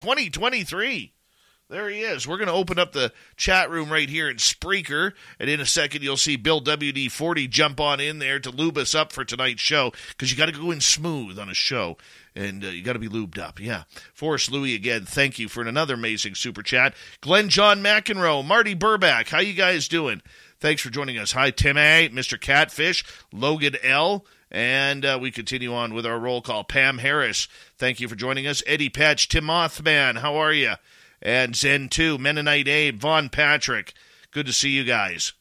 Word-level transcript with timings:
2023. 0.00 1.12
There 1.68 1.88
he 1.88 2.00
is. 2.00 2.26
We're 2.26 2.36
going 2.36 2.48
to 2.48 2.52
open 2.52 2.80
up 2.80 2.92
the 2.92 3.12
chat 3.36 3.70
room 3.70 3.92
right 3.92 4.08
here 4.08 4.28
in 4.28 4.38
Spreaker. 4.38 5.12
And 5.38 5.48
in 5.48 5.60
a 5.60 5.66
second, 5.66 6.02
you'll 6.02 6.16
see 6.16 6.34
Bill 6.34 6.60
WD 6.60 7.12
40 7.12 7.46
jump 7.46 7.78
on 7.78 8.00
in 8.00 8.18
there 8.18 8.40
to 8.40 8.50
lube 8.50 8.76
us 8.76 8.92
up 8.92 9.12
for 9.12 9.24
tonight's 9.24 9.60
show 9.62 9.92
because 10.08 10.32
you 10.32 10.36
got 10.36 10.46
to 10.46 10.52
go 10.52 10.72
in 10.72 10.80
smooth 10.80 11.38
on 11.38 11.48
a 11.48 11.54
show 11.54 11.96
and 12.34 12.64
uh, 12.64 12.68
you 12.68 12.82
got 12.82 12.94
to 12.94 12.98
be 12.98 13.08
lubed 13.08 13.38
up. 13.38 13.60
Yeah. 13.60 13.84
Forrest 14.12 14.50
Louis 14.50 14.74
again, 14.74 15.04
thank 15.04 15.38
you 15.38 15.48
for 15.48 15.62
another 15.62 15.94
amazing 15.94 16.34
super 16.34 16.64
chat. 16.64 16.92
Glenn 17.20 17.48
John 17.48 17.80
McEnroe, 17.80 18.44
Marty 18.44 18.74
Burback, 18.74 19.28
how 19.28 19.38
you 19.38 19.54
guys 19.54 19.86
doing? 19.86 20.22
Thanks 20.58 20.82
for 20.82 20.90
joining 20.90 21.18
us. 21.18 21.32
Hi, 21.32 21.52
Tim 21.52 21.78
A, 21.78 22.08
Mr. 22.08 22.38
Catfish, 22.38 23.04
Logan 23.32 23.76
L, 23.82 24.26
and 24.50 25.04
uh, 25.04 25.18
we 25.20 25.30
continue 25.30 25.72
on 25.72 25.94
with 25.94 26.04
our 26.04 26.18
roll 26.18 26.42
call. 26.42 26.64
Pam 26.64 26.98
Harris, 26.98 27.48
thank 27.80 27.98
you 27.98 28.08
for 28.08 28.14
joining 28.14 28.46
us. 28.46 28.62
Eddie 28.66 28.90
Patch, 28.90 29.26
Tim 29.26 29.44
Mothman, 29.44 30.18
how 30.18 30.36
are 30.36 30.52
you? 30.52 30.74
And 31.22 31.56
Zen 31.56 31.88
2, 31.88 32.18
Mennonite 32.18 32.68
Abe, 32.68 33.00
Vaughn 33.00 33.30
Patrick, 33.30 33.94
good 34.30 34.44
to 34.44 34.52
see 34.52 34.68
you 34.68 34.84
guys. 34.84 35.32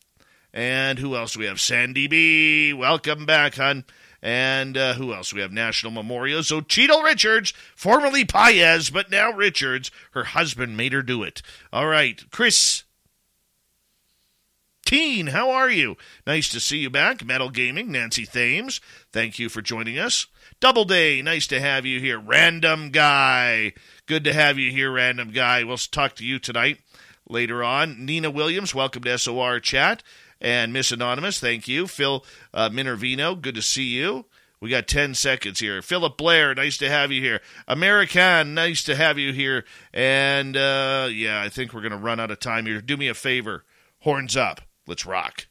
And 0.53 0.99
who 0.99 1.15
else 1.15 1.33
do 1.33 1.41
we 1.41 1.45
have? 1.45 1.59
Sandy 1.59 2.07
B, 2.07 2.71
welcome 2.73 3.25
back, 3.25 3.55
hon. 3.55 3.83
And 4.21 4.77
uh, 4.77 4.93
who 4.93 5.13
else? 5.13 5.33
We 5.33 5.41
have 5.41 5.51
National 5.51 5.91
Memorial. 5.91 6.41
So 6.43 6.61
Cheeto 6.61 7.03
Richards, 7.03 7.53
formerly 7.75 8.23
Paez, 8.23 8.89
but 8.89 9.11
now 9.11 9.31
Richards. 9.31 9.91
Her 10.11 10.23
husband 10.23 10.77
made 10.77 10.93
her 10.93 11.03
do 11.03 11.23
it. 11.23 11.41
All 11.71 11.87
right, 11.87 12.21
Chris. 12.31 12.83
Teen, 14.85 15.27
how 15.27 15.51
are 15.51 15.69
you? 15.69 15.97
Nice 16.25 16.49
to 16.49 16.59
see 16.59 16.79
you 16.79 16.89
back. 16.89 17.23
Metal 17.23 17.49
Gaming, 17.49 17.91
Nancy 17.91 18.25
Thames, 18.25 18.81
thank 19.11 19.39
you 19.39 19.49
for 19.49 19.61
joining 19.61 19.99
us. 19.99 20.25
Double 20.61 20.83
Day, 20.83 21.21
nice 21.21 21.47
to 21.47 21.61
have 21.61 21.85
you 21.85 22.01
here. 22.01 22.19
Random 22.19 22.89
Guy, 22.89 23.71
good 24.07 24.25
to 24.25 24.33
have 24.33 24.57
you 24.57 24.71
here, 24.71 24.91
Random 24.91 25.31
Guy. 25.31 25.63
We'll 25.63 25.77
talk 25.77 26.15
to 26.15 26.25
you 26.25 26.37
tonight 26.37 26.79
later 27.29 27.63
on. 27.63 28.05
Nina 28.05 28.29
Williams, 28.29 28.75
welcome 28.75 29.01
to 29.03 29.17
SOR 29.17 29.61
Chat. 29.61 30.03
And 30.41 30.73
Miss 30.73 30.91
Anonymous, 30.91 31.39
thank 31.39 31.69
you. 31.69 31.87
Phil 31.87 32.25
uh, 32.53 32.69
Minervino, 32.69 33.39
good 33.39 33.55
to 33.55 33.61
see 33.61 33.85
you. 33.85 34.25
We 34.59 34.69
got 34.69 34.89
10 34.89 35.13
seconds 35.13 35.61
here. 35.61 35.81
Philip 35.81 36.17
Blair, 36.17 36.53
nice 36.53 36.77
to 36.79 36.89
have 36.89 37.09
you 37.09 37.21
here. 37.21 37.39
American, 37.65 38.53
nice 38.53 38.83
to 38.83 38.97
have 38.97 39.17
you 39.17 39.31
here. 39.31 39.63
And 39.93 40.57
uh, 40.57 41.07
yeah, 41.09 41.41
I 41.41 41.47
think 41.47 41.73
we're 41.73 41.79
going 41.79 41.93
to 41.93 41.97
run 41.97 42.19
out 42.19 42.31
of 42.31 42.39
time 42.41 42.65
here. 42.65 42.81
Do 42.81 42.97
me 42.97 43.07
a 43.07 43.13
favor. 43.13 43.63
Horns 43.99 44.35
up. 44.35 44.59
Let's 44.85 45.05
rock. 45.05 45.45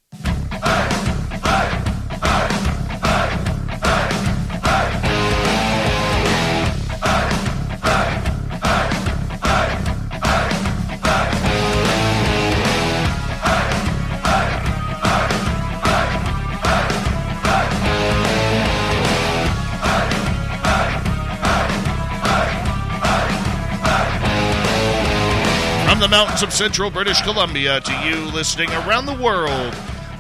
From 25.99 26.13
the 26.13 26.17
mountains 26.17 26.45
of 26.45 26.53
central 26.53 26.93
British 26.93 27.21
Columbia 27.23 27.81
to 27.81 27.93
you 28.05 28.27
listening 28.27 28.71
around 28.71 29.07
the 29.07 29.21
world, 29.21 29.75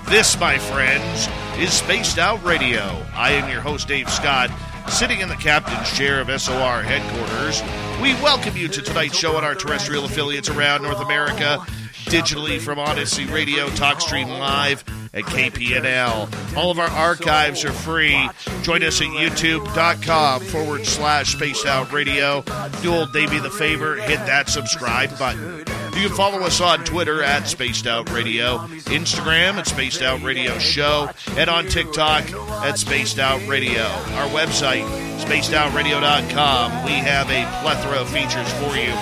this, 0.08 0.36
my 0.40 0.58
friends, 0.58 1.28
is 1.56 1.72
Spaced 1.72 2.18
Out 2.18 2.42
Radio. 2.42 3.00
I 3.14 3.30
am 3.30 3.48
your 3.48 3.60
host, 3.60 3.86
Dave 3.86 4.10
Scott, 4.10 4.50
sitting 4.88 5.20
in 5.20 5.28
the 5.28 5.36
captain's 5.36 5.96
chair 5.96 6.20
of 6.20 6.26
SOR 6.40 6.82
headquarters. 6.82 7.62
We 8.02 8.14
welcome 8.14 8.56
you 8.56 8.66
to 8.66 8.82
tonight's 8.82 9.16
show 9.16 9.36
on 9.36 9.44
our 9.44 9.54
terrestrial 9.54 10.04
affiliates 10.04 10.48
around 10.48 10.82
North 10.82 11.00
America, 11.00 11.64
digitally 12.06 12.60
from 12.60 12.78
Odyssey 12.78 13.26
Radio, 13.26 13.66
TalkStream 13.68 14.38
Live, 14.38 14.84
at 15.14 15.24
KPNL. 15.24 16.56
All 16.56 16.70
of 16.70 16.78
our 16.78 16.90
archives 16.90 17.64
are 17.64 17.72
free. 17.72 18.28
Join 18.62 18.82
us 18.82 19.00
at 19.00 19.08
youtube.com 19.08 20.42
forward 20.42 20.86
slash 20.86 21.32
spaced 21.34 21.66
out 21.66 21.92
radio. 21.92 22.42
Do 22.82 22.94
old 22.94 23.12
Davey 23.12 23.38
the 23.38 23.50
favor, 23.50 23.96
hit 23.96 24.18
that 24.26 24.48
subscribe 24.48 25.18
button. 25.18 25.64
You 25.94 26.06
can 26.06 26.16
follow 26.16 26.38
us 26.40 26.60
on 26.60 26.84
Twitter 26.84 27.22
at 27.22 27.48
Spaced 27.48 27.86
Out 27.86 28.10
Radio, 28.12 28.58
Instagram 28.86 29.54
at 29.54 29.66
Spaced 29.66 30.00
Out 30.02 30.22
Radio 30.22 30.58
Show, 30.58 31.10
and 31.30 31.50
on 31.50 31.66
TikTok 31.66 32.30
at 32.62 32.78
Spaced 32.78 33.18
Out 33.18 33.44
Radio. 33.48 33.82
Our 33.82 34.28
website, 34.28 34.84
spacedoutradio.com. 35.18 36.84
We 36.84 36.92
have 36.92 37.28
a 37.30 37.44
plethora 37.62 37.98
of 37.98 38.08
features 38.10 38.52
for 38.54 38.76
you. 38.76 38.92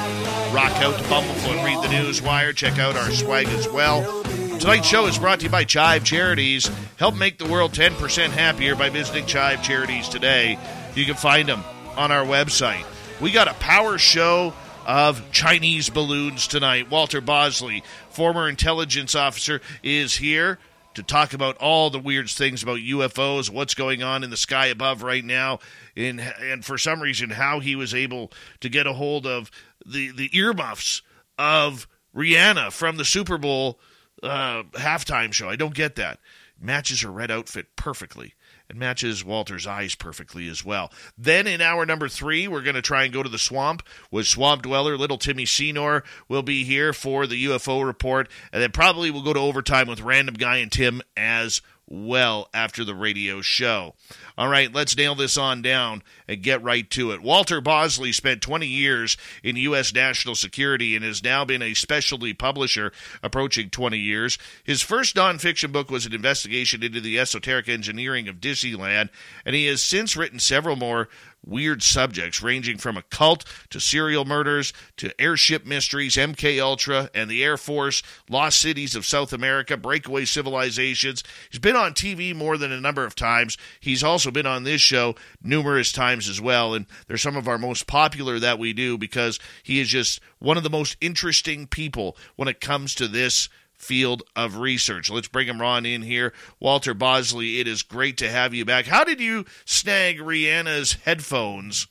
Rock 0.54 0.72
out 0.82 0.96
to 0.96 1.04
Bumblefoot, 1.04 1.64
read 1.64 1.84
the 1.84 1.90
news 1.90 2.22
wire, 2.22 2.52
check 2.52 2.78
out 2.78 2.96
our 2.96 3.10
swag 3.10 3.46
as 3.48 3.68
well. 3.68 4.22
Tonight's 4.58 4.86
show 4.86 5.06
is 5.06 5.18
brought 5.18 5.40
to 5.40 5.44
you 5.46 5.50
by 5.50 5.64
Chive 5.64 6.02
Charities. 6.02 6.70
Help 6.96 7.14
make 7.14 7.36
the 7.36 7.46
world 7.46 7.72
10% 7.72 8.30
happier 8.30 8.74
by 8.74 8.88
visiting 8.88 9.26
Chive 9.26 9.62
Charities 9.62 10.08
today. 10.08 10.58
You 10.94 11.04
can 11.04 11.14
find 11.14 11.46
them 11.46 11.62
on 11.96 12.10
our 12.10 12.24
website. 12.24 12.84
We 13.20 13.32
got 13.32 13.48
a 13.48 13.54
power 13.54 13.98
show 13.98 14.54
of 14.86 15.32
Chinese 15.32 15.90
balloons 15.90 16.46
tonight. 16.46 16.88
Walter 16.90 17.20
Bosley, 17.20 17.82
former 18.08 18.48
intelligence 18.48 19.16
officer, 19.16 19.60
is 19.82 20.16
here 20.16 20.58
to 20.94 21.02
talk 21.02 21.34
about 21.34 21.58
all 21.58 21.90
the 21.90 21.98
weird 21.98 22.30
things 22.30 22.62
about 22.62 22.78
UFOs, 22.78 23.50
what's 23.50 23.74
going 23.74 24.02
on 24.02 24.24
in 24.24 24.30
the 24.30 24.36
sky 24.36 24.66
above 24.66 25.02
right 25.02 25.24
now, 25.24 25.58
and, 25.94 26.20
and 26.40 26.64
for 26.64 26.78
some 26.78 27.02
reason, 27.02 27.30
how 27.30 27.60
he 27.60 27.76
was 27.76 27.92
able 27.92 28.32
to 28.60 28.68
get 28.68 28.86
a 28.86 28.94
hold 28.94 29.26
of 29.26 29.50
the, 29.84 30.10
the 30.12 30.30
earmuffs 30.34 31.02
of 31.36 31.86
Rihanna 32.14 32.72
from 32.72 32.96
the 32.96 33.04
Super 33.04 33.36
Bowl 33.36 33.78
uh, 34.22 34.62
halftime 34.72 35.32
show. 35.32 35.50
I 35.50 35.56
don't 35.56 35.74
get 35.74 35.96
that. 35.96 36.20
Matches 36.58 37.02
her 37.02 37.10
red 37.10 37.30
outfit 37.30 37.76
perfectly 37.76 38.34
and 38.68 38.78
matches 38.78 39.24
Walter's 39.24 39.66
eyes 39.66 39.94
perfectly 39.94 40.48
as 40.48 40.64
well. 40.64 40.92
Then 41.16 41.46
in 41.46 41.60
hour 41.60 41.86
number 41.86 42.08
three, 42.08 42.48
we're 42.48 42.62
going 42.62 42.74
to 42.74 42.82
try 42.82 43.04
and 43.04 43.12
go 43.12 43.22
to 43.22 43.28
the 43.28 43.38
swamp 43.38 43.82
with 44.10 44.26
Swamp 44.26 44.62
Dweller. 44.62 44.96
Little 44.96 45.18
Timmy 45.18 45.46
Senor 45.46 46.02
will 46.28 46.42
be 46.42 46.64
here 46.64 46.92
for 46.92 47.26
the 47.26 47.44
UFO 47.46 47.84
report, 47.84 48.30
and 48.52 48.62
then 48.62 48.72
probably 48.72 49.10
we'll 49.10 49.22
go 49.22 49.32
to 49.32 49.40
overtime 49.40 49.88
with 49.88 50.00
Random 50.00 50.34
Guy 50.34 50.56
and 50.58 50.72
Tim 50.72 51.02
as 51.16 51.60
well 51.88 52.48
after 52.52 52.84
the 52.84 52.94
radio 52.94 53.40
show. 53.40 53.94
All 54.36 54.48
right, 54.48 54.72
let's 54.72 54.96
nail 54.96 55.14
this 55.14 55.36
on 55.36 55.62
down 55.62 56.02
and 56.26 56.42
get 56.42 56.62
right 56.62 56.88
to 56.90 57.12
it. 57.12 57.22
Walter 57.22 57.60
Bosley 57.60 58.12
spent 58.12 58.42
20 58.42 58.66
years 58.66 59.16
in 59.42 59.56
U.S. 59.56 59.94
national 59.94 60.34
security 60.34 60.96
and 60.96 61.04
has 61.04 61.22
now 61.22 61.44
been 61.44 61.62
a 61.62 61.74
specialty 61.74 62.34
publisher 62.34 62.92
approaching 63.22 63.70
20 63.70 63.98
years. 63.98 64.38
His 64.64 64.82
first 64.82 65.16
nonfiction 65.16 65.72
book 65.72 65.90
was 65.90 66.06
an 66.06 66.14
investigation 66.14 66.82
into 66.82 67.00
the 67.00 67.18
esoteric 67.18 67.68
engineering 67.68 68.28
of 68.28 68.36
Disneyland, 68.36 69.08
and 69.44 69.54
he 69.54 69.66
has 69.66 69.82
since 69.82 70.16
written 70.16 70.38
several 70.38 70.76
more 70.76 71.08
weird 71.46 71.82
subjects 71.82 72.42
ranging 72.42 72.76
from 72.76 72.96
a 72.96 73.02
cult 73.02 73.44
to 73.70 73.80
serial 73.80 74.24
murders 74.24 74.72
to 74.96 75.18
airship 75.20 75.64
mysteries, 75.64 76.16
MK 76.16 76.60
Ultra 76.60 77.08
and 77.14 77.30
the 77.30 77.42
Air 77.42 77.56
Force, 77.56 78.02
lost 78.28 78.60
cities 78.60 78.94
of 78.94 79.06
South 79.06 79.32
America, 79.32 79.76
breakaway 79.76 80.24
civilizations. 80.24 81.22
He's 81.50 81.60
been 81.60 81.76
on 81.76 81.94
TV 81.94 82.34
more 82.34 82.58
than 82.58 82.72
a 82.72 82.80
number 82.80 83.04
of 83.04 83.14
times. 83.14 83.56
He's 83.80 84.02
also 84.02 84.30
been 84.30 84.46
on 84.46 84.64
this 84.64 84.80
show 84.80 85.14
numerous 85.42 85.92
times 85.92 86.28
as 86.28 86.40
well, 86.40 86.74
and 86.74 86.86
they're 87.06 87.16
some 87.16 87.36
of 87.36 87.48
our 87.48 87.58
most 87.58 87.86
popular 87.86 88.38
that 88.38 88.58
we 88.58 88.72
do 88.72 88.98
because 88.98 89.38
he 89.62 89.80
is 89.80 89.88
just 89.88 90.20
one 90.38 90.56
of 90.56 90.62
the 90.62 90.70
most 90.70 90.96
interesting 91.00 91.66
people 91.66 92.16
when 92.34 92.48
it 92.48 92.60
comes 92.60 92.94
to 92.96 93.08
this 93.08 93.48
field 93.86 94.22
of 94.34 94.56
research. 94.58 95.10
Let's 95.10 95.28
bring 95.28 95.46
him 95.46 95.62
on 95.62 95.86
in 95.86 96.02
here. 96.02 96.32
Walter 96.60 96.92
Bosley, 96.92 97.60
it 97.60 97.68
is 97.68 97.82
great 97.82 98.16
to 98.18 98.28
have 98.28 98.52
you 98.52 98.64
back. 98.64 98.86
How 98.86 99.04
did 99.04 99.20
you 99.20 99.44
snag 99.64 100.18
Rihanna's 100.18 100.94
headphones 101.04 101.86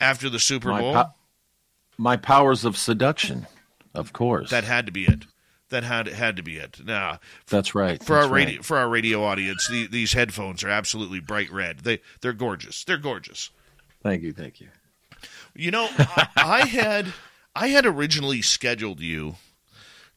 after 0.00 0.28
the 0.28 0.40
Super 0.40 0.70
my 0.70 0.80
Bowl? 0.80 0.94
po- 0.94 1.14
my 1.96 2.16
powers 2.16 2.64
of 2.64 2.76
seduction, 2.76 3.46
of 3.94 4.12
course. 4.12 4.50
that 4.50 4.64
had 4.64 4.86
to 4.86 4.92
be 4.92 5.04
it. 5.04 5.24
That 5.68 5.84
had 5.84 6.08
had 6.08 6.36
to 6.36 6.42
be 6.42 6.56
it. 6.56 6.80
Now, 6.84 7.20
That's 7.46 7.74
right. 7.76 8.02
for 8.02 8.14
that's 8.14 8.26
our 8.26 8.32
radio 8.32 8.56
right. 8.56 8.64
for 8.64 8.76
our 8.76 8.88
radio 8.88 9.22
audience, 9.22 9.68
the, 9.68 9.86
these 9.86 10.12
headphones 10.14 10.64
are 10.64 10.68
absolutely 10.68 11.20
bright 11.20 11.52
red. 11.52 11.80
They 11.80 12.00
they're 12.22 12.32
gorgeous. 12.32 12.82
They're 12.82 12.96
gorgeous. 12.98 13.50
Thank 14.02 14.22
you, 14.22 14.32
thank 14.32 14.60
you. 14.60 14.68
You 15.54 15.70
know, 15.70 15.88
I, 15.98 16.28
I 16.36 16.66
had 16.66 17.12
I 17.54 17.68
had 17.68 17.86
originally 17.86 18.42
scheduled 18.42 19.00
you 19.00 19.36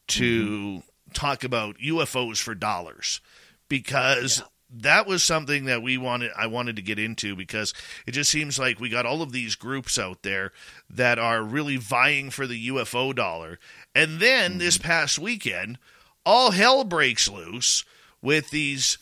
to 0.08 0.46
mm-hmm. 0.48 0.78
Talk 1.14 1.44
about 1.44 1.78
UFOs 1.78 2.38
for 2.38 2.54
dollars 2.54 3.20
because 3.68 4.38
yeah. 4.38 4.44
that 4.70 5.06
was 5.06 5.22
something 5.22 5.64
that 5.66 5.82
we 5.82 5.96
wanted 5.96 6.32
I 6.36 6.46
wanted 6.46 6.76
to 6.76 6.82
get 6.82 6.98
into 6.98 7.36
because 7.36 7.72
it 8.06 8.12
just 8.12 8.30
seems 8.30 8.58
like 8.58 8.80
we 8.80 8.88
got 8.88 9.06
all 9.06 9.22
of 9.22 9.32
these 9.32 9.54
groups 9.54 9.98
out 9.98 10.22
there 10.22 10.52
that 10.90 11.18
are 11.18 11.42
really 11.42 11.76
vying 11.76 12.30
for 12.30 12.46
the 12.46 12.68
UFO 12.68 13.14
dollar. 13.14 13.58
And 13.94 14.20
then 14.20 14.52
mm-hmm. 14.52 14.58
this 14.58 14.78
past 14.78 15.18
weekend, 15.18 15.78
all 16.26 16.50
hell 16.50 16.84
breaks 16.84 17.28
loose 17.28 17.84
with 18.22 18.50
these 18.50 18.98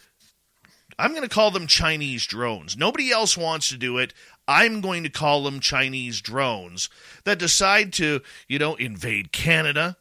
I'm 0.98 1.10
going 1.10 1.22
to 1.22 1.28
call 1.28 1.50
them 1.50 1.66
Chinese 1.66 2.26
drones. 2.26 2.76
Nobody 2.76 3.10
else 3.10 3.36
wants 3.36 3.68
to 3.70 3.76
do 3.76 3.98
it. 3.98 4.12
I'm 4.46 4.80
going 4.80 5.02
to 5.04 5.10
call 5.10 5.44
them 5.44 5.60
Chinese 5.60 6.20
drones 6.20 6.88
that 7.24 7.38
decide 7.38 7.92
to, 7.94 8.20
you 8.48 8.58
know, 8.58 8.74
invade 8.74 9.32
Canada, 9.32 9.96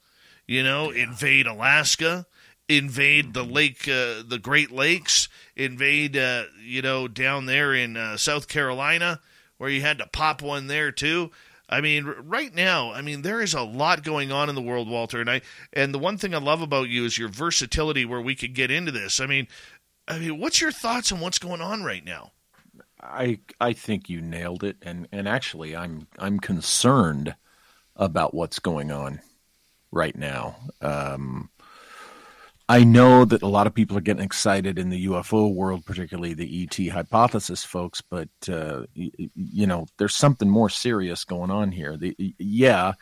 you 0.47 0.63
know, 0.63 0.91
yeah. 0.91 1.03
invade 1.03 1.47
Alaska, 1.47 2.25
invade 2.67 3.33
the 3.33 3.43
lake, 3.43 3.87
uh, 3.87 4.23
the 4.25 4.39
Great 4.41 4.71
Lakes, 4.71 5.27
invade, 5.55 6.17
uh, 6.17 6.43
you 6.63 6.81
know, 6.81 7.07
down 7.07 7.45
there 7.45 7.73
in 7.73 7.97
uh, 7.97 8.17
South 8.17 8.47
Carolina, 8.47 9.19
where 9.57 9.69
you 9.69 9.81
had 9.81 9.97
to 9.99 10.07
pop 10.07 10.41
one 10.41 10.67
there 10.67 10.91
too. 10.91 11.31
I 11.69 11.79
mean, 11.79 12.05
right 12.05 12.53
now, 12.53 12.91
I 12.91 13.01
mean, 13.01 13.21
there 13.21 13.41
is 13.41 13.53
a 13.53 13.61
lot 13.61 14.03
going 14.03 14.31
on 14.31 14.49
in 14.49 14.55
the 14.55 14.61
world, 14.61 14.89
Walter, 14.89 15.21
and 15.21 15.29
I 15.29 15.41
and 15.71 15.93
the 15.93 15.99
one 15.99 16.17
thing 16.17 16.35
I 16.35 16.39
love 16.39 16.61
about 16.61 16.89
you 16.89 17.05
is 17.05 17.17
your 17.17 17.29
versatility, 17.29 18.03
where 18.03 18.19
we 18.19 18.35
could 18.35 18.53
get 18.53 18.71
into 18.71 18.91
this. 18.91 19.21
I 19.21 19.25
mean, 19.25 19.47
I 20.07 20.19
mean, 20.19 20.37
what's 20.37 20.59
your 20.59 20.73
thoughts 20.73 21.13
on 21.13 21.21
what's 21.21 21.39
going 21.39 21.61
on 21.61 21.83
right 21.83 22.03
now? 22.03 22.31
I 23.01 23.39
I 23.61 23.71
think 23.71 24.09
you 24.09 24.19
nailed 24.19 24.65
it, 24.65 24.77
and 24.81 25.07
and 25.13 25.29
actually, 25.29 25.73
I'm 25.73 26.07
I'm 26.19 26.39
concerned 26.41 27.35
about 27.95 28.33
what's 28.33 28.59
going 28.59 28.91
on 28.91 29.21
right 29.91 30.15
now. 30.15 30.55
Um, 30.81 31.49
I 32.69 32.85
know 32.85 33.25
that 33.25 33.41
a 33.41 33.47
lot 33.47 33.67
of 33.67 33.73
people 33.73 33.97
are 33.97 34.01
getting 34.01 34.23
excited 34.23 34.79
in 34.79 34.89
the 34.89 35.07
UFO 35.07 35.53
world, 35.53 35.85
particularly 35.85 36.33
the 36.33 36.63
ET 36.63 36.89
hypothesis 36.89 37.65
folks, 37.65 38.01
but 38.01 38.29
uh, 38.47 38.83
you, 38.93 39.11
you 39.35 39.67
know, 39.67 39.87
there's 39.97 40.15
something 40.15 40.49
more 40.49 40.69
serious 40.69 41.25
going 41.25 41.51
on 41.51 41.71
here. 41.73 41.97
The, 41.97 42.15
yeah, 42.37 42.93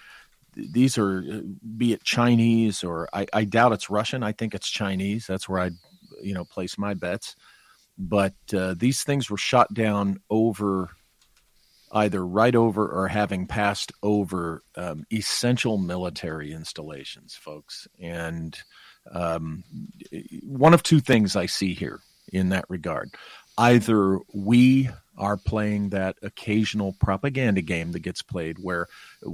these 0.56 0.97
are, 0.97 1.44
be 1.77 1.94
it 1.94 2.03
Chinese 2.03 2.83
or 2.83 3.07
I, 3.13 3.27
I 3.31 3.44
doubt 3.44 3.74
it's 3.74 3.91
Russian. 3.91 4.24
I 4.24 4.31
think 4.31 4.56
it's 4.56 4.69
Chinese. 4.69 5.27
That's 5.27 5.47
where 5.47 5.59
I, 5.59 5.71
you 6.24 6.33
know, 6.33 6.45
place 6.45 6.77
my 6.77 6.95
bets 6.95 7.36
but 8.00 8.33
uh, 8.56 8.74
these 8.77 9.03
things 9.03 9.30
were 9.30 9.38
shot 9.38 9.74
down 9.74 10.21
over 10.30 10.89
either 11.91 12.25
right 12.25 12.56
over 12.56 12.88
or 12.88 13.07
having 13.07 13.47
passed 13.47 13.91
over 14.03 14.63
um, 14.75 15.06
essential 15.12 15.77
military 15.77 16.51
installations, 16.51 17.36
folks. 17.36 17.88
And 18.00 18.57
um, 19.12 19.63
one 20.44 20.74
of 20.74 20.83
two 20.83 21.00
things 21.00 21.36
I 21.36 21.47
see 21.47 21.74
here 21.74 22.00
in 22.31 22.50
that 22.50 22.65
regard. 22.69 23.09
Either 23.57 24.19
we 24.33 24.89
are 25.18 25.38
playing 25.38 25.89
that 25.89 26.15
occasional 26.21 26.94
propaganda 27.00 27.62
game 27.62 27.91
that 27.91 28.00
gets 28.00 28.21
played, 28.21 28.57
where 28.59 28.88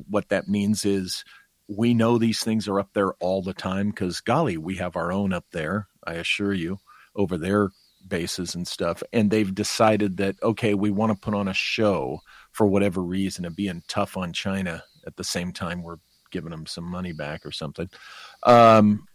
what 0.09 0.29
that 0.29 0.47
means 0.47 0.85
is 0.85 1.23
we 1.67 1.93
know 1.93 2.17
these 2.17 2.43
things 2.43 2.67
are 2.67 2.79
up 2.79 2.89
there 2.93 3.13
all 3.15 3.41
the 3.41 3.53
time 3.53 3.89
because, 3.89 4.21
golly, 4.21 4.57
we 4.57 4.75
have 4.75 4.95
our 4.95 5.11
own 5.11 5.33
up 5.33 5.45
there, 5.51 5.87
I 6.05 6.13
assure 6.13 6.53
you, 6.53 6.79
over 7.15 7.37
there 7.37 7.69
bases 8.07 8.55
and 8.55 8.67
stuff 8.67 9.01
and 9.13 9.31
they've 9.31 9.55
decided 9.55 10.17
that 10.17 10.35
okay 10.43 10.73
we 10.73 10.91
want 10.91 11.11
to 11.11 11.17
put 11.17 11.33
on 11.33 11.47
a 11.47 11.53
show 11.53 12.19
for 12.55 12.65
whatever 12.65 13.01
reason 13.01 13.45
and 13.45 13.55
being 13.55 13.83
tough 13.87 14.15
on 14.17 14.31
china 14.31 14.81
at 15.05 15.15
the 15.17 15.23
same 15.23 15.51
time 15.51 15.83
we're 15.83 15.97
giving 16.35 16.51
them 16.51 16.65
some 16.65 16.83
money 16.83 17.13
back 17.13 17.45
or 17.45 17.51
something. 17.51 17.89
Um, 18.43 19.07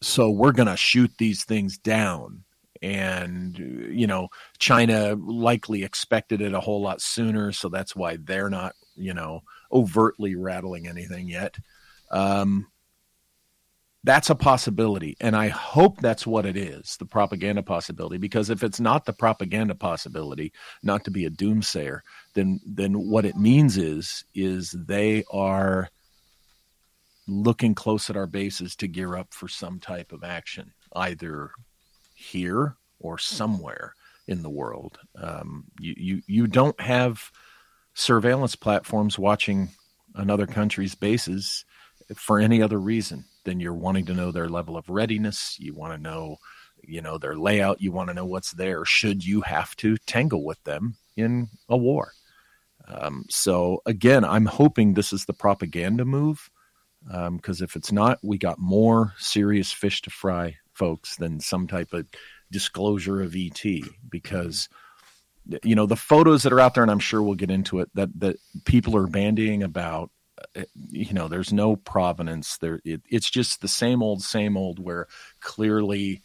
so 0.00 0.30
we're 0.30 0.52
going 0.52 0.68
to 0.68 0.76
shoot 0.76 1.10
these 1.18 1.44
things 1.44 1.76
down. 1.76 2.44
And 2.80 3.58
you 3.90 4.06
know 4.06 4.28
china 4.60 5.16
likely 5.16 5.82
expected 5.82 6.40
it 6.40 6.54
a 6.54 6.60
whole 6.60 6.80
lot 6.80 7.00
sooner 7.00 7.50
so 7.50 7.68
that's 7.68 7.96
why 7.96 8.18
they're 8.22 8.48
not 8.48 8.72
you 8.94 9.14
know 9.14 9.40
overtly 9.72 10.36
rattling 10.36 10.86
anything 10.86 11.26
yet. 11.26 11.56
Um, 12.12 12.68
that's 14.08 14.30
a 14.30 14.34
possibility. 14.34 15.18
And 15.20 15.36
I 15.36 15.48
hope 15.48 16.00
that's 16.00 16.26
what 16.26 16.46
it 16.46 16.56
is 16.56 16.96
the 16.96 17.04
propaganda 17.04 17.62
possibility. 17.62 18.16
Because 18.16 18.48
if 18.48 18.62
it's 18.62 18.80
not 18.80 19.04
the 19.04 19.12
propaganda 19.12 19.74
possibility, 19.74 20.50
not 20.82 21.04
to 21.04 21.10
be 21.10 21.26
a 21.26 21.30
doomsayer, 21.30 22.00
then, 22.32 22.58
then 22.64 22.94
what 22.94 23.26
it 23.26 23.36
means 23.36 23.76
is, 23.76 24.24
is 24.34 24.70
they 24.70 25.24
are 25.30 25.90
looking 27.26 27.74
close 27.74 28.08
at 28.08 28.16
our 28.16 28.26
bases 28.26 28.74
to 28.76 28.88
gear 28.88 29.14
up 29.14 29.34
for 29.34 29.46
some 29.46 29.78
type 29.78 30.12
of 30.12 30.24
action, 30.24 30.72
either 30.96 31.50
here 32.14 32.78
or 33.00 33.18
somewhere 33.18 33.92
in 34.26 34.42
the 34.42 34.48
world. 34.48 34.98
Um, 35.20 35.66
you, 35.78 35.94
you, 35.98 36.22
you 36.26 36.46
don't 36.46 36.80
have 36.80 37.30
surveillance 37.92 38.56
platforms 38.56 39.18
watching 39.18 39.68
another 40.14 40.46
country's 40.46 40.94
bases 40.94 41.66
for 42.16 42.38
any 42.38 42.62
other 42.62 42.78
reason 42.78 43.26
then 43.48 43.60
you're 43.60 43.74
wanting 43.74 44.04
to 44.06 44.14
know 44.14 44.30
their 44.30 44.48
level 44.48 44.76
of 44.76 44.88
readiness. 44.88 45.56
You 45.58 45.74
want 45.74 45.94
to 45.94 45.98
know, 45.98 46.36
you 46.84 47.00
know, 47.00 47.16
their 47.16 47.36
layout. 47.36 47.80
You 47.80 47.92
want 47.92 48.08
to 48.08 48.14
know 48.14 48.26
what's 48.26 48.52
there. 48.52 48.84
Should 48.84 49.24
you 49.24 49.40
have 49.40 49.74
to 49.76 49.96
tangle 50.06 50.44
with 50.44 50.62
them 50.64 50.96
in 51.16 51.48
a 51.68 51.76
war? 51.76 52.12
Um, 52.86 53.24
so 53.30 53.82
again, 53.86 54.24
I'm 54.24 54.46
hoping 54.46 54.94
this 54.94 55.12
is 55.12 55.24
the 55.24 55.32
propaganda 55.32 56.04
move 56.04 56.50
because 57.06 57.60
um, 57.60 57.64
if 57.64 57.74
it's 57.74 57.92
not, 57.92 58.18
we 58.22 58.36
got 58.36 58.58
more 58.58 59.14
serious 59.18 59.72
fish 59.72 60.02
to 60.02 60.10
fry, 60.10 60.56
folks, 60.74 61.16
than 61.16 61.40
some 61.40 61.66
type 61.66 61.92
of 61.92 62.06
disclosure 62.50 63.22
of 63.22 63.34
ET 63.34 63.62
because 64.10 64.68
you 65.62 65.74
know 65.74 65.86
the 65.86 65.96
photos 65.96 66.42
that 66.42 66.52
are 66.52 66.60
out 66.60 66.74
there 66.74 66.82
and 66.82 66.90
i'm 66.90 66.98
sure 66.98 67.22
we'll 67.22 67.34
get 67.34 67.50
into 67.50 67.80
it 67.80 67.88
that 67.94 68.08
that 68.18 68.36
people 68.66 68.94
are 68.94 69.06
bandying 69.06 69.62
about 69.62 70.10
you 70.90 71.12
know 71.12 71.28
there's 71.28 71.52
no 71.52 71.76
provenance 71.76 72.58
there 72.58 72.80
it, 72.84 73.02
it's 73.08 73.30
just 73.30 73.60
the 73.60 73.68
same 73.68 74.02
old 74.02 74.22
same 74.22 74.56
old 74.56 74.78
where 74.78 75.06
clearly 75.40 76.20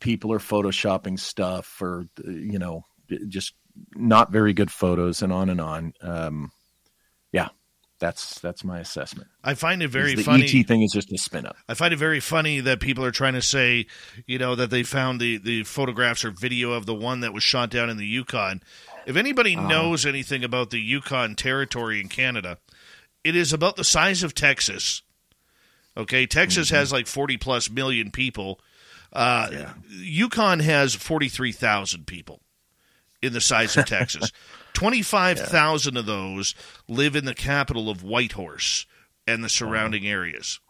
people 0.00 0.32
are 0.32 0.38
photoshopping 0.38 1.18
stuff 1.18 1.80
or 1.80 2.06
you 2.24 2.58
know 2.58 2.84
just 3.28 3.54
not 3.94 4.32
very 4.32 4.52
good 4.52 4.70
photos 4.70 5.22
and 5.22 5.32
on 5.32 5.48
and 5.48 5.60
on 5.60 5.92
um, 6.02 6.50
yeah 7.32 7.48
that's 7.98 8.38
that's 8.40 8.62
my 8.62 8.78
assessment. 8.78 9.28
I 9.42 9.54
find 9.54 9.82
it 9.82 9.88
very 9.88 10.14
the 10.14 10.22
funny. 10.22 10.44
ET 10.44 10.66
thing 10.66 10.82
is 10.82 10.92
just 10.92 11.12
a 11.12 11.18
spin 11.18 11.46
up. 11.46 11.56
I 11.68 11.74
find 11.74 11.94
it 11.94 11.98
very 11.98 12.20
funny 12.20 12.60
that 12.60 12.80
people 12.80 13.04
are 13.04 13.10
trying 13.10 13.34
to 13.34 13.42
say, 13.42 13.86
you 14.26 14.38
know, 14.38 14.54
that 14.54 14.70
they 14.70 14.82
found 14.82 15.20
the 15.20 15.38
the 15.38 15.64
photographs 15.64 16.24
or 16.24 16.30
video 16.30 16.72
of 16.72 16.86
the 16.86 16.94
one 16.94 17.20
that 17.20 17.32
was 17.32 17.42
shot 17.42 17.70
down 17.70 17.88
in 17.88 17.96
the 17.96 18.06
Yukon. 18.06 18.62
If 19.06 19.16
anybody 19.16 19.56
uh, 19.56 19.66
knows 19.66 20.04
anything 20.04 20.44
about 20.44 20.70
the 20.70 20.80
Yukon 20.80 21.36
territory 21.36 22.00
in 22.00 22.08
Canada, 22.08 22.58
it 23.26 23.34
is 23.34 23.52
about 23.52 23.74
the 23.74 23.82
size 23.82 24.22
of 24.22 24.34
Texas. 24.34 25.02
Okay, 25.96 26.26
Texas 26.26 26.68
mm-hmm. 26.68 26.76
has 26.76 26.92
like 26.92 27.08
40 27.08 27.38
plus 27.38 27.68
million 27.68 28.12
people. 28.12 28.60
Uh, 29.12 29.48
yeah. 29.50 29.72
Yukon 29.88 30.60
has 30.60 30.94
43,000 30.94 32.06
people 32.06 32.40
in 33.20 33.32
the 33.32 33.40
size 33.40 33.76
of 33.76 33.84
Texas. 33.86 34.30
25,000 34.74 35.94
yeah. 35.94 36.00
of 36.00 36.06
those 36.06 36.54
live 36.86 37.16
in 37.16 37.24
the 37.24 37.34
capital 37.34 37.90
of 37.90 38.04
Whitehorse 38.04 38.86
and 39.26 39.42
the 39.42 39.48
surrounding 39.48 40.06
areas. 40.06 40.60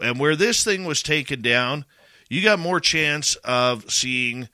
And 0.00 0.18
where 0.20 0.36
this 0.36 0.62
thing 0.62 0.84
was 0.84 1.02
taken 1.02 1.40
down, 1.40 1.86
you 2.28 2.42
got 2.42 2.58
more 2.58 2.80
chance 2.80 3.36
of 3.36 3.90
seeing 3.90 4.50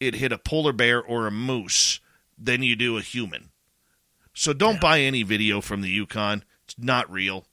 it 0.00 0.14
hit 0.14 0.32
a 0.32 0.38
polar 0.38 0.72
bear 0.72 1.02
or 1.02 1.26
a 1.26 1.30
moose 1.30 2.00
than 2.38 2.62
you 2.62 2.76
do 2.76 2.96
a 2.96 3.02
human. 3.02 3.50
So 4.32 4.54
don't 4.54 4.74
yeah. 4.74 4.80
buy 4.80 5.00
any 5.00 5.22
video 5.22 5.60
from 5.60 5.82
the 5.82 5.90
Yukon. 5.90 6.44
It's 6.64 6.78
not 6.78 7.10
real. 7.10 7.46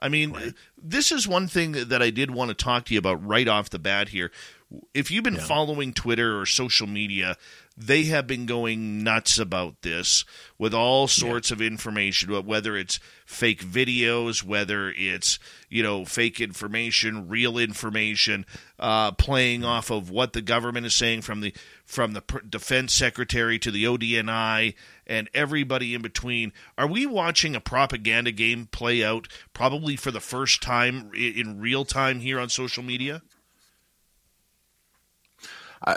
I 0.00 0.08
mean, 0.08 0.32
right. 0.32 0.54
this 0.82 1.12
is 1.12 1.28
one 1.28 1.46
thing 1.46 1.72
that 1.72 2.02
I 2.02 2.10
did 2.10 2.30
want 2.30 2.48
to 2.48 2.54
talk 2.54 2.86
to 2.86 2.94
you 2.94 2.98
about 2.98 3.24
right 3.24 3.46
off 3.46 3.70
the 3.70 3.78
bat 3.78 4.08
here. 4.08 4.30
If 4.94 5.10
you've 5.10 5.24
been 5.24 5.34
yeah. 5.34 5.40
following 5.40 5.92
Twitter 5.92 6.40
or 6.40 6.46
social 6.46 6.86
media, 6.86 7.36
they 7.76 8.04
have 8.04 8.26
been 8.26 8.46
going 8.46 9.02
nuts 9.02 9.38
about 9.38 9.82
this 9.82 10.24
with 10.58 10.74
all 10.74 11.08
sorts 11.08 11.50
yeah. 11.50 11.56
of 11.56 11.62
information, 11.62 12.30
whether 12.46 12.76
it's 12.76 13.00
fake 13.26 13.64
videos, 13.64 14.44
whether 14.44 14.90
it's 14.90 15.38
you 15.68 15.82
know 15.82 16.04
fake 16.04 16.40
information, 16.40 17.28
real 17.28 17.58
information, 17.58 18.46
uh, 18.78 19.12
playing 19.12 19.64
off 19.64 19.90
of 19.90 20.08
what 20.10 20.34
the 20.34 20.42
government 20.42 20.86
is 20.86 20.94
saying 20.94 21.22
from 21.22 21.40
the 21.40 21.52
from 21.84 22.12
the 22.12 22.22
defense 22.48 22.92
secretary 22.92 23.58
to 23.58 23.70
the 23.70 23.84
ODNI 23.84 24.74
and 25.10 25.28
everybody 25.34 25.94
in 25.94 26.00
between. 26.00 26.52
Are 26.78 26.86
we 26.86 27.04
watching 27.04 27.54
a 27.54 27.60
propaganda 27.60 28.30
game 28.30 28.66
play 28.70 29.04
out 29.04 29.28
probably 29.52 29.96
for 29.96 30.10
the 30.10 30.20
first 30.20 30.62
time 30.62 31.10
in 31.14 31.60
real 31.60 31.84
time 31.84 32.20
here 32.20 32.40
on 32.40 32.48
social 32.48 32.82
media? 32.82 33.20
I 35.84 35.96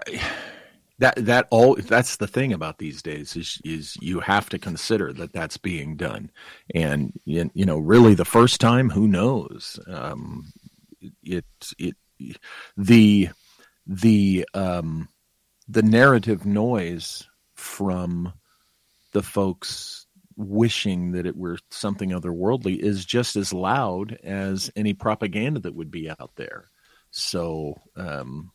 that 0.99 1.15
that 1.17 1.47
all 1.49 1.75
that's 1.75 2.17
the 2.17 2.27
thing 2.27 2.53
about 2.53 2.77
these 2.79 3.01
days 3.01 3.35
is 3.35 3.61
is 3.63 3.97
you 4.01 4.19
have 4.19 4.49
to 4.49 4.59
consider 4.59 5.11
that 5.13 5.33
that's 5.33 5.57
being 5.57 5.95
done 5.95 6.31
and 6.73 7.19
you 7.25 7.49
know 7.55 7.77
really 7.77 8.13
the 8.13 8.23
first 8.23 8.61
time 8.61 8.89
who 8.89 9.07
knows 9.07 9.79
um, 9.87 10.53
it 11.23 11.45
it 11.77 11.95
the 12.77 13.29
the 13.85 14.47
um, 14.53 15.09
the 15.67 15.81
narrative 15.81 16.45
noise 16.45 17.27
from 17.55 18.31
the 19.13 19.23
folks 19.23 20.07
wishing 20.35 21.11
that 21.11 21.25
it 21.25 21.37
were 21.37 21.59
something 21.69 22.09
otherworldly 22.09 22.77
is 22.77 23.05
just 23.05 23.35
as 23.35 23.53
loud 23.53 24.17
as 24.23 24.71
any 24.75 24.93
propaganda 24.93 25.59
that 25.59 25.75
would 25.75 25.91
be 25.91 26.09
out 26.09 26.31
there 26.35 26.69
so 27.11 27.79
um, 27.95 28.51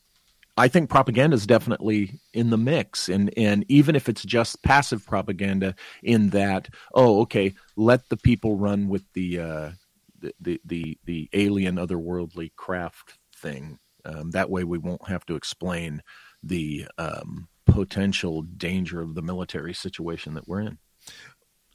I 0.59 0.67
think 0.67 0.91
propaganda 0.91 1.37
is 1.37 1.47
definitely 1.47 2.21
in 2.35 2.51
the 2.51 2.59
mix, 2.59 3.09
and 3.09 3.33
and 3.39 3.65
even 3.69 3.95
if 3.95 4.09
it's 4.09 4.25
just 4.25 4.63
passive 4.65 5.07
propaganda, 5.07 5.77
in 6.03 6.31
that 6.31 6.69
oh 6.93 7.21
okay, 7.23 7.55
let 7.77 8.09
the 8.09 8.17
people 8.17 8.57
run 8.57 8.89
with 8.89 9.05
the 9.15 9.39
uh, 9.39 9.71
the, 10.19 10.35
the, 10.41 10.61
the 10.65 10.99
the 11.05 11.29
alien 11.33 11.77
otherworldly 11.77 12.51
craft 12.57 13.17
thing. 13.37 13.79
Um, 14.05 14.33
that 14.33 14.51
way, 14.51 14.65
we 14.65 14.79
won't 14.79 15.07
have 15.07 15.25
to 15.27 15.37
explain 15.37 16.03
the 16.43 16.89
um, 16.99 17.47
potential 17.73 18.43
danger 18.43 19.01
of 19.01 19.15
the 19.15 19.23
military 19.23 19.75
situation 19.75 20.35
that 20.35 20.49
we're 20.49 20.61
in. 20.61 20.79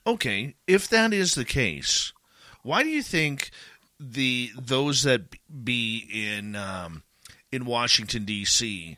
Okay, 0.06 0.56
if 0.68 0.88
that 0.90 1.14
is 1.14 1.36
the 1.36 1.46
case, 1.46 2.14
why 2.62 2.84
do 2.84 2.90
you 2.90 3.02
think 3.02 3.52
the 4.00 4.52
those 4.60 5.04
that 5.04 5.22
be 5.64 6.10
in 6.12 6.56
um, 6.56 7.04
in 7.52 7.66
Washington, 7.66 8.26
D.C., 8.26 8.98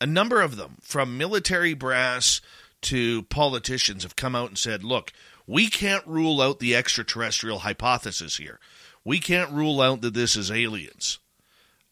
a 0.00 0.06
number 0.06 0.40
of 0.40 0.56
them, 0.56 0.78
from 0.80 1.18
military 1.18 1.74
brass 1.74 2.40
to 2.82 3.22
politicians, 3.24 4.02
have 4.02 4.16
come 4.16 4.34
out 4.34 4.48
and 4.48 4.58
said, 4.58 4.82
look, 4.82 5.12
we 5.46 5.68
can't 5.68 6.06
rule 6.06 6.40
out 6.40 6.58
the 6.58 6.74
extraterrestrial 6.74 7.60
hypothesis 7.60 8.36
here. 8.36 8.58
We 9.04 9.18
can't 9.18 9.52
rule 9.52 9.80
out 9.80 10.00
that 10.02 10.14
this 10.14 10.36
is 10.36 10.50
aliens. 10.50 11.18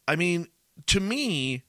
I 0.07 0.17
mean, 0.17 0.49
to 0.87 1.01
me, 1.01 1.65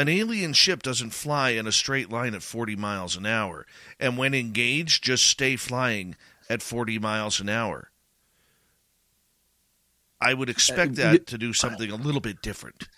an 0.00 0.08
alien 0.08 0.54
ship 0.54 0.82
doesn't 0.82 1.10
fly 1.10 1.50
in 1.50 1.66
a 1.66 1.72
straight 1.72 2.08
line 2.08 2.34
at 2.34 2.42
40 2.42 2.74
miles 2.74 3.16
an 3.16 3.26
hour. 3.26 3.66
And 3.98 4.16
when 4.16 4.32
engaged, 4.32 5.04
just 5.04 5.26
stay 5.26 5.56
flying 5.56 6.16
at 6.48 6.62
40 6.62 6.98
miles 6.98 7.38
an 7.38 7.50
hour. 7.50 7.90
I 10.18 10.32
would 10.32 10.48
expect 10.48 10.92
uh, 10.92 11.12
that 11.12 11.26
to 11.26 11.36
do 11.36 11.52
something 11.52 11.90
a 11.90 11.96
little 11.96 12.22
bit 12.22 12.40
different. 12.40 12.88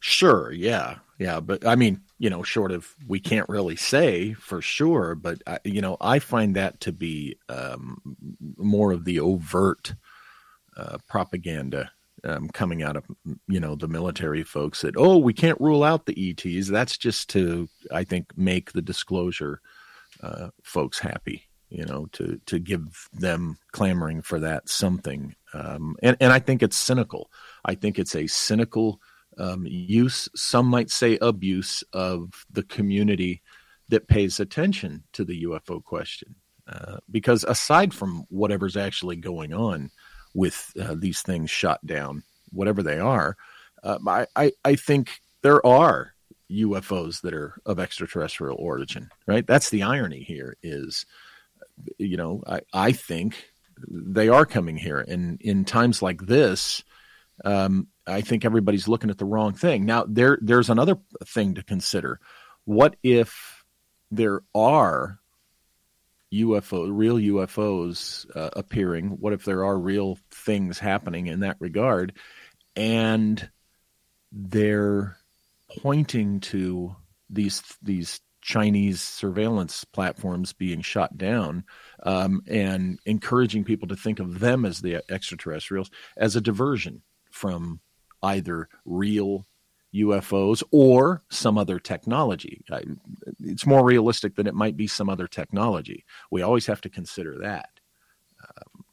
Sure, 0.00 0.50
yeah, 0.50 0.96
yeah, 1.18 1.40
but 1.40 1.66
I 1.66 1.76
mean, 1.76 2.00
you 2.18 2.30
know, 2.30 2.42
short 2.42 2.72
of 2.72 2.94
we 3.06 3.20
can't 3.20 3.48
really 3.50 3.76
say 3.76 4.32
for 4.32 4.62
sure, 4.62 5.14
but 5.14 5.42
I, 5.46 5.58
you 5.64 5.82
know, 5.82 5.98
I 6.00 6.18
find 6.18 6.56
that 6.56 6.80
to 6.80 6.92
be 6.92 7.36
um, 7.50 8.16
more 8.56 8.92
of 8.92 9.04
the 9.04 9.20
overt 9.20 9.94
uh, 10.78 10.96
propaganda 11.08 11.90
um, 12.26 12.48
coming 12.48 12.82
out 12.82 12.96
of 12.96 13.04
you 13.46 13.60
know 13.60 13.74
the 13.74 13.88
military 13.88 14.42
folks 14.42 14.82
that 14.82 14.96
oh 14.96 15.16
we 15.16 15.32
can't 15.32 15.60
rule 15.60 15.84
out 15.84 16.06
the 16.06 16.30
ETs. 16.30 16.68
That's 16.68 16.98
just 16.98 17.30
to 17.30 17.68
I 17.92 18.04
think 18.04 18.36
make 18.36 18.72
the 18.72 18.82
disclosure 18.82 19.60
uh, 20.22 20.48
folks 20.62 20.98
happy 20.98 21.48
you 21.68 21.84
know, 21.84 22.06
to 22.12 22.40
to 22.46 22.58
give 22.58 23.08
them 23.12 23.58
clamoring 23.72 24.22
for 24.22 24.40
that 24.40 24.68
something. 24.68 25.34
Um, 25.52 25.96
and 26.02 26.16
and 26.20 26.32
I 26.32 26.38
think 26.38 26.62
it's 26.62 26.76
cynical. 26.76 27.30
I 27.64 27.74
think 27.74 27.98
it's 27.98 28.14
a 28.14 28.26
cynical 28.26 29.00
um, 29.38 29.66
use. 29.66 30.28
Some 30.34 30.66
might 30.66 30.90
say 30.90 31.18
abuse 31.20 31.82
of 31.92 32.46
the 32.50 32.62
community 32.62 33.42
that 33.88 34.08
pays 34.08 34.40
attention 34.40 35.04
to 35.12 35.24
the 35.24 35.44
UFO 35.44 35.82
question. 35.82 36.34
Uh, 36.68 36.96
because 37.08 37.44
aside 37.44 37.94
from 37.94 38.24
whatever's 38.28 38.76
actually 38.76 39.14
going 39.14 39.52
on 39.52 39.90
with 40.36 40.72
uh, 40.80 40.94
these 40.96 41.22
things 41.22 41.50
shot 41.50 41.84
down, 41.86 42.22
whatever 42.52 42.82
they 42.82 42.98
are, 42.98 43.36
uh, 43.82 43.98
I, 44.06 44.26
I, 44.36 44.52
I 44.64 44.74
think 44.76 45.20
there 45.42 45.64
are 45.66 46.12
UFOs 46.50 47.22
that 47.22 47.34
are 47.34 47.54
of 47.64 47.80
extraterrestrial 47.80 48.56
origin. 48.58 49.10
Right? 49.26 49.46
That's 49.46 49.70
the 49.70 49.82
irony 49.82 50.22
here. 50.22 50.56
Is 50.62 51.06
you 51.98 52.16
know, 52.16 52.42
I, 52.46 52.60
I 52.72 52.92
think 52.92 53.50
they 53.88 54.28
are 54.28 54.46
coming 54.46 54.76
here. 54.76 55.00
And 55.00 55.40
in 55.40 55.64
times 55.64 56.02
like 56.02 56.22
this, 56.22 56.82
um, 57.44 57.88
I 58.06 58.20
think 58.20 58.44
everybody's 58.44 58.88
looking 58.88 59.10
at 59.10 59.18
the 59.18 59.24
wrong 59.24 59.52
thing. 59.52 59.84
Now, 59.84 60.04
there 60.08 60.38
there's 60.40 60.70
another 60.70 60.98
thing 61.24 61.54
to 61.54 61.62
consider. 61.62 62.20
What 62.64 62.96
if 63.02 63.64
there 64.10 64.42
are 64.54 65.18
UFO, 66.32 66.88
real 66.90 67.16
UFOs 67.16 68.26
uh, 68.36 68.50
appearing? 68.54 69.08
What 69.20 69.32
if 69.32 69.44
there 69.44 69.64
are 69.64 69.78
real 69.78 70.18
things 70.30 70.78
happening 70.78 71.26
in 71.26 71.40
that 71.40 71.56
regard, 71.60 72.16
and 72.74 73.48
they're 74.32 75.16
pointing 75.78 76.40
to 76.40 76.96
these 77.30 77.62
these 77.82 78.20
Chinese 78.40 79.00
surveillance 79.00 79.84
platforms 79.84 80.52
being 80.52 80.80
shot 80.80 81.18
down 81.18 81.64
um, 82.04 82.42
and 82.46 83.00
encouraging 83.04 83.64
people 83.64 83.88
to 83.88 83.96
think 83.96 84.20
of 84.20 84.38
them 84.38 84.64
as 84.64 84.80
the 84.80 85.02
extraterrestrials 85.10 85.90
as 86.16 86.36
a 86.36 86.40
diversion 86.40 87.02
from 87.32 87.80
either 88.22 88.68
real 88.84 89.46
UFOs 90.02 90.62
or 90.70 91.22
some 91.28 91.58
other 91.58 91.78
technology. 91.78 92.62
It's 93.42 93.66
more 93.66 93.84
realistic 93.84 94.36
that 94.36 94.46
it 94.46 94.54
might 94.54 94.76
be 94.76 94.86
some 94.86 95.08
other 95.08 95.26
technology. 95.26 96.04
We 96.30 96.42
always 96.42 96.66
have 96.66 96.80
to 96.82 96.88
consider 96.88 97.38
that. 97.38 97.70
Um, 98.42 98.84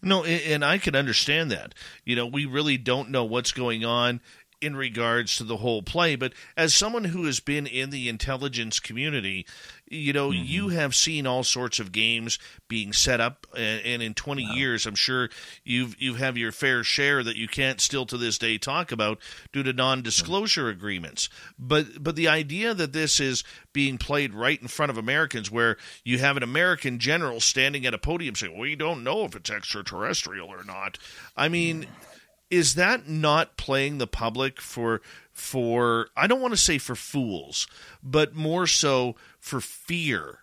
no, 0.00 0.24
and 0.24 0.64
I 0.64 0.78
can 0.78 0.94
understand 0.94 1.50
that. 1.50 1.74
You 2.04 2.16
know, 2.16 2.26
we 2.26 2.46
really 2.46 2.78
don't 2.78 3.10
know 3.10 3.24
what's 3.24 3.52
going 3.52 3.84
on 3.84 4.20
in 4.62 4.76
regards 4.76 5.36
to 5.36 5.44
the 5.44 5.56
whole 5.56 5.82
play. 5.82 6.14
But 6.14 6.32
as 6.56 6.72
someone 6.72 7.04
who 7.04 7.24
has 7.24 7.40
been 7.40 7.66
in 7.66 7.90
the 7.90 8.08
intelligence 8.08 8.78
community, 8.78 9.44
you 9.88 10.12
know, 10.12 10.30
mm-hmm. 10.30 10.44
you 10.44 10.68
have 10.68 10.94
seen 10.94 11.26
all 11.26 11.42
sorts 11.42 11.80
of 11.80 11.90
games 11.90 12.38
being 12.68 12.92
set 12.92 13.20
up, 13.20 13.46
and, 13.56 13.84
and 13.84 14.02
in 14.02 14.14
20 14.14 14.46
wow. 14.46 14.54
years, 14.54 14.86
I'm 14.86 14.94
sure 14.94 15.28
you've 15.64 16.00
you 16.00 16.14
have 16.14 16.38
your 16.38 16.52
fair 16.52 16.84
share 16.84 17.24
that 17.24 17.36
you 17.36 17.48
can't 17.48 17.80
still 17.80 18.06
to 18.06 18.16
this 18.16 18.38
day 18.38 18.56
talk 18.56 18.92
about 18.92 19.18
due 19.52 19.64
to 19.64 19.72
non-disclosure 19.72 20.62
mm-hmm. 20.62 20.78
agreements. 20.78 21.28
But 21.58 22.02
but 22.02 22.14
the 22.14 22.28
idea 22.28 22.72
that 22.72 22.92
this 22.92 23.18
is 23.18 23.42
being 23.72 23.98
played 23.98 24.32
right 24.32 24.62
in 24.62 24.68
front 24.68 24.90
of 24.90 24.96
Americans, 24.96 25.50
where 25.50 25.76
you 26.04 26.18
have 26.18 26.36
an 26.36 26.44
American 26.44 27.00
general 27.00 27.40
standing 27.40 27.84
at 27.84 27.94
a 27.94 27.98
podium 27.98 28.36
saying, 28.36 28.56
"We 28.56 28.76
don't 28.76 29.02
know 29.02 29.24
if 29.24 29.34
it's 29.34 29.50
extraterrestrial 29.50 30.48
or 30.48 30.62
not," 30.62 30.98
I 31.36 31.48
mean. 31.48 31.82
Mm 31.82 32.08
is 32.52 32.74
that 32.74 33.08
not 33.08 33.56
playing 33.56 33.96
the 33.96 34.06
public 34.06 34.60
for 34.60 35.00
for 35.32 36.08
I 36.14 36.26
don't 36.26 36.42
want 36.42 36.52
to 36.52 36.58
say 36.58 36.76
for 36.76 36.94
fools, 36.94 37.66
but 38.02 38.34
more 38.34 38.66
so 38.66 39.16
for 39.40 39.62
fear 39.62 40.40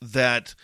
that 0.00 0.54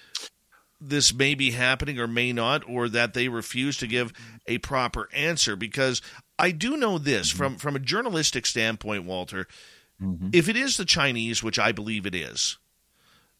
this 0.81 1.13
may 1.13 1.35
be 1.35 1.51
happening 1.51 2.01
or 2.01 2.07
may 2.07 2.33
not, 2.33 2.67
or 2.67 2.89
that 2.89 3.13
they 3.13 3.29
refuse 3.29 3.77
to 3.79 3.87
give 3.87 4.15
a 4.47 4.57
proper 4.59 5.11
answer. 5.13 5.57
Because 5.57 6.01
I 6.39 6.53
do 6.53 6.79
know 6.79 6.97
this 6.97 7.29
mm-hmm. 7.29 7.37
from 7.37 7.57
from 7.59 7.77
a 7.77 7.81
journalistic 7.81 8.47
standpoint, 8.47 9.05
Walter. 9.05 9.47
Mm-hmm. 10.03 10.31
If 10.33 10.49
it 10.49 10.57
is 10.57 10.79
the 10.79 10.87
Chinese, 10.87 11.43
which 11.43 11.59
I 11.59 11.73
believe 11.73 12.07
it 12.07 12.15
is, 12.15 12.57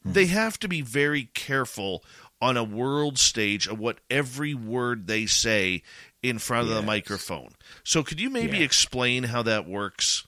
mm-hmm. 0.05 0.13
they 0.13 0.27
have 0.27 0.59
to 0.61 0.69
be 0.69 0.83
very 0.83 1.31
careful 1.33 2.05
on 2.41 2.57
a 2.57 2.65
world 2.65 3.19
stage 3.19 3.67
of 3.67 3.79
what 3.79 3.99
every 4.11 4.53
word 4.53 5.07
they 5.07 5.25
say 5.25 5.83
in 6.23 6.39
front 6.39 6.69
yes. 6.69 6.77
of 6.77 6.83
the 6.83 6.87
microphone. 6.87 7.51
So, 7.85 8.03
could 8.03 8.21
you 8.21 8.31
maybe 8.31 8.63
explain 8.63 9.25
how 9.25 9.43
that 9.43 9.69
works? 9.69 10.27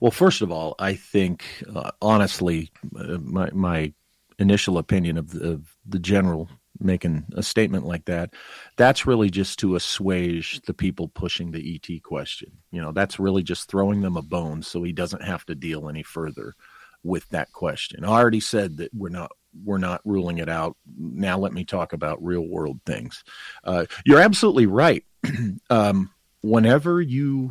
Well, 0.00 0.10
first 0.10 0.42
of 0.42 0.50
all, 0.50 0.74
I 0.78 0.94
think 0.94 1.44
uh, 1.74 1.90
honestly, 2.02 2.70
uh, 2.96 3.18
my 3.18 3.50
my 3.52 3.92
initial 4.38 4.78
opinion 4.78 5.18
of 5.18 5.30
the, 5.30 5.52
of 5.52 5.76
the 5.86 5.98
general 5.98 6.48
making 6.80 7.24
a 7.34 7.42
statement 7.42 7.84
like 7.84 8.06
that, 8.06 8.32
that's 8.76 9.06
really 9.06 9.30
just 9.30 9.58
to 9.58 9.74
assuage 9.74 10.60
the 10.62 10.74
people 10.74 11.08
pushing 11.08 11.50
the 11.50 11.74
ET 11.74 12.02
question. 12.02 12.50
You 12.70 12.80
know, 12.80 12.92
that's 12.92 13.18
really 13.18 13.42
just 13.42 13.68
throwing 13.68 14.00
them 14.00 14.16
a 14.16 14.22
bone 14.22 14.62
so 14.62 14.82
he 14.82 14.92
doesn't 14.92 15.22
have 15.22 15.44
to 15.46 15.54
deal 15.54 15.88
any 15.88 16.02
further 16.02 16.54
with 17.02 17.28
that 17.30 17.52
question. 17.52 18.04
I 18.04 18.08
already 18.08 18.40
said 18.40 18.78
that 18.78 18.94
we're 18.94 19.10
not 19.10 19.30
we're 19.64 19.78
not 19.78 20.00
ruling 20.04 20.38
it 20.38 20.48
out. 20.48 20.76
Now 20.96 21.38
let 21.38 21.52
me 21.52 21.64
talk 21.64 21.92
about 21.92 22.22
real 22.22 22.46
world 22.46 22.80
things. 22.86 23.24
Uh, 23.64 23.86
you're 24.04 24.20
absolutely 24.20 24.66
right. 24.66 25.04
um, 25.70 26.10
whenever 26.42 27.00
you 27.00 27.50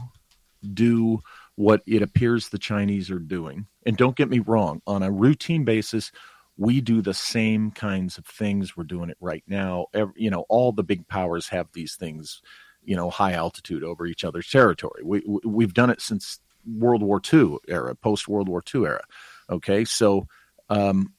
do 0.73 1.19
what 1.55 1.81
it 1.85 2.01
appears 2.01 2.49
the 2.49 2.57
Chinese 2.57 3.11
are 3.11 3.19
doing, 3.19 3.67
and 3.85 3.97
don't 3.97 4.15
get 4.15 4.29
me 4.29 4.39
wrong, 4.39 4.81
on 4.87 5.03
a 5.03 5.11
routine 5.11 5.65
basis, 5.65 6.11
we 6.57 6.81
do 6.81 7.01
the 7.01 7.13
same 7.13 7.71
kinds 7.71 8.17
of 8.17 8.25
things. 8.25 8.75
We're 8.75 8.83
doing 8.83 9.09
it 9.09 9.17
right 9.19 9.43
now. 9.47 9.87
Every, 9.93 10.13
you 10.17 10.29
know, 10.29 10.45
all 10.49 10.71
the 10.71 10.83
big 10.83 11.07
powers 11.07 11.47
have 11.49 11.67
these 11.73 11.95
things, 11.95 12.41
you 12.83 12.95
know, 12.95 13.09
high 13.09 13.33
altitude 13.33 13.83
over 13.83 14.05
each 14.05 14.23
other's 14.23 14.49
territory. 14.49 15.01
We, 15.03 15.23
we've 15.45 15.73
done 15.73 15.89
it 15.89 16.01
since 16.01 16.39
World 16.65 17.01
War 17.01 17.21
II 17.33 17.57
era, 17.67 17.95
post 17.95 18.27
World 18.27 18.49
War 18.49 18.61
II 18.73 18.85
era. 18.85 19.03
Okay, 19.49 19.85
so 19.85 20.27
um, 20.69 21.13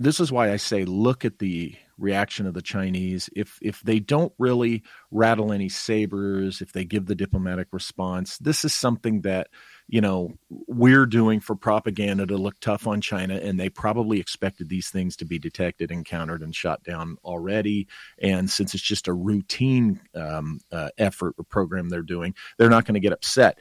this 0.00 0.18
is 0.18 0.32
why 0.32 0.50
I 0.50 0.56
say 0.56 0.86
look 0.86 1.26
at 1.26 1.38
the 1.38 1.74
reaction 1.98 2.46
of 2.46 2.54
the 2.54 2.62
Chinese. 2.62 3.28
If 3.36 3.58
if 3.60 3.82
they 3.82 4.00
don't 4.00 4.32
really 4.38 4.82
rattle 5.10 5.52
any 5.52 5.68
sabers, 5.68 6.62
if 6.62 6.72
they 6.72 6.86
give 6.86 7.04
the 7.04 7.14
diplomatic 7.14 7.68
response, 7.70 8.38
this 8.38 8.64
is 8.64 8.74
something 8.74 9.20
that 9.20 9.48
you 9.88 10.00
know 10.00 10.38
we're 10.48 11.04
doing 11.04 11.38
for 11.38 11.54
propaganda 11.54 12.26
to 12.26 12.38
look 12.38 12.58
tough 12.60 12.86
on 12.86 13.02
China, 13.02 13.34
and 13.34 13.60
they 13.60 13.68
probably 13.68 14.18
expected 14.18 14.70
these 14.70 14.88
things 14.88 15.16
to 15.16 15.26
be 15.26 15.38
detected, 15.38 15.90
encountered, 15.90 16.40
and 16.40 16.56
shot 16.56 16.82
down 16.82 17.18
already. 17.22 17.86
And 18.18 18.48
since 18.48 18.74
it's 18.74 18.82
just 18.82 19.06
a 19.06 19.12
routine 19.12 20.00
um, 20.14 20.60
uh, 20.72 20.88
effort 20.96 21.34
or 21.36 21.44
program 21.44 21.90
they're 21.90 22.00
doing, 22.00 22.34
they're 22.56 22.70
not 22.70 22.86
going 22.86 22.94
to 22.94 23.00
get 23.00 23.12
upset. 23.12 23.58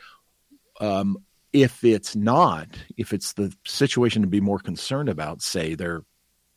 Um, 0.79 1.17
if 1.51 1.83
it's 1.83 2.15
not, 2.15 2.67
if 2.95 3.11
it's 3.11 3.33
the 3.33 3.53
situation 3.65 4.21
to 4.21 4.27
be 4.27 4.39
more 4.39 4.59
concerned 4.59 5.09
about, 5.09 5.41
say 5.41 5.75
they're 5.75 6.03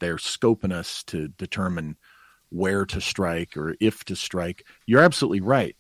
they're 0.03 0.17
scoping 0.17 0.73
us 0.73 1.03
to 1.05 1.29
determine 1.29 1.97
where 2.51 2.85
to 2.87 3.01
strike 3.01 3.57
or 3.57 3.75
if 3.81 4.05
to 4.05 4.17
strike, 4.17 4.67
you're 4.87 5.03
absolutely 5.03 5.41
right. 5.41 5.77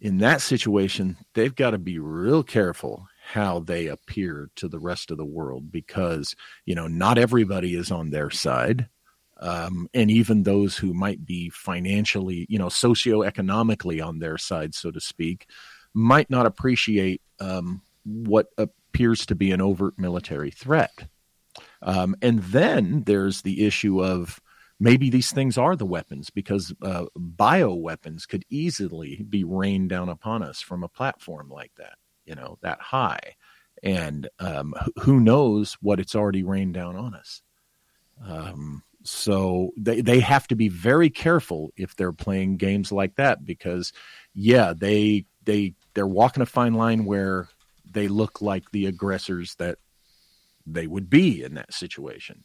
In 0.00 0.18
that 0.18 0.40
situation, 0.40 1.16
they've 1.34 1.54
got 1.54 1.70
to 1.70 1.78
be 1.78 1.98
real 1.98 2.42
careful 2.42 3.06
how 3.22 3.60
they 3.60 3.86
appear 3.86 4.50
to 4.56 4.68
the 4.68 4.78
rest 4.78 5.10
of 5.10 5.18
the 5.18 5.24
world 5.24 5.70
because, 5.70 6.34
you 6.64 6.74
know, 6.74 6.88
not 6.88 7.18
everybody 7.18 7.74
is 7.74 7.90
on 7.90 8.10
their 8.10 8.30
side. 8.30 8.88
Um, 9.38 9.88
and 9.94 10.10
even 10.10 10.42
those 10.42 10.76
who 10.76 10.92
might 10.92 11.24
be 11.24 11.48
financially, 11.50 12.46
you 12.48 12.58
know, 12.58 12.66
socioeconomically 12.66 14.04
on 14.04 14.18
their 14.18 14.36
side, 14.36 14.74
so 14.74 14.90
to 14.90 15.00
speak, 15.00 15.46
might 15.94 16.28
not 16.28 16.46
appreciate 16.46 17.22
um, 17.40 17.82
what 18.04 18.48
appears 18.58 19.26
to 19.26 19.34
be 19.34 19.52
an 19.52 19.60
overt 19.60 19.94
military 19.98 20.50
threat. 20.50 20.92
Um, 21.82 22.14
and 22.20 22.40
then 22.42 23.04
there's 23.04 23.42
the 23.42 23.66
issue 23.66 24.04
of 24.04 24.40
maybe 24.78 25.10
these 25.10 25.30
things 25.30 25.58
are 25.58 25.76
the 25.76 25.86
weapons 25.86 26.30
because 26.30 26.74
uh, 26.82 27.04
bio 27.16 27.74
weapons 27.74 28.26
could 28.26 28.44
easily 28.50 29.24
be 29.28 29.44
rained 29.44 29.90
down 29.90 30.08
upon 30.08 30.42
us 30.42 30.60
from 30.60 30.82
a 30.82 30.88
platform 30.88 31.50
like 31.50 31.72
that, 31.76 31.94
you 32.24 32.34
know, 32.34 32.58
that 32.62 32.80
high. 32.80 33.36
And 33.82 34.28
um, 34.38 34.74
who 35.00 35.20
knows 35.20 35.76
what 35.80 36.00
it's 36.00 36.14
already 36.14 36.42
rained 36.42 36.74
down 36.74 36.96
on 36.96 37.14
us. 37.14 37.42
Um, 38.26 38.82
so 39.02 39.70
they, 39.78 40.02
they 40.02 40.20
have 40.20 40.46
to 40.48 40.54
be 40.54 40.68
very 40.68 41.08
careful 41.08 41.72
if 41.76 41.96
they're 41.96 42.12
playing 42.12 42.58
games 42.58 42.92
like 42.92 43.16
that 43.16 43.44
because, 43.44 43.92
yeah, 44.34 44.74
they 44.76 45.24
they 45.44 45.74
they're 45.94 46.06
walking 46.06 46.42
a 46.42 46.46
fine 46.46 46.74
line 46.74 47.06
where 47.06 47.48
they 47.90 48.08
look 48.08 48.42
like 48.42 48.70
the 48.70 48.86
aggressors 48.86 49.54
that 49.56 49.78
they 50.72 50.86
would 50.86 51.10
be 51.10 51.42
in 51.42 51.54
that 51.54 51.72
situation. 51.72 52.44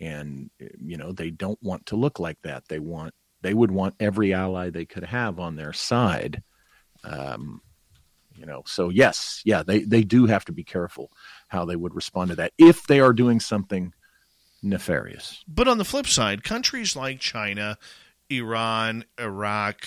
And 0.00 0.50
you 0.58 0.96
know 0.96 1.12
they 1.12 1.30
don't 1.30 1.62
want 1.62 1.86
to 1.86 1.96
look 1.96 2.18
like 2.18 2.38
that. 2.42 2.64
They 2.68 2.80
want 2.80 3.14
they 3.42 3.54
would 3.54 3.70
want 3.70 3.94
every 4.00 4.34
ally 4.34 4.70
they 4.70 4.86
could 4.86 5.04
have 5.04 5.38
on 5.38 5.56
their 5.56 5.72
side 5.72 6.42
um, 7.04 7.60
you 8.34 8.46
know. 8.46 8.62
So 8.66 8.88
yes 8.88 9.40
yeah 9.44 9.62
they 9.62 9.84
they 9.84 10.02
do 10.02 10.26
have 10.26 10.44
to 10.46 10.52
be 10.52 10.64
careful 10.64 11.10
how 11.48 11.64
they 11.64 11.76
would 11.76 11.94
respond 11.94 12.30
to 12.30 12.36
that 12.36 12.52
if 12.58 12.86
they 12.86 13.00
are 13.00 13.12
doing 13.12 13.38
something 13.38 13.92
nefarious. 14.62 15.44
But 15.46 15.68
on 15.68 15.78
the 15.78 15.84
flip 15.84 16.06
side 16.06 16.42
countries 16.42 16.96
like 16.96 17.20
china 17.20 17.78
iran 18.30 19.04
iraq 19.18 19.86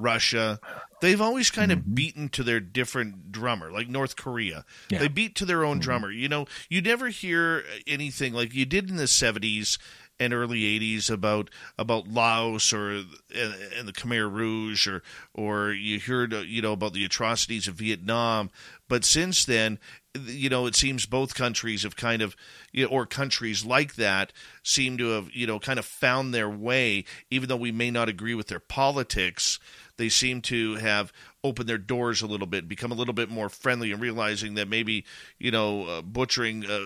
Russia, 0.00 0.60
they've 1.00 1.20
always 1.20 1.50
kind 1.50 1.72
of 1.72 1.80
mm-hmm. 1.80 1.94
beaten 1.94 2.28
to 2.30 2.42
their 2.42 2.60
different 2.60 3.32
drummer, 3.32 3.70
like 3.70 3.88
North 3.88 4.16
Korea. 4.16 4.64
Yeah. 4.88 4.98
They 5.00 5.08
beat 5.08 5.34
to 5.36 5.44
their 5.44 5.64
own 5.64 5.76
mm-hmm. 5.76 5.82
drummer. 5.82 6.10
You 6.10 6.28
know, 6.28 6.46
you 6.68 6.80
never 6.80 7.08
hear 7.08 7.64
anything 7.86 8.32
like 8.32 8.54
you 8.54 8.64
did 8.64 8.88
in 8.88 8.96
the 8.96 9.04
70s 9.04 9.78
and 10.20 10.34
early 10.34 10.60
80s 10.78 11.10
about 11.10 11.48
about 11.78 12.06
Laos 12.06 12.72
or 12.72 12.90
and, 12.90 13.88
the 13.88 13.92
Khmer 13.92 14.30
Rouge 14.30 14.86
or 14.86 15.02
or 15.32 15.72
you 15.72 15.98
heard 15.98 16.32
you 16.32 16.60
know 16.60 16.74
about 16.74 16.92
the 16.92 17.04
atrocities 17.06 17.66
of 17.66 17.76
Vietnam 17.76 18.50
but 18.86 19.04
since 19.04 19.44
then 19.46 19.78
you 20.14 20.50
know 20.50 20.66
it 20.66 20.76
seems 20.76 21.06
both 21.06 21.34
countries 21.34 21.84
have 21.84 21.96
kind 21.96 22.20
of 22.20 22.36
you 22.70 22.84
know, 22.84 22.90
or 22.90 23.06
countries 23.06 23.64
like 23.64 23.94
that 23.94 24.32
seem 24.62 24.98
to 24.98 25.08
have 25.08 25.30
you 25.32 25.46
know 25.46 25.58
kind 25.58 25.78
of 25.78 25.86
found 25.86 26.34
their 26.34 26.50
way 26.50 27.04
even 27.30 27.48
though 27.48 27.56
we 27.56 27.72
may 27.72 27.90
not 27.90 28.08
agree 28.10 28.34
with 28.34 28.48
their 28.48 28.60
politics 28.60 29.58
they 30.00 30.08
seem 30.08 30.40
to 30.42 30.76
have 30.76 31.12
opened 31.44 31.68
their 31.68 31.78
doors 31.78 32.22
a 32.22 32.26
little 32.26 32.46
bit, 32.46 32.68
become 32.68 32.90
a 32.90 32.94
little 32.94 33.14
bit 33.14 33.28
more 33.28 33.48
friendly, 33.48 33.92
and 33.92 34.00
realizing 34.00 34.54
that 34.54 34.68
maybe 34.68 35.04
you 35.38 35.50
know 35.50 35.86
uh, 35.86 36.02
butchering 36.02 36.64
uh, 36.64 36.80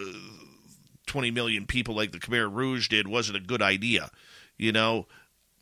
20 1.06 1.30
million 1.30 1.66
people 1.66 1.94
like 1.94 2.12
the 2.12 2.18
Khmer 2.18 2.52
Rouge 2.52 2.88
did 2.88 3.08
wasn't 3.08 3.38
a 3.38 3.40
good 3.40 3.62
idea. 3.62 4.10
You 4.56 4.72
know, 4.72 5.06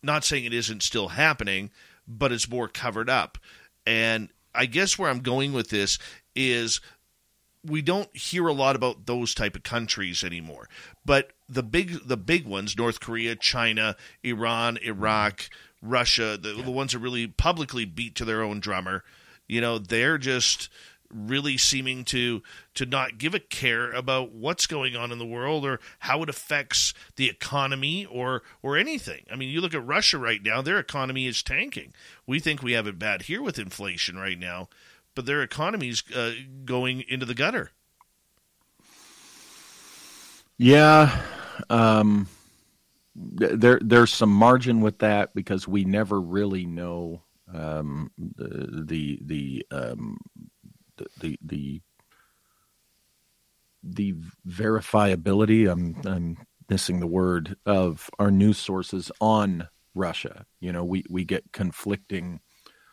not 0.02 0.24
saying 0.24 0.44
it 0.44 0.54
isn't 0.54 0.82
still 0.82 1.08
happening, 1.08 1.70
but 2.08 2.32
it's 2.32 2.48
more 2.48 2.68
covered 2.68 3.08
up. 3.08 3.38
And 3.86 4.28
I 4.54 4.66
guess 4.66 4.98
where 4.98 5.10
I'm 5.10 5.20
going 5.20 5.52
with 5.52 5.70
this 5.70 5.98
is 6.34 6.80
we 7.64 7.80
don't 7.82 8.14
hear 8.16 8.48
a 8.48 8.52
lot 8.52 8.76
about 8.76 9.06
those 9.06 9.34
type 9.34 9.54
of 9.54 9.62
countries 9.62 10.24
anymore. 10.24 10.68
But 11.04 11.32
the 11.48 11.62
big 11.62 12.06
the 12.06 12.16
big 12.16 12.46
ones, 12.46 12.76
North 12.76 13.00
Korea, 13.00 13.36
China, 13.36 13.96
Iran, 14.22 14.78
Iraq, 14.78 15.48
Russia, 15.82 16.38
the, 16.40 16.54
yeah. 16.54 16.64
the 16.64 16.70
ones 16.70 16.92
that 16.92 17.00
really 17.00 17.26
publicly 17.26 17.84
beat 17.84 18.14
to 18.16 18.24
their 18.24 18.42
own 18.42 18.60
drummer, 18.60 19.04
you 19.48 19.60
know, 19.60 19.78
they're 19.78 20.18
just 20.18 20.68
really 21.12 21.58
seeming 21.58 22.04
to 22.04 22.42
to 22.74 22.86
not 22.86 23.18
give 23.18 23.34
a 23.34 23.38
care 23.38 23.92
about 23.92 24.32
what's 24.32 24.66
going 24.66 24.96
on 24.96 25.12
in 25.12 25.18
the 25.18 25.26
world 25.26 25.64
or 25.66 25.78
how 26.00 26.22
it 26.22 26.28
affects 26.28 26.94
the 27.16 27.28
economy 27.28 28.06
or 28.06 28.42
or 28.62 28.76
anything. 28.76 29.24
I 29.30 29.36
mean, 29.36 29.50
you 29.50 29.60
look 29.60 29.74
at 29.74 29.86
Russia 29.86 30.18
right 30.18 30.42
now; 30.42 30.62
their 30.62 30.78
economy 30.78 31.26
is 31.26 31.42
tanking. 31.42 31.92
We 32.26 32.40
think 32.40 32.62
we 32.62 32.72
have 32.72 32.86
it 32.86 32.98
bad 32.98 33.22
here 33.22 33.42
with 33.42 33.58
inflation 33.58 34.16
right 34.16 34.38
now, 34.38 34.68
but 35.14 35.26
their 35.26 35.42
economy 35.42 35.88
is 35.88 36.02
uh, 36.14 36.32
going 36.64 37.04
into 37.08 37.26
the 37.26 37.34
gutter. 37.34 37.72
Yeah, 40.58 41.22
um, 41.68 42.28
there 43.14 43.78
there's 43.82 44.12
some 44.12 44.30
margin 44.30 44.80
with 44.80 44.98
that 44.98 45.34
because 45.34 45.68
we 45.68 45.84
never 45.84 46.20
really 46.20 46.64
know 46.64 47.22
um, 47.52 48.10
the 48.16 48.84
the 48.86 49.18
the, 49.22 49.66
um, 49.70 50.18
the 50.96 51.06
the 51.20 51.38
the 51.42 51.82
the 53.82 54.14
verifiability. 54.48 55.70
I'm 55.70 55.96
I'm 56.06 56.38
missing 56.68 57.00
the 57.00 57.06
word 57.06 57.56
of 57.66 58.08
our 58.18 58.30
news 58.30 58.58
sources 58.58 59.10
on 59.20 59.68
Russia. 59.94 60.46
You 60.60 60.72
know, 60.72 60.84
we 60.84 61.04
we 61.10 61.24
get 61.24 61.52
conflicting 61.52 62.40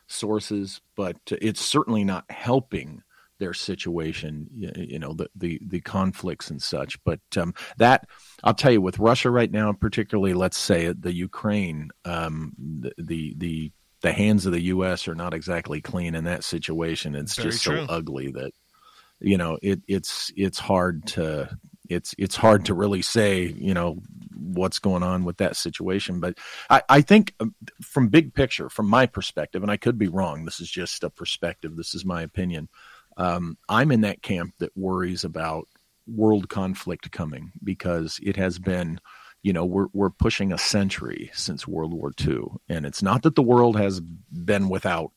sources, 0.06 0.80
but 0.96 1.16
it's 1.30 1.64
certainly 1.64 2.04
not 2.04 2.30
helping 2.30 3.02
their 3.40 3.54
situation, 3.54 4.46
you 4.54 4.98
know, 4.98 5.12
the 5.14 5.28
the, 5.34 5.60
the 5.66 5.80
conflicts 5.80 6.50
and 6.50 6.62
such. 6.62 7.02
But 7.02 7.20
um, 7.36 7.54
that 7.78 8.06
I'll 8.44 8.54
tell 8.54 8.70
you, 8.70 8.80
with 8.80 9.00
Russia 9.00 9.30
right 9.30 9.50
now, 9.50 9.72
particularly, 9.72 10.34
let's 10.34 10.58
say 10.58 10.92
the 10.92 11.12
Ukraine, 11.12 11.90
um, 12.04 12.52
the, 12.58 12.92
the, 12.96 13.34
the 13.36 13.72
the 14.02 14.12
hands 14.12 14.46
of 14.46 14.52
the 14.52 14.62
U.S. 14.62 15.08
are 15.08 15.14
not 15.14 15.34
exactly 15.34 15.80
clean 15.80 16.14
in 16.14 16.24
that 16.24 16.44
situation. 16.44 17.14
It's 17.14 17.34
Very 17.34 17.50
just 17.50 17.64
true. 17.64 17.84
so 17.84 17.86
ugly 17.88 18.30
that 18.30 18.52
you 19.20 19.36
know 19.36 19.58
it, 19.62 19.80
it's 19.86 20.32
it's 20.36 20.58
hard 20.58 21.06
to 21.08 21.48
it's 21.88 22.14
it's 22.18 22.36
hard 22.36 22.64
to 22.64 22.74
really 22.74 23.02
say 23.02 23.44
you 23.58 23.74
know 23.74 23.98
what's 24.34 24.78
going 24.78 25.02
on 25.02 25.24
with 25.24 25.36
that 25.36 25.56
situation 25.56 26.20
but 26.20 26.38
I, 26.70 26.82
I 26.88 27.00
think 27.02 27.34
um, 27.40 27.54
from 27.82 28.08
big 28.08 28.34
picture 28.34 28.68
from 28.70 28.88
my 28.88 29.06
perspective 29.06 29.62
and 29.62 29.70
i 29.70 29.76
could 29.76 29.98
be 29.98 30.08
wrong 30.08 30.44
this 30.44 30.60
is 30.60 30.70
just 30.70 31.04
a 31.04 31.10
perspective 31.10 31.76
this 31.76 31.94
is 31.94 32.04
my 32.04 32.22
opinion 32.22 32.68
um, 33.20 33.58
I'm 33.68 33.92
in 33.92 34.00
that 34.00 34.22
camp 34.22 34.54
that 34.58 34.74
worries 34.74 35.24
about 35.24 35.68
world 36.06 36.48
conflict 36.48 37.12
coming 37.12 37.52
because 37.62 38.18
it 38.22 38.34
has 38.36 38.58
been, 38.58 38.98
you 39.42 39.52
know, 39.52 39.66
we're 39.66 39.88
we're 39.92 40.10
pushing 40.10 40.52
a 40.52 40.58
century 40.58 41.30
since 41.34 41.68
World 41.68 41.92
War 41.92 42.12
II, 42.18 42.44
and 42.70 42.86
it's 42.86 43.02
not 43.02 43.22
that 43.22 43.34
the 43.34 43.42
world 43.42 43.76
has 43.76 44.00
been 44.00 44.70
without 44.70 45.12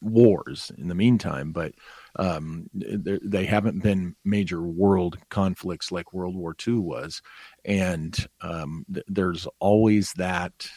wars 0.00 0.70
in 0.78 0.86
the 0.86 0.94
meantime, 0.94 1.50
but 1.50 1.72
um, 2.14 2.70
they 2.72 3.44
haven't 3.44 3.82
been 3.82 4.14
major 4.24 4.62
world 4.62 5.18
conflicts 5.28 5.90
like 5.90 6.12
World 6.12 6.36
War 6.36 6.54
II 6.64 6.74
was, 6.74 7.22
and 7.64 8.24
um, 8.40 8.86
th- 8.92 9.06
there's 9.08 9.48
always 9.58 10.12
that, 10.12 10.68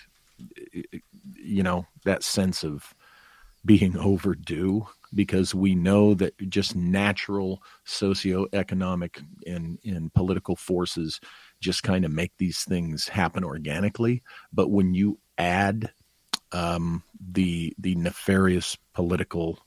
you 1.36 1.62
know, 1.62 1.86
that 2.06 2.23
sense 2.23 2.63
of 2.63 2.95
being 3.63 3.95
overdue 3.99 4.88
because 5.15 5.56
we 5.56 5.73
know 5.73 6.13
that 6.13 6.38
just 6.49 6.75
natural 6.75 7.63
socioeconomic 7.88 9.23
and, 9.47 9.80
and 9.84 10.13
political 10.13 10.56
forces 10.56 11.19
just 11.62 11.82
kind 11.84 12.06
of 12.06 12.12
make 12.12 12.34
these 12.38 12.63
things 12.63 13.08
happen 13.08 13.43
organically. 13.43 14.21
But 14.54 14.69
when 14.69 14.93
you 14.93 15.19
add 15.38 15.91
um, 16.51 17.04
the 17.32 17.73
the 17.78 17.95
nefarious 17.95 18.78
political 18.93 19.60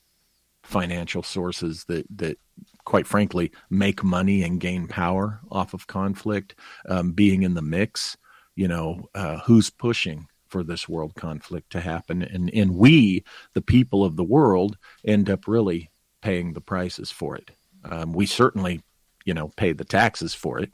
financial 0.63 1.23
sources 1.23 1.85
that 1.85 2.07
that 2.17 2.39
quite 2.85 3.07
frankly 3.07 3.53
make 3.71 4.03
money 4.03 4.43
and 4.43 4.61
gain 4.61 4.87
power 4.87 5.41
off 5.51 5.75
of 5.75 5.87
conflict 5.87 6.55
um, 6.89 7.13
being 7.13 7.43
in 7.43 7.55
the 7.55 7.63
mix 7.63 8.17
you 8.55 8.69
know 8.69 9.09
uh, 9.15 9.39
who's 9.39 9.71
pushing 9.71 10.27
for 10.49 10.63
this 10.63 10.89
world 10.89 11.15
conflict 11.15 11.71
to 11.71 11.81
happen. 11.81 12.23
And 12.23 12.51
and 12.53 12.77
we 12.77 13.25
the 13.55 13.63
people 13.63 14.05
of 14.05 14.17
the 14.17 14.25
world 14.25 14.77
end 15.05 15.31
up 15.31 15.47
really 15.47 15.91
paying 16.23 16.53
the 16.53 16.61
prices 16.61 17.11
for 17.11 17.37
it. 17.37 17.51
Um, 17.85 18.13
we 18.13 18.27
certainly 18.27 18.83
you 19.25 19.35
know 19.35 19.49
pay 19.57 19.73
the 19.73 19.85
taxes 19.85 20.35
for 20.35 20.59
it. 20.59 20.73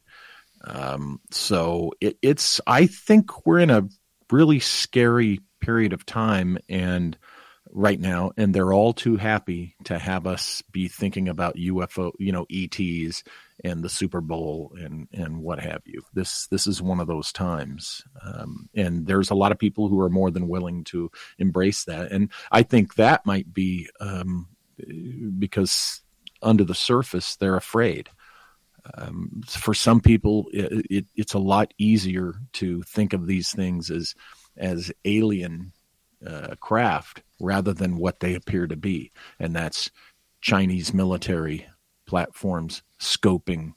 Um, 0.66 1.20
so 1.30 1.92
it, 2.00 2.16
it's 2.22 2.58
i 2.66 2.86
think 2.86 3.44
we're 3.44 3.58
in 3.58 3.68
a 3.68 3.86
really 4.30 4.60
scary 4.60 5.40
period 5.60 5.92
of 5.92 6.06
time. 6.06 6.58
And 6.68 7.16
right 7.74 7.98
now, 7.98 8.30
and 8.36 8.54
they're 8.54 8.72
all 8.72 8.92
too 8.92 9.16
happy 9.16 9.74
to 9.84 9.98
have 9.98 10.26
us 10.26 10.62
be 10.70 10.86
thinking 10.86 11.28
about 11.28 11.56
UFO, 11.56 12.12
you 12.18 12.30
know, 12.30 12.46
ETs 12.48 13.24
and 13.64 13.82
the 13.82 13.88
Super 13.88 14.20
Bowl 14.20 14.72
and 14.80 15.08
and 15.12 15.42
what 15.42 15.58
have 15.58 15.82
you. 15.84 16.02
This 16.14 16.46
this 16.46 16.66
is 16.66 16.80
one 16.80 17.00
of 17.00 17.08
those 17.08 17.32
times, 17.32 18.02
um, 18.24 18.68
and 18.74 19.06
there's 19.06 19.30
a 19.30 19.34
lot 19.34 19.52
of 19.52 19.58
people 19.58 19.88
who 19.88 20.00
are 20.00 20.08
more 20.08 20.30
than 20.30 20.48
willing 20.48 20.84
to 20.84 21.10
embrace 21.38 21.84
that, 21.84 22.12
and 22.12 22.30
I 22.50 22.62
think 22.62 22.94
that 22.94 23.26
might 23.26 23.52
be 23.52 23.88
um, 24.00 24.48
because 25.38 26.00
under 26.40 26.64
the 26.64 26.74
surface 26.74 27.36
they're 27.36 27.56
afraid. 27.56 28.08
Um, 28.98 29.42
for 29.48 29.72
some 29.72 30.00
people, 30.00 30.44
it, 30.52 30.86
it, 30.90 31.06
it's 31.16 31.32
a 31.32 31.38
lot 31.38 31.72
easier 31.78 32.34
to 32.54 32.82
think 32.82 33.14
of 33.14 33.26
these 33.26 33.50
things 33.50 33.90
as 33.90 34.14
as 34.56 34.92
alien 35.04 35.72
uh, 36.26 36.54
craft 36.60 37.22
rather 37.40 37.72
than 37.72 37.96
what 37.96 38.20
they 38.20 38.34
appear 38.34 38.66
to 38.66 38.76
be, 38.76 39.12
and 39.38 39.54
that's 39.54 39.90
Chinese 40.40 40.92
military 40.92 41.66
platforms 42.06 42.82
scoping 43.00 43.72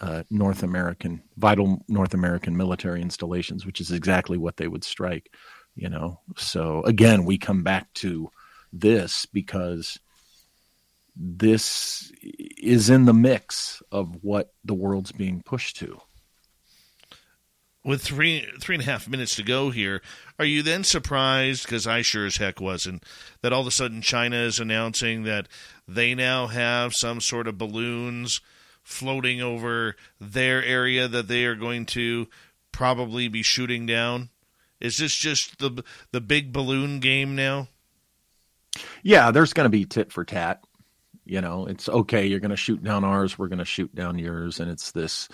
uh, 0.00 0.22
North 0.30 0.62
American 0.62 1.22
vital 1.36 1.84
North 1.88 2.14
American 2.14 2.56
military 2.56 3.02
installations, 3.02 3.66
which 3.66 3.80
is 3.80 3.92
exactly 3.92 4.38
what 4.38 4.56
they 4.56 4.68
would 4.68 4.84
strike. 4.84 5.32
You 5.74 5.88
know, 5.88 6.20
so 6.36 6.82
again, 6.84 7.24
we 7.24 7.38
come 7.38 7.62
back 7.62 7.92
to 7.94 8.30
this 8.72 9.26
because 9.26 9.98
this 11.16 12.12
is 12.20 12.90
in 12.90 13.04
the 13.04 13.12
mix 13.12 13.82
of 13.92 14.16
what 14.22 14.52
the 14.64 14.74
world's 14.74 15.12
being 15.12 15.42
pushed 15.44 15.76
to 15.76 16.00
with 17.84 18.02
three 18.02 18.46
three 18.60 18.74
and 18.74 18.82
a 18.82 18.86
half 18.86 19.08
minutes 19.08 19.36
to 19.36 19.42
go 19.42 19.70
here, 19.70 20.02
are 20.38 20.44
you 20.44 20.62
then 20.62 20.84
surprised? 20.84 21.64
Because 21.64 21.86
I 21.86 22.02
sure 22.02 22.26
as 22.26 22.36
heck 22.36 22.60
wasn't. 22.60 23.04
That 23.42 23.52
all 23.52 23.62
of 23.62 23.66
a 23.66 23.70
sudden 23.70 24.02
China 24.02 24.36
is 24.36 24.60
announcing 24.60 25.24
that 25.24 25.48
they 25.88 26.14
now 26.14 26.48
have 26.48 26.94
some 26.94 27.20
sort 27.20 27.48
of 27.48 27.58
balloons 27.58 28.40
floating 28.82 29.40
over 29.40 29.96
their 30.20 30.64
area 30.64 31.08
that 31.08 31.28
they 31.28 31.44
are 31.44 31.54
going 31.54 31.86
to 31.86 32.28
probably 32.72 33.28
be 33.28 33.42
shooting 33.42 33.86
down. 33.86 34.30
Is 34.80 34.98
this 34.98 35.14
just 35.16 35.58
the 35.58 35.82
the 36.12 36.20
big 36.20 36.52
balloon 36.52 37.00
game 37.00 37.36
now? 37.36 37.68
Yeah, 39.02 39.30
there's 39.30 39.52
going 39.52 39.66
to 39.66 39.70
be 39.70 39.84
tit 39.84 40.12
for 40.12 40.24
tat. 40.24 40.62
You 41.30 41.40
know, 41.40 41.66
it's 41.66 41.88
okay. 41.88 42.26
You're 42.26 42.40
going 42.40 42.50
to 42.50 42.56
shoot 42.56 42.82
down 42.82 43.04
ours. 43.04 43.38
We're 43.38 43.46
going 43.46 43.60
to 43.60 43.64
shoot 43.64 43.94
down 43.94 44.18
yours, 44.18 44.58
and 44.58 44.68
it's 44.68 44.90
this 44.90 45.28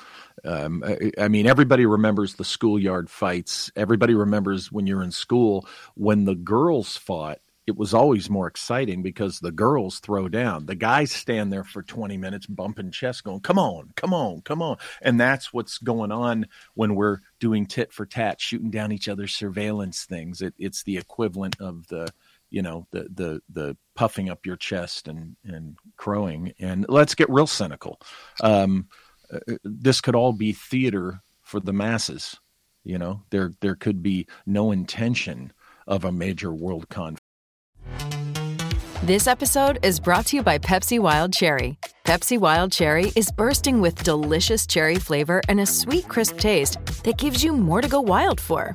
um, 0.44 0.84
I, 0.86 1.10
I, 1.18 1.28
mean, 1.28 1.46
everybody 1.46 1.86
remembers 1.86 2.34
the 2.34 2.44
schoolyard 2.44 3.08
fights. 3.08 3.70
Everybody 3.76 4.12
remembers 4.12 4.70
when 4.70 4.86
you're 4.86 5.02
in 5.02 5.10
school 5.10 5.66
when 5.94 6.26
the 6.26 6.34
girls 6.34 6.98
fought. 6.98 7.38
It 7.66 7.78
was 7.78 7.94
always 7.94 8.28
more 8.28 8.46
exciting 8.46 9.02
because 9.02 9.40
the 9.40 9.50
girls 9.50 9.98
throw 9.98 10.28
down. 10.28 10.66
The 10.66 10.74
guys 10.74 11.12
stand 11.12 11.50
there 11.50 11.64
for 11.64 11.82
20 11.82 12.18
minutes 12.18 12.46
bumping 12.46 12.90
chests, 12.90 13.22
going, 13.22 13.40
Come 13.40 13.58
on, 13.58 13.90
come 13.96 14.12
on, 14.12 14.42
come 14.42 14.60
on. 14.60 14.76
And 15.00 15.18
that's 15.18 15.50
what's 15.50 15.78
going 15.78 16.12
on 16.12 16.46
when 16.74 16.94
we're 16.94 17.20
doing 17.40 17.64
tit 17.64 17.90
for 17.90 18.04
tat, 18.04 18.38
shooting 18.38 18.70
down 18.70 18.92
each 18.92 19.08
other's 19.08 19.34
surveillance 19.34 20.04
things. 20.04 20.42
It, 20.42 20.52
it's 20.58 20.82
the 20.82 20.98
equivalent 20.98 21.56
of 21.58 21.88
the, 21.88 22.12
you 22.56 22.62
know, 22.62 22.86
the, 22.90 23.06
the, 23.12 23.40
the 23.50 23.76
puffing 23.94 24.30
up 24.30 24.46
your 24.46 24.56
chest 24.56 25.08
and, 25.08 25.36
and 25.44 25.76
crowing. 25.98 26.54
And 26.58 26.86
let's 26.88 27.14
get 27.14 27.28
real 27.28 27.46
cynical. 27.46 28.00
Um, 28.40 28.88
uh, 29.30 29.56
this 29.62 30.00
could 30.00 30.14
all 30.14 30.32
be 30.32 30.52
theater 30.52 31.20
for 31.42 31.60
the 31.60 31.74
masses. 31.74 32.34
You 32.82 32.96
know, 32.96 33.20
there 33.28 33.52
there 33.60 33.74
could 33.74 34.02
be 34.02 34.26
no 34.46 34.72
intention 34.72 35.52
of 35.86 36.06
a 36.06 36.12
major 36.12 36.50
world 36.50 36.88
conflict. 36.88 37.20
This 39.02 39.26
episode 39.26 39.78
is 39.82 40.00
brought 40.00 40.26
to 40.26 40.36
you 40.36 40.42
by 40.42 40.56
Pepsi 40.56 40.98
Wild 40.98 41.34
Cherry. 41.34 41.78
Pepsi 42.04 42.38
Wild 42.38 42.72
Cherry 42.72 43.12
is 43.16 43.30
bursting 43.32 43.82
with 43.82 44.02
delicious 44.02 44.66
cherry 44.66 44.96
flavor 44.96 45.42
and 45.50 45.60
a 45.60 45.66
sweet, 45.66 46.08
crisp 46.08 46.38
taste 46.38 46.78
that 47.04 47.18
gives 47.18 47.44
you 47.44 47.52
more 47.52 47.82
to 47.82 47.88
go 47.88 48.00
wild 48.00 48.40
for. 48.40 48.74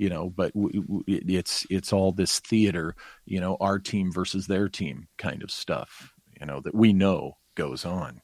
you 0.00 0.08
know 0.08 0.30
but 0.30 0.52
w- 0.54 0.82
w- 0.82 1.04
it's 1.06 1.66
it's 1.68 1.92
all 1.92 2.10
this 2.10 2.40
theater 2.40 2.96
you 3.26 3.38
know 3.38 3.56
our 3.60 3.78
team 3.78 4.10
versus 4.10 4.46
their 4.46 4.68
team 4.68 5.06
kind 5.18 5.42
of 5.42 5.50
stuff 5.50 6.14
you 6.40 6.46
know 6.46 6.60
that 6.60 6.74
we 6.74 6.92
know 6.92 7.36
goes 7.54 7.84
on 7.84 8.22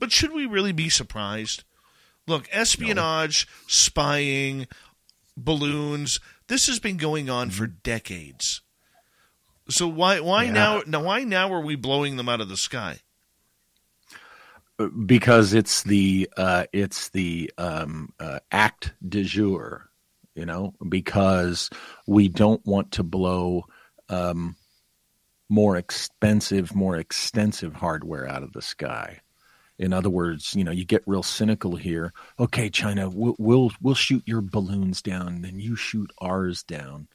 but 0.00 0.10
should 0.10 0.32
we 0.32 0.44
really 0.44 0.72
be 0.72 0.88
surprised 0.88 1.62
look 2.26 2.48
espionage 2.50 3.46
no. 3.48 3.64
spying 3.68 4.66
balloons 5.36 6.18
this 6.48 6.66
has 6.66 6.80
been 6.80 6.96
going 6.96 7.30
on 7.30 7.48
mm-hmm. 7.48 7.56
for 7.56 7.66
decades 7.68 8.60
so 9.68 9.86
why 9.86 10.18
why 10.18 10.44
yeah. 10.44 10.52
now 10.52 10.82
now 10.86 11.02
why 11.02 11.22
now 11.22 11.52
are 11.52 11.60
we 11.62 11.76
blowing 11.76 12.16
them 12.16 12.28
out 12.28 12.40
of 12.40 12.48
the 12.48 12.56
sky 12.56 12.98
uh, 14.80 14.88
because 15.06 15.54
it's 15.54 15.84
the 15.84 16.28
uh, 16.36 16.64
it's 16.72 17.10
the 17.10 17.48
um, 17.56 18.12
uh, 18.18 18.40
act 18.50 18.92
de 19.08 19.22
jour 19.22 19.88
you 20.34 20.46
know, 20.46 20.74
because 20.88 21.70
we 22.06 22.28
don't 22.28 22.64
want 22.66 22.92
to 22.92 23.02
blow 23.02 23.64
um, 24.08 24.56
more 25.48 25.76
expensive, 25.76 26.74
more 26.74 26.96
extensive 26.96 27.74
hardware 27.74 28.28
out 28.28 28.42
of 28.42 28.52
the 28.52 28.62
sky. 28.62 29.20
In 29.78 29.92
other 29.92 30.10
words, 30.10 30.54
you 30.54 30.62
know, 30.62 30.70
you 30.70 30.84
get 30.84 31.02
real 31.06 31.22
cynical 31.22 31.76
here. 31.76 32.12
Okay, 32.38 32.70
China, 32.70 33.10
we'll 33.10 33.36
we'll, 33.38 33.72
we'll 33.80 33.94
shoot 33.94 34.22
your 34.26 34.40
balloons 34.40 35.02
down, 35.02 35.42
then 35.42 35.58
you 35.58 35.74
shoot 35.74 36.10
ours 36.20 36.62
down, 36.62 37.08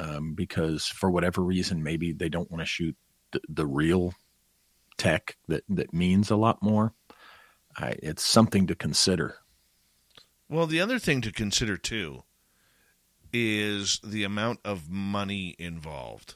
um, 0.00 0.34
because 0.34 0.86
for 0.86 1.10
whatever 1.10 1.42
reason, 1.42 1.82
maybe 1.82 2.12
they 2.12 2.28
don't 2.28 2.50
want 2.50 2.60
to 2.60 2.66
shoot 2.66 2.96
the, 3.30 3.40
the 3.48 3.66
real 3.66 4.14
tech 4.98 5.36
that 5.48 5.64
that 5.68 5.94
means 5.94 6.30
a 6.30 6.36
lot 6.36 6.62
more. 6.62 6.92
I, 7.76 7.94
it's 8.02 8.24
something 8.24 8.66
to 8.66 8.74
consider. 8.74 9.36
Well, 10.48 10.66
the 10.66 10.80
other 10.80 10.98
thing 10.98 11.22
to 11.22 11.32
consider 11.32 11.76
too 11.76 12.24
is 13.32 14.00
the 14.04 14.24
amount 14.24 14.60
of 14.64 14.90
money 14.90 15.56
involved. 15.58 16.34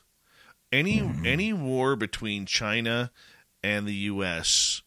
Any 0.73 1.01
mm-hmm. 1.01 1.27
any 1.27 1.53
war 1.53 1.97
between 1.97 2.47
China 2.47 3.11
and 3.63 3.87
the 3.87 3.95
US, 3.95 4.83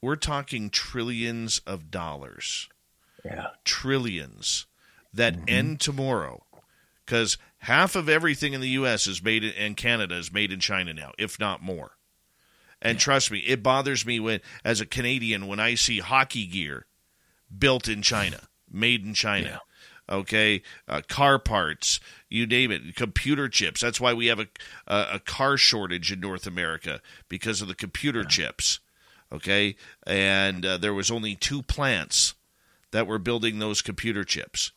we're 0.00 0.16
talking 0.16 0.70
trillions 0.70 1.60
of 1.66 1.90
dollars. 1.90 2.68
Yeah. 3.24 3.48
Trillions 3.64 4.66
that 5.12 5.34
mm-hmm. 5.34 5.48
end 5.48 5.80
tomorrow. 5.80 6.44
Cuz 7.06 7.38
half 7.58 7.96
of 7.96 8.08
everything 8.08 8.52
in 8.52 8.60
the 8.60 8.68
US 8.70 9.06
is 9.06 9.22
made 9.22 9.42
in, 9.42 9.52
and 9.54 9.76
Canada 9.76 10.16
is 10.16 10.32
made 10.32 10.52
in 10.52 10.60
China 10.60 10.92
now, 10.92 11.12
if 11.18 11.38
not 11.38 11.62
more. 11.62 11.96
And 12.80 12.96
yeah. 12.96 13.00
trust 13.00 13.30
me, 13.30 13.38
it 13.40 13.62
bothers 13.62 14.06
me 14.06 14.20
when 14.20 14.40
as 14.64 14.80
a 14.80 14.86
Canadian 14.86 15.46
when 15.46 15.58
I 15.58 15.74
see 15.74 15.98
hockey 15.98 16.46
gear 16.46 16.86
built 17.56 17.88
in 17.88 18.02
China, 18.02 18.48
made 18.70 19.04
in 19.04 19.14
China. 19.14 19.60
Okay, 20.08 20.62
uh, 20.88 21.02
car 21.08 21.38
parts, 21.38 22.00
you 22.28 22.46
name 22.46 22.70
it, 22.70 22.96
computer 22.96 23.48
chips. 23.48 23.80
That's 23.80 24.00
why 24.00 24.12
we 24.14 24.26
have 24.26 24.40
a, 24.40 24.46
a, 24.86 25.06
a 25.14 25.18
car 25.20 25.56
shortage 25.56 26.12
in 26.12 26.20
North 26.20 26.46
America 26.46 27.00
because 27.28 27.60
of 27.60 27.68
the 27.68 27.74
computer 27.74 28.20
yeah. 28.20 28.28
chips, 28.28 28.80
okay? 29.32 29.76
And 30.06 30.64
uh, 30.64 30.78
there 30.78 30.94
was 30.94 31.10
only 31.10 31.34
two 31.34 31.62
plants 31.62 32.34
that 32.90 33.06
were 33.06 33.18
building 33.18 33.58
those 33.58 33.82
computer 33.82 34.24
chips, 34.24 34.72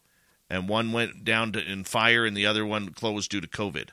and 0.49 0.67
one 0.67 0.91
went 0.91 1.23
down 1.23 1.53
to, 1.53 1.63
in 1.63 1.83
fire, 1.83 2.25
and 2.25 2.35
the 2.35 2.45
other 2.45 2.65
one 2.65 2.89
closed 2.89 3.31
due 3.31 3.41
to 3.41 3.47
COVID. 3.47 3.89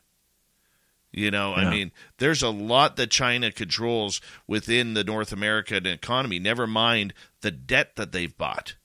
You 1.11 1.31
know, 1.31 1.57
yeah. 1.57 1.62
I 1.68 1.70
mean, 1.70 1.92
there's 2.18 2.42
a 2.42 2.51
lot 2.51 2.96
that 2.96 3.11
China 3.11 3.51
controls 3.51 4.20
within 4.46 4.92
the 4.92 5.05
North 5.05 5.33
American 5.33 5.87
economy. 5.87 6.38
Never 6.38 6.66
mind 6.66 7.14
the 7.40 7.51
debt 7.51 7.96
that 7.96 8.12
they've 8.12 8.37
bought. 8.37 8.77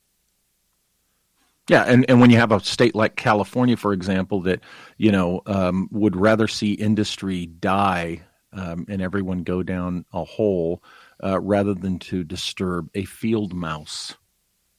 Yeah, 1.69 1.84
and, 1.84 2.06
and 2.10 2.19
when 2.19 2.30
you 2.30 2.38
have 2.38 2.52
a 2.52 2.60
state 2.60 2.93
like 2.93 3.15
California, 3.15 3.78
for 3.78 3.93
example, 3.93 4.41
that 4.41 4.60
you 4.97 5.12
know 5.12 5.41
um, 5.45 5.88
would 5.91 6.15
rather 6.15 6.47
see 6.47 6.73
industry 6.73 7.45
die 7.45 8.21
um, 8.52 8.86
and 8.89 9.02
everyone 9.02 9.43
go 9.43 9.63
down 9.63 10.06
a 10.13 10.23
hole 10.23 10.84
uh, 11.23 11.39
rather 11.39 11.73
than 11.73 11.99
to 11.99 12.23
disturb 12.23 12.89
a 12.95 13.06
field 13.06 13.54
mouse, 13.54 14.15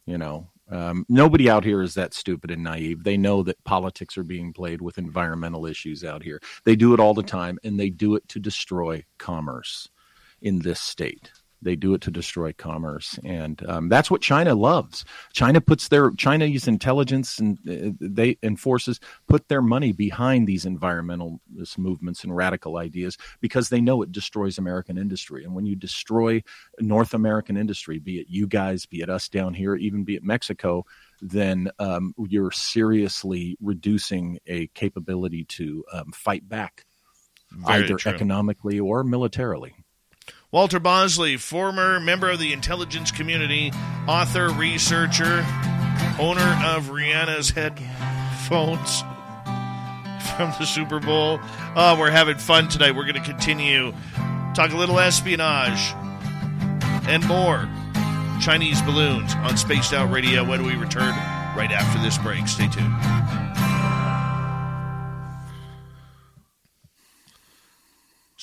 you 0.06 0.18
know, 0.18 0.50
um, 0.70 1.04
nobody 1.08 1.50
out 1.50 1.64
here 1.64 1.82
is 1.82 1.94
that 1.94 2.14
stupid 2.14 2.50
and 2.50 2.62
naive. 2.62 3.04
They 3.04 3.16
know 3.16 3.42
that 3.42 3.62
politics 3.64 4.16
are 4.16 4.24
being 4.24 4.52
played 4.52 4.80
with 4.80 4.98
environmental 4.98 5.66
issues 5.66 6.04
out 6.04 6.22
here. 6.22 6.40
They 6.64 6.76
do 6.76 6.94
it 6.94 7.00
all 7.00 7.14
the 7.14 7.22
time, 7.22 7.58
and 7.64 7.78
they 7.78 7.90
do 7.90 8.14
it 8.14 8.26
to 8.28 8.38
destroy 8.38 9.04
commerce 9.18 9.88
in 10.40 10.60
this 10.60 10.80
state. 10.80 11.30
They 11.64 11.76
do 11.76 11.94
it 11.94 12.02
to 12.02 12.10
destroy 12.10 12.52
commerce, 12.52 13.18
and 13.24 13.60
um, 13.68 13.88
that's 13.88 14.10
what 14.10 14.20
China 14.20 14.54
loves. 14.54 15.04
China 15.32 15.60
puts 15.60 15.88
their 15.88 16.10
Chinese 16.12 16.68
intelligence 16.68 17.38
and 17.38 17.58
uh, 17.68 17.96
they 18.00 18.36
and 18.42 18.60
forces 18.60 19.00
put 19.28 19.48
their 19.48 19.62
money 19.62 19.92
behind 19.92 20.46
these 20.46 20.64
environmentalist 20.64 21.78
movements 21.78 22.22
and 22.24 22.36
radical 22.36 22.76
ideas 22.76 23.16
because 23.40 23.68
they 23.68 23.80
know 23.80 24.02
it 24.02 24.12
destroys 24.12 24.58
American 24.58 24.98
industry. 24.98 25.44
And 25.44 25.54
when 25.54 25.66
you 25.66 25.76
destroy 25.76 26.42
North 26.80 27.14
American 27.14 27.56
industry, 27.56 27.98
be 27.98 28.20
it 28.20 28.26
you 28.28 28.46
guys, 28.46 28.86
be 28.86 29.00
it 29.00 29.10
us 29.10 29.28
down 29.28 29.54
here, 29.54 29.74
even 29.74 30.04
be 30.04 30.16
it 30.16 30.22
Mexico, 30.22 30.84
then 31.20 31.70
um, 31.78 32.14
you're 32.28 32.50
seriously 32.50 33.56
reducing 33.60 34.38
a 34.46 34.66
capability 34.68 35.44
to 35.44 35.84
um, 35.92 36.12
fight 36.12 36.48
back, 36.48 36.84
Very 37.50 37.84
either 37.84 37.96
true. 37.96 38.12
economically 38.12 38.80
or 38.80 39.04
militarily. 39.04 39.74
Walter 40.54 40.78
Bosley, 40.78 41.36
former 41.36 41.98
member 41.98 42.30
of 42.30 42.38
the 42.38 42.52
intelligence 42.52 43.10
community, 43.10 43.72
author, 44.06 44.50
researcher, 44.50 45.44
owner 46.20 46.60
of 46.64 46.90
Rihanna's 46.90 47.50
headphones 47.50 49.00
from 50.36 50.54
the 50.60 50.64
Super 50.64 51.00
Bowl. 51.00 51.40
Oh, 51.74 51.98
we're 51.98 52.12
having 52.12 52.38
fun 52.38 52.68
tonight. 52.68 52.94
We're 52.94 53.02
going 53.02 53.20
to 53.20 53.20
continue 53.20 53.92
talk 54.54 54.70
a 54.70 54.76
little 54.76 55.00
espionage 55.00 55.92
and 57.08 57.26
more 57.26 57.68
Chinese 58.40 58.80
balloons 58.82 59.34
on 59.34 59.56
Spaced 59.56 59.92
Out 59.92 60.12
Radio 60.12 60.48
when 60.48 60.64
we 60.64 60.76
return 60.76 61.16
right 61.56 61.72
after 61.72 62.00
this 62.00 62.16
break. 62.18 62.46
Stay 62.46 62.68
tuned. 62.68 63.43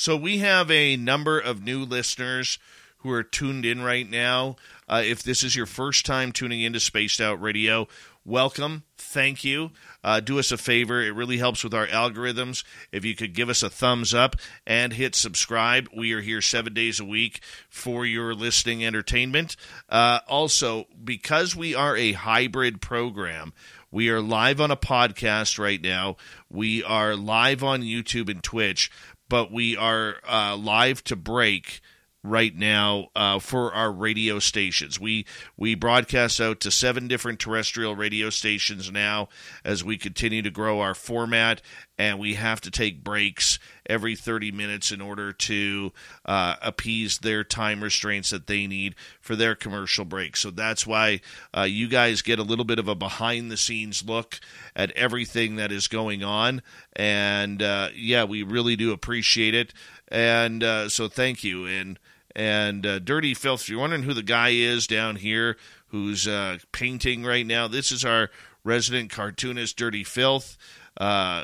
So 0.02 0.16
we 0.16 0.40
have 0.40 0.72
a 0.72 0.98
number 0.98 1.40
of 1.40 1.62
new 1.62 1.86
listeners 1.86 2.58
who 2.98 3.12
are 3.12 3.22
tuned 3.22 3.68
in 3.68 3.84
right 3.84 4.10
now. 4.10 4.56
Uh, 4.90 5.04
if 5.06 5.22
this 5.22 5.44
is 5.44 5.56
your 5.56 5.68
first 5.68 6.08
time 6.08 6.32
tuning 6.32 6.62
into 6.62 6.80
Spaced 6.80 7.22
Out 7.22 7.40
Radio, 7.40 7.88
welcome. 8.26 8.82
Thank 8.98 9.44
you. 9.44 9.70
Uh, 10.04 10.20
do 10.20 10.40
us 10.40 10.52
a 10.52 10.58
favor. 10.58 11.04
It 11.04 11.14
really 11.14 11.38
helps 11.38 11.64
with 11.64 11.76
our 11.76 11.86
algorithms. 11.86 12.64
If 12.92 13.06
you 13.06 13.16
could 13.16 13.36
give 13.36 13.48
us 13.48 13.62
a 13.62 13.70
thumbs 13.70 14.12
up 14.12 14.38
and 14.66 14.92
hit 14.92 15.14
subscribe, 15.14 15.88
we 15.96 16.14
are 16.14 16.22
here 16.22 16.42
seven 16.42 16.74
days 16.74 17.00
a 17.00 17.06
week 17.06 17.40
for 17.70 18.04
your 18.04 18.34
listening 18.34 18.84
entertainment. 18.84 19.56
Uh, 19.88 20.22
also, 20.28 20.88
because 21.04 21.56
we 21.56 21.76
are 21.76 21.96
a 21.96 22.14
hybrid 22.14 22.82
program, 22.82 23.54
we 23.94 24.10
are 24.10 24.22
live 24.22 24.62
on 24.62 24.72
a 24.72 24.78
podcast 24.78 25.60
right 25.60 25.82
now. 25.82 26.16
We 26.50 26.82
are 26.82 27.14
live 27.14 27.62
on 27.62 27.82
YouTube 27.82 28.30
and 28.30 28.42
Twitch 28.42 28.90
but 29.32 29.50
we 29.50 29.78
are 29.78 30.18
uh, 30.30 30.58
live 30.58 31.02
to 31.06 31.16
break 31.16 31.80
right 32.22 32.54
now 32.54 33.08
uh, 33.16 33.40
for 33.40 33.74
our 33.74 33.90
radio 33.90 34.40
stations. 34.40 35.00
We 35.00 35.26
we 35.56 35.74
broadcast 35.74 36.42
out 36.42 36.60
to 36.60 36.70
seven 36.70 37.08
different 37.08 37.40
terrestrial 37.40 37.96
radio 37.96 38.30
stations 38.30 38.92
now 38.92 39.30
as 39.64 39.86
we 39.86 39.98
continue 39.98 40.42
to 40.42 40.52
grow 40.52 40.82
our 40.82 40.94
format, 40.94 41.62
and 41.98 42.20
we 42.20 42.34
have 42.34 42.60
to 42.62 42.72
take 42.72 43.06
breaks 43.06 43.58
every 43.92 44.16
30 44.16 44.54
minutes 44.54 44.92
in 44.92 45.02
order 45.02 45.34
to 45.34 45.92
uh, 46.26 46.56
appease 46.62 47.18
their 47.18 47.44
time 47.44 47.84
restraints 47.84 48.30
that 48.30 48.48
they 48.48 48.66
need 48.66 48.96
for 49.20 49.36
their 49.36 49.54
commercial 49.54 50.06
breaks. 50.06 50.40
So 50.40 50.50
that's 50.50 50.88
why 50.88 51.20
uh, 51.56 51.64
you 51.64 51.90
guys 51.90 52.22
get 52.22 52.40
a 52.40 52.44
little 52.44 52.64
bit 52.64 52.80
of 52.80 52.88
a 52.88 52.96
behind 52.96 53.52
the 53.52 53.58
scenes 53.58 54.04
look 54.08 54.40
at 54.78 54.92
everything 54.92 55.58
that 55.58 55.74
is 55.74 55.90
going 55.90 56.24
on. 56.24 56.62
And 56.96 57.62
uh, 57.62 57.90
yeah, 57.94 58.24
we 58.24 58.44
really 58.44 58.78
do 58.78 58.94
appreciate 58.94 59.54
it. 59.54 59.74
And 60.08 60.64
uh, 60.64 60.88
so 60.88 61.10
thank 61.10 61.44
you. 61.44 61.66
And 61.66 62.00
and 62.34 62.86
uh, 62.86 63.00
Dirty 63.00 63.34
Filth, 63.34 63.64
if 63.64 63.70
you're 63.70 63.82
wondering 63.82 64.04
who 64.04 64.14
the 64.14 64.24
guy 64.24 64.50
is 64.50 64.88
down 64.88 65.18
here 65.18 65.58
who's 65.88 66.26
uh, 66.26 66.60
painting 66.72 67.26
right 67.26 67.46
now, 67.46 67.68
this 67.68 67.92
is 67.92 68.06
our 68.06 68.30
resident 68.64 69.12
cartoonist, 69.12 69.76
Dirty 69.76 70.06
Filth. 70.06 70.58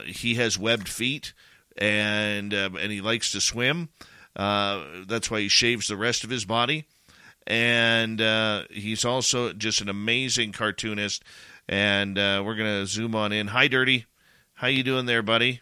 He 0.05 0.35
has 0.35 0.57
webbed 0.57 0.87
feet 0.87 1.33
and 1.77 2.53
uh, 2.53 2.69
and 2.79 2.91
he 2.91 3.01
likes 3.01 3.31
to 3.31 3.41
swim. 3.41 3.89
that's 4.35 5.31
why 5.31 5.41
he 5.41 5.47
shaves 5.47 5.87
the 5.87 5.97
rest 5.97 6.23
of 6.23 6.29
his 6.29 6.45
body 6.45 6.85
and 7.47 8.19
uh, 8.19 8.63
he's 8.69 9.05
also 9.05 9.53
just 9.53 9.79
an 9.81 9.87
amazing 9.87 10.51
cartoonist 10.51 11.23
and 11.69 12.19
uh, 12.19 12.43
we're 12.45 12.55
gonna 12.55 12.85
zoom 12.85 13.15
on 13.15 13.31
in. 13.31 13.47
Hi, 13.47 13.67
Dirty. 13.67 14.05
How 14.53 14.67
you 14.67 14.83
doing 14.83 15.05
there, 15.05 15.21
buddy? 15.21 15.61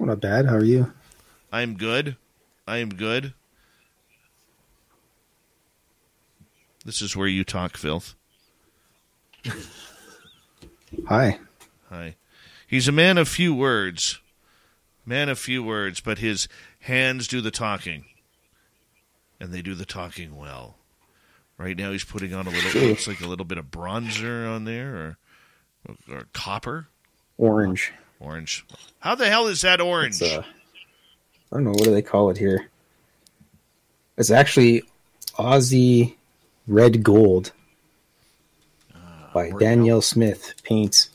Not 0.00 0.20
bad. 0.20 0.46
How 0.46 0.56
are 0.56 0.64
you? 0.64 0.92
I'm 1.52 1.76
good. 1.76 2.16
I 2.66 2.78
am 2.78 2.90
good. 2.90 3.34
This 6.84 7.02
is 7.02 7.16
where 7.16 7.26
you 7.26 7.42
talk 7.44 7.76
filth. 7.76 8.14
Hi. 11.08 11.38
Hi. 11.90 12.16
He's 12.66 12.88
a 12.88 12.92
man 12.92 13.18
of 13.18 13.28
few 13.28 13.54
words. 13.54 14.20
Man 15.06 15.28
of 15.28 15.38
few 15.38 15.62
words, 15.62 16.00
but 16.00 16.18
his 16.18 16.48
hands 16.80 17.26
do 17.26 17.40
the 17.40 17.50
talking. 17.50 18.04
And 19.40 19.52
they 19.52 19.62
do 19.62 19.74
the 19.74 19.86
talking 19.86 20.36
well. 20.36 20.76
Right 21.56 21.76
now, 21.76 21.92
he's 21.92 22.04
putting 22.04 22.34
on 22.34 22.46
a 22.46 22.50
little. 22.50 22.82
looks 22.82 23.08
like 23.08 23.20
a 23.20 23.26
little 23.26 23.44
bit 23.44 23.58
of 23.58 23.70
bronzer 23.70 24.48
on 24.48 24.64
there, 24.64 24.94
or, 24.94 25.96
or 26.10 26.28
copper. 26.32 26.88
Orange. 27.36 27.92
Orange. 28.20 28.64
How 29.00 29.14
the 29.14 29.28
hell 29.28 29.46
is 29.48 29.62
that 29.62 29.80
orange? 29.80 30.22
Uh, 30.22 30.42
I 31.50 31.56
don't 31.56 31.64
know. 31.64 31.70
What 31.70 31.84
do 31.84 31.90
they 31.90 32.02
call 32.02 32.30
it 32.30 32.36
here? 32.36 32.68
It's 34.16 34.30
actually 34.30 34.82
Aussie 35.36 36.14
Red 36.66 37.02
Gold 37.02 37.52
uh, 38.94 38.98
by 39.32 39.50
Daniel 39.50 40.02
Smith 40.02 40.54
Paints. 40.64 41.10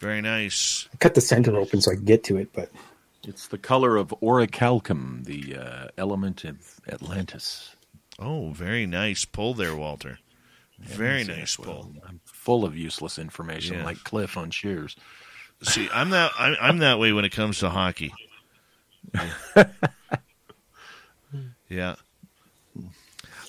Very 0.00 0.22
nice. 0.22 0.88
I 0.92 0.96
cut 0.96 1.14
the 1.14 1.20
center 1.20 1.56
open 1.56 1.80
so 1.82 1.92
I 1.92 1.94
can 1.94 2.04
get 2.04 2.24
to 2.24 2.38
it, 2.38 2.52
but 2.52 2.70
it's 3.22 3.48
the 3.48 3.58
color 3.58 3.96
of 3.96 4.08
orichalcum, 4.22 5.24
the 5.24 5.56
uh, 5.56 5.88
element 5.98 6.44
of 6.44 6.80
Atlantis. 6.88 7.76
Oh, 8.18 8.50
very 8.50 8.86
nice 8.86 9.24
pull 9.26 9.54
there, 9.54 9.76
Walter. 9.76 10.18
Very 10.78 11.24
nice 11.24 11.56
pull. 11.56 11.92
I'm 12.08 12.20
full 12.24 12.64
of 12.64 12.74
useless 12.74 13.18
information, 13.18 13.76
yeah. 13.76 13.84
like 13.84 14.02
Cliff 14.02 14.38
on 14.38 14.50
Cheers. 14.50 14.96
See, 15.62 15.90
I'm 15.92 16.08
that 16.10 16.32
I'm, 16.38 16.56
I'm 16.58 16.78
that 16.78 16.98
way 16.98 17.12
when 17.12 17.26
it 17.26 17.32
comes 17.32 17.58
to 17.58 17.68
hockey. 17.68 18.14
yeah. 21.68 21.96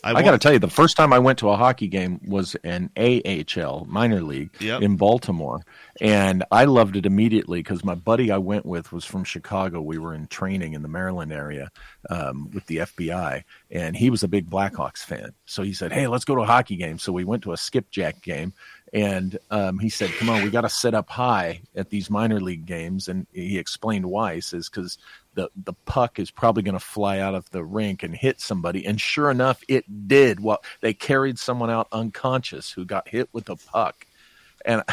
I, 0.04 0.14
I 0.14 0.24
got 0.24 0.32
to 0.32 0.38
tell 0.38 0.54
you, 0.54 0.60
the 0.60 0.68
first 0.68 0.98
time 0.98 1.14
I 1.14 1.20
went 1.20 1.40
to 1.40 1.50
a 1.50 1.56
hockey 1.56 1.88
game 1.88 2.20
was 2.26 2.56
an 2.64 2.90
AHL 2.98 3.86
minor 3.86 4.22
league 4.22 4.50
yep. 4.60 4.82
in 4.82 4.96
Baltimore, 4.96 5.62
and 6.00 6.44
I 6.52 6.66
loved 6.66 6.96
it 6.96 7.06
immediately 7.06 7.60
because 7.60 7.86
my 7.86 7.96
buddy 7.96 8.32
I 8.32 8.38
went 8.38 8.66
with 8.66 8.92
was 8.92 9.06
from 9.06 9.24
Chicago. 9.24 9.82
We 9.82 9.98
were 9.98 10.14
in 10.14 10.28
training 10.28 10.74
in 10.74 10.82
the 10.82 10.88
Maryland 10.88 11.32
area 11.32 11.72
um, 12.10 12.50
with 12.52 12.66
the 12.66 12.78
FBI, 12.78 13.44
and 13.70 13.96
he 13.96 14.10
was 14.10 14.24
a 14.24 14.28
big 14.28 14.50
Blackhawks 14.50 15.04
fan. 15.04 15.34
So 15.46 15.64
he 15.64 15.74
said, 15.74 15.92
"Hey, 15.92 16.08
let's 16.08 16.26
go 16.26 16.36
to 16.36 16.42
a 16.42 16.46
hockey 16.46 16.78
game." 16.78 16.98
So 16.98 17.12
we 17.12 17.24
went 17.24 17.44
to 17.44 17.54
a 17.54 17.58
skipjack 17.58 18.22
game, 18.22 18.54
and 18.94 19.38
um, 19.52 19.80
he 19.80 19.90
said, 19.90 20.12
"Come 20.18 20.30
on, 20.30 20.44
we 20.44 20.50
got 20.50 20.62
to 20.62 20.70
sit 20.70 20.94
up 20.94 21.10
high 21.10 21.62
at 21.76 21.90
these 21.90 22.10
minor 22.10 22.42
league 22.42 22.66
games." 22.66 23.08
And 23.08 23.28
he 23.32 23.58
explained 23.58 24.06
why. 24.06 24.36
He 24.36 24.42
says, 24.42 24.68
"Because 24.70 24.98
the 25.36 25.50
the 25.56 25.74
puck 25.86 26.20
is 26.20 26.32
probably 26.32 26.64
going 26.64 26.74
to 26.74 26.80
fly 26.80 27.20
out 27.20 27.36
of 27.36 27.50
the 27.52 27.64
rink 27.64 28.04
and 28.04 28.16
hit 28.16 28.42
somebody 28.42 28.86
and 28.86 29.00
sure 29.00 29.30
enough 29.32 29.62
it 29.68 30.08
did 30.08 30.40
well 30.42 30.62
they 30.82 30.94
carried 30.94 31.40
someone 31.40 31.70
out 31.70 31.88
unconscious 31.92 32.72
who 32.72 32.86
got 32.86 33.08
hit 33.08 33.30
with 33.32 33.50
a 33.50 33.56
puck 33.56 34.06
and 34.66 34.84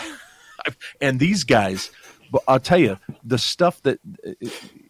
and 1.01 1.19
these 1.21 1.45
guys 1.45 1.91
I'll 2.47 2.61
tell 2.61 2.79
you 2.79 2.99
the 3.25 3.39
stuff 3.39 3.83
that 3.83 4.01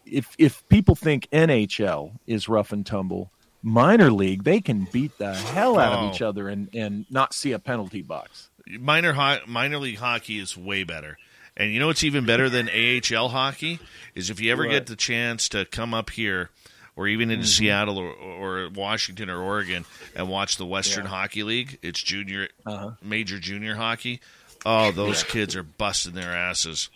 if 0.05 0.35
if 0.37 0.67
people 0.69 0.95
think 0.95 1.27
NHL 1.31 2.11
is 2.27 2.49
rough 2.49 2.71
and 2.71 2.85
tumble 2.85 3.31
minor 3.63 4.11
league 4.11 4.43
they 4.43 4.61
can 4.61 4.87
beat 4.91 5.17
the 5.17 5.33
hell 5.33 5.79
out 5.79 5.93
Oh. 5.99 6.07
of 6.07 6.13
each 6.15 6.21
oh. 6.21 6.29
other 6.29 6.47
and 6.49 6.69
and 6.73 7.05
not 7.09 7.33
see 7.33 7.51
a 7.53 7.59
penalty 7.59 8.01
box 8.01 8.49
minor 8.79 9.13
ho- 9.13 9.39
minor 9.47 9.77
league 9.77 9.97
hockey 9.97 10.37
is 10.37 10.55
way 10.55 10.83
better. 10.83 11.17
And 11.57 11.73
you 11.73 11.79
know 11.79 11.87
what's 11.87 12.03
even 12.03 12.25
better 12.25 12.49
than 12.49 12.69
AHL 13.13 13.29
hockey 13.29 13.79
is 14.15 14.29
if 14.29 14.39
you 14.39 14.51
ever 14.51 14.65
get 14.67 14.87
the 14.87 14.95
chance 14.95 15.49
to 15.49 15.65
come 15.65 15.93
up 15.93 16.09
here 16.11 16.49
or 16.95 17.07
even 17.07 17.31
into 17.31 17.43
Mm-hmm. 17.45 17.49
Seattle 17.49 17.97
or, 17.97 18.11
or 18.13 18.69
Washington 18.69 19.29
or 19.29 19.41
Oregon 19.41 19.85
and 20.15 20.29
watch 20.29 20.57
the 20.57 20.65
Western 20.65 21.05
Hockey 21.05 21.43
League. 21.43 21.77
It's 21.81 22.01
junior 22.01 22.47
Uh-huh. 22.65 22.91
major 23.01 23.39
junior 23.39 23.75
hockey. 23.75 24.19
Oh, 24.65 24.91
those 24.91 25.23
kids 25.23 25.55
are 25.55 25.63
busting 25.63 26.13
their 26.13 26.33
asses. 26.35 26.89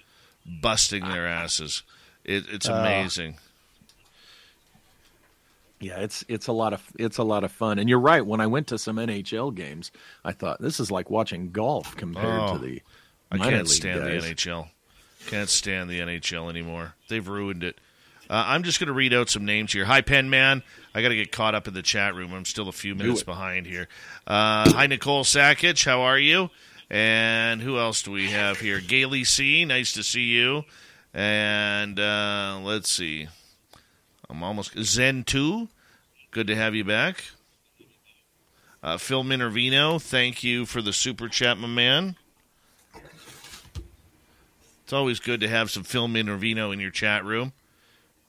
Busting 0.46 1.08
their 1.08 1.26
asses. 1.28 1.84
It, 2.26 2.46
it's 2.50 2.68
Uh, 2.70 2.74
amazing. 2.74 3.38
Yeah, 5.80 6.00
it's 6.00 6.24
it's 6.30 6.48
a 6.48 6.54
lot 6.54 6.72
of 6.74 6.82
it's 6.98 7.18
a 7.18 7.24
lot 7.24 7.44
of 7.44 7.52
fun, 7.52 7.78
and 7.78 7.90
you're 7.90 8.00
right. 8.00 8.26
When 8.26 8.40
I 8.40 8.48
went 8.48 8.68
to 8.68 8.78
some 8.78 8.96
NHL 8.98 9.54
games, 9.54 9.92
I 10.24 10.32
thought 10.32 10.62
this 10.62 10.80
is 10.80 10.90
like 10.90 11.10
watching 11.10 11.52
golf 11.52 11.96
compared 11.98 12.42
Oh, 12.50 12.54
to 12.54 12.60
the. 12.60 12.82
I 13.34 13.38
minor 13.38 13.58
can't 13.58 13.70
stand 13.70 14.02
guys. 14.02 14.24
the 14.24 14.34
NHL. 14.36 14.70
Can't 15.28 15.50
stand 15.50 15.90
the 15.90 16.00
NHL 16.00 16.50
anymore. 16.50 16.94
They've 17.10 17.28
ruined 17.28 17.64
it. 17.64 17.80
Uh, 18.30 18.44
I'm 18.48 18.64
just 18.64 18.80
going 18.80 18.88
to 18.88 18.94
read 18.94 19.14
out 19.14 19.30
some 19.30 19.46
names 19.46 19.74
here. 19.74 19.86
Hi, 19.86 20.02
Pen 20.02 20.30
Man. 20.30 20.64
I 20.96 21.02
got 21.02 21.10
to 21.10 21.16
get 21.16 21.32
caught 21.32 21.56
up 21.56 21.68
in 21.68 21.74
the 21.74 21.82
chat 21.82 22.16
room. 22.16 22.34
I'm 22.34 22.46
still 22.46 22.70
a 22.70 22.74
few 22.74 22.96
minutes 22.96 23.24
behind 23.24 23.66
here. 23.66 23.88
Uh, 24.26 24.72
hi, 24.72 24.88
Nicole 24.88 25.24
Sakic. 25.24 25.84
How 25.84 26.02
are 26.02 26.18
you? 26.18 26.50
And 26.90 27.62
who 27.62 27.78
else 27.78 28.04
do 28.04 28.12
we 28.12 28.30
have 28.30 28.60
here? 28.60 28.80
Gailey 28.80 29.24
C. 29.24 29.66
Nice 29.66 29.94
to 29.94 30.04
see 30.04 30.26
you. 30.26 30.64
And 31.14 32.00
uh, 32.00 32.60
let's 32.62 32.92
see. 32.92 33.28
I'm 34.30 34.44
almost 34.44 34.78
Zen 34.80 35.24
Two. 35.24 35.70
Good 36.32 36.48
to 36.48 36.56
have 36.56 36.76
you 36.76 36.84
back. 36.84 37.24
Uh, 38.82 38.98
Phil 38.98 39.24
Minervino. 39.24 40.02
Thank 40.02 40.44
you 40.44 40.66
for 40.66 40.82
the 40.82 40.94
super 40.94 41.30
chat, 41.30 41.58
my 41.58 41.68
man. 41.68 42.16
It's 44.84 44.92
always 44.92 45.22
good 45.22 45.40
to 45.40 45.48
have 45.48 45.72
some 45.72 45.84
Phil 45.84 46.10
Minervino 46.10 46.74
in 46.74 46.80
your 46.80 46.92
chat 46.92 47.24
room. 47.24 47.54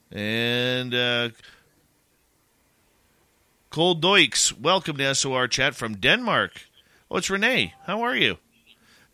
And 0.09 0.95
uh, 0.95 1.29
Cole 3.69 3.99
Doikes, 3.99 4.57
welcome 4.57 4.95
to 4.97 5.13
SOR 5.13 5.49
chat 5.49 5.75
from 5.75 5.97
Denmark. 5.97 6.61
Oh, 7.11 7.17
it's 7.17 7.29
Renee. 7.29 7.73
How 7.85 8.03
are 8.03 8.15
you? 8.15 8.37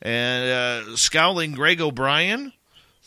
And 0.03 0.51
uh, 0.51 0.95
Scowling 0.95 1.53
Greg 1.53 1.81
O'Brien, 1.81 2.53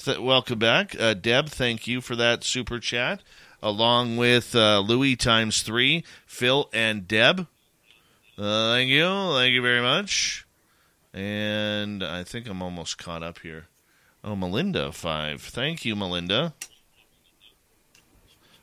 th- 0.00 0.18
welcome 0.18 0.58
back. 0.58 0.98
Uh, 0.98 1.14
Deb, 1.14 1.48
thank 1.48 1.86
you 1.86 2.00
for 2.00 2.16
that 2.16 2.42
super 2.42 2.80
chat. 2.80 3.22
Along 3.62 4.16
with 4.16 4.56
uh, 4.56 4.80
Louis 4.80 5.14
times 5.14 5.62
three, 5.62 6.04
Phil 6.26 6.68
and 6.72 7.06
Deb. 7.06 7.46
Uh, 8.36 8.72
thank 8.72 8.90
you. 8.90 9.06
Thank 9.06 9.52
you 9.52 9.62
very 9.62 9.80
much. 9.80 10.44
And 11.12 12.02
I 12.02 12.24
think 12.24 12.48
I'm 12.48 12.62
almost 12.62 12.98
caught 12.98 13.22
up 13.22 13.38
here. 13.38 13.68
Oh, 14.26 14.34
Melinda, 14.34 14.90
five. 14.90 15.42
Thank 15.42 15.84
you, 15.84 15.94
Melinda. 15.94 16.54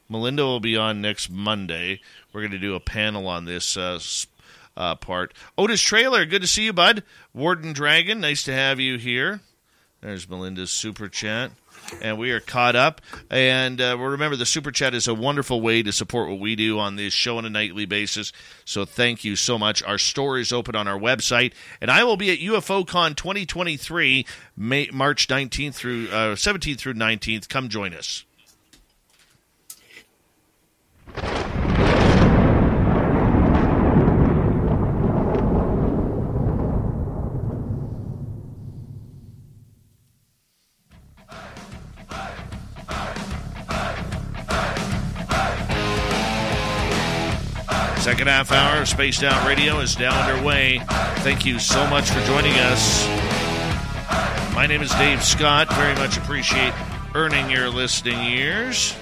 Melinda 0.10 0.44
will 0.44 0.60
be 0.60 0.76
on 0.76 1.02
next 1.02 1.30
Monday. 1.30 2.02
We're 2.34 2.42
going 2.42 2.52
to 2.52 2.58
do 2.58 2.74
a 2.74 2.80
panel 2.80 3.28
on 3.28 3.46
this 3.46 3.78
uh, 3.78 4.00
uh, 4.76 4.96
part. 4.96 5.36
Otis 5.60 5.80
Trailer, 5.80 6.26
good 6.26 6.42
to 6.42 6.48
see 6.48 6.66
you, 6.66 6.74
bud. 6.74 7.04
Warden 7.32 7.74
Dragon, 7.74 8.20
nice 8.20 8.42
to 8.44 8.54
have 8.54 8.80
you 8.80 8.98
here. 8.98 9.42
There's 10.02 10.28
Melinda's 10.28 10.72
super 10.72 11.08
chat. 11.08 11.52
And 12.02 12.18
we 12.18 12.32
are 12.32 12.40
caught 12.40 12.76
up. 12.76 13.02
And 13.30 13.82
uh, 13.82 13.98
remember, 13.98 14.36
the 14.36 14.46
super 14.46 14.72
chat 14.72 14.94
is 14.94 15.08
a 15.08 15.14
wonderful 15.14 15.62
way 15.62 15.84
to 15.84 15.92
support 15.92 16.30
what 16.30 16.40
we 16.40 16.56
do 16.56 16.80
on 16.80 16.96
this 16.96 17.14
show 17.14 17.38
on 17.38 17.46
a 17.46 17.50
nightly 17.50 17.86
basis. 17.86 18.32
So 18.66 18.86
thank 18.86 19.24
you 19.24 19.36
so 19.36 19.58
much. 19.58 19.84
Our 19.84 19.98
store 19.98 20.38
is 20.38 20.54
open 20.54 20.76
on 20.76 20.88
our 20.88 21.00
website. 21.00 21.54
And 21.82 21.92
I 21.92 22.04
will 22.04 22.18
be 22.18 22.32
at 22.32 22.40
UFOCon 22.40 23.16
2023, 23.16 24.26
May, 24.56 24.90
March 24.94 25.28
19th 25.28 25.76
through 25.76 26.08
uh, 26.10 26.36
17th 26.36 26.78
through 26.80 26.94
19th. 26.94 27.50
Come 27.50 27.70
join 27.70 27.94
us. 27.94 28.26
Second 48.02 48.30
half 48.30 48.52
hour 48.52 48.82
of 48.82 48.88
Spaced 48.88 49.24
Out 49.24 49.48
Radio 49.48 49.80
is 49.80 50.00
now 50.00 50.28
underway. 50.28 50.80
Thank 51.20 51.46
you 51.46 51.60
so 51.60 51.86
much 51.88 52.10
for 52.10 52.20
joining 52.26 52.54
us. 52.54 53.08
My 54.56 54.66
name 54.68 54.82
is 54.82 54.90
Dave 54.96 55.24
Scott. 55.24 55.72
Very 55.76 55.94
much 55.94 56.18
appreciate 56.18 56.74
earning 57.14 57.52
your 57.52 57.70
listening 57.70 58.20
ears. 58.20 58.96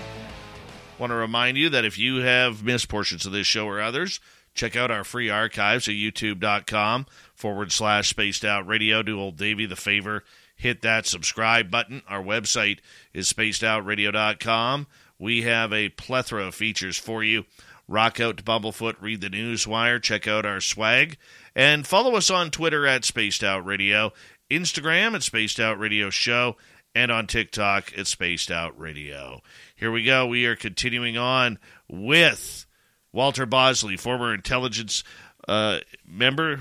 Want 0.98 1.12
to 1.12 1.16
remind 1.16 1.56
you 1.56 1.70
that 1.70 1.86
if 1.86 1.98
you 1.98 2.18
have 2.18 2.62
missed 2.62 2.90
portions 2.90 3.26
of 3.26 3.32
this 3.32 3.48
show 3.48 3.66
or 3.66 3.80
others, 3.80 4.20
check 4.54 4.76
out 4.76 4.92
our 4.92 5.06
free 5.06 5.30
archives 5.30 5.88
at 5.88 5.94
youtube.com 5.94 7.06
forward 7.34 7.72
slash 7.72 8.10
spaced 8.10 8.44
out 8.44 8.68
radio. 8.68 9.02
Do 9.02 9.18
old 9.18 9.38
Davey 9.38 9.66
the 9.66 9.78
favor. 9.78 10.26
Hit 10.58 10.82
that 10.82 11.06
subscribe 11.06 11.72
button. 11.72 12.02
Our 12.10 12.22
website 12.22 12.80
is 13.14 13.32
spacedoutradio.com. 13.32 14.88
We 15.18 15.44
have 15.44 15.72
a 15.72 15.88
plethora 15.90 16.48
of 16.48 16.56
features 16.56 16.98
for 16.98 17.24
you. 17.24 17.46
Rock 17.90 18.20
out 18.20 18.38
to 18.38 18.44
Bumblefoot, 18.44 19.02
read 19.02 19.20
the 19.20 19.30
news 19.30 19.66
wire, 19.66 19.98
check 19.98 20.28
out 20.28 20.46
our 20.46 20.62
swag, 20.62 21.18
and 21.56 21.88
follow 21.88 22.16
us 22.16 22.30
on 22.30 22.52
Twitter 22.52 22.86
at 22.86 23.04
Spaced 23.04 23.44
Out 23.44 23.66
Radio, 23.66 24.14
Instagram 24.52 25.16
at 25.16 25.24
Spaced 25.24 25.60
Out 25.60 25.80
Radio 25.80 26.12
Show, 26.12 26.56
and 26.94 27.12
on 27.12 27.26
TikTok 27.26 27.98
at 27.98 28.06
Spaced 28.06 28.52
Out 28.52 28.80
Radio. 28.80 29.42
Here 29.76 29.92
we 29.92 30.04
go. 30.04 30.28
We 30.28 30.46
are 30.46 30.56
continuing 30.56 31.18
on 31.18 31.58
with 31.88 32.68
Walter 33.12 33.48
Bosley, 33.48 33.98
former 33.98 34.36
intelligence 34.36 35.04
uh, 35.48 35.80
member, 36.08 36.60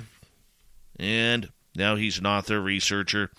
and 0.99 1.51
now 1.77 1.97
he's 1.97 2.19
an 2.19 2.25
author, 2.25 2.59
researcher, 2.59 3.31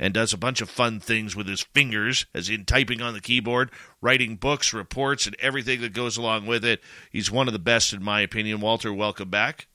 and 0.00 0.14
does 0.14 0.32
a 0.32 0.38
bunch 0.38 0.62
of 0.62 0.70
fun 0.70 0.98
things 0.98 1.36
with 1.36 1.46
his 1.46 1.60
fingers, 1.60 2.24
as 2.34 2.48
in 2.48 2.64
typing 2.64 3.02
on 3.02 3.12
the 3.12 3.20
keyboard, 3.20 3.70
writing 4.00 4.34
books, 4.34 4.72
reports, 4.72 5.26
and 5.26 5.36
everything 5.38 5.82
that 5.82 5.92
goes 5.92 6.16
along 6.16 6.46
with 6.46 6.64
it. 6.64 6.80
He's 7.12 7.30
one 7.30 7.46
of 7.46 7.52
the 7.52 7.58
best, 7.58 7.92
in 7.92 8.02
my 8.02 8.22
opinion. 8.22 8.60
Walter, 8.60 8.92
welcome 8.92 9.28
back. 9.28 9.66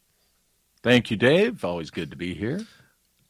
Thank 0.81 1.11
you, 1.11 1.17
Dave. 1.17 1.63
Always 1.63 1.91
good 1.91 2.09
to 2.09 2.17
be 2.17 2.33
here. 2.33 2.65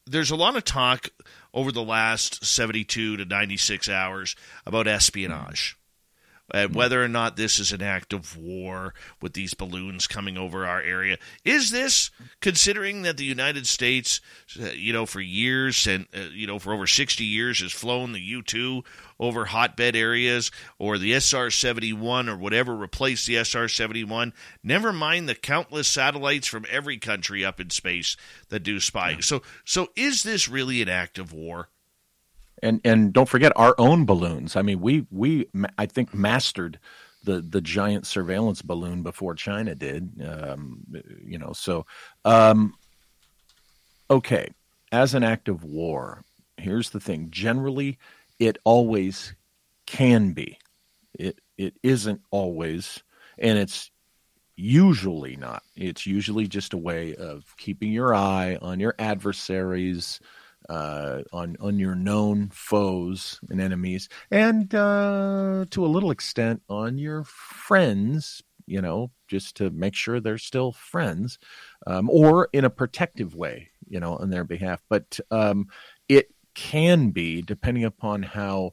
There's 0.08 0.32
a 0.32 0.36
lot 0.36 0.56
of 0.56 0.64
talk 0.64 1.10
over 1.54 1.72
the 1.72 1.84
last 1.84 2.46
72 2.46 3.18
to 3.18 3.26
96 3.26 3.90
hours 3.90 4.36
about 4.66 4.88
espionage. 4.88 5.78
And 6.54 6.76
whether 6.76 7.04
or 7.04 7.08
not 7.08 7.38
this 7.38 7.58
is 7.58 7.72
an 7.72 7.82
act 7.82 8.14
of 8.14 8.38
war 8.38 8.94
with 9.20 9.34
these 9.34 9.56
balloons 9.56 10.06
coming 10.06 10.38
over 10.38 10.66
our 10.66 10.82
area. 10.82 11.18
Is 11.44 11.72
this, 11.72 12.12
considering 12.40 13.02
that 13.02 13.18
the 13.18 13.26
United 13.26 13.66
States, 13.66 14.22
uh, 14.62 14.66
you 14.68 14.94
know, 14.94 15.08
for 15.08 15.22
years 15.22 15.88
and, 15.88 16.06
uh, 16.16 16.30
you 16.32 16.46
know, 16.46 16.60
for 16.60 16.72
over 16.72 16.86
60 16.86 17.24
years 17.24 17.62
has 17.62 17.72
flown 17.72 18.12
the 18.12 18.22
U 18.22 18.44
2 18.44 18.84
over 19.20 19.46
hotbed 19.46 19.96
areas 19.96 20.52
or 20.78 20.98
the 20.98 21.14
SR 21.14 21.50
71 21.50 22.30
or 22.30 22.38
whatever 22.38 22.76
replaced 22.76 23.26
the 23.26 23.38
SR 23.38 23.68
71, 23.68 24.34
never 24.64 24.94
mind 24.94 25.28
the 25.28 25.36
countless 25.36 25.88
satellites 25.88 26.48
from 26.48 26.66
every 26.70 26.98
country 26.98 27.44
up 27.44 27.60
in 27.60 27.70
space 27.72 28.16
that 28.50 28.60
do 28.60 28.80
spying. 28.80 29.22
So, 29.22 29.42
so 29.64 29.90
is 29.96 30.24
this 30.24 30.48
really 30.48 30.82
an 30.82 30.90
act 30.90 31.18
of 31.18 31.34
war? 31.34 31.70
And 32.66 32.82
and 32.84 33.14
don't 33.14 33.30
forget 33.30 33.54
our 33.56 33.76
own 33.78 34.06
balloons. 34.06 34.56
I 34.56 34.62
mean, 34.64 34.82
we 34.82 35.06
we 35.12 35.48
I 35.78 35.86
think 35.86 36.14
mastered 36.14 36.80
the 37.24 37.42
the 37.42 37.62
giant 37.62 38.08
surveillance 38.08 38.62
balloon 38.62 39.04
before 39.04 39.36
China 39.36 39.76
did. 39.76 40.22
Um, 40.28 40.84
you 41.24 41.38
know, 41.38 41.54
so 41.54 41.86
um, 42.26 42.74
okay, 44.10 44.50
as 44.92 45.14
an 45.14 45.24
act 45.24 45.48
of 45.48 45.64
war, 45.64 46.24
here's 46.58 46.90
the 46.90 47.00
thing. 47.00 47.28
Generally, 47.30 48.00
it 48.40 48.58
always 48.64 49.36
can 49.86 50.34
be. 50.34 50.58
It 51.14 51.40
it 51.58 51.76
isn't 51.84 52.22
always, 52.32 53.04
and 53.38 53.60
it's 53.60 53.92
usually 54.56 55.36
not. 55.36 55.62
It's 55.76 56.08
usually 56.08 56.48
just 56.48 56.74
a 56.74 56.78
way 56.78 57.16
of 57.16 57.54
keeping 57.58 57.92
your 57.92 58.16
eye 58.16 58.58
on 58.62 58.80
your 58.80 58.96
adversaries 58.98 60.20
uh, 60.70 61.22
on 61.32 61.58
on 61.60 61.80
your 61.80 61.96
known 61.96 62.50
foes 62.50 63.40
and 63.50 63.62
enemies, 63.62 64.10
and 64.32 64.74
uh, 64.74 65.66
to 65.70 65.86
a 65.86 65.88
little 65.88 66.12
extent 66.12 66.62
on 66.70 66.98
your 66.98 67.24
friends. 67.24 68.42
You 68.68 68.82
know, 68.82 69.12
just 69.28 69.58
to 69.58 69.70
make 69.70 69.94
sure 69.94 70.20
they're 70.20 70.40
still 70.40 70.72
friends, 70.72 71.38
um, 71.86 72.10
or 72.10 72.50
in 72.52 72.66
a 72.66 72.70
protective 72.70 73.36
way. 73.36 73.70
You 73.88 74.00
know, 74.00 74.18
on 74.18 74.32
their 74.32 74.44
behalf. 74.44 74.82
But 74.90 75.20
um, 75.30 75.68
it 76.10 76.34
can 76.56 77.12
be 77.12 77.42
depending 77.42 77.84
upon 77.84 78.24
how 78.24 78.72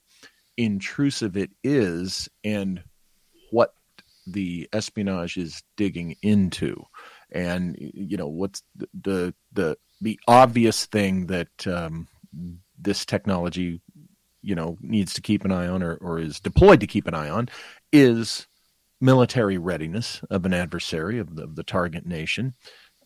intrusive 0.56 1.36
it 1.36 1.50
is 1.62 2.28
and 2.44 2.82
what 3.50 3.74
the 4.26 4.68
espionage 4.72 5.36
is 5.36 5.62
digging 5.76 6.16
into 6.22 6.84
and 7.32 7.76
you 7.78 8.16
know 8.16 8.28
what's 8.28 8.62
the 8.74 9.34
the 9.52 9.76
the, 10.00 10.18
obvious 10.26 10.86
thing 10.86 11.26
that 11.26 11.66
um, 11.66 12.08
this 12.78 13.04
technology 13.04 13.80
you 14.42 14.54
know 14.54 14.76
needs 14.80 15.14
to 15.14 15.20
keep 15.20 15.44
an 15.44 15.52
eye 15.52 15.66
on 15.66 15.82
or, 15.82 15.94
or 15.96 16.18
is 16.18 16.40
deployed 16.40 16.80
to 16.80 16.86
keep 16.86 17.06
an 17.06 17.14
eye 17.14 17.30
on 17.30 17.48
is 17.92 18.46
military 19.00 19.58
readiness 19.58 20.20
of 20.30 20.46
an 20.46 20.54
adversary 20.54 21.18
of 21.18 21.34
the, 21.34 21.42
of 21.42 21.56
the 21.56 21.64
target 21.64 22.06
nation. 22.06 22.54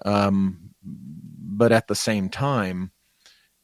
Um, 0.05 0.71
but 0.83 1.73
at 1.73 1.89
the 1.89 1.95
same 1.95 2.29
time 2.29 2.93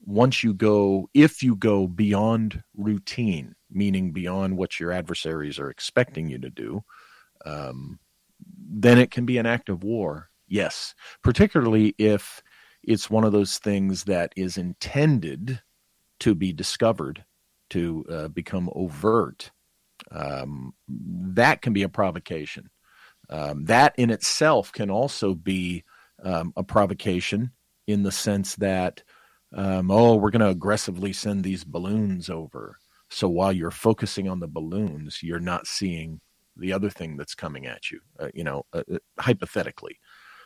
once 0.04 0.42
you 0.42 0.52
go 0.52 1.08
if 1.14 1.42
you 1.42 1.54
go 1.54 1.86
beyond 1.86 2.62
routine 2.74 3.54
meaning 3.70 4.12
beyond 4.12 4.56
what 4.56 4.80
your 4.80 4.90
adversaries 4.90 5.58
are 5.58 5.70
expecting 5.70 6.28
you 6.28 6.38
to 6.38 6.50
do 6.50 6.82
um, 7.44 7.98
then 8.56 8.98
it 8.98 9.10
can 9.10 9.26
be 9.26 9.38
an 9.38 9.46
act 9.46 9.68
of 9.68 9.84
war 9.84 10.30
Yes, 10.52 10.94
particularly 11.22 11.94
if 11.96 12.42
it's 12.82 13.08
one 13.08 13.24
of 13.24 13.32
those 13.32 13.56
things 13.56 14.04
that 14.04 14.34
is 14.36 14.58
intended 14.58 15.62
to 16.20 16.34
be 16.34 16.52
discovered, 16.52 17.24
to 17.70 18.04
uh, 18.10 18.28
become 18.28 18.68
overt. 18.74 19.50
Um, 20.10 20.74
that 20.88 21.62
can 21.62 21.72
be 21.72 21.84
a 21.84 21.88
provocation. 21.88 22.68
Um, 23.30 23.64
that 23.64 23.94
in 23.96 24.10
itself 24.10 24.72
can 24.72 24.90
also 24.90 25.34
be 25.34 25.84
um, 26.22 26.52
a 26.54 26.62
provocation 26.62 27.52
in 27.86 28.02
the 28.02 28.12
sense 28.12 28.54
that, 28.56 29.02
um, 29.54 29.90
oh, 29.90 30.16
we're 30.16 30.30
going 30.30 30.40
to 30.40 30.48
aggressively 30.48 31.14
send 31.14 31.44
these 31.44 31.64
balloons 31.64 32.28
over. 32.28 32.76
So 33.08 33.26
while 33.26 33.54
you're 33.54 33.70
focusing 33.70 34.28
on 34.28 34.40
the 34.40 34.48
balloons, 34.48 35.22
you're 35.22 35.40
not 35.40 35.66
seeing 35.66 36.20
the 36.58 36.74
other 36.74 36.90
thing 36.90 37.16
that's 37.16 37.34
coming 37.34 37.64
at 37.64 37.90
you, 37.90 38.00
uh, 38.20 38.28
you 38.34 38.44
know, 38.44 38.66
uh, 38.74 38.82
uh 38.92 38.98
hypothetically. 39.18 39.96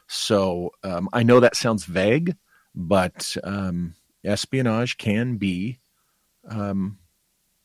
So 0.07 0.73
um, 0.83 1.09
I 1.13 1.23
know 1.23 1.41
that 1.41 1.57
sounds 1.57 1.85
vague, 1.85 2.37
but 2.75 3.37
um, 3.45 3.95
espionage 4.25 4.99
can 4.99 5.37
be 5.37 5.79
um, 6.49 6.99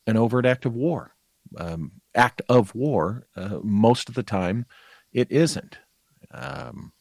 an 0.08 0.18
overt 0.18 0.46
act 0.46 0.66
of 0.66 0.76
war. 0.76 1.14
Um, 1.58 1.92
act 2.16 2.42
of 2.50 2.74
war. 2.74 3.28
Uh, 3.36 3.60
most 3.62 4.10
of 4.10 4.16
the 4.16 4.24
time, 4.24 4.66
it 5.14 5.32
isn't. 5.32 5.78
Um, 6.32 6.94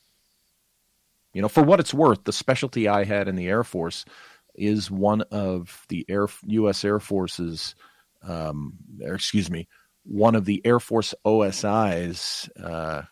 you 1.32 1.40
know, 1.40 1.48
for 1.48 1.62
what 1.62 1.80
it's 1.80 1.94
worth, 1.94 2.24
the 2.24 2.32
specialty 2.32 2.88
I 2.88 3.04
had 3.04 3.28
in 3.28 3.36
the 3.36 3.48
Air 3.48 3.62
Force 3.62 4.04
is 4.54 4.90
one 4.90 5.22
of 5.30 5.84
the 5.88 6.04
Air 6.08 6.26
U.S. 6.46 6.84
Air 6.84 6.98
Force's, 6.98 7.76
um, 8.22 8.74
or 9.02 9.14
excuse 9.14 9.48
me, 9.48 9.68
one 10.02 10.34
of 10.34 10.44
the 10.44 10.60
Air 10.64 10.80
Force 10.80 11.14
OSI's 11.24 12.50
uh, 12.62 13.02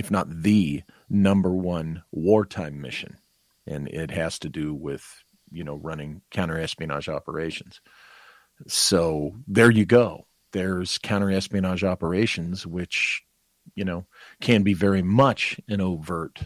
if 0.00 0.10
not 0.10 0.42
the 0.42 0.82
number 1.10 1.54
one 1.54 2.02
wartime 2.10 2.80
mission. 2.80 3.18
And 3.66 3.86
it 3.86 4.10
has 4.10 4.38
to 4.38 4.48
do 4.48 4.74
with, 4.74 5.04
you 5.52 5.62
know, 5.62 5.74
running 5.74 6.22
counter 6.30 6.58
espionage 6.58 7.06
operations. 7.06 7.82
So 8.66 9.34
there 9.46 9.70
you 9.70 9.84
go. 9.84 10.26
There's 10.52 10.96
counter 10.96 11.30
espionage 11.30 11.84
operations, 11.84 12.66
which, 12.66 13.22
you 13.74 13.84
know, 13.84 14.06
can 14.40 14.62
be 14.62 14.72
very 14.72 15.02
much 15.02 15.60
an 15.68 15.82
overt 15.82 16.40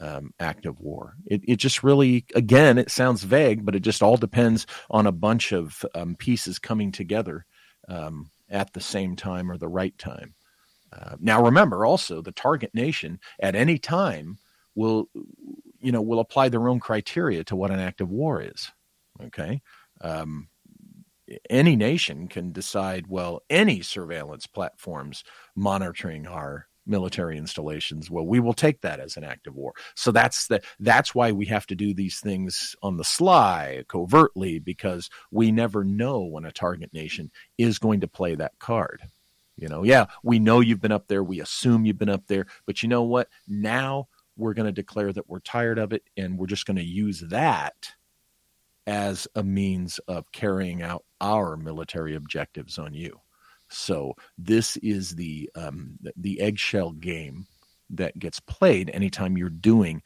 um, 0.00 0.34
act 0.40 0.66
of 0.66 0.80
war. 0.80 1.14
It, 1.24 1.42
it 1.46 1.56
just 1.56 1.84
really, 1.84 2.24
again, 2.34 2.78
it 2.78 2.90
sounds 2.90 3.22
vague, 3.22 3.64
but 3.64 3.76
it 3.76 3.80
just 3.84 4.02
all 4.02 4.16
depends 4.16 4.66
on 4.90 5.06
a 5.06 5.12
bunch 5.12 5.52
of 5.52 5.86
um, 5.94 6.16
pieces 6.16 6.58
coming 6.58 6.90
together 6.90 7.46
um, 7.88 8.28
at 8.50 8.72
the 8.72 8.80
same 8.80 9.14
time 9.14 9.52
or 9.52 9.56
the 9.56 9.68
right 9.68 9.96
time. 9.96 10.34
Uh, 10.92 11.16
now, 11.20 11.42
remember 11.42 11.86
also 11.86 12.20
the 12.20 12.32
target 12.32 12.74
nation 12.74 13.18
at 13.40 13.54
any 13.54 13.78
time 13.78 14.38
will, 14.74 15.08
you 15.80 15.92
know, 15.92 16.02
will 16.02 16.20
apply 16.20 16.48
their 16.48 16.68
own 16.68 16.80
criteria 16.80 17.44
to 17.44 17.56
what 17.56 17.70
an 17.70 17.80
act 17.80 18.00
of 18.00 18.10
war 18.10 18.42
is. 18.42 18.70
Okay. 19.24 19.62
Um, 20.00 20.48
any 21.48 21.76
nation 21.76 22.28
can 22.28 22.52
decide, 22.52 23.06
well, 23.06 23.42
any 23.48 23.80
surveillance 23.80 24.46
platforms 24.46 25.24
monitoring 25.54 26.26
our 26.26 26.66
military 26.86 27.38
installations 27.38 28.10
well 28.10 28.26
we 28.26 28.40
will 28.40 28.52
take 28.52 28.80
that 28.80 28.98
as 28.98 29.16
an 29.16 29.22
act 29.22 29.46
of 29.46 29.54
war 29.54 29.72
so 29.94 30.10
that's 30.10 30.48
the 30.48 30.60
that's 30.80 31.14
why 31.14 31.30
we 31.30 31.46
have 31.46 31.66
to 31.66 31.76
do 31.76 31.94
these 31.94 32.18
things 32.18 32.74
on 32.82 32.96
the 32.96 33.04
sly 33.04 33.84
covertly 33.88 34.58
because 34.58 35.08
we 35.30 35.52
never 35.52 35.84
know 35.84 36.22
when 36.22 36.44
a 36.44 36.50
target 36.50 36.92
nation 36.92 37.30
is 37.56 37.78
going 37.78 38.00
to 38.00 38.08
play 38.08 38.34
that 38.34 38.52
card 38.58 39.00
you 39.62 39.68
know, 39.68 39.84
yeah, 39.84 40.06
we 40.24 40.40
know 40.40 40.58
you've 40.58 40.80
been 40.80 40.90
up 40.90 41.06
there. 41.06 41.22
We 41.22 41.40
assume 41.40 41.86
you've 41.86 41.98
been 41.98 42.08
up 42.08 42.26
there. 42.26 42.46
But 42.66 42.82
you 42.82 42.88
know 42.88 43.04
what? 43.04 43.28
Now 43.46 44.08
we're 44.36 44.54
going 44.54 44.66
to 44.66 44.72
declare 44.72 45.12
that 45.12 45.28
we're 45.30 45.38
tired 45.38 45.78
of 45.78 45.92
it 45.92 46.02
and 46.16 46.36
we're 46.36 46.46
just 46.48 46.66
going 46.66 46.78
to 46.78 46.84
use 46.84 47.20
that 47.28 47.92
as 48.88 49.28
a 49.36 49.44
means 49.44 50.00
of 50.08 50.32
carrying 50.32 50.82
out 50.82 51.04
our 51.20 51.56
military 51.56 52.16
objectives 52.16 52.76
on 52.76 52.92
you. 52.92 53.20
So 53.68 54.14
this 54.36 54.76
is 54.78 55.14
the 55.14 55.48
um, 55.54 55.96
the 56.16 56.40
eggshell 56.40 56.90
game 56.90 57.46
that 57.90 58.18
gets 58.18 58.40
played 58.40 58.90
anytime 58.92 59.38
you're 59.38 59.48
doing 59.48 60.02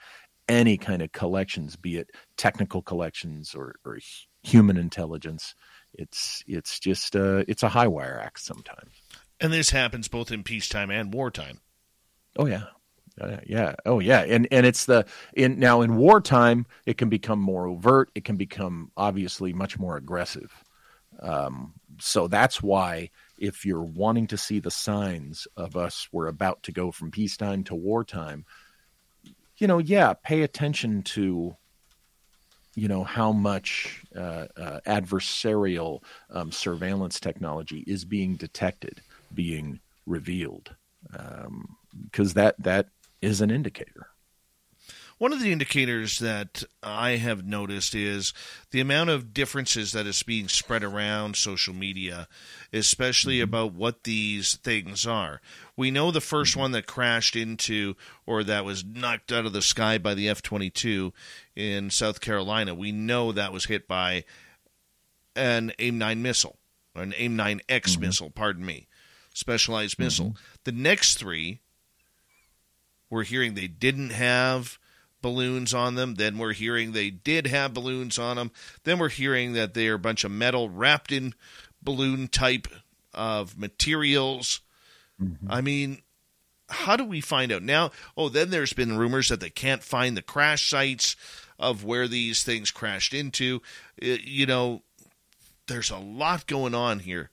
any 0.49 0.77
kind 0.77 1.01
of 1.03 1.13
collections, 1.13 1.77
be 1.77 1.97
it 1.97 2.11
technical 2.37 2.83
collections 2.83 3.55
or, 3.55 3.77
or 3.85 3.99
human 4.43 4.77
intelligence. 4.77 5.55
It's 5.95 6.45
it's 6.47 6.79
just 6.79 7.17
uh, 7.17 7.45
it's 7.49 7.63
a 7.63 7.69
high 7.69 7.89
wire 7.89 8.21
act 8.23 8.41
sometimes. 8.41 8.93
And 9.41 9.53
this 9.53 9.71
happens 9.71 10.09
both 10.09 10.31
in 10.33 10.43
peacetime 10.43 10.91
and 10.91 11.13
wartime. 11.13 11.61
Oh 12.37 12.47
yeah. 12.47 12.65
Uh, 13.21 13.39
yeah. 13.47 13.75
Oh 13.85 14.01
yeah. 14.01 14.21
And 14.21 14.47
and 14.51 14.67
it's 14.67 14.87
the 14.87 15.07
in 15.35 15.59
now 15.59 15.81
in 15.83 15.97
wartime 15.97 16.67
it 16.85 16.99
can 16.99 17.09
become 17.09 17.39
more 17.39 17.67
overt. 17.67 18.11
It 18.15 18.25
can 18.25 18.37
become 18.37 18.91
obviously 18.97 19.53
much 19.53 19.79
more 19.79 19.97
aggressive. 19.97 20.53
Um, 21.21 21.75
so 21.99 22.29
that's 22.29 22.63
why 22.63 23.11
if 23.39 23.65
you're 23.65 23.83
wanting 23.83 24.27
to 24.29 24.37
see 24.37 24.61
the 24.61 24.71
signs 24.71 25.47
of 25.57 25.77
us 25.77 26.09
we're 26.13 26.27
about 26.27 26.63
to 26.65 26.73
go 26.73 26.91
from 26.91 27.11
peacetime 27.11 27.65
to 27.65 27.75
wartime, 27.75 28.45
you 29.59 29.67
know, 29.67 29.79
yeah, 29.79 30.13
pay 30.23 30.43
attention 30.43 31.03
to 31.03 31.57
you 32.75 32.89
know 32.89 33.03
how 33.03 33.33
much 33.33 34.05
uh, 34.15 34.47
uh, 34.57 34.81
adversarial 34.87 36.03
um, 36.31 36.53
surveillance 36.53 37.19
technology 37.19 37.83
is 37.87 38.05
being 38.05 38.37
detected 38.37 39.01
being 39.35 39.81
revealed 40.07 40.77
because 41.11 42.31
um, 42.31 42.35
that 42.35 42.55
that 42.59 42.89
is 43.21 43.41
an 43.41 43.51
indicator. 43.51 44.09
One 45.19 45.33
of 45.33 45.41
the 45.41 45.51
indicators 45.51 46.19
that 46.19 46.63
I 46.83 47.13
have 47.13 47.47
noticed 47.47 47.95
is 47.95 48.35
the 48.71 48.81
amount 48.81 49.09
of 49.09 49.33
differences 49.33 49.93
that 49.93 50.07
is 50.07 50.23
being 50.23 50.47
spread 50.47 50.85
around 50.85 51.37
social 51.37 51.73
media, 51.73 52.29
especially 52.71 53.37
mm-hmm. 53.37 53.45
about 53.45 53.73
what 53.73 54.05
these 54.05 54.57
things 54.57 55.07
are. 55.07 55.41
We 55.75 55.91
know 55.91 56.11
the 56.11 56.19
1st 56.19 56.51
mm-hmm. 56.51 56.61
one 56.61 56.73
that 56.73 56.87
crashed 56.87 57.35
into 57.35 57.97
or 58.27 58.45
that 58.45 58.67
was 58.67 58.85
knocked 58.85 59.33
out 59.33 59.47
of 59.47 59.55
the 59.55 59.63
sky 59.63 59.97
by 59.97 60.13
the 60.13 60.29
F 60.29 60.43
22 60.43 61.15
in 61.55 61.89
South 61.89 62.21
Carolina. 62.21 62.75
We 62.75 62.93
know 62.93 63.33
that 63.33 63.55
was 63.55 63.65
hit 63.65 63.89
by 63.89 64.25
an 65.35 65.73
AIM 65.79 65.97
9 65.97 66.21
missile, 66.21 66.59
or 66.95 67.03
an 67.03 67.15
AIM 67.17 67.39
9X 67.39 67.63
mm-hmm. 67.69 68.01
missile, 68.03 68.31
pardon 68.31 68.67
me 68.67 68.87
specialized 69.37 69.95
mm-hmm. 69.95 70.05
missile. 70.05 70.37
The 70.65 70.73
next 70.73 71.19
three, 71.19 71.61
we're 73.11 73.25
hearing 73.25 73.55
they 73.55 73.69
didn't 73.69 74.11
have 74.11 74.79
balloons 75.23 75.75
on 75.75 75.95
them. 75.95 76.15
Then 76.15 76.39
we're 76.39 76.53
hearing 76.53 76.93
they 76.93 77.11
did 77.11 77.47
have 77.47 77.75
balloons 77.75 78.19
on 78.19 78.37
them. 78.37 78.51
Then 78.85 78.99
we're 78.99 79.11
hearing 79.11 79.53
that 79.53 79.75
they're 79.75 79.95
a 79.95 79.99
bunch 79.99 80.25
of 80.25 80.31
metal 80.31 80.71
wrapped 80.71 81.13
in 81.13 81.35
balloon 81.83 82.29
type 82.29 82.67
of 83.13 83.59
materials. 83.59 84.61
Mm-hmm. 85.23 85.51
I 85.51 85.61
mean, 85.61 86.03
how 86.69 86.97
do 86.97 87.05
we 87.05 87.21
find 87.21 87.53
out 87.53 87.63
now? 87.63 87.91
Oh, 88.17 88.29
then 88.29 88.51
there's 88.51 88.73
been 88.73 88.99
rumors 88.99 89.29
that 89.29 89.41
they 89.41 89.51
can't 89.51 89.83
find 89.83 90.17
the 90.17 90.23
crash 90.23 90.69
sites 90.69 91.15
of 91.59 91.85
where 91.85 92.09
these 92.09 92.43
things 92.43 92.71
crashed 92.71 93.15
into. 93.15 93.63
It, 93.97 94.25
you 94.25 94.47
know, 94.47 94.83
there's 95.69 95.91
a 95.91 95.99
lot 95.99 96.47
going 96.47 96.75
on 96.75 97.01
here 97.01 97.31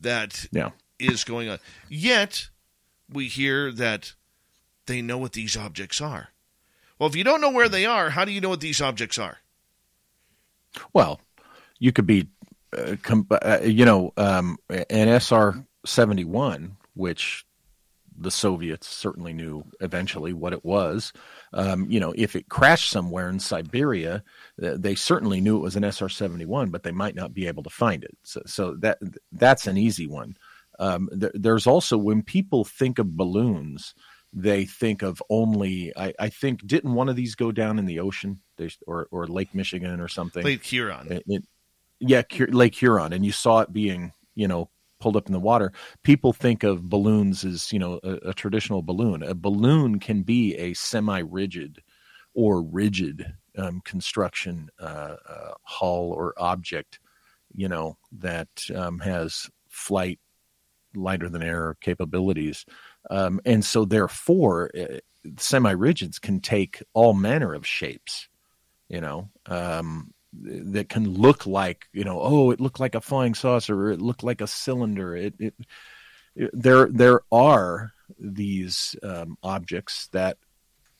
that 0.00 0.46
yeah 0.52 0.70
is 1.00 1.24
going 1.24 1.48
on. 1.48 1.58
Yet, 1.88 2.48
we 3.08 3.26
hear 3.28 3.72
that 3.72 4.14
they 4.86 5.02
know 5.02 5.18
what 5.18 5.32
these 5.32 5.56
objects 5.56 6.00
are. 6.00 6.28
Well, 6.98 7.08
if 7.08 7.16
you 7.16 7.24
don't 7.24 7.40
know 7.40 7.50
where 7.50 7.68
they 7.68 7.86
are, 7.86 8.10
how 8.10 8.24
do 8.24 8.32
you 8.32 8.40
know 8.40 8.50
what 8.50 8.60
these 8.60 8.80
objects 8.80 9.18
are? 9.18 9.38
Well, 10.92 11.20
you 11.78 11.92
could 11.92 12.06
be, 12.06 12.28
uh, 12.76 12.96
com- 13.02 13.26
uh, 13.30 13.60
you 13.62 13.84
know, 13.84 14.12
um, 14.16 14.58
an 14.68 15.08
SR 15.08 15.64
seventy 15.84 16.24
one, 16.24 16.76
which 16.94 17.44
the 18.20 18.30
Soviets 18.30 18.86
certainly 18.86 19.32
knew 19.32 19.64
eventually 19.80 20.34
what 20.34 20.52
it 20.52 20.64
was. 20.64 21.12
Um, 21.54 21.90
you 21.90 21.98
know, 21.98 22.12
if 22.16 22.36
it 22.36 22.50
crashed 22.50 22.90
somewhere 22.90 23.30
in 23.30 23.40
Siberia, 23.40 24.22
uh, 24.62 24.76
they 24.76 24.94
certainly 24.94 25.40
knew 25.40 25.56
it 25.56 25.62
was 25.62 25.76
an 25.76 25.84
SR 25.84 26.10
seventy 26.10 26.44
one, 26.44 26.68
but 26.70 26.82
they 26.82 26.92
might 26.92 27.14
not 27.14 27.32
be 27.32 27.46
able 27.46 27.62
to 27.62 27.70
find 27.70 28.04
it. 28.04 28.16
So, 28.22 28.42
so 28.44 28.74
that 28.80 28.98
that's 29.32 29.66
an 29.66 29.78
easy 29.78 30.06
one. 30.06 30.36
Um, 30.80 31.08
th- 31.18 31.32
there's 31.34 31.66
also 31.66 31.98
when 31.98 32.22
people 32.22 32.64
think 32.64 32.98
of 32.98 33.16
balloons, 33.16 33.94
they 34.32 34.64
think 34.64 35.02
of 35.02 35.22
only. 35.28 35.92
I, 35.96 36.14
I, 36.18 36.28
think 36.30 36.66
didn't 36.66 36.94
one 36.94 37.10
of 37.10 37.16
these 37.16 37.34
go 37.34 37.52
down 37.52 37.78
in 37.78 37.84
the 37.84 38.00
ocean, 38.00 38.40
or 38.86 39.06
or 39.10 39.26
Lake 39.26 39.54
Michigan 39.54 40.00
or 40.00 40.08
something? 40.08 40.42
Lake 40.42 40.64
Huron. 40.64 41.12
It, 41.12 41.24
it, 41.26 41.44
yeah, 42.00 42.22
Lake 42.48 42.74
Huron, 42.74 43.12
and 43.12 43.26
you 43.26 43.32
saw 43.32 43.60
it 43.60 43.72
being 43.72 44.12
you 44.34 44.48
know 44.48 44.70
pulled 45.00 45.16
up 45.16 45.26
in 45.26 45.34
the 45.34 45.40
water. 45.40 45.72
People 46.02 46.32
think 46.32 46.62
of 46.62 46.88
balloons 46.88 47.44
as 47.44 47.72
you 47.72 47.78
know 47.78 48.00
a, 48.02 48.30
a 48.30 48.34
traditional 48.34 48.80
balloon. 48.80 49.22
A 49.22 49.34
balloon 49.34 50.00
can 50.00 50.22
be 50.22 50.56
a 50.56 50.72
semi-rigid 50.72 51.82
or 52.32 52.62
rigid 52.62 53.34
um, 53.58 53.82
construction 53.84 54.70
uh, 54.80 55.16
uh, 55.28 55.52
hull 55.62 56.12
or 56.12 56.32
object, 56.38 57.00
you 57.52 57.68
know 57.68 57.98
that 58.12 58.48
um, 58.74 59.00
has 59.00 59.50
flight 59.68 60.18
lighter 60.94 61.28
than 61.28 61.42
air 61.42 61.76
capabilities. 61.80 62.64
Um, 63.10 63.40
and 63.44 63.64
so, 63.64 63.84
therefore, 63.84 64.70
uh, 64.78 64.98
semi 65.36 65.72
rigids 65.72 66.20
can 66.20 66.40
take 66.40 66.82
all 66.92 67.14
manner 67.14 67.54
of 67.54 67.66
shapes, 67.66 68.28
you 68.88 69.00
know, 69.00 69.30
um, 69.46 70.12
that 70.32 70.88
can 70.88 71.08
look 71.08 71.46
like, 71.46 71.88
you 71.92 72.04
know, 72.04 72.20
oh, 72.20 72.50
it 72.50 72.60
looked 72.60 72.80
like 72.80 72.94
a 72.94 73.00
flying 73.00 73.34
saucer, 73.34 73.74
or 73.74 73.90
it 73.90 74.00
looked 74.00 74.22
like 74.22 74.40
a 74.40 74.46
cylinder. 74.46 75.16
It, 75.16 75.34
it, 75.38 75.54
it 76.36 76.50
there, 76.52 76.88
there 76.88 77.20
are 77.32 77.92
these 78.18 78.96
um, 79.02 79.36
objects 79.42 80.08
that 80.12 80.38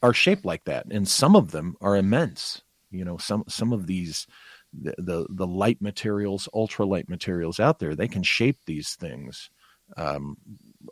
are 0.03 0.14
shaped 0.14 0.45
like 0.45 0.64
that, 0.64 0.86
and 0.91 1.07
some 1.07 1.36
of 1.36 1.51
them 1.51 1.76
are 1.80 1.97
immense. 1.97 2.62
You 2.91 3.05
know, 3.05 3.18
some 3.18 3.45
some 3.47 3.72
of 3.72 3.86
these 3.86 4.26
the, 4.72 4.95
the, 4.99 5.26
the 5.30 5.47
light 5.47 5.80
materials, 5.80 6.49
ultralight 6.55 7.09
materials 7.09 7.61
out 7.61 7.78
there, 7.78 7.95
they 7.95 8.09
can 8.09 8.22
shape 8.22 8.59
these 8.66 8.95
things 8.95 9.51
um, 9.97 10.36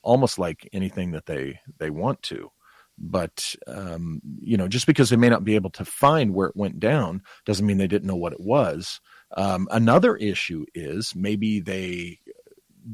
almost 0.02 0.38
like 0.38 0.68
anything 0.72 1.12
that 1.12 1.26
they 1.26 1.60
they 1.78 1.90
want 1.90 2.22
to. 2.22 2.50
But 2.98 3.54
um, 3.66 4.20
you 4.40 4.56
know, 4.56 4.68
just 4.68 4.86
because 4.86 5.10
they 5.10 5.16
may 5.16 5.28
not 5.28 5.44
be 5.44 5.54
able 5.54 5.70
to 5.70 5.84
find 5.84 6.34
where 6.34 6.48
it 6.48 6.56
went 6.56 6.80
down 6.80 7.22
doesn't 7.44 7.66
mean 7.66 7.78
they 7.78 7.86
didn't 7.86 8.08
know 8.08 8.16
what 8.16 8.32
it 8.32 8.40
was. 8.40 9.00
Um, 9.36 9.68
another 9.70 10.16
issue 10.16 10.64
is 10.74 11.14
maybe 11.14 11.60
they 11.60 12.18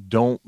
don't 0.09 0.41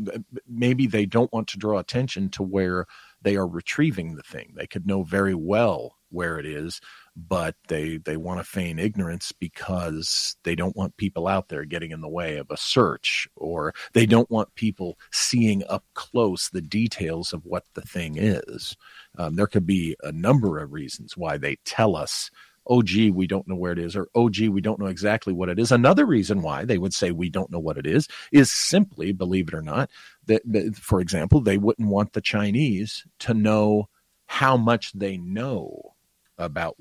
maybe 0.49 0.87
they 0.87 1.07
don't 1.07 1.33
want 1.33 1.49
to 1.49 1.59
draw 1.59 1.79
attention 1.79 2.29
to 2.31 2.43
where 2.43 2.87
they 3.23 3.37
are 3.37 3.47
retrieving 3.47 4.17
the 4.17 4.23
thing. 4.23 4.53
They 4.57 4.67
could 4.67 4.87
know 4.87 5.03
very 5.03 5.35
well 5.35 5.96
where 6.17 6.39
it 6.39 6.47
is, 6.47 6.81
but 7.15 7.55
they 7.69 7.99
they 7.99 8.17
want 8.17 8.41
to 8.41 8.45
feign 8.45 8.79
ignorance 8.79 9.33
because 9.33 10.37
they 10.43 10.55
don't 10.55 10.77
want 10.77 10.97
people 10.97 11.29
out 11.29 11.49
there 11.49 11.65
getting 11.65 11.93
in 11.93 12.01
the 12.01 12.09
way 12.09 12.39
of 12.39 12.51
a 12.51 12.57
search 12.57 13.29
or 13.37 13.75
they 13.93 14.07
don't 14.07 14.31
want 14.31 14.55
people 14.55 14.99
seeing 15.13 15.63
up 15.69 15.85
close 15.95 16.49
the 16.49 16.63
details 16.63 17.33
of 17.33 17.45
what 17.45 17.65
the 17.75 17.83
thing 17.83 18.17
is. 18.17 18.77
Um, 19.19 19.37
there 19.37 19.47
could 19.47 19.67
be 19.67 19.97
a 20.03 20.13
number 20.13 20.59
of 20.59 20.73
reasons 20.73 21.17
why 21.17 21.39
they 21.39 21.57
tell 21.65 21.95
us 21.97 22.31
oh 22.69 22.83
gee 22.83 23.11
we 23.11 23.27
don't 23.27 23.47
know 23.47 23.55
where 23.55 23.73
it 23.73 23.79
is 23.79 23.95
or 23.95 24.09
oh 24.15 24.29
gee 24.29 24.49
we 24.49 24.61
don't 24.61 24.81
know 24.81 24.87
exactly 24.87 25.33
what 25.33 25.49
it 25.49 25.59
is. 25.59 25.73
Another 25.73 26.05
reason 26.05 26.43
why 26.43 26.65
they 26.65 26.79
would 26.79 26.95
say 26.95 27.13
we 27.13 27.31
don't 27.31 27.51
know 27.51 27.61
what 27.61 27.79
it 27.79 27.87
is 27.87 28.09
is 28.33 28.51
simply 28.51 29.13
believe 29.13 29.49
it 29.49 29.55
or 29.55 29.63
not 29.63 29.91
that, 30.27 30.43
that 30.45 30.77
for 30.77 31.01
example 31.01 31.41
they 31.41 31.59
wouldn't 31.59 31.89
want 31.89 32.13
the 32.13 32.21
chinese 32.21 33.07
to 33.21 33.35
know 33.35 33.89
how 34.27 34.57
much 34.57 34.93
they 34.93 35.17
know 35.17 35.96
about 36.39 36.77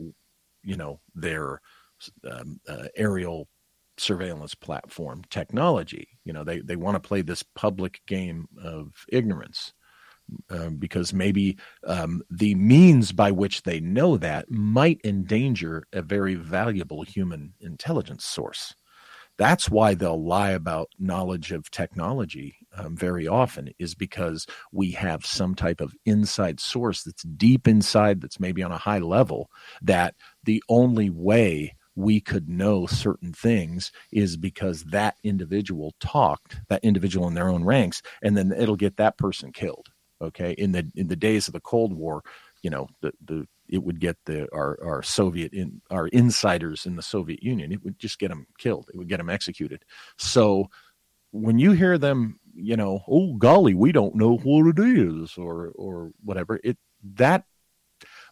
you 0.63 0.75
know 0.75 0.99
their 1.13 1.61
um, 2.29 2.59
uh, 2.67 2.87
aerial 2.95 3.47
surveillance 3.97 4.55
platform 4.55 5.23
technology. 5.29 6.07
You 6.23 6.33
know, 6.33 6.43
they 6.43 6.59
they 6.59 6.75
want 6.75 6.95
to 6.95 7.07
play 7.07 7.21
this 7.21 7.43
public 7.43 8.01
game 8.07 8.47
of 8.63 8.91
ignorance. 9.09 9.73
Um, 10.49 10.77
because 10.77 11.13
maybe 11.13 11.55
um, 11.85 12.23
the 12.31 12.55
means 12.55 13.11
by 13.11 13.29
which 13.29 13.61
they 13.61 13.79
know 13.79 14.17
that 14.17 14.49
might 14.49 14.99
endanger 15.03 15.85
a 15.93 16.01
very 16.01 16.33
valuable 16.33 17.03
human 17.03 17.53
intelligence 17.61 18.25
source. 18.25 18.73
That's 19.37 19.69
why 19.69 19.95
they'll 19.95 20.23
lie 20.23 20.51
about 20.51 20.89
knowledge 20.97 21.51
of 21.51 21.69
technology 21.69 22.55
um, 22.77 22.95
very 22.95 23.27
often, 23.27 23.69
is 23.79 23.95
because 23.95 24.47
we 24.71 24.91
have 24.91 25.25
some 25.25 25.55
type 25.55 25.81
of 25.81 25.93
inside 26.05 26.59
source 26.59 27.03
that's 27.03 27.23
deep 27.23 27.67
inside, 27.67 28.21
that's 28.21 28.39
maybe 28.39 28.63
on 28.63 28.71
a 28.71 28.77
high 28.77 28.99
level, 28.99 29.49
that 29.81 30.15
the 30.43 30.63
only 30.69 31.09
way 31.09 31.75
we 31.95 32.19
could 32.19 32.49
know 32.49 32.85
certain 32.85 33.31
things 33.33 33.91
is 34.11 34.37
because 34.37 34.83
that 34.85 35.15
individual 35.23 35.93
talked, 35.99 36.57
that 36.69 36.83
individual 36.83 37.27
in 37.27 37.33
their 37.33 37.49
own 37.49 37.63
ranks, 37.63 38.01
and 38.21 38.37
then 38.37 38.51
it'll 38.51 38.75
get 38.75 38.97
that 38.97 39.17
person 39.17 39.51
killed. 39.51 39.87
Okay. 40.21 40.51
In 40.53 40.71
the 40.71 40.89
in 40.95 41.07
the 41.07 41.15
days 41.15 41.47
of 41.47 41.53
the 41.53 41.59
Cold 41.59 41.93
War, 41.93 42.23
you 42.63 42.69
know, 42.69 42.87
the, 43.01 43.11
the 43.23 43.47
it 43.67 43.83
would 43.83 43.99
get 43.99 44.17
the 44.25 44.47
our, 44.53 44.77
our 44.83 45.03
Soviet 45.03 45.53
in 45.53 45.81
our 45.89 46.07
insiders 46.07 46.85
in 46.85 46.95
the 46.95 47.01
Soviet 47.01 47.41
Union. 47.43 47.71
It 47.71 47.83
would 47.83 47.99
just 47.99 48.19
get 48.19 48.29
them 48.29 48.47
killed. 48.57 48.89
It 48.93 48.97
would 48.97 49.09
get 49.09 49.17
them 49.17 49.29
executed. 49.29 49.83
So 50.17 50.69
when 51.31 51.59
you 51.59 51.71
hear 51.71 51.97
them, 51.97 52.39
you 52.53 52.77
know, 52.77 53.03
oh 53.07 53.33
golly, 53.33 53.73
we 53.73 53.91
don't 53.91 54.15
know 54.15 54.37
what 54.37 54.67
it 54.67 54.79
is, 54.79 55.37
or 55.37 55.71
or 55.75 56.11
whatever. 56.23 56.59
It 56.63 56.77
that 57.15 57.45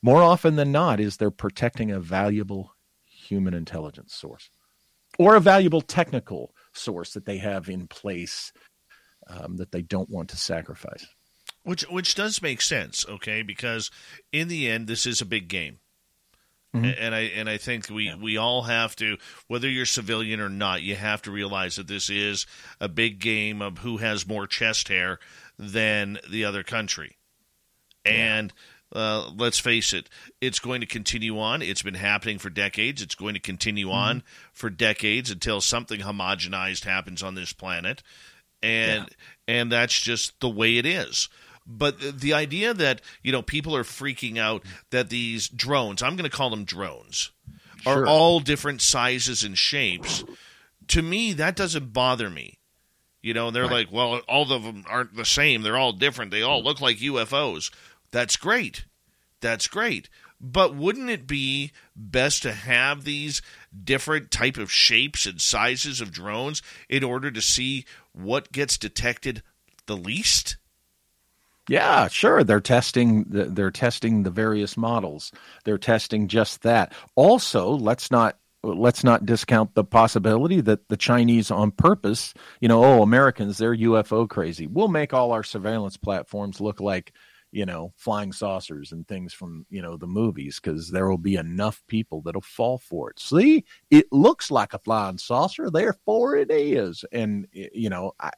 more 0.02 0.22
often 0.22 0.56
than 0.56 0.72
not 0.72 1.00
is 1.00 1.18
they're 1.18 1.32
protecting 1.32 1.92
a 1.92 2.00
valuable 2.00 2.76
human 3.06 3.54
intelligence 3.54 4.14
source 4.14 4.50
or 5.18 5.36
a 5.36 5.40
valuable 5.40 5.82
technical 5.82 6.54
source 6.74 7.14
that 7.14 7.26
they 7.26 7.38
have 7.38 7.70
in 7.70 7.88
place 7.88 8.52
um, 9.28 9.58
that 9.58 9.72
they 9.72 9.82
don't 9.82 10.10
want 10.10 10.30
to 10.30 10.38
sacrifice. 10.38 11.06
Which 11.64 11.84
which 11.84 12.16
does 12.16 12.41
make 12.41 12.61
sense, 12.61 13.05
okay? 13.07 13.41
Because 13.41 13.89
in 14.32 14.47
the 14.49 14.70
end, 14.70 14.88
this 14.88 15.05
is 15.05 15.22
a 15.22 15.26
big 15.26 15.47
game. 15.47 15.80
Mm-hmm. 16.76 16.91
And 16.99 17.16
I 17.16 17.20
and 17.22 17.49
I 17.49 17.57
think 17.57 17.89
we, 17.89 18.05
yeah. 18.05 18.16
we 18.16 18.36
all 18.38 18.64
have 18.64 18.95
to, 18.97 19.18
whether 19.47 19.70
you're 19.70 19.86
civilian 19.86 20.39
or 20.39 20.49
not, 20.49 20.82
you 20.82 20.95
have 20.95 21.22
to 21.24 21.32
realize 21.32 21.76
that 21.76 21.88
this 21.88 22.09
is 22.09 22.47
a 22.82 22.89
big 22.89 23.20
game 23.20 23.61
of 23.61 23.80
who 23.80 23.97
has 23.97 24.28
more 24.28 24.47
chest 24.47 24.88
hair 24.88 25.20
than 25.59 26.20
the 26.30 26.45
other 26.45 26.64
country. 26.64 27.18
And 28.05 28.51
uh, 28.91 29.30
let's 29.36 29.59
face 29.59 29.93
it, 29.93 30.09
it's 30.41 30.59
going 30.59 30.82
to 30.82 30.88
continue 30.88 31.39
on. 31.39 31.61
It's 31.61 31.82
been 31.82 31.93
happening 31.93 32.39
for 32.39 32.49
decades. 32.49 33.01
It's 33.01 33.16
going 33.16 33.36
to 33.36 33.39
continue 33.39 33.88
mm-hmm. 33.88 33.95
on 33.95 34.24
for 34.51 34.70
decades 34.70 35.32
until 35.32 35.61
something 35.61 36.01
homogenized 36.01 36.86
happens 36.86 37.24
on 37.24 37.36
this 37.36 37.53
planet, 37.53 38.01
and 38.61 39.05
yeah. 39.47 39.55
and 39.55 39.72
that's 39.72 39.99
just 39.99 40.39
the 40.39 40.49
way 40.49 40.78
it 40.78 40.86
is. 40.86 41.30
But 41.66 42.20
the 42.20 42.34
idea 42.34 42.74
that 42.74 43.01
you 43.22 43.32
know 43.32 43.41
people 43.41 43.76
are 43.76 43.84
freaking 43.84 44.38
out 44.38 44.64
that 44.89 45.09
these 45.09 45.47
drones, 45.47 46.03
I'm 46.03 46.16
going 46.16 46.30
to 46.30 46.36
call 46.36 46.49
them 46.49 46.66
drones, 46.66 47.32
sure. 47.82 48.03
are 48.03 48.07
all 48.07 48.39
different 48.39 48.82
sizes 48.82 49.43
and 49.43 49.57
shapes. 49.57 50.24
To 50.89 51.01
me, 51.01 51.34
that 51.34 51.55
doesn't 51.55 51.93
bother 51.93 52.30
me. 52.30 52.59
You 53.22 53.34
know, 53.34 53.51
they're 53.51 53.64
right. 53.64 53.88
like, 53.88 53.91
well, 53.91 54.20
all 54.28 54.51
of 54.51 54.64
them 54.64 54.84
aren't 54.88 55.16
the 55.16 55.24
same. 55.24 55.61
They're 55.61 55.78
all 55.78 55.93
different. 55.93 56.32
They 56.32 56.41
all 56.41 56.61
look 56.61 56.82
like 56.82 56.97
UFOs. 56.97 57.72
That's 58.11 58.36
great. 58.36 58.84
That's 59.39 59.68
great. 59.68 60.09
But 60.41 60.76
wouldn't 60.76 61.09
it 61.09 61.26
be 61.26 61.72
best 61.95 62.43
to 62.43 62.51
have 62.51 63.05
these 63.05 63.41
different 63.84 64.30
type 64.30 64.57
of 64.57 64.70
shapes 64.70 65.26
and 65.26 65.39
sizes 65.39 66.01
of 66.01 66.11
drones 66.11 66.61
in 66.89 67.01
order 67.01 67.32
to 67.32 67.41
see 67.41 67.86
what 68.11 68.51
gets 68.51 68.78
detected 68.78 69.41
the 69.86 69.95
least? 69.95 70.57
Yeah, 71.70 72.07
sure. 72.09 72.43
They're 72.43 72.59
testing. 72.59 73.24
The, 73.30 73.45
they're 73.45 73.72
testing 73.72 74.24
the 74.24 74.30
various 74.30 74.76
models. 74.76 75.32
They're 75.64 75.78
testing 75.78 76.28
just 76.28 76.61
that. 76.64 76.93
Also, 77.16 77.70
let's 77.70 78.11
not 78.11 78.38
let's 78.64 79.03
not 79.03 79.26
discount 79.26 79.74
the 79.76 79.84
possibility 79.84 80.61
that 80.61 80.88
the 80.88 80.97
Chinese, 80.97 81.51
on 81.51 81.72
purpose, 81.72 82.34
you 82.61 82.68
know, 82.68 82.84
oh, 82.84 83.01
Americans, 83.01 83.57
they're 83.57 83.76
UFO 83.76 84.28
crazy. 84.28 84.68
We'll 84.68 84.88
make 84.88 85.14
all 85.14 85.32
our 85.32 85.43
surveillance 85.43 85.97
platforms 85.97 86.61
look 86.61 86.80
like 86.80 87.14
you 87.53 87.66
know 87.66 87.93
flying 87.95 88.34
saucers 88.34 88.91
and 88.91 89.07
things 89.07 89.32
from 89.32 89.66
you 89.70 89.82
know 89.82 89.95
the 89.95 90.07
movies 90.07 90.59
because 90.61 90.89
there 90.89 91.07
will 91.07 91.20
be 91.20 91.36
enough 91.36 91.84
people 91.88 92.22
that'll 92.22 92.41
fall 92.41 92.80
for 92.80 93.11
it 93.11 93.20
see 93.20 93.64
it 93.91 94.07
looks 94.11 94.49
like 94.49 94.74
a 94.74 94.80
flying 94.80 95.20
saucer 95.20 95.70
therefore 95.70 96.36
it 96.36 96.49
is 96.49 97.05
and 97.11 97.47
you 97.53 97.89
know 97.91 98.11
I, 98.20 98.32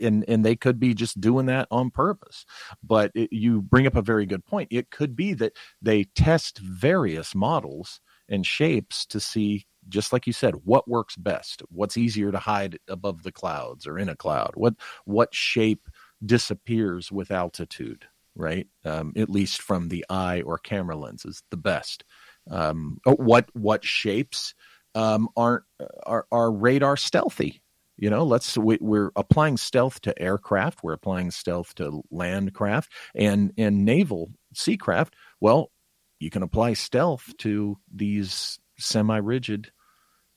and 0.00 0.24
and 0.28 0.44
they 0.44 0.56
could 0.56 0.78
be 0.78 0.94
just 0.94 1.20
doing 1.20 1.46
that 1.46 1.68
on 1.70 1.90
purpose. 1.90 2.44
But 2.82 3.12
it, 3.14 3.32
you 3.32 3.62
bring 3.62 3.86
up 3.86 3.96
a 3.96 4.02
very 4.02 4.26
good 4.26 4.44
point. 4.44 4.68
It 4.70 4.90
could 4.90 5.16
be 5.16 5.34
that 5.34 5.52
they 5.80 6.04
test 6.04 6.58
various 6.58 7.34
models 7.34 8.00
and 8.28 8.44
shapes 8.44 9.06
to 9.06 9.20
see 9.20 9.66
just 9.88 10.12
like 10.12 10.26
you 10.26 10.32
said 10.32 10.54
what 10.64 10.88
works 10.88 11.14
best 11.14 11.62
what's 11.68 11.96
easier 11.96 12.32
to 12.32 12.38
hide 12.40 12.76
above 12.88 13.22
the 13.22 13.30
clouds 13.30 13.86
or 13.86 13.96
in 13.96 14.08
a 14.08 14.16
cloud 14.16 14.50
what 14.54 14.74
what 15.04 15.32
shape 15.32 15.88
disappears 16.24 17.12
with 17.12 17.30
altitude 17.30 18.04
right? 18.36 18.66
Um, 18.84 19.12
at 19.16 19.30
least 19.30 19.62
from 19.62 19.88
the 19.88 20.04
eye 20.08 20.42
or 20.42 20.58
camera 20.58 20.96
lenses 20.96 21.42
the 21.50 21.56
best. 21.56 22.04
Um, 22.48 22.98
oh, 23.06 23.14
what 23.14 23.48
what 23.54 23.84
shapes 23.84 24.54
um, 24.94 25.28
aren't 25.36 25.64
are, 26.04 26.26
are 26.30 26.52
radar 26.52 26.96
stealthy 26.96 27.60
you 27.96 28.10
know 28.10 28.24
let's 28.24 28.56
we, 28.56 28.78
we're 28.80 29.10
applying 29.16 29.56
stealth 29.56 30.00
to 30.00 30.16
aircraft 30.20 30.82
we're 30.82 30.92
applying 30.92 31.30
stealth 31.30 31.74
to 31.74 32.02
landcraft 32.12 32.88
and 33.14 33.52
and 33.56 33.84
naval 33.84 34.30
seacraft 34.54 35.14
well 35.40 35.70
you 36.18 36.30
can 36.30 36.42
apply 36.42 36.72
stealth 36.72 37.32
to 37.38 37.76
these 37.92 38.58
semi-rigid 38.78 39.70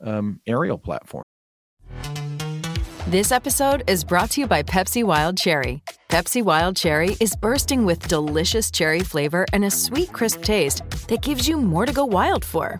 um, 0.04 0.40
aerial 0.48 0.78
platforms 0.78 1.26
This 3.08 3.32
episode 3.32 3.84
is 3.88 4.04
brought 4.04 4.30
to 4.32 4.42
you 4.42 4.48
by 4.48 4.62
Pepsi 4.62 5.04
Wild 5.04 5.36
Cherry. 5.36 5.82
Pepsi 6.10 6.44
Wild 6.44 6.76
Cherry 6.76 7.18
is 7.20 7.36
bursting 7.36 7.84
with 7.84 8.08
delicious 8.08 8.70
cherry 8.70 9.00
flavor 9.00 9.48
and 9.52 9.66
a 9.66 9.72
sweet, 9.72 10.14
crisp 10.14 10.44
taste 10.44 10.84
that 11.08 11.24
gives 11.24 11.48
you 11.48 11.58
more 11.58 11.88
to 11.88 11.92
go 11.92 12.06
wild 12.06 12.46
for. 12.46 12.80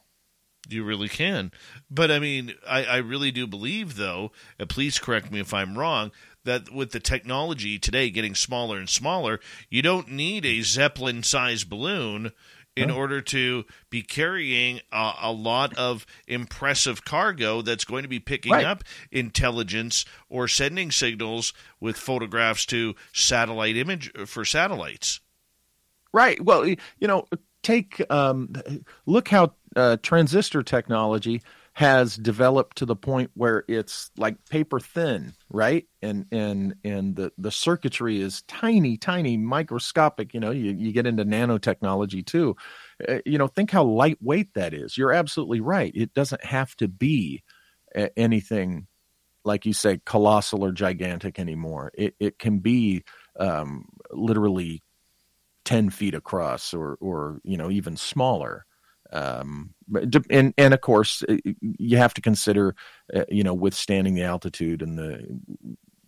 you 0.71 0.83
really 0.83 1.09
can. 1.09 1.51
But 1.89 2.11
I 2.11 2.19
mean, 2.19 2.53
I, 2.67 2.83
I 2.85 2.97
really 2.97 3.31
do 3.31 3.47
believe, 3.47 3.95
though, 3.95 4.31
and 4.59 4.69
please 4.69 4.99
correct 4.99 5.31
me 5.31 5.39
if 5.39 5.53
I'm 5.53 5.77
wrong, 5.77 6.11
that 6.43 6.71
with 6.71 6.91
the 6.91 6.99
technology 6.99 7.77
today 7.77 8.09
getting 8.09 8.35
smaller 8.35 8.77
and 8.77 8.89
smaller, 8.89 9.39
you 9.69 9.81
don't 9.81 10.09
need 10.09 10.45
a 10.45 10.61
Zeppelin 10.61 11.23
sized 11.23 11.69
balloon 11.69 12.31
in 12.75 12.89
oh. 12.89 12.95
order 12.95 13.21
to 13.21 13.65
be 13.89 14.01
carrying 14.01 14.79
a, 14.91 15.13
a, 15.23 15.31
lot 15.31 15.75
of 15.77 16.05
impressive 16.27 17.03
cargo 17.03 17.61
that's 17.61 17.83
going 17.83 18.03
to 18.03 18.09
be 18.09 18.19
picking 18.19 18.53
right. 18.53 18.65
up 18.65 18.83
intelligence 19.11 20.05
or 20.29 20.47
sending 20.47 20.89
signals 20.89 21.53
with 21.79 21.97
photographs 21.97 22.65
to 22.65 22.95
satellite 23.11 23.75
image 23.75 24.11
for 24.25 24.45
satellites. 24.45 25.19
Right. 26.13 26.43
Well, 26.43 26.65
you 26.65 26.77
know, 27.01 27.25
take 27.61 28.01
um, 28.09 28.53
look 29.05 29.27
how 29.29 29.53
uh, 29.75 29.97
transistor 30.01 30.63
technology 30.63 31.41
has 31.73 32.17
developed 32.17 32.77
to 32.77 32.85
the 32.85 32.95
point 32.95 33.31
where 33.33 33.63
it's 33.69 34.11
like 34.17 34.35
paper 34.49 34.79
thin, 34.79 35.33
right? 35.49 35.85
And 36.01 36.25
and 36.31 36.75
and 36.83 37.15
the 37.15 37.31
the 37.37 37.51
circuitry 37.51 38.19
is 38.19 38.41
tiny, 38.43 38.97
tiny, 38.97 39.37
microscopic. 39.37 40.33
You 40.33 40.41
know, 40.41 40.51
you, 40.51 40.71
you 40.73 40.91
get 40.91 41.07
into 41.07 41.23
nanotechnology 41.23 42.25
too. 42.25 42.55
Uh, 43.07 43.19
you 43.25 43.37
know, 43.37 43.47
think 43.47 43.71
how 43.71 43.83
lightweight 43.83 44.53
that 44.55 44.73
is. 44.73 44.97
You're 44.97 45.13
absolutely 45.13 45.61
right. 45.61 45.91
It 45.95 46.13
doesn't 46.13 46.43
have 46.43 46.75
to 46.77 46.87
be 46.89 47.41
uh, 47.95 48.07
anything 48.17 48.87
like 49.45 49.65
you 49.65 49.73
say 49.73 50.01
colossal 50.05 50.63
or 50.65 50.71
gigantic 50.71 51.39
anymore. 51.39 51.91
It 51.95 52.15
it 52.19 52.39
can 52.39 52.59
be 52.59 53.03
um, 53.39 53.85
literally 54.11 54.81
ten 55.65 55.89
feet 55.89 56.15
across, 56.15 56.73
or 56.73 56.97
or 57.01 57.39
you 57.43 57.57
know 57.57 57.71
even 57.71 57.97
smaller. 57.97 58.65
Um, 59.11 59.73
and 60.29 60.53
and 60.57 60.73
of 60.73 60.81
course 60.81 61.23
uh, 61.27 61.37
you 61.61 61.97
have 61.97 62.13
to 62.13 62.21
consider, 62.21 62.75
uh, 63.13 63.25
you 63.29 63.43
know, 63.43 63.53
withstanding 63.53 64.13
the 64.13 64.23
altitude 64.23 64.81
and 64.81 64.97
the 64.97 65.39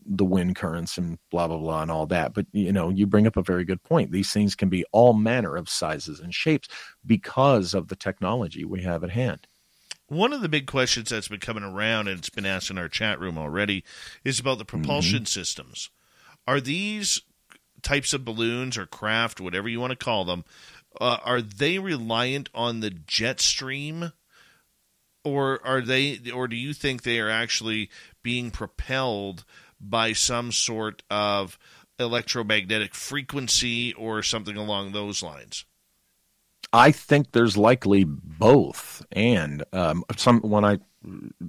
the 0.06 0.26
wind 0.26 0.56
currents 0.56 0.98
and 0.98 1.18
blah 1.32 1.48
blah 1.48 1.58
blah 1.58 1.82
and 1.82 1.92
all 1.92 2.06
that. 2.08 2.34
But 2.34 2.46
you 2.52 2.72
know, 2.72 2.90
you 2.90 3.06
bring 3.06 3.28
up 3.28 3.38
a 3.38 3.44
very 3.44 3.66
good 3.66 3.84
point. 3.84 4.12
These 4.12 4.32
things 4.32 4.56
can 4.56 4.70
be 4.70 4.86
all 4.92 5.14
manner 5.14 5.56
of 5.56 5.70
sizes 5.70 6.20
and 6.20 6.34
shapes 6.34 6.68
because 7.06 7.74
of 7.74 7.88
the 7.88 7.96
technology 7.96 8.64
we 8.66 8.84
have 8.84 9.04
at 9.04 9.12
hand. 9.12 9.48
One 10.08 10.34
of 10.34 10.42
the 10.42 10.50
big 10.50 10.68
questions 10.68 11.10
that's 11.10 11.30
been 11.30 11.40
coming 11.40 11.64
around, 11.64 12.08
and 12.08 12.20
it's 12.20 12.30
been 12.30 12.46
asked 12.46 12.70
in 12.70 12.78
our 12.78 12.90
chat 12.90 13.20
room 13.20 13.38
already, 13.38 13.84
is 14.24 14.40
about 14.40 14.58
the 14.58 14.66
propulsion 14.66 15.20
mm-hmm. 15.20 15.26
systems. 15.26 15.90
Are 16.46 16.60
these 16.60 17.22
types 17.82 18.14
of 18.14 18.26
balloons 18.26 18.78
or 18.78 18.86
craft, 18.86 19.40
whatever 19.40 19.70
you 19.70 19.80
want 19.80 19.92
to 19.92 20.06
call 20.06 20.26
them, 20.26 20.44
uh, 21.00 21.18
are 21.24 21.42
they 21.42 21.80
reliant 21.80 22.50
on 22.54 22.80
the 22.80 22.90
jet 22.90 23.40
stream? 23.40 24.14
Or 25.26 25.66
are 25.66 25.82
they 25.82 26.20
or 26.34 26.50
do 26.50 26.56
you 26.56 26.74
think 26.74 27.04
they 27.04 27.20
are 27.20 27.30
actually 27.30 27.90
being 28.24 28.52
propelled 28.52 29.46
by 29.80 30.12
some 30.12 30.52
sort 30.52 31.02
of 31.10 31.58
electromagnetic 31.98 32.94
frequency 32.94 33.94
or 33.94 34.22
something 34.22 34.58
along 34.58 34.92
those 34.92 35.24
lines? 35.24 35.66
I 36.74 36.92
think 36.92 37.32
there's 37.32 37.56
likely 37.56 38.04
both. 38.04 39.06
And 39.12 39.64
um, 39.72 40.04
some 40.18 40.42
when 40.42 40.66
i 40.66 40.80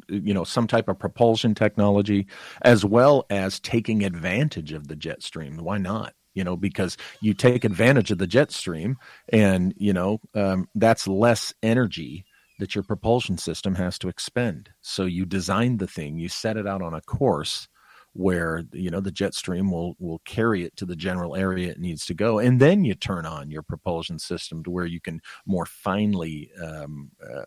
you 0.09 0.35
know 0.35 0.43
some 0.43 0.67
type 0.67 0.89
of 0.89 0.99
propulsion 0.99 1.55
technology 1.55 2.27
as 2.63 2.85
well 2.85 3.25
as 3.31 3.61
taking 3.61 4.05
advantage 4.05 4.73
of 4.73 4.89
the 4.89 4.97
jet 4.97 5.23
stream. 5.23 5.59
Why 5.59 5.79
not 5.79 6.15
you 6.35 6.45
know, 6.45 6.57
because 6.57 6.97
you 7.21 7.33
take 7.35 7.65
advantage 7.65 8.11
of 8.11 8.19
the 8.19 8.27
jet 8.27 8.51
stream 8.51 8.97
and, 9.31 9.73
you 9.77 9.93
know, 9.93 10.21
um, 10.35 10.69
that's 10.75 11.07
less 11.09 11.55
energy 11.63 12.25
that 12.59 12.75
your 12.75 12.85
propulsion 12.85 13.39
system 13.39 13.75
has 13.75 13.99
to 13.99 14.09
expend. 14.09 14.71
So 14.81 15.05
you 15.05 15.25
design 15.25 15.79
the 15.79 15.87
thing, 15.87 16.19
you 16.19 16.29
set 16.29 16.57
it 16.57 16.67
out 16.67 16.83
on 16.83 16.95
a 16.95 17.01
course 17.01 17.69
where 18.15 18.63
you 18.73 18.91
know 18.91 19.01
the 19.01 19.11
jet 19.11 19.35
stream 19.35 19.71
will 19.71 19.97
will 19.99 20.21
carry 20.25 20.63
it 20.63 20.77
to 20.77 20.87
the 20.87 20.97
general 20.97 21.35
area 21.35 21.71
it 21.71 21.81
needs 21.81 22.07
to 22.07 22.15
go 22.15 22.39
and 22.39 22.61
then 22.61 22.85
you 22.85 22.95
turn 22.95 23.27
on 23.27 23.51
your 23.51 23.63
propulsion 23.63 24.21
system 24.21 24.63
to 24.63 24.71
where 24.71 24.87
you 24.87 25.01
can 25.01 25.21
more 25.47 25.67
finely 25.67 26.49
um, 26.63 27.11
uh, 27.21 27.45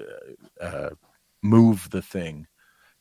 uh, 0.00 0.64
uh 0.64 0.90
move 1.42 1.90
the 1.90 2.00
thing 2.00 2.46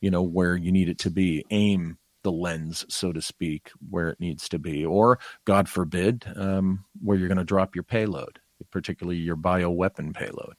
you 0.02 0.12
know 0.12 0.22
where 0.22 0.58
you 0.58 0.72
need 0.72 0.90
it 0.90 1.00
to 1.00 1.10
be 1.10 1.46
aim 1.50 1.98
the 2.24 2.32
lens, 2.32 2.86
so 2.90 3.12
to 3.12 3.22
speak, 3.22 3.72
where 3.90 4.10
it 4.10 4.20
needs 4.20 4.48
to 4.50 4.60
be, 4.60 4.86
or 4.86 5.20
God 5.46 5.68
forbid, 5.68 6.26
um, 6.36 6.86
where 7.02 7.18
you're 7.18 7.28
going 7.28 7.38
to 7.38 7.44
drop 7.44 7.76
your 7.76 7.84
payload, 7.84 8.40
particularly 8.72 9.20
your 9.20 9.38
bioweapon 9.38 10.14
payload. 10.14 10.56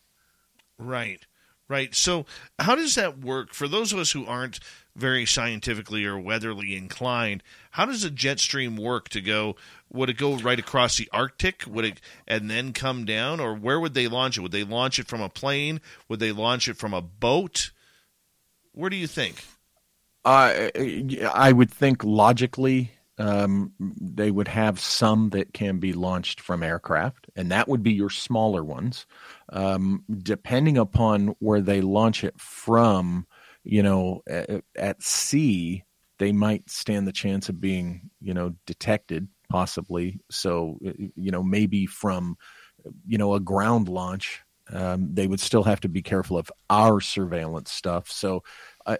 Right, 0.78 1.24
right. 1.68 1.94
So, 1.94 2.26
how 2.58 2.74
does 2.74 2.94
that 2.96 3.18
work 3.18 3.54
for 3.54 3.68
those 3.68 3.92
of 3.92 3.98
us 3.98 4.12
who 4.12 4.26
aren't 4.26 4.60
very 4.96 5.24
scientifically 5.24 6.04
or 6.04 6.18
weatherly 6.18 6.74
inclined? 6.74 7.42
How 7.72 7.86
does 7.86 8.04
a 8.04 8.10
jet 8.10 8.40
stream 8.40 8.76
work 8.76 9.08
to 9.10 9.20
go? 9.20 9.56
Would 9.92 10.10
it 10.10 10.16
go 10.16 10.36
right 10.36 10.58
across 10.58 10.96
the 10.96 11.08
Arctic? 11.12 11.64
Would 11.66 11.84
it 11.84 12.00
and 12.26 12.50
then 12.50 12.72
come 12.72 13.04
down, 13.04 13.40
or 13.40 13.54
where 13.54 13.78
would 13.78 13.94
they 13.94 14.08
launch 14.08 14.38
it? 14.38 14.40
Would 14.40 14.52
they 14.52 14.64
launch 14.64 14.98
it 14.98 15.06
from 15.06 15.20
a 15.20 15.28
plane? 15.28 15.80
Would 16.08 16.20
they 16.20 16.32
launch 16.32 16.68
it 16.68 16.76
from 16.76 16.94
a 16.94 17.02
boat? 17.02 17.70
Where 18.72 18.90
do 18.90 18.96
you 18.96 19.06
think? 19.06 19.44
Uh, 20.24 20.70
I 21.32 21.52
would 21.52 21.70
think 21.70 22.04
logically 22.04 22.92
um, 23.18 23.72
they 23.78 24.30
would 24.30 24.48
have 24.48 24.80
some 24.80 25.30
that 25.30 25.52
can 25.52 25.78
be 25.78 25.92
launched 25.92 26.40
from 26.40 26.62
aircraft, 26.62 27.26
and 27.36 27.50
that 27.50 27.68
would 27.68 27.82
be 27.82 27.92
your 27.92 28.10
smaller 28.10 28.64
ones. 28.64 29.06
Um, 29.50 30.04
depending 30.22 30.78
upon 30.78 31.34
where 31.38 31.60
they 31.60 31.80
launch 31.80 32.24
it 32.24 32.40
from, 32.40 33.26
you 33.64 33.82
know, 33.82 34.22
at, 34.26 34.64
at, 34.76 35.02
sea, 35.02 35.84
they 36.18 36.32
might 36.32 36.68
stand 36.70 37.06
the 37.06 37.12
chance 37.12 37.48
of 37.48 37.60
being, 37.60 38.10
you 38.20 38.32
know, 38.34 38.54
detected 38.66 39.28
possibly. 39.48 40.20
So, 40.30 40.78
you 40.80 41.30
know, 41.30 41.42
maybe 41.42 41.86
from, 41.86 42.36
you 43.06 43.18
know, 43.18 43.34
a 43.34 43.40
ground 43.40 43.88
launch, 43.88 44.40
um, 44.72 45.14
they 45.14 45.26
would 45.26 45.40
still 45.40 45.64
have 45.64 45.80
to 45.80 45.88
be 45.88 46.02
careful 46.02 46.38
of 46.38 46.50
our 46.70 47.00
surveillance 47.00 47.70
stuff. 47.70 48.10
So, 48.10 48.42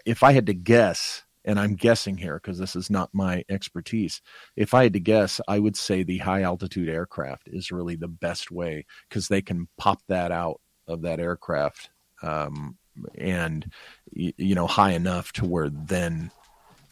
if 0.05 0.23
I 0.23 0.31
had 0.33 0.45
to 0.47 0.53
guess, 0.53 1.23
and 1.45 1.59
I'm 1.59 1.75
guessing 1.75 2.17
here 2.17 2.35
because 2.35 2.57
this 2.57 2.75
is 2.75 2.89
not 2.89 3.09
my 3.13 3.43
expertise. 3.49 4.21
If 4.55 4.73
I 4.73 4.83
had 4.83 4.93
to 4.93 4.99
guess, 4.99 5.41
I 5.47 5.59
would 5.59 5.75
say 5.75 6.03
the 6.03 6.19
high 6.19 6.43
altitude 6.43 6.89
aircraft 6.89 7.47
is 7.47 7.71
really 7.71 7.95
the 7.95 8.07
best 8.07 8.51
way 8.51 8.85
because 9.09 9.27
they 9.27 9.41
can 9.41 9.67
pop 9.77 10.01
that 10.07 10.31
out 10.31 10.61
of 10.87 11.01
that 11.01 11.19
aircraft 11.19 11.89
um, 12.21 12.77
and 13.15 13.71
you 14.11 14.55
know 14.55 14.67
high 14.67 14.91
enough 14.91 15.33
to 15.33 15.45
where 15.45 15.69
then 15.69 16.31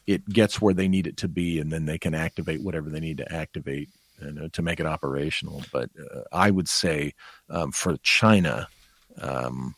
it 0.08 0.28
gets 0.28 0.60
where 0.60 0.74
they 0.74 0.88
need 0.88 1.08
it 1.08 1.18
to 1.18 1.28
be, 1.28 1.60
and 1.60 1.72
then 1.72 1.86
they 1.86 1.98
can 1.98 2.14
activate 2.14 2.64
whatever 2.64 2.89
they 2.89 3.00
need 3.00 3.18
to 3.18 3.32
activate 3.32 3.89
and, 4.20 4.52
to 4.52 4.62
make 4.62 4.80
it 4.80 4.86
operational. 4.86 5.62
But 5.72 5.89
uh, 6.00 6.22
I 6.32 6.52
would 6.52 6.68
say 6.68 7.14
um, 7.50 7.72
for 7.72 7.98
China. 7.98 8.68
Um, 9.20 9.76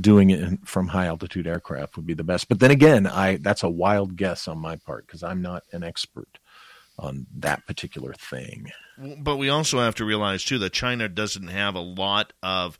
doing 0.00 0.30
it 0.30 0.66
from 0.66 0.88
high 0.88 1.06
altitude 1.06 1.46
aircraft 1.46 1.96
would 1.96 2.06
be 2.06 2.14
the 2.14 2.24
best. 2.24 2.48
But 2.48 2.60
then 2.60 2.70
again, 2.70 3.06
I 3.06 3.36
that's 3.36 3.62
a 3.62 3.68
wild 3.68 4.16
guess 4.16 4.48
on 4.48 4.58
my 4.58 4.76
part 4.76 5.06
because 5.06 5.22
I'm 5.22 5.42
not 5.42 5.64
an 5.72 5.84
expert 5.84 6.38
on 6.98 7.26
that 7.38 7.66
particular 7.66 8.12
thing. 8.14 8.70
But 9.18 9.36
we 9.36 9.48
also 9.48 9.80
have 9.80 9.96
to 9.96 10.04
realize 10.04 10.44
too 10.44 10.58
that 10.60 10.72
China 10.72 11.08
doesn't 11.08 11.48
have 11.48 11.74
a 11.74 11.80
lot 11.80 12.32
of 12.42 12.78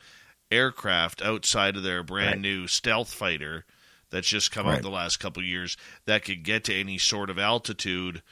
aircraft 0.51 1.23
outside 1.23 1.77
of 1.77 1.83
their 1.83 2.03
brand 2.03 2.35
right. 2.35 2.41
new 2.41 2.67
stealth 2.67 3.13
fighter 3.13 3.65
that's 4.11 4.29
just 4.29 4.53
come 4.53 4.67
right. 4.67 4.77
out 4.77 4.83
the 4.83 4.91
last 4.91 5.19
couple 5.19 5.43
years 5.43 5.77
that 6.07 6.25
could 6.25 6.45
get 6.45 6.65
to 6.65 6.75
any 6.75 6.99
sort 6.99 7.31
of 7.31 7.39
altitude 7.39 8.23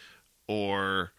or 0.46 1.12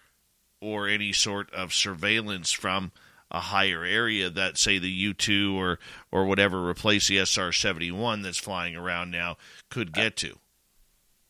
or 0.61 0.87
any 0.87 1.11
sort 1.11 1.53
of 1.53 1.73
surveillance 1.73 2.51
from 2.51 2.91
a 3.33 3.39
higher 3.39 3.83
area 3.83 4.29
that 4.29 4.57
say 4.57 4.77
the 4.77 5.13
U2 5.13 5.55
or 5.55 5.79
or 6.11 6.25
whatever 6.25 6.67
replace 6.67 7.07
the 7.07 7.17
SR-71 7.17 8.23
that's 8.23 8.37
flying 8.37 8.75
around 8.75 9.11
now 9.11 9.37
could 9.69 9.89
uh, 9.89 10.01
get 10.01 10.15
to. 10.17 10.37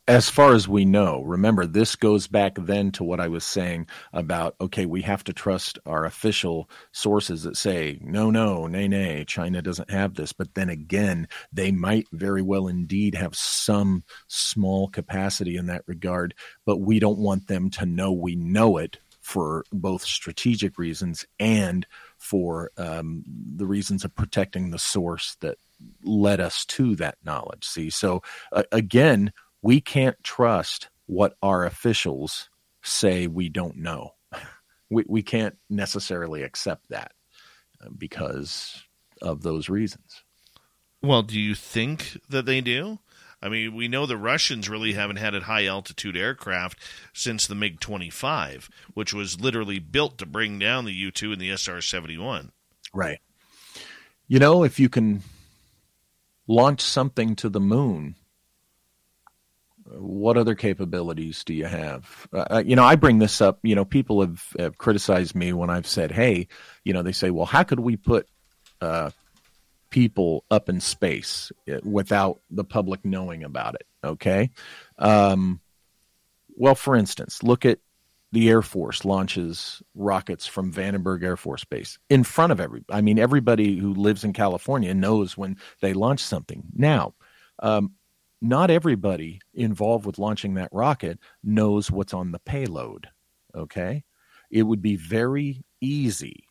As 0.06 0.30
far 0.30 0.54
as 0.54 0.68
we 0.68 0.84
know, 0.84 1.22
remember 1.22 1.66
this 1.66 1.96
goes 1.96 2.28
back 2.28 2.56
then 2.58 2.92
to 2.92 3.06
what 3.06 3.22
I 3.22 3.30
was 3.30 3.46
saying 3.46 3.88
about 4.12 4.56
okay, 4.60 4.86
we 4.86 5.02
have 5.04 5.24
to 5.24 5.34
trust 5.34 5.80
our 5.86 6.04
official 6.04 6.70
sources 6.92 7.44
that 7.44 7.56
say 7.56 8.00
no, 8.02 8.30
no, 8.30 8.68
nay, 8.68 8.90
nay, 8.90 9.24
China 9.26 9.62
doesn't 9.62 9.90
have 9.90 10.16
this. 10.16 10.34
But 10.34 10.56
then 10.56 10.68
again, 10.68 11.30
they 11.54 11.72
might 11.72 12.08
very 12.12 12.42
well 12.42 12.68
indeed 12.68 13.16
have 13.16 13.34
some 13.34 14.04
small 14.28 14.90
capacity 14.90 15.56
in 15.56 15.68
that 15.68 15.84
regard, 15.88 16.34
but 16.66 16.82
we 16.82 17.00
don't 17.00 17.20
want 17.20 17.48
them 17.48 17.70
to 17.72 17.86
know 17.86 18.12
we 18.12 18.36
know 18.36 18.76
it 18.78 19.00
for 19.34 19.66
both 19.72 20.04
strategic 20.04 20.78
reasons 20.78 21.26
and 21.40 21.88
for 22.20 22.70
um, 22.78 23.24
the 23.26 23.66
reasons 23.66 24.06
of 24.06 24.14
protecting 24.14 24.70
the 24.70 24.78
source 24.78 25.38
that 25.42 25.58
led 26.04 26.40
us 26.40 26.66
to 26.66 26.96
that 26.96 27.18
knowledge. 27.26 27.66
See, 27.66 27.90
so 27.90 28.22
uh, 28.52 28.62
again, 28.72 29.34
we 29.64 29.82
can't 29.82 30.24
trust 30.24 30.90
what 31.08 31.36
our 31.42 31.66
officials 31.66 32.48
say 32.84 33.26
we 33.26 33.50
don't 33.50 33.78
know. 33.78 34.12
we, 34.92 35.04
we 35.08 35.24
can't 35.24 35.58
necessarily 35.68 36.44
accept 36.44 36.90
that 36.90 37.14
uh, 37.84 37.90
because 37.98 38.84
of 39.20 39.42
those 39.42 39.68
reasons. 39.68 40.24
Well, 41.02 41.24
do 41.24 41.40
you 41.40 41.56
think 41.56 42.20
that 42.30 42.46
they 42.46 42.62
do? 42.62 43.00
I 43.44 43.50
mean, 43.50 43.76
we 43.76 43.90
know 43.90 44.06
the 44.06 44.16
Russians 44.16 44.70
really 44.70 44.94
haven't 44.94 45.18
had 45.18 45.36
a 45.36 45.42
high 45.42 45.66
altitude 45.66 46.16
aircraft 46.16 46.80
since 47.12 47.46
the 47.46 47.56
MiG 47.56 47.82
25, 47.82 48.70
which 48.94 49.14
was 49.14 49.42
literally 49.42 49.80
built 49.80 50.18
to 50.20 50.26
bring 50.26 50.60
down 50.60 50.86
the 50.86 50.94
U 50.94 51.12
2 51.12 51.34
and 51.34 51.42
the 51.42 51.50
SR 51.50 51.82
71. 51.82 52.54
Right. 52.94 53.20
You 54.30 54.40
know, 54.40 54.64
if 54.64 54.80
you 54.80 54.88
can 54.88 55.24
launch 56.48 56.80
something 56.80 57.36
to 57.36 57.50
the 57.50 57.60
moon, 57.60 58.16
what 59.84 60.38
other 60.38 60.56
capabilities 60.56 61.44
do 61.44 61.54
you 61.54 61.66
have? 61.66 62.28
Uh, 62.32 62.46
uh, 62.50 62.64
you 62.66 62.78
know, 62.78 62.86
I 62.86 62.96
bring 62.96 63.20
this 63.20 63.42
up. 63.42 63.60
You 63.64 63.76
know, 63.76 63.84
people 63.84 64.22
have, 64.22 64.42
have, 64.58 64.78
criticized 64.78 65.36
me 65.36 65.52
when 65.52 65.70
I've 65.70 65.86
said, 65.86 66.12
"Hey, 66.12 66.48
you 66.86 66.94
know," 66.94 67.04
they 67.04 67.12
say, 67.12 67.30
"Well, 67.30 67.46
how 67.46 67.64
could 67.64 67.82
we 67.82 67.98
put 67.98 68.28
uh, 68.80 69.12
people 69.94 70.44
up 70.50 70.70
in 70.70 70.82
space 70.82 71.52
eh, 71.68 71.80
without 71.84 72.42
the 72.50 72.64
public 72.64 73.06
knowing 73.06 73.44
about 73.44 73.76
it. 73.76 73.86
Okay. 74.04 74.50
Um, 74.98 75.62
well, 76.56 76.74
for 76.74 76.96
instance, 76.96 77.44
look 77.44 77.64
at 77.64 77.78
the 78.32 78.50
Air 78.50 78.64
Force 78.64 79.06
launches 79.06 79.84
rockets 79.94 80.48
from 80.48 80.74
Vandenberg 80.74 81.24
Air 81.24 81.38
Force 81.38 81.64
Base 81.64 82.00
in 82.10 82.24
front 82.24 82.52
of 82.52 82.60
every. 82.60 82.84
I 82.90 83.02
mean, 83.02 83.20
everybody 83.20 83.78
who 83.78 83.94
lives 83.94 84.24
in 84.24 84.34
California 84.34 84.96
knows 84.96 85.38
when 85.38 85.58
they 85.82 85.94
launch 85.94 86.22
something. 86.22 86.64
Now, 86.76 87.14
um, 87.60 87.92
not 88.42 88.72
everybody 88.72 89.42
involved 89.54 90.08
with 90.08 90.18
launching 90.18 90.56
that 90.56 90.70
rocket 90.72 91.20
knows 91.44 91.92
what's 91.92 92.16
on 92.16 92.32
the 92.32 92.40
payload. 92.40 93.08
Okay, 93.56 94.04
it 94.50 94.64
would 94.64 94.82
be 94.82 94.96
very 94.96 95.64
easy, 95.80 96.48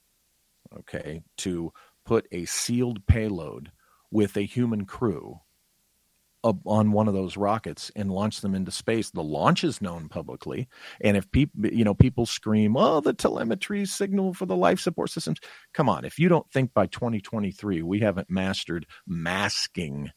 okay, 0.79 1.25
to 1.39 1.73
put 2.05 2.27
a 2.33 2.45
sealed 2.45 3.07
payload 3.07 3.73
with 4.11 4.37
a 4.37 4.43
human 4.43 4.85
crew 4.85 5.41
on 6.45 6.91
one 6.91 7.07
of 7.07 7.15
those 7.15 7.37
rockets 7.37 7.91
and 7.95 8.11
launch 8.11 8.41
them 8.41 8.55
into 8.55 8.73
space. 8.73 9.11
The 9.11 9.23
launch 9.23 9.63
is 9.63 9.81
known 9.81 10.09
publicly, 10.09 10.69
and 11.01 11.17
if 11.17 11.31
people, 11.31 11.67
you 11.67 11.85
know, 11.85 11.95
people 11.95 12.27
scream, 12.27 12.77
"Oh, 12.77 13.01
the 13.01 13.13
telemetry 13.13 13.87
signal 13.87 14.35
for 14.35 14.47
the 14.47 14.57
life 14.57 14.81
support 14.81 15.11
systems." 15.11 15.39
Come 15.73 15.89
on, 15.89 16.05
if 16.05 16.19
you 16.19 16.29
don't 16.29 16.51
think 16.51 16.75
by 16.75 16.87
2023 16.87 17.83
we 17.83 18.01
haven't 18.01 18.29
mastered 18.29 18.87
masking 19.07 20.11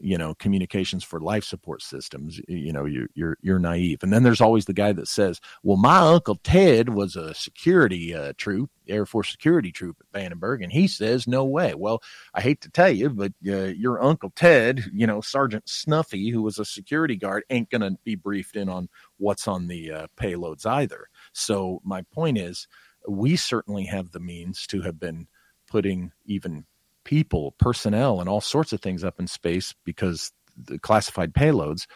you 0.00 0.16
know 0.16 0.34
communications 0.34 1.04
for 1.04 1.20
life 1.20 1.44
support 1.44 1.82
systems 1.82 2.40
you 2.48 2.72
know 2.72 2.84
you're 2.84 3.08
you're, 3.14 3.36
you're 3.42 3.58
naive. 3.58 4.02
And 4.02 4.12
then 4.12 4.22
there's 4.22 4.40
always 4.40 4.64
the 4.64 4.72
guy 4.72 4.92
that 4.92 5.08
says 5.08 5.40
well 5.62 5.76
my 5.76 5.98
uncle 5.98 6.38
ted 6.42 6.90
was 6.90 7.16
a 7.16 7.34
security 7.34 8.14
uh, 8.14 8.32
troop 8.36 8.70
air 8.88 9.06
force 9.06 9.30
security 9.30 9.70
troop 9.70 9.96
at 10.00 10.20
vandenberg 10.20 10.62
and 10.62 10.72
he 10.72 10.88
says 10.88 11.28
no 11.28 11.44
way 11.44 11.74
well 11.74 12.02
i 12.34 12.40
hate 12.40 12.60
to 12.60 12.68
tell 12.68 12.90
you 12.90 13.08
but 13.08 13.32
uh, 13.46 13.66
your 13.66 14.02
uncle 14.02 14.32
ted 14.34 14.84
you 14.92 15.06
know 15.06 15.20
sergeant 15.20 15.68
snuffy 15.68 16.30
who 16.30 16.42
was 16.42 16.58
a 16.58 16.64
security 16.64 17.16
guard 17.16 17.44
ain't 17.50 17.70
to 17.70 17.96
be 18.04 18.14
briefed 18.14 18.56
in 18.56 18.68
on 18.68 18.88
what's 19.18 19.48
on 19.48 19.68
the 19.68 19.90
uh, 19.90 20.06
payloads 20.16 20.66
either. 20.66 21.06
So 21.32 21.80
my 21.84 22.02
point 22.12 22.38
is 22.38 22.66
we 23.08 23.36
certainly 23.36 23.84
have 23.84 24.10
the 24.10 24.20
means 24.20 24.66
to 24.68 24.82
have 24.82 24.98
been 24.98 25.26
putting 25.68 26.12
even 26.26 26.66
people, 27.04 27.54
personnel, 27.58 28.20
and 28.20 28.28
all 28.28 28.40
sorts 28.40 28.72
of 28.72 28.80
things 28.80 29.04
up 29.04 29.18
in 29.18 29.26
space 29.26 29.74
because 29.84 30.32
the 30.56 30.78
classified 30.78 31.32
payloads, 31.32 31.86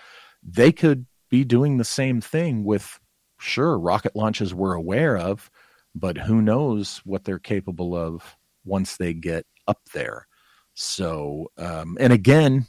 they 0.43 0.73
could 0.73 1.07
be 1.31 1.45
doing 1.45 1.79
the 1.79 1.85
same 1.85 2.21
thing 2.21 2.65
with, 2.65 3.01
sure, 3.39 3.79
rocket 3.79 4.15
launches 4.15 4.55
we're 4.55 4.75
aware 4.75 5.17
of, 5.17 5.51
but 5.95 6.17
who 6.17 6.43
knows 6.43 7.01
what 7.05 7.25
they're 7.25 7.39
capable 7.39 7.97
of 7.97 8.37
once 8.65 8.97
they 8.97 9.13
get 9.13 9.47
up 9.67 9.81
there. 9.93 10.27
So, 10.75 11.51
um, 11.59 11.97
and 12.01 12.13
again, 12.13 12.67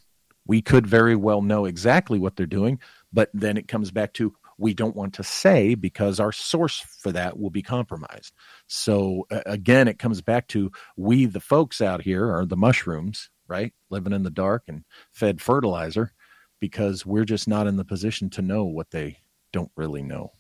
we 0.48 0.62
could 0.62 0.86
very 0.86 1.16
well 1.16 1.42
know 1.42 1.66
exactly 1.66 2.20
what 2.20 2.36
they're 2.36 2.46
doing, 2.46 2.80
but 3.12 3.30
then 3.34 3.58
it 3.58 3.68
comes 3.68 3.92
back 3.92 4.14
to 4.14 4.36
we 4.58 4.74
don't 4.74 4.95
want 4.95 5.14
to 5.16 5.24
say 5.24 5.76
because 5.76 6.20
our 6.20 6.32
source 6.32 6.80
for 6.80 7.12
that 7.12 7.39
will 7.39 7.49
be 7.49 7.62
compromised. 7.62 8.34
So 8.68 9.28
again, 9.45 9.88
it 9.88 9.99
comes 9.99 10.22
back 10.22 10.47
to 10.49 10.72
we, 10.95 11.26
the 11.26 11.39
folks 11.39 11.82
out 11.82 12.01
here, 12.01 12.32
are 12.32 12.45
the 12.45 12.58
mushrooms, 12.58 13.30
right? 13.47 13.74
Living 13.89 14.14
in 14.14 14.24
the 14.24 14.30
dark 14.30 14.64
and 14.68 14.84
fed 15.12 15.41
fertilizer 15.41 16.12
because 16.60 17.06
we're 17.06 17.26
just 17.26 17.47
not 17.47 17.68
in 17.68 17.76
the 17.76 17.86
position 17.86 18.30
to 18.32 18.41
know 18.41 18.64
what 18.64 18.91
they 18.91 19.18
don't 19.51 19.72
really 19.76 20.01
know. 20.01 20.32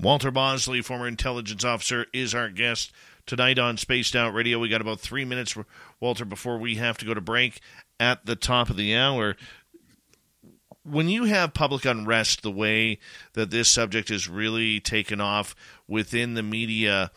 Walter 0.00 0.30
Bosley, 0.30 0.82
former 0.82 1.08
intelligence 1.08 1.64
officer, 1.64 2.06
is 2.12 2.34
our 2.34 2.50
guest 2.50 2.92
tonight 3.26 3.58
on 3.58 3.76
Spaced 3.76 4.14
Out 4.14 4.34
Radio. 4.34 4.58
We 4.58 4.68
got 4.68 4.80
about 4.80 5.00
three 5.00 5.24
minutes, 5.24 5.56
Walter, 5.98 6.24
before 6.24 6.58
we 6.58 6.76
have 6.76 6.98
to 6.98 7.04
go 7.04 7.14
to 7.14 7.20
break 7.20 7.60
at 7.98 8.24
the 8.24 8.36
top 8.36 8.70
of 8.70 8.76
the 8.76 8.94
hour 8.94 9.36
when 10.90 11.08
you 11.08 11.24
have 11.24 11.54
public 11.54 11.84
unrest 11.84 12.42
the 12.42 12.50
way 12.50 12.98
that 13.34 13.50
this 13.50 13.68
subject 13.68 14.10
is 14.10 14.28
really 14.28 14.80
taken 14.80 15.20
off 15.20 15.54
within 15.86 16.34
the 16.34 16.42
media, 16.42 17.10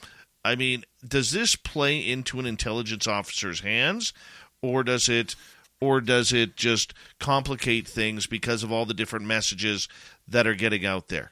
I 0.44 0.56
mean, 0.56 0.84
does 1.08 1.32
this 1.32 1.56
play 1.56 2.00
into 2.00 2.40
an 2.40 2.46
intelligence 2.46 3.08
officer's 3.08 3.62
hands 3.62 4.14
or 4.62 4.84
does 4.84 5.10
it 5.10 5.36
or 5.80 6.00
does 6.00 6.32
it 6.32 6.56
just 6.56 6.94
complicate 7.20 7.88
things 7.88 8.28
because 8.28 8.64
of 8.64 8.72
all 8.72 8.86
the 8.86 8.94
different 8.94 9.26
messages 9.26 9.88
that 10.28 10.46
are 10.46 10.56
getting 10.56 10.86
out 10.86 11.08
there? 11.08 11.32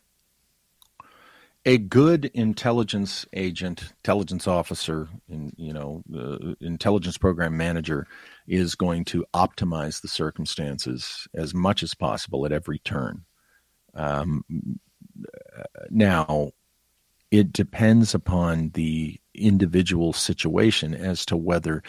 a 1.66 1.78
good 1.78 2.26
intelligence 2.34 3.26
agent, 3.34 3.94
intelligence 3.98 4.48
officer, 4.48 5.08
and 5.30 5.54
you 5.58 5.74
know, 5.74 6.04
uh, 6.16 6.54
intelligence 6.62 7.18
program 7.18 7.58
manager 7.58 8.08
is 8.50 8.76
going 8.76 9.06
to 9.06 9.24
optimize 9.34 10.02
the 10.02 10.08
circumstances 10.08 11.28
as 11.36 11.54
much 11.54 11.84
as 11.84 11.94
possible 11.94 12.46
at 12.46 12.52
every 12.52 12.80
turn. 12.80 13.24
Um, 13.94 14.44
now, 15.90 16.52
it 17.32 17.54
depends 17.54 18.16
upon 18.16 18.72
the 18.74 19.20
individual 19.36 20.14
situation 20.14 20.96
as 20.96 21.26
to 21.28 21.38
whether 21.38 21.84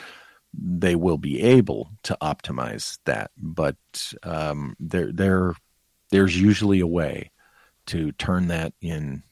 they 0.52 0.96
will 0.96 1.16
be 1.16 1.40
able 1.40 1.90
to 2.02 2.16
optimize 2.20 2.98
that. 3.06 3.30
But 3.38 3.76
um, 4.22 4.76
they're 4.78 5.12
they're 5.12 5.54
there's 6.10 6.38
usually 6.38 6.80
a 6.80 6.86
way 6.86 7.30
to 7.86 8.12
turn 8.12 8.48
that 8.48 8.74
in 8.82 9.22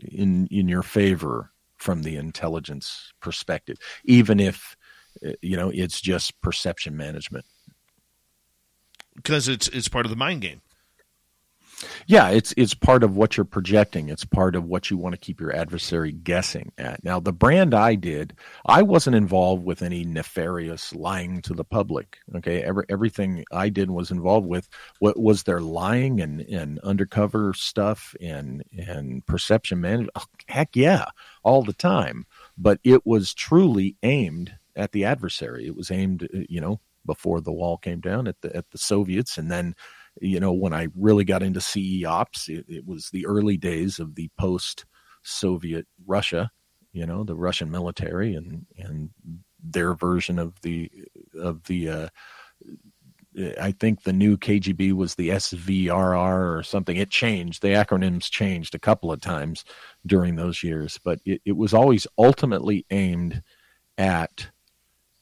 in 0.00 0.46
in 0.48 0.68
your 0.68 0.82
favor 0.82 1.50
from 1.76 2.02
the 2.02 2.16
intelligence 2.16 3.12
perspective, 3.20 3.76
even 4.04 4.38
if 4.38 4.76
Uh, 5.24 5.32
you 5.42 5.56
know 5.56 5.70
it's 5.70 6.00
just 6.00 6.40
perception 6.40 6.96
management. 6.96 7.44
Because 9.16 9.48
it's 9.48 9.68
it's 9.68 9.88
part 9.88 10.06
of 10.06 10.10
the 10.10 10.16
mind 10.16 10.42
game. 10.42 10.60
Yeah, 12.06 12.30
it's 12.30 12.54
it's 12.56 12.74
part 12.74 13.02
of 13.02 13.16
what 13.16 13.36
you're 13.36 13.44
projecting. 13.44 14.08
It's 14.08 14.24
part 14.24 14.54
of 14.54 14.64
what 14.64 14.90
you 14.90 14.96
want 14.96 15.14
to 15.14 15.18
keep 15.20 15.40
your 15.40 15.54
adversary 15.54 16.12
guessing 16.12 16.72
at. 16.78 17.02
Now, 17.04 17.20
the 17.20 17.32
brand 17.32 17.74
I 17.74 17.94
did, 17.94 18.34
I 18.66 18.82
wasn't 18.82 19.16
involved 19.16 19.64
with 19.64 19.82
any 19.82 20.04
nefarious 20.04 20.94
lying 20.94 21.42
to 21.42 21.54
the 21.54 21.64
public. 21.64 22.18
Okay, 22.36 22.62
Every, 22.62 22.84
everything 22.88 23.44
I 23.52 23.68
did 23.68 23.90
was 23.90 24.10
involved 24.10 24.46
with 24.46 24.68
what 24.98 25.18
was 25.18 25.42
there 25.42 25.60
lying 25.60 26.20
and, 26.20 26.40
and 26.42 26.78
undercover 26.80 27.54
stuff 27.54 28.14
and 28.20 28.62
and 28.76 29.24
perception 29.26 29.80
management. 29.80 30.10
Oh, 30.14 30.24
heck 30.48 30.76
yeah, 30.76 31.06
all 31.42 31.62
the 31.62 31.72
time. 31.72 32.26
But 32.56 32.78
it 32.84 33.04
was 33.06 33.34
truly 33.34 33.96
aimed 34.02 34.54
at 34.76 34.92
the 34.92 35.04
adversary. 35.04 35.66
It 35.66 35.76
was 35.76 35.90
aimed, 35.90 36.28
you 36.48 36.60
know, 36.60 36.80
before 37.06 37.40
the 37.40 37.52
wall 37.52 37.76
came 37.76 38.00
down 38.00 38.26
at 38.26 38.40
the 38.40 38.54
at 38.56 38.70
the 38.70 38.78
Soviets, 38.78 39.38
and 39.38 39.50
then 39.50 39.74
you 40.20 40.40
know, 40.40 40.52
when 40.52 40.72
I 40.72 40.88
really 40.94 41.24
got 41.24 41.42
into 41.42 41.60
CE 41.60 42.04
ops, 42.04 42.48
it, 42.48 42.64
it 42.68 42.86
was 42.86 43.10
the 43.10 43.26
early 43.26 43.56
days 43.56 43.98
of 43.98 44.14
the 44.14 44.30
post 44.38 44.84
Soviet 45.22 45.86
Russia, 46.06 46.50
you 46.92 47.06
know, 47.06 47.24
the 47.24 47.34
Russian 47.34 47.70
military 47.70 48.34
and, 48.34 48.66
and 48.78 49.10
their 49.62 49.94
version 49.94 50.38
of 50.38 50.60
the, 50.62 50.90
of 51.38 51.64
the, 51.64 51.88
uh, 51.88 52.08
I 53.60 53.72
think 53.72 54.02
the 54.02 54.12
new 54.12 54.36
KGB 54.36 54.92
was 54.92 55.16
the 55.16 55.30
SVRR 55.30 56.56
or 56.56 56.62
something. 56.62 56.96
It 56.96 57.10
changed. 57.10 57.62
The 57.62 57.68
acronyms 57.68 58.30
changed 58.30 58.76
a 58.76 58.78
couple 58.78 59.10
of 59.10 59.20
times 59.20 59.64
during 60.06 60.36
those 60.36 60.62
years, 60.62 61.00
but 61.02 61.18
it, 61.24 61.42
it 61.44 61.56
was 61.56 61.74
always 61.74 62.06
ultimately 62.16 62.86
aimed 62.90 63.42
at 63.98 64.50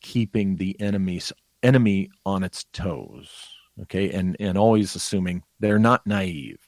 keeping 0.03 0.57
the 0.57 0.79
enemy's 0.81 1.33
enemy 1.63 2.11
on 2.27 2.43
its 2.43 2.65
toes 2.73 3.31
okay? 3.81 4.11
And 4.11 4.37
and 4.41 4.59
always 4.59 4.95
assuming 4.95 5.43
they're 5.61 5.79
not 5.79 6.07
naive. 6.07 6.59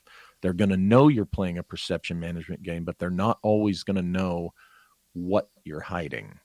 They're 0.40 0.52
going 0.52 0.70
to 0.70 0.76
know 0.76 1.08
you're 1.08 1.24
playing 1.24 1.58
a 1.58 1.62
perception 1.62 2.20
management 2.20 2.62
game 2.62 2.84
but 2.84 2.98
they're 2.98 3.10
not 3.10 3.38
always 3.42 3.82
going 3.82 3.96
to 3.96 4.02
know 4.02 4.52
what 5.12 5.48
you're 5.64 5.80
hiding 5.80 6.38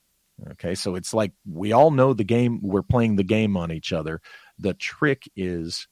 okay? 0.51 0.75
So 0.75 0.95
it's 0.95 1.13
like 1.13 1.33
we 1.49 1.73
all 1.73 1.91
know 1.91 2.13
the 2.13 2.23
game 2.23 2.59
we're 2.61 2.81
playing 2.81 3.15
the 3.15 3.23
game 3.23 3.57
on 3.57 3.71
each 3.71 3.91
other. 3.91 4.21
The 4.57 4.73
trick 4.73 5.29
is 5.35 5.87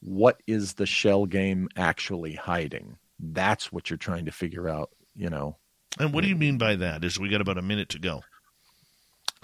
what 0.00 0.42
is 0.46 0.74
the 0.74 0.86
shell 0.86 1.26
game 1.26 1.68
actually 1.76 2.34
hiding? 2.34 2.98
That's 3.18 3.72
what 3.72 3.88
you're 3.88 3.96
trying 3.96 4.26
to 4.26 4.32
figure 4.32 4.68
out 4.68 4.90
you 5.14 5.30
know? 5.30 5.56
And 5.98 6.12
what 6.12 6.22
do 6.22 6.28
you 6.28 6.36
mean 6.36 6.58
by 6.58 6.76
that? 6.76 7.04
Is 7.04 7.18
we 7.18 7.28
got 7.28 7.42
about 7.42 7.58
a 7.58 7.62
minute 7.62 7.90
to 7.90 7.98
go 7.98 8.22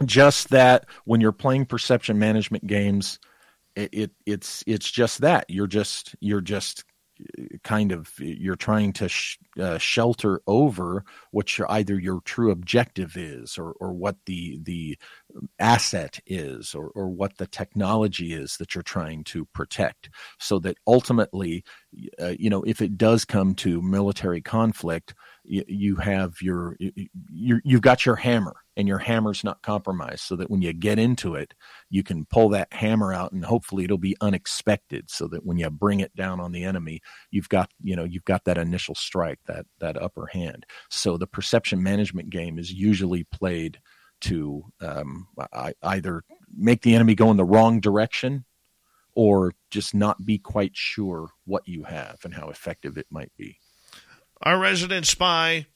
just 0.05 0.51
that 0.51 0.87
when 1.05 1.21
you're 1.21 1.33
playing 1.33 1.67
perception 1.67 2.19
management 2.19 2.67
games 2.67 3.19
it, 3.79 3.91
it 3.93 4.11
it's 4.27 4.65
it's 4.67 4.91
just 4.91 5.21
that. 5.21 5.47
You're 5.49 5.69
just 5.69 6.15
you're 6.21 6.41
just 6.41 6.85
uh, 7.39 7.45
kind 7.63 7.93
of 7.93 8.11
you're 8.19 8.57
trying 8.57 8.93
to 8.95 9.09
sh- 9.09 9.39
uh, 9.61 9.79
shelter 9.79 10.41
over 10.49 11.05
what 11.31 11.57
your 11.57 11.71
either 11.71 11.99
your 11.99 12.21
true 12.23 12.51
objective 12.51 13.17
is 13.17 13.57
or 13.57 13.75
or 13.81 13.93
what 13.93 14.17
the 14.27 14.59
the 14.63 14.99
asset 15.61 16.19
is 16.27 16.75
or 16.75 16.91
or 16.97 17.09
what 17.09 17.39
the 17.39 17.47
technology 17.47 18.33
is 18.33 18.57
that 18.57 18.75
you're 18.75 18.83
trying 18.83 19.23
to 19.25 19.45
protect. 19.47 20.11
So 20.41 20.59
that 20.61 20.77
ultimately 20.87 21.65
uh, 22.21 22.35
you 22.37 22.51
know 22.51 22.63
if 22.65 22.83
it 22.83 22.99
does 22.99 23.25
come 23.25 23.55
to 23.57 23.81
military 23.81 24.41
conflict 24.43 25.15
you, 25.49 25.65
you 25.67 25.97
have 25.97 26.41
your 26.41 26.77
you 26.79 27.61
you've 27.65 27.83
got 27.83 28.05
your 28.07 28.17
hammer 28.17 28.57
and 28.77 28.87
your 28.87 28.99
hammer's 28.99 29.43
not 29.43 29.63
compromised 29.63 30.21
so 30.21 30.37
that 30.37 30.51
when 30.51 30.63
you 30.63 30.73
get 30.73 30.99
into 30.99 31.35
it 31.35 31.55
you 31.91 32.03
can 32.03 32.25
pull 32.27 32.49
that 32.49 32.73
hammer 32.73 33.13
out 33.13 33.33
and 33.33 33.45
hopefully 33.45 33.85
it'll 33.85 33.99
be 33.99 34.17
unexpected 34.21 35.11
so 35.11 35.27
that 35.27 35.45
when 35.45 35.57
you 35.57 35.69
bring 35.71 36.01
it 36.01 36.15
down 36.15 36.41
on 36.41 36.53
the 36.53 36.65
enemy 36.65 37.01
you've 37.31 37.49
got 37.49 37.71
you 37.83 37.97
know 37.97 38.05
you've 38.05 38.25
got 38.25 38.45
that 38.45 38.59
initial 38.59 38.95
strike 38.95 39.39
that 39.47 39.67
that 39.81 40.01
upper 40.01 40.27
hand. 40.27 40.67
So 40.91 41.17
the 41.17 41.27
perception 41.27 41.83
management 41.83 42.31
game 42.31 42.59
is 42.59 42.73
usually 42.73 43.25
played 43.25 43.81
to 44.21 44.65
um, 44.81 45.29
either 45.83 46.25
make 46.57 46.83
the 46.83 46.95
enemy 46.95 47.15
go 47.15 47.31
in 47.31 47.37
the 47.37 47.45
wrong 47.45 47.81
direction 47.81 48.45
or 49.15 49.53
just 49.71 49.95
not 49.95 50.25
be 50.25 50.39
quite 50.39 50.77
sure 50.77 51.31
what 51.45 51.67
you 51.67 51.85
have 51.85 52.19
and 52.25 52.35
how 52.35 52.49
effective 52.49 52.99
it 52.99 53.07
might 53.11 53.33
be 53.37 53.59
our 54.43 54.59
resident 54.59 55.07
spy, 55.07 55.67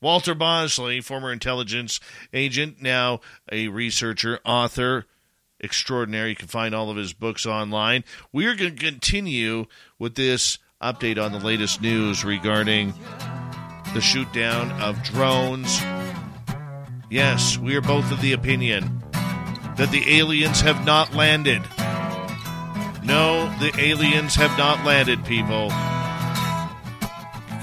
Walter 0.00 0.34
Bosley, 0.34 1.00
former 1.00 1.32
intelligence 1.32 2.00
agent, 2.32 2.82
now 2.82 3.20
a 3.50 3.68
researcher, 3.68 4.40
author 4.44 5.06
extraordinary. 5.60 6.30
You 6.30 6.36
can 6.36 6.48
find 6.48 6.74
all 6.74 6.90
of 6.90 6.96
his 6.96 7.12
books 7.12 7.46
online. 7.46 8.04
We 8.32 8.46
are 8.46 8.56
going 8.56 8.76
to 8.76 8.84
continue 8.84 9.66
with 9.98 10.16
this 10.16 10.58
update 10.82 11.24
on 11.24 11.32
the 11.32 11.38
latest 11.38 11.80
news 11.80 12.24
regarding 12.24 12.92
the 13.94 14.00
shoot 14.00 14.30
down 14.32 14.72
of 14.82 15.02
drones. 15.04 15.80
Yes, 17.10 17.56
we 17.58 17.76
are 17.76 17.80
both 17.80 18.10
of 18.10 18.20
the 18.20 18.32
opinion 18.32 19.02
that 19.76 19.90
the 19.90 20.18
aliens 20.18 20.60
have 20.62 20.84
not 20.84 21.14
landed. 21.14 21.62
No, 23.04 23.52
the 23.60 23.72
aliens 23.78 24.34
have 24.34 24.56
not 24.58 24.84
landed, 24.84 25.24
people. 25.24 25.70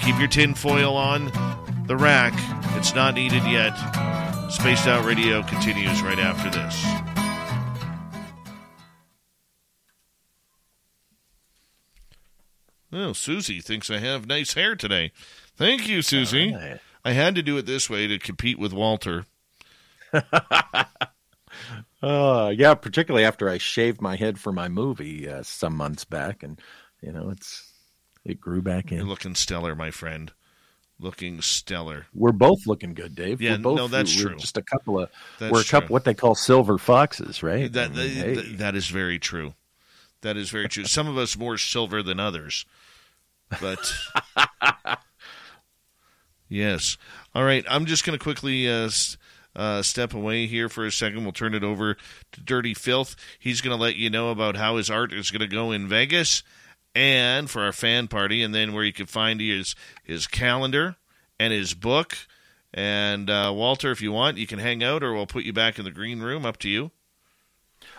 Keep 0.09 0.17
your 0.17 0.27
tinfoil 0.27 0.97
on 0.97 1.25
the 1.85 1.95
rack. 1.95 2.33
It's 2.75 2.95
not 2.95 3.13
needed 3.13 3.43
yet. 3.43 3.75
Spaced 4.49 4.87
Out 4.87 5.05
Radio 5.05 5.43
continues 5.43 6.01
right 6.01 6.17
after 6.17 6.49
this. 6.49 6.83
Oh, 12.91 13.13
Susie 13.13 13.61
thinks 13.61 13.91
I 13.91 13.99
have 13.99 14.25
nice 14.25 14.55
hair 14.55 14.75
today. 14.75 15.11
Thank 15.55 15.87
you, 15.87 16.01
Susie. 16.01 16.55
Right. 16.55 16.79
I 17.05 17.11
had 17.11 17.35
to 17.35 17.43
do 17.43 17.55
it 17.59 17.67
this 17.67 17.87
way 17.87 18.07
to 18.07 18.17
compete 18.17 18.57
with 18.57 18.73
Walter. 18.73 19.27
uh, 22.01 22.51
yeah, 22.55 22.73
particularly 22.73 23.25
after 23.25 23.47
I 23.47 23.59
shaved 23.59 24.01
my 24.01 24.15
head 24.15 24.39
for 24.39 24.51
my 24.51 24.69
movie 24.69 25.29
uh, 25.29 25.43
some 25.43 25.75
months 25.75 26.03
back, 26.03 26.41
and 26.41 26.59
you 26.99 27.11
know 27.11 27.29
it's 27.29 27.68
it 28.25 28.39
grew 28.39 28.61
back 28.61 28.91
in. 28.91 28.99
You're 28.99 29.07
looking 29.07 29.35
stellar, 29.35 29.75
my 29.75 29.91
friend. 29.91 30.31
Looking 30.99 31.41
stellar. 31.41 32.07
We're 32.13 32.33
both 32.33 32.67
looking 32.67 32.93
good, 32.93 33.15
Dave. 33.15 33.41
Yeah, 33.41 33.55
no, 33.55 33.87
that's 33.87 34.15
we're 34.17 34.31
true. 34.31 34.37
Just 34.37 34.57
a 34.57 34.61
couple 34.61 34.99
of 34.99 35.09
that's 35.39 35.51
we're 35.51 35.61
a 35.61 35.63
couple 35.63 35.87
true. 35.87 35.93
what 35.93 36.03
they 36.03 36.13
call 36.13 36.35
silver 36.35 36.77
foxes, 36.77 37.41
right? 37.41 37.71
That, 37.71 37.91
I 37.91 37.93
mean, 37.93 38.17
that, 38.17 38.45
hey. 38.45 38.55
that 38.55 38.75
is 38.75 38.87
very 38.87 39.17
true. 39.17 39.53
That 40.21 40.35
is 40.35 40.49
very 40.49 40.67
true. 40.67 40.83
Some 40.83 41.07
of 41.07 41.17
us 41.17 41.37
more 41.37 41.57
silver 41.57 42.03
than 42.03 42.19
others, 42.19 42.65
but 43.61 43.93
yes. 46.49 46.97
All 47.33 47.45
right, 47.45 47.63
I'm 47.69 47.85
just 47.85 48.05
going 48.05 48.19
to 48.19 48.21
quickly 48.21 48.69
uh, 48.69 48.89
uh, 49.55 49.81
step 49.81 50.13
away 50.13 50.47
here 50.47 50.67
for 50.67 50.85
a 50.85 50.91
second. 50.91 51.23
We'll 51.23 51.31
turn 51.31 51.53
it 51.53 51.63
over 51.63 51.95
to 52.33 52.41
Dirty 52.41 52.73
Filth. 52.73 53.15
He's 53.39 53.61
going 53.61 53.75
to 53.75 53.81
let 53.81 53.95
you 53.95 54.09
know 54.09 54.31
about 54.31 54.57
how 54.57 54.75
his 54.75 54.89
art 54.89 55.13
is 55.13 55.31
going 55.31 55.39
to 55.39 55.47
go 55.47 55.71
in 55.71 55.87
Vegas 55.87 56.43
and 56.99 57.49
for 57.49 57.61
our 57.61 57.71
fan 57.71 58.09
party, 58.09 58.43
and 58.43 58.53
then 58.53 58.73
where 58.73 58.83
you 58.83 58.91
can 58.91 59.05
find 59.05 59.39
his 59.39 59.73
his 60.03 60.27
calendar 60.27 60.97
and 61.39 61.53
his 61.53 61.73
book. 61.73 62.17
And 62.73 63.29
uh, 63.29 63.53
Walter, 63.55 63.91
if 63.91 64.01
you 64.01 64.11
want, 64.11 64.37
you 64.37 64.45
can 64.45 64.59
hang 64.59 64.83
out, 64.83 65.01
or 65.01 65.13
we'll 65.13 65.25
put 65.25 65.45
you 65.45 65.53
back 65.53 65.79
in 65.79 65.85
the 65.85 65.91
green 65.91 66.19
room. 66.19 66.45
Up 66.45 66.57
to 66.57 66.69
you. 66.69 66.91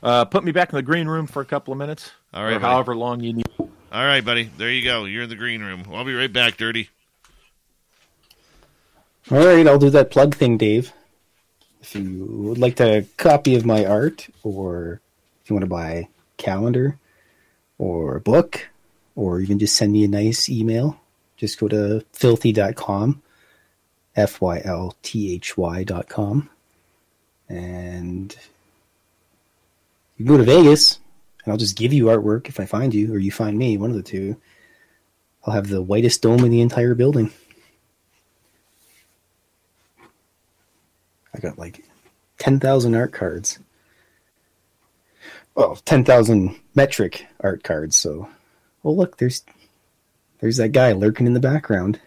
Uh, 0.02 0.26
put 0.26 0.44
me 0.44 0.52
back 0.52 0.70
in 0.70 0.76
the 0.76 0.82
green 0.82 1.08
room 1.08 1.26
for 1.26 1.40
a 1.40 1.46
couple 1.46 1.72
of 1.72 1.78
minutes. 1.78 2.12
All 2.34 2.44
right, 2.44 2.56
or 2.56 2.60
however 2.60 2.94
long 2.94 3.20
you 3.20 3.32
need. 3.32 3.46
All 3.58 4.04
right, 4.04 4.24
buddy. 4.24 4.50
There 4.56 4.70
you 4.70 4.84
go. 4.84 5.06
You're 5.06 5.22
in 5.22 5.30
the 5.30 5.34
green 5.34 5.62
room. 5.62 5.84
I'll 5.90 6.04
be 6.04 6.14
right 6.14 6.32
back, 6.32 6.58
Dirty. 6.58 6.90
All 9.30 9.44
right, 9.44 9.66
I'll 9.66 9.78
do 9.78 9.90
that 9.90 10.10
plug 10.10 10.34
thing, 10.34 10.58
Dave. 10.58 10.92
If 11.80 11.94
you 11.94 12.26
would 12.28 12.58
like 12.58 12.78
a 12.80 13.06
copy 13.16 13.54
of 13.54 13.64
my 13.64 13.86
art, 13.86 14.28
or 14.42 15.00
if 15.42 15.48
you 15.48 15.54
want 15.54 15.64
to 15.64 15.70
buy 15.70 15.90
a 15.90 16.08
calendar 16.36 16.98
or 17.78 18.16
a 18.16 18.20
book, 18.20 18.69
or 19.20 19.38
you 19.38 19.46
can 19.46 19.58
just 19.58 19.76
send 19.76 19.92
me 19.92 20.02
a 20.02 20.08
nice 20.08 20.48
email, 20.48 20.98
just 21.36 21.60
go 21.60 21.68
to 21.68 22.02
fylthy.com, 22.14 23.20
F 24.16 24.40
Y 24.40 24.62
L 24.64 24.96
T 25.02 25.34
H 25.34 25.58
Y.com, 25.58 26.48
and 27.46 28.34
you 30.16 30.24
go 30.24 30.38
to 30.38 30.42
Vegas, 30.42 31.00
and 31.44 31.52
I'll 31.52 31.58
just 31.58 31.76
give 31.76 31.92
you 31.92 32.06
artwork 32.06 32.48
if 32.48 32.58
I 32.58 32.64
find 32.64 32.94
you, 32.94 33.12
or 33.12 33.18
you 33.18 33.30
find 33.30 33.58
me, 33.58 33.76
one 33.76 33.90
of 33.90 33.96
the 33.96 34.02
two. 34.02 34.36
I'll 35.44 35.52
have 35.52 35.68
the 35.68 35.82
whitest 35.82 36.22
dome 36.22 36.42
in 36.42 36.50
the 36.50 36.62
entire 36.62 36.94
building. 36.94 37.30
I 41.34 41.40
got 41.40 41.58
like 41.58 41.84
10,000 42.38 42.94
art 42.94 43.12
cards. 43.12 43.58
Well, 45.54 45.76
10,000 45.76 46.58
metric 46.74 47.26
art 47.40 47.62
cards. 47.62 47.96
So, 47.96 48.30
well, 48.82 48.96
look, 48.96 49.18
there's 49.18 49.44
There's 50.40 50.56
that 50.56 50.70
guy 50.72 50.92
lurking 50.92 51.26
in 51.26 51.34
the 51.34 51.40
background. 51.40 52.00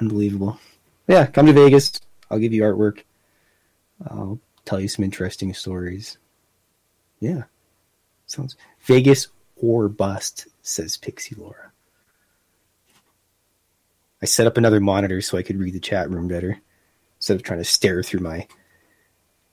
Unbelievable. 0.00 0.58
Yeah, 1.08 1.26
come 1.26 1.46
to 1.46 1.52
Vegas. 1.52 2.00
I'll 2.30 2.38
give 2.38 2.52
you 2.52 2.62
artwork. 2.62 3.02
I'll 4.08 4.38
tell 4.64 4.80
you 4.80 4.88
some 4.88 5.04
interesting 5.04 5.52
stories. 5.52 6.16
Yeah. 7.18 7.42
Sounds 8.26 8.56
Vegas 8.82 9.28
or 9.56 9.88
bust, 9.88 10.46
says 10.62 10.96
Pixie 10.96 11.34
Laura. 11.34 11.72
I 14.22 14.26
set 14.26 14.46
up 14.46 14.56
another 14.56 14.80
monitor 14.80 15.20
so 15.20 15.36
I 15.36 15.42
could 15.42 15.58
read 15.58 15.74
the 15.74 15.80
chat 15.80 16.08
room 16.10 16.28
better 16.28 16.60
instead 17.18 17.36
of 17.36 17.42
trying 17.42 17.58
to 17.58 17.64
stare 17.64 18.02
through 18.02 18.20
my 18.20 18.46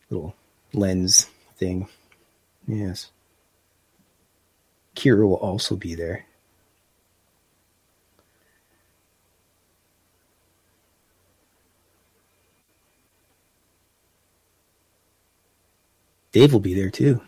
little 0.09 0.35
lens 0.73 1.27
thing. 1.55 1.87
Yes. 2.67 3.09
Kira 4.95 5.27
will 5.27 5.35
also 5.35 5.75
be 5.75 5.95
there. 5.95 6.25
Dave 16.31 16.53
will 16.53 16.59
be 16.59 16.73
there 16.73 16.89
too. 16.89 17.21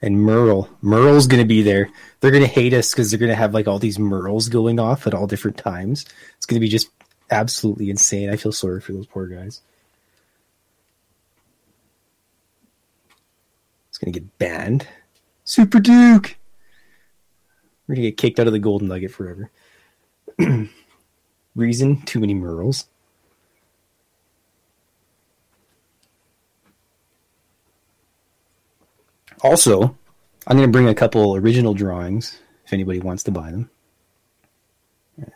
And 0.00 0.20
Merle. 0.20 0.68
Merle's 0.82 1.26
going 1.26 1.42
to 1.42 1.48
be 1.48 1.62
there. 1.62 1.88
They're 2.20 2.32
going 2.32 2.42
to 2.42 2.48
hate 2.48 2.74
us 2.74 2.90
because 2.92 3.10
they're 3.10 3.20
going 3.20 3.30
to 3.30 3.36
have 3.36 3.54
like 3.54 3.68
all 3.68 3.78
these 3.78 3.98
Merles 3.98 4.50
going 4.50 4.80
off 4.80 5.06
at 5.06 5.14
all 5.14 5.26
different 5.26 5.56
times. 5.56 6.04
It's 6.36 6.46
going 6.46 6.56
to 6.56 6.64
be 6.64 6.68
just 6.68 6.90
absolutely 7.30 7.88
insane. 7.88 8.28
I 8.30 8.36
feel 8.36 8.52
sorry 8.52 8.80
for 8.80 8.92
those 8.92 9.06
poor 9.06 9.26
guys. 9.26 9.60
It's 13.88 13.98
going 13.98 14.12
to 14.12 14.20
get 14.20 14.38
banned. 14.38 14.88
Super 15.44 15.80
Duke! 15.80 16.36
We're 17.86 17.96
going 17.96 18.04
to 18.04 18.10
get 18.10 18.16
kicked 18.16 18.40
out 18.40 18.46
of 18.46 18.52
the 18.52 18.58
Golden 18.58 18.88
Nugget 18.88 19.10
forever. 19.10 19.50
Reason? 21.54 22.02
Too 22.02 22.20
many 22.20 22.34
Merles. 22.34 22.86
Also, 29.42 29.96
I'm 30.46 30.56
going 30.56 30.68
to 30.68 30.72
bring 30.72 30.88
a 30.88 30.94
couple 30.94 31.36
original 31.36 31.74
drawings 31.74 32.38
if 32.64 32.72
anybody 32.72 33.00
wants 33.00 33.24
to 33.24 33.30
buy 33.30 33.50
them. 33.50 33.70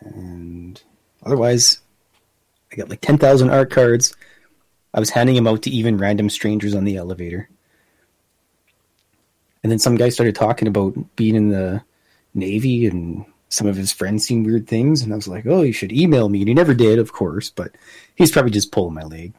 And 0.01 0.81
otherwise, 1.25 1.79
I 2.71 2.75
got 2.75 2.89
like 2.89 3.01
10,000 3.01 3.49
art 3.49 3.69
cards. 3.69 4.15
I 4.93 4.99
was 4.99 5.09
handing 5.09 5.35
them 5.35 5.47
out 5.47 5.61
to 5.63 5.69
even 5.69 5.97
random 5.97 6.29
strangers 6.29 6.73
on 6.73 6.85
the 6.85 6.95
elevator. 6.95 7.49
And 9.63 9.71
then 9.71 9.79
some 9.79 9.95
guy 9.95 10.09
started 10.09 10.35
talking 10.35 10.67
about 10.67 10.95
being 11.15 11.35
in 11.35 11.49
the 11.49 11.83
Navy 12.33 12.85
and 12.87 13.25
some 13.49 13.67
of 13.67 13.75
his 13.75 13.91
friends 13.91 14.25
seen 14.25 14.43
weird 14.43 14.67
things. 14.67 15.01
And 15.01 15.11
I 15.11 15.15
was 15.15 15.27
like, 15.27 15.45
oh, 15.45 15.61
you 15.61 15.73
should 15.73 15.91
email 15.91 16.29
me. 16.29 16.39
And 16.39 16.47
he 16.47 16.53
never 16.53 16.73
did, 16.73 16.99
of 16.99 17.11
course, 17.13 17.49
but 17.49 17.75
he's 18.15 18.31
probably 18.31 18.51
just 18.51 18.71
pulling 18.71 18.93
my 18.93 19.03
leg. 19.03 19.33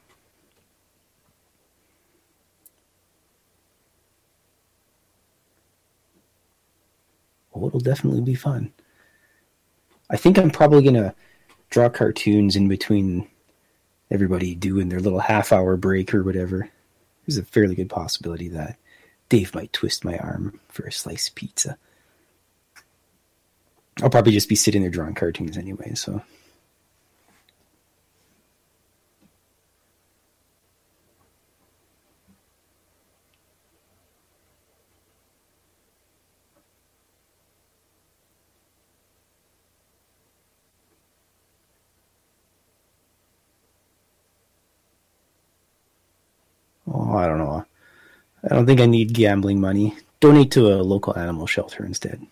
Oh, 7.59 7.67
it'll 7.67 7.81
definitely 7.81 8.21
be 8.21 8.35
fun. 8.35 8.73
I 10.11 10.17
think 10.17 10.39
I'm 10.39 10.51
probably 10.51 10.83
going 10.83 10.95
to 10.95 11.15
draw 11.71 11.89
cartoons 11.89 12.57
in 12.57 12.69
between 12.69 13.29
everybody 14.11 14.55
doing 14.55 14.89
their 14.89 15.01
little 15.01 15.19
half 15.19 15.53
hour 15.53 15.77
break 15.77 16.15
or 16.15 16.23
whatever. 16.23 16.71
There's 17.27 17.39
a 17.39 17.45
fairly 17.45 17.75
good 17.75 17.91
possibility 17.91 18.49
that 18.49 18.79
Dave 19.29 19.55
might 19.55 19.73
twist 19.73 20.05
my 20.05 20.17
arm 20.17 20.61
for 20.69 20.85
a 20.85 20.93
slice 20.93 21.29
of 21.29 21.35
pizza. 21.35 21.77
I'll 24.03 24.11
probably 24.11 24.33
just 24.33 24.49
be 24.49 24.55
sitting 24.55 24.83
there 24.83 24.91
drawing 24.91 25.15
cartoons 25.15 25.59
anyway, 25.59 25.95
so. 25.95 26.23
I 48.51 48.55
don't 48.55 48.67
think 48.67 48.81
I 48.81 48.87
need 48.87 49.13
gambling 49.13 49.61
money. 49.61 49.95
Donate 50.21 50.51
to 50.53 50.69
a 50.69 50.83
local 50.83 51.17
animal 51.17 51.47
shelter 51.47 51.85
instead. 51.85 52.27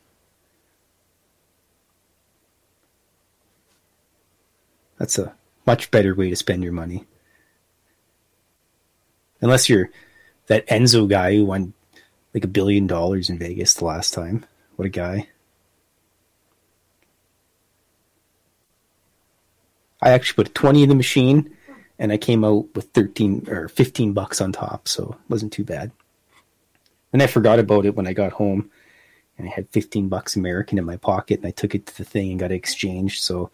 That's 4.99 5.19
a 5.19 5.35
much 5.67 5.91
better 5.91 6.14
way 6.14 6.31
to 6.31 6.37
spend 6.37 6.64
your 6.64 6.73
money. 6.73 7.05
Unless 9.43 9.69
you're 9.69 9.91
that 10.47 10.67
Enzo 10.69 11.07
guy 11.09 11.35
who 11.37 11.45
won 11.45 11.75
like 12.33 12.45
a 12.45 12.49
billion 12.49 12.87
dollars 12.87 13.29
in 13.29 13.39
Vegas 13.39 13.75
the 13.75 13.85
last 13.85 14.14
time. 14.14 14.47
What 14.77 14.87
a 14.87 14.91
guy. 14.91 15.29
I 20.01 20.11
actually 20.11 20.45
put 20.45 20.55
20 20.55 20.83
in 20.83 20.89
the 20.89 20.95
machine 20.95 21.55
and 21.99 22.12
I 22.12 22.17
came 22.17 22.45
out 22.45 22.75
with 22.75 22.91
13 22.91 23.49
or 23.49 23.69
15 23.69 24.12
bucks 24.12 24.41
on 24.41 24.53
top, 24.53 24.89
so 24.89 25.17
it 25.19 25.31
wasn't 25.31 25.53
too 25.53 25.64
bad. 25.64 25.93
And 27.13 27.23
I 27.23 27.27
forgot 27.27 27.59
about 27.59 27.87
it 27.87 27.95
when 27.95 28.07
I 28.07 28.13
got 28.13 28.33
home 28.33 28.71
and 29.39 29.49
I 29.49 29.51
had 29.51 29.69
15 29.71 30.09
bucks 30.09 30.37
American 30.37 30.79
in 30.79 30.85
my 30.85 30.97
pocket 30.97 31.39
and 31.39 31.47
I 31.47 31.51
took 31.51 31.75
it 31.75 31.87
to 31.87 31.97
the 31.97 32.05
thing 32.05 32.31
and 32.31 32.41
got 32.41 32.53
it 32.53 32.57
exchanged, 32.57 33.23
so 33.23 33.51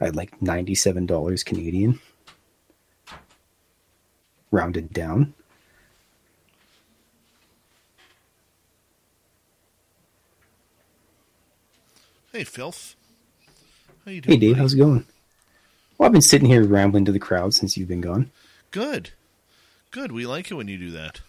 I 0.00 0.06
had 0.06 0.16
like 0.16 0.38
$97 0.40 1.44
Canadian. 1.44 2.00
Rounded 4.50 4.92
down. 4.92 5.34
Hey, 12.32 12.44
Filth. 12.44 12.96
How 14.04 14.10
you 14.10 14.20
doing? 14.20 14.40
Hey 14.40 14.46
Dave, 14.46 14.56
how's 14.56 14.74
it 14.74 14.78
going? 14.78 15.06
Well, 15.96 16.06
I've 16.06 16.12
been 16.12 16.22
sitting 16.22 16.48
here 16.48 16.64
rambling 16.64 17.04
to 17.04 17.12
the 17.12 17.18
crowd 17.18 17.54
since 17.54 17.76
you've 17.76 17.88
been 17.88 18.00
gone. 18.00 18.30
Good. 18.70 19.10
Good. 19.90 20.12
We 20.12 20.26
like 20.26 20.50
it 20.50 20.54
when 20.54 20.66
you 20.68 20.78
do 20.78 20.90
that. 20.90 21.20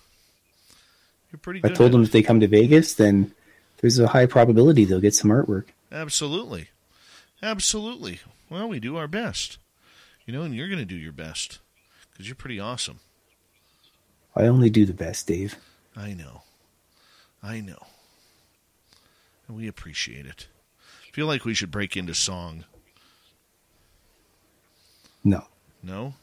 You're 1.33 1.39
pretty 1.39 1.61
I 1.63 1.69
told 1.69 1.91
them 1.91 2.01
it. 2.01 2.05
if 2.05 2.11
they 2.11 2.21
come 2.21 2.39
to 2.41 2.47
Vegas, 2.47 2.93
then 2.93 3.33
there's 3.77 3.97
a 3.97 4.07
high 4.07 4.27
probability 4.27 4.85
they'll 4.85 4.99
get 5.01 5.15
some 5.15 5.31
artwork. 5.31 5.65
Absolutely. 5.91 6.69
Absolutely. 7.41 8.19
Well, 8.51 8.69
we 8.69 8.79
do 8.79 8.97
our 8.97 9.07
best. 9.07 9.57
You 10.27 10.33
know, 10.33 10.43
and 10.43 10.53
you're 10.53 10.67
going 10.67 10.77
to 10.77 10.85
do 10.85 10.95
your 10.95 11.11
best 11.11 11.57
because 12.11 12.27
you're 12.27 12.35
pretty 12.35 12.59
awesome. 12.59 12.99
I 14.35 14.43
only 14.43 14.69
do 14.69 14.85
the 14.85 14.93
best, 14.93 15.25
Dave. 15.25 15.55
I 15.97 16.13
know. 16.13 16.43
I 17.41 17.59
know. 17.59 17.87
And 19.47 19.57
we 19.57 19.67
appreciate 19.67 20.27
it. 20.27 20.47
Feel 21.11 21.25
like 21.25 21.45
we 21.45 21.55
should 21.55 21.71
break 21.71 21.97
into 21.97 22.13
song. 22.13 22.63
No. 25.23 25.45
No? 25.81 26.13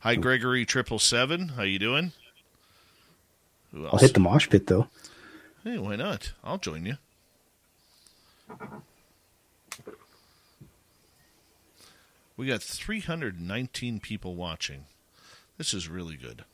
Hi, 0.00 0.16
Gregory 0.16 0.66
Triple 0.66 0.98
Seven. 0.98 1.50
How 1.50 1.62
you 1.62 1.78
doing? 1.78 2.12
Who 3.74 3.84
else? 3.84 3.94
I'll 3.94 4.00
hit 4.00 4.14
the 4.14 4.20
mosh 4.20 4.48
pit 4.48 4.66
though. 4.66 4.88
Hey, 5.64 5.78
why 5.78 5.96
not? 5.96 6.32
I'll 6.42 6.58
join 6.58 6.86
you. 6.86 6.96
We 12.36 12.46
got 12.46 12.62
319 12.62 14.00
people 14.00 14.34
watching. 14.34 14.86
This 15.56 15.72
is 15.72 15.88
really 15.88 16.16
good. 16.16 16.44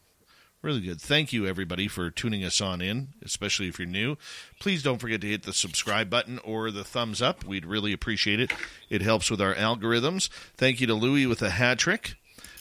Really 0.62 0.80
good. 0.80 1.00
Thank 1.00 1.32
you, 1.32 1.46
everybody, 1.46 1.88
for 1.88 2.10
tuning 2.10 2.44
us 2.44 2.60
on 2.60 2.82
in, 2.82 3.08
especially 3.22 3.68
if 3.68 3.78
you're 3.78 3.88
new. 3.88 4.16
Please 4.60 4.82
don't 4.82 4.98
forget 4.98 5.22
to 5.22 5.26
hit 5.26 5.44
the 5.44 5.54
subscribe 5.54 6.10
button 6.10 6.38
or 6.40 6.70
the 6.70 6.84
thumbs 6.84 7.22
up. 7.22 7.44
We'd 7.44 7.64
really 7.64 7.94
appreciate 7.94 8.40
it. 8.40 8.52
It 8.90 9.00
helps 9.00 9.30
with 9.30 9.40
our 9.40 9.54
algorithms. 9.54 10.28
Thank 10.56 10.82
you 10.82 10.86
to 10.86 10.94
Louie 10.94 11.26
with 11.26 11.40
a 11.40 11.50
hat 11.50 11.78
trick, 11.78 12.14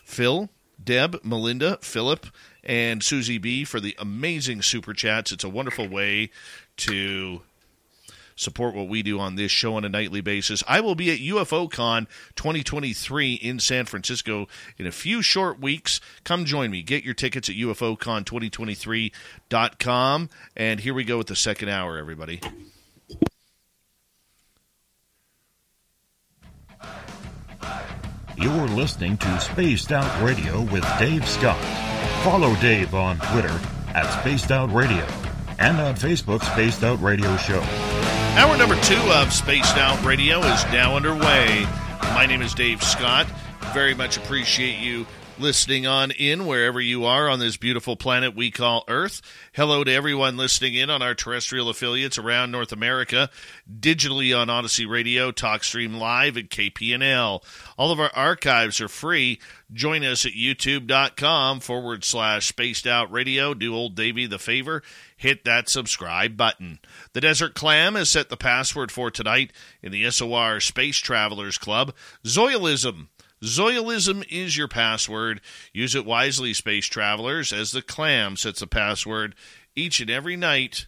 Phil, 0.05 0.49
Deb, 0.81 1.19
Melinda, 1.25 1.77
Philip, 1.81 2.27
and 2.63 3.03
Susie 3.03 3.37
B 3.37 3.63
for 3.63 3.79
the 3.79 3.95
amazing 3.97 4.61
super 4.61 4.93
chats. 4.93 5.31
It's 5.31 5.43
a 5.43 5.49
wonderful 5.49 5.87
way 5.87 6.31
to 6.77 7.41
support 8.39 8.73
what 8.73 8.87
we 8.87 9.03
do 9.03 9.19
on 9.19 9.35
this 9.35 9.51
show 9.51 9.75
on 9.75 9.83
a 9.83 9.89
nightly 9.89 10.21
basis. 10.21 10.63
I 10.67 10.79
will 10.79 10.95
be 10.95 11.11
at 11.11 11.19
UFOCon 11.19 12.07
2023 12.35 13.33
in 13.33 13.59
San 13.59 13.85
Francisco 13.85 14.47
in 14.77 14.87
a 14.87 14.91
few 14.91 15.21
short 15.21 15.59
weeks. 15.59 15.99
Come 16.23 16.45
join 16.45 16.71
me. 16.71 16.81
Get 16.81 17.03
your 17.03 17.13
tickets 17.13 17.49
at 17.49 17.55
UFOCon2023.com. 17.55 20.29
And 20.55 20.79
here 20.79 20.93
we 20.93 21.03
go 21.03 21.17
with 21.17 21.27
the 21.27 21.35
second 21.35 21.67
hour, 21.67 21.97
everybody. 21.97 22.39
You're 28.37 28.69
listening 28.69 29.17
to 29.17 29.39
Spaced 29.41 29.91
Out 29.91 30.23
Radio 30.23 30.61
with 30.61 30.85
Dave 30.97 31.27
Scott. 31.27 31.59
Follow 32.23 32.53
Dave 32.55 32.93
on 32.93 33.17
Twitter 33.31 33.59
at 33.95 34.19
Spaced 34.19 34.51
Out 34.51 34.71
Radio 34.73 35.07
and 35.57 35.77
on 35.79 35.95
Facebook, 35.95 36.43
Spaced 36.43 36.83
Out 36.83 37.01
Radio 37.01 37.35
Show. 37.37 37.61
Hour 38.35 38.57
number 38.57 38.75
two 38.81 38.99
of 39.13 39.31
Spaced 39.31 39.77
Out 39.77 40.03
Radio 40.03 40.39
is 40.39 40.63
now 40.65 40.97
underway. 40.97 41.65
My 42.13 42.25
name 42.25 42.41
is 42.41 42.53
Dave 42.53 42.83
Scott. 42.83 43.25
Very 43.73 43.93
much 43.93 44.17
appreciate 44.17 44.79
you 44.79 45.07
listening 45.39 45.87
on 45.87 46.11
in 46.11 46.45
wherever 46.45 46.81
you 46.81 47.05
are 47.05 47.29
on 47.29 47.39
this 47.39 47.55
beautiful 47.55 47.95
planet 47.95 48.35
we 48.35 48.51
call 48.51 48.83
Earth. 48.87 49.21
Hello 49.53 49.83
to 49.83 49.91
everyone 49.91 50.37
listening 50.37 50.75
in 50.75 50.89
on 50.89 51.01
our 51.01 51.15
terrestrial 51.15 51.69
affiliates 51.69 52.17
around 52.17 52.51
North 52.51 52.71
America, 52.71 53.29
digitally 53.79 54.37
on 54.37 54.49
Odyssey 54.49 54.85
Radio, 54.85 55.31
TalkStream 55.31 55.97
Live, 55.97 56.35
and 56.35 56.49
KPNL. 56.49 57.43
All 57.77 57.91
of 57.91 57.99
our 57.99 58.11
archives 58.13 58.81
are 58.81 58.89
free. 58.89 59.39
Join 59.71 60.03
us 60.03 60.25
at 60.25 60.33
youtube.com 60.33 61.61
forward 61.61 62.03
slash 62.03 62.47
spaced 62.47 62.85
out 62.85 63.11
radio. 63.11 63.53
Do 63.53 63.73
old 63.73 63.95
Davy 63.95 64.25
the 64.25 64.39
favor. 64.39 64.83
Hit 65.15 65.45
that 65.45 65.69
subscribe 65.69 66.35
button. 66.35 66.79
The 67.13 67.21
Desert 67.21 67.55
Clam 67.55 67.95
has 67.95 68.09
set 68.09 68.29
the 68.29 68.37
password 68.37 68.91
for 68.91 69.09
tonight 69.11 69.53
in 69.81 69.91
the 69.91 70.09
SOR 70.11 70.59
Space 70.59 70.97
Travelers 70.97 71.57
Club. 71.57 71.93
Zoilism 72.25 73.07
Zoilism 73.43 74.25
is 74.29 74.57
your 74.57 74.67
password. 74.67 75.41
Use 75.73 75.95
it 75.95 76.05
wisely, 76.05 76.53
space 76.53 76.85
travelers, 76.85 77.53
as 77.53 77.71
the 77.71 77.81
clam 77.81 78.35
sets 78.35 78.61
a 78.61 78.67
password 78.67 79.35
each 79.75 79.99
and 79.99 80.09
every 80.09 80.35
night 80.35 80.87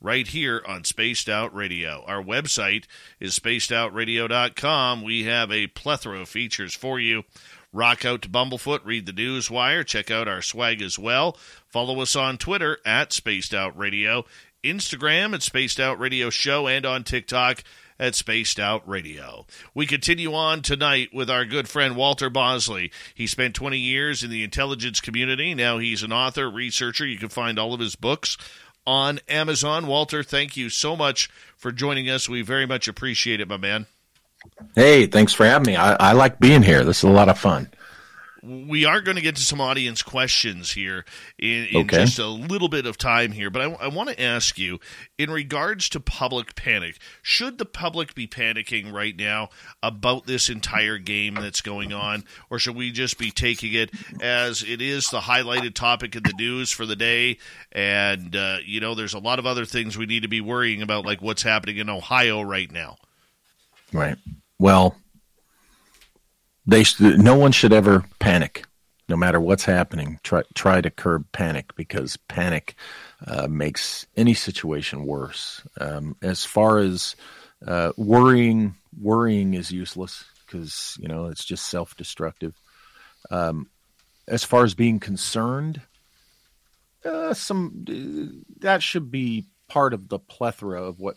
right 0.00 0.28
here 0.28 0.62
on 0.66 0.84
Spaced 0.84 1.28
Out 1.28 1.54
Radio. 1.54 2.02
Our 2.06 2.22
website 2.22 2.84
is 3.20 3.38
spacedoutradio.com. 3.38 5.02
We 5.02 5.24
have 5.24 5.50
a 5.50 5.66
plethora 5.68 6.20
of 6.20 6.28
features 6.28 6.74
for 6.74 6.98
you. 6.98 7.24
Rock 7.72 8.04
out 8.06 8.22
to 8.22 8.28
Bumblefoot, 8.28 8.80
read 8.84 9.04
the 9.04 9.12
news 9.12 9.50
wire, 9.50 9.84
check 9.84 10.10
out 10.10 10.28
our 10.28 10.40
swag 10.40 10.80
as 10.80 10.98
well. 10.98 11.36
Follow 11.68 12.00
us 12.00 12.16
on 12.16 12.38
Twitter 12.38 12.78
at 12.86 13.12
Spaced 13.12 13.52
Out 13.52 13.76
Radio, 13.76 14.24
Instagram 14.64 15.34
at 15.34 15.42
Spaced 15.42 15.78
Out 15.78 15.98
Radio 15.98 16.30
Show, 16.30 16.66
and 16.66 16.86
on 16.86 17.04
TikTok 17.04 17.62
at 17.98 18.14
Spaced 18.14 18.60
Out 18.60 18.86
Radio. 18.88 19.46
We 19.74 19.86
continue 19.86 20.34
on 20.34 20.62
tonight 20.62 21.10
with 21.12 21.30
our 21.30 21.44
good 21.44 21.68
friend 21.68 21.96
Walter 21.96 22.30
Bosley. 22.30 22.90
He 23.14 23.26
spent 23.26 23.54
20 23.54 23.78
years 23.78 24.22
in 24.22 24.30
the 24.30 24.44
intelligence 24.44 25.00
community. 25.00 25.54
Now 25.54 25.78
he's 25.78 26.02
an 26.02 26.12
author, 26.12 26.50
researcher. 26.50 27.06
You 27.06 27.18
can 27.18 27.28
find 27.28 27.58
all 27.58 27.74
of 27.74 27.80
his 27.80 27.96
books 27.96 28.36
on 28.86 29.20
Amazon. 29.28 29.86
Walter, 29.86 30.22
thank 30.22 30.56
you 30.56 30.68
so 30.70 30.96
much 30.96 31.28
for 31.56 31.72
joining 31.72 32.08
us. 32.08 32.28
We 32.28 32.42
very 32.42 32.66
much 32.66 32.88
appreciate 32.88 33.40
it, 33.40 33.48
my 33.48 33.56
man. 33.56 33.86
Hey, 34.74 35.06
thanks 35.06 35.32
for 35.32 35.44
having 35.44 35.66
me. 35.66 35.76
I, 35.76 35.94
I 35.94 36.12
like 36.12 36.38
being 36.38 36.62
here. 36.62 36.84
This 36.84 36.98
is 36.98 37.04
a 37.04 37.08
lot 37.08 37.28
of 37.28 37.38
fun 37.38 37.68
we 38.46 38.84
are 38.84 39.00
going 39.00 39.16
to 39.16 39.22
get 39.22 39.36
to 39.36 39.42
some 39.42 39.60
audience 39.60 40.02
questions 40.02 40.72
here 40.72 41.04
in, 41.38 41.66
in 41.66 41.76
okay. 41.82 42.04
just 42.04 42.18
a 42.18 42.26
little 42.26 42.68
bit 42.68 42.86
of 42.86 42.96
time 42.96 43.32
here, 43.32 43.50
but 43.50 43.62
I, 43.62 43.72
I 43.72 43.88
want 43.88 44.08
to 44.10 44.22
ask 44.22 44.58
you 44.58 44.78
in 45.18 45.30
regards 45.30 45.88
to 45.90 46.00
public 46.00 46.54
panic, 46.54 46.98
should 47.22 47.58
the 47.58 47.64
public 47.64 48.14
be 48.14 48.26
panicking 48.26 48.92
right 48.92 49.16
now 49.16 49.48
about 49.82 50.26
this 50.26 50.48
entire 50.48 50.98
game 50.98 51.34
that's 51.34 51.60
going 51.60 51.92
on, 51.92 52.24
or 52.48 52.58
should 52.58 52.76
we 52.76 52.92
just 52.92 53.18
be 53.18 53.30
taking 53.30 53.72
it 53.72 53.90
as 54.20 54.62
it 54.62 54.80
is 54.80 55.08
the 55.08 55.20
highlighted 55.20 55.74
topic 55.74 56.14
in 56.14 56.22
the 56.22 56.34
news 56.38 56.70
for 56.70 56.86
the 56.86 56.96
day? 56.96 57.38
And, 57.72 58.34
uh, 58.36 58.58
you 58.64 58.80
know, 58.80 58.94
there's 58.94 59.14
a 59.14 59.18
lot 59.18 59.38
of 59.38 59.46
other 59.46 59.64
things 59.64 59.98
we 59.98 60.06
need 60.06 60.22
to 60.22 60.28
be 60.28 60.40
worrying 60.40 60.82
about, 60.82 61.04
like 61.04 61.20
what's 61.20 61.42
happening 61.42 61.78
in 61.78 61.90
Ohio 61.90 62.42
right 62.42 62.70
now. 62.70 62.96
Right. 63.92 64.16
Well, 64.58 64.96
they 66.66 66.84
no 67.00 67.36
one 67.36 67.52
should 67.52 67.72
ever 67.72 68.04
panic, 68.18 68.64
no 69.08 69.16
matter 69.16 69.40
what's 69.40 69.64
happening. 69.64 70.18
Try 70.22 70.42
try 70.54 70.80
to 70.80 70.90
curb 70.90 71.26
panic 71.32 71.74
because 71.76 72.16
panic 72.28 72.74
uh, 73.26 73.46
makes 73.46 74.06
any 74.16 74.34
situation 74.34 75.06
worse. 75.06 75.62
Um, 75.80 76.16
as 76.22 76.44
far 76.44 76.78
as 76.78 77.14
uh, 77.66 77.92
worrying, 77.96 78.74
worrying 79.00 79.54
is 79.54 79.70
useless 79.70 80.24
because 80.44 80.96
you 81.00 81.08
know 81.08 81.26
it's 81.26 81.44
just 81.44 81.66
self 81.66 81.96
destructive. 81.96 82.54
Um, 83.30 83.68
as 84.28 84.42
far 84.42 84.64
as 84.64 84.74
being 84.74 84.98
concerned, 84.98 85.80
uh, 87.04 87.32
some 87.34 88.44
that 88.60 88.82
should 88.82 89.10
be 89.10 89.46
part 89.68 89.94
of 89.94 90.08
the 90.08 90.18
plethora 90.18 90.82
of 90.82 91.00
what 91.00 91.16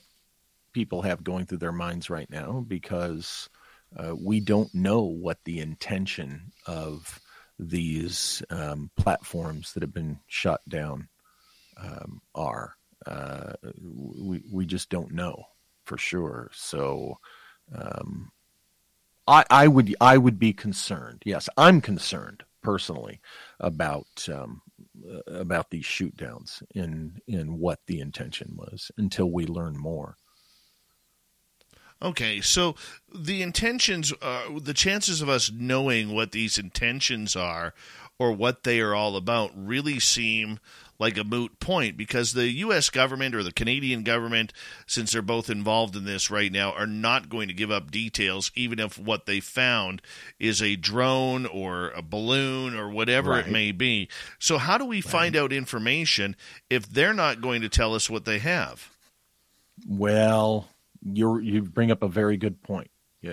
people 0.73 1.01
have 1.01 1.23
going 1.23 1.45
through 1.45 1.57
their 1.57 1.71
minds 1.71 2.09
right 2.09 2.29
now 2.29 2.63
because 2.67 3.49
uh, 3.97 4.15
we 4.15 4.39
don't 4.39 4.73
know 4.73 5.01
what 5.01 5.37
the 5.45 5.59
intention 5.59 6.51
of 6.65 7.19
these 7.57 8.41
um, 8.49 8.89
platforms 8.95 9.73
that 9.73 9.83
have 9.83 9.93
been 9.93 10.19
shut 10.27 10.61
down 10.69 11.07
um, 11.77 12.21
are. 12.35 12.75
Uh, 13.05 13.53
we 13.83 14.43
we 14.51 14.65
just 14.65 14.89
don't 14.89 15.11
know 15.11 15.43
for 15.85 15.97
sure. 15.97 16.49
So, 16.53 17.17
um, 17.73 18.31
I 19.27 19.45
I 19.49 19.67
would 19.67 19.95
I 20.01 20.17
would 20.17 20.37
be 20.37 20.53
concerned. 20.53 21.23
Yes, 21.25 21.49
I'm 21.57 21.81
concerned 21.81 22.43
personally 22.61 23.21
about 23.59 24.27
um, 24.31 24.61
about 25.27 25.69
these 25.69 25.85
shoot 25.85 26.15
downs 26.17 26.61
in 26.75 27.19
in 27.27 27.57
what 27.57 27.79
the 27.87 27.99
intention 27.99 28.55
was 28.57 28.91
until 28.97 29.31
we 29.31 29.45
learn 29.45 29.77
more. 29.77 30.17
Okay, 32.01 32.39
so 32.39 32.75
the 33.13 33.41
intentions, 33.41 34.13
uh, 34.21 34.43
the 34.61 34.73
chances 34.73 35.21
of 35.21 35.27
us 35.27 35.51
knowing 35.53 36.13
what 36.13 36.31
these 36.31 36.57
intentions 36.57 37.35
are 37.35 37.73
or 38.17 38.31
what 38.31 38.63
they 38.63 38.79
are 38.79 38.95
all 38.95 39.15
about 39.15 39.51
really 39.55 39.99
seem 39.99 40.59
like 40.99 41.17
a 41.17 41.23
moot 41.23 41.59
point 41.59 41.97
because 41.97 42.33
the 42.33 42.49
U.S. 42.49 42.89
government 42.89 43.33
or 43.33 43.41
the 43.41 43.53
Canadian 43.53 44.03
government, 44.03 44.51
since 44.85 45.11
they're 45.11 45.21
both 45.21 45.49
involved 45.49 45.95
in 45.95 46.03
this 46.03 46.29
right 46.29 46.51
now, 46.51 46.73
are 46.73 46.85
not 46.85 47.29
going 47.29 47.47
to 47.47 47.53
give 47.53 47.71
up 47.71 47.89
details, 47.89 48.51
even 48.53 48.79
if 48.79 48.99
what 48.99 49.25
they 49.25 49.39
found 49.39 50.01
is 50.39 50.61
a 50.61 50.75
drone 50.75 51.45
or 51.45 51.89
a 51.91 52.01
balloon 52.01 52.75
or 52.77 52.89
whatever 52.89 53.31
right. 53.31 53.47
it 53.47 53.51
may 53.51 53.71
be. 53.71 54.09
So, 54.37 54.57
how 54.57 54.77
do 54.77 54.85
we 54.85 54.97
right. 54.97 55.05
find 55.05 55.35
out 55.35 55.53
information 55.53 56.35
if 56.69 56.87
they're 56.87 57.13
not 57.13 57.41
going 57.41 57.61
to 57.61 57.69
tell 57.69 57.95
us 57.95 58.09
what 58.09 58.25
they 58.25 58.39
have? 58.39 58.89
Well, 59.87 60.67
you 61.03 61.39
you 61.39 61.61
bring 61.61 61.91
up 61.91 62.03
a 62.03 62.07
very 62.07 62.37
good 62.37 62.61
point. 62.63 62.89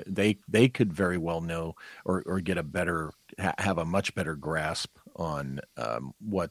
They 0.06 0.38
they 0.48 0.68
could 0.68 0.92
very 0.92 1.18
well 1.18 1.40
know 1.40 1.74
or 2.04 2.22
or 2.26 2.40
get 2.40 2.58
a 2.58 2.62
better 2.62 3.12
ha- 3.40 3.54
have 3.58 3.78
a 3.78 3.84
much 3.84 4.14
better 4.14 4.34
grasp 4.34 4.98
on 5.14 5.60
um, 5.76 6.12
what 6.20 6.50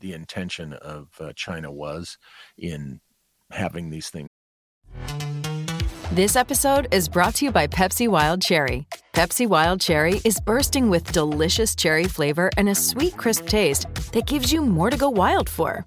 the 0.00 0.12
intention 0.12 0.72
of 0.74 1.08
uh, 1.20 1.32
China 1.34 1.72
was 1.72 2.18
in 2.58 3.00
having 3.50 3.90
these 3.90 4.10
things. 4.10 4.28
This 6.12 6.36
episode 6.36 6.88
is 6.92 7.08
brought 7.08 7.36
to 7.36 7.46
you 7.46 7.50
by 7.50 7.66
Pepsi 7.66 8.06
Wild 8.06 8.42
Cherry. 8.42 8.86
Pepsi 9.14 9.46
Wild 9.46 9.80
Cherry 9.80 10.20
is 10.26 10.38
bursting 10.40 10.90
with 10.90 11.10
delicious 11.10 11.74
cherry 11.74 12.04
flavor 12.04 12.50
and 12.58 12.68
a 12.68 12.74
sweet, 12.74 13.16
crisp 13.16 13.46
taste 13.46 13.86
that 14.12 14.26
gives 14.26 14.52
you 14.52 14.60
more 14.60 14.90
to 14.90 14.96
go 14.98 15.08
wild 15.08 15.48
for. 15.48 15.86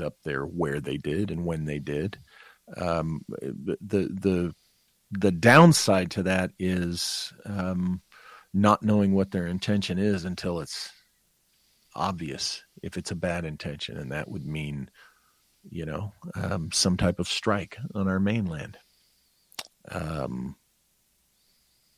up 0.00 0.14
there 0.24 0.44
where 0.44 0.80
they 0.80 0.96
did 0.96 1.30
and 1.30 1.44
when 1.44 1.64
they 1.64 1.78
did. 1.78 2.18
Um, 2.76 3.24
the 3.28 3.76
the 3.80 4.54
the 5.10 5.32
downside 5.32 6.10
to 6.12 6.22
that 6.22 6.52
is 6.58 7.32
um, 7.44 8.00
not 8.54 8.82
knowing 8.82 9.14
what 9.14 9.30
their 9.30 9.46
intention 9.46 9.98
is 9.98 10.24
until 10.24 10.60
it's 10.60 10.90
obvious 11.94 12.62
if 12.82 12.96
it's 12.96 13.10
a 13.10 13.16
bad 13.16 13.44
intention, 13.44 13.98
and 13.98 14.12
that 14.12 14.28
would 14.28 14.46
mean, 14.46 14.88
you 15.68 15.84
know, 15.84 16.12
um, 16.34 16.70
some 16.72 16.96
type 16.96 17.18
of 17.18 17.28
strike 17.28 17.76
on 17.94 18.08
our 18.08 18.20
mainland. 18.20 18.78
Um, 19.90 20.56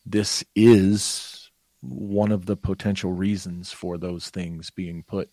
this 0.04 0.44
is 0.54 1.50
one 1.80 2.32
of 2.32 2.46
the 2.46 2.56
potential 2.56 3.12
reasons 3.12 3.70
for 3.70 3.98
those 3.98 4.30
things 4.30 4.70
being 4.70 5.02
put 5.02 5.30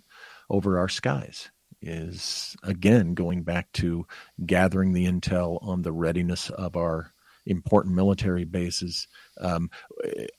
over 0.50 0.78
our 0.78 0.90
skies 0.90 1.50
is 1.82 2.56
again 2.64 3.14
going 3.14 3.44
back 3.44 3.72
to 3.74 4.06
gathering 4.46 4.94
the 4.94 5.06
intel 5.06 5.60
on 5.62 5.82
the 5.82 5.92
readiness 5.92 6.50
of 6.52 6.76
our 6.76 7.14
important 7.46 7.96
military 7.96 8.46
bases. 8.46 9.08
Um, 9.40 9.70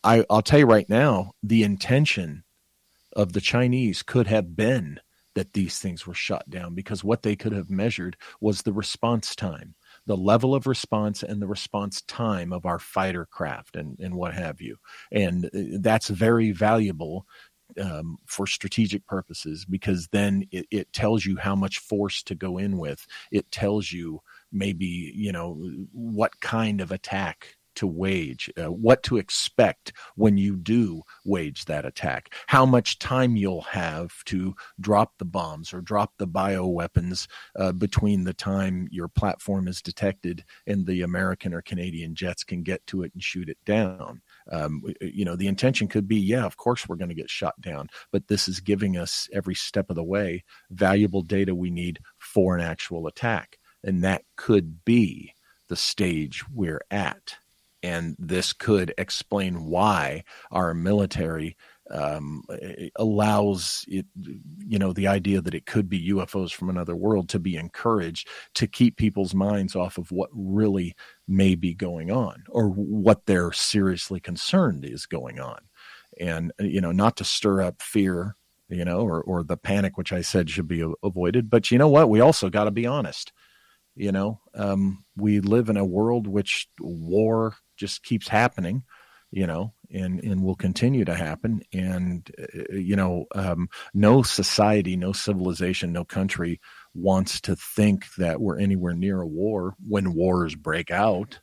I, 0.04 0.24
I'll 0.30 0.42
tell 0.42 0.60
you 0.60 0.66
right 0.66 0.88
now, 0.88 1.32
the 1.42 1.62
intention 1.62 2.44
of 3.14 3.32
the 3.32 3.40
Chinese 3.40 4.02
could 4.02 4.26
have 4.26 4.56
been 4.56 5.00
that 5.34 5.52
these 5.52 5.78
things 5.78 6.06
were 6.06 6.14
shut 6.14 6.48
down 6.50 6.74
because 6.74 7.02
what 7.02 7.22
they 7.22 7.36
could 7.36 7.52
have 7.52 7.70
measured 7.70 8.16
was 8.40 8.62
the 8.62 8.72
response 8.72 9.34
time, 9.34 9.74
the 10.06 10.16
level 10.16 10.54
of 10.54 10.66
response 10.66 11.22
and 11.22 11.40
the 11.40 11.46
response 11.46 12.02
time 12.02 12.52
of 12.52 12.66
our 12.66 12.78
fighter 12.78 13.26
craft 13.26 13.76
and, 13.76 13.98
and 13.98 14.14
what 14.14 14.34
have 14.34 14.60
you. 14.60 14.76
And 15.10 15.46
uh, 15.46 15.78
that's 15.80 16.08
very 16.08 16.52
valuable 16.52 17.26
um, 17.80 18.18
for 18.26 18.46
strategic 18.46 19.06
purposes 19.06 19.64
because 19.64 20.08
then 20.08 20.44
it, 20.50 20.66
it 20.70 20.92
tells 20.92 21.24
you 21.24 21.36
how 21.36 21.54
much 21.54 21.78
force 21.78 22.22
to 22.24 22.34
go 22.34 22.58
in 22.58 22.78
with. 22.78 23.06
It 23.30 23.50
tells 23.50 23.92
you 23.92 24.20
maybe, 24.50 25.12
you 25.14 25.32
know, 25.32 25.54
what 25.92 26.40
kind 26.40 26.80
of 26.80 26.92
attack 26.92 27.56
to 27.76 27.86
wage, 27.86 28.50
uh, 28.62 28.70
what 28.70 29.02
to 29.02 29.16
expect 29.16 29.92
when 30.16 30.36
you 30.36 30.56
do 30.56 31.02
wage 31.24 31.64
that 31.64 31.84
attack, 31.84 32.34
how 32.46 32.66
much 32.66 32.98
time 32.98 33.36
you'll 33.36 33.62
have 33.62 34.22
to 34.24 34.54
drop 34.80 35.12
the 35.18 35.24
bombs 35.24 35.72
or 35.72 35.80
drop 35.80 36.12
the 36.18 36.26
bioweapons 36.26 37.26
uh, 37.58 37.72
between 37.72 38.24
the 38.24 38.34
time 38.34 38.88
your 38.90 39.08
platform 39.08 39.68
is 39.68 39.80
detected 39.80 40.44
and 40.66 40.86
the 40.86 41.02
American 41.02 41.54
or 41.54 41.62
Canadian 41.62 42.14
jets 42.14 42.44
can 42.44 42.62
get 42.62 42.86
to 42.86 43.02
it 43.02 43.12
and 43.14 43.22
shoot 43.22 43.48
it 43.48 43.58
down. 43.64 44.20
Um, 44.50 44.82
you 45.00 45.24
know, 45.24 45.36
the 45.36 45.46
intention 45.46 45.88
could 45.88 46.08
be, 46.08 46.16
yeah, 46.16 46.44
of 46.44 46.56
course 46.56 46.88
we're 46.88 46.96
going 46.96 47.08
to 47.08 47.14
get 47.14 47.30
shot 47.30 47.60
down, 47.60 47.88
but 48.10 48.28
this 48.28 48.48
is 48.48 48.60
giving 48.60 48.96
us 48.96 49.28
every 49.32 49.54
step 49.54 49.90
of 49.90 49.96
the 49.96 50.02
way 50.02 50.44
valuable 50.70 51.22
data 51.22 51.54
we 51.54 51.70
need 51.70 52.00
for 52.18 52.56
an 52.56 52.60
actual 52.62 53.06
attack. 53.06 53.58
And 53.84 54.02
that 54.04 54.22
could 54.36 54.84
be 54.84 55.34
the 55.68 55.76
stage 55.76 56.44
we're 56.52 56.82
at 56.90 57.36
and 57.82 58.16
this 58.18 58.52
could 58.52 58.94
explain 58.96 59.64
why 59.64 60.24
our 60.50 60.72
military 60.72 61.56
um, 61.92 62.42
allows 62.96 63.84
it, 63.86 64.06
you 64.66 64.78
know, 64.78 64.92
the 64.92 65.06
idea 65.06 65.40
that 65.40 65.54
it 65.54 65.66
could 65.66 65.88
be 65.88 66.10
UFOs 66.10 66.52
from 66.52 66.70
another 66.70 66.96
world 66.96 67.28
to 67.30 67.38
be 67.38 67.56
encouraged 67.56 68.28
to 68.54 68.66
keep 68.66 68.96
people's 68.96 69.34
minds 69.34 69.76
off 69.76 69.98
of 69.98 70.10
what 70.10 70.30
really 70.32 70.94
may 71.28 71.54
be 71.54 71.74
going 71.74 72.10
on 72.10 72.44
or 72.48 72.68
what 72.68 73.26
they're 73.26 73.52
seriously 73.52 74.20
concerned 74.20 74.84
is 74.84 75.06
going 75.06 75.38
on. 75.38 75.58
And, 76.18 76.52
you 76.58 76.80
know, 76.80 76.92
not 76.92 77.16
to 77.18 77.24
stir 77.24 77.62
up 77.62 77.82
fear, 77.82 78.36
you 78.68 78.84
know, 78.84 79.00
or, 79.00 79.22
or 79.22 79.42
the 79.42 79.56
panic, 79.56 79.98
which 79.98 80.12
I 80.12 80.22
said 80.22 80.48
should 80.48 80.68
be 80.68 80.84
avoided. 81.02 81.50
But 81.50 81.70
you 81.70 81.78
know 81.78 81.88
what? 81.88 82.08
We 82.08 82.20
also 82.20 82.48
got 82.48 82.64
to 82.64 82.70
be 82.70 82.86
honest. 82.86 83.32
You 83.94 84.12
know, 84.12 84.40
um, 84.54 85.04
we 85.16 85.40
live 85.40 85.68
in 85.68 85.76
a 85.76 85.84
world 85.84 86.26
which 86.26 86.68
war 86.80 87.56
just 87.76 88.02
keeps 88.02 88.28
happening, 88.28 88.84
you 89.30 89.46
know, 89.46 89.74
and 89.92 90.22
and 90.22 90.42
will 90.42 90.54
continue 90.54 91.04
to 91.04 91.14
happen. 91.14 91.62
And 91.72 92.30
uh, 92.38 92.74
you 92.74 92.96
know, 92.96 93.26
um, 93.34 93.68
no 93.94 94.22
society, 94.22 94.96
no 94.96 95.12
civilization, 95.12 95.92
no 95.92 96.04
country 96.04 96.60
wants 96.94 97.40
to 97.42 97.56
think 97.56 98.06
that 98.16 98.40
we're 98.40 98.58
anywhere 98.58 98.94
near 98.94 99.20
a 99.20 99.26
war 99.26 99.74
when 99.86 100.14
wars 100.14 100.54
break 100.54 100.90
out. 100.90 101.40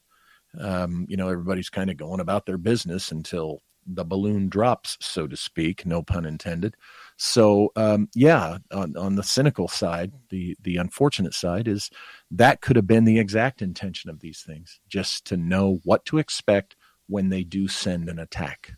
Um, 0.59 1.05
you 1.07 1.17
know, 1.17 1.29
everybody's 1.29 1.69
kind 1.69 1.89
of 1.89 1.97
going 1.97 2.19
about 2.19 2.45
their 2.45 2.57
business 2.57 3.11
until 3.11 3.61
the 3.85 4.05
balloon 4.05 4.49
drops, 4.49 4.97
so 4.99 5.27
to 5.27 5.35
speak. 5.35 5.85
No 5.85 6.01
pun 6.03 6.25
intended. 6.25 6.75
So 7.17 7.71
um, 7.75 8.09
yeah, 8.15 8.57
on, 8.71 8.95
on 8.95 9.15
the 9.15 9.23
cynical 9.23 9.67
side, 9.67 10.11
the 10.29 10.55
the 10.61 10.77
unfortunate 10.77 11.33
side 11.33 11.67
is 11.67 11.89
that 12.31 12.61
could 12.61 12.75
have 12.75 12.87
been 12.87 13.05
the 13.05 13.19
exact 13.19 13.61
intention 13.61 14.09
of 14.09 14.19
these 14.19 14.41
things, 14.41 14.79
just 14.87 15.25
to 15.25 15.37
know 15.37 15.79
what 15.83 16.05
to 16.05 16.17
expect 16.17 16.75
when 17.09 17.29
they 17.29 17.43
do 17.43 17.67
send 17.67 18.07
an 18.07 18.19
attack. 18.19 18.73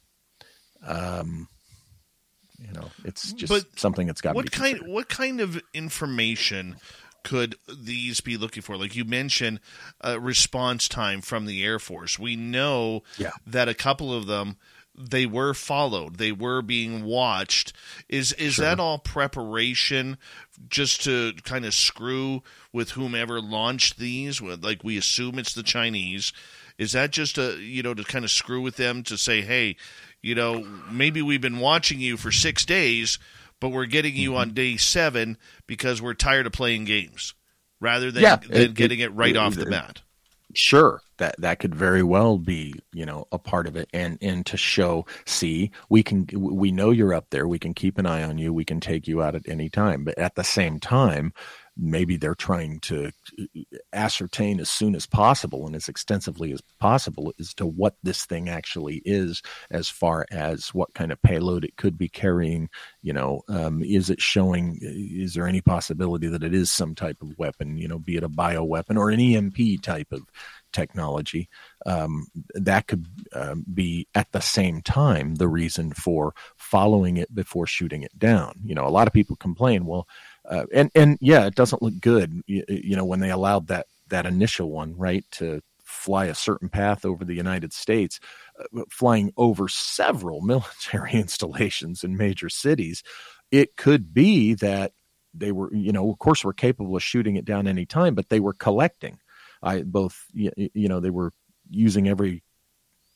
Um, 0.85 1.47
you 2.57 2.73
know, 2.73 2.89
it's 3.03 3.33
just 3.33 3.51
but 3.51 3.79
something 3.79 4.07
that's 4.07 4.21
got. 4.21 4.33
What 4.33 4.51
kind? 4.51 4.81
What 4.87 5.09
kind 5.09 5.41
of 5.41 5.61
information 5.73 6.77
could 7.23 7.55
these 7.71 8.21
be 8.21 8.37
looking 8.37 8.63
for? 8.63 8.77
Like 8.77 8.95
you 8.95 9.05
mentioned, 9.05 9.59
uh, 10.01 10.19
response 10.19 10.87
time 10.87 11.21
from 11.21 11.45
the 11.45 11.63
Air 11.63 11.79
Force. 11.79 12.17
We 12.17 12.35
know 12.35 13.03
yeah. 13.17 13.31
that 13.45 13.69
a 13.69 13.73
couple 13.73 14.13
of 14.13 14.27
them 14.27 14.57
they 14.93 15.25
were 15.25 15.53
followed 15.53 16.17
they 16.17 16.33
were 16.33 16.61
being 16.61 17.03
watched 17.05 17.71
is 18.09 18.33
is 18.33 18.55
sure. 18.55 18.65
that 18.65 18.79
all 18.79 18.99
preparation 18.99 20.17
just 20.67 21.03
to 21.03 21.33
kind 21.43 21.65
of 21.65 21.73
screw 21.73 22.43
with 22.73 22.91
whomever 22.91 23.39
launched 23.39 23.97
these 23.97 24.41
like 24.41 24.83
we 24.83 24.97
assume 24.97 25.39
it's 25.39 25.53
the 25.53 25.63
chinese 25.63 26.33
is 26.81 26.93
that 26.93 27.11
just 27.11 27.37
a 27.37 27.57
you 27.59 27.83
know 27.83 27.93
to 27.93 28.03
kind 28.03 28.25
of 28.25 28.31
screw 28.31 28.59
with 28.59 28.75
them 28.75 29.03
to 29.03 29.15
say 29.15 29.41
hey 29.41 29.75
you 30.23 30.33
know 30.33 30.65
maybe 30.91 31.21
we've 31.21 31.39
been 31.39 31.59
watching 31.59 31.99
you 31.99 32.17
for 32.17 32.31
6 32.31 32.65
days 32.65 33.19
but 33.59 33.69
we're 33.69 33.85
getting 33.85 34.15
you 34.15 34.31
mm-hmm. 34.31 34.39
on 34.39 34.53
day 34.53 34.77
7 34.77 35.37
because 35.67 36.01
we're 36.01 36.15
tired 36.15 36.47
of 36.47 36.51
playing 36.51 36.85
games 36.85 37.35
rather 37.79 38.09
than, 38.11 38.23
yeah, 38.23 38.37
than 38.37 38.61
it, 38.61 38.73
getting 38.73 38.99
it, 38.99 39.05
it 39.05 39.09
right 39.09 39.35
it, 39.35 39.37
off 39.37 39.55
the 39.55 39.67
bat 39.67 40.01
sure 40.55 41.01
that 41.17 41.35
that 41.37 41.59
could 41.59 41.75
very 41.75 42.01
well 42.01 42.39
be 42.39 42.73
you 42.91 43.05
know 43.05 43.27
a 43.31 43.37
part 43.37 43.67
of 43.67 43.75
it 43.75 43.87
and 43.93 44.17
and 44.19 44.47
to 44.47 44.57
show 44.57 45.05
see 45.25 45.69
we 45.87 46.01
can 46.01 46.27
we 46.33 46.71
know 46.71 46.89
you're 46.89 47.13
up 47.13 47.29
there 47.29 47.47
we 47.47 47.59
can 47.59 47.75
keep 47.75 47.99
an 47.99 48.07
eye 48.07 48.23
on 48.23 48.39
you 48.39 48.51
we 48.51 48.65
can 48.65 48.79
take 48.79 49.07
you 49.07 49.21
out 49.21 49.35
at 49.35 49.47
any 49.47 49.69
time 49.69 50.03
but 50.03 50.17
at 50.17 50.33
the 50.33 50.43
same 50.43 50.79
time 50.79 51.31
maybe 51.81 52.15
they're 52.15 52.35
trying 52.35 52.79
to 52.79 53.11
ascertain 53.91 54.59
as 54.59 54.69
soon 54.69 54.95
as 54.95 55.07
possible 55.07 55.65
and 55.65 55.75
as 55.75 55.89
extensively 55.89 56.53
as 56.53 56.61
possible 56.79 57.33
as 57.39 57.53
to 57.55 57.65
what 57.65 57.95
this 58.03 58.25
thing 58.25 58.47
actually 58.47 59.01
is 59.03 59.41
as 59.71 59.89
far 59.89 60.25
as 60.31 60.73
what 60.73 60.93
kind 60.93 61.11
of 61.11 61.21
payload 61.23 61.65
it 61.65 61.75
could 61.77 61.97
be 61.97 62.07
carrying 62.07 62.69
you 63.01 63.11
know 63.11 63.41
um, 63.49 63.83
is 63.83 64.09
it 64.09 64.21
showing 64.21 64.77
is 64.81 65.33
there 65.33 65.47
any 65.47 65.61
possibility 65.61 66.27
that 66.27 66.43
it 66.43 66.53
is 66.53 66.71
some 66.71 66.93
type 66.93 67.21
of 67.21 67.37
weapon 67.39 67.77
you 67.77 67.87
know 67.87 67.97
be 67.99 68.15
it 68.15 68.23
a 68.23 68.29
bio 68.29 68.63
weapon 68.63 68.95
or 68.95 69.09
an 69.09 69.19
emp 69.19 69.57
type 69.81 70.11
of 70.11 70.21
technology? 70.71 71.49
Um, 71.85 72.27
that 72.53 72.87
could 72.87 73.07
um, 73.33 73.65
be 73.73 74.07
at 74.15 74.31
the 74.31 74.39
same 74.39 74.81
time 74.81 75.35
the 75.35 75.47
reason 75.47 75.91
for 75.93 76.33
following 76.57 77.17
it 77.17 77.33
before 77.33 77.67
shooting 77.67 78.03
it 78.03 78.17
down. 78.17 78.53
You 78.63 78.75
know 78.75 78.85
a 78.85 78.89
lot 78.89 79.07
of 79.07 79.13
people 79.13 79.35
complain 79.35 79.85
well 79.85 80.07
uh, 80.51 80.65
and 80.73 80.91
and 80.93 81.17
yeah, 81.21 81.45
it 81.45 81.55
doesn't 81.55 81.81
look 81.81 81.99
good. 82.01 82.43
You, 82.45 82.63
you, 82.67 82.95
know, 82.95 83.05
when 83.05 83.21
they 83.21 83.31
allowed 83.31 83.67
that 83.67 83.87
that 84.09 84.25
initial 84.25 84.69
one, 84.69 84.95
right, 84.97 85.23
to 85.31 85.61
fly 85.81 86.25
a 86.25 86.35
certain 86.35 86.67
path 86.67 87.05
over 87.05 87.23
the 87.23 87.33
United 87.33 87.71
States, 87.71 88.19
uh, 88.59 88.83
flying 88.89 89.31
over 89.37 89.69
several 89.69 90.41
military 90.45 91.13
installations 91.13 92.03
in 92.03 92.17
major 92.17 92.49
cities, 92.49 93.01
it 93.49 93.77
could 93.77 94.13
be 94.13 94.53
that 94.55 94.91
they 95.33 95.53
were, 95.53 95.73
you 95.73 95.93
know, 95.93 96.11
of 96.11 96.19
course, 96.19 96.43
were 96.43 96.53
capable 96.53 96.97
of 96.97 97.03
shooting 97.03 97.37
it 97.37 97.45
down 97.45 97.65
any 97.65 97.85
time, 97.85 98.13
but 98.13 98.27
they 98.27 98.41
were 98.41 98.53
collecting. 98.53 99.17
I 99.63 99.83
both, 99.83 100.25
you, 100.33 100.51
you 100.57 100.89
know, 100.89 100.99
they 100.99 101.09
were 101.09 101.31
using 101.69 102.09
every 102.09 102.43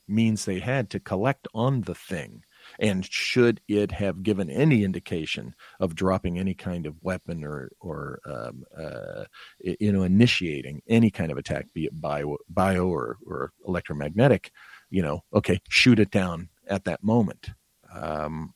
means 0.08 0.44
they 0.44 0.60
had 0.60 0.88
to 0.90 1.00
collect 1.00 1.48
on 1.52 1.82
the 1.82 1.94
thing 1.94 2.44
and 2.78 3.04
should 3.04 3.60
it 3.68 3.92
have 3.92 4.22
given 4.22 4.50
any 4.50 4.84
indication 4.84 5.54
of 5.80 5.94
dropping 5.94 6.38
any 6.38 6.54
kind 6.54 6.86
of 6.86 7.02
weapon 7.02 7.44
or 7.44 7.70
or 7.80 8.20
um, 8.26 8.64
uh, 8.76 9.24
you 9.60 9.92
know 9.92 10.02
initiating 10.02 10.82
any 10.88 11.10
kind 11.10 11.30
of 11.30 11.38
attack, 11.38 11.72
be 11.72 11.86
it 11.86 12.00
bio, 12.00 12.36
bio 12.48 12.86
or, 12.86 13.18
or 13.26 13.52
electromagnetic, 13.66 14.52
you 14.90 15.02
know, 15.02 15.22
okay, 15.32 15.58
shoot 15.68 15.98
it 15.98 16.10
down 16.10 16.48
at 16.68 16.84
that 16.84 17.02
moment. 17.02 17.50
Um, 17.92 18.52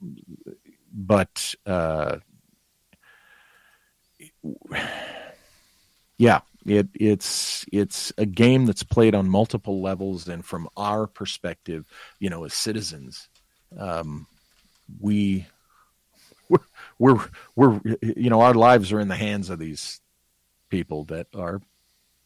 but 0.93 1.55
uh, 1.67 2.19
yeah, 6.19 6.41
it, 6.67 6.89
it's 6.95 7.65
it's 7.73 8.13
a 8.19 8.27
game 8.27 8.67
that's 8.67 8.83
played 8.83 9.15
on 9.15 9.29
multiple 9.29 9.81
levels, 9.81 10.29
and 10.29 10.45
from 10.45 10.69
our 10.77 11.07
perspective, 11.07 11.87
you 12.19 12.29
know, 12.29 12.45
as 12.45 12.55
citizens, 12.55 13.29
um, 13.79 14.27
we 15.01 15.47
we're, 16.49 16.59
we're 16.99 17.29
we're 17.57 17.81
you 18.03 18.31
know 18.31 18.41
our 18.41 18.55
lives 18.55 18.93
are 18.93 19.01
in 19.01 19.09
the 19.09 19.17
hands 19.17 19.51
of 19.51 19.59
these 19.59 20.01
people 20.69 21.05
that 21.05 21.27
are 21.35 21.61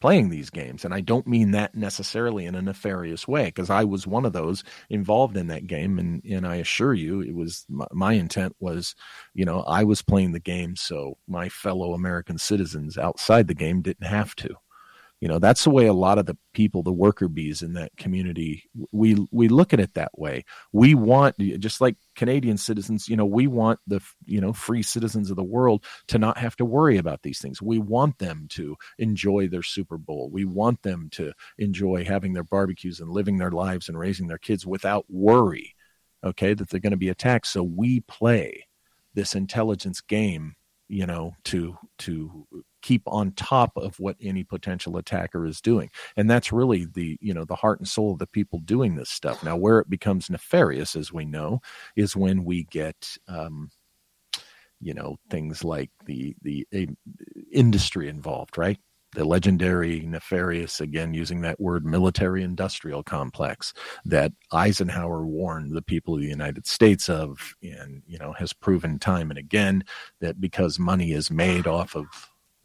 playing 0.01 0.29
these 0.29 0.49
games. 0.49 0.85
And 0.85 0.93
i 0.93 1.01
don't 1.01 1.25
mean 1.25 1.51
that 1.51 1.73
necessarily 1.73 2.45
in 2.45 2.53
a 2.55 2.61
nefarious 2.61 3.27
way 3.27 3.45
because 3.45 3.69
i 3.69 3.83
was 3.83 4.05
one 4.05 4.25
of 4.25 4.33
those 4.33 4.63
involved 4.89 5.37
in 5.37 5.47
that 5.47 5.67
game. 5.67 5.97
And 5.99 6.23
and 6.25 6.45
i 6.45 6.55
assure 6.57 6.93
you 6.93 7.21
it 7.21 7.33
was 7.33 7.65
my, 7.69 7.87
my, 7.91 8.13
intent 8.13 8.55
was 8.59 8.95
you 9.33 9.45
know 9.45 9.61
i 9.61 9.83
was 9.83 10.01
playing 10.01 10.31
the 10.33 10.39
game 10.39 10.75
so 10.75 11.17
my 11.27 11.49
fellow 11.49 11.93
american 11.93 12.37
citizens 12.37 12.97
outside 12.97 13.47
the 13.47 13.55
game 13.55 13.81
didn't 13.81 14.07
have 14.07 14.35
to 14.35 14.55
You 15.25 15.29
know, 15.29 15.39
that's 15.39 15.63
the 15.63 15.71
way 15.71 15.87
a 15.87 15.93
lot 15.93 16.19
of 16.19 16.27
the 16.27 16.37
people, 16.53 16.83
the 16.83 16.91
worker 16.91 17.27
bees 17.27 17.63
in 17.63 17.73
that 17.73 17.97
community, 17.97 18.69
we 18.91 19.27
we 19.31 19.47
look 19.47 19.73
at 19.73 19.79
it 19.79 19.95
that 19.95 20.15
way. 20.15 20.45
We 20.71 20.93
want 20.93 21.35
just 21.39 21.81
like 21.81 21.95
Canadian 22.15 22.57
citizens, 22.59 23.09
you 23.09 23.15
know, 23.15 23.25
we 23.25 23.47
want 23.47 23.79
the 23.87 24.01
you 24.25 24.39
know 24.39 24.53
free 24.53 24.83
citizens 24.83 25.31
of 25.31 25.35
the 25.35 25.43
world 25.43 25.83
to 26.09 26.19
not 26.19 26.37
have 26.37 26.55
to 26.57 26.65
worry 26.65 26.99
about 26.99 27.23
these 27.23 27.39
things. 27.39 27.59
We 27.59 27.79
want 27.79 28.19
them 28.19 28.45
to 28.51 28.75
enjoy 28.99 29.47
their 29.47 29.63
Super 29.63 29.97
Bowl. 29.97 30.29
We 30.31 30.45
want 30.45 30.83
them 30.83 31.09
to 31.13 31.33
enjoy 31.57 32.05
having 32.05 32.33
their 32.33 32.43
barbecues 32.43 32.99
and 32.99 33.09
living 33.09 33.39
their 33.39 33.49
lives 33.49 33.89
and 33.89 33.97
raising 33.97 34.27
their 34.27 34.37
kids 34.37 34.67
without 34.67 35.05
worry, 35.09 35.73
okay, 36.23 36.53
that 36.53 36.69
they're 36.69 36.79
going 36.79 36.91
to 36.91 36.97
be 36.97 37.09
attacked. 37.09 37.47
So 37.47 37.63
we 37.63 38.01
play 38.01 38.67
this 39.15 39.33
intelligence 39.33 40.01
game, 40.01 40.55
you 40.87 41.07
know, 41.07 41.33
to 41.45 41.79
to 41.97 42.45
keep 42.85 43.01
on 43.07 43.31
top 43.31 43.75
of 43.75 43.99
what 43.99 44.15
any 44.21 44.43
potential 44.43 44.97
attacker 44.97 45.47
is 45.47 45.59
doing. 45.59 45.89
And 46.15 46.29
that's 46.29 46.53
really 46.53 46.85
the 46.85 47.17
you 47.19 47.33
know 47.33 47.43
the 47.43 47.55
heart 47.55 47.79
and 47.79 47.87
soul 47.87 48.11
of 48.11 48.19
the 48.19 48.27
people 48.27 48.59
doing 48.59 48.95
this 48.95 49.09
stuff. 49.09 49.43
Now 49.43 49.57
where 49.57 49.79
it 49.79 49.89
becomes 49.89 50.29
nefarious 50.29 50.95
as 50.95 51.11
we 51.11 51.25
know 51.25 51.61
is 51.95 52.15
when 52.15 52.45
we 52.45 52.65
get 52.65 53.17
um, 53.27 53.71
you 54.79 54.93
know 54.93 55.17
things 55.31 55.63
like 55.63 55.89
the 56.05 56.35
the 56.43 56.67
industry 57.51 58.07
involved 58.07 58.55
right? 58.55 58.77
The 59.13 59.25
legendary 59.25 60.01
nefarious 60.01 60.79
again 60.79 61.15
using 61.15 61.41
that 61.41 61.59
word 61.59 61.87
military 61.87 62.43
industrial 62.43 63.01
complex 63.01 63.73
that 64.03 64.31
Eisenhower 64.51 65.25
warned 65.25 65.71
the 65.71 65.81
people 65.81 66.13
of 66.13 66.21
the 66.21 66.27
United 66.27 66.67
States 66.67 67.09
of 67.09 67.55
and 67.63 68.03
you 68.05 68.19
know 68.19 68.33
has 68.33 68.53
proven 68.53 68.99
time 68.99 69.31
and 69.31 69.39
again 69.39 69.83
that 70.21 70.39
because 70.39 70.77
money 70.77 71.13
is 71.13 71.31
made 71.31 71.65
off 71.65 71.95
of 71.95 72.05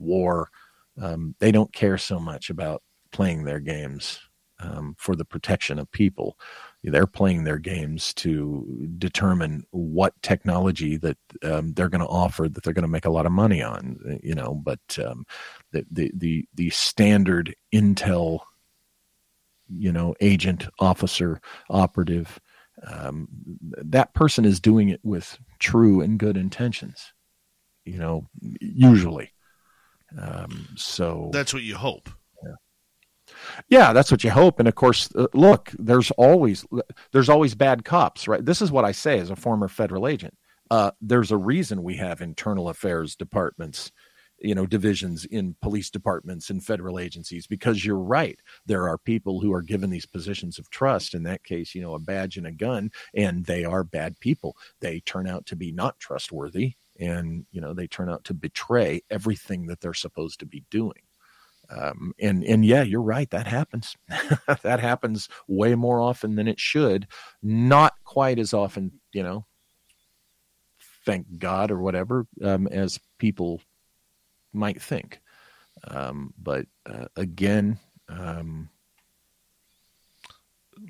war. 0.01 0.51
Um, 1.01 1.35
they 1.39 1.53
don't 1.53 1.73
care 1.73 1.99
so 1.99 2.19
much 2.19 2.51
about 2.51 2.83
playing 3.13 3.45
their 3.45 3.61
games 3.61 4.21
um, 4.61 4.95
for 4.99 5.17
the 5.17 5.25
protection 5.25 5.79
of 5.79 5.91
people. 5.91 6.39
They're 6.83 7.07
playing 7.07 7.45
their 7.45 7.59
games 7.59 8.15
to 8.15 8.89
determine 8.99 9.65
what 9.71 10.21
technology 10.23 10.97
that 10.99 11.19
um, 11.43 11.75
they're 11.75 11.89
going 11.91 12.01
to 12.01 12.07
offer 12.07 12.49
that 12.49 12.63
they're 12.63 12.73
going 12.73 12.83
to 12.83 12.89
make 12.89 13.05
a 13.05 13.11
lot 13.11 13.27
of 13.27 13.33
money 13.33 13.63
on. 13.63 14.19
You 14.23 14.35
know, 14.35 14.55
but 14.55 14.81
um, 15.05 15.27
the, 15.73 15.85
the 15.91 16.11
the 16.15 16.49
the 16.55 16.71
standard 16.71 17.55
intel, 17.73 18.41
you 19.69 19.93
know, 19.93 20.15
agent, 20.21 20.69
officer, 20.79 21.41
operative, 21.69 22.41
um, 22.87 23.29
that 23.61 24.15
person 24.15 24.47
is 24.47 24.59
doing 24.59 24.89
it 24.89 25.01
with 25.03 25.39
true 25.59 26.01
and 26.01 26.19
good 26.19 26.37
intentions. 26.37 27.13
You 27.85 27.99
know, 27.99 28.29
usually. 28.61 29.33
Um, 30.19 30.69
so 30.77 31.31
that's 31.33 31.55
what 31.55 31.63
you 31.63 31.77
hope. 31.77 32.11
Yeah. 32.43 33.35
yeah, 33.69 33.93
that's 33.93 34.11
what 34.11 34.25
you 34.25 34.31
hope. 34.31 34.59
And 34.59 34.69
of 34.69 34.75
course, 34.75 35.09
uh, 35.15 35.27
look, 35.35 35.73
there's 35.79 36.11
always 36.13 36.65
there's 37.13 37.29
always 37.29 37.55
bad 37.55 37.85
cops, 37.85 38.29
right? 38.29 38.45
This 38.45 38.63
is 38.63 38.73
what 38.73 38.85
I 38.85 38.93
say 38.93 39.19
as 39.19 39.31
a 39.31 39.37
former 39.37 39.69
federal 39.69 40.07
agent. 40.07 40.35
Uh, 40.71 40.93
there's 41.01 41.33
a 41.33 41.37
reason 41.37 41.83
we 41.83 41.97
have 41.97 42.21
internal 42.21 42.69
affairs 42.69 43.17
departments 43.17 43.91
you 44.41 44.55
know 44.55 44.67
divisions 44.67 45.25
in 45.27 45.55
police 45.61 45.91
departments 45.91 46.51
and 46.51 46.65
federal 46.65 46.99
agencies 46.99 47.47
because 47.47 47.85
you're 47.85 47.99
right 47.99 48.41
there 48.67 48.89
are 48.89 48.99
people 48.99 49.41
who 49.41 49.53
are 49.53 49.63
given 49.63 49.91
these 49.91 50.07
positions 50.07 50.59
of 50.59 50.71
trust 50.71 51.15
in 51.15 51.23
that 51.23 51.45
case 51.45 51.75
you 51.75 51.83
know 51.83 51.95
a 51.95 51.99
badge 51.99 52.37
and 52.37 52.47
a 52.47 52.53
gun 52.53 52.91
and 53.15 53.45
they 53.45 53.65
are 53.65 53.85
bad 53.85 54.19
people 54.21 54.57
they 54.81 55.01
turn 55.01 55.27
out 55.27 55.47
to 55.47 55.57
be 55.57 55.71
not 55.71 55.99
trustworthy 55.99 56.75
and 57.01 57.47
you 57.51 57.61
know 57.61 57.73
they 57.73 57.87
turn 57.87 58.11
out 58.11 58.25
to 58.25 58.35
betray 58.35 59.01
everything 59.11 59.67
that 59.67 59.81
they're 59.81 59.95
supposed 59.95 60.39
to 60.41 60.47
be 60.47 60.65
doing. 60.71 61.03
Um, 61.71 62.13
and 62.21 62.45
and 62.45 62.65
yeah 62.65 62.83
you're 62.83 63.03
right 63.03 63.31
that 63.31 63.47
happens. 63.47 63.97
That 64.63 64.81
happens 64.81 65.29
way 65.49 65.75
more 65.75 66.01
often 66.01 66.35
than 66.35 66.47
it 66.47 66.61
should. 66.61 67.07
Not 67.43 67.95
quite 68.05 68.39
as 68.39 68.53
often 68.53 68.93
you 69.13 69.23
know 69.23 69.47
thank 71.07 71.39
god 71.39 71.71
or 71.71 71.81
whatever 71.81 72.27
um, 72.45 72.67
as 72.69 73.01
people 73.19 73.61
might 74.53 74.81
think. 74.83 75.21
Um, 75.85 76.35
but 76.37 76.67
uh, 76.85 77.07
again 77.17 77.79
um, 78.09 78.69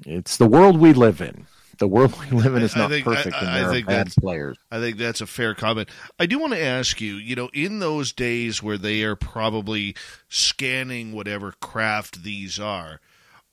it's 0.07 0.37
the 0.37 0.49
world 0.49 0.79
we 0.79 0.93
live 0.93 1.21
in 1.21 1.47
the 1.81 1.89
world 1.89 2.15
we 2.21 2.39
live 2.39 2.55
in 2.55 2.63
is 2.63 2.77
not 2.77 2.91
think, 2.91 3.05
perfect, 3.05 3.35
I, 3.35 3.39
I, 3.39 3.41
and 3.41 3.57
there 3.57 3.71
I 3.71 3.73
think 3.73 3.87
are 3.87 3.89
bad 3.89 4.13
players. 4.21 4.59
I 4.71 4.79
think 4.79 4.99
that's 4.99 5.21
a 5.21 5.27
fair 5.27 5.55
comment. 5.55 5.89
I 6.19 6.27
do 6.27 6.39
want 6.39 6.53
to 6.53 6.63
ask 6.63 7.01
you, 7.01 7.15
you 7.15 7.35
know, 7.35 7.51
in 7.53 7.81
those 7.81 8.13
days 8.13 8.63
where 8.63 8.79
they 8.79 9.03
are 9.03 9.17
probably 9.17 9.97
scanning 10.29 11.13
whatever 11.13 11.53
craft 11.61 12.23
these 12.23 12.61
are, 12.61 13.01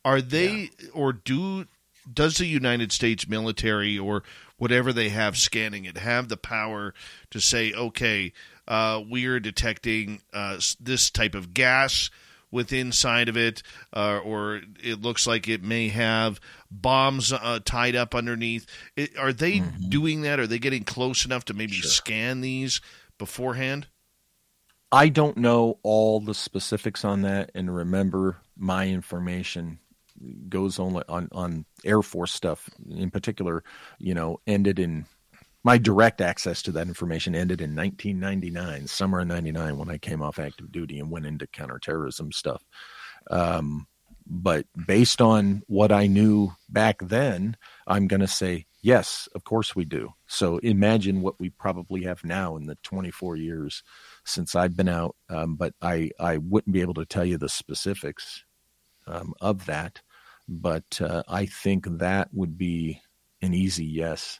are 0.05 0.21
they 0.21 0.69
yeah. 0.79 0.89
or 0.93 1.13
do 1.13 1.65
does 2.11 2.37
the 2.37 2.45
United 2.45 2.91
States 2.91 3.27
military 3.27 3.97
or 3.97 4.23
whatever 4.57 4.93
they 4.93 5.09
have 5.09 5.37
scanning 5.37 5.85
it 5.85 5.97
have 5.97 6.29
the 6.29 6.37
power 6.37 6.93
to 7.31 7.39
say, 7.39 7.73
okay, 7.73 8.33
uh, 8.67 9.01
we 9.09 9.25
are 9.25 9.39
detecting 9.39 10.21
uh, 10.33 10.59
this 10.79 11.09
type 11.09 11.35
of 11.35 11.53
gas 11.53 12.09
with 12.51 12.71
inside 12.71 13.29
of 13.29 13.37
it, 13.37 13.63
uh, 13.93 14.19
or 14.23 14.61
it 14.81 15.01
looks 15.01 15.27
like 15.27 15.47
it 15.47 15.63
may 15.63 15.89
have 15.89 16.39
bombs 16.71 17.33
uh, 17.33 17.59
tied 17.63 17.95
up 17.95 18.15
underneath. 18.15 18.65
It, 18.95 19.17
are 19.17 19.33
they 19.33 19.59
mm-hmm. 19.59 19.89
doing 19.89 20.21
that? 20.21 20.39
Are 20.39 20.47
they 20.47 20.59
getting 20.59 20.83
close 20.83 21.25
enough 21.25 21.45
to 21.45 21.53
maybe 21.53 21.73
sure. 21.73 21.89
scan 21.89 22.41
these 22.41 22.81
beforehand? 23.17 23.87
I 24.91 25.09
don't 25.09 25.37
know 25.37 25.79
all 25.83 26.21
the 26.21 26.33
specifics 26.33 27.03
on 27.03 27.23
that, 27.23 27.51
and 27.53 27.73
remember, 27.73 28.37
my 28.55 28.87
information 28.87 29.79
goes 30.49 30.79
only 30.79 31.03
on 31.09 31.29
on 31.31 31.65
Air 31.83 32.01
Force 32.01 32.31
stuff 32.31 32.69
in 32.89 33.11
particular. 33.11 33.63
You 33.99 34.13
know, 34.13 34.39
ended 34.47 34.79
in 34.79 35.05
my 35.63 35.77
direct 35.77 36.21
access 36.21 36.61
to 36.63 36.71
that 36.73 36.87
information 36.87 37.35
ended 37.35 37.61
in 37.61 37.75
1999, 37.75 38.87
summer 38.87 39.19
of 39.19 39.27
99, 39.27 39.77
when 39.77 39.89
I 39.89 39.97
came 39.97 40.21
off 40.21 40.39
active 40.39 40.71
duty 40.71 40.99
and 40.99 41.11
went 41.11 41.25
into 41.25 41.47
counterterrorism 41.47 42.31
stuff. 42.31 42.63
Um, 43.29 43.87
but 44.29 44.65
based 44.85 45.21
on 45.21 45.63
what 45.67 45.91
I 45.91 46.07
knew 46.07 46.51
back 46.69 46.99
then, 47.01 47.55
I'm 47.85 48.07
going 48.07 48.19
to 48.19 48.27
say, 48.27 48.65
yes, 48.81 49.27
of 49.33 49.43
course 49.43 49.75
we 49.75 49.85
do. 49.85 50.13
So 50.27 50.57
imagine 50.57 51.21
what 51.21 51.39
we 51.39 51.49
probably 51.49 52.03
have 52.03 52.23
now 52.23 52.57
in 52.57 52.65
the 52.65 52.77
24 52.83 53.37
years 53.37 53.83
since 54.25 54.53
I've 54.53 54.75
been 54.75 54.89
out. 54.89 55.15
Um, 55.29 55.55
but 55.55 55.73
I, 55.81 56.11
I 56.19 56.37
wouldn't 56.37 56.73
be 56.73 56.81
able 56.81 56.95
to 56.95 57.05
tell 57.05 57.25
you 57.25 57.37
the 57.37 57.49
specifics 57.49 58.43
um, 59.05 59.33
of 59.39 59.65
that. 59.65 60.01
But 60.47 61.01
uh, 61.01 61.23
I 61.27 61.45
think 61.45 61.85
that 61.87 62.29
would 62.33 62.57
be 62.57 63.01
an 63.41 63.53
easy 63.53 63.85
yes. 63.85 64.39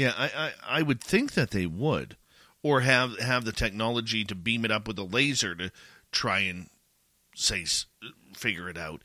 Yeah, 0.00 0.14
I, 0.16 0.30
I, 0.34 0.52
I 0.78 0.82
would 0.82 1.02
think 1.02 1.34
that 1.34 1.50
they 1.50 1.66
would, 1.66 2.16
or 2.62 2.80
have 2.80 3.18
have 3.18 3.44
the 3.44 3.52
technology 3.52 4.24
to 4.24 4.34
beam 4.34 4.64
it 4.64 4.70
up 4.70 4.88
with 4.88 4.98
a 4.98 5.04
laser 5.04 5.54
to 5.56 5.70
try 6.10 6.38
and 6.40 6.70
say 7.34 7.66
figure 8.34 8.70
it 8.70 8.78
out. 8.78 9.02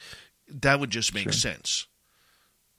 That 0.48 0.80
would 0.80 0.92
just 0.92 1.14
make 1.14 1.26
sure. 1.26 1.34
sense. 1.34 1.88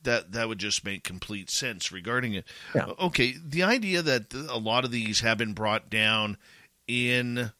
That 0.02 0.32
that 0.32 0.48
would 0.48 0.58
just 0.58 0.82
make 0.82 1.04
complete 1.04 1.50
sense 1.50 1.92
regarding 1.92 2.32
it. 2.32 2.46
Yeah. 2.74 2.86
Okay, 2.98 3.34
the 3.44 3.64
idea 3.64 4.00
that 4.00 4.32
a 4.32 4.58
lot 4.58 4.86
of 4.86 4.90
these 4.90 5.20
have 5.20 5.36
been 5.36 5.52
brought 5.52 5.90
down 5.90 6.38
in 6.88 7.50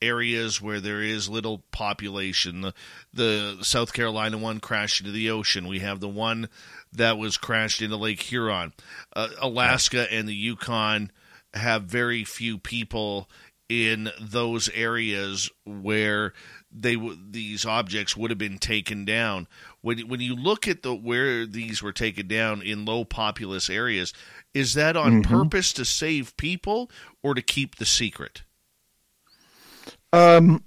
areas 0.00 0.60
where 0.60 0.80
there 0.80 1.02
is 1.02 1.28
little 1.28 1.58
population. 1.70 2.62
The, 2.62 2.74
the 3.12 3.58
South 3.62 3.92
Carolina 3.92 4.38
one 4.38 4.58
crashed 4.58 5.00
into 5.00 5.12
the 5.12 5.30
ocean. 5.30 5.68
We 5.68 5.80
have 5.80 6.00
the 6.00 6.08
one 6.08 6.48
that 6.92 7.18
was 7.18 7.36
crashed 7.36 7.82
into 7.82 7.96
Lake 7.96 8.22
Huron. 8.22 8.72
Uh, 9.14 9.28
Alaska 9.40 10.12
and 10.12 10.28
the 10.28 10.34
Yukon 10.34 11.10
have 11.54 11.84
very 11.84 12.24
few 12.24 12.58
people 12.58 13.28
in 13.68 14.10
those 14.20 14.68
areas 14.70 15.50
where 15.64 16.34
they 16.70 16.96
these 17.30 17.64
objects 17.64 18.16
would 18.16 18.30
have 18.30 18.38
been 18.38 18.58
taken 18.58 19.04
down. 19.04 19.48
When 19.80 20.00
when 20.08 20.20
you 20.20 20.34
look 20.34 20.68
at 20.68 20.82
the 20.82 20.94
where 20.94 21.46
these 21.46 21.82
were 21.82 21.92
taken 21.92 22.26
down 22.26 22.62
in 22.62 22.84
low 22.84 23.04
populous 23.04 23.70
areas, 23.70 24.12
is 24.52 24.74
that 24.74 24.96
on 24.96 25.22
mm-hmm. 25.22 25.34
purpose 25.34 25.72
to 25.74 25.84
save 25.84 26.36
people 26.36 26.90
or 27.22 27.34
to 27.34 27.42
keep 27.42 27.76
the 27.76 27.86
secret? 27.86 28.42
Um, 30.12 30.64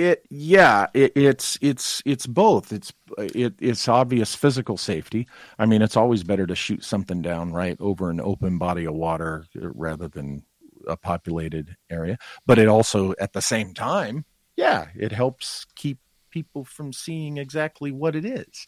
it 0.00 0.24
yeah, 0.30 0.86
it, 0.94 1.12
it's 1.14 1.58
it's 1.60 2.02
it's 2.04 2.26
both. 2.26 2.72
It's 2.72 2.92
it, 3.18 3.54
it's 3.60 3.88
obvious 3.88 4.34
physical 4.34 4.76
safety. 4.76 5.26
I 5.58 5.66
mean, 5.66 5.82
it's 5.82 5.96
always 5.96 6.22
better 6.22 6.46
to 6.46 6.54
shoot 6.54 6.84
something 6.84 7.22
down 7.22 7.52
right 7.52 7.76
over 7.80 8.10
an 8.10 8.20
open 8.20 8.58
body 8.58 8.84
of 8.84 8.94
water 8.94 9.46
rather 9.54 10.08
than 10.08 10.44
a 10.88 10.96
populated 10.96 11.76
area. 11.90 12.18
But 12.46 12.58
it 12.58 12.68
also, 12.68 13.14
at 13.20 13.32
the 13.32 13.42
same 13.42 13.74
time, 13.74 14.24
yeah, 14.56 14.86
it 14.96 15.12
helps 15.12 15.66
keep 15.76 15.98
people 16.30 16.64
from 16.64 16.92
seeing 16.92 17.36
exactly 17.36 17.92
what 17.92 18.16
it 18.16 18.24
is. 18.24 18.66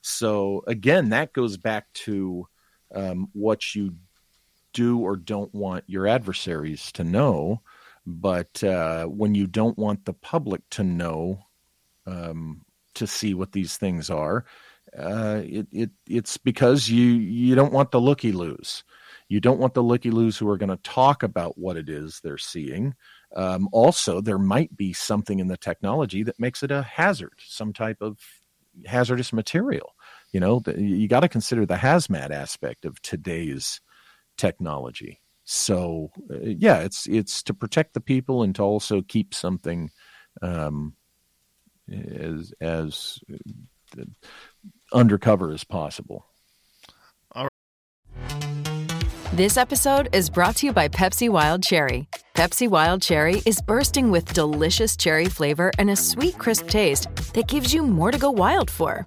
So 0.00 0.62
again, 0.66 1.10
that 1.10 1.32
goes 1.32 1.56
back 1.56 1.92
to 2.04 2.46
um, 2.94 3.28
what 3.32 3.74
you 3.74 3.94
do 4.72 5.00
or 5.00 5.16
don't 5.16 5.52
want 5.54 5.84
your 5.86 6.06
adversaries 6.06 6.92
to 6.92 7.04
know 7.04 7.62
But 8.10 8.64
uh, 8.64 9.04
when 9.04 9.34
you 9.34 9.46
don't 9.46 9.76
want 9.76 10.06
the 10.06 10.14
public 10.14 10.62
to 10.70 10.82
know, 10.82 11.40
um, 12.06 12.62
to 12.94 13.06
see 13.06 13.34
what 13.34 13.52
these 13.52 13.76
things 13.76 14.08
are, 14.08 14.46
uh, 14.98 15.42
it, 15.44 15.66
it 15.70 15.90
it's 16.08 16.38
because 16.38 16.88
you 16.88 17.04
you 17.04 17.54
don't 17.54 17.72
want 17.72 17.90
the 17.90 18.00
looky 18.00 18.32
loos. 18.32 18.82
You 19.28 19.40
don't 19.40 19.58
want 19.58 19.74
the 19.74 19.82
looky 19.82 20.10
loos 20.10 20.38
who 20.38 20.48
are 20.48 20.56
going 20.56 20.70
to 20.70 20.78
talk 20.78 21.22
about 21.22 21.58
what 21.58 21.76
it 21.76 21.90
is 21.90 22.20
they're 22.20 22.38
seeing. 22.38 22.94
Um, 23.36 23.68
also, 23.72 24.22
there 24.22 24.38
might 24.38 24.74
be 24.74 24.94
something 24.94 25.38
in 25.38 25.48
the 25.48 25.58
technology 25.58 26.22
that 26.22 26.40
makes 26.40 26.62
it 26.62 26.70
a 26.70 26.80
hazard, 26.80 27.34
some 27.46 27.74
type 27.74 27.98
of 28.00 28.18
hazardous 28.86 29.34
material. 29.34 29.94
You 30.32 30.40
know, 30.40 30.62
you 30.78 31.08
got 31.08 31.20
to 31.20 31.28
consider 31.28 31.66
the 31.66 31.74
hazmat 31.74 32.30
aspect 32.30 32.86
of 32.86 33.02
today's 33.02 33.82
technology. 34.38 35.20
So, 35.50 36.10
uh, 36.30 36.40
yeah, 36.42 36.80
it's 36.80 37.06
it's 37.06 37.42
to 37.44 37.54
protect 37.54 37.94
the 37.94 38.02
people 38.02 38.42
and 38.42 38.54
to 38.56 38.62
also 38.62 39.00
keep 39.00 39.32
something 39.32 39.90
um, 40.42 40.92
as 41.90 42.52
as 42.60 43.18
uh, 43.32 44.04
undercover 44.92 45.50
as 45.50 45.64
possible. 45.64 46.26
All 47.32 47.44
right. 47.44 48.58
This 49.32 49.56
episode 49.56 50.14
is 50.14 50.28
brought 50.28 50.56
to 50.56 50.66
you 50.66 50.74
by 50.74 50.88
Pepsi 50.88 51.30
Wild 51.30 51.62
Cherry. 51.62 52.08
Pepsi 52.34 52.68
Wild 52.68 53.00
Cherry 53.00 53.40
is 53.46 53.62
bursting 53.62 54.10
with 54.10 54.34
delicious 54.34 54.98
cherry 54.98 55.30
flavor 55.30 55.72
and 55.78 55.88
a 55.88 55.96
sweet, 55.96 56.36
crisp 56.36 56.68
taste 56.68 57.08
that 57.32 57.48
gives 57.48 57.72
you 57.72 57.82
more 57.82 58.10
to 58.10 58.18
go 58.18 58.30
wild 58.30 58.70
for. 58.70 59.06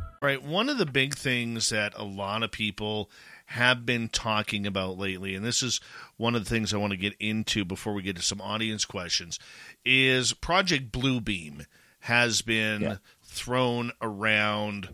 Right. 0.21 0.43
One 0.43 0.69
of 0.69 0.77
the 0.77 0.85
big 0.85 1.15
things 1.15 1.69
that 1.69 1.93
a 1.97 2.03
lot 2.03 2.43
of 2.43 2.51
people 2.51 3.09
have 3.47 3.87
been 3.87 4.07
talking 4.07 4.67
about 4.67 4.97
lately, 4.97 5.33
and 5.33 5.43
this 5.43 5.63
is 5.63 5.81
one 6.17 6.35
of 6.35 6.43
the 6.43 6.49
things 6.49 6.73
I 6.73 6.77
want 6.77 6.91
to 6.91 6.97
get 6.97 7.15
into 7.19 7.65
before 7.65 7.93
we 7.93 8.03
get 8.03 8.17
to 8.17 8.21
some 8.21 8.39
audience 8.39 8.85
questions, 8.85 9.39
is 9.83 10.33
Project 10.33 10.91
Bluebeam 10.91 11.65
has 12.01 12.41
been 12.43 12.81
Yeah. 12.81 12.95
thrown 13.23 13.91
around 13.99 14.89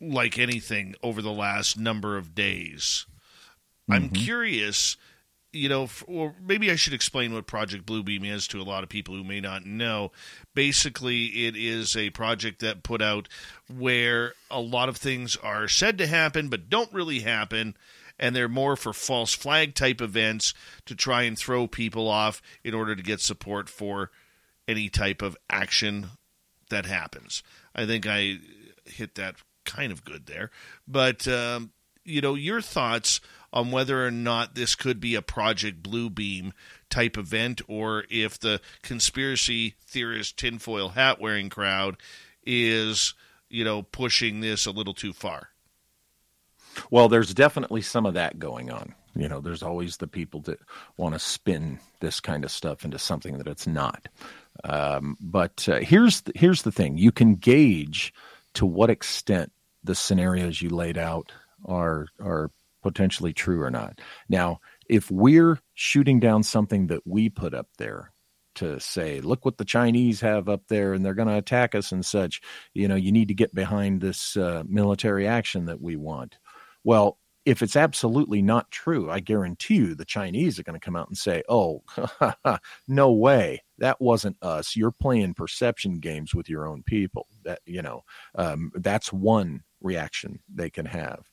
like 0.00 0.38
anything 0.38 0.94
over 1.02 1.22
the 1.22 1.32
last 1.32 1.78
number 1.78 2.18
of 2.18 2.34
days. 2.34 3.06
I'm 3.88 4.10
mm-hmm. 4.10 4.22
curious, 4.22 4.96
you 5.52 5.68
know, 5.68 5.88
or 6.06 6.34
maybe 6.40 6.70
I 6.70 6.76
should 6.76 6.92
explain 6.92 7.32
what 7.32 7.46
Project 7.46 7.86
Bluebeam 7.86 8.24
is 8.24 8.46
to 8.48 8.60
a 8.60 8.62
lot 8.62 8.82
of 8.82 8.90
people 8.90 9.14
who 9.14 9.24
may 9.24 9.40
not 9.40 9.64
know. 9.64 10.12
Basically, 10.54 11.46
it 11.46 11.56
is 11.56 11.96
a 11.96 12.10
project 12.10 12.60
that 12.60 12.82
put 12.82 13.00
out 13.00 13.28
where 13.74 14.34
a 14.50 14.60
lot 14.60 14.88
of 14.88 14.96
things 14.96 15.36
are 15.36 15.68
said 15.68 15.98
to 15.98 16.06
happen 16.06 16.48
but 16.48 16.68
don't 16.68 16.92
really 16.92 17.20
happen, 17.20 17.76
and 18.18 18.34
they're 18.34 18.48
more 18.48 18.76
for 18.76 18.92
false 18.92 19.34
flag 19.34 19.74
type 19.74 20.00
events 20.00 20.54
to 20.86 20.94
try 20.94 21.22
and 21.22 21.38
throw 21.38 21.66
people 21.66 22.08
off 22.08 22.40
in 22.64 22.74
order 22.74 22.94
to 22.94 23.02
get 23.02 23.20
support 23.20 23.68
for 23.68 24.10
any 24.68 24.88
type 24.88 25.22
of 25.22 25.36
action 25.50 26.08
that 26.70 26.86
happens. 26.86 27.42
I 27.74 27.86
think 27.86 28.06
I 28.06 28.38
hit 28.84 29.14
that 29.16 29.36
kind 29.64 29.92
of 29.92 30.04
good 30.04 30.26
there. 30.26 30.50
But, 30.88 31.28
um, 31.28 31.72
you 32.04 32.20
know, 32.20 32.34
your 32.34 32.60
thoughts 32.60 33.20
on 33.52 33.70
whether 33.70 34.06
or 34.06 34.10
not 34.10 34.54
this 34.54 34.74
could 34.74 35.00
be 35.00 35.14
a 35.14 35.22
Project 35.22 35.82
Bluebeam 35.82 36.52
type 36.88 37.16
event 37.16 37.60
or 37.68 38.04
if 38.10 38.38
the 38.38 38.60
conspiracy 38.82 39.74
theorist 39.84 40.36
tinfoil 40.36 40.90
hat 40.90 41.20
wearing 41.20 41.48
crowd 41.48 41.96
is, 42.44 43.14
you 43.48 43.64
know, 43.64 43.82
pushing 43.82 44.40
this 44.40 44.66
a 44.66 44.70
little 44.70 44.94
too 44.94 45.12
far. 45.12 45.50
Well, 46.90 47.08
there's 47.08 47.32
definitely 47.32 47.82
some 47.82 48.06
of 48.06 48.14
that 48.14 48.38
going 48.38 48.70
on. 48.70 48.94
You 49.14 49.28
know, 49.28 49.40
there's 49.40 49.62
always 49.62 49.96
the 49.96 50.06
people 50.06 50.40
that 50.42 50.58
want 50.98 51.14
to 51.14 51.18
spin 51.18 51.78
this 52.00 52.20
kind 52.20 52.44
of 52.44 52.50
stuff 52.50 52.84
into 52.84 52.98
something 52.98 53.38
that 53.38 53.46
it's 53.46 53.66
not. 53.66 54.08
Um, 54.64 55.16
but 55.20 55.66
uh, 55.68 55.78
here's 55.80 56.22
the, 56.22 56.32
here's 56.34 56.62
the 56.62 56.72
thing: 56.72 56.98
you 56.98 57.12
can 57.12 57.34
gauge 57.34 58.12
to 58.54 58.66
what 58.66 58.90
extent 58.90 59.52
the 59.82 59.94
scenarios 59.94 60.60
you 60.60 60.68
laid 60.68 60.98
out 60.98 61.32
are 61.64 62.08
are 62.20 62.50
potentially 62.82 63.32
true 63.32 63.62
or 63.62 63.70
not. 63.70 64.00
Now, 64.28 64.60
if 64.88 65.10
we're 65.10 65.60
shooting 65.74 66.20
down 66.20 66.42
something 66.42 66.88
that 66.88 67.06
we 67.06 67.28
put 67.28 67.54
up 67.54 67.68
there 67.78 68.12
to 68.56 68.80
say, 68.80 69.20
look 69.20 69.44
what 69.44 69.58
the 69.58 69.64
Chinese 69.64 70.20
have 70.20 70.48
up 70.48 70.62
there 70.68 70.92
and 70.92 71.04
they're 71.04 71.14
going 71.14 71.28
to 71.28 71.36
attack 71.36 71.74
us 71.74 71.92
and 71.92 72.04
such, 72.04 72.40
you 72.74 72.88
know, 72.88 72.96
you 72.96 73.12
need 73.12 73.28
to 73.28 73.34
get 73.34 73.54
behind 73.54 74.00
this 74.00 74.36
uh, 74.36 74.62
military 74.66 75.26
action 75.26 75.66
that 75.66 75.80
we 75.80 75.96
want. 75.96 76.38
Well, 76.84 77.18
if 77.46 77.62
it's 77.62 77.76
absolutely 77.76 78.42
not 78.42 78.70
true, 78.72 79.08
I 79.08 79.20
guarantee 79.20 79.76
you 79.76 79.94
the 79.94 80.04
Chinese 80.04 80.58
are 80.58 80.64
going 80.64 80.78
to 80.78 80.84
come 80.84 80.96
out 80.96 81.06
and 81.08 81.16
say, 81.16 81.44
oh, 81.48 81.84
no 82.88 83.12
way. 83.12 83.62
That 83.78 84.00
wasn't 84.00 84.36
us. 84.42 84.74
You're 84.74 84.90
playing 84.90 85.34
perception 85.34 86.00
games 86.00 86.34
with 86.34 86.48
your 86.48 86.66
own 86.66 86.82
people. 86.82 87.28
That, 87.44 87.60
you 87.64 87.82
know, 87.82 88.02
um, 88.34 88.72
that's 88.74 89.12
one 89.12 89.62
reaction 89.80 90.40
they 90.52 90.70
can 90.70 90.86
have. 90.86 91.30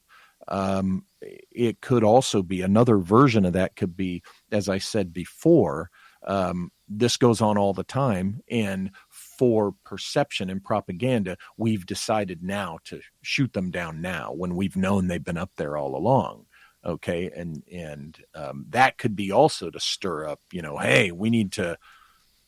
Um, 0.47 1.05
it 1.21 1.81
could 1.81 2.03
also 2.03 2.43
be 2.43 2.61
another 2.61 2.97
version 2.97 3.45
of 3.45 3.53
that, 3.53 3.75
could 3.75 3.97
be, 3.97 4.21
as 4.51 4.69
I 4.69 4.77
said 4.77 5.13
before, 5.13 5.89
um, 6.25 6.71
this 6.87 7.17
goes 7.17 7.41
on 7.41 7.57
all 7.57 7.73
the 7.73 7.83
time. 7.83 8.41
And 8.49 8.91
for 9.09 9.73
perception 9.83 10.49
and 10.49 10.63
propaganda, 10.63 11.37
we've 11.57 11.85
decided 11.85 12.43
now 12.43 12.79
to 12.85 13.01
shoot 13.21 13.53
them 13.53 13.71
down 13.71 14.01
now 14.01 14.33
when 14.33 14.55
we've 14.55 14.75
known 14.75 15.07
they've 15.07 15.23
been 15.23 15.37
up 15.37 15.51
there 15.57 15.77
all 15.77 15.95
along. 15.95 16.45
Okay. 16.85 17.29
And, 17.29 17.63
and 17.71 18.17
um, 18.35 18.65
that 18.69 18.97
could 18.97 19.15
be 19.15 19.31
also 19.31 19.69
to 19.69 19.79
stir 19.79 20.27
up, 20.27 20.39
you 20.51 20.61
know, 20.61 20.77
hey, 20.77 21.11
we 21.11 21.29
need 21.29 21.53
to. 21.53 21.77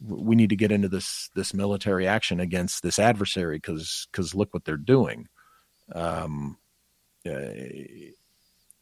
We 0.05 0.35
need 0.35 0.49
to 0.49 0.57
get 0.57 0.73
into 0.73 0.89
this 0.89 1.29
this 1.35 1.53
military 1.53 2.05
action 2.05 2.41
against 2.41 2.83
this 2.83 2.99
adversary 2.99 3.55
because 3.57 4.09
because 4.11 4.35
look 4.35 4.53
what 4.53 4.65
they're 4.65 4.75
doing. 4.75 5.29
Um, 5.93 6.57
uh, 7.25 7.53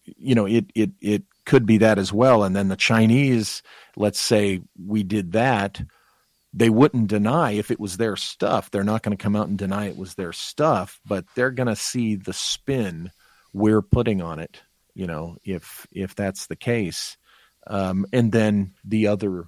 you 0.03 0.35
know, 0.35 0.47
it 0.47 0.65
it 0.73 0.91
it 1.01 1.23
could 1.45 1.65
be 1.65 1.79
that 1.79 1.97
as 1.97 2.13
well. 2.13 2.43
And 2.43 2.55
then 2.55 2.67
the 2.67 2.75
Chinese, 2.75 3.61
let's 3.95 4.19
say 4.19 4.61
we 4.83 5.03
did 5.03 5.33
that, 5.33 5.81
they 6.53 6.69
wouldn't 6.69 7.07
deny 7.07 7.51
if 7.51 7.71
it 7.71 7.79
was 7.79 7.97
their 7.97 8.15
stuff. 8.15 8.69
They're 8.69 8.83
not 8.83 9.01
going 9.01 9.17
to 9.17 9.21
come 9.21 9.35
out 9.35 9.47
and 9.47 9.57
deny 9.57 9.87
it 9.87 9.97
was 9.97 10.15
their 10.15 10.33
stuff, 10.33 10.99
but 11.05 11.25
they're 11.35 11.51
going 11.51 11.67
to 11.67 11.75
see 11.75 12.15
the 12.15 12.33
spin 12.33 13.11
we're 13.53 13.81
putting 13.81 14.21
on 14.21 14.39
it. 14.39 14.61
You 14.93 15.07
know, 15.07 15.37
if 15.43 15.87
if 15.91 16.13
that's 16.13 16.45
the 16.45 16.55
case, 16.55 17.17
um, 17.65 18.05
and 18.13 18.31
then 18.31 18.75
the 18.83 19.07
other 19.07 19.47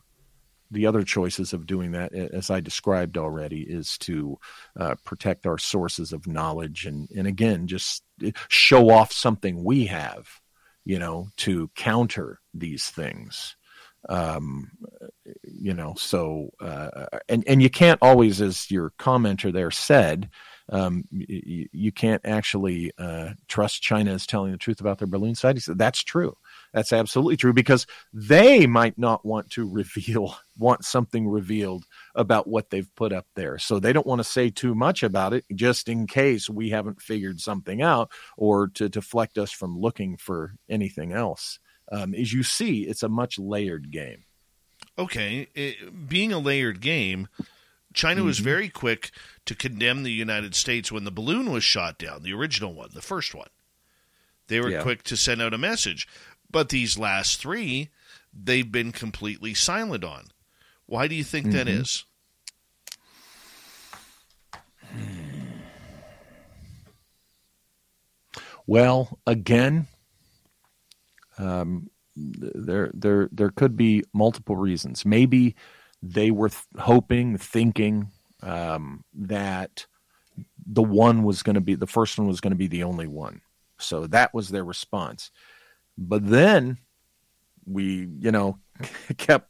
the 0.71 0.87
other 0.87 1.03
choices 1.03 1.53
of 1.53 1.67
doing 1.67 1.91
that, 1.91 2.13
as 2.13 2.49
I 2.49 2.59
described 2.59 3.17
already, 3.17 3.61
is 3.61 3.97
to 3.99 4.39
uh, 4.77 4.95
protect 5.03 5.45
our 5.45 5.57
sources 5.57 6.11
of 6.11 6.27
knowledge 6.27 6.85
and, 6.85 7.09
and 7.11 7.27
again, 7.27 7.67
just 7.67 8.03
show 8.47 8.89
off 8.89 9.11
something 9.11 9.63
we 9.63 9.85
have, 9.85 10.27
you 10.85 10.99
know, 10.99 11.29
to 11.37 11.69
counter 11.75 12.39
these 12.53 12.89
things. 12.89 13.55
Um, 14.07 14.69
you 15.43 15.73
know, 15.73 15.95
so 15.97 16.51
uh, 16.61 17.07
and 17.27 17.43
and 17.47 17.61
you 17.61 17.71
can't 17.71 17.99
always, 18.03 18.39
as 18.39 18.69
your 18.69 18.91
commenter 18.99 19.51
there 19.51 19.71
said, 19.71 20.29
um, 20.69 21.05
you, 21.09 21.67
you 21.71 21.91
can't 21.91 22.21
actually 22.23 22.91
uh, 22.99 23.31
trust 23.47 23.81
China 23.81 24.13
is 24.13 24.27
telling 24.27 24.51
the 24.51 24.59
truth 24.59 24.79
about 24.79 24.99
their 24.99 25.07
balloon 25.07 25.33
site. 25.33 25.55
He 25.55 25.59
said 25.59 25.79
that's 25.79 26.03
true. 26.03 26.37
That's 26.75 26.91
absolutely 26.91 27.37
true 27.37 27.53
because 27.53 27.87
they 28.13 28.67
might 28.67 28.97
not 28.97 29.25
want 29.25 29.49
to 29.51 29.65
reveal, 29.67 30.37
want 30.57 30.83
something 30.83 31.25
revealed 31.27 31.85
about 32.13 32.47
what 32.47 32.69
they've 32.69 32.93
put 32.95 33.13
up 33.13 33.25
there. 33.33 33.57
So 33.57 33.79
they 33.79 33.93
don't 33.93 34.05
want 34.05 34.19
to 34.19 34.25
say 34.25 34.49
too 34.49 34.75
much 34.75 35.01
about 35.01 35.33
it 35.33 35.45
just 35.55 35.87
in 35.87 36.05
case 36.05 36.49
we 36.49 36.71
haven't 36.71 37.01
figured 37.01 37.39
something 37.39 37.81
out 37.81 38.11
or 38.37 38.67
to 38.75 38.89
deflect 38.89 39.37
us 39.37 39.51
from 39.51 39.79
looking 39.79 40.17
for 40.17 40.55
anything 40.69 41.13
else 41.13 41.59
um, 41.93 42.13
is 42.13 42.33
you 42.33 42.43
see 42.43 42.81
it's 42.81 43.03
a 43.03 43.09
much 43.09 43.39
layered 43.39 43.89
game. 43.89 44.25
Okay, 44.99 45.47
it, 45.55 46.09
being 46.09 46.33
a 46.33 46.39
layered 46.39 46.81
game, 46.81 47.29
China 47.93 48.23
was 48.23 48.37
Mm-hmm. 48.37 48.43
very 48.43 48.69
quick 48.69 49.11
to 49.45 49.55
condemn 49.55 50.03
the 50.03 50.11
United 50.11 50.55
States 50.55 50.91
when 50.91 51.05
the 51.05 51.11
balloon 51.11 51.51
was 51.53 51.63
shot 51.63 51.97
down, 51.97 52.23
the 52.23 52.33
original 52.33 52.73
one, 52.73 52.89
the 52.93 53.01
first 53.01 53.33
one. 53.33 53.47
They 54.47 54.59
were 54.59 54.69
Yeah. 54.69 54.81
quick 54.83 55.03
to 55.03 55.17
send 55.17 55.41
out 55.41 55.53
a 55.53 55.57
message. 55.57 56.07
But 56.55 56.69
these 56.69 56.97
last 56.97 57.41
three, 57.41 57.89
they've 58.33 58.71
been 58.71 58.93
completely 58.93 59.53
silent 59.53 60.05
on. 60.05 60.27
Why 60.85 61.05
do 61.09 61.13
you 61.13 61.21
think 61.21 61.51
that 61.51 61.67
Mm-hmm. 61.67 61.81
is? 61.81 62.05
Well, 68.65 69.19
again, 69.27 69.87
um, 71.37 71.89
there 72.15 72.89
there 72.93 73.27
there 73.33 73.49
could 73.49 73.75
be 73.75 74.05
multiple 74.13 74.55
reasons. 74.55 75.05
Maybe 75.05 75.57
they 76.01 76.31
were 76.31 76.47
th- 76.49 76.63
hoping, 76.79 77.37
thinking 77.37 78.11
um, 78.41 79.03
that 79.13 79.87
the 80.65 80.83
one 80.83 81.23
was 81.23 81.43
going 81.43 81.55
to 81.55 81.61
be 81.61 81.75
the 81.75 81.85
first 81.85 82.17
one 82.17 82.29
was 82.29 82.39
going 82.39 82.53
to 82.53 82.57
be 82.57 82.67
the 82.67 82.83
only 82.83 83.07
one. 83.07 83.41
So 83.77 84.07
that 84.07 84.33
was 84.33 84.47
their 84.47 84.63
response. 84.63 85.31
But 85.97 86.27
then 86.27 86.77
we, 87.65 88.07
you 88.19 88.31
know, 88.31 88.59
kept 89.17 89.49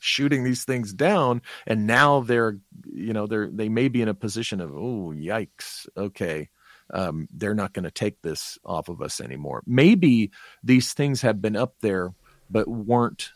shooting 0.00 0.44
these 0.44 0.64
things 0.64 0.92
down 0.92 1.42
and 1.66 1.84
now 1.84 2.20
they're 2.20 2.56
you 2.86 3.12
know 3.12 3.26
they're 3.26 3.50
they 3.50 3.68
may 3.68 3.88
be 3.88 4.00
in 4.00 4.06
a 4.06 4.14
position 4.14 4.60
of 4.60 4.70
oh 4.70 5.12
yikes 5.12 5.88
okay 5.96 6.48
um, 6.92 7.28
they're 7.32 7.54
not 7.54 7.72
going 7.72 7.84
to 7.84 7.90
take 7.90 8.22
this 8.22 8.58
off 8.64 8.88
of 8.88 9.02
us 9.02 9.20
anymore. 9.20 9.62
Maybe 9.66 10.30
these 10.62 10.92
things 10.92 11.22
have 11.22 11.42
been 11.42 11.56
up 11.56 11.74
there, 11.80 12.14
but 12.50 12.68
weren't 12.68 13.30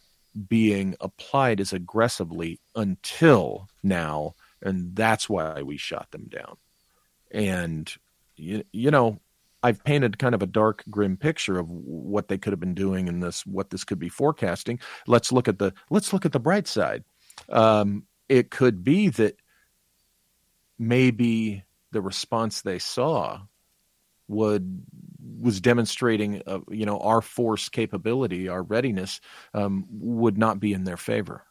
being 0.48 0.96
applied 1.00 1.60
as 1.60 1.72
aggressively 1.72 2.60
until 2.74 3.68
now, 3.82 4.34
and 4.62 4.96
that's 4.96 5.28
why 5.28 5.62
we 5.62 5.76
shot 5.76 6.10
them 6.10 6.28
down. 6.28 6.56
And 7.30 7.92
you, 8.36 8.64
you 8.72 8.90
know, 8.90 9.20
I've 9.62 9.82
painted 9.84 10.18
kind 10.18 10.34
of 10.34 10.43
a 10.43 10.47
dark, 10.47 10.82
grim 10.90 11.16
picture 11.16 11.59
of 11.59 11.70
what 11.70 12.28
they 12.28 12.39
could 12.39 12.52
have 12.52 12.60
been 12.60 12.74
doing 12.74 13.09
and 13.09 13.22
this, 13.22 13.47
what 13.47 13.70
this 13.70 13.84
could 13.84 13.98
be 13.98 14.09
forecasting. 14.09 14.80
Let's 15.06 15.32
look 15.32 15.48
at 15.48 15.59
the 15.59 15.72
let's 15.90 16.12
look 16.12 16.24
at 16.24 16.32
the 16.32 16.40
bright 16.40 16.66
side. 16.66 17.05
Um, 17.48 18.05
it 18.28 18.51
could 18.51 18.82
be 18.82 19.09
that 19.10 19.36
maybe 20.78 21.64
the 21.93 22.01
response 22.01 22.62
they 22.62 22.78
saw 22.78 23.40
would 24.28 24.82
was 25.40 25.60
demonstrating 25.60 26.43
uh, 26.47 26.60
you 26.68 26.86
know 26.86 26.98
our 27.01 27.20
force 27.20 27.68
capability 27.68 28.48
our 28.48 28.62
readiness 28.62 29.20
um, 29.55 29.86
would 29.90 30.39
not 30.39 30.59
be 30.59 30.72
in 30.72 30.84
their 30.84 30.97
favor 30.97 31.44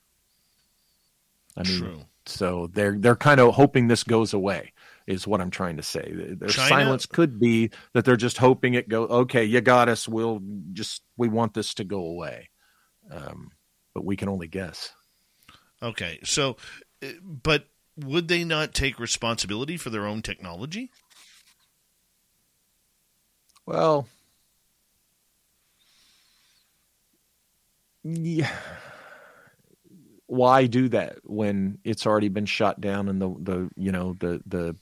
i 1.56 1.64
mean 1.64 1.80
True. 1.80 2.06
so 2.26 2.70
they're 2.74 2.98
they're 2.98 3.16
kind 3.16 3.40
of 3.40 3.54
hoping 3.54 3.88
this 3.88 4.04
goes 4.04 4.34
away 4.34 4.74
is 5.08 5.28
what 5.28 5.42
i'm 5.42 5.52
trying 5.52 5.78
to 5.78 5.84
say 5.84 6.12
their 6.12 6.50
China- 6.50 6.70
silence 6.70 7.06
could 7.06 7.40
be 7.40 7.70
that 7.94 8.06
they're 8.06 8.16
just 8.16 8.38
hoping 8.38 8.74
it 8.74 8.88
go 8.90 9.04
okay 9.04 9.44
you 9.44 9.62
got 9.62 9.90
us 9.90 10.08
we'll 10.08 10.42
just 10.74 11.02
we 11.18 11.28
want 11.28 11.54
this 11.54 11.74
to 11.74 11.84
go 11.84 12.06
away 12.06 12.50
um, 13.10 13.52
but 13.94 14.06
we 14.06 14.16
can 14.16 14.30
only 14.30 14.48
guess 14.48 14.94
Okay, 15.84 16.20
so, 16.24 16.58
uh, 17.04 17.08
but 17.24 17.68
would 17.98 18.28
they 18.28 18.44
not 18.44 18.74
take 18.74 19.00
responsibility 19.00 19.78
for 19.78 19.90
their 19.90 20.06
own 20.06 20.22
technology? 20.22 20.92
Well, 23.66 24.08
yeah. 28.04 28.52
Why 30.32 30.66
do 30.66 30.88
that 30.90 31.18
when 31.26 31.80
it's 31.84 32.06
already 32.06 32.30
been 32.30 32.46
shot 32.46 32.80
down 32.80 33.10
and 33.10 33.22
the 33.22 33.36
the 33.42 33.70
you 33.76 33.92
know 33.92 34.16
the 34.18 34.42
the 34.46 34.78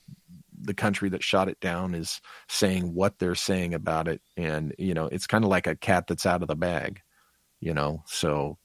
the 0.62 0.76
country 0.76 1.10
that 1.10 1.24
shot 1.24 1.50
it 1.50 1.60
down 1.60 1.96
is 1.96 2.22
saying 2.48 2.94
what 2.94 3.18
they're 3.18 3.34
saying 3.34 3.74
about 3.74 4.08
it 4.08 4.22
and 4.38 4.76
you 4.78 4.94
know 4.94 5.08
it's 5.08 5.26
kind 5.26 5.44
of 5.44 5.50
like 5.50 5.66
a 5.66 5.76
cat 5.76 6.06
that's 6.06 6.28
out 6.28 6.44
of 6.44 6.50
the 6.50 6.56
bag, 6.56 7.02
you 7.62 7.74
know. 7.74 8.04
So 8.06 8.60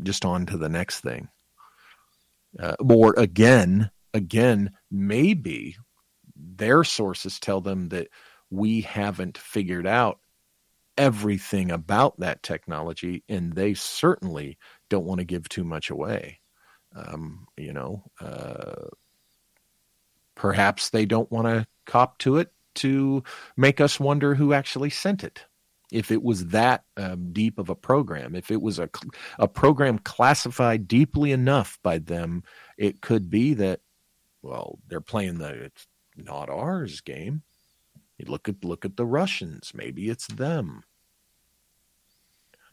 just 0.00 0.24
on 0.24 0.46
to 0.46 0.56
the 0.56 0.68
next 0.68 1.00
thing. 1.00 1.28
Uh, 2.56 2.76
or 2.78 3.14
again, 3.18 3.90
again, 4.14 4.70
maybe 4.92 5.74
their 6.36 6.84
sources 6.84 7.40
tell 7.40 7.60
them 7.60 7.88
that 7.88 8.06
we 8.48 8.82
haven't 8.82 9.38
figured 9.38 9.88
out 9.88 10.20
everything 10.96 11.72
about 11.72 12.20
that 12.20 12.44
technology, 12.44 13.24
and 13.28 13.54
they 13.54 13.74
certainly 13.74 14.56
don't 14.88 15.04
want 15.04 15.18
to 15.18 15.24
give 15.24 15.48
too 15.48 15.64
much 15.64 15.90
away. 15.90 16.40
Um, 16.94 17.46
you 17.56 17.72
know, 17.72 18.04
uh, 18.20 18.88
perhaps 20.34 20.90
they 20.90 21.04
don't 21.04 21.30
want 21.30 21.46
to 21.46 21.66
cop 21.86 22.18
to 22.18 22.38
it 22.38 22.52
to 22.76 23.22
make 23.56 23.80
us 23.80 24.00
wonder 24.00 24.34
who 24.34 24.52
actually 24.52 24.90
sent 24.90 25.24
it. 25.24 25.44
If 25.90 26.10
it 26.10 26.22
was 26.22 26.48
that 26.48 26.84
um, 26.96 27.32
deep 27.32 27.58
of 27.58 27.70
a 27.70 27.74
program, 27.74 28.34
if 28.34 28.50
it 28.50 28.60
was 28.60 28.78
a 28.78 28.90
a 29.38 29.48
program 29.48 29.98
classified 29.98 30.86
deeply 30.86 31.32
enough 31.32 31.78
by 31.82 31.98
them, 31.98 32.42
it 32.76 33.00
could 33.00 33.30
be 33.30 33.54
that 33.54 33.80
well 34.42 34.78
they're 34.86 35.00
playing 35.00 35.38
the 35.38 35.48
it's 35.48 35.86
not 36.16 36.50
ours 36.50 37.00
game. 37.00 37.42
You 38.18 38.26
look 38.26 38.48
at 38.48 38.64
look 38.64 38.84
at 38.84 38.96
the 38.96 39.06
Russians. 39.06 39.72
Maybe 39.74 40.10
it's 40.10 40.26
them. 40.26 40.84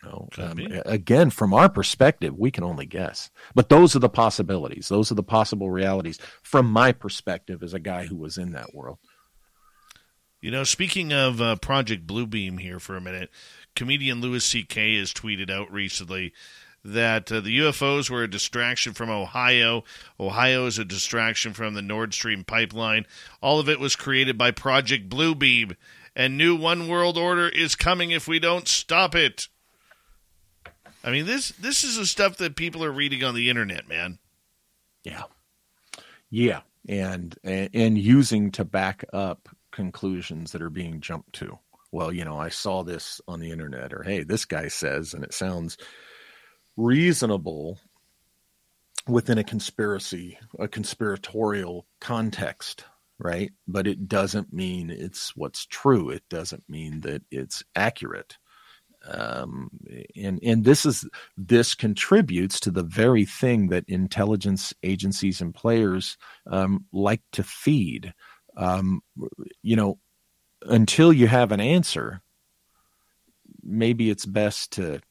Know, 0.05 0.29
um, 0.37 0.59
again, 0.85 1.31
from 1.31 1.53
our 1.53 1.67
perspective, 1.67 2.37
we 2.37 2.51
can 2.51 2.63
only 2.63 2.85
guess. 2.85 3.31
But 3.55 3.69
those 3.69 3.95
are 3.95 3.99
the 3.99 4.09
possibilities. 4.09 4.87
Those 4.87 5.11
are 5.11 5.15
the 5.15 5.23
possible 5.23 5.71
realities 5.71 6.19
from 6.43 6.67
my 6.67 6.91
perspective 6.91 7.63
as 7.63 7.73
a 7.73 7.79
guy 7.79 8.05
who 8.05 8.15
was 8.15 8.37
in 8.37 8.51
that 8.51 8.73
world. 8.75 8.99
You 10.41 10.51
know, 10.51 10.63
speaking 10.63 11.11
of 11.11 11.41
uh, 11.41 11.55
Project 11.55 12.05
Bluebeam 12.05 12.59
here 12.59 12.79
for 12.79 12.95
a 12.95 13.01
minute, 13.01 13.31
comedian 13.75 14.21
Louis 14.21 14.45
C.K. 14.45 14.99
has 14.99 15.11
tweeted 15.11 15.49
out 15.49 15.71
recently 15.71 16.33
that 16.83 17.31
uh, 17.31 17.39
the 17.39 17.57
UFOs 17.59 18.11
were 18.11 18.21
a 18.21 18.29
distraction 18.29 18.93
from 18.93 19.09
Ohio. 19.09 19.83
Ohio 20.19 20.67
is 20.67 20.77
a 20.77 20.85
distraction 20.85 21.53
from 21.53 21.73
the 21.73 21.81
Nord 21.81 22.13
Stream 22.13 22.43
pipeline. 22.43 23.07
All 23.41 23.59
of 23.59 23.67
it 23.67 23.79
was 23.79 23.95
created 23.95 24.37
by 24.37 24.51
Project 24.51 25.09
Bluebeam, 25.09 25.75
and 26.15 26.37
new 26.37 26.55
one 26.55 26.87
world 26.87 27.17
order 27.17 27.49
is 27.49 27.75
coming 27.75 28.11
if 28.11 28.27
we 28.27 28.37
don't 28.37 28.67
stop 28.67 29.15
it. 29.15 29.47
I 31.05 31.11
mean 31.11 31.27
this 31.27 31.49
this 31.49 31.83
is 31.83 31.97
the 31.97 32.05
stuff 32.05 32.37
that 32.37 32.55
people 32.55 32.83
are 32.83 32.91
reading 32.91 33.23
on 33.23 33.35
the 33.35 33.49
internet, 33.49 33.87
man. 33.87 34.17
Yeah, 35.03 35.23
yeah, 36.31 36.61
and 36.89 37.35
and, 37.43 37.69
and 37.73 37.97
using 37.97 38.51
to 38.53 38.65
back 38.65 39.05
up 39.13 39.47
conclusions 39.71 40.51
that 40.51 40.63
are 40.63 40.71
being 40.71 41.01
jumped 41.01 41.33
to. 41.33 41.59
Well, 41.91 42.11
you 42.11 42.25
know, 42.25 42.37
I 42.37 42.49
saw 42.49 42.83
this 42.83 43.21
on 43.27 43.39
the 43.39 43.51
internet, 43.51 43.93
or 43.93 44.01
hey, 44.01 44.23
this 44.23 44.45
guy 44.45 44.67
says, 44.67 45.13
and 45.13 45.23
it 45.23 45.33
sounds 45.33 45.77
reasonable 46.75 47.79
within 49.07 49.37
a 49.37 49.43
conspiracy, 49.43 50.39
a 50.57 50.67
conspiratorial 50.67 51.85
context, 52.01 52.85
right? 53.19 53.51
But 53.67 53.85
it 53.85 54.07
doesn't 54.07 54.51
mean 54.51 54.89
it's 54.89 55.35
what's 55.35 55.67
true. 55.67 56.09
It 56.09 56.23
doesn't 56.29 56.67
mean 56.67 57.01
that 57.01 57.21
it's 57.29 57.63
accurate. 57.75 58.37
Um, 59.07 59.69
and 60.15 60.39
and 60.41 60.63
this 60.63 60.85
is 60.85 61.07
this 61.37 61.75
contributes 61.75 62.59
to 62.61 62.71
the 62.71 62.83
very 62.83 63.25
thing 63.25 63.67
that 63.67 63.85
intelligence 63.87 64.73
agencies 64.83 65.41
and 65.41 65.53
players 65.53 66.17
um, 66.47 66.85
like 66.91 67.21
to 67.33 67.43
feed. 67.43 68.13
Um, 68.57 69.01
you 69.61 69.75
know, 69.75 69.99
until 70.63 71.13
you 71.13 71.27
have 71.27 71.51
an 71.51 71.59
answer, 71.59 72.21
maybe 73.63 74.09
it's 74.09 74.25
best 74.25 74.71
to 74.73 75.01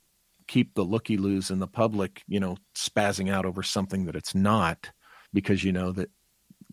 keep 0.47 0.75
the 0.75 0.83
looky 0.83 1.17
loos 1.17 1.51
in 1.51 1.59
the 1.59 1.67
public, 1.67 2.23
you 2.27 2.41
know, 2.41 2.57
spazzing 2.75 3.31
out 3.31 3.47
over 3.47 3.63
something 3.63 4.07
that 4.07 4.17
it's 4.17 4.35
not, 4.35 4.91
because 5.33 5.63
you 5.63 5.73
know 5.73 5.93
that 5.93 6.11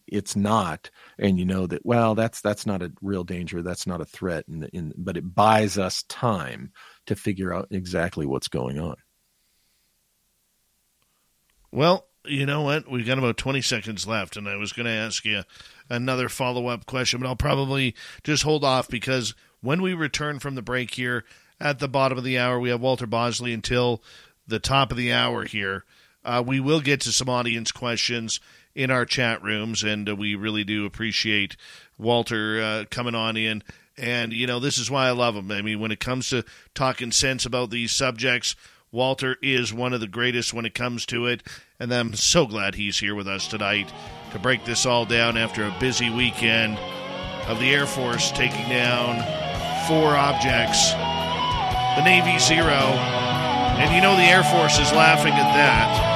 it's 0.07 0.35
not, 0.35 0.89
and 1.19 1.37
you 1.37 1.45
know 1.45 1.67
that 1.67 1.85
well, 1.85 2.15
that's 2.15 2.41
that's 2.41 2.65
not 2.65 2.81
a 2.81 2.91
real 3.01 3.23
danger, 3.23 3.61
that's 3.61 3.85
not 3.85 4.01
a 4.01 4.05
threat, 4.05 4.47
and, 4.47 4.69
and 4.73 4.93
but 4.97 5.17
it 5.17 5.35
buys 5.35 5.77
us 5.77 6.03
time 6.03 6.71
to 7.07 7.15
figure 7.15 7.53
out 7.53 7.67
exactly 7.71 8.25
what's 8.25 8.47
going 8.47 8.79
on. 8.79 8.95
Well, 11.71 12.05
you 12.25 12.45
know 12.45 12.61
what? 12.61 12.89
We've 12.89 13.05
got 13.05 13.17
about 13.17 13.37
20 13.37 13.61
seconds 13.61 14.05
left, 14.05 14.37
and 14.37 14.47
I 14.47 14.55
was 14.55 14.73
going 14.73 14.85
to 14.85 14.91
ask 14.91 15.25
you 15.25 15.43
another 15.89 16.29
follow 16.29 16.67
up 16.67 16.85
question, 16.85 17.19
but 17.19 17.27
I'll 17.27 17.35
probably 17.35 17.95
just 18.23 18.43
hold 18.43 18.63
off 18.63 18.87
because 18.87 19.33
when 19.61 19.81
we 19.81 19.93
return 19.93 20.39
from 20.39 20.55
the 20.55 20.61
break 20.61 20.93
here 20.93 21.23
at 21.59 21.79
the 21.79 21.87
bottom 21.87 22.17
of 22.17 22.23
the 22.23 22.37
hour, 22.37 22.59
we 22.59 22.69
have 22.69 22.81
Walter 22.81 23.07
Bosley 23.07 23.53
until 23.53 24.03
the 24.47 24.59
top 24.59 24.91
of 24.91 24.97
the 24.97 25.11
hour 25.13 25.45
here. 25.45 25.85
Uh, 26.23 26.43
we 26.45 26.59
will 26.59 26.81
get 26.81 27.01
to 27.01 27.11
some 27.11 27.29
audience 27.29 27.71
questions 27.71 28.39
in 28.75 28.91
our 28.91 29.05
chat 29.05 29.41
rooms, 29.41 29.83
and 29.83 30.07
uh, 30.07 30.15
we 30.15 30.35
really 30.35 30.63
do 30.63 30.85
appreciate 30.85 31.57
Walter 31.97 32.61
uh, 32.61 32.85
coming 32.89 33.15
on 33.15 33.35
in 33.35 33.63
And, 33.97 34.33
you 34.33 34.47
know, 34.47 34.59
this 34.59 34.77
is 34.77 34.89
why 34.89 35.07
I 35.07 35.11
love 35.11 35.35
him. 35.35 35.51
I 35.51 35.61
mean, 35.61 35.79
when 35.79 35.91
it 35.91 35.99
comes 35.99 36.29
to 36.29 36.43
talking 36.73 37.11
sense 37.11 37.45
about 37.45 37.69
these 37.69 37.91
subjects, 37.91 38.55
Walter 38.91 39.37
is 39.41 39.73
one 39.73 39.93
of 39.93 40.01
the 40.01 40.07
greatest 40.07 40.53
when 40.53 40.65
it 40.65 40.73
comes 40.73 41.05
to 41.07 41.27
it. 41.27 41.43
And 41.79 41.93
I'm 41.93 42.13
so 42.13 42.45
glad 42.45 42.75
he's 42.75 42.99
here 42.99 43.15
with 43.15 43.27
us 43.27 43.47
tonight 43.47 43.91
to 44.31 44.39
break 44.39 44.65
this 44.65 44.85
all 44.85 45.05
down 45.05 45.37
after 45.37 45.63
a 45.63 45.75
busy 45.79 46.09
weekend 46.09 46.77
of 47.47 47.59
the 47.59 47.73
Air 47.73 47.87
Force 47.87 48.31
taking 48.31 48.67
down 48.69 49.15
four 49.87 50.15
objects, 50.15 50.91
the 50.91 52.03
Navy 52.03 52.37
Zero. 52.39 52.99
And 53.79 53.95
you 53.95 54.01
know 54.01 54.15
the 54.15 54.23
Air 54.23 54.43
Force 54.43 54.77
is 54.79 54.91
laughing 54.91 55.33
at 55.33 55.53
that. 55.55 56.11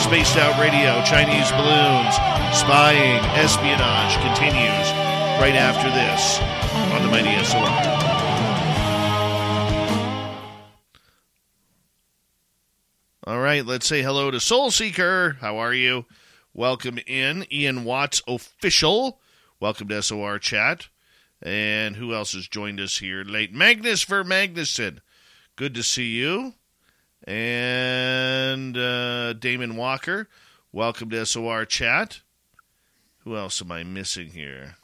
Spaced 0.00 0.36
Out 0.36 0.58
Radio, 0.58 1.02
Chinese 1.04 1.50
balloons, 1.52 2.14
spying, 2.56 3.22
espionage 3.38 4.16
continues 4.22 5.07
right 5.38 5.54
after 5.54 5.88
this 5.90 6.40
on 6.92 7.02
the 7.02 7.08
Mighty 7.08 7.44
SOR. 7.44 8.08
All 13.24 13.38
right, 13.38 13.64
let's 13.64 13.86
say 13.86 14.02
hello 14.02 14.32
to 14.32 14.40
Soul 14.40 14.72
Seeker. 14.72 15.36
How 15.40 15.58
are 15.58 15.72
you? 15.72 16.06
Welcome 16.54 16.98
in, 17.06 17.46
Ian 17.52 17.84
Watts 17.84 18.20
official. 18.26 19.20
Welcome 19.60 19.86
to 19.88 20.02
SOR 20.02 20.40
chat. 20.40 20.88
And 21.40 21.94
who 21.94 22.14
else 22.14 22.32
has 22.32 22.48
joined 22.48 22.80
us 22.80 22.98
here 22.98 23.22
late? 23.22 23.54
Magnus 23.54 24.02
for 24.02 24.24
Magnuson. 24.24 24.98
Good 25.54 25.74
to 25.74 25.84
see 25.84 26.16
you. 26.16 26.54
And 27.28 28.76
uh, 28.76 29.34
Damon 29.34 29.76
Walker. 29.76 30.28
Welcome 30.72 31.10
to 31.10 31.24
SOR 31.24 31.64
chat. 31.64 32.22
Who 33.18 33.36
else 33.36 33.62
am 33.62 33.70
I 33.70 33.84
missing 33.84 34.30
here? 34.30 34.77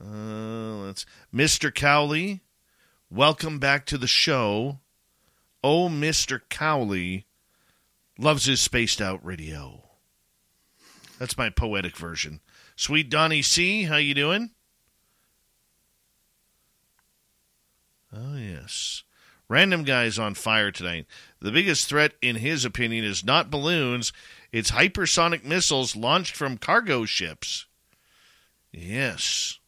Uh, 0.00 0.84
let's 0.84 1.06
Mr. 1.32 1.74
Cowley. 1.74 2.42
Welcome 3.10 3.58
back 3.58 3.86
to 3.86 3.98
the 3.98 4.06
show. 4.06 4.80
Oh, 5.62 5.88
Mr. 5.88 6.40
Cowley 6.48 7.26
loves 8.18 8.44
his 8.44 8.60
spaced 8.60 9.00
out 9.00 9.24
radio. 9.24 9.82
That's 11.18 11.38
my 11.38 11.48
poetic 11.50 11.96
version. 11.96 12.40
Sweet 12.76 13.08
Donnie 13.08 13.42
C, 13.42 13.84
how 13.84 13.96
you 13.96 14.14
doing? 14.14 14.50
Oh 18.12 18.36
yes. 18.36 19.04
Random 19.48 19.84
guy's 19.84 20.18
on 20.18 20.34
fire 20.34 20.70
tonight. 20.70 21.06
The 21.40 21.52
biggest 21.52 21.88
threat 21.88 22.12
in 22.22 22.36
his 22.36 22.64
opinion 22.64 23.04
is 23.04 23.24
not 23.24 23.50
balloons, 23.50 24.12
it's 24.52 24.70
hypersonic 24.70 25.44
missiles 25.44 25.94
launched 25.94 26.34
from 26.34 26.58
cargo 26.58 27.04
ships. 27.04 27.66
Yes. 28.72 29.58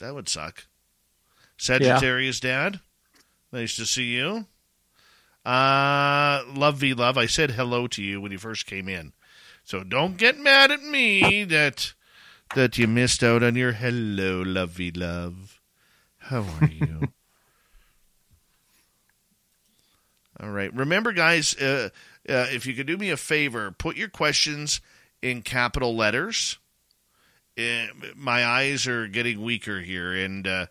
That 0.00 0.14
would 0.14 0.28
suck. 0.28 0.66
Sagittarius 1.56 2.40
dad, 2.40 2.80
nice 3.52 3.74
to 3.76 3.86
see 3.86 4.14
you. 4.14 4.46
Uh, 5.44 6.42
love 6.54 6.76
v 6.76 6.94
love. 6.94 7.18
I 7.18 7.26
said 7.26 7.52
hello 7.52 7.86
to 7.88 8.02
you 8.02 8.20
when 8.20 8.30
you 8.32 8.38
first 8.38 8.66
came 8.66 8.88
in, 8.88 9.12
so 9.64 9.82
don't 9.82 10.16
get 10.16 10.38
mad 10.38 10.70
at 10.70 10.82
me 10.82 11.44
that 11.44 11.94
that 12.54 12.78
you 12.78 12.86
missed 12.86 13.24
out 13.24 13.42
on 13.42 13.56
your 13.56 13.72
hello, 13.72 14.42
lovey 14.42 14.90
love. 14.90 15.60
How 16.18 16.44
are 16.60 16.68
you? 16.68 17.08
All 20.40 20.50
right. 20.50 20.72
Remember, 20.72 21.12
guys, 21.12 21.56
uh, 21.56 21.88
uh, 22.28 22.46
if 22.50 22.66
you 22.66 22.74
could 22.74 22.86
do 22.86 22.96
me 22.96 23.10
a 23.10 23.16
favor, 23.16 23.72
put 23.72 23.96
your 23.96 24.08
questions 24.08 24.80
in 25.20 25.42
capital 25.42 25.96
letters. 25.96 26.58
Uh, 27.58 27.86
my 28.14 28.44
eyes 28.44 28.86
are 28.86 29.08
getting 29.08 29.42
weaker 29.42 29.80
here, 29.80 30.14
and 30.14 30.46
uh, 30.46 30.66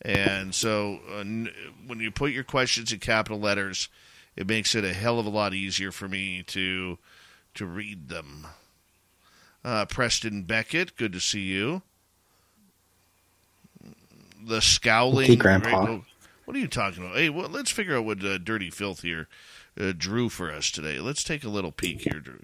and 0.00 0.54
so 0.54 0.98
uh, 1.10 1.18
n- 1.18 1.50
when 1.86 2.00
you 2.00 2.10
put 2.10 2.32
your 2.32 2.44
questions 2.44 2.92
in 2.92 2.98
capital 2.98 3.38
letters, 3.38 3.88
it 4.34 4.48
makes 4.48 4.74
it 4.74 4.84
a 4.84 4.92
hell 4.92 5.20
of 5.20 5.26
a 5.26 5.30
lot 5.30 5.54
easier 5.54 5.92
for 5.92 6.08
me 6.08 6.42
to 6.48 6.98
to 7.54 7.66
read 7.66 8.08
them. 8.08 8.46
Uh, 9.64 9.84
Preston 9.84 10.42
Beckett, 10.42 10.96
good 10.96 11.12
to 11.12 11.20
see 11.20 11.42
you. 11.42 11.82
The 14.44 14.60
scowling 14.60 15.26
Okay, 15.30 15.36
Grandpa. 15.36 16.00
What 16.44 16.56
are 16.56 16.60
you 16.60 16.66
talking 16.66 17.04
about? 17.04 17.16
Hey, 17.16 17.28
well, 17.28 17.48
let's 17.48 17.70
figure 17.70 17.96
out 17.96 18.04
what 18.04 18.24
uh, 18.24 18.38
dirty 18.38 18.70
filth 18.70 19.02
here 19.02 19.28
uh, 19.80 19.92
drew 19.96 20.28
for 20.28 20.50
us 20.50 20.72
today. 20.72 20.98
Let's 20.98 21.22
take 21.22 21.44
a 21.44 21.48
little 21.48 21.70
peek 21.70 22.00
here. 22.00 22.18
Drew. 22.18 22.40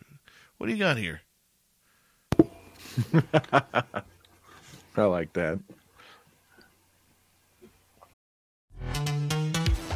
What 0.57 0.69
do 0.69 0.73
you 0.73 0.79
got 0.79 0.97
here? 0.99 1.23
I 4.97 5.05
like 5.05 5.33
that. 5.35 5.59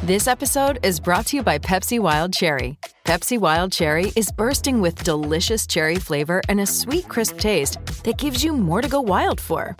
This 0.03 0.27
episode 0.27 0.79
is 0.83 0.99
brought 0.99 1.27
to 1.27 1.37
you 1.37 1.43
by 1.43 1.59
Pepsi 1.59 1.97
Wild 1.99 2.33
Cherry. 2.33 2.77
Pepsi 3.05 3.39
Wild 3.39 3.71
Cherry 3.71 4.11
is 4.15 4.31
bursting 4.33 4.81
with 4.81 5.03
delicious 5.03 5.65
cherry 5.65 5.95
flavor 5.95 6.41
and 6.49 6.59
a 6.59 6.65
sweet, 6.65 7.07
crisp 7.07 7.37
taste 7.37 7.77
that 8.03 8.17
gives 8.17 8.43
you 8.43 8.51
more 8.51 8.81
to 8.81 8.89
go 8.89 8.99
wild 8.99 9.39
for. 9.39 9.77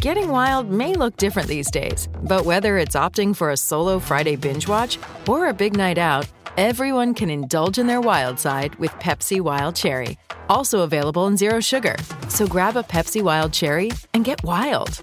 Getting 0.00 0.28
wild 0.28 0.70
may 0.70 0.94
look 0.94 1.16
different 1.16 1.48
these 1.48 1.70
days, 1.70 2.08
but 2.22 2.44
whether 2.44 2.78
it's 2.78 2.94
opting 2.94 3.34
for 3.34 3.50
a 3.50 3.56
solo 3.56 3.98
Friday 3.98 4.36
binge 4.36 4.68
watch 4.68 4.98
or 5.26 5.48
a 5.48 5.54
big 5.54 5.76
night 5.76 5.98
out, 5.98 6.28
everyone 6.56 7.14
can 7.14 7.30
indulge 7.30 7.78
in 7.78 7.86
their 7.86 8.00
wild 8.00 8.40
side 8.40 8.74
with 8.76 8.90
Pepsi 8.92 9.40
Wild 9.40 9.76
Cherry. 9.76 10.18
Also 10.48 10.80
available 10.80 11.26
in 11.26 11.36
Zero 11.36 11.60
Sugar. 11.60 11.96
So 12.28 12.46
grab 12.46 12.76
a 12.76 12.82
Pepsi 12.82 13.22
Wild 13.22 13.52
Cherry 13.52 13.92
and 14.12 14.24
get 14.24 14.42
wild. 14.42 15.02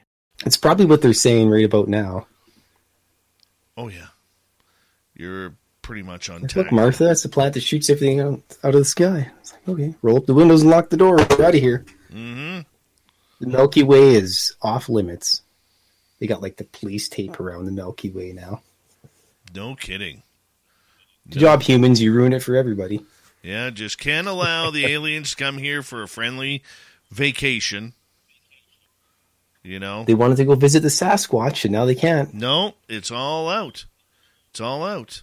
It's 0.45 0.57
probably 0.57 0.85
what 0.85 1.01
they're 1.01 1.13
saying 1.13 1.49
right 1.49 1.65
about 1.65 1.87
now. 1.87 2.27
Oh 3.77 3.87
yeah, 3.87 4.07
you're 5.15 5.55
pretty 5.81 6.03
much 6.03 6.29
on 6.29 6.41
Look, 6.41 6.51
time. 6.51 6.67
Martha, 6.71 7.05
that's 7.05 7.23
the 7.23 7.29
plant 7.29 7.53
that 7.53 7.61
shoots 7.63 7.89
everything 7.89 8.19
out, 8.19 8.41
out 8.63 8.75
of 8.75 8.81
the 8.81 8.85
sky. 8.85 9.31
It's 9.39 9.53
like, 9.53 9.69
okay, 9.69 9.95
roll 10.01 10.17
up 10.17 10.25
the 10.25 10.33
windows 10.33 10.61
and 10.61 10.71
lock 10.71 10.89
the 10.89 10.97
door. 10.97 11.17
We're 11.17 11.45
out 11.45 11.55
of 11.55 11.61
here. 11.61 11.85
Mm-hmm. 12.11 12.61
The 13.39 13.47
Milky 13.47 13.83
Way 13.83 14.15
is 14.15 14.55
off 14.61 14.89
limits. 14.89 15.41
They 16.19 16.27
got 16.27 16.41
like 16.41 16.57
the 16.57 16.65
police 16.65 17.09
tape 17.09 17.39
around 17.39 17.65
the 17.65 17.71
Milky 17.71 18.11
Way 18.11 18.33
now. 18.33 18.61
No 19.55 19.75
kidding. 19.75 20.23
Good 21.29 21.39
job, 21.39 21.61
humans. 21.61 22.01
You 22.01 22.13
ruin 22.13 22.33
it 22.33 22.43
for 22.43 22.55
everybody. 22.55 23.03
Yeah, 23.41 23.69
just 23.69 23.97
can't 23.97 24.27
allow 24.27 24.69
the 24.69 24.85
aliens 24.91 25.31
to 25.31 25.35
come 25.35 25.57
here 25.57 25.81
for 25.81 26.03
a 26.03 26.07
friendly 26.07 26.63
vacation. 27.09 27.93
You 29.63 29.79
know, 29.79 30.03
They 30.05 30.15
wanted 30.15 30.37
to 30.37 30.45
go 30.45 30.55
visit 30.55 30.79
the 30.81 30.87
Sasquatch, 30.89 31.63
and 31.65 31.71
now 31.71 31.85
they 31.85 31.93
can't. 31.95 32.33
no, 32.33 32.73
it's 32.89 33.11
all 33.11 33.47
out. 33.47 33.85
It's 34.49 34.59
all 34.59 34.83
out. 34.83 35.21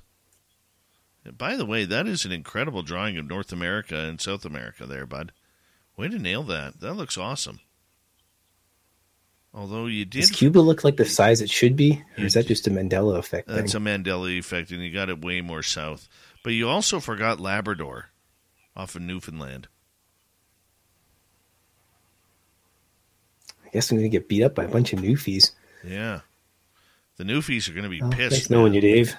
And 1.24 1.36
by 1.36 1.56
the 1.56 1.66
way, 1.66 1.84
that 1.84 2.06
is 2.06 2.24
an 2.24 2.30
incredible 2.32 2.82
drawing 2.82 3.18
of 3.18 3.26
North 3.26 3.52
America 3.52 3.96
and 3.98 4.20
South 4.20 4.44
America 4.44 4.86
there, 4.86 5.06
bud. 5.06 5.32
Way 5.96 6.08
to 6.08 6.18
nail 6.18 6.44
that. 6.44 6.80
That 6.80 6.94
looks 6.94 7.18
awesome. 7.18 7.58
Although 9.52 9.86
you 9.86 10.04
Does 10.04 10.28
did 10.28 10.36
Cuba 10.36 10.60
look 10.60 10.84
like 10.84 10.96
the 10.96 11.04
size 11.04 11.40
it 11.40 11.50
should 11.50 11.74
be, 11.74 12.02
or 12.16 12.24
is 12.24 12.34
that 12.34 12.46
just 12.46 12.66
a 12.66 12.70
Mandela 12.70 13.18
effect 13.18 13.48
That's 13.48 13.72
thing? 13.72 13.82
a 13.82 13.84
Mandela 13.84 14.38
effect, 14.38 14.70
and 14.70 14.82
you 14.82 14.92
got 14.92 15.08
it 15.08 15.24
way 15.24 15.40
more 15.40 15.62
south. 15.62 16.08
But 16.44 16.52
you 16.52 16.68
also 16.68 17.00
forgot 17.00 17.40
Labrador 17.40 18.10
off 18.76 18.94
of 18.94 19.02
Newfoundland. 19.02 19.66
I 23.68 23.70
guess 23.72 23.90
I'm 23.90 23.98
going 23.98 24.10
to 24.10 24.16
get 24.16 24.28
beat 24.28 24.42
up 24.42 24.54
by 24.54 24.64
a 24.64 24.68
bunch 24.68 24.94
of 24.94 25.00
newfies. 25.00 25.52
Yeah. 25.84 26.20
The 27.18 27.24
Newfies 27.24 27.68
are 27.68 27.72
going 27.72 27.84
to 27.84 27.90
be 27.90 28.00
Oh, 28.00 28.08
pissed. 28.08 28.32
nice 28.32 28.50
knowing 28.50 28.72
you, 28.72 28.80
Dave. 28.80 29.14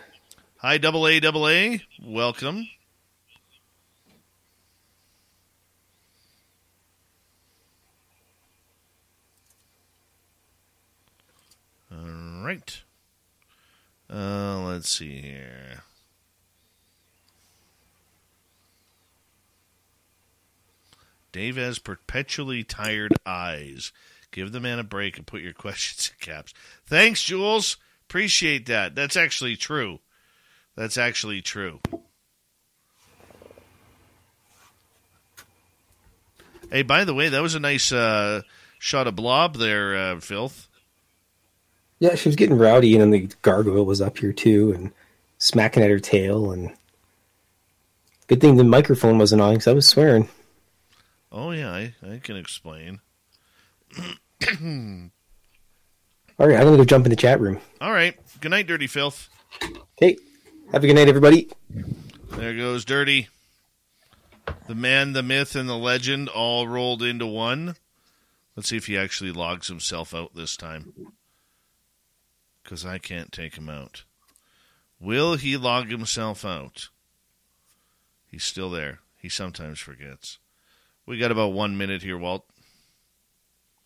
Hi, 0.57 0.77
double 0.79 1.05
A, 1.07 1.19
double 1.19 1.47
A. 1.47 1.83
Welcome. 2.01 2.67
All 11.91 12.43
right. 12.45 12.81
Uh, 14.11 14.59
let's 14.67 14.89
see 14.89 15.21
here. 15.21 15.83
Dave 21.31 21.57
has 21.57 21.77
perpetually 21.79 22.63
tired 22.63 23.13
eyes. 23.25 23.91
Give 24.31 24.51
the 24.51 24.59
man 24.59 24.79
a 24.79 24.83
break 24.83 25.17
and 25.17 25.25
put 25.25 25.41
your 25.41 25.53
questions 25.65 26.11
in 26.11 26.33
caps. 26.33 26.53
Thanks, 26.85 27.23
Jules. 27.23 27.77
Appreciate 28.07 28.65
that. 28.67 28.95
That's 28.95 29.15
actually 29.15 29.55
true. 29.55 29.99
That's 30.75 30.97
actually 30.97 31.41
true. 31.41 31.79
Hey, 36.71 36.83
by 36.83 37.03
the 37.03 37.13
way, 37.13 37.29
that 37.29 37.41
was 37.41 37.55
a 37.55 37.59
nice 37.59 37.91
uh, 37.91 38.43
shot 38.77 39.07
of 39.07 39.15
Blob 39.15 39.57
there, 39.57 39.97
uh, 39.97 40.19
Filth. 40.19 40.67
Yeah, 41.99 42.15
she 42.15 42.29
was 42.29 42.35
getting 42.35 42.57
rowdy, 42.57 42.93
and 42.93 43.01
then 43.01 43.11
the 43.11 43.29
gargoyle 43.41 43.85
was 43.85 44.01
up 44.01 44.19
here 44.19 44.31
too, 44.31 44.71
and 44.73 44.91
smacking 45.37 45.83
at 45.83 45.89
her 45.89 45.99
tail. 45.99 46.51
And 46.51 46.71
good 48.27 48.39
thing 48.39 48.55
the 48.55 48.63
microphone 48.63 49.17
wasn't 49.17 49.41
on 49.41 49.55
because 49.55 49.67
I 49.67 49.73
was 49.73 49.87
swearing. 49.87 50.29
Oh, 51.31 51.51
yeah, 51.51 51.71
I, 51.71 51.93
I 52.07 52.19
can 52.19 52.37
explain. 52.37 53.01
All 56.39 56.47
right, 56.47 56.57
I'm 56.57 56.63
gonna 56.63 56.77
go 56.77 56.85
jump 56.85 57.05
in 57.05 57.09
the 57.09 57.15
chat 57.15 57.39
room. 57.39 57.59
All 57.81 57.91
right. 57.91 58.15
Good 58.39 58.51
night, 58.51 58.67
Dirty 58.67 58.87
Filth. 58.87 59.29
Hey, 59.99 60.17
have 60.71 60.83
a 60.83 60.87
good 60.87 60.95
night, 60.95 61.09
everybody. 61.09 61.49
There 62.31 62.55
goes 62.55 62.85
Dirty. 62.85 63.27
The 64.67 64.75
man, 64.75 65.13
the 65.13 65.23
myth, 65.23 65.55
and 65.55 65.67
the 65.67 65.77
legend 65.77 66.29
all 66.29 66.67
rolled 66.67 67.03
into 67.03 67.25
one. 67.25 67.75
Let's 68.55 68.69
see 68.69 68.77
if 68.77 68.87
he 68.87 68.97
actually 68.97 69.31
logs 69.31 69.67
himself 69.67 70.13
out 70.13 70.35
this 70.35 70.55
time. 70.55 70.93
Because 72.63 72.85
I 72.85 72.97
can't 72.97 73.31
take 73.31 73.57
him 73.57 73.67
out. 73.67 74.03
Will 74.99 75.35
he 75.35 75.57
log 75.57 75.89
himself 75.89 76.45
out? 76.45 76.89
He's 78.27 78.43
still 78.43 78.69
there. 78.69 78.99
He 79.17 79.27
sometimes 79.27 79.79
forgets. 79.79 80.39
We 81.05 81.17
got 81.17 81.31
about 81.31 81.53
one 81.53 81.77
minute 81.77 82.03
here, 82.03 82.17
Walt. 82.17 82.45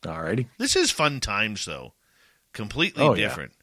Alrighty. 0.04 0.48
This 0.58 0.76
is 0.76 0.92
fun 0.92 1.20
times, 1.20 1.66
though. 1.66 1.94
Completely 2.54 3.04
Oh, 3.04 3.14
yeah. 3.14 3.28
different. 3.28 3.54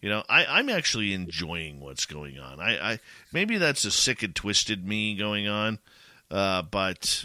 You 0.00 0.10
know, 0.10 0.22
I, 0.28 0.44
I'm 0.46 0.68
actually 0.68 1.14
enjoying 1.14 1.80
what's 1.80 2.06
going 2.06 2.38
on. 2.38 2.60
I, 2.60 2.92
I 2.92 3.00
maybe 3.32 3.56
that's 3.58 3.84
a 3.84 3.90
sick 3.90 4.22
and 4.22 4.34
twisted 4.34 4.86
me 4.86 5.16
going 5.16 5.48
on, 5.48 5.78
uh, 6.30 6.62
but 6.62 7.24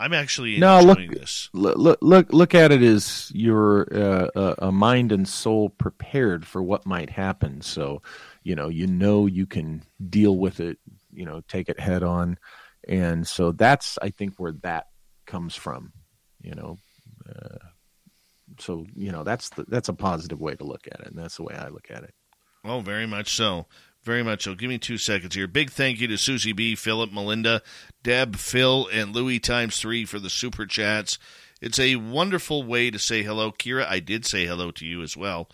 I'm 0.00 0.12
actually 0.12 0.58
No, 0.58 0.78
enjoying 0.78 1.10
look, 1.10 1.20
this. 1.20 1.48
look, 1.52 1.76
look, 1.76 1.98
look, 2.00 2.32
look 2.32 2.54
at 2.54 2.72
it 2.72 2.82
as 2.82 3.30
your 3.34 3.86
uh, 3.94 4.28
uh, 4.34 4.54
a 4.58 4.72
mind 4.72 5.12
and 5.12 5.28
soul 5.28 5.68
prepared 5.68 6.44
for 6.44 6.62
what 6.62 6.86
might 6.86 7.10
happen. 7.10 7.60
So, 7.60 8.02
you 8.42 8.56
know, 8.56 8.68
you 8.68 8.86
know 8.88 9.26
you 9.26 9.46
can 9.46 9.84
deal 10.08 10.36
with 10.38 10.58
it. 10.58 10.78
You 11.12 11.26
know, 11.26 11.42
take 11.46 11.68
it 11.68 11.78
head 11.78 12.02
on, 12.02 12.38
and 12.88 13.28
so 13.28 13.52
that's 13.52 13.98
I 14.00 14.10
think 14.10 14.34
where 14.38 14.54
that 14.62 14.86
comes 15.26 15.54
from. 15.54 15.92
You 16.40 16.54
know, 16.54 16.78
uh, 17.28 17.58
so 18.62 18.86
you 18.94 19.12
know 19.12 19.24
that's 19.24 19.50
the, 19.50 19.64
that's 19.68 19.88
a 19.88 19.94
positive 19.94 20.40
way 20.40 20.54
to 20.54 20.64
look 20.64 20.86
at 20.90 21.00
it, 21.00 21.08
and 21.08 21.18
that's 21.18 21.36
the 21.36 21.42
way 21.42 21.54
I 21.54 21.68
look 21.68 21.90
at 21.90 22.04
it. 22.04 22.14
Oh, 22.64 22.80
very 22.80 23.06
much 23.06 23.34
so. 23.34 23.66
Very 24.04 24.22
much 24.22 24.44
so. 24.44 24.54
Give 24.54 24.68
me 24.68 24.78
two 24.78 24.98
seconds 24.98 25.34
here. 25.34 25.46
Big 25.46 25.70
thank 25.70 26.00
you 26.00 26.08
to 26.08 26.18
Susie 26.18 26.52
B, 26.52 26.74
Philip, 26.74 27.12
Melinda, 27.12 27.62
Deb, 28.02 28.36
Phil, 28.36 28.88
and 28.92 29.14
Louis 29.14 29.38
times 29.38 29.78
three 29.78 30.04
for 30.04 30.18
the 30.18 30.30
super 30.30 30.66
chats. 30.66 31.18
It's 31.60 31.78
a 31.78 31.96
wonderful 31.96 32.64
way 32.64 32.90
to 32.90 32.98
say 32.98 33.22
hello. 33.22 33.52
Kira, 33.52 33.86
I 33.86 34.00
did 34.00 34.26
say 34.26 34.46
hello 34.46 34.72
to 34.72 34.84
you 34.84 35.02
as 35.02 35.16
well. 35.16 35.48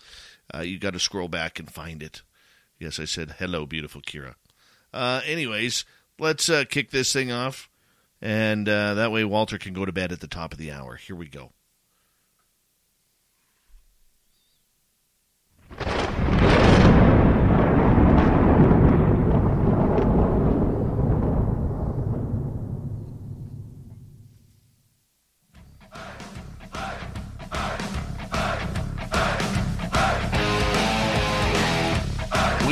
Uh, 0.53 0.61
you 0.61 0.79
got 0.79 0.93
to 0.93 0.99
scroll 0.99 1.27
back 1.27 1.59
and 1.59 1.69
find 1.69 2.01
it. 2.01 2.23
Yes, 2.79 2.99
I 2.99 3.05
said 3.05 3.35
hello, 3.37 3.67
beautiful 3.67 4.01
Kira. 4.01 4.33
Uh, 4.91 5.21
anyways, 5.25 5.85
let's 6.17 6.49
uh, 6.49 6.63
kick 6.67 6.89
this 6.89 7.13
thing 7.13 7.31
off. 7.31 7.69
And 8.21 8.67
uh, 8.67 8.95
that 8.95 9.11
way 9.11 9.23
Walter 9.23 9.57
can 9.57 9.73
go 9.73 9.85
to 9.85 9.91
bed 9.91 10.11
at 10.11 10.19
the 10.19 10.27
top 10.27 10.51
of 10.51 10.57
the 10.57 10.71
hour. 10.71 10.95
Here 10.95 11.15
we 11.15 11.27
go. 11.27 11.51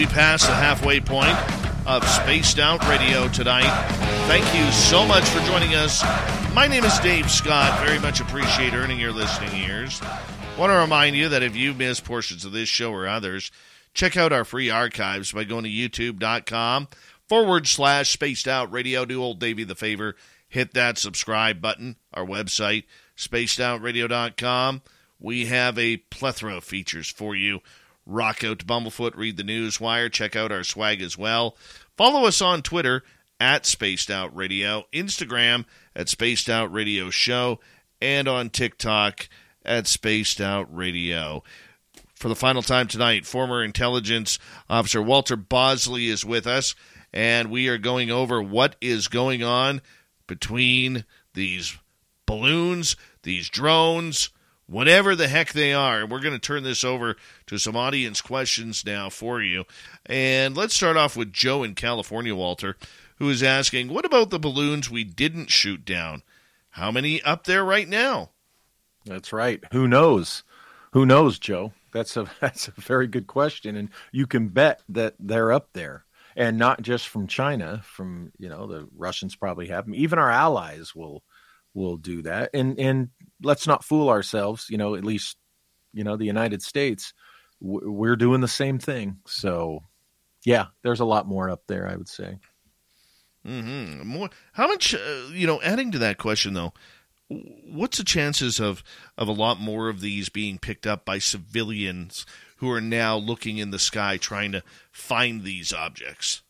Passed 0.10 0.48
the 0.48 0.56
halfway 0.56 1.00
point 1.00 1.38
of 1.88 2.08
Spaced 2.08 2.60
Out 2.60 2.86
Radio 2.88 3.28
tonight. 3.28 3.70
Thank 4.28 4.46
you 4.56 4.70
so 4.72 5.06
much 5.06 5.24
for 5.30 5.40
joining 5.42 5.76
us. 5.76 6.04
My 6.56 6.66
name 6.68 6.84
is 6.84 6.98
Dave 7.00 7.30
Scott. 7.30 7.86
Very 7.86 8.00
much 8.00 8.20
appreciate 8.20 8.74
earning 8.74 9.00
your 9.00 9.12
listening 9.12 9.54
ears. 9.64 10.02
Want 10.58 10.72
to 10.72 10.78
remind 10.78 11.16
you 11.16 11.30
that 11.30 11.44
if 11.44 11.56
you 11.56 11.74
missed 11.76 12.04
portions 12.04 12.46
of 12.46 12.52
this 12.52 12.68
show 12.68 12.92
or 12.92 13.08
others, 13.08 13.52
check 13.94 14.18
out 14.18 14.34
our 14.34 14.44
free 14.44 14.72
archives 14.72 15.32
by 15.32 15.44
going 15.44 15.66
to 15.66 15.70
youtube.com 15.70 16.88
forward 17.30 17.68
slash 17.68 18.10
spaced 18.10 18.48
out 18.48 18.72
radio. 18.72 19.06
Do 19.06 19.22
old 19.22 19.40
Davey 19.40 19.64
the 19.64 19.76
favor, 19.76 20.16
hit 20.50 20.74
that 20.74 20.98
subscribe 20.98 21.62
button. 21.62 21.96
Our 22.14 22.26
website, 22.26 22.86
spacedoutradio.com. 23.16 24.82
We 25.20 25.46
have 25.46 25.78
a 25.78 25.98
plethora 25.98 26.58
of 26.58 26.64
features 26.64 27.10
for 27.10 27.36
you. 27.36 27.62
Rock 28.08 28.44
out 28.44 28.60
to 28.60 28.66
Bumblefoot, 28.66 29.16
read 29.16 29.36
the 29.36 29.44
news 29.44 29.82
wire, 29.82 30.08
check 30.08 30.36
out 30.36 30.52
our 30.52 30.64
swag 30.64 31.02
as 31.02 31.18
well. 31.18 31.58
Follow 31.98 32.26
us 32.26 32.42
on 32.42 32.62
Twitter 32.62 33.04
at 33.40 33.66
Spaced 33.66 34.10
Out 34.10 34.34
Radio, 34.36 34.86
Instagram 34.94 35.66
at 35.94 36.08
Spaced 36.08 36.50
Out 36.50 36.72
Radio 36.72 37.10
Show, 37.10 37.60
and 38.02 38.28
on 38.28 38.50
TikTok 38.50 39.28
at 39.66 39.88
Spaced 39.88 40.40
Out 40.40 40.74
Radio. 40.74 41.44
For 42.16 42.30
the 42.30 42.36
final 42.36 42.62
time 42.62 42.88
tonight, 42.88 43.26
former 43.26 43.62
intelligence 43.62 44.40
officer 44.70 45.02
Walter 45.02 45.36
Bosley 45.36 46.08
is 46.08 46.24
with 46.24 46.48
us, 46.48 46.76
and 47.14 47.52
we 47.52 47.68
are 47.68 47.78
going 47.78 48.10
over 48.10 48.42
what 48.42 48.78
is 48.80 49.10
going 49.10 49.44
on 49.44 49.82
between 50.28 51.04
these 51.34 51.78
balloons, 52.26 52.96
these 53.24 53.50
drones, 53.50 54.30
whatever 54.68 55.16
the 55.16 55.28
heck 55.28 55.54
they 55.54 55.74
are. 55.74 56.06
We're 56.06 56.20
going 56.20 56.34
to 56.34 56.40
turn 56.40 56.64
this 56.64 56.84
over 56.84 57.16
to 57.48 57.58
some 57.58 57.76
audience 57.76 58.22
questions 58.22 58.86
now 58.86 59.10
for 59.10 59.42
you. 59.42 59.66
And 60.06 60.56
let's 60.56 60.76
start 60.76 60.98
off 60.98 61.18
with 61.18 61.34
Joe 61.34 61.64
in 61.64 61.74
California, 61.74 62.36
Walter, 62.36 62.78
who 63.18 63.30
is 63.30 63.42
asking, 63.42 63.90
What 63.90 64.06
about 64.06 64.30
the 64.30 64.40
balloons 64.40 64.90
we 64.90 65.04
didn't 65.04 65.50
shoot 65.50 65.84
down? 65.86 66.24
How 66.72 66.92
many 66.92 67.22
up 67.24 67.46
there 67.46 67.64
right 67.64 67.88
now? 67.88 68.32
That's 69.06 69.34
right. 69.34 69.64
Who 69.72 69.88
knows? 69.88 70.44
Who 70.92 71.06
knows, 71.06 71.40
Joe? 71.40 71.74
That's 71.92 72.16
a 72.18 72.28
that's 72.40 72.68
a 72.68 72.72
very 72.72 73.08
good 73.08 73.28
question, 73.28 73.76
and 73.76 73.90
you 74.12 74.28
can 74.28 74.50
bet 74.50 74.82
that 74.90 75.16
they're 75.20 75.52
up 75.52 75.70
there, 75.74 76.06
and 76.36 76.58
not 76.58 76.82
just 76.82 77.08
from 77.08 77.28
China. 77.28 77.82
From 77.84 78.32
you 78.38 78.50
know, 78.50 78.68
the 78.68 78.88
Russians 78.96 79.36
probably 79.36 79.68
have 79.68 79.86
them. 79.86 79.96
Even 79.96 80.20
our 80.20 80.30
allies 80.30 80.94
will 80.96 81.24
will 81.74 81.98
do 81.98 82.24
that. 82.24 82.52
And 82.54 82.80
and 82.80 83.10
let's 83.42 83.68
not 83.68 83.84
fool 83.84 84.10
ourselves. 84.10 84.68
You 84.70 84.78
know, 84.78 84.96
at 84.96 85.06
least 85.06 85.38
you 85.94 86.04
know 86.04 86.18
the 86.18 86.26
United 86.26 86.62
States, 86.62 87.14
we're 87.60 88.16
doing 88.16 88.42
the 88.42 88.48
same 88.48 88.80
thing. 88.80 89.18
So, 89.26 89.84
yeah, 90.46 90.68
there's 90.84 91.00
a 91.00 91.06
lot 91.06 91.28
more 91.28 91.50
up 91.50 91.64
there. 91.68 91.88
I 91.88 91.96
would 91.96 92.10
say. 92.10 92.40
hmm 93.46 94.02
More. 94.04 94.30
How 94.54 94.68
much? 94.68 94.94
Uh, 94.94 95.30
you 95.32 95.48
know, 95.48 95.62
adding 95.62 95.92
to 95.92 96.00
that 96.00 96.18
question 96.18 96.54
though, 96.54 96.74
what's 97.30 97.98
the 97.98 98.04
chances 98.04 98.60
of 98.60 98.84
of 99.18 99.28
a 99.28 99.34
lot 99.34 99.60
more 99.60 99.90
of 99.90 100.02
these 100.02 100.30
being 100.30 100.58
picked 100.58 100.88
up 100.88 101.06
by 101.06 101.20
civilians 101.20 102.26
who 102.58 102.72
are 102.72 102.82
now 102.82 103.16
looking 103.18 103.58
in 103.58 103.72
the 103.72 103.80
sky 103.80 104.18
trying 104.18 104.52
to 104.52 104.64
find 104.92 105.44
these 105.44 105.72
objects? 105.74 106.42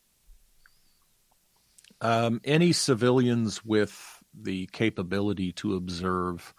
um, 2.00 2.40
any 2.44 2.72
civilians 2.72 3.64
with 3.64 4.17
the 4.40 4.66
capability 4.72 5.52
to 5.52 5.74
observe, 5.74 6.54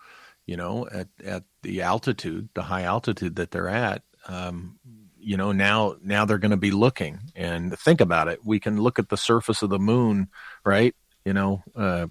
you 0.46 0.58
know, 0.58 0.88
at, 0.92 1.08
at 1.24 1.44
the 1.62 1.82
altitude, 1.82 2.50
the 2.54 2.64
high 2.64 2.84
altitude 2.84 3.36
that 3.38 3.52
they're 3.52 3.70
at, 3.70 4.04
um, 4.28 4.80
you 5.20 5.38
know 5.38 5.52
now 5.52 5.96
now 6.02 6.26
they're 6.26 6.38
going 6.38 6.52
to 6.52 6.58
be 6.58 6.72
looking. 6.72 7.20
And 7.36 7.78
think 7.78 8.02
about 8.02 8.28
it 8.28 8.40
we 8.44 8.60
can 8.60 8.82
look 8.82 9.00
at 9.00 9.10
the 9.10 9.18
surface 9.18 9.62
of 9.62 9.70
the 9.70 9.80
moon 9.80 10.30
right 10.64 10.96
you 11.26 11.34
know 11.34 11.64
uh, 11.76 12.08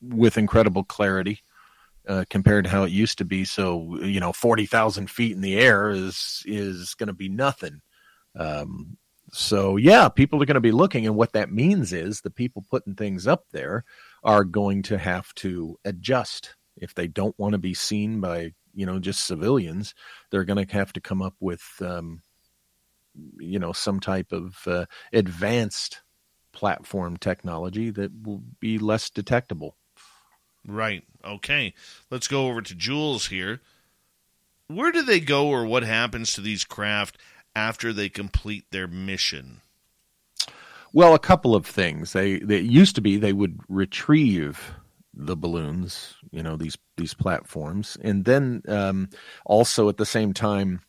with 0.00 0.36
incredible 0.36 0.84
clarity 0.84 1.40
uh, 2.08 2.24
compared 2.28 2.64
to 2.64 2.70
how 2.70 2.82
it 2.82 2.90
used 2.90 3.18
to 3.18 3.24
be. 3.24 3.44
So 3.44 3.98
you 4.02 4.20
know 4.20 4.32
40,000 4.32 5.10
feet 5.10 5.32
in 5.32 5.40
the 5.40 5.56
air 5.58 5.90
is 5.90 6.42
is 6.46 6.94
going 6.94 7.08
to 7.08 7.12
be 7.12 7.28
nothing. 7.28 7.80
Um, 8.34 8.96
so 9.32 9.76
yeah 9.76 10.08
people 10.08 10.42
are 10.42 10.46
going 10.46 10.54
to 10.54 10.60
be 10.60 10.72
looking. 10.72 11.06
And 11.06 11.16
what 11.16 11.32
that 11.32 11.52
means 11.52 11.92
is 11.92 12.20
the 12.20 12.30
people 12.30 12.64
putting 12.68 12.94
things 12.94 13.26
up 13.26 13.44
there 13.52 13.84
are 14.22 14.44
going 14.44 14.82
to 14.82 14.98
have 14.98 15.34
to 15.36 15.78
adjust. 15.84 16.54
If 16.76 16.94
they 16.94 17.06
don't 17.06 17.38
want 17.38 17.52
to 17.52 17.58
be 17.58 17.74
seen 17.74 18.20
by 18.20 18.52
you 18.74 18.86
know 18.86 18.98
just 18.98 19.26
civilians 19.26 19.94
they're 20.30 20.44
going 20.44 20.64
to 20.64 20.72
have 20.72 20.92
to 20.94 21.00
come 21.00 21.20
up 21.20 21.34
with 21.40 21.62
um, 21.80 22.22
you 23.38 23.58
know 23.58 23.72
some 23.72 24.00
type 24.00 24.32
of 24.32 24.56
uh, 24.66 24.86
advanced 25.12 26.02
platform 26.52 27.16
technology 27.16 27.90
that 27.90 28.10
will 28.22 28.42
be 28.60 28.78
less 28.78 29.10
detectable. 29.10 29.76
Right. 30.66 31.02
Okay. 31.24 31.74
Let's 32.10 32.28
go 32.28 32.46
over 32.46 32.62
to 32.62 32.74
jules 32.74 33.26
here. 33.26 33.60
Where 34.68 34.92
do 34.92 35.02
they 35.02 35.20
go 35.20 35.48
or 35.48 35.66
what 35.66 35.82
happens 35.82 36.32
to 36.34 36.40
these 36.40 36.64
craft 36.64 37.18
after 37.54 37.92
they 37.92 38.08
complete 38.08 38.64
their 38.70 38.86
mission 38.86 39.60
well 40.92 41.14
a 41.14 41.18
couple 41.18 41.54
of 41.54 41.66
things 41.66 42.12
they 42.12 42.38
they 42.38 42.60
used 42.60 42.94
to 42.94 43.00
be 43.00 43.16
they 43.16 43.32
would 43.32 43.58
retrieve 43.68 44.74
the 45.14 45.36
balloons, 45.36 46.14
you 46.30 46.42
know, 46.42 46.56
these 46.56 46.78
these 46.96 47.14
platforms, 47.14 47.96
and 48.02 48.24
then 48.24 48.62
um, 48.68 49.08
also 49.44 49.88
at 49.88 49.96
the 49.96 50.06
same 50.06 50.32
time, 50.32 50.80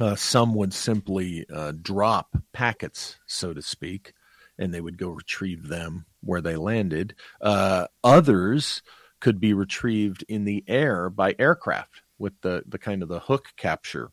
uh, 0.00 0.16
some 0.16 0.54
would 0.54 0.72
simply 0.72 1.46
uh, 1.52 1.72
drop 1.80 2.36
packets, 2.52 3.16
so 3.26 3.54
to 3.54 3.62
speak, 3.62 4.12
and 4.58 4.72
they 4.72 4.80
would 4.80 4.98
go 4.98 5.08
retrieve 5.10 5.68
them 5.68 6.06
where 6.20 6.40
they 6.40 6.56
landed. 6.56 7.14
Uh, 7.40 7.86
others 8.02 8.82
could 9.20 9.40
be 9.40 9.54
retrieved 9.54 10.24
in 10.28 10.44
the 10.44 10.64
air 10.66 11.08
by 11.08 11.34
aircraft 11.38 12.02
with 12.18 12.32
the 12.42 12.64
the 12.66 12.78
kind 12.78 13.02
of 13.02 13.08
the 13.08 13.20
hook 13.20 13.52
capture 13.56 14.10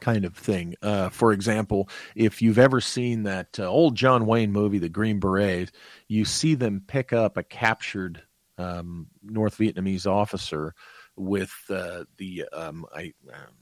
kind 0.00 0.24
of 0.24 0.36
thing. 0.36 0.74
Uh, 0.82 1.08
for 1.08 1.32
example, 1.32 1.88
if 2.14 2.42
you've 2.42 2.58
ever 2.58 2.80
seen 2.80 3.24
that 3.24 3.58
uh, 3.58 3.68
old 3.68 3.96
John 3.96 4.26
Wayne 4.26 4.52
movie, 4.52 4.78
The 4.78 4.88
Green 4.88 5.20
Beret, 5.20 5.70
you 6.08 6.24
see 6.24 6.54
them 6.54 6.82
pick 6.86 7.12
up 7.12 7.36
a 7.36 7.42
captured 7.42 8.22
um, 8.58 9.08
North 9.22 9.58
Vietnamese 9.58 10.06
officer 10.06 10.74
with 11.16 11.52
uh, 11.70 12.04
the 12.18 12.44
um, 12.52 12.86
I 12.94 13.12
um, 13.32 13.54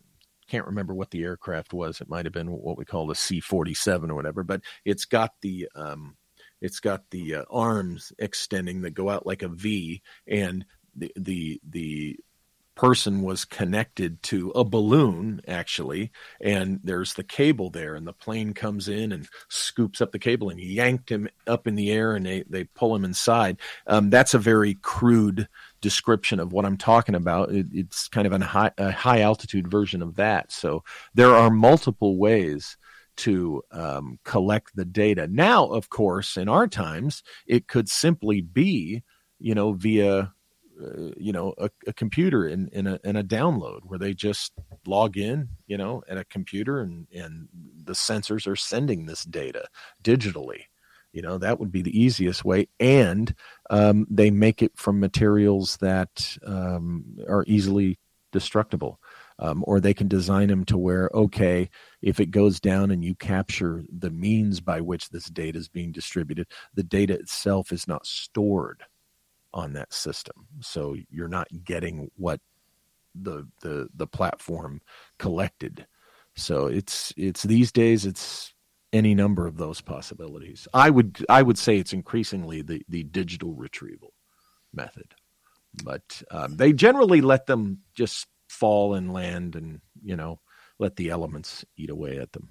can't 0.48 0.66
remember 0.66 0.94
what 0.94 1.10
the 1.10 1.22
aircraft 1.22 1.72
was. 1.72 2.00
It 2.00 2.08
might 2.08 2.26
have 2.26 2.32
been 2.32 2.50
what 2.50 2.78
we 2.78 2.84
call 2.84 3.06
the 3.06 3.14
C 3.14 3.40
forty 3.40 3.74
seven 3.74 4.10
or 4.10 4.14
whatever, 4.14 4.42
but 4.42 4.62
it's 4.84 5.04
got 5.04 5.32
the 5.42 5.68
um, 5.74 6.16
it's 6.60 6.80
got 6.80 7.02
the 7.10 7.36
uh, 7.36 7.44
arms 7.50 8.12
extending 8.18 8.82
that 8.82 8.90
go 8.90 9.08
out 9.08 9.26
like 9.26 9.42
a 9.42 9.48
V, 9.48 10.02
and 10.26 10.64
the 10.94 11.12
the 11.16 11.60
the 11.68 12.18
person 12.78 13.22
was 13.22 13.44
connected 13.44 14.22
to 14.22 14.50
a 14.50 14.62
balloon 14.62 15.40
actually 15.48 16.12
and 16.40 16.78
there's 16.84 17.14
the 17.14 17.24
cable 17.24 17.70
there 17.70 17.96
and 17.96 18.06
the 18.06 18.12
plane 18.12 18.54
comes 18.54 18.86
in 18.88 19.10
and 19.10 19.28
scoops 19.48 20.00
up 20.00 20.12
the 20.12 20.18
cable 20.18 20.48
and 20.48 20.60
yanked 20.60 21.10
him 21.10 21.28
up 21.48 21.66
in 21.66 21.74
the 21.74 21.90
air 21.90 22.14
and 22.14 22.24
they, 22.24 22.44
they 22.48 22.62
pull 22.62 22.94
him 22.94 23.04
inside. 23.04 23.56
Um, 23.88 24.10
that's 24.10 24.32
a 24.32 24.38
very 24.38 24.74
crude 24.74 25.48
description 25.80 26.38
of 26.38 26.52
what 26.52 26.64
i'm 26.64 26.76
talking 26.76 27.16
about. 27.16 27.50
It, 27.50 27.66
it's 27.72 28.06
kind 28.06 28.28
of 28.28 28.32
a 28.32 28.44
high, 28.44 28.70
a 28.78 28.92
high 28.92 29.22
altitude 29.22 29.68
version 29.68 30.00
of 30.00 30.14
that. 30.14 30.52
So 30.52 30.84
there 31.14 31.34
are 31.34 31.50
multiple 31.50 32.16
ways 32.16 32.76
to 33.16 33.60
um, 33.72 34.20
collect 34.22 34.76
the 34.76 34.84
data. 34.84 35.26
Now 35.26 35.66
of 35.66 35.90
course 35.90 36.36
in 36.36 36.48
our 36.48 36.68
times 36.68 37.24
it 37.44 37.66
could 37.66 37.88
simply 37.88 38.40
be 38.40 39.02
you 39.40 39.56
know 39.56 39.72
via 39.72 40.32
uh, 40.82 41.10
you 41.16 41.32
know 41.32 41.54
a, 41.58 41.70
a 41.86 41.92
computer 41.92 42.46
in 42.46 42.68
in 42.68 42.86
a, 42.86 42.98
in 43.04 43.16
a 43.16 43.24
download 43.24 43.80
where 43.84 43.98
they 43.98 44.14
just 44.14 44.52
log 44.86 45.16
in 45.16 45.48
you 45.66 45.76
know 45.76 46.02
at 46.08 46.18
a 46.18 46.24
computer 46.24 46.80
and 46.80 47.06
and 47.14 47.48
the 47.84 47.92
sensors 47.92 48.46
are 48.46 48.56
sending 48.56 49.06
this 49.06 49.24
data 49.24 49.64
digitally. 50.02 50.62
You 51.12 51.22
know 51.22 51.38
that 51.38 51.58
would 51.58 51.72
be 51.72 51.82
the 51.82 51.98
easiest 51.98 52.44
way. 52.44 52.68
And 52.78 53.34
um, 53.70 54.06
they 54.10 54.30
make 54.30 54.62
it 54.62 54.72
from 54.76 55.00
materials 55.00 55.76
that 55.78 56.36
um, 56.46 57.18
are 57.28 57.44
easily 57.46 57.98
destructible 58.32 59.00
um, 59.38 59.64
or 59.66 59.80
they 59.80 59.94
can 59.94 60.08
design 60.08 60.48
them 60.48 60.64
to 60.66 60.76
where 60.76 61.10
okay 61.14 61.68
if 62.02 62.20
it 62.20 62.30
goes 62.30 62.60
down 62.60 62.90
and 62.90 63.04
you 63.04 63.14
capture 63.14 63.84
the 63.90 64.10
means 64.10 64.60
by 64.60 64.80
which 64.80 65.08
this 65.08 65.26
data 65.26 65.58
is 65.58 65.68
being 65.68 65.92
distributed 65.92 66.46
the 66.74 66.82
data 66.82 67.14
itself 67.14 67.72
is 67.72 67.88
not 67.88 68.06
stored 68.06 68.82
on 69.52 69.72
that 69.74 69.92
system. 69.92 70.46
So 70.60 70.96
you're 71.10 71.28
not 71.28 71.48
getting 71.64 72.10
what 72.16 72.40
the 73.14 73.46
the 73.62 73.88
the 73.94 74.06
platform 74.06 74.80
collected. 75.18 75.86
So 76.36 76.66
it's 76.66 77.12
it's 77.16 77.42
these 77.42 77.72
days 77.72 78.06
it's 78.06 78.54
any 78.92 79.14
number 79.14 79.46
of 79.46 79.56
those 79.56 79.80
possibilities. 79.80 80.68
I 80.72 80.90
would 80.90 81.24
I 81.28 81.42
would 81.42 81.58
say 81.58 81.78
it's 81.78 81.92
increasingly 81.92 82.62
the 82.62 82.82
the 82.88 83.04
digital 83.04 83.54
retrieval 83.54 84.14
method, 84.72 85.14
but 85.82 86.22
um, 86.30 86.56
they 86.56 86.72
generally 86.72 87.20
let 87.20 87.46
them 87.46 87.80
just 87.94 88.26
fall 88.48 88.94
and 88.94 89.12
land 89.12 89.56
and 89.56 89.80
you 90.02 90.16
know 90.16 90.40
let 90.78 90.96
the 90.96 91.10
elements 91.10 91.64
eat 91.76 91.90
away 91.90 92.18
at 92.18 92.32
them. 92.32 92.50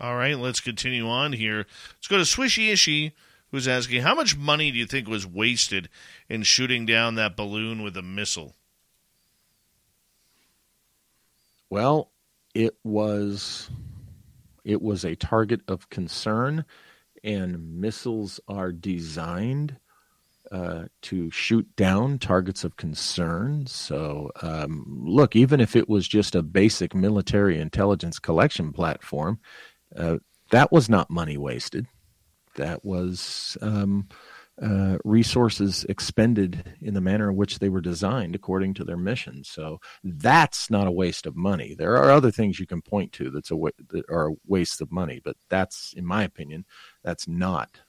All 0.00 0.16
right, 0.16 0.38
let's 0.38 0.60
continue 0.60 1.06
on 1.06 1.34
here. 1.34 1.66
Let's 1.94 2.08
go 2.08 2.16
to 2.16 2.22
Swishy 2.22 2.72
Ishy 2.72 3.12
who's 3.50 3.68
asking, 3.68 4.02
How 4.02 4.14
much 4.14 4.36
money 4.36 4.70
do 4.70 4.78
you 4.78 4.86
think 4.86 5.08
was 5.08 5.26
wasted 5.26 5.88
in 6.28 6.42
shooting 6.42 6.86
down 6.86 7.14
that 7.16 7.36
balloon 7.36 7.82
with 7.82 7.96
a 7.96 8.02
missile? 8.02 8.56
Well, 11.68 12.10
it 12.54 12.76
was 12.82 13.70
it 14.64 14.82
was 14.82 15.04
a 15.04 15.14
target 15.14 15.62
of 15.68 15.88
concern, 15.88 16.64
and 17.22 17.80
missiles 17.80 18.40
are 18.48 18.72
designed 18.72 19.76
uh, 20.50 20.86
to 21.02 21.30
shoot 21.30 21.66
down 21.76 22.18
targets 22.18 22.64
of 22.64 22.76
concern. 22.76 23.66
So, 23.66 24.30
um, 24.42 24.84
look, 25.04 25.36
even 25.36 25.60
if 25.60 25.76
it 25.76 25.88
was 25.88 26.08
just 26.08 26.34
a 26.34 26.42
basic 26.42 26.94
military 26.94 27.60
intelligence 27.60 28.18
collection 28.18 28.72
platform, 28.72 29.38
uh, 29.96 30.18
that 30.50 30.72
was 30.72 30.88
not 30.88 31.08
money 31.08 31.38
wasted 31.38 31.86
that 32.56 32.84
was 32.84 33.56
um, 33.60 34.08
uh, 34.60 34.98
resources 35.04 35.84
expended 35.88 36.76
in 36.82 36.94
the 36.94 37.00
manner 37.00 37.30
in 37.30 37.36
which 37.36 37.58
they 37.58 37.68
were 37.68 37.80
designed 37.80 38.34
according 38.34 38.74
to 38.74 38.84
their 38.84 38.96
mission. 38.96 39.42
So 39.42 39.80
that's 40.04 40.70
not 40.70 40.86
a 40.86 40.92
waste 40.92 41.26
of 41.26 41.36
money. 41.36 41.74
There 41.74 41.96
are 41.96 42.10
other 42.10 42.30
things 42.30 42.60
you 42.60 42.66
can 42.66 42.82
point 42.82 43.12
to 43.12 43.30
that's 43.30 43.50
a 43.50 43.56
wa- 43.56 43.70
that 43.88 44.04
are 44.10 44.28
a 44.28 44.34
waste 44.46 44.80
of 44.80 44.92
money, 44.92 45.20
but 45.24 45.36
that's, 45.48 45.94
in 45.96 46.04
my 46.04 46.24
opinion, 46.24 46.66
that's 47.02 47.26
not 47.26 47.80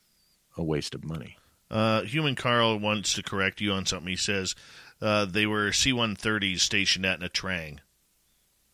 a 0.57 0.63
waste 0.63 0.95
of 0.95 1.03
money. 1.03 1.37
Uh, 1.69 2.01
Human 2.03 2.35
Carl 2.35 2.77
wants 2.79 3.13
to 3.13 3.23
correct 3.23 3.61
you 3.61 3.71
on 3.71 3.85
something. 3.85 4.09
He 4.09 4.17
says 4.17 4.55
uh, 5.01 5.25
they 5.25 5.45
were 5.45 5.71
C-130s 5.71 6.59
stationed 6.59 7.05
at 7.05 7.19
Nha 7.19 7.29
Trang. 7.29 7.79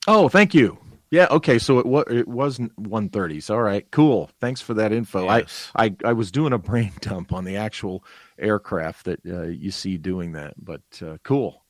Oh, 0.08 0.30
thank 0.30 0.54
you. 0.54 0.78
Yeah. 1.10 1.28
Okay. 1.32 1.60
So 1.60 1.80
it 1.80 1.86
was 1.86 2.06
it 2.10 2.28
wasn't 2.28 2.76
130s. 2.82 3.50
All 3.50 3.62
right. 3.62 3.90
Cool. 3.92 4.30
Thanks 4.40 4.62
for 4.62 4.74
that 4.76 4.92
info. 4.92 5.26
Yes. 5.26 5.72
I, 5.76 5.86
I 5.86 5.96
I 6.06 6.14
was 6.14 6.32
doing 6.32 6.54
a 6.54 6.58
brain 6.58 6.92
dump 7.02 7.34
on 7.34 7.46
the 7.46 7.58
actual 7.58 8.04
aircraft 8.38 9.06
that 9.06 9.20
uh, 9.26 9.44
you 9.44 9.72
see 9.72 9.98
doing 9.98 10.34
that, 10.34 10.54
but 10.58 10.82
uh, 11.02 11.18
cool. 11.24 11.64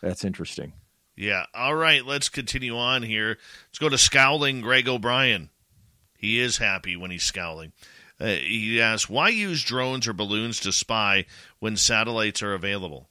That's 0.00 0.24
interesting. 0.24 0.72
Yeah. 1.16 1.46
All 1.54 1.74
right. 1.74 2.04
Let's 2.04 2.28
continue 2.28 2.76
on 2.76 3.02
here. 3.02 3.38
Let's 3.68 3.78
go 3.78 3.88
to 3.88 3.98
scowling 3.98 4.60
Greg 4.60 4.88
O'Brien. 4.88 5.50
He 6.18 6.38
is 6.38 6.58
happy 6.58 6.96
when 6.96 7.10
he's 7.10 7.24
scowling. 7.24 7.72
Uh, 8.20 8.26
he 8.26 8.80
asks, 8.80 9.10
"Why 9.10 9.30
use 9.30 9.64
drones 9.64 10.06
or 10.06 10.12
balloons 10.12 10.60
to 10.60 10.72
spy 10.72 11.26
when 11.58 11.76
satellites 11.76 12.42
are 12.42 12.54
available?" 12.54 13.08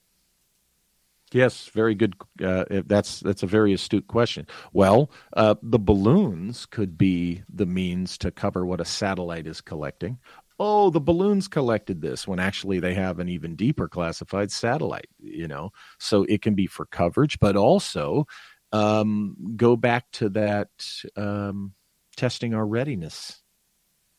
Yes, 1.33 1.67
very 1.67 1.95
good. 1.95 2.15
Uh, 2.43 2.65
that's 2.87 3.21
that's 3.21 3.43
a 3.43 3.47
very 3.47 3.73
astute 3.73 4.07
question. 4.07 4.47
Well, 4.73 5.11
uh, 5.33 5.55
the 5.61 5.79
balloons 5.79 6.65
could 6.65 6.97
be 6.97 7.43
the 7.47 7.65
means 7.65 8.17
to 8.19 8.31
cover 8.31 8.65
what 8.65 8.81
a 8.81 8.85
satellite 8.85 9.47
is 9.47 9.61
collecting. 9.61 10.19
Oh, 10.59 10.89
the 10.89 10.99
balloons 10.99 11.47
collected 11.47 12.01
this 12.01 12.27
when 12.27 12.39
actually 12.39 12.79
they 12.79 12.93
have 12.95 13.19
an 13.19 13.29
even 13.29 13.55
deeper 13.55 13.87
classified 13.87 14.51
satellite. 14.51 15.07
You 15.19 15.47
know, 15.47 15.71
so 15.99 16.23
it 16.23 16.41
can 16.41 16.53
be 16.53 16.67
for 16.67 16.85
coverage, 16.87 17.39
but 17.39 17.55
also 17.55 18.25
um, 18.73 19.37
go 19.55 19.77
back 19.77 20.11
to 20.13 20.29
that 20.29 20.69
um, 21.15 21.73
testing 22.17 22.53
our 22.53 22.65
readiness. 22.65 23.41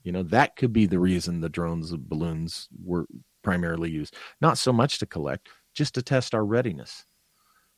You 0.03 0.13
know, 0.13 0.23
that 0.25 0.57
could 0.57 0.73
be 0.73 0.87
the 0.87 0.99
reason 0.99 1.41
the 1.41 1.49
drones 1.49 1.93
and 1.93 2.09
balloons 2.09 2.69
were 2.85 3.07
primarily 3.43 3.91
used, 3.91 4.17
not 4.41 4.59
so 4.59 4.73
much 4.73 4.99
to 5.01 5.07
collect 5.07 5.49
just 5.75 5.95
to 5.95 6.03
test 6.03 6.35
our 6.35 6.45
readiness. 6.45 7.05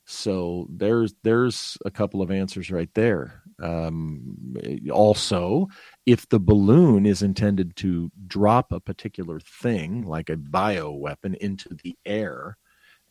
So 0.06 0.66
there's 0.70 1.14
there's 1.22 1.78
a 1.84 1.90
couple 1.90 2.20
of 2.20 2.30
answers 2.30 2.70
right 2.70 2.90
there. 2.94 3.42
Um, 3.62 4.54
also, 4.92 5.68
if 6.04 6.28
the 6.28 6.40
balloon 6.40 7.06
is 7.06 7.22
intended 7.22 7.74
to 7.76 8.10
drop 8.26 8.72
a 8.72 8.80
particular 8.80 9.40
thing, 9.40 10.02
like 10.02 10.28
a 10.28 10.36
bio 10.36 10.90
weapon, 10.90 11.36
into 11.40 11.70
the 11.82 11.96
air, 12.04 12.58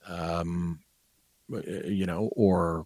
um, 0.07 0.81
you 1.49 2.05
know, 2.05 2.30
or 2.35 2.85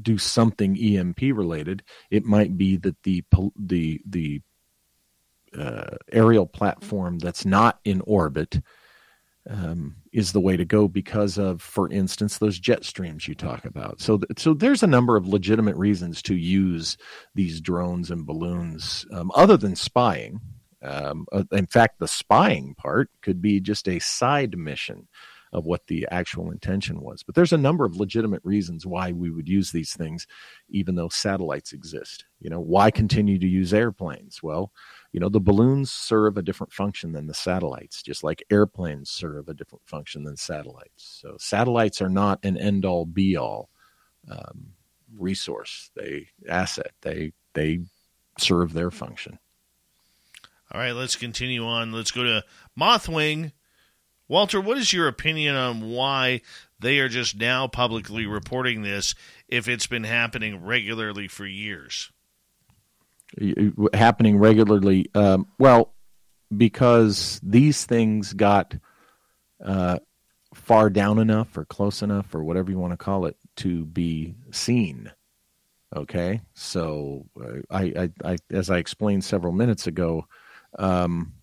do 0.00 0.16
something 0.16 0.76
EMP 0.78 1.20
related, 1.20 1.82
it 2.10 2.24
might 2.24 2.56
be 2.56 2.76
that 2.78 3.02
the 3.02 3.22
the 3.56 4.00
the 4.06 4.40
uh, 5.56 5.96
aerial 6.12 6.46
platform 6.46 7.18
that's 7.18 7.44
not 7.44 7.78
in 7.84 8.00
orbit 8.02 8.60
um, 9.48 9.96
is 10.12 10.32
the 10.32 10.40
way 10.40 10.56
to 10.56 10.64
go 10.64 10.88
because 10.88 11.38
of, 11.38 11.62
for 11.62 11.90
instance, 11.90 12.38
those 12.38 12.58
jet 12.58 12.84
streams 12.84 13.28
you 13.28 13.34
talk 13.34 13.64
about. 13.64 14.00
So, 14.00 14.18
th- 14.18 14.38
so 14.38 14.54
there's 14.54 14.82
a 14.82 14.88
number 14.88 15.16
of 15.16 15.28
legitimate 15.28 15.76
reasons 15.76 16.22
to 16.22 16.34
use 16.34 16.96
these 17.34 17.60
drones 17.60 18.10
and 18.10 18.26
balloons, 18.26 19.06
um, 19.12 19.30
other 19.34 19.56
than 19.56 19.76
spying. 19.76 20.40
Um, 20.82 21.26
uh, 21.32 21.44
in 21.52 21.66
fact, 21.66 21.98
the 21.98 22.08
spying 22.08 22.74
part 22.74 23.10
could 23.22 23.40
be 23.40 23.60
just 23.60 23.88
a 23.88 23.98
side 23.98 24.56
mission 24.56 25.08
of 25.52 25.64
what 25.64 25.86
the 25.86 26.06
actual 26.10 26.50
intention 26.50 27.00
was. 27.00 27.22
But 27.22 27.34
there's 27.34 27.52
a 27.52 27.58
number 27.58 27.84
of 27.84 27.96
legitimate 27.96 28.42
reasons 28.44 28.84
why 28.84 29.12
we 29.12 29.30
would 29.30 29.48
use 29.48 29.70
these 29.70 29.94
things, 29.94 30.26
even 30.68 30.96
though 30.96 31.08
satellites 31.08 31.72
exist. 31.72 32.24
You 32.40 32.50
know, 32.50 32.60
why 32.60 32.90
continue 32.90 33.38
to 33.38 33.46
use 33.46 33.72
airplanes? 33.72 34.42
Well, 34.42 34.72
you 35.12 35.20
know 35.20 35.28
the 35.28 35.40
balloons 35.40 35.90
serve 35.90 36.36
a 36.36 36.42
different 36.42 36.72
function 36.72 37.12
than 37.12 37.26
the 37.26 37.34
satellites 37.34 38.02
just 38.02 38.22
like 38.22 38.42
airplanes 38.50 39.10
serve 39.10 39.48
a 39.48 39.54
different 39.54 39.86
function 39.86 40.24
than 40.24 40.36
satellites. 40.36 41.20
So 41.22 41.36
satellites 41.38 42.02
are 42.02 42.08
not 42.08 42.44
an 42.44 42.56
end 42.56 42.84
all 42.84 43.06
be 43.06 43.36
all 43.36 43.70
um, 44.30 44.72
resource. 45.16 45.90
They 45.94 46.28
asset. 46.48 46.92
They 47.02 47.32
they 47.54 47.80
serve 48.38 48.72
their 48.72 48.90
function. 48.90 49.38
All 50.72 50.80
right 50.80 50.92
let's 50.92 51.16
continue 51.16 51.64
on. 51.64 51.92
Let's 51.92 52.10
go 52.10 52.24
to 52.24 52.44
mothwing. 52.78 53.52
Walter 54.28 54.60
what 54.60 54.78
is 54.78 54.92
your 54.92 55.08
opinion 55.08 55.54
on 55.54 55.88
why 55.88 56.40
they 56.78 56.98
are 56.98 57.08
just 57.08 57.36
now 57.36 57.68
publicly 57.68 58.26
reporting 58.26 58.82
this 58.82 59.14
if 59.48 59.68
it's 59.68 59.86
been 59.86 60.04
happening 60.04 60.64
regularly 60.64 61.28
for 61.28 61.46
years 61.46 62.10
happening 63.94 64.38
regularly. 64.38 65.10
Um, 65.14 65.46
well, 65.58 65.94
because 66.56 67.40
these 67.42 67.84
things 67.84 68.32
got 68.32 68.74
uh, 69.64 69.98
far 70.54 70.90
down 70.90 71.18
enough 71.18 71.56
or 71.56 71.64
close 71.64 72.02
enough 72.02 72.34
or 72.34 72.44
whatever 72.44 72.70
you 72.70 72.78
want 72.78 72.92
to 72.92 72.96
call 72.96 73.26
it 73.26 73.36
to 73.56 73.84
be 73.84 74.34
seen. 74.50 75.12
Okay, 75.94 76.40
so 76.54 77.26
uh, 77.40 77.60
I, 77.70 77.82
I, 78.24 78.32
I, 78.32 78.36
as 78.50 78.70
I 78.70 78.78
explained 78.78 79.24
several 79.24 79.52
minutes 79.52 79.86
ago, 79.86 80.26
um, 80.78 81.34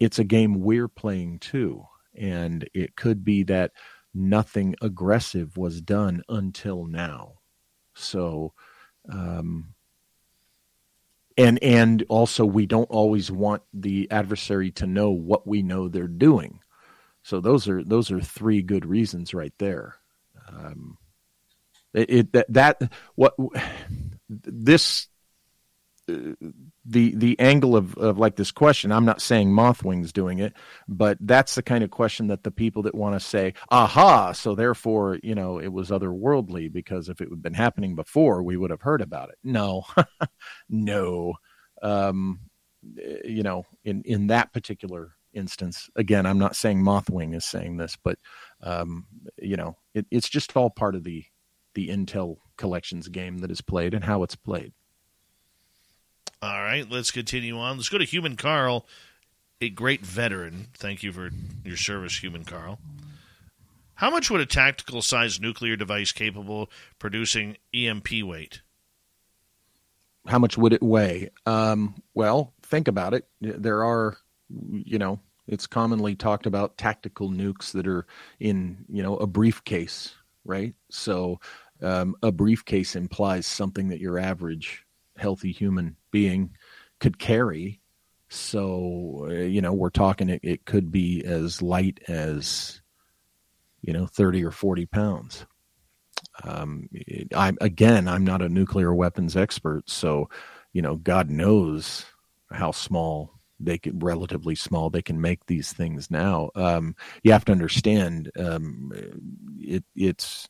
it's 0.00 0.18
a 0.18 0.24
game 0.24 0.60
we're 0.60 0.88
playing 0.88 1.38
too, 1.38 1.84
and 2.14 2.68
it 2.74 2.96
could 2.96 3.24
be 3.24 3.44
that 3.44 3.70
nothing 4.12 4.74
aggressive 4.82 5.56
was 5.56 5.80
done 5.80 6.22
until 6.28 6.84
now. 6.84 7.34
So, 7.94 8.52
um, 9.10 9.73
and 11.36 11.62
and 11.62 12.04
also 12.08 12.44
we 12.44 12.66
don't 12.66 12.90
always 12.90 13.30
want 13.30 13.62
the 13.72 14.10
adversary 14.10 14.70
to 14.72 14.86
know 14.86 15.10
what 15.10 15.46
we 15.46 15.62
know 15.62 15.88
they're 15.88 16.06
doing. 16.06 16.60
So 17.22 17.40
those 17.40 17.68
are 17.68 17.82
those 17.82 18.10
are 18.10 18.20
three 18.20 18.62
good 18.62 18.84
reasons 18.84 19.34
right 19.34 19.54
there. 19.58 19.96
Um, 20.48 20.98
it, 21.92 22.10
it 22.10 22.32
that, 22.32 22.46
that 22.50 22.92
what 23.14 23.34
this 24.28 25.08
the 26.06 27.14
the 27.14 27.38
angle 27.38 27.76
of, 27.76 27.96
of 27.96 28.18
like 28.18 28.36
this 28.36 28.52
question 28.52 28.92
i'm 28.92 29.06
not 29.06 29.22
saying 29.22 29.48
mothwing's 29.48 30.12
doing 30.12 30.38
it 30.38 30.52
but 30.86 31.16
that's 31.22 31.54
the 31.54 31.62
kind 31.62 31.82
of 31.82 31.90
question 31.90 32.26
that 32.26 32.42
the 32.42 32.50
people 32.50 32.82
that 32.82 32.94
want 32.94 33.14
to 33.14 33.20
say 33.20 33.54
aha 33.70 34.32
so 34.32 34.54
therefore 34.54 35.18
you 35.22 35.34
know 35.34 35.58
it 35.58 35.72
was 35.72 35.88
otherworldly 35.88 36.70
because 36.70 37.08
if 37.08 37.22
it 37.22 37.30
had 37.30 37.42
been 37.42 37.54
happening 37.54 37.94
before 37.94 38.42
we 38.42 38.56
would 38.56 38.70
have 38.70 38.82
heard 38.82 39.00
about 39.00 39.30
it. 39.30 39.38
No. 39.42 39.84
No. 40.68 41.34
Um, 41.82 42.40
you 43.24 43.42
know 43.42 43.64
in 43.84 44.02
in 44.02 44.26
that 44.28 44.52
particular 44.52 45.12
instance 45.32 45.88
again 45.96 46.26
i'm 46.26 46.38
not 46.38 46.54
saying 46.54 46.82
mothwing 46.82 47.34
is 47.34 47.44
saying 47.44 47.76
this 47.76 47.96
but 48.02 48.18
um, 48.62 49.06
you 49.40 49.56
know 49.56 49.76
it, 49.94 50.06
it's 50.10 50.28
just 50.28 50.54
all 50.56 50.70
part 50.70 50.94
of 50.94 51.02
the 51.02 51.24
the 51.74 51.88
intel 51.88 52.36
collections 52.56 53.08
game 53.08 53.38
that 53.38 53.50
is 53.50 53.60
played 53.60 53.94
and 53.94 54.04
how 54.04 54.22
it's 54.22 54.36
played 54.36 54.72
all 56.44 56.62
right, 56.62 56.88
let's 56.90 57.10
continue 57.10 57.58
on. 57.58 57.76
Let's 57.76 57.88
go 57.88 57.98
to 57.98 58.04
Human 58.04 58.36
Carl, 58.36 58.86
a 59.60 59.70
great 59.70 60.04
veteran. 60.04 60.68
Thank 60.74 61.02
you 61.02 61.10
for 61.10 61.30
your 61.64 61.76
service, 61.76 62.22
Human 62.22 62.44
Carl. 62.44 62.78
How 63.94 64.10
much 64.10 64.30
would 64.30 64.40
a 64.40 64.46
tactical 64.46 65.00
sized 65.02 65.40
nuclear 65.40 65.76
device 65.76 66.12
capable 66.12 66.70
producing 66.98 67.56
EMP 67.72 68.22
weight? 68.22 68.60
How 70.26 70.38
much 70.38 70.58
would 70.58 70.72
it 70.72 70.82
weigh? 70.82 71.30
Um, 71.46 72.02
well, 72.14 72.52
think 72.62 72.88
about 72.88 73.14
it. 73.14 73.26
There 73.40 73.84
are, 73.84 74.16
you 74.70 74.98
know, 74.98 75.20
it's 75.46 75.66
commonly 75.66 76.14
talked 76.14 76.46
about 76.46 76.76
tactical 76.76 77.30
nukes 77.30 77.72
that 77.72 77.86
are 77.86 78.06
in, 78.40 78.84
you 78.88 79.02
know, 79.02 79.16
a 79.16 79.26
briefcase, 79.26 80.14
right? 80.44 80.74
So 80.90 81.40
um, 81.82 82.16
a 82.22 82.32
briefcase 82.32 82.96
implies 82.96 83.46
something 83.46 83.88
that 83.88 84.00
your 84.00 84.18
average 84.18 84.84
healthy 85.16 85.52
human 85.52 85.96
being 86.10 86.56
could 87.00 87.18
carry. 87.18 87.80
So, 88.28 89.26
uh, 89.28 89.32
you 89.32 89.60
know, 89.60 89.72
we're 89.72 89.90
talking 89.90 90.28
it, 90.28 90.40
it 90.42 90.64
could 90.64 90.90
be 90.90 91.22
as 91.24 91.62
light 91.62 92.00
as, 92.08 92.80
you 93.82 93.92
know, 93.92 94.06
30 94.06 94.44
or 94.44 94.50
40 94.50 94.86
pounds. 94.86 95.46
Um, 96.42 96.88
I'm 97.34 97.56
again, 97.60 98.08
I'm 98.08 98.24
not 98.24 98.42
a 98.42 98.48
nuclear 98.48 98.92
weapons 98.94 99.36
expert, 99.36 99.88
so 99.88 100.28
you 100.72 100.82
know, 100.82 100.96
God 100.96 101.30
knows 101.30 102.04
how 102.50 102.72
small 102.72 103.34
they 103.60 103.78
can, 103.78 103.98
relatively 104.00 104.54
small, 104.54 104.90
they 104.90 105.02
can 105.02 105.20
make 105.20 105.46
these 105.46 105.72
things 105.72 106.10
now. 106.10 106.50
Um, 106.54 106.96
you 107.22 107.32
have 107.32 107.44
to 107.46 107.52
understand, 107.52 108.30
um, 108.36 108.90
it 109.58 109.84
it's 109.94 110.48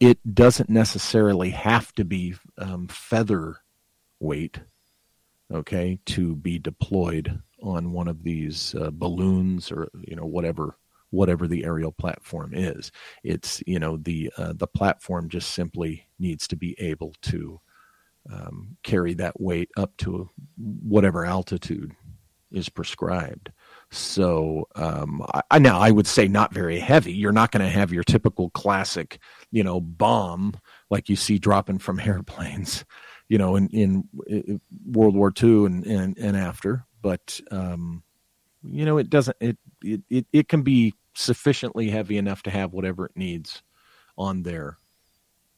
it 0.00 0.18
doesn't 0.34 0.68
necessarily 0.68 1.50
have 1.50 1.92
to 1.92 2.04
be 2.04 2.34
um, 2.58 2.88
feather 2.88 3.58
weight, 4.22 4.60
okay, 5.52 5.98
to 6.06 6.36
be 6.36 6.58
deployed 6.58 7.42
on 7.62 7.92
one 7.92 8.08
of 8.08 8.22
these 8.22 8.74
uh, 8.74 8.90
balloons 8.92 9.70
or 9.70 9.88
you 10.06 10.16
know 10.16 10.26
whatever 10.26 10.76
whatever 11.10 11.46
the 11.46 11.64
aerial 11.64 11.92
platform 11.92 12.52
is. 12.54 12.90
It's 13.22 13.62
you 13.66 13.78
know 13.78 13.96
the 13.96 14.32
uh, 14.36 14.54
the 14.56 14.66
platform 14.66 15.28
just 15.28 15.50
simply 15.50 16.06
needs 16.18 16.48
to 16.48 16.56
be 16.56 16.74
able 16.78 17.14
to 17.22 17.60
um, 18.32 18.76
carry 18.82 19.14
that 19.14 19.40
weight 19.40 19.70
up 19.76 19.96
to 19.98 20.30
whatever 20.56 21.24
altitude 21.24 21.92
is 22.52 22.68
prescribed. 22.68 23.50
So 23.90 24.68
um, 24.74 25.24
I, 25.50 25.58
now 25.58 25.80
I 25.80 25.90
would 25.90 26.06
say 26.06 26.28
not 26.28 26.52
very 26.52 26.78
heavy. 26.78 27.12
You're 27.12 27.32
not 27.32 27.50
going 27.50 27.64
to 27.64 27.70
have 27.70 27.92
your 27.92 28.04
typical 28.04 28.50
classic, 28.50 29.18
you 29.50 29.64
know, 29.64 29.80
bomb 29.80 30.54
like 30.90 31.08
you 31.08 31.16
see 31.16 31.38
dropping 31.38 31.78
from 31.78 32.00
airplanes 32.04 32.84
you 33.32 33.38
know, 33.38 33.56
in, 33.56 33.66
in, 33.68 34.60
World 34.84 35.14
War 35.14 35.32
II 35.42 35.64
and, 35.64 35.86
and, 35.86 36.18
and 36.18 36.36
after. 36.36 36.84
But, 37.00 37.40
um, 37.50 38.02
you 38.62 38.84
know, 38.84 38.98
it 38.98 39.08
doesn't, 39.08 39.38
it, 39.40 39.56
it, 39.82 40.02
it, 40.10 40.26
it 40.34 40.48
can 40.48 40.60
be 40.60 40.92
sufficiently 41.14 41.88
heavy 41.88 42.18
enough 42.18 42.42
to 42.42 42.50
have 42.50 42.74
whatever 42.74 43.06
it 43.06 43.16
needs 43.16 43.62
on 44.18 44.42
there 44.42 44.76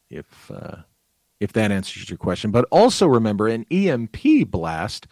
if, 0.08 0.52
uh, 0.52 0.82
if 1.40 1.52
that 1.54 1.72
answers 1.72 2.08
your 2.08 2.16
question. 2.16 2.52
But 2.52 2.68
also 2.70 3.08
remember 3.08 3.48
an 3.48 3.66
EMP 3.72 4.46
blast, 4.46 5.08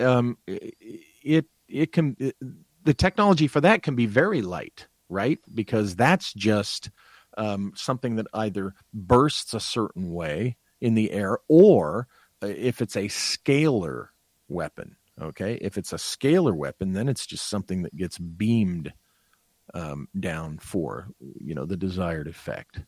um, 0.00 0.36
it, 0.48 1.46
it 1.68 1.92
can, 1.92 2.16
it, 2.18 2.34
the 2.82 2.94
technology 2.94 3.46
for 3.46 3.60
that 3.60 3.84
can 3.84 3.94
be 3.94 4.06
very 4.06 4.42
light, 4.42 4.88
right? 5.08 5.38
Because 5.54 5.94
that's 5.94 6.32
just 6.32 6.90
um, 7.36 7.70
something 7.76 8.16
that 8.16 8.26
either 8.34 8.74
bursts 8.92 9.54
a 9.54 9.60
certain 9.60 10.10
way 10.12 10.56
in 10.80 10.94
the 10.94 11.10
air, 11.10 11.38
or 11.48 12.08
uh, 12.42 12.46
if 12.46 12.80
it's 12.80 12.96
a 12.96 13.08
scalar 13.08 14.08
weapon. 14.48 14.96
Okay, 15.20 15.54
if 15.60 15.76
it's 15.76 15.92
a 15.92 15.96
scalar 15.96 16.54
weapon, 16.54 16.92
then 16.92 17.08
it's 17.08 17.26
just 17.26 17.48
something 17.48 17.82
that 17.82 17.96
gets 17.96 18.18
beamed 18.18 18.92
um, 19.74 20.08
down 20.18 20.58
for 20.58 21.08
you 21.20 21.54
know 21.54 21.64
the 21.64 21.76
desired 21.76 22.28
effect. 22.28 22.80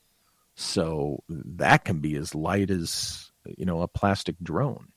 So 0.54 1.22
that 1.28 1.84
can 1.84 2.00
be 2.00 2.16
as 2.16 2.34
light 2.34 2.70
as 2.70 3.32
you 3.56 3.64
know 3.64 3.82
a 3.82 3.88
plastic 3.88 4.36
drone, 4.42 4.92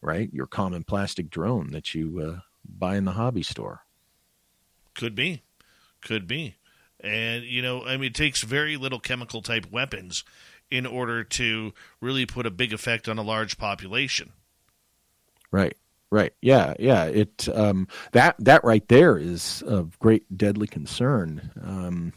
right? 0.00 0.32
Your 0.32 0.46
common 0.46 0.84
plastic 0.84 1.30
drone 1.30 1.70
that 1.70 1.94
you 1.94 2.20
uh, 2.20 2.40
buy 2.64 2.96
in 2.96 3.04
the 3.04 3.12
hobby 3.12 3.42
store. 3.42 3.84
Could 4.94 5.14
be, 5.14 5.42
could 6.02 6.26
be. 6.26 6.56
And, 7.00 7.44
you 7.44 7.62
know, 7.62 7.84
I 7.84 7.96
mean, 7.96 8.08
it 8.10 8.14
takes 8.14 8.42
very 8.42 8.76
little 8.76 9.00
chemical 9.00 9.42
type 9.42 9.66
weapons 9.70 10.22
in 10.72 10.86
order 10.86 11.22
to 11.22 11.74
really 12.00 12.24
put 12.24 12.46
a 12.46 12.50
big 12.50 12.72
effect 12.72 13.06
on 13.06 13.18
a 13.18 13.22
large 13.22 13.58
population. 13.58 14.32
Right. 15.50 15.76
Right. 16.10 16.32
Yeah. 16.40 16.74
Yeah. 16.78 17.04
It 17.04 17.46
um, 17.54 17.88
that 18.12 18.36
that 18.38 18.64
right 18.64 18.86
there 18.88 19.18
is 19.18 19.62
of 19.66 19.98
great 19.98 20.24
deadly 20.36 20.66
concern. 20.66 21.50
Um, 21.62 22.14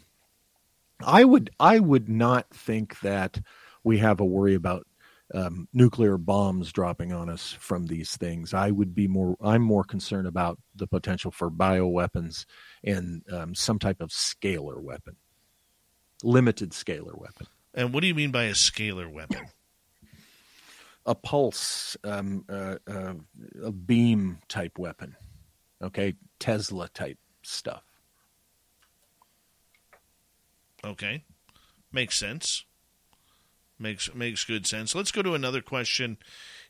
I 1.03 1.26
would 1.26 1.49
I 1.60 1.80
would 1.80 2.07
not 2.07 2.49
think 2.52 2.99
that 3.02 3.41
we 3.84 3.98
have 3.98 4.22
a 4.22 4.26
worry 4.26 4.53
about 4.53 4.88
um, 5.34 5.68
nuclear 5.73 6.18
bombs 6.18 6.72
dropping 6.72 7.11
on 7.11 7.30
us 7.30 7.52
from 7.60 7.88
these 7.88 8.15
things. 8.15 8.53
I 8.53 8.72
would 8.72 8.95
be 8.95 9.07
more. 9.07 9.36
I'm 9.41 9.61
more 9.61 9.84
concerned 9.84 10.27
about 10.27 10.60
the 10.76 10.88
potential 10.88 11.32
for 11.32 11.49
bioweapons 11.49 12.45
and 12.84 13.23
um, 13.32 13.53
some 13.56 13.80
type 13.80 14.02
of 14.02 14.10
scalar 14.10 14.82
weapon, 14.82 15.18
limited 16.23 16.72
scalar 16.72 17.19
weapon. 17.19 17.48
And 17.76 17.93
what 17.93 18.02
do 18.02 18.07
you 18.07 18.15
mean 18.15 18.31
by 18.31 18.45
a 18.45 18.53
scalar 18.53 19.11
weapon? 19.11 19.45
a 21.06 21.15
pulse, 21.15 21.95
um, 22.03 22.45
uh, 22.49 22.77
uh, 22.88 23.14
a 23.64 23.72
beam 23.72 24.39
type 24.47 24.80
weapon. 24.80 25.15
Okay, 25.81 26.15
Tesla 26.39 26.89
type 26.89 27.19
stuff. 27.43 27.84
Okay, 30.84 31.23
makes 31.91 32.18
sense. 32.18 32.65
Makes 33.77 34.14
makes 34.15 34.45
good 34.45 34.65
sense. 34.65 34.95
Let's 34.95 35.11
go 35.11 35.22
to 35.22 35.35
another 35.35 35.61
question 35.61 36.18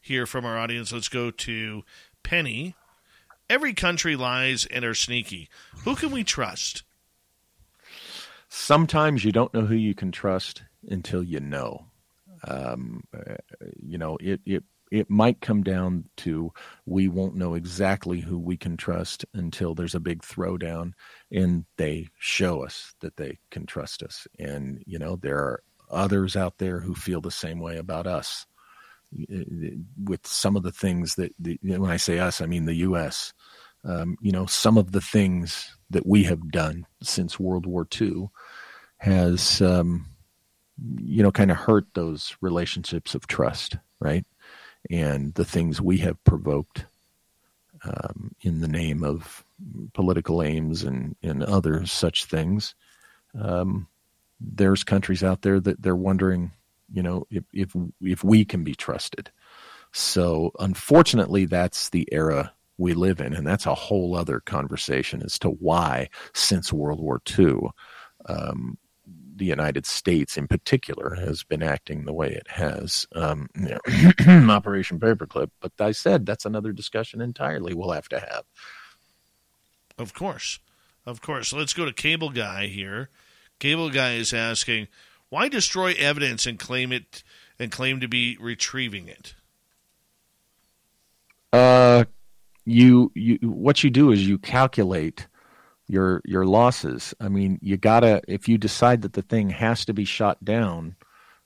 here 0.02 0.26
from 0.26 0.44
our 0.44 0.58
audience. 0.58 0.92
Let's 0.92 1.10
go 1.10 1.32
to 1.32 1.84
Penny. 2.24 2.76
Every 3.48 3.74
country 3.74 4.16
lies 4.16 4.66
and 4.66 4.84
are 4.84 4.96
sneaky. 4.96 5.50
Who 5.84 5.96
can 5.96 6.12
we 6.12 6.24
trust? 6.24 6.84
Sometimes 8.50 9.24
you 9.24 9.32
don't 9.32 9.54
know 9.54 9.66
who 9.66 9.76
you 9.76 9.94
can 9.94 10.12
trust 10.12 10.64
until 10.90 11.24
you 11.24 11.40
know. 11.40 11.88
Um, 12.48 13.04
uh, 13.14 13.36
you 13.82 13.98
know, 13.98 14.18
it, 14.22 14.42
it 14.46 14.64
it 14.92 15.10
might 15.10 15.42
come 15.42 15.64
down 15.64 16.06
to 16.18 16.52
we 16.86 17.08
won't 17.08 17.36
know 17.36 17.54
exactly 17.54 18.20
who 18.22 18.38
we 18.38 18.56
can 18.56 18.78
trust 18.78 19.26
until 19.34 19.74
there's 19.74 19.96
a 19.96 20.00
big 20.00 20.22
throwdown 20.22 20.94
and 21.32 21.66
they 21.78 22.08
show 22.20 22.64
us 22.64 22.94
that 23.02 23.18
they 23.18 23.40
can 23.52 23.66
trust 23.66 24.04
us. 24.04 24.28
And, 24.40 24.84
you 24.86 25.00
know, 25.00 25.16
there 25.16 25.38
are 25.38 25.64
others 25.90 26.36
out 26.36 26.60
there 26.60 26.80
who 26.80 26.94
feel 26.96 27.22
the 27.22 27.32
same 27.32 27.60
way 27.60 27.78
about 27.78 28.08
us 28.08 28.46
with 29.12 30.26
some 30.26 30.56
of 30.56 30.64
the 30.64 30.72
things 30.72 31.16
that, 31.16 31.34
the, 31.40 31.60
when 31.62 31.92
I 31.92 31.98
say 31.98 32.20
us, 32.20 32.42
I 32.42 32.46
mean 32.46 32.66
the 32.66 32.76
U.S. 32.76 33.34
Um, 33.84 34.18
you 34.22 34.32
know, 34.32 34.46
some 34.46 34.78
of 34.78 34.92
the 34.92 35.02
things 35.02 35.78
that 35.90 36.06
we 36.06 36.24
have 36.24 36.52
done 36.52 36.86
since 37.02 37.40
World 37.40 37.66
War 37.66 37.88
II 38.00 38.30
has, 38.98 39.62
um, 39.62 40.15
you 40.98 41.24
know, 41.24 41.32
kind 41.32 41.52
of 41.52 41.58
hurt 41.58 41.86
those 41.94 42.36
relationships 42.42 43.16
of 43.16 43.28
trust, 43.28 43.78
right? 44.00 44.26
And 44.90 45.34
the 45.34 45.46
things 45.46 45.82
we 45.82 45.98
have 46.00 46.24
provoked 46.24 46.86
um, 47.84 48.36
in 48.42 48.62
the 48.62 48.68
name 48.68 49.04
of 49.04 49.44
political 49.94 50.42
aims 50.42 50.84
and, 50.84 51.16
and 51.24 51.44
other 51.44 51.86
such 51.86 52.26
things. 52.26 52.76
Um, 53.40 53.88
there's 54.40 54.84
countries 54.84 55.24
out 55.24 55.42
there 55.42 55.60
that 55.60 55.82
they're 55.82 55.96
wondering, 55.96 56.52
you 56.92 57.04
know, 57.04 57.26
if, 57.30 57.44
if, 57.54 57.76
if 58.02 58.24
we 58.24 58.46
can 58.46 58.64
be 58.64 58.76
trusted. 58.76 59.32
So 59.94 60.52
unfortunately, 60.60 61.46
that's 61.46 61.90
the 61.90 62.08
era 62.12 62.52
we 62.78 62.94
live 62.94 63.22
in. 63.22 63.34
And 63.34 63.48
that's 63.48 63.66
a 63.66 63.76
whole 63.76 64.16
other 64.16 64.42
conversation 64.42 65.22
as 65.24 65.40
to 65.40 65.50
why, 65.50 66.10
since 66.34 66.74
World 66.74 67.00
War 67.00 67.22
II, 67.38 67.70
um, 68.28 68.78
the 69.36 69.46
United 69.46 69.86
States 69.86 70.38
in 70.38 70.48
particular 70.48 71.16
has 71.16 71.44
been 71.44 71.62
acting 71.62 72.06
the 72.06 72.14
way 72.14 72.30
it 72.30 72.48
has. 72.48 73.06
Um, 73.14 73.50
you 73.56 73.78
know, 73.78 74.50
Operation 74.54 75.00
Paperclip. 75.00 75.50
But 75.62 75.74
I 75.80 75.92
said 75.92 76.26
that's 76.26 76.46
another 76.46 76.72
discussion 76.72 77.22
entirely 77.22 77.74
we'll 77.74 77.92
have 77.92 78.10
to 78.10 78.20
have. 78.20 78.44
Of 79.98 80.14
course. 80.14 80.60
Of 81.06 81.22
course. 81.22 81.54
Let's 81.54 81.74
go 81.74 81.86
to 81.86 81.94
Cable 81.94 82.30
Guy 82.30 82.68
here. 82.68 83.10
Cable 83.60 83.90
Guy 83.90 84.14
is 84.14 84.34
asking, 84.34 84.88
why 85.30 85.50
destroy 85.50 85.94
evidence 85.98 86.46
and 86.46 86.60
claim 86.60 86.92
it 86.92 87.24
and 87.60 87.72
claim 87.72 88.00
to 88.00 88.08
be 88.08 88.38
retrieving 88.40 89.08
it? 89.08 89.36
Uh 91.54 92.06
you 92.66 93.12
you 93.14 93.38
what 93.44 93.84
you 93.84 93.90
do 93.90 94.12
is 94.12 94.28
you 94.28 94.38
calculate 94.38 95.28
your 95.88 96.22
your 96.26 96.46
losses. 96.46 97.14
I 97.20 97.30
mean, 97.30 97.60
you 97.62 97.78
gotta 97.78 98.22
if 98.28 98.48
you 98.48 98.58
decide 98.58 99.02
that 99.04 99.14
the 99.14 99.22
thing 99.22 99.50
has 99.50 99.86
to 99.86 99.94
be 99.94 100.06
shot 100.06 100.44
down, 100.44 100.96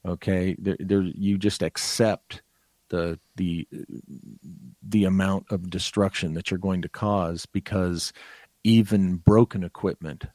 okay, 0.06 0.56
there, 0.60 0.78
there 0.80 1.02
you 1.02 1.38
just 1.38 1.62
accept 1.62 2.42
the 2.90 3.20
the 3.36 3.68
the 4.82 5.06
amount 5.06 5.46
of 5.52 5.70
destruction 5.70 6.34
that 6.34 6.50
you're 6.50 6.58
going 6.58 6.82
to 6.82 6.90
cause 6.90 7.46
because 7.46 8.14
even 8.64 9.16
broken 9.16 9.64
equipment 9.64 10.26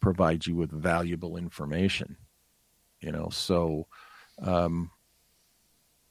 provides 0.00 0.46
you 0.46 0.54
with 0.54 0.70
valuable 0.70 1.36
information. 1.36 2.16
You 3.00 3.12
know, 3.12 3.28
so 3.30 3.86
um, 4.42 4.90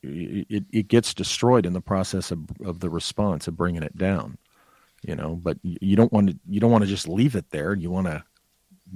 it 0.04 0.66
it 0.72 0.88
gets 0.88 1.14
destroyed 1.14 1.66
in 1.66 1.74
the 1.74 1.82
process 1.82 2.32
of 2.32 2.40
of 2.64 2.80
the 2.80 2.90
response 2.90 3.48
of 3.48 3.58
bringing 3.58 3.84
it 3.84 3.98
down 3.98 4.38
you 5.04 5.16
know 5.16 5.36
but 5.36 5.58
you 5.64 5.96
don't 5.96 6.12
want 6.12 6.30
to 6.30 6.40
you 6.48 6.60
don't 6.60 6.72
want 6.72 6.84
to 6.84 6.90
just 6.90 7.08
leave 7.08 7.36
it 7.36 7.50
there. 7.52 7.74
You 7.74 7.92
want 7.92 8.08
to 8.08 8.24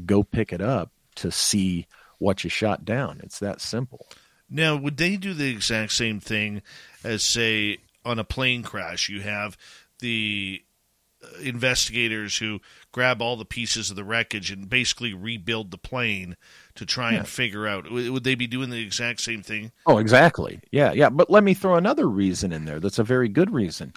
go 0.05 0.23
pick 0.23 0.53
it 0.53 0.61
up 0.61 0.91
to 1.15 1.31
see 1.31 1.87
what 2.19 2.43
you 2.43 2.49
shot 2.49 2.85
down. 2.85 3.19
It's 3.23 3.39
that 3.39 3.61
simple. 3.61 4.07
Now 4.49 4.75
would 4.75 4.97
they 4.97 5.17
do 5.17 5.33
the 5.33 5.49
exact 5.49 5.91
same 5.93 6.19
thing 6.19 6.61
as 7.03 7.23
say 7.23 7.79
on 8.05 8.19
a 8.19 8.23
plane 8.23 8.63
crash? 8.63 9.09
You 9.09 9.21
have 9.21 9.57
the 9.99 10.63
uh, 11.23 11.39
investigators 11.41 12.37
who 12.37 12.59
grab 12.91 13.21
all 13.21 13.35
the 13.35 13.45
pieces 13.45 13.89
of 13.89 13.95
the 13.95 14.03
wreckage 14.03 14.51
and 14.51 14.69
basically 14.69 15.13
rebuild 15.13 15.71
the 15.71 15.77
plane 15.77 16.35
to 16.75 16.85
try 16.85 17.11
yeah. 17.11 17.19
and 17.19 17.27
figure 17.27 17.67
out 17.67 17.91
would 17.91 18.23
they 18.23 18.35
be 18.35 18.47
doing 18.47 18.69
the 18.69 18.83
exact 18.83 19.21
same 19.21 19.41
thing? 19.41 19.71
Oh 19.85 19.97
exactly. 19.97 20.59
Yeah 20.71 20.91
yeah. 20.93 21.09
But 21.09 21.29
let 21.29 21.43
me 21.43 21.53
throw 21.53 21.75
another 21.75 22.07
reason 22.07 22.51
in 22.51 22.65
there 22.65 22.79
that's 22.79 22.99
a 22.99 23.03
very 23.03 23.29
good 23.29 23.51
reason 23.51 23.93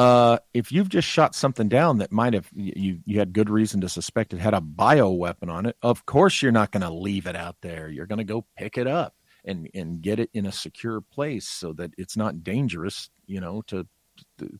uh, 0.00 0.38
if 0.54 0.72
you've 0.72 0.88
just 0.88 1.06
shot 1.06 1.34
something 1.34 1.68
down 1.68 1.98
that 1.98 2.10
might 2.10 2.32
have 2.32 2.48
you 2.54 3.00
you 3.04 3.18
had 3.18 3.34
good 3.34 3.50
reason 3.50 3.82
to 3.82 3.88
suspect 3.88 4.32
it 4.32 4.40
had 4.40 4.54
a 4.54 4.60
bio 4.62 5.10
weapon 5.10 5.50
on 5.50 5.66
it, 5.66 5.76
of 5.82 6.06
course 6.06 6.40
you're 6.40 6.50
not 6.50 6.72
going 6.72 6.80
to 6.80 6.90
leave 6.90 7.26
it 7.26 7.36
out 7.36 7.56
there. 7.60 7.90
You're 7.90 8.06
going 8.06 8.16
to 8.16 8.24
go 8.24 8.46
pick 8.56 8.78
it 8.78 8.86
up 8.86 9.14
and 9.44 9.68
and 9.74 10.00
get 10.00 10.18
it 10.18 10.30
in 10.32 10.46
a 10.46 10.52
secure 10.52 11.02
place 11.02 11.46
so 11.46 11.74
that 11.74 11.92
it's 11.98 12.16
not 12.16 12.42
dangerous, 12.42 13.10
you 13.26 13.42
know, 13.42 13.60
to, 13.66 13.86
to 14.38 14.56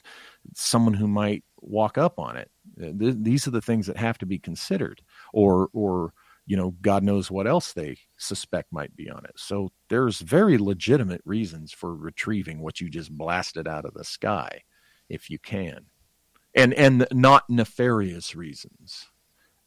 someone 0.55 0.93
who 0.93 1.09
might 1.09 1.43
walk 1.63 1.97
up 1.97 2.19
on 2.19 2.37
it. 2.37 2.51
Th- 2.79 3.17
these 3.19 3.47
are 3.47 3.53
the 3.53 3.63
things 3.63 3.87
that 3.87 3.97
have 3.97 4.19
to 4.19 4.27
be 4.27 4.39
considered, 4.39 5.01
or 5.33 5.71
or 5.73 6.13
you 6.45 6.57
know, 6.59 6.75
God 6.83 7.03
knows 7.03 7.31
what 7.31 7.47
else 7.47 7.73
they 7.73 7.97
suspect 8.19 8.75
might 8.75 8.95
be 8.95 9.09
on 9.09 9.25
it. 9.25 9.33
So 9.37 9.71
there's 9.89 10.21
very 10.21 10.59
legitimate 10.59 11.23
reasons 11.25 11.73
for 11.73 11.95
retrieving 11.95 12.61
what 12.61 12.79
you 12.79 12.91
just 12.91 13.11
blasted 13.17 13.67
out 13.67 13.87
of 13.87 13.95
the 13.95 14.05
sky 14.05 14.65
if 15.11 15.31
you 15.31 15.39
can, 15.39 15.87
and 16.55 16.73
and 16.75 17.07
not 17.13 17.49
nefarious 17.49 18.35
reasons. 18.35 19.11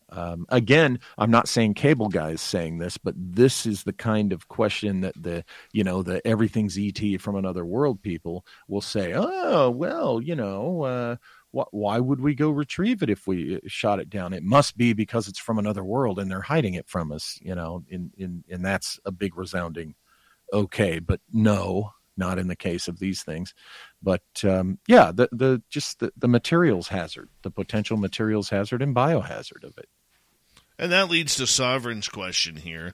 Um, 0.10 0.46
again, 0.50 1.00
I'm 1.18 1.32
not 1.32 1.48
saying 1.48 1.74
cable 1.74 2.08
guys 2.08 2.40
saying 2.40 2.78
this, 2.78 3.00
but 3.00 3.16
this 3.18 3.66
is 3.66 3.84
the 3.84 3.94
kind 3.94 4.32
of 4.32 4.48
question 4.48 5.02
that 5.02 5.16
the 5.22 5.44
you 5.72 5.84
know 5.84 6.04
the 6.04 6.26
everything's 6.26 6.78
ET 6.78 7.20
from 7.20 7.36
another 7.36 7.66
world 7.66 8.02
people 8.02 8.46
will 8.68 8.82
say. 8.82 9.14
Oh 9.16 9.70
well, 9.70 10.22
you 10.22 10.36
know. 10.36 10.84
Uh, 10.84 11.16
why 11.70 12.00
would 12.00 12.20
we 12.20 12.34
go 12.34 12.50
retrieve 12.50 13.04
it 13.04 13.12
if 13.12 13.28
we 13.28 13.58
uh, 13.58 13.60
shot 13.68 14.00
it 14.00 14.10
down? 14.10 14.34
It 14.34 14.42
must 14.42 14.76
be 14.76 14.94
because 14.94 15.28
it's 15.28 15.38
from 15.38 15.60
another 15.60 15.84
world 15.84 16.18
and 16.18 16.30
they're 16.30 16.42
hiding 16.42 16.74
it 16.74 16.90
from 16.90 17.12
us, 17.12 17.38
you 17.44 17.54
know. 17.54 17.84
In 17.90 18.12
in 18.18 18.44
and 18.50 18.66
that's 18.66 19.00
a 19.06 19.12
big 19.12 19.38
resounding 19.38 19.94
okay, 20.54 21.00
but 21.00 21.20
no, 21.32 21.92
not 22.18 22.40
in 22.40 22.48
the 22.48 22.56
case 22.56 22.88
of 22.88 23.00
these 23.00 23.24
things. 23.24 23.54
But 24.02 24.24
um, 24.44 24.80
yeah, 24.88 25.12
the 25.12 25.30
the 25.32 25.62
just 25.70 26.00
the, 26.00 26.12
the 26.18 26.28
materials 26.28 26.88
hazard, 26.88 27.30
the 27.42 27.52
potential 27.52 27.98
materials 27.98 28.50
hazard 28.50 28.82
and 28.82 28.96
biohazard 28.96 29.64
of 29.64 29.78
it. 29.78 29.90
And 30.78 30.92
that 30.92 31.10
leads 31.10 31.36
to 31.36 31.48
Sovereign's 31.48 32.10
question 32.10 32.56
here. 32.58 32.94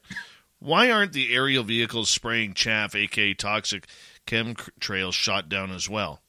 Why 0.59 0.91
aren't 0.91 1.13
the 1.13 1.33
aerial 1.33 1.63
vehicles 1.63 2.09
spraying 2.09 2.53
chaff, 2.53 2.93
aka 2.93 3.33
toxic 3.33 3.87
chemtrails, 4.27 5.13
shot 5.13 5.47
down 5.47 5.71
as 5.71 5.89
well? 5.89 6.21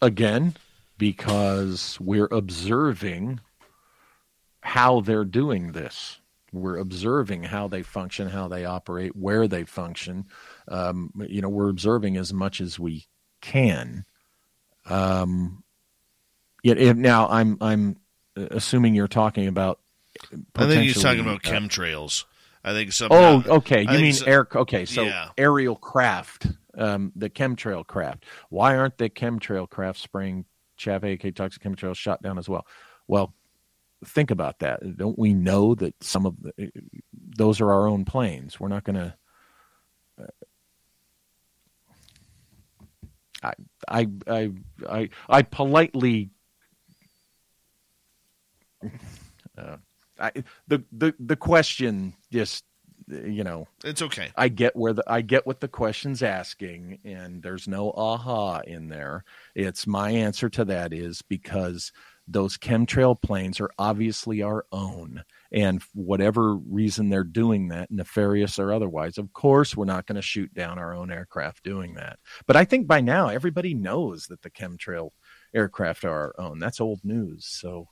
Again, 0.00 0.54
because 0.98 1.98
we're 2.00 2.28
observing 2.30 3.40
how 4.60 5.00
they're 5.00 5.24
doing 5.24 5.72
this. 5.72 6.20
We're 6.52 6.78
observing 6.78 7.44
how 7.44 7.68
they 7.68 7.82
function, 7.82 8.28
how 8.28 8.48
they 8.48 8.64
operate, 8.64 9.16
where 9.16 9.48
they 9.48 9.64
function. 9.64 10.26
Um, 10.68 11.10
you 11.28 11.42
know, 11.42 11.48
we're 11.48 11.68
observing 11.68 12.16
as 12.16 12.32
much 12.32 12.60
as 12.60 12.78
we 12.78 13.06
can. 13.40 14.04
Um, 14.88 15.64
yet, 16.62 16.78
if, 16.78 16.96
now 16.96 17.28
I'm 17.28 17.58
I'm 17.60 17.96
assuming 18.36 18.94
you're 18.94 19.08
talking 19.08 19.48
about. 19.48 19.80
I 20.54 20.66
think 20.66 20.84
he's 20.84 21.02
talking 21.02 21.20
about 21.20 21.46
uh, 21.46 21.50
chemtrails. 21.50 22.24
I 22.64 22.72
think 22.72 22.92
some. 22.92 23.08
Oh, 23.12 23.42
okay. 23.46 23.82
You 23.82 23.98
mean 23.98 24.14
air? 24.26 24.46
Okay, 24.52 24.84
so 24.86 25.04
Yeah. 25.04 25.28
aerial 25.38 25.76
craft, 25.76 26.48
um, 26.76 27.12
the 27.14 27.30
chemtrail 27.30 27.86
craft. 27.86 28.24
Why 28.48 28.76
aren't 28.76 28.98
the 28.98 29.08
chemtrail 29.08 29.70
craft 29.70 30.00
spraying 30.00 30.46
chaff 30.76 31.04
AK 31.04 31.34
toxic 31.34 31.62
chemtrails 31.62 31.96
shot 31.96 32.22
down 32.22 32.38
as 32.38 32.48
well? 32.48 32.66
Well, 33.06 33.34
think 34.04 34.30
about 34.30 34.58
that. 34.60 34.96
Don't 34.96 35.18
we 35.18 35.34
know 35.34 35.74
that 35.74 35.94
some 36.02 36.26
of 36.26 36.36
the, 36.42 36.70
those 37.36 37.60
are 37.60 37.70
our 37.72 37.86
own 37.86 38.04
planes? 38.04 38.60
We're 38.60 38.68
not 38.68 38.84
going 38.84 38.96
to. 38.96 39.14
I, 43.42 43.52
I, 43.88 44.08
I, 44.26 44.50
I, 44.88 45.08
I 45.28 45.42
politely. 45.42 46.30
Uh, 49.56 49.76
I, 50.18 50.32
the 50.68 50.82
the 50.92 51.14
the 51.18 51.36
question 51.36 52.14
just 52.32 52.64
you 53.08 53.44
know 53.44 53.68
It's 53.84 54.02
okay. 54.02 54.30
I 54.36 54.48
get 54.48 54.74
where 54.74 54.92
the 54.92 55.04
I 55.06 55.20
get 55.20 55.46
what 55.46 55.60
the 55.60 55.68
question's 55.68 56.22
asking, 56.22 56.98
and 57.04 57.42
there's 57.42 57.68
no 57.68 57.92
aha 57.92 58.60
in 58.66 58.88
there. 58.88 59.24
It's 59.54 59.86
my 59.86 60.10
answer 60.10 60.48
to 60.50 60.64
that 60.66 60.92
is 60.92 61.22
because 61.22 61.92
those 62.28 62.58
chemtrail 62.58 63.20
planes 63.20 63.60
are 63.60 63.70
obviously 63.78 64.42
our 64.42 64.66
own, 64.72 65.22
and 65.52 65.82
whatever 65.94 66.54
reason 66.54 67.08
they're 67.08 67.24
doing 67.24 67.68
that, 67.68 67.90
nefarious 67.90 68.58
or 68.58 68.72
otherwise, 68.72 69.18
of 69.18 69.32
course 69.32 69.76
we're 69.76 69.84
not 69.84 70.06
going 70.06 70.16
to 70.16 70.22
shoot 70.22 70.52
down 70.52 70.78
our 70.78 70.94
own 70.94 71.12
aircraft 71.12 71.62
doing 71.62 71.94
that. 71.94 72.18
But 72.46 72.56
I 72.56 72.64
think 72.64 72.86
by 72.86 73.00
now 73.00 73.28
everybody 73.28 73.74
knows 73.74 74.26
that 74.26 74.42
the 74.42 74.50
chemtrail 74.50 75.10
aircraft 75.54 76.04
are 76.04 76.10
our 76.12 76.34
own. 76.38 76.58
That's 76.58 76.80
old 76.80 77.00
news. 77.04 77.46
So, 77.46 77.88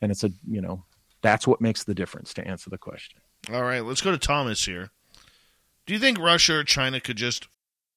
and 0.00 0.10
it's 0.10 0.24
a 0.24 0.30
you 0.48 0.60
know 0.60 0.84
that's 1.22 1.46
what 1.46 1.60
makes 1.60 1.84
the 1.84 1.94
difference 1.94 2.34
to 2.34 2.46
answer 2.46 2.70
the 2.70 2.78
question. 2.78 3.20
All 3.52 3.62
right, 3.62 3.84
let's 3.84 4.00
go 4.00 4.10
to 4.10 4.18
Thomas 4.18 4.64
here. 4.64 4.90
Do 5.86 5.92
you 5.92 6.00
think 6.00 6.18
Russia 6.18 6.58
or 6.58 6.64
China 6.64 7.00
could 7.00 7.16
just 7.16 7.46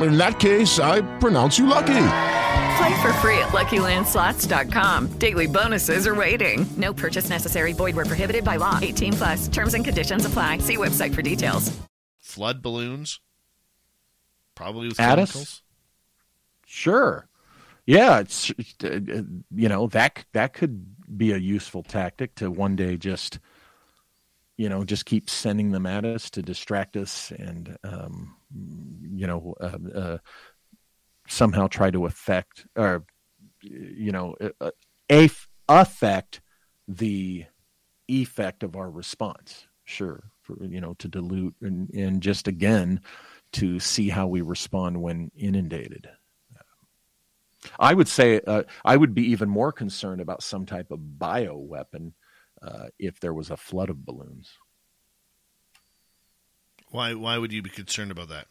In 0.00 0.16
that 0.16 0.38
case, 0.38 0.78
I 0.78 1.02
pronounce 1.18 1.58
you 1.58 1.66
lucky. 1.66 1.86
Play 2.78 3.02
for 3.02 3.12
free 3.14 3.38
at 3.38 3.48
LuckyLandSlots.com. 3.50 5.08
Daily 5.18 5.46
bonuses 5.46 6.06
are 6.06 6.14
waiting. 6.14 6.66
No 6.76 6.94
purchase 6.94 7.28
necessary. 7.28 7.72
Void 7.72 7.94
where 7.96 8.06
prohibited 8.06 8.44
by 8.44 8.56
law. 8.56 8.78
18 8.80 9.12
plus. 9.14 9.48
Terms 9.48 9.74
and 9.74 9.84
conditions 9.84 10.24
apply. 10.24 10.58
See 10.58 10.76
website 10.76 11.14
for 11.14 11.22
details. 11.22 11.76
flood 12.20 12.62
balloons? 12.62 13.20
Probably 14.54 14.88
with 14.88 15.00
At 15.00 15.18
us? 15.18 15.32
chemicals. 15.32 15.62
Sure. 16.66 17.26
Yeah, 17.86 18.20
it's 18.20 18.50
uh, 18.84 18.86
uh, 18.88 19.22
you 19.54 19.68
know 19.68 19.88
that 19.88 20.24
that 20.32 20.52
could 20.52 20.86
be 21.16 21.32
a 21.32 21.38
useful 21.38 21.82
tactic 21.82 22.34
to 22.36 22.50
one 22.50 22.76
day 22.76 22.96
just 22.96 23.40
you 24.56 24.68
know 24.68 24.84
just 24.84 25.06
keep 25.06 25.28
sending 25.28 25.72
them 25.72 25.86
at 25.86 26.04
us 26.04 26.30
to 26.30 26.42
distract 26.42 26.96
us 26.96 27.32
and 27.32 27.76
um, 27.82 28.36
you 28.52 29.26
know 29.26 29.54
uh, 29.60 29.78
uh, 29.94 30.18
somehow 31.28 31.66
try 31.66 31.90
to 31.90 32.06
affect 32.06 32.66
or 32.76 33.04
you 33.62 34.12
know 34.12 34.34
uh, 34.60 34.70
a 35.10 35.30
affect 35.68 36.40
the 36.88 37.44
effect 38.08 38.62
of 38.62 38.76
our 38.76 38.90
response. 38.90 39.66
Sure, 39.84 40.30
for 40.42 40.56
you 40.64 40.80
know 40.80 40.94
to 40.94 41.08
dilute 41.08 41.54
and 41.60 41.90
and 41.90 42.22
just 42.22 42.48
again 42.48 43.00
to 43.52 43.80
see 43.80 44.08
how 44.08 44.26
we 44.26 44.40
respond 44.40 45.00
when 45.00 45.30
inundated. 45.36 46.08
I 47.78 47.94
would 47.94 48.08
say 48.08 48.40
uh, 48.46 48.62
I 48.84 48.96
would 48.96 49.14
be 49.14 49.30
even 49.30 49.48
more 49.48 49.72
concerned 49.72 50.20
about 50.20 50.42
some 50.42 50.64
type 50.64 50.90
of 50.90 51.18
bio 51.18 51.56
weapon 51.56 52.14
uh, 52.62 52.86
if 52.98 53.20
there 53.20 53.34
was 53.34 53.50
a 53.50 53.56
flood 53.56 53.90
of 53.90 54.04
balloons. 54.04 54.50
Why? 56.90 57.14
Why 57.14 57.38
would 57.38 57.52
you 57.52 57.62
be 57.62 57.70
concerned 57.70 58.10
about 58.10 58.28
that? 58.28 58.46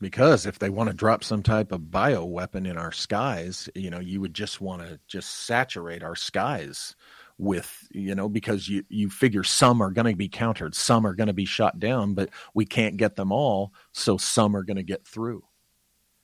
Because 0.00 0.46
if 0.46 0.58
they 0.58 0.70
want 0.70 0.88
to 0.88 0.96
drop 0.96 1.22
some 1.22 1.42
type 1.42 1.72
of 1.72 1.90
bio 1.90 2.24
weapon 2.24 2.64
in 2.64 2.78
our 2.78 2.92
skies, 2.92 3.68
you 3.74 3.90
know, 3.90 4.00
you 4.00 4.20
would 4.20 4.32
just 4.32 4.60
want 4.60 4.80
to 4.82 4.98
just 5.06 5.44
saturate 5.44 6.02
our 6.02 6.16
skies 6.16 6.96
with, 7.36 7.86
you 7.90 8.14
know, 8.14 8.28
because 8.28 8.68
you, 8.68 8.82
you 8.88 9.10
figure 9.10 9.44
some 9.44 9.82
are 9.82 9.90
going 9.90 10.06
to 10.06 10.16
be 10.16 10.28
countered, 10.28 10.74
some 10.74 11.06
are 11.06 11.14
going 11.14 11.26
to 11.26 11.34
be 11.34 11.44
shot 11.44 11.78
down, 11.78 12.14
but 12.14 12.30
we 12.54 12.64
can't 12.64 12.96
get 12.96 13.16
them 13.16 13.30
all. 13.30 13.74
So 13.92 14.16
some 14.16 14.56
are 14.56 14.62
going 14.62 14.78
to 14.78 14.82
get 14.82 15.06
through 15.06 15.44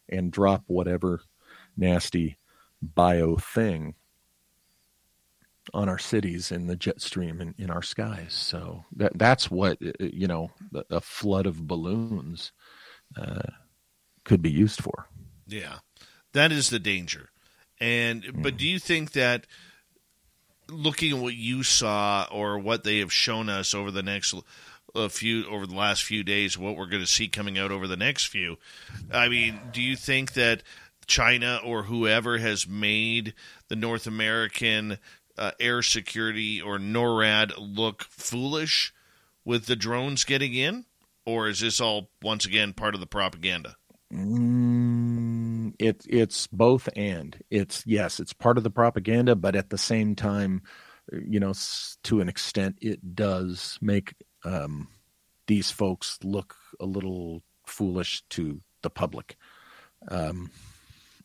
and 0.08 0.32
drop 0.32 0.64
whatever 0.68 1.20
nasty 1.76 2.38
bio 2.80 3.36
thing 3.36 3.94
on 5.74 5.88
our 5.88 5.98
cities 5.98 6.52
in 6.52 6.66
the 6.66 6.76
jet 6.76 7.00
stream 7.00 7.40
and 7.40 7.54
in 7.58 7.70
our 7.70 7.82
skies. 7.82 8.34
So 8.34 8.84
that 8.96 9.18
that's 9.18 9.50
what 9.50 9.78
uh, 9.82 9.92
you 9.98 10.26
know 10.26 10.50
a 10.90 11.00
flood 11.00 11.46
of 11.46 11.66
balloons 11.66 12.52
uh, 13.16 13.50
could 14.24 14.42
be 14.42 14.50
used 14.50 14.82
for. 14.82 15.08
Yeah, 15.46 15.78
that 16.32 16.52
is 16.52 16.70
the 16.70 16.78
danger. 16.78 17.30
And 17.80 18.42
but 18.42 18.56
do 18.56 18.66
you 18.66 18.78
think 18.78 19.12
that 19.12 19.46
looking 20.68 21.16
at 21.16 21.22
what 21.22 21.34
you 21.34 21.62
saw 21.62 22.26
or 22.30 22.58
what 22.58 22.84
they 22.84 22.98
have 22.98 23.12
shown 23.12 23.48
us 23.48 23.74
over 23.74 23.90
the 23.90 24.02
next 24.02 24.34
a 24.94 25.08
few 25.08 25.46
over 25.48 25.66
the 25.66 25.74
last 25.74 26.04
few 26.04 26.24
days, 26.24 26.56
what 26.56 26.76
we're 26.76 26.86
going 26.86 27.02
to 27.02 27.10
see 27.10 27.28
coming 27.28 27.58
out 27.58 27.70
over 27.70 27.86
the 27.86 27.96
next 27.96 28.26
few, 28.26 28.56
I 29.12 29.28
mean, 29.28 29.60
do 29.72 29.82
you 29.82 29.94
think 29.94 30.32
that 30.32 30.62
China 31.06 31.60
or 31.64 31.84
whoever 31.84 32.38
has 32.38 32.66
made 32.66 33.34
the 33.68 33.76
North 33.76 34.06
American 34.06 34.98
uh, 35.38 35.52
air 35.60 35.82
security 35.82 36.60
or 36.60 36.78
NORAD 36.78 37.52
look 37.58 38.04
foolish 38.04 38.92
with 39.44 39.66
the 39.66 39.76
drones 39.76 40.24
getting 40.24 40.54
in? 40.54 40.84
Or 41.24 41.48
is 41.48 41.60
this 41.60 41.80
all 41.80 42.10
once 42.22 42.44
again 42.44 42.72
part 42.72 42.94
of 42.94 43.00
the 43.00 43.06
propaganda? 43.06 43.76
Mm, 44.12 45.74
it 45.80 46.04
it's 46.08 46.46
both 46.46 46.88
and 46.94 47.36
it's 47.50 47.82
yes, 47.84 48.20
it's 48.20 48.32
part 48.32 48.56
of 48.56 48.64
the 48.64 48.70
propaganda, 48.70 49.34
but 49.34 49.56
at 49.56 49.70
the 49.70 49.78
same 49.78 50.14
time, 50.14 50.62
you 51.12 51.40
know, 51.40 51.52
to 52.04 52.20
an 52.20 52.28
extent, 52.28 52.78
it 52.80 53.16
does 53.16 53.78
make 53.80 54.14
um, 54.44 54.88
these 55.48 55.70
folks 55.70 56.18
look 56.22 56.54
a 56.80 56.86
little 56.86 57.42
foolish 57.66 58.22
to 58.30 58.60
the 58.82 58.90
public. 58.90 59.36
Um, 60.08 60.50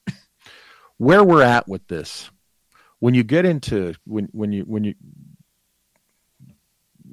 where 0.98 1.24
we're 1.24 1.44
at 1.44 1.68
with 1.68 1.88
this, 1.88 2.32
when 3.02 3.16
you 3.16 3.24
get 3.24 3.46
into 3.46 3.96
when 4.06 4.30
when 4.32 4.54
you 4.54 4.64
when 4.64 4.86
you 4.86 4.96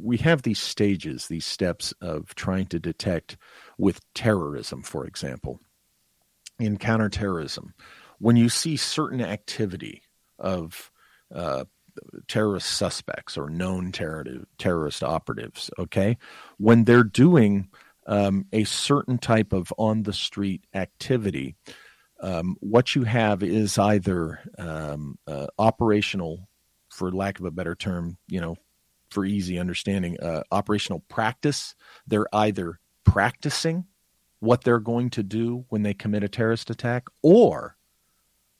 we 0.00 0.18
have 0.18 0.42
these 0.42 0.60
stages, 0.60 1.26
these 1.26 1.46
steps 1.46 1.92
of 2.00 2.34
trying 2.36 2.66
to 2.66 2.78
detect 2.78 3.36
with 3.78 4.00
terrorism, 4.14 4.82
for 4.82 5.04
example, 5.06 5.58
in 6.60 6.76
counterterrorism. 6.76 7.74
when 8.20 8.36
you 8.36 8.48
see 8.48 8.76
certain 8.76 9.20
activity 9.20 10.02
of 10.38 10.92
uh, 11.34 11.64
terrorist 12.26 12.70
suspects 12.76 13.36
or 13.38 13.48
known 13.48 13.92
terror- 13.92 14.46
terrorist 14.58 15.02
operatives, 15.02 15.70
okay, 15.78 16.16
when 16.58 16.84
they're 16.84 17.04
doing 17.04 17.68
um, 18.06 18.46
a 18.52 18.64
certain 18.64 19.18
type 19.18 19.52
of 19.52 19.72
on 19.78 20.02
the 20.02 20.12
street 20.12 20.64
activity, 20.74 21.54
um, 22.20 22.56
what 22.60 22.94
you 22.94 23.04
have 23.04 23.42
is 23.42 23.78
either 23.78 24.40
um, 24.58 25.18
uh, 25.26 25.46
operational, 25.58 26.48
for 26.90 27.12
lack 27.12 27.38
of 27.38 27.44
a 27.44 27.50
better 27.50 27.74
term, 27.74 28.16
you 28.28 28.40
know, 28.40 28.56
for 29.10 29.24
easy 29.24 29.58
understanding, 29.58 30.18
uh, 30.20 30.42
operational 30.50 31.00
practice. 31.08 31.74
They're 32.06 32.26
either 32.34 32.80
practicing 33.04 33.86
what 34.40 34.64
they're 34.64 34.78
going 34.80 35.10
to 35.10 35.22
do 35.22 35.64
when 35.68 35.82
they 35.82 35.94
commit 35.94 36.24
a 36.24 36.28
terrorist 36.28 36.70
attack, 36.70 37.06
or 37.22 37.76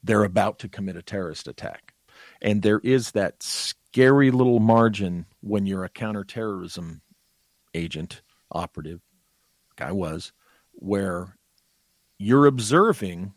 they're 0.03 0.25
about 0.25 0.59
to 0.61 0.69
commit 0.69 0.97
a 0.97 1.03
terrorist 1.03 1.49
attack. 1.49 1.95
And 2.41 2.63
there 2.63 2.81
is 2.83 3.13
that 3.13 3.43
scary 3.43 4.31
little 4.31 4.61
margin 4.61 5.27
when 5.41 5.67
you're 5.67 5.85
a 5.85 5.89
counterterrorism 5.89 7.03
agent, 7.75 8.23
operative, 8.51 9.01
like 9.71 9.89
I 9.89 9.93
was, 9.93 10.33
where 10.73 11.37
you're 12.19 12.47
observing 12.47 13.35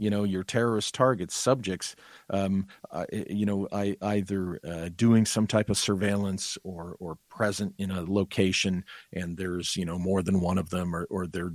you 0.00 0.08
know 0.08 0.24
your 0.24 0.42
terrorist 0.42 0.94
targets 0.94 1.34
subjects 1.34 1.94
um, 2.30 2.66
uh, 2.90 3.04
you 3.12 3.44
know 3.44 3.68
I, 3.70 3.96
either 4.00 4.58
uh, 4.66 4.88
doing 4.96 5.26
some 5.26 5.46
type 5.46 5.68
of 5.68 5.76
surveillance 5.76 6.56
or 6.64 6.96
or 6.98 7.18
present 7.28 7.74
in 7.78 7.90
a 7.90 8.02
location 8.02 8.84
and 9.12 9.36
there's 9.36 9.76
you 9.76 9.84
know 9.84 9.98
more 9.98 10.22
than 10.22 10.40
one 10.40 10.58
of 10.58 10.70
them 10.70 10.96
or, 10.96 11.06
or 11.10 11.26
they're 11.26 11.52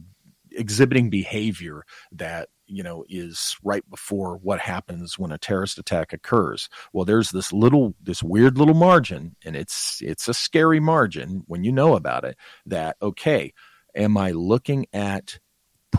exhibiting 0.52 1.10
behavior 1.10 1.84
that 2.12 2.50
you 2.68 2.84
know 2.84 3.04
is 3.10 3.58
right 3.64 3.88
before 3.90 4.38
what 4.38 4.60
happens 4.60 5.18
when 5.18 5.32
a 5.32 5.38
terrorist 5.38 5.78
attack 5.78 6.14
occurs. 6.14 6.70
Well 6.94 7.06
there's 7.06 7.32
this 7.32 7.52
little 7.52 7.96
this 8.02 8.22
weird 8.22 8.58
little 8.58 8.76
margin 8.76 9.36
and 9.44 9.56
it's 9.56 10.02
it's 10.04 10.28
a 10.28 10.34
scary 10.34 10.80
margin 10.80 11.44
when 11.48 11.64
you 11.64 11.72
know 11.72 11.96
about 11.96 12.24
it 12.24 12.38
that 12.68 12.98
okay 13.02 13.54
am 13.96 14.18
i 14.18 14.32
looking 14.32 14.86
at 14.94 15.40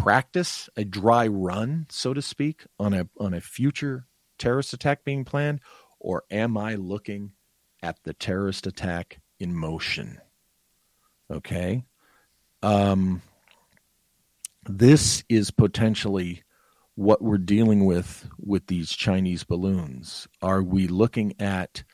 practice, 0.03 0.69
a 0.77 0.85
dry 0.85 1.27
run, 1.27 1.87
so 1.89 2.15
to 2.15 2.23
speak, 2.23 2.65
on 2.79 2.95
a 2.95 3.09
on 3.19 3.35
a 3.35 3.41
future 3.41 4.07
terrorist 4.39 4.73
attack 4.73 5.05
being 5.05 5.25
planned, 5.25 5.61
or 6.01 6.25
am 6.31 6.57
I 6.57 6.75
looking 6.75 7.33
at 7.83 8.03
the 8.05 8.13
terrorist 8.13 8.67
attack 8.67 9.21
in 9.39 9.55
motion? 9.55 10.21
Okay. 11.31 11.85
Um, 12.63 13.23
this 14.69 15.25
is 15.29 15.51
potentially 15.51 16.43
what 16.95 17.23
we're 17.23 17.39
dealing 17.39 17.85
with 17.85 18.29
with 18.39 18.67
these 18.67 18.91
Chinese 18.91 19.45
balloons. 19.45 20.27
Are 20.43 20.63
we 20.63 20.89
looking 20.89 21.35
at 21.41 21.85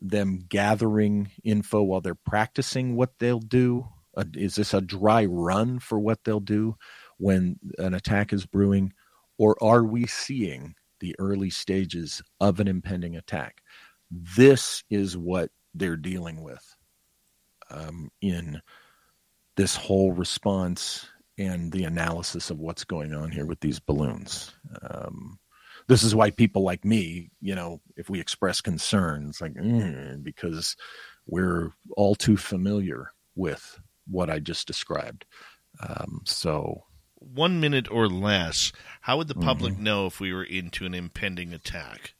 them 0.00 0.44
gathering 0.48 1.30
info 1.42 1.82
while 1.82 2.00
they're 2.00 2.14
practicing 2.14 2.96
what 2.96 3.18
they'll 3.18 3.40
do? 3.40 3.88
Uh, 4.16 4.24
is 4.34 4.54
this 4.54 4.72
a 4.72 4.80
dry 4.80 5.26
run 5.26 5.78
for 5.78 5.98
what 5.98 6.24
they'll 6.24 6.40
do? 6.40 6.76
When 7.18 7.58
an 7.78 7.94
attack 7.94 8.32
is 8.32 8.46
brewing, 8.46 8.92
or 9.38 9.56
are 9.62 9.84
we 9.84 10.06
seeing 10.06 10.74
the 11.00 11.14
early 11.18 11.50
stages 11.50 12.22
of 12.40 12.60
an 12.60 12.68
impending 12.68 13.16
attack? 13.16 13.62
This 14.10 14.82
is 14.90 15.16
what 15.16 15.50
they're 15.74 15.96
dealing 15.96 16.42
with 16.42 16.76
um, 17.70 18.10
in 18.20 18.60
this 19.56 19.76
whole 19.76 20.12
response 20.12 21.08
and 21.38 21.70
the 21.72 21.84
analysis 21.84 22.50
of 22.50 22.58
what's 22.58 22.84
going 22.84 23.14
on 23.14 23.30
here 23.30 23.46
with 23.46 23.60
these 23.60 23.80
balloons. 23.80 24.54
Um, 24.90 25.38
this 25.88 26.02
is 26.02 26.14
why 26.14 26.30
people 26.30 26.62
like 26.62 26.84
me, 26.84 27.30
you 27.40 27.54
know, 27.54 27.80
if 27.96 28.10
we 28.10 28.20
express 28.20 28.60
concerns, 28.60 29.40
like 29.40 29.54
mm, 29.54 30.22
because 30.22 30.76
we're 31.26 31.72
all 31.96 32.14
too 32.14 32.36
familiar 32.36 33.12
with 33.34 33.78
what 34.06 34.30
I 34.30 34.38
just 34.38 34.66
described. 34.66 35.26
Um, 35.86 36.22
so 36.24 36.84
one 37.18 37.60
minute 37.60 37.90
or 37.90 38.08
less, 38.08 38.72
how 39.02 39.16
would 39.18 39.28
the 39.28 39.34
public 39.34 39.74
mm-hmm. 39.74 39.84
know 39.84 40.06
if 40.06 40.20
we 40.20 40.32
were 40.32 40.44
into 40.44 40.86
an 40.86 40.94
impending 40.94 41.52
attack? 41.52 42.14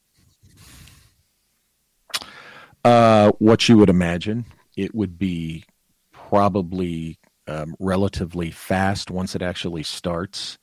Uh, 2.84 3.32
what 3.38 3.68
you 3.68 3.76
would 3.76 3.90
imagine, 3.90 4.44
it 4.76 4.94
would 4.94 5.18
be 5.18 5.64
probably 6.12 7.18
um, 7.48 7.74
relatively 7.78 8.50
fast 8.50 9.10
once 9.10 9.34
it 9.34 9.42
actually 9.42 9.82
starts. 9.82 10.58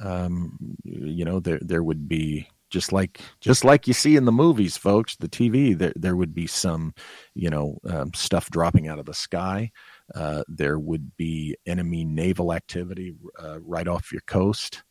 Um, 0.00 0.76
you 0.84 1.24
know, 1.24 1.40
there 1.40 1.58
there 1.60 1.82
would 1.82 2.08
be 2.08 2.48
just 2.70 2.92
like 2.92 3.20
just 3.40 3.64
like 3.64 3.86
you 3.86 3.94
see 3.94 4.16
in 4.16 4.24
the 4.24 4.32
movies, 4.32 4.76
folks, 4.76 5.16
the 5.16 5.28
TV. 5.28 5.76
There 5.76 5.92
there 5.96 6.16
would 6.16 6.34
be 6.34 6.46
some, 6.46 6.94
you 7.34 7.50
know, 7.50 7.78
um, 7.84 8.14
stuff 8.14 8.50
dropping 8.50 8.88
out 8.88 8.98
of 8.98 9.06
the 9.06 9.14
sky. 9.14 9.70
Uh, 10.14 10.42
there 10.48 10.78
would 10.78 11.16
be 11.16 11.56
enemy 11.66 12.04
naval 12.04 12.52
activity 12.52 13.14
uh, 13.42 13.60
right 13.60 13.86
off 13.86 14.12
your 14.12 14.22
coast. 14.22 14.82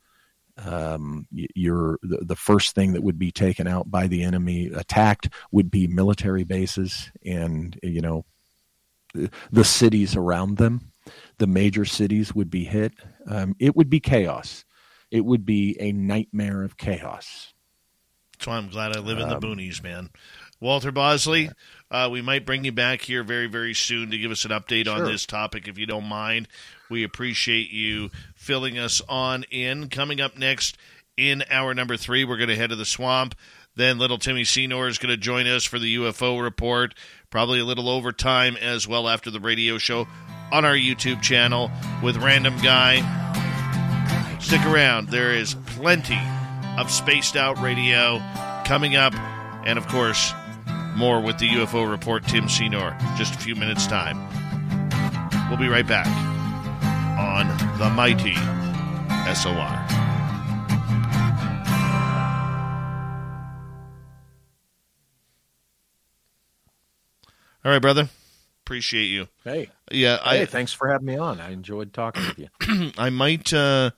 Um, 0.57 1.27
you're 1.31 1.99
the, 2.01 2.17
the, 2.25 2.35
first 2.35 2.73
thing 2.73 2.93
that 2.93 3.03
would 3.03 3.19
be 3.19 3.31
taken 3.31 3.67
out 3.67 3.91
by 3.91 4.07
the 4.07 4.23
enemy 4.23 4.71
attacked 4.73 5.29
would 5.51 5.69
be 5.69 5.85
military 5.85 6.43
bases 6.43 7.11
and 7.23 7.77
you 7.83 8.01
know 8.01 8.25
the, 9.13 9.29
the 9.51 9.63
cities 9.63 10.15
around 10.15 10.57
them. 10.57 10.91
The 11.37 11.47
major 11.47 11.85
cities 11.85 12.33
would 12.33 12.49
be 12.49 12.63
hit. 12.63 12.93
Um, 13.27 13.55
it 13.59 13.75
would 13.75 13.89
be 13.89 13.99
chaos. 13.99 14.65
It 15.11 15.23
would 15.23 15.45
be 15.45 15.77
a 15.79 15.91
nightmare 15.91 16.63
of 16.63 16.77
chaos. 16.77 17.53
That's 18.33 18.47
why 18.47 18.57
I'm 18.57 18.69
glad 18.69 18.95
I 18.95 18.99
live 18.99 19.19
in 19.19 19.29
the 19.29 19.35
um, 19.35 19.41
boonies, 19.41 19.81
man. 19.81 20.09
Walter 20.59 20.91
Bosley, 20.91 21.49
uh, 21.89 22.09
we 22.11 22.21
might 22.21 22.45
bring 22.45 22.65
you 22.65 22.71
back 22.71 23.01
here 23.01 23.23
very, 23.23 23.47
very 23.47 23.73
soon 23.73 24.11
to 24.11 24.17
give 24.17 24.31
us 24.31 24.45
an 24.45 24.51
update 24.51 24.85
sure. 24.85 24.95
on 24.95 25.05
this 25.05 25.25
topic, 25.25 25.67
if 25.67 25.77
you 25.77 25.85
don't 25.85 26.05
mind. 26.05 26.47
We 26.89 27.03
appreciate 27.03 27.69
you 27.69 28.09
filling 28.35 28.77
us 28.77 29.01
on 29.07 29.43
in. 29.51 29.89
Coming 29.89 30.21
up 30.21 30.37
next 30.37 30.77
in 31.15 31.43
hour 31.49 31.73
number 31.73 31.97
three, 31.97 32.25
we're 32.25 32.37
going 32.37 32.49
to 32.49 32.55
head 32.55 32.69
to 32.69 32.75
the 32.75 32.85
swamp. 32.85 33.35
Then 33.75 33.99
little 33.99 34.17
Timmy 34.17 34.43
Senor 34.43 34.87
is 34.87 34.97
going 34.97 35.11
to 35.11 35.17
join 35.17 35.47
us 35.47 35.63
for 35.63 35.77
the 35.77 35.97
UFO 35.97 36.41
report, 36.41 36.95
probably 37.29 37.59
a 37.59 37.65
little 37.65 37.89
overtime 37.89 38.57
as 38.57 38.87
well 38.87 39.07
after 39.07 39.29
the 39.29 39.39
radio 39.39 39.77
show 39.77 40.07
on 40.51 40.65
our 40.65 40.73
YouTube 40.73 41.21
channel 41.21 41.69
with 42.01 42.17
Random 42.17 42.57
Guy. 42.61 43.01
Stick 44.39 44.65
around. 44.65 45.09
There 45.09 45.31
is 45.31 45.55
plenty 45.67 46.19
of 46.77 46.89
spaced 46.89 47.35
out 47.35 47.61
radio 47.61 48.19
coming 48.65 48.95
up. 48.95 49.13
And 49.65 49.77
of 49.77 49.87
course, 49.87 50.33
more 50.97 51.21
with 51.21 51.37
the 51.37 51.47
UFO 51.49 51.89
report, 51.89 52.25
Tim 52.25 52.49
Senor, 52.49 52.97
just 53.17 53.35
a 53.35 53.37
few 53.37 53.55
minutes' 53.55 53.85
time. 53.85 54.17
We'll 55.49 55.59
be 55.59 55.67
right 55.67 55.87
back 55.87 56.07
on 57.17 57.47
the 57.77 57.89
mighty 57.89 58.35
SOR. 59.33 60.07
All 67.63 67.71
right, 67.71 67.81
brother. 67.81 68.09
Appreciate 68.65 69.05
you. 69.05 69.27
Hey. 69.43 69.69
Yeah. 69.91 70.17
Hey, 70.23 70.41
I, 70.41 70.45
thanks 70.45 70.73
for 70.73 70.89
having 70.89 71.05
me 71.05 71.17
on. 71.17 71.39
I 71.39 71.51
enjoyed 71.51 71.93
talking 71.93 72.23
with 72.25 72.39
you. 72.39 72.91
I 72.97 73.09
might, 73.09 73.53
uh, 73.53 73.91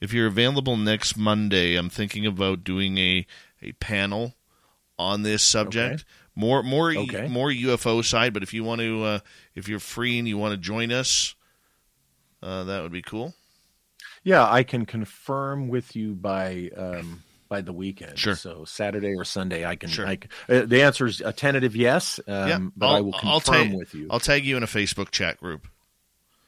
if 0.00 0.12
you're 0.12 0.26
available 0.26 0.76
next 0.76 1.16
Monday, 1.16 1.76
I'm 1.76 1.88
thinking 1.88 2.26
about 2.26 2.64
doing 2.64 2.98
a, 2.98 3.26
a 3.62 3.72
panel 3.72 4.34
on 4.98 5.22
this 5.22 5.42
subject. 5.42 5.94
Okay. 5.94 6.04
More 6.34 6.62
more 6.62 6.94
okay. 6.94 7.28
more 7.28 7.50
UFO 7.50 8.04
side, 8.04 8.32
but 8.32 8.42
if 8.42 8.54
you 8.54 8.64
want 8.64 8.80
to 8.80 9.04
uh, 9.04 9.18
if 9.54 9.68
you're 9.68 9.78
free 9.78 10.18
and 10.18 10.26
you 10.26 10.38
want 10.38 10.52
to 10.52 10.56
join 10.56 10.90
us, 10.90 11.34
uh, 12.42 12.64
that 12.64 12.82
would 12.82 12.92
be 12.92 13.02
cool. 13.02 13.34
Yeah, 14.24 14.50
I 14.50 14.62
can 14.62 14.86
confirm 14.86 15.68
with 15.68 15.94
you 15.94 16.14
by 16.14 16.70
um, 16.76 17.22
by 17.48 17.60
the 17.60 17.72
weekend. 17.72 18.18
Sure. 18.18 18.34
So 18.34 18.64
Saturday 18.64 19.14
or 19.14 19.24
Sunday, 19.24 19.66
I 19.66 19.76
can. 19.76 19.90
Sure. 19.90 20.06
I, 20.06 20.18
uh, 20.48 20.62
the 20.64 20.82
answer 20.82 21.06
is 21.06 21.20
a 21.20 21.34
tentative 21.34 21.76
yes. 21.76 22.18
Um, 22.26 22.48
yeah, 22.48 22.58
but 22.76 22.86
I'll, 22.86 22.94
I 22.94 23.00
will 23.00 23.12
confirm 23.12 23.28
I'll 23.30 23.40
tag, 23.40 23.74
with 23.74 23.94
you. 23.94 24.06
I'll 24.10 24.20
tag 24.20 24.44
you 24.46 24.56
in 24.56 24.62
a 24.62 24.66
Facebook 24.66 25.10
chat 25.10 25.38
group. 25.38 25.68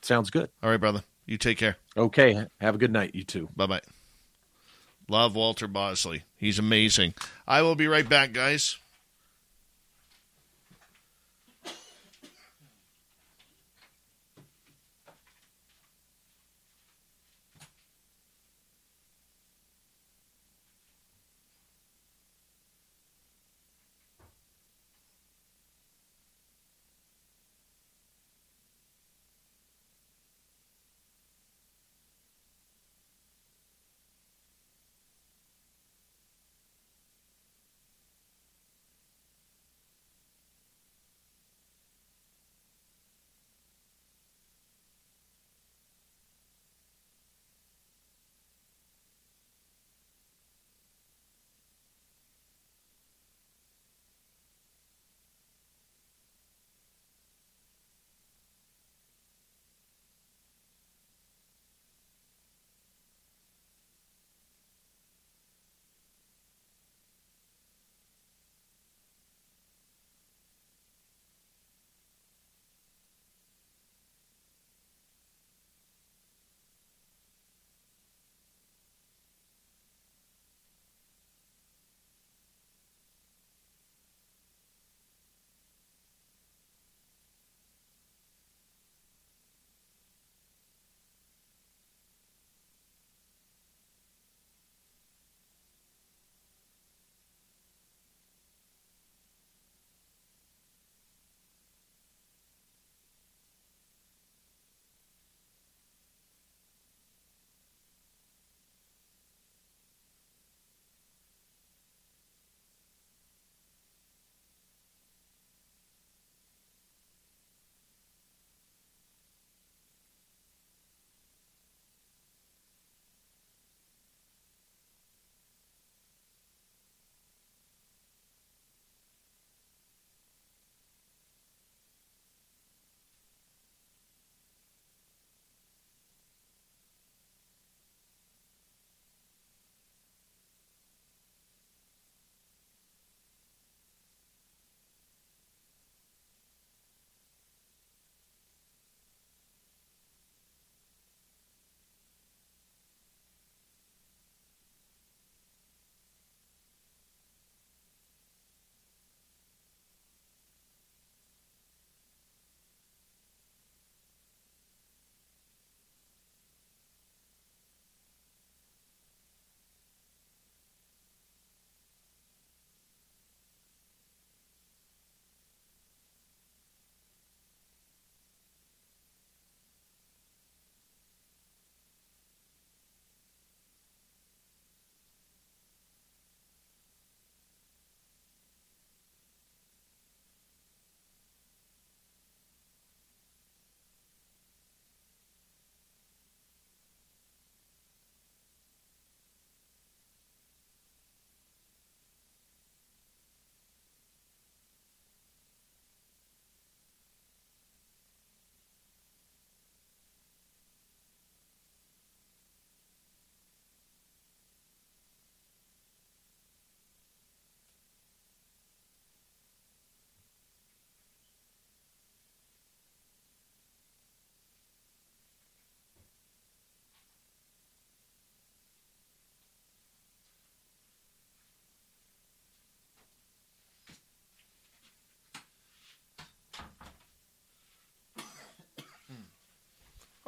Sounds 0.00 0.30
good. 0.30 0.48
All 0.62 0.70
right, 0.70 0.80
brother. 0.80 1.02
You 1.26 1.36
take 1.36 1.58
care. 1.58 1.76
Okay. 1.96 2.46
Have 2.60 2.74
a 2.74 2.78
good 2.78 2.92
night. 2.92 3.14
You 3.14 3.24
too. 3.24 3.48
Bye 3.54 3.66
bye. 3.66 3.80
Love 5.08 5.34
Walter 5.34 5.68
Bosley. 5.68 6.24
He's 6.36 6.58
amazing. 6.58 7.14
I 7.46 7.62
will 7.62 7.74
be 7.74 7.86
right 7.86 8.08
back, 8.08 8.32
guys. 8.32 8.78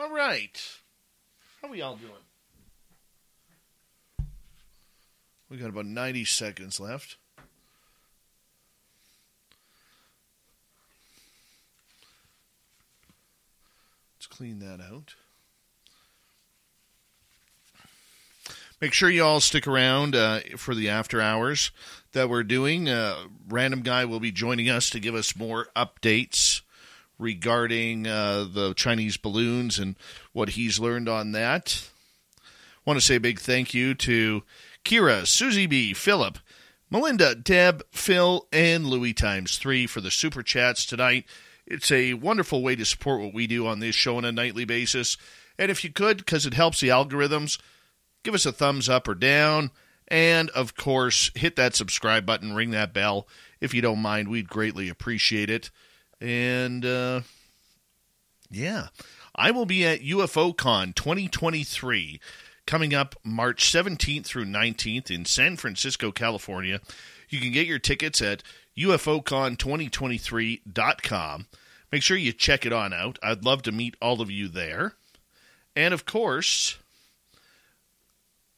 All 0.07 0.15
right. 0.15 0.63
How 1.61 1.69
we 1.69 1.83
all 1.83 1.97
doing? 1.97 2.13
We 5.51 5.57
got 5.57 5.69
about 5.69 5.87
90 5.87 6.25
seconds 6.27 6.79
left. 6.79 7.17
Let's 14.15 14.29
clean 14.29 14.61
that 14.61 14.81
out. 14.81 15.17
Make 18.81 18.93
sure 18.93 19.11
you 19.11 19.25
all 19.25 19.41
stick 19.41 19.67
around 19.67 20.15
uh, 20.15 20.39
for 20.57 20.77
the 20.77 20.89
after 20.89 21.21
hours 21.21 21.73
that 22.13 22.29
we're 22.29 22.45
doing. 22.45 22.89
Uh, 22.89 23.25
Random 23.49 23.83
Guy 23.83 24.05
will 24.05 24.21
be 24.21 24.31
joining 24.31 24.71
us 24.71 24.89
to 24.91 25.01
give 25.01 25.17
us 25.17 25.35
more 25.35 25.67
updates 25.75 26.46
regarding 27.19 28.07
uh, 28.07 28.47
the 28.51 28.75
Chinese 28.75 29.17
balloons 29.17 29.79
and 29.79 29.97
what 30.33 30.51
he's 30.51 30.79
learned 30.79 31.09
on 31.09 31.33
that. 31.33 31.89
Want 32.85 32.99
to 32.99 33.05
say 33.05 33.17
a 33.17 33.21
big 33.21 33.41
thank 33.41 33.75
you 33.75 33.95
to 33.95 34.43
Kira, 34.85 35.27
Susie 35.27 35.67
B, 35.67 35.93
Philip, 35.93 36.39
Melinda, 36.91 37.35
Deb, 37.35 37.83
Phil, 37.91 38.47
and 38.53 38.87
Louis 38.87 39.13
times 39.13 39.59
three 39.59 39.87
for 39.87 40.01
the 40.01 40.11
super 40.11 40.43
chats 40.43 40.87
tonight. 40.87 41.25
It's 41.67 41.91
a 41.91 42.15
wonderful 42.15 42.63
way 42.63 42.77
to 42.77 42.85
support 42.85 43.21
what 43.21 43.35
we 43.35 43.49
do 43.49 43.67
on 43.67 43.81
this 43.81 43.97
show 43.97 44.19
on 44.19 44.25
a 44.25 44.31
nightly 44.31 44.65
basis. 44.65 45.17
And 45.59 45.71
if 45.71 45.83
you 45.83 45.91
could, 45.91 46.19
because 46.19 46.47
it 46.47 46.55
helps 46.55 46.81
the 46.81 46.89
algorithms, 46.89 47.59
give 48.23 48.35
us 48.35 48.47
a 48.47 48.53
thumbs 48.53 48.89
up 48.89 49.09
or 49.09 49.17
down. 49.17 49.73
And 50.07 50.49
of 50.51 50.77
course, 50.77 51.33
hit 51.35 51.57
that 51.57 51.75
subscribe 51.75 52.25
button, 52.25 52.55
ring 52.55 52.71
that 52.71 52.95
bell. 52.95 53.27
If 53.61 53.75
you 53.75 53.83
don't 53.83 53.99
mind, 53.99 54.29
we'd 54.29 54.49
greatly 54.49 54.89
appreciate 54.89 55.51
it. 55.51 55.71
And 56.21 56.85
uh, 56.85 57.23
yeah, 58.51 58.89
I 59.35 59.51
will 59.51 59.65
be 59.67 59.85
at 59.85 60.01
UFOCon 60.01 60.95
2023 60.95 62.21
coming 62.67 62.95
up 62.95 63.17
March 63.23 63.71
17th 63.73 64.25
through 64.27 64.47
19th 64.47 65.11
in 65.11 65.25
San 65.25 65.57
Francisco, 65.57 66.13
California. 66.13 66.81
You 67.29 67.41
can 67.41 67.53
get 67.53 67.67
your 67.67 67.79
tickets 67.79 68.23
at 68.23 68.43
UFOCon2023.com. 68.77 71.47
Make 71.93 72.03
sure 72.03 72.17
you 72.17 72.33
check 72.33 72.67
it 72.67 72.73
on 72.73 72.93
out. 72.93 73.21
I'd 73.23 73.45
love 73.45 73.63
to 73.63 73.71
meet 73.73 73.97
all 74.01 74.21
of 74.21 74.29
you 74.31 74.49
there. 74.49 74.95
And 75.75 75.93
of 75.95 76.05
course, 76.05 76.79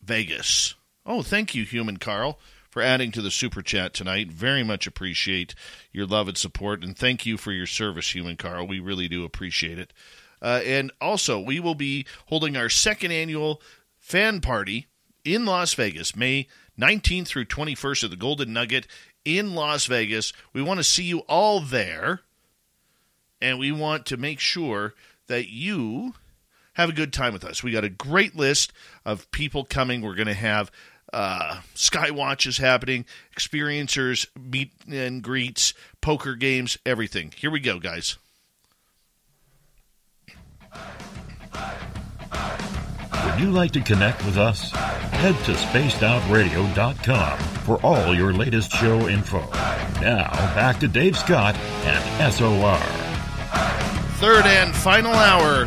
Vegas. 0.03 0.75
Oh, 1.05 1.23
thank 1.23 1.55
you, 1.55 1.65
Human 1.65 1.99
Carl, 1.99 2.41
for 2.71 2.83
adding 2.83 3.11
to 3.13 3.23
the 3.23 3.31
super 3.31 3.63
chat 3.63 3.95
tonight. 3.95 4.31
Very 4.31 4.63
much 4.63 4.87
appreciate 4.87 5.55
your 5.93 6.07
love 6.07 6.29
and 6.29 6.37
support, 6.37 6.83
and 6.83 6.97
thank 6.97 7.27
you 7.27 7.37
for 7.37 7.53
your 7.53 7.67
service, 7.67 8.15
Human 8.15 8.37
Carl. 8.37 8.67
We 8.67 8.81
really 8.81 9.09
do 9.09 9.25
appreciate 9.25 9.79
it. 9.79 9.93
Uh, 10.41 10.61
and 10.65 10.93
also, 11.01 11.39
we 11.41 11.59
will 11.59 11.75
be 11.75 12.07
holding 12.27 12.57
our 12.57 12.69
second 12.69 13.13
annual 13.13 13.61
fan 13.99 14.41
party 14.41 14.87
in 15.25 15.45
Las 15.45 15.75
Vegas, 15.75 16.15
May 16.15 16.47
19th 16.79 17.27
through 17.27 17.47
21st 17.47 18.05
at 18.05 18.11
the 18.11 18.17
Golden 18.17 18.53
Nugget 18.53 18.87
in 19.25 19.55
Las 19.55 19.87
Vegas. 19.87 20.33
We 20.53 20.63
want 20.63 20.79
to 20.79 20.85
see 20.85 21.05
you 21.05 21.21
all 21.21 21.61
there, 21.61 22.21
and 23.41 23.59
we 23.59 23.73
want 23.73 24.07
to 24.07 24.17
make 24.17 24.41
sure 24.41 24.95
that 25.27 25.49
you 25.49 26.15
have 26.75 26.89
a 26.89 26.95
good 26.95 27.13
time 27.13 27.33
with 27.33 27.45
us. 27.45 27.63
We 27.63 27.73
got 27.73 27.85
a 27.85 27.91
great 27.91 28.37
list 28.37 28.73
of 29.05 29.31
people 29.33 29.65
coming. 29.65 30.01
We're 30.01 30.15
going 30.15 30.29
to 30.29 30.35
have 30.35 30.71
uh, 31.13 31.61
sky 31.75 32.11
watches 32.11 32.59
happening, 32.59 33.05
experiencers, 33.37 34.27
meet 34.39 34.73
and 34.91 35.23
greets, 35.23 35.75
poker 36.01 36.35
games, 36.35 36.79
everything. 36.85 37.33
Here 37.37 37.51
we 37.51 37.61
go, 37.61 37.79
guys. 37.79 38.17
Would 43.25 43.41
you 43.41 43.51
like 43.51 43.73
to 43.73 43.81
connect 43.81 44.25
with 44.25 44.37
us? 44.37 44.71
Head 44.73 45.35
to 45.45 45.53
spacedoutradio.com 45.53 47.39
for 47.39 47.81
all 47.83 48.15
your 48.15 48.33
latest 48.33 48.71
show 48.73 49.09
info. 49.09 49.41
Now, 50.01 50.31
back 50.55 50.79
to 50.81 50.89
Dave 50.89 51.17
Scott 51.17 51.57
and 51.85 52.33
SOR. 52.33 52.79
Third 54.19 54.47
and 54.47 54.75
final 54.75 55.13
hour 55.13 55.67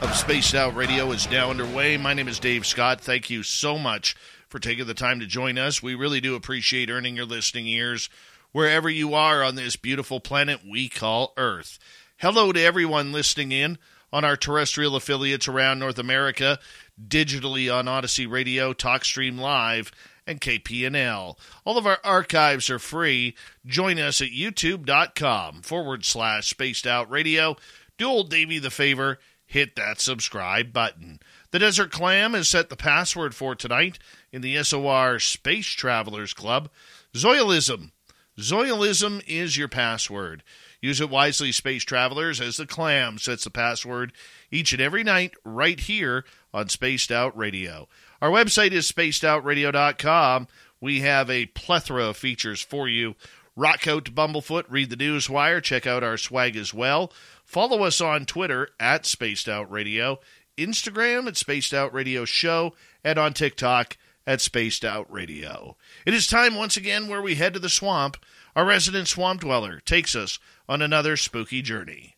of 0.00 0.14
Spaced 0.14 0.54
Out 0.54 0.76
Radio 0.76 1.10
is 1.10 1.28
now 1.30 1.50
underway. 1.50 1.96
My 1.96 2.14
name 2.14 2.28
is 2.28 2.38
Dave 2.38 2.64
Scott. 2.64 3.00
Thank 3.00 3.30
you 3.30 3.42
so 3.42 3.78
much 3.78 4.14
for 4.48 4.58
taking 4.58 4.86
the 4.86 4.94
time 4.94 5.18
to 5.20 5.26
join 5.26 5.58
us. 5.58 5.82
We 5.82 5.94
really 5.94 6.20
do 6.20 6.36
appreciate 6.36 6.88
earning 6.88 7.16
your 7.16 7.26
listening 7.26 7.66
ears 7.66 8.08
wherever 8.52 8.88
you 8.88 9.14
are 9.14 9.42
on 9.42 9.56
this 9.56 9.76
beautiful 9.76 10.20
planet 10.20 10.60
we 10.68 10.88
call 10.88 11.32
Earth. 11.36 11.78
Hello 12.18 12.52
to 12.52 12.60
everyone 12.62 13.12
listening 13.12 13.50
in 13.50 13.76
on 14.12 14.24
our 14.24 14.36
terrestrial 14.36 14.94
affiliates 14.94 15.48
around 15.48 15.80
North 15.80 15.98
America, 15.98 16.58
digitally 17.06 17.72
on 17.72 17.88
Odyssey 17.88 18.26
Radio, 18.26 18.72
TalkStream 18.72 19.38
Live, 19.38 19.90
and 20.26 20.40
KPNL. 20.40 21.36
All 21.64 21.76
of 21.76 21.86
our 21.86 21.98
archives 22.04 22.70
are 22.70 22.78
free. 22.78 23.34
Join 23.66 23.98
us 23.98 24.20
at 24.20 24.28
youtube.com 24.28 25.62
forward 25.62 26.04
slash 26.04 26.48
spaced 26.48 26.86
out 26.86 27.10
radio. 27.10 27.56
Do 27.98 28.06
old 28.08 28.30
Davey 28.30 28.58
the 28.58 28.70
favor, 28.70 29.18
hit 29.48 29.74
that 29.74 30.00
subscribe 30.00 30.72
button. 30.72 31.18
The 31.50 31.58
Desert 31.58 31.90
Clam 31.90 32.34
has 32.34 32.46
set 32.46 32.68
the 32.68 32.76
password 32.76 33.34
for 33.34 33.54
tonight 33.54 33.98
in 34.30 34.42
the 34.42 34.62
SOR 34.62 35.18
Space 35.18 35.68
Travelers 35.68 36.34
Club. 36.34 36.68
Zoilism. 37.14 37.92
Zoilism 38.38 39.22
is 39.26 39.56
your 39.56 39.66
password. 39.66 40.44
Use 40.80 41.00
it 41.00 41.10
wisely, 41.10 41.50
space 41.50 41.82
travelers, 41.82 42.40
as 42.40 42.58
the 42.58 42.66
clam 42.66 43.18
sets 43.18 43.42
the 43.44 43.50
password 43.50 44.12
each 44.50 44.72
and 44.72 44.80
every 44.80 45.02
night 45.02 45.34
right 45.42 45.80
here 45.80 46.24
on 46.54 46.68
Spaced 46.68 47.10
Out 47.10 47.36
Radio. 47.36 47.88
Our 48.22 48.30
website 48.30 48.70
is 48.70 48.90
spacedoutradio.com. 48.92 50.46
We 50.80 51.00
have 51.00 51.28
a 51.28 51.46
plethora 51.46 52.04
of 52.04 52.16
features 52.16 52.62
for 52.62 52.88
you. 52.88 53.16
Rock 53.56 53.88
out 53.88 54.04
to 54.04 54.12
Bumblefoot, 54.12 54.66
read 54.68 54.90
the 54.90 54.96
news 54.96 55.28
wire, 55.28 55.60
check 55.60 55.84
out 55.84 56.04
our 56.04 56.16
swag 56.16 56.54
as 56.54 56.72
well. 56.72 57.12
Follow 57.48 57.82
us 57.82 58.02
on 58.02 58.26
Twitter 58.26 58.68
at 58.78 59.06
Spaced 59.06 59.48
Out 59.48 59.72
Radio, 59.72 60.20
Instagram 60.58 61.26
at 61.26 61.38
Spaced 61.38 61.72
Out 61.72 61.94
Radio 61.94 62.26
Show, 62.26 62.74
and 63.02 63.18
on 63.18 63.32
TikTok 63.32 63.96
at 64.26 64.42
Spaced 64.42 64.84
Out 64.84 65.10
Radio. 65.10 65.74
It 66.04 66.12
is 66.12 66.26
time 66.26 66.54
once 66.54 66.76
again 66.76 67.08
where 67.08 67.22
we 67.22 67.36
head 67.36 67.54
to 67.54 67.58
the 67.58 67.70
swamp. 67.70 68.18
Our 68.54 68.66
resident 68.66 69.08
swamp 69.08 69.40
dweller 69.40 69.80
takes 69.80 70.14
us 70.14 70.38
on 70.68 70.82
another 70.82 71.16
spooky 71.16 71.62
journey. 71.62 72.17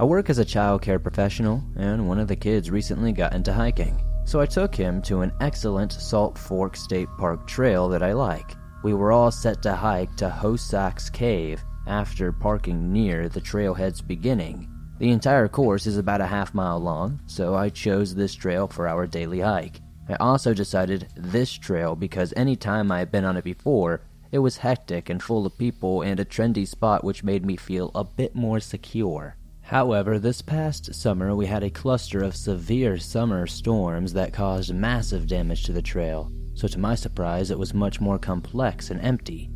I 0.00 0.02
work 0.02 0.28
as 0.28 0.38
a 0.38 0.44
child 0.44 0.82
care 0.82 0.98
professional, 0.98 1.62
and 1.76 2.08
one 2.08 2.18
of 2.18 2.26
the 2.26 2.34
kids 2.34 2.68
recently 2.68 3.12
got 3.12 3.32
into 3.32 3.52
hiking. 3.52 4.02
So 4.24 4.40
I 4.40 4.46
took 4.46 4.74
him 4.74 5.00
to 5.02 5.20
an 5.20 5.32
excellent 5.40 5.92
Salt 5.92 6.36
Fork 6.36 6.74
State 6.76 7.08
Park 7.16 7.46
trail 7.46 7.88
that 7.90 8.02
I 8.02 8.12
like. 8.12 8.56
We 8.82 8.92
were 8.92 9.12
all 9.12 9.30
set 9.30 9.62
to 9.62 9.76
hike 9.76 10.16
to 10.16 10.28
Hosak's 10.28 11.08
Cave 11.08 11.62
after 11.86 12.32
parking 12.32 12.92
near 12.92 13.28
the 13.28 13.40
trailhead's 13.40 14.00
beginning. 14.00 14.68
The 14.98 15.12
entire 15.12 15.46
course 15.46 15.86
is 15.86 15.96
about 15.96 16.20
a 16.20 16.26
half 16.26 16.54
mile 16.54 16.80
long, 16.80 17.20
so 17.26 17.54
I 17.54 17.68
chose 17.68 18.16
this 18.16 18.34
trail 18.34 18.66
for 18.66 18.88
our 18.88 19.06
daily 19.06 19.40
hike. 19.40 19.80
I 20.08 20.14
also 20.14 20.54
decided 20.54 21.06
this 21.16 21.52
trail 21.52 21.94
because 21.94 22.34
any 22.36 22.56
time 22.56 22.90
I 22.90 22.98
had 22.98 23.12
been 23.12 23.24
on 23.24 23.36
it 23.36 23.44
before, 23.44 24.00
it 24.32 24.38
was 24.40 24.56
hectic 24.56 25.08
and 25.08 25.22
full 25.22 25.46
of 25.46 25.56
people 25.56 26.02
and 26.02 26.18
a 26.18 26.24
trendy 26.24 26.66
spot 26.66 27.04
which 27.04 27.22
made 27.22 27.46
me 27.46 27.56
feel 27.56 27.92
a 27.94 28.02
bit 28.02 28.34
more 28.34 28.58
secure. 28.58 29.36
However, 29.68 30.18
this 30.18 30.42
past 30.42 30.94
summer 30.94 31.34
we 31.34 31.46
had 31.46 31.62
a 31.62 31.70
cluster 31.70 32.22
of 32.22 32.36
severe 32.36 32.98
summer 32.98 33.46
storms 33.46 34.12
that 34.12 34.34
caused 34.34 34.74
massive 34.74 35.26
damage 35.26 35.64
to 35.64 35.72
the 35.72 35.80
trail, 35.80 36.30
so 36.52 36.68
to 36.68 36.78
my 36.78 36.94
surprise, 36.94 37.50
it 37.50 37.58
was 37.58 37.72
much 37.72 37.98
more 37.98 38.18
complex 38.18 38.90
and 38.90 39.00
empty. 39.00 39.50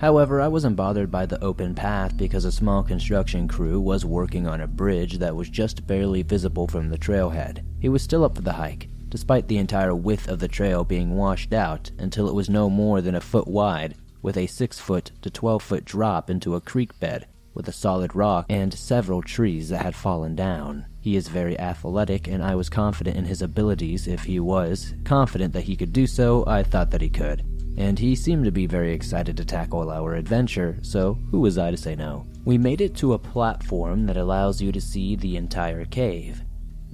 However, 0.00 0.40
I 0.40 0.48
wasn't 0.48 0.74
bothered 0.74 1.12
by 1.12 1.26
the 1.26 1.42
open 1.44 1.76
path 1.76 2.16
because 2.16 2.44
a 2.44 2.50
small 2.50 2.82
construction 2.82 3.46
crew 3.46 3.80
was 3.80 4.04
working 4.04 4.48
on 4.48 4.62
a 4.62 4.66
bridge 4.66 5.18
that 5.18 5.36
was 5.36 5.48
just 5.48 5.86
barely 5.86 6.22
visible 6.22 6.66
from 6.66 6.88
the 6.88 6.98
trailhead. 6.98 7.64
He 7.80 7.88
was 7.88 8.02
still 8.02 8.24
up 8.24 8.34
for 8.34 8.42
the 8.42 8.52
hike, 8.52 8.88
despite 9.10 9.46
the 9.46 9.58
entire 9.58 9.94
width 9.94 10.28
of 10.28 10.40
the 10.40 10.48
trail 10.48 10.82
being 10.82 11.14
washed 11.14 11.52
out 11.52 11.92
until 11.98 12.28
it 12.28 12.34
was 12.34 12.50
no 12.50 12.68
more 12.68 13.00
than 13.00 13.14
a 13.14 13.20
foot 13.20 13.46
wide, 13.46 13.94
with 14.22 14.36
a 14.36 14.48
6 14.48 14.80
foot 14.80 15.12
to 15.22 15.30
12 15.30 15.62
foot 15.62 15.84
drop 15.84 16.30
into 16.30 16.56
a 16.56 16.60
creek 16.60 16.98
bed 16.98 17.28
with 17.56 17.66
a 17.66 17.72
solid 17.72 18.14
rock 18.14 18.46
and 18.48 18.72
several 18.72 19.22
trees 19.22 19.70
that 19.70 19.82
had 19.82 19.96
fallen 19.96 20.36
down. 20.36 20.86
He 21.00 21.16
is 21.16 21.26
very 21.26 21.58
athletic, 21.58 22.28
and 22.28 22.44
I 22.44 22.54
was 22.54 22.68
confident 22.68 23.16
in 23.16 23.24
his 23.24 23.42
abilities. 23.42 24.06
If 24.06 24.24
he 24.24 24.38
was 24.38 24.94
confident 25.04 25.54
that 25.54 25.64
he 25.64 25.74
could 25.74 25.92
do 25.92 26.06
so, 26.06 26.44
I 26.46 26.62
thought 26.62 26.90
that 26.90 27.00
he 27.00 27.08
could. 27.08 27.44
And 27.78 27.98
he 27.98 28.14
seemed 28.14 28.44
to 28.44 28.52
be 28.52 28.66
very 28.66 28.92
excited 28.92 29.36
to 29.36 29.44
tackle 29.44 29.90
our 29.90 30.14
adventure, 30.14 30.78
so 30.82 31.18
who 31.30 31.40
was 31.40 31.58
I 31.58 31.70
to 31.70 31.76
say 31.76 31.94
no? 31.94 32.26
We 32.44 32.58
made 32.58 32.80
it 32.80 32.94
to 32.96 33.14
a 33.14 33.18
platform 33.18 34.06
that 34.06 34.16
allows 34.16 34.62
you 34.62 34.70
to 34.72 34.80
see 34.80 35.16
the 35.16 35.36
entire 35.36 35.84
cave. 35.84 36.42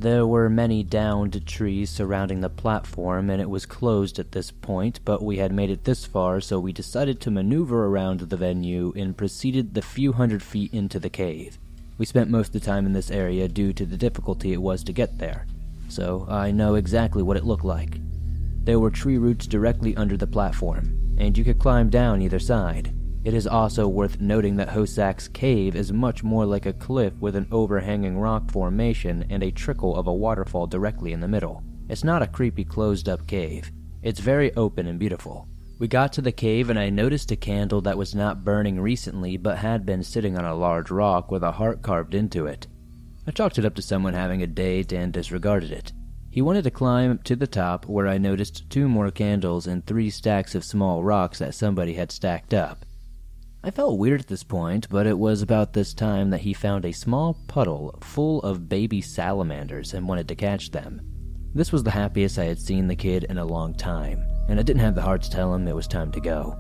There 0.03 0.27
were 0.27 0.51
many 0.51 0.83
downed 0.83 1.47
trees 1.47 1.89
surrounding 1.89 2.41
the 2.41 2.49
platform, 2.49 3.31
and 3.31 3.41
it 3.41 3.49
was 3.49 3.67
closed 3.67 4.19
at 4.19 4.33
this 4.33 4.51
point, 4.51 4.99
but 5.05 5.23
we 5.23 5.37
had 5.37 5.53
made 5.53 5.71
it 5.71 5.85
this 5.85 6.05
far, 6.05 6.41
so 6.41 6.59
we 6.59 6.73
decided 6.73 7.21
to 7.21 7.31
maneuver 7.31 7.87
around 7.87 8.19
the 8.19 8.37
venue 8.37 8.93
and 8.97 9.17
proceeded 9.17 9.75
the 9.75 9.81
few 9.81 10.11
hundred 10.11 10.43
feet 10.43 10.75
into 10.75 10.99
the 10.99 11.09
cave. 11.09 11.57
We 11.99 12.07
spent 12.07 12.31
most 12.31 12.49
of 12.49 12.55
the 12.55 12.67
time 12.67 12.85
in 12.85 12.95
this 12.95 13.13
area 13.13 13.47
due 13.47 13.73
to 13.75 13.87
the 13.87 13.97
difficulty 13.97 14.53
it 14.53 14.61
was 14.61 14.83
to 14.85 14.93
get 14.93 15.19
there, 15.19 15.47
so 15.89 16.27
I 16.29 16.51
know 16.51 16.75
exactly 16.75 17.23
what 17.23 17.37
it 17.37 17.45
looked 17.45 17.65
like. 17.65 18.01
There 18.65 18.81
were 18.81 18.91
tree 18.91 19.19
roots 19.19 19.47
directly 19.47 19.95
under 19.95 20.17
the 20.17 20.27
platform, 20.27 21.15
and 21.17 21.39
you 21.39 21.45
could 21.45 21.61
climb 21.61 21.91
down 21.91 22.23
either 22.23 22.41
side. 22.41 22.93
It 23.25 23.35
is 23.35 23.47
also 23.47 23.87
worth 23.87 24.21
noting 24.21 24.57
that 24.57 24.71
Hosak's 24.71 25.29
cave 25.29 25.77
is 25.77 25.93
much 25.93 26.25
more 26.25 26.45
like 26.45 26.67
a 26.67 26.73
cliff 26.73 27.13
with 27.21 27.37
an 27.37 27.47
overhanging 27.53 28.19
rock 28.19 28.51
formation 28.51 29.25
and 29.31 29.45
a 29.45 29.53
trickle 29.53 29.95
of 29.95 30.09
a 30.09 30.13
waterfall 30.13 30.67
directly 30.67 31.13
in 31.13 31.21
the 31.21 31.29
middle. 31.29 31.63
It's 31.89 32.03
not 32.03 32.23
a 32.23 32.27
creepy 32.27 32.65
closed 32.65 33.09
up 33.09 33.29
cave. 33.29 33.71
It's 34.03 34.19
very 34.19 34.53
open 34.57 34.89
and 34.89 34.99
beautiful. 34.99 35.47
We 35.79 35.87
got 35.87 36.13
to 36.15 36.21
the 36.21 36.33
cave 36.33 36.69
and 36.69 36.79
I 36.79 36.91
noticed 36.91 37.31
a 37.31 37.37
candle 37.37 37.81
that 37.83 37.97
was 37.97 38.13
not 38.13 38.45
burning 38.45 38.81
recently 38.81 39.37
but 39.37 39.59
had 39.59 39.87
been 39.87 40.03
sitting 40.03 40.37
on 40.37 40.45
a 40.45 40.57
large 40.57 40.91
rock 40.91 41.31
with 41.31 41.45
a 41.45 41.53
heart 41.53 41.81
carved 41.81 42.17
into 42.17 42.47
it. 42.47 42.67
I 43.25 43.31
chalked 43.31 43.57
it 43.57 43.65
up 43.65 43.77
to 43.77 43.83
someone 43.83 44.15
having 44.15 44.43
a 44.43 44.49
date 44.49 44.93
and 44.93 45.13
disregarded 45.13 45.71
it. 45.71 45.93
He 46.29 46.43
wanted 46.43 46.65
to 46.65 46.73
climb 46.73 47.19
to 47.19 47.37
the 47.37 47.47
top 47.47 47.87
where 47.87 48.09
I 48.09 48.19
noticed 48.19 48.69
two 48.69 48.89
more 48.89 49.13
candles 49.13 49.69
and 49.69 49.87
three 49.87 50.11
stacks 50.11 50.57
of 50.57 50.65
small 50.65 51.05
rocks 51.05 51.39
that 51.39 51.55
somebody 51.55 51.95
had 51.95 52.11
stacked 52.11 52.53
up. 52.53 52.85
I 53.65 53.71
felt 53.71 53.99
weird 53.99 54.21
at 54.21 54.27
this 54.27 54.43
point, 54.43 54.89
but 54.91 55.07
it 55.07 55.17
was 55.17 55.41
about 55.41 55.73
this 55.73 55.95
time 55.95 56.31
that 56.31 56.41
he 56.41 56.53
found 56.53 56.85
a 56.85 56.91
small 56.91 57.37
puddle 57.47 57.97
full 58.01 58.41
of 58.43 58.69
baby 58.69 59.01
salamanders 59.01 59.95
and 59.95 60.09
wanted 60.09 60.27
to 60.29 60.35
catch 60.35 60.73
them. 60.73 61.01
This 61.55 61.71
was 61.71 61.85
the 61.85 61.93
happiest 61.93 62.41
I 62.41 62.47
had 62.47 62.59
seen 62.59 62.89
the 62.89 62.97
kid 62.97 63.23
in 63.25 63.39
a 63.39 63.45
long 63.45 63.75
time, 63.75 64.27
and 64.49 64.59
I 64.59 64.65
didn't 64.65 64.83
have 64.83 64.97
the 64.97 65.03
heart 65.03 65.23
to 65.23 65.31
tell 65.31 65.55
him 65.55 65.69
it 65.69 65.77
was 65.77 65.87
time 65.87 66.11
to 66.11 66.21
go. 66.21 66.59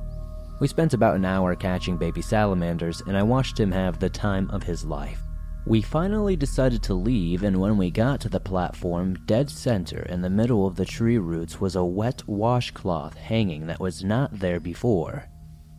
We 0.60 0.68
spent 0.68 0.94
about 0.94 1.16
an 1.16 1.24
hour 1.24 1.56
catching 1.56 1.96
baby 1.96 2.22
salamanders, 2.22 3.02
and 3.08 3.16
I 3.16 3.24
watched 3.24 3.58
him 3.58 3.72
have 3.72 3.98
the 3.98 4.08
time 4.08 4.48
of 4.50 4.62
his 4.62 4.84
life. 4.84 5.20
We 5.66 5.82
finally 5.82 6.36
decided 6.36 6.84
to 6.84 6.94
leave, 6.94 7.42
and 7.42 7.60
when 7.60 7.76
we 7.76 7.90
got 7.90 8.20
to 8.20 8.28
the 8.28 8.38
platform, 8.38 9.14
dead 9.26 9.50
center 9.50 10.02
in 10.02 10.22
the 10.22 10.30
middle 10.30 10.68
of 10.68 10.76
the 10.76 10.84
tree 10.84 11.18
roots 11.18 11.60
was 11.60 11.74
a 11.74 11.84
wet 11.84 12.22
washcloth 12.28 13.16
hanging 13.16 13.66
that 13.66 13.80
was 13.80 14.04
not 14.04 14.38
there 14.38 14.60
before. 14.60 15.24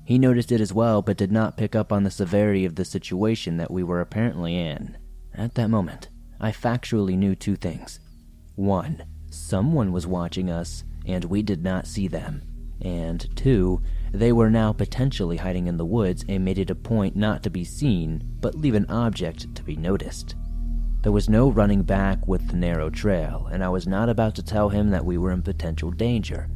He 0.06 0.20
noticed 0.20 0.52
it 0.52 0.60
as 0.60 0.74
well, 0.74 1.02
but 1.02 1.18
did 1.18 1.32
not 1.32 1.58
pick 1.58 1.76
up 1.76 1.94
on 1.94 2.04
the 2.04 2.12
severity 2.12 2.66
of 2.66 2.76
the 2.76 2.86
situation 2.86 3.58
that 3.58 3.72
we 3.72 3.84
were 3.84 4.02
apparently 4.02 4.58
in. 4.58 4.98
At 5.34 5.56
that 5.56 5.70
moment, 5.70 6.10
I 6.42 6.52
factually 6.52 7.18
knew 7.18 7.36
two 7.36 7.56
things. 7.56 8.00
One, 8.56 9.06
someone 9.32 9.92
was 9.92 10.06
watching 10.06 10.50
us, 10.50 10.84
and 11.06 11.26
we 11.26 11.42
did 11.42 11.64
not 11.64 11.88
see 11.88 12.08
them. 12.08 12.42
And 12.82 13.26
two, 13.38 13.82
they 14.12 14.34
were 14.34 14.50
now 14.50 14.74
potentially 14.74 15.38
hiding 15.38 15.68
in 15.68 15.78
the 15.78 15.86
woods 15.86 16.26
and 16.28 16.44
made 16.44 16.60
it 16.60 16.70
a 16.70 16.76
point 16.76 17.16
not 17.16 17.42
to 17.44 17.50
be 17.50 17.64
seen, 17.64 18.22
but 18.42 18.56
leave 18.56 18.76
an 18.76 18.90
object 18.90 19.56
to 19.56 19.64
be 19.64 19.78
noticed. 19.78 20.36
There 21.02 21.12
was 21.12 21.30
no 21.30 21.50
running 21.50 21.84
back 21.84 22.28
with 22.28 22.48
the 22.48 22.58
narrow 22.58 22.90
trail, 22.90 23.50
and 23.52 23.64
I 23.64 23.70
was 23.70 23.88
not 23.88 24.10
about 24.10 24.36
to 24.36 24.44
tell 24.44 24.70
him 24.70 24.90
that 24.90 25.06
we 25.06 25.18
were 25.18 25.32
in 25.32 25.42
potential 25.42 25.92
danger. 25.92 26.50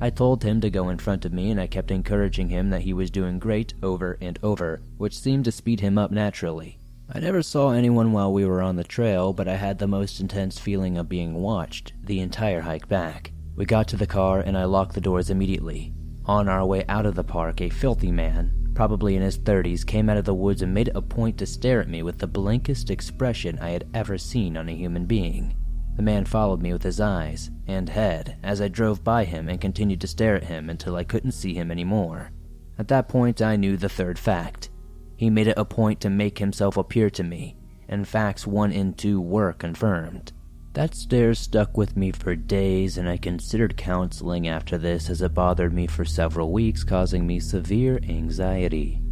I 0.00 0.10
told 0.10 0.44
him 0.44 0.60
to 0.60 0.70
go 0.70 0.90
in 0.90 0.98
front 0.98 1.24
of 1.24 1.32
me, 1.32 1.50
and 1.50 1.60
I 1.60 1.66
kept 1.66 1.90
encouraging 1.90 2.50
him 2.50 2.70
that 2.70 2.82
he 2.82 2.92
was 2.92 3.10
doing 3.10 3.40
great 3.40 3.74
over 3.82 4.16
and 4.20 4.38
over, 4.44 4.80
which 4.96 5.18
seemed 5.18 5.44
to 5.46 5.52
speed 5.52 5.80
him 5.80 5.98
up 5.98 6.12
naturally. 6.12 6.78
I 7.12 7.18
never 7.18 7.42
saw 7.42 7.70
anyone 7.70 8.12
while 8.12 8.32
we 8.32 8.44
were 8.44 8.62
on 8.62 8.76
the 8.76 8.84
trail, 8.84 9.32
but 9.32 9.48
I 9.48 9.56
had 9.56 9.78
the 9.78 9.88
most 9.88 10.20
intense 10.20 10.58
feeling 10.58 10.96
of 10.96 11.08
being 11.08 11.34
watched 11.34 11.94
the 12.04 12.20
entire 12.20 12.60
hike 12.60 12.86
back. 12.86 13.32
We 13.56 13.64
got 13.64 13.88
to 13.88 13.96
the 13.96 14.06
car, 14.06 14.40
and 14.40 14.56
I 14.56 14.64
locked 14.64 14.94
the 14.94 15.00
doors 15.00 15.30
immediately. 15.30 15.92
On 16.26 16.48
our 16.48 16.64
way 16.64 16.84
out 16.88 17.06
of 17.06 17.16
the 17.16 17.24
park, 17.24 17.60
a 17.60 17.68
filthy 17.68 18.12
man, 18.12 18.70
probably 18.74 19.16
in 19.16 19.22
his 19.22 19.38
30s, 19.38 19.84
came 19.84 20.08
out 20.08 20.16
of 20.16 20.26
the 20.26 20.34
woods 20.34 20.62
and 20.62 20.72
made 20.72 20.92
a 20.94 21.02
point 21.02 21.38
to 21.38 21.46
stare 21.46 21.80
at 21.80 21.88
me 21.88 22.04
with 22.04 22.18
the 22.18 22.26
blankest 22.28 22.90
expression 22.90 23.58
I 23.58 23.70
had 23.70 23.88
ever 23.94 24.16
seen 24.16 24.56
on 24.56 24.68
a 24.68 24.76
human 24.76 25.06
being. 25.06 25.56
The 25.98 26.04
man 26.04 26.26
followed 26.26 26.62
me 26.62 26.72
with 26.72 26.84
his 26.84 27.00
eyes 27.00 27.50
and 27.66 27.88
head 27.88 28.36
as 28.40 28.60
I 28.60 28.68
drove 28.68 29.02
by 29.02 29.24
him 29.24 29.48
and 29.48 29.60
continued 29.60 30.00
to 30.02 30.06
stare 30.06 30.36
at 30.36 30.44
him 30.44 30.70
until 30.70 30.94
I 30.94 31.02
couldn't 31.02 31.32
see 31.32 31.54
him 31.54 31.72
anymore. 31.72 32.30
At 32.78 32.86
that 32.86 33.08
point, 33.08 33.42
I 33.42 33.56
knew 33.56 33.76
the 33.76 33.88
third 33.88 34.16
fact. 34.16 34.70
He 35.16 35.28
made 35.28 35.48
it 35.48 35.58
a 35.58 35.64
point 35.64 36.00
to 36.02 36.08
make 36.08 36.38
himself 36.38 36.76
appear 36.76 37.10
to 37.10 37.24
me, 37.24 37.56
and 37.88 38.06
facts 38.06 38.46
one 38.46 38.70
and 38.70 38.96
two 38.96 39.20
were 39.20 39.52
confirmed. 39.52 40.32
That 40.74 40.94
stare 40.94 41.34
stuck 41.34 41.76
with 41.76 41.96
me 41.96 42.12
for 42.12 42.36
days, 42.36 42.96
and 42.96 43.08
I 43.08 43.16
considered 43.16 43.76
counseling 43.76 44.46
after 44.46 44.78
this 44.78 45.10
as 45.10 45.20
it 45.20 45.34
bothered 45.34 45.72
me 45.72 45.88
for 45.88 46.04
several 46.04 46.52
weeks, 46.52 46.84
causing 46.84 47.26
me 47.26 47.40
severe 47.40 47.98
anxiety. 48.08 49.02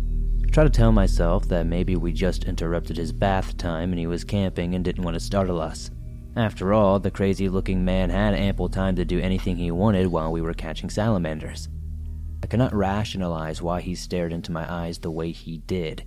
I 0.40 0.50
tried 0.50 0.64
to 0.64 0.70
tell 0.70 0.92
myself 0.92 1.48
that 1.48 1.66
maybe 1.66 1.96
we 1.96 2.12
just 2.12 2.44
interrupted 2.44 2.96
his 2.96 3.10
bath 3.10 3.56
time 3.56 3.90
and 3.90 3.98
he 3.98 4.06
was 4.06 4.22
camping 4.22 4.76
and 4.76 4.84
didn't 4.84 5.02
want 5.02 5.14
to 5.14 5.20
startle 5.20 5.60
us. 5.60 5.90
After 6.36 6.74
all, 6.74 7.00
the 7.00 7.10
crazy 7.10 7.48
looking 7.48 7.82
man 7.82 8.10
had 8.10 8.34
ample 8.34 8.68
time 8.68 8.94
to 8.96 9.06
do 9.06 9.18
anything 9.18 9.56
he 9.56 9.70
wanted 9.70 10.08
while 10.08 10.30
we 10.30 10.42
were 10.42 10.52
catching 10.52 10.90
salamanders. 10.90 11.70
I 12.42 12.46
cannot 12.46 12.74
rationalize 12.74 13.62
why 13.62 13.80
he 13.80 13.94
stared 13.94 14.34
into 14.34 14.52
my 14.52 14.70
eyes 14.70 14.98
the 14.98 15.10
way 15.10 15.32
he 15.32 15.58
did. 15.66 16.04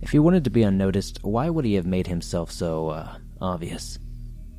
If 0.00 0.12
he 0.12 0.20
wanted 0.20 0.44
to 0.44 0.50
be 0.50 0.62
unnoticed, 0.62 1.18
why 1.22 1.50
would 1.50 1.64
he 1.64 1.74
have 1.74 1.84
made 1.84 2.06
himself 2.06 2.52
so, 2.52 2.90
uh, 2.90 3.16
obvious? 3.40 3.98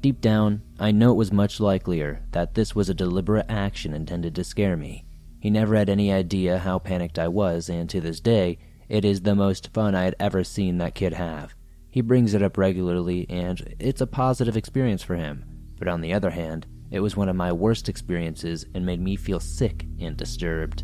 Deep 0.02 0.20
down, 0.20 0.62
I 0.78 0.92
know 0.92 1.12
it 1.12 1.16
was 1.16 1.32
much 1.32 1.62
likelier 1.62 2.24
that 2.32 2.54
this 2.56 2.76
was 2.76 2.90
a 2.90 2.94
deliberate 2.94 3.46
action 3.48 3.94
intended 3.94 4.36
to 4.36 4.44
scare 4.44 4.76
me. 4.76 5.06
He 5.40 5.50
never 5.50 5.76
had 5.76 5.90
any 5.90 6.12
idea 6.12 6.60
how 6.60 6.80
panicked 6.80 7.18
I 7.18 7.30
was, 7.30 7.70
and 7.70 7.90
to 7.90 8.02
this 8.02 8.20
day, 8.20 8.60
it 8.90 9.06
is 9.06 9.22
the 9.22 9.36
most 9.36 9.74
fun 9.74 9.96
I 9.96 10.04
had 10.04 10.16
ever 10.20 10.44
seen 10.44 10.80
that 10.80 10.96
kid 10.96 11.14
have. 11.14 11.56
He 11.92 12.00
brings 12.00 12.34
it 12.34 12.42
up 12.42 12.58
regularly, 12.58 13.26
and 13.30 13.76
it's 13.78 14.00
a 14.02 14.08
positive 14.08 14.56
experience 14.56 15.04
for 15.04 15.16
him. 15.16 15.44
But 15.78 15.90
on 15.90 16.00
the 16.00 16.14
other 16.14 16.30
hand, 16.30 16.66
it 16.90 17.02
was 17.02 17.18
one 17.18 17.28
of 17.28 17.36
my 17.36 17.52
worst 17.52 17.90
experiences 17.90 18.66
and 18.74 18.86
made 18.86 19.02
me 19.02 19.18
feel 19.18 19.42
sick 19.42 19.86
and 20.00 20.16
disturbed. 20.16 20.84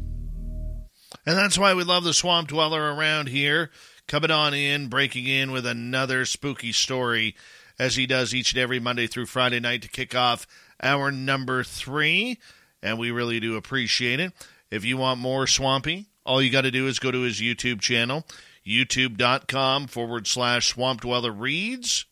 And 1.25 1.37
that's 1.37 1.57
why 1.57 1.73
we 1.73 1.85
love 1.85 2.03
the 2.03 2.13
swamp 2.13 2.49
dweller 2.49 2.93
around 2.93 3.29
here, 3.29 3.71
coming 4.07 4.31
on 4.31 4.53
in, 4.53 4.89
breaking 4.89 5.27
in 5.27 5.51
with 5.51 5.65
another 5.65 6.25
spooky 6.25 6.73
story, 6.73 7.35
as 7.79 7.95
he 7.95 8.05
does 8.05 8.33
each 8.33 8.51
and 8.53 8.61
every 8.61 8.79
Monday 8.79 9.07
through 9.07 9.27
Friday 9.27 9.61
night 9.61 9.83
to 9.83 9.87
kick 9.87 10.13
off 10.13 10.45
our 10.83 11.11
number 11.11 11.63
three. 11.63 12.37
And 12.83 12.99
we 12.99 13.11
really 13.11 13.39
do 13.39 13.55
appreciate 13.55 14.19
it. 14.19 14.33
If 14.69 14.83
you 14.83 14.97
want 14.97 15.21
more 15.21 15.47
Swampy, 15.47 16.07
all 16.25 16.41
you 16.41 16.51
got 16.51 16.61
to 16.61 16.71
do 16.71 16.87
is 16.87 16.99
go 16.99 17.11
to 17.11 17.21
his 17.21 17.39
YouTube 17.39 17.79
channel 17.79 18.25
youtube.com 18.67 19.87
forward 19.87 20.27
slash 20.27 20.67
swamp 20.67 21.01
dweller 21.01 21.31
reads. 21.31 22.05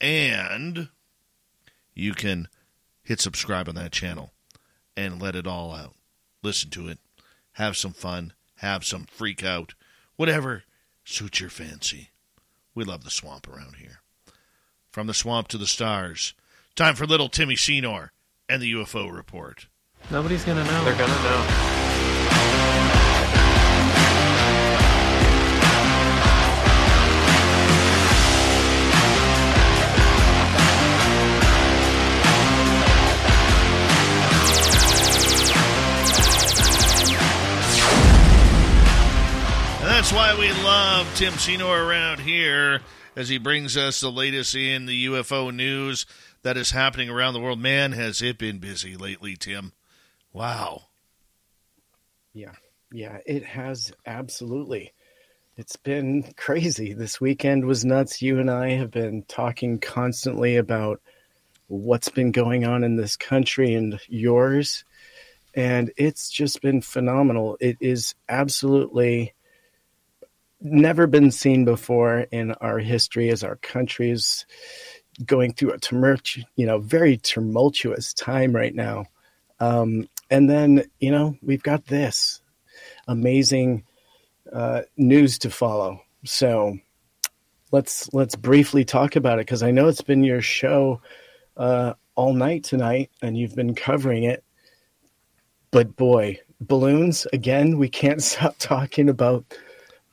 And 0.00 0.88
you 1.94 2.14
can 2.14 2.48
hit 3.02 3.20
subscribe 3.20 3.68
on 3.68 3.74
that 3.76 3.92
channel 3.92 4.32
and 4.96 5.20
let 5.20 5.36
it 5.36 5.46
all 5.46 5.72
out. 5.72 5.94
Listen 6.42 6.70
to 6.70 6.88
it. 6.88 6.98
Have 7.52 7.76
some 7.76 7.92
fun. 7.92 8.32
Have 8.56 8.84
some 8.84 9.04
freak 9.04 9.44
out. 9.44 9.74
Whatever 10.16 10.64
suits 11.04 11.40
your 11.40 11.50
fancy. 11.50 12.10
We 12.74 12.84
love 12.84 13.04
the 13.04 13.10
swamp 13.10 13.46
around 13.48 13.76
here. 13.76 14.00
From 14.90 15.06
the 15.06 15.14
swamp 15.14 15.48
to 15.48 15.58
the 15.58 15.66
stars. 15.66 16.34
Time 16.74 16.94
for 16.94 17.06
little 17.06 17.28
timmy 17.28 17.56
senor 17.56 18.12
and 18.48 18.62
the 18.62 18.72
ufo 18.72 19.14
report. 19.14 19.66
Nobody's 20.10 20.44
gonna 20.44 20.64
know. 20.64 20.84
They're 20.84 20.96
gonna 20.96 21.22
know 21.22 22.81
why 40.14 40.36
we 40.38 40.52
love 40.62 41.10
Tim 41.16 41.32
Senor 41.34 41.84
around 41.84 42.20
here 42.20 42.82
as 43.16 43.30
he 43.30 43.38
brings 43.38 43.78
us 43.78 44.00
the 44.00 44.10
latest 44.10 44.54
in 44.54 44.84
the 44.84 45.06
UFO 45.06 45.54
news 45.54 46.04
that 46.42 46.58
is 46.58 46.70
happening 46.70 47.08
around 47.08 47.32
the 47.32 47.40
world. 47.40 47.58
Man, 47.58 47.92
has 47.92 48.20
it 48.20 48.36
been 48.36 48.58
busy 48.58 48.94
lately, 48.94 49.36
Tim. 49.36 49.72
Wow. 50.32 50.82
Yeah. 52.34 52.52
Yeah, 52.92 53.18
it 53.24 53.44
has 53.44 53.90
absolutely. 54.04 54.92
It's 55.56 55.76
been 55.76 56.34
crazy. 56.36 56.92
This 56.92 57.18
weekend 57.18 57.64
was 57.64 57.84
nuts. 57.84 58.20
You 58.20 58.38
and 58.38 58.50
I 58.50 58.70
have 58.72 58.90
been 58.90 59.22
talking 59.28 59.78
constantly 59.78 60.56
about 60.56 61.00
what's 61.68 62.10
been 62.10 62.32
going 62.32 62.66
on 62.66 62.84
in 62.84 62.96
this 62.96 63.16
country 63.16 63.72
and 63.74 63.98
yours. 64.08 64.84
And 65.54 65.90
it's 65.96 66.28
just 66.28 66.60
been 66.60 66.82
phenomenal. 66.82 67.56
It 67.60 67.78
is 67.80 68.14
absolutely 68.28 69.32
never 70.62 71.06
been 71.06 71.30
seen 71.30 71.64
before 71.64 72.26
in 72.30 72.52
our 72.52 72.78
history 72.78 73.30
as 73.30 73.42
our 73.42 73.56
country's 73.56 74.46
going 75.26 75.52
through 75.52 75.72
a 75.72 75.78
tumult, 75.78 76.36
you 76.56 76.66
know, 76.66 76.78
very 76.78 77.16
tumultuous 77.16 78.14
time 78.14 78.54
right 78.54 78.74
now. 78.74 79.04
Um, 79.60 80.08
and 80.30 80.48
then, 80.48 80.84
you 80.98 81.10
know, 81.10 81.36
we've 81.42 81.62
got 81.62 81.86
this 81.86 82.40
amazing 83.06 83.84
uh, 84.52 84.82
news 84.96 85.38
to 85.40 85.50
follow. 85.50 86.00
So 86.24 86.78
let's 87.70 88.12
let's 88.12 88.36
briefly 88.36 88.84
talk 88.84 89.16
about 89.16 89.38
it 89.38 89.46
because 89.46 89.62
I 89.62 89.70
know 89.70 89.88
it's 89.88 90.02
been 90.02 90.24
your 90.24 90.42
show 90.42 91.00
uh, 91.56 91.94
all 92.14 92.34
night 92.34 92.64
tonight, 92.64 93.10
and 93.20 93.36
you've 93.36 93.56
been 93.56 93.74
covering 93.74 94.24
it. 94.24 94.44
But 95.70 95.96
boy, 95.96 96.38
balloons 96.60 97.26
again. 97.32 97.78
We 97.78 97.88
can't 97.88 98.22
stop 98.22 98.56
talking 98.58 99.08
about 99.08 99.44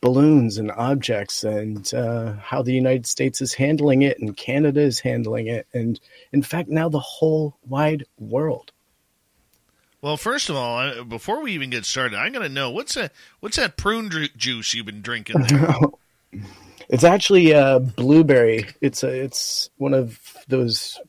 balloons 0.02 0.58
and 0.58 0.72
objects 0.72 1.44
and 1.44 1.94
uh, 1.94 2.34
how 2.34 2.62
the 2.62 2.74
United 2.74 3.06
States 3.06 3.42
is 3.42 3.54
handling 3.54 4.02
it 4.02 4.20
and 4.20 4.36
Canada 4.38 4.82
is 4.82 5.00
handling 5.00 5.48
it, 5.48 5.68
and 5.74 6.00
in 6.32 6.42
fact 6.42 6.70
now 6.70 6.90
the 6.90 7.00
whole 7.00 7.58
wide 7.68 8.06
world. 8.18 8.72
Well, 10.02 10.16
first 10.16 10.50
of 10.50 10.56
all, 10.56 11.04
before 11.04 11.42
we 11.42 11.52
even 11.52 11.70
get 11.70 11.84
started, 11.84 12.18
I'm 12.18 12.32
going 12.32 12.48
to 12.48 12.54
know 12.54 12.72
what's 12.72 12.96
that 12.96 13.12
what's 13.42 13.58
that 13.58 13.76
prune 13.76 14.12
juice 14.38 14.74
you've 14.74 14.86
been 14.86 15.02
drinking 15.02 15.42
there? 15.42 15.76
it's 16.90 17.04
actually 17.04 17.54
uh, 17.54 17.80
blueberry. 17.80 18.68
It's 18.82 19.04
a 19.04 19.10
it's 19.10 19.70
one 19.78 19.94
of 19.94 20.38
those 20.48 21.00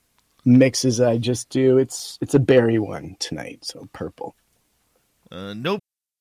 mixes 0.45 1.01
I 1.01 1.19
just 1.19 1.51
do. 1.51 1.79
It's 1.79 2.19
it's 2.21 2.35
a 2.35 2.41
berry 2.41 2.79
one 2.79 3.17
tonight, 3.21 3.61
so 3.65 3.89
purple. 3.93 4.35
Uh, 5.31 5.55
no 5.55 5.79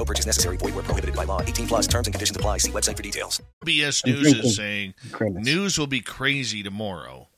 No 0.00 0.04
purchase 0.06 0.24
necessary. 0.24 0.56
Void 0.56 0.74
where 0.74 0.82
prohibited 0.82 1.14
by 1.14 1.24
law. 1.24 1.42
18 1.42 1.66
plus 1.66 1.86
terms 1.86 2.06
and 2.06 2.14
conditions 2.14 2.34
apply. 2.34 2.56
See 2.56 2.70
website 2.70 2.96
for 2.96 3.02
details. 3.02 3.38
BS 3.66 4.06
News 4.06 4.32
is 4.32 4.56
saying 4.56 4.94
news 5.20 5.78
will 5.78 5.86
be 5.86 6.00
crazy 6.00 6.62
tomorrow. 6.62 7.28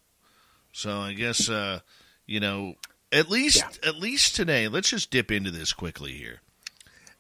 So 0.73 1.01
I 1.01 1.13
guess 1.13 1.49
uh, 1.49 1.81
you 2.25 2.39
know 2.39 2.77
at 3.11 3.29
least 3.29 3.57
yeah. 3.57 3.89
at 3.89 3.97
least 3.97 4.37
today. 4.37 4.69
Let's 4.69 4.91
just 4.91 5.11
dip 5.11 5.33
into 5.33 5.51
this 5.51 5.73
quickly 5.73 6.13
here. 6.13 6.41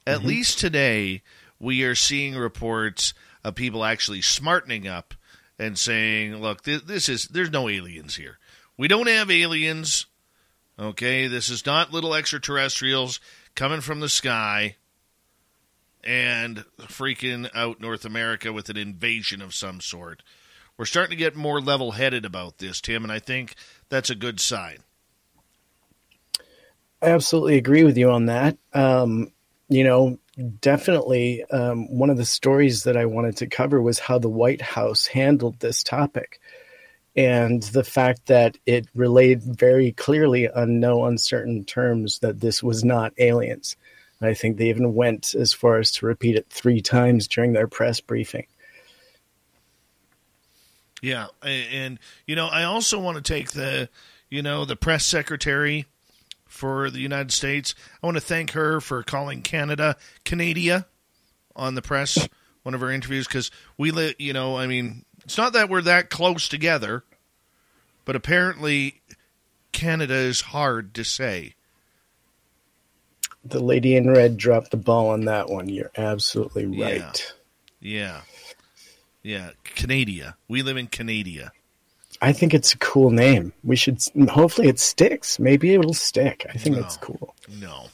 At 0.06 0.18
mm-hmm. 0.18 0.28
least 0.28 0.60
today, 0.60 1.22
we 1.58 1.82
are 1.82 1.96
seeing 1.96 2.36
reports 2.36 3.12
of 3.42 3.56
people 3.56 3.84
actually 3.84 4.22
smartening 4.22 4.86
up 4.86 5.12
and 5.58 5.76
saying, 5.76 6.36
"Look, 6.36 6.62
this, 6.62 6.82
this 6.82 7.08
is 7.08 7.26
there's 7.26 7.50
no 7.50 7.68
aliens 7.68 8.14
here. 8.14 8.38
We 8.76 8.86
don't 8.86 9.08
have 9.08 9.28
aliens. 9.28 10.06
Okay, 10.78 11.26
this 11.26 11.48
is 11.48 11.66
not 11.66 11.92
little 11.92 12.14
extraterrestrials 12.14 13.18
coming 13.56 13.80
from 13.80 13.98
the 13.98 14.08
sky." 14.08 14.76
And 16.04 16.64
freaking 16.80 17.48
out 17.54 17.80
North 17.80 18.04
America 18.04 18.52
with 18.52 18.68
an 18.68 18.76
invasion 18.76 19.40
of 19.40 19.54
some 19.54 19.80
sort. 19.80 20.22
We're 20.76 20.84
starting 20.86 21.10
to 21.10 21.16
get 21.16 21.36
more 21.36 21.60
level 21.60 21.92
headed 21.92 22.24
about 22.24 22.58
this, 22.58 22.80
Tim, 22.80 23.04
and 23.04 23.12
I 23.12 23.18
think 23.18 23.54
that's 23.88 24.10
a 24.10 24.14
good 24.14 24.40
sign. 24.40 24.78
I 27.00 27.10
absolutely 27.10 27.56
agree 27.56 27.84
with 27.84 27.98
you 27.98 28.10
on 28.10 28.26
that. 28.26 28.56
Um, 28.72 29.32
you 29.68 29.84
know, 29.84 30.18
definitely 30.60 31.44
um, 31.44 31.96
one 31.96 32.10
of 32.10 32.16
the 32.16 32.24
stories 32.24 32.84
that 32.84 32.96
I 32.96 33.06
wanted 33.06 33.38
to 33.38 33.46
cover 33.46 33.82
was 33.82 33.98
how 33.98 34.18
the 34.18 34.28
White 34.28 34.62
House 34.62 35.06
handled 35.06 35.58
this 35.60 35.82
topic 35.82 36.40
and 37.14 37.62
the 37.62 37.84
fact 37.84 38.26
that 38.26 38.56
it 38.64 38.86
relayed 38.94 39.42
very 39.42 39.92
clearly 39.92 40.48
on 40.48 40.80
no 40.80 41.04
uncertain 41.04 41.64
terms 41.64 42.20
that 42.20 42.40
this 42.40 42.62
was 42.62 42.84
not 42.84 43.12
aliens. 43.18 43.76
I 44.26 44.34
think 44.34 44.56
they 44.56 44.68
even 44.68 44.94
went 44.94 45.34
as 45.34 45.52
far 45.52 45.78
as 45.78 45.90
to 45.92 46.06
repeat 46.06 46.36
it 46.36 46.46
three 46.48 46.80
times 46.80 47.26
during 47.26 47.52
their 47.52 47.68
press 47.68 48.00
briefing. 48.00 48.46
Yeah, 51.00 51.26
and 51.42 51.98
you 52.26 52.36
know, 52.36 52.46
I 52.46 52.62
also 52.62 53.00
want 53.00 53.16
to 53.16 53.22
take 53.22 53.50
the, 53.50 53.88
you 54.30 54.40
know, 54.40 54.64
the 54.64 54.76
press 54.76 55.04
secretary 55.04 55.86
for 56.46 56.90
the 56.90 57.00
United 57.00 57.32
States. 57.32 57.74
I 58.02 58.06
want 58.06 58.16
to 58.16 58.20
thank 58.20 58.52
her 58.52 58.80
for 58.80 59.02
calling 59.02 59.42
Canada 59.42 59.96
Canada 60.24 60.86
on 61.56 61.74
the 61.74 61.82
press 61.82 62.28
one 62.62 62.74
of 62.74 62.80
her 62.80 62.90
interviews 62.90 63.26
because 63.26 63.50
we 63.76 63.90
li- 63.90 64.14
you 64.18 64.32
know, 64.32 64.56
I 64.56 64.68
mean, 64.68 65.04
it's 65.24 65.36
not 65.36 65.54
that 65.54 65.68
we're 65.68 65.82
that 65.82 66.10
close 66.10 66.48
together, 66.48 67.02
but 68.04 68.14
apparently 68.14 69.02
Canada 69.72 70.14
is 70.14 70.40
hard 70.40 70.94
to 70.94 71.04
say 71.04 71.54
the 73.44 73.60
lady 73.60 73.96
in 73.96 74.10
red 74.10 74.36
dropped 74.36 74.70
the 74.70 74.76
ball 74.76 75.10
on 75.10 75.24
that 75.24 75.48
one. 75.48 75.68
You're 75.68 75.90
absolutely 75.96 76.66
right. 76.66 77.32
Yeah. 77.80 78.20
Yeah. 79.22 79.40
yeah. 79.46 79.50
Canada. 79.64 80.36
We 80.48 80.62
live 80.62 80.76
in 80.76 80.86
Canada. 80.86 81.52
I 82.20 82.32
think 82.32 82.54
it's 82.54 82.72
a 82.72 82.78
cool 82.78 83.10
name. 83.10 83.52
We 83.64 83.74
should 83.74 83.98
hopefully 84.28 84.68
it 84.68 84.78
sticks. 84.78 85.40
Maybe 85.40 85.74
it'll 85.74 85.94
stick. 85.94 86.46
I 86.48 86.56
think 86.56 86.76
no, 86.76 86.82
it's 86.82 86.96
cool. 86.96 87.34
No. 87.48 87.86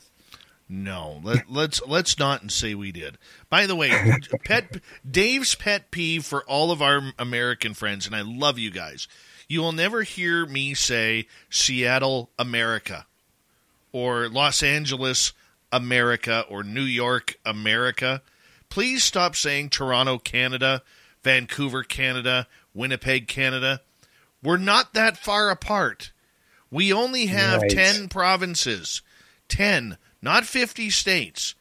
No. 0.68 1.20
Let, 1.22 1.50
let's 1.50 1.80
let's 1.86 2.18
not 2.18 2.42
and 2.42 2.52
say 2.52 2.74
we 2.74 2.92
did. 2.92 3.16
By 3.48 3.66
the 3.66 3.74
way, 3.74 3.90
pet 4.44 4.80
Dave's 5.10 5.54
pet 5.54 5.90
peeve 5.90 6.26
for 6.26 6.44
all 6.44 6.70
of 6.70 6.82
our 6.82 7.00
American 7.18 7.72
friends 7.72 8.06
and 8.06 8.14
I 8.14 8.20
love 8.20 8.58
you 8.58 8.70
guys. 8.70 9.08
You 9.48 9.60
will 9.60 9.72
never 9.72 10.02
hear 10.02 10.44
me 10.44 10.74
say 10.74 11.26
Seattle, 11.48 12.28
America 12.38 13.06
or 13.92 14.28
Los 14.28 14.62
Angeles, 14.62 15.32
America 15.72 16.44
or 16.48 16.62
New 16.62 16.82
York, 16.82 17.38
America. 17.44 18.22
Please 18.68 19.04
stop 19.04 19.34
saying 19.36 19.70
Toronto, 19.70 20.18
Canada, 20.18 20.82
Vancouver, 21.22 21.82
Canada, 21.82 22.46
Winnipeg, 22.74 23.28
Canada. 23.28 23.80
We're 24.42 24.56
not 24.56 24.94
that 24.94 25.16
far 25.16 25.50
apart. 25.50 26.12
We 26.70 26.92
only 26.92 27.26
have 27.26 27.62
right. 27.62 27.70
10 27.70 28.08
provinces. 28.08 29.02
10, 29.48 29.96
not 30.20 30.44
50 30.44 30.90
states. 30.90 31.54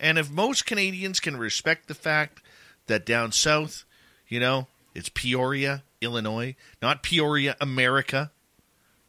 And 0.00 0.18
if 0.18 0.30
most 0.30 0.66
Canadians 0.66 1.20
can 1.20 1.36
respect 1.36 1.88
the 1.88 1.94
fact 1.94 2.42
that 2.86 3.06
down 3.06 3.32
south, 3.32 3.84
you 4.28 4.40
know, 4.40 4.66
It's 4.94 5.10
Peoria, 5.10 5.82
Illinois, 6.00 6.56
not 6.80 7.02
Peoria, 7.02 7.56
America. 7.60 8.30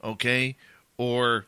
Okay, 0.03 0.57
or 0.97 1.45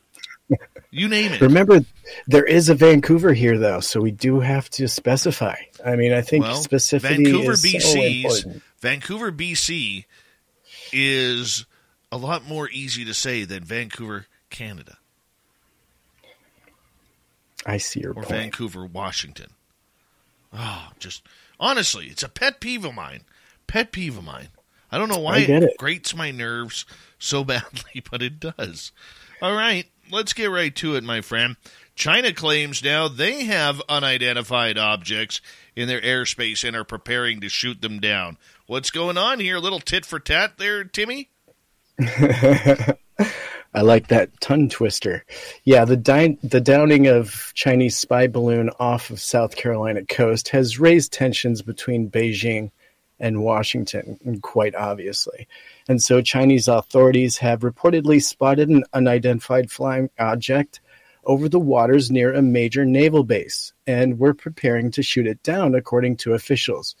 you 0.90 1.08
name 1.08 1.32
it. 1.32 1.40
Remember, 1.40 1.80
there 2.26 2.44
is 2.44 2.68
a 2.68 2.74
Vancouver 2.74 3.32
here, 3.32 3.58
though, 3.58 3.80
so 3.80 4.00
we 4.00 4.10
do 4.10 4.40
have 4.40 4.68
to 4.70 4.88
specify. 4.88 5.56
I 5.84 5.96
mean, 5.96 6.12
I 6.12 6.22
think 6.22 6.44
well, 6.44 6.62
specificity 6.62 7.24
Vancouver, 7.24 7.52
is 7.52 7.62
so 7.62 7.68
BC's 7.68 8.44
important. 8.44 8.62
Vancouver, 8.80 9.32
BC 9.32 10.04
is 10.92 11.66
a 12.10 12.16
lot 12.16 12.46
more 12.46 12.68
easy 12.70 13.04
to 13.04 13.14
say 13.14 13.44
than 13.44 13.62
Vancouver, 13.62 14.26
Canada, 14.50 14.96
I 17.66 17.76
see 17.76 18.00
your 18.00 18.12
or 18.12 18.22
point. 18.22 18.28
Vancouver, 18.28 18.84
Washington. 18.86 19.50
Oh, 20.52 20.88
just 20.98 21.22
honestly, 21.58 22.06
it's 22.06 22.22
a 22.22 22.28
pet 22.28 22.60
peeve 22.60 22.84
of 22.84 22.94
mine. 22.94 23.22
Pet 23.66 23.92
peeve 23.92 24.16
of 24.16 24.24
mine. 24.24 24.48
I 24.90 24.98
don't 24.98 25.08
know 25.08 25.18
why 25.18 25.36
I 25.36 25.44
get 25.44 25.62
it. 25.62 25.76
grates 25.78 26.14
my 26.14 26.30
nerves 26.30 26.84
so 27.18 27.44
badly, 27.44 28.02
but 28.10 28.22
it 28.22 28.40
does. 28.40 28.92
All 29.40 29.54
right, 29.54 29.86
let's 30.10 30.32
get 30.32 30.50
right 30.50 30.74
to 30.76 30.96
it, 30.96 31.04
my 31.04 31.20
friend. 31.20 31.56
China 31.94 32.32
claims 32.32 32.82
now 32.82 33.08
they 33.08 33.44
have 33.44 33.82
unidentified 33.88 34.78
objects 34.78 35.40
in 35.76 35.88
their 35.88 36.00
airspace 36.00 36.66
and 36.66 36.76
are 36.76 36.84
preparing 36.84 37.40
to 37.40 37.48
shoot 37.48 37.80
them 37.80 38.00
down. 38.00 38.38
What's 38.66 38.90
going 38.90 39.18
on 39.18 39.40
here? 39.40 39.56
A 39.56 39.60
little 39.60 39.80
tit 39.80 40.06
for 40.06 40.18
tat 40.18 40.56
there, 40.56 40.84
Timmy? 40.84 41.30
I 43.72 43.82
like 43.82 44.08
that 44.08 44.40
tongue 44.40 44.68
twister. 44.68 45.24
Yeah, 45.64 45.84
the 45.84 45.96
di- 45.96 46.38
the 46.42 46.60
downing 46.60 47.06
of 47.06 47.52
Chinese 47.54 47.96
spy 47.96 48.26
balloon 48.26 48.70
off 48.80 49.10
of 49.10 49.20
South 49.20 49.54
Carolina 49.54 50.04
coast 50.04 50.48
has 50.48 50.80
raised 50.80 51.12
tensions 51.12 51.62
between 51.62 52.10
Beijing 52.10 52.70
and 53.20 53.42
Washington, 53.42 54.18
quite 54.42 54.74
obviously. 54.74 55.46
And 55.88 56.02
so 56.02 56.22
Chinese 56.22 56.66
authorities 56.66 57.38
have 57.38 57.60
reportedly 57.60 58.22
spotted 58.22 58.68
an 58.68 58.84
unidentified 58.92 59.70
flying 59.70 60.10
object 60.18 60.80
over 61.24 61.48
the 61.48 61.60
waters 61.60 62.10
near 62.10 62.32
a 62.32 62.42
major 62.42 62.84
naval 62.84 63.24
base 63.24 63.72
and 63.86 64.18
were 64.18 64.34
preparing 64.34 64.90
to 64.92 65.02
shoot 65.02 65.26
it 65.26 65.42
down, 65.42 65.74
according 65.74 66.16
to 66.16 66.32
officials. 66.32 66.96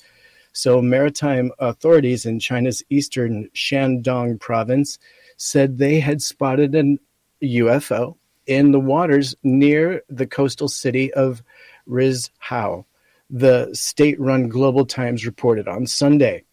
So, 0.52 0.82
maritime 0.82 1.52
authorities 1.58 2.26
in 2.26 2.40
China's 2.40 2.82
eastern 2.90 3.48
Shandong 3.54 4.38
province 4.40 4.98
said 5.36 5.78
they 5.78 6.00
had 6.00 6.20
spotted 6.20 6.74
an 6.74 6.98
UFO 7.42 8.16
in 8.46 8.72
the 8.72 8.80
waters 8.80 9.34
near 9.42 10.02
the 10.08 10.26
coastal 10.26 10.68
city 10.68 11.12
of 11.14 11.42
Rizhao, 11.88 12.84
the 13.30 13.70
state 13.72 14.20
run 14.20 14.48
Global 14.48 14.84
Times 14.84 15.24
reported 15.24 15.68
on 15.68 15.86
Sunday. 15.86 16.44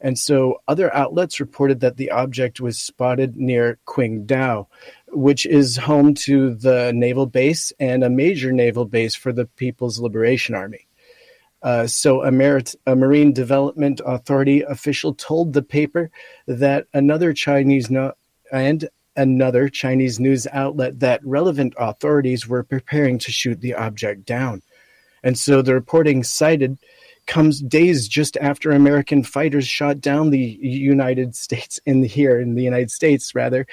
And 0.00 0.18
so 0.18 0.62
other 0.66 0.94
outlets 0.94 1.40
reported 1.40 1.80
that 1.80 1.96
the 1.96 2.10
object 2.10 2.60
was 2.60 2.78
spotted 2.78 3.36
near 3.36 3.78
Qingdao, 3.86 4.66
which 5.08 5.44
is 5.44 5.76
home 5.76 6.14
to 6.14 6.54
the 6.54 6.92
naval 6.94 7.26
base 7.26 7.72
and 7.78 8.02
a 8.02 8.08
major 8.08 8.52
naval 8.52 8.86
base 8.86 9.14
for 9.14 9.32
the 9.32 9.44
People's 9.44 10.00
Liberation 10.00 10.54
Army. 10.54 10.86
Uh, 11.62 11.86
so, 11.86 12.22
a, 12.22 12.62
a 12.86 12.96
Marine 12.96 13.34
Development 13.34 14.00
Authority 14.06 14.62
official 14.62 15.12
told 15.12 15.52
the 15.52 15.62
paper 15.62 16.10
that 16.46 16.86
another 16.94 17.34
Chinese 17.34 17.90
no- 17.90 18.14
and 18.50 18.88
another 19.14 19.68
Chinese 19.68 20.18
news 20.18 20.46
outlet 20.52 21.00
that 21.00 21.20
relevant 21.22 21.74
authorities 21.78 22.48
were 22.48 22.62
preparing 22.62 23.18
to 23.18 23.30
shoot 23.30 23.60
the 23.60 23.74
object 23.74 24.24
down. 24.24 24.62
And 25.22 25.38
so 25.38 25.62
the 25.62 25.74
reporting 25.74 26.22
cited 26.22 26.78
comes 27.26 27.60
days 27.60 28.08
just 28.08 28.36
after 28.38 28.70
American 28.70 29.22
fighters 29.22 29.66
shot 29.66 30.00
down 30.00 30.30
the 30.30 30.58
United 30.60 31.36
States 31.36 31.78
in 31.86 32.00
the, 32.00 32.08
here 32.08 32.40
in 32.40 32.54
the 32.54 32.62
United 32.62 32.90
States 32.90 33.34
rather 33.34 33.66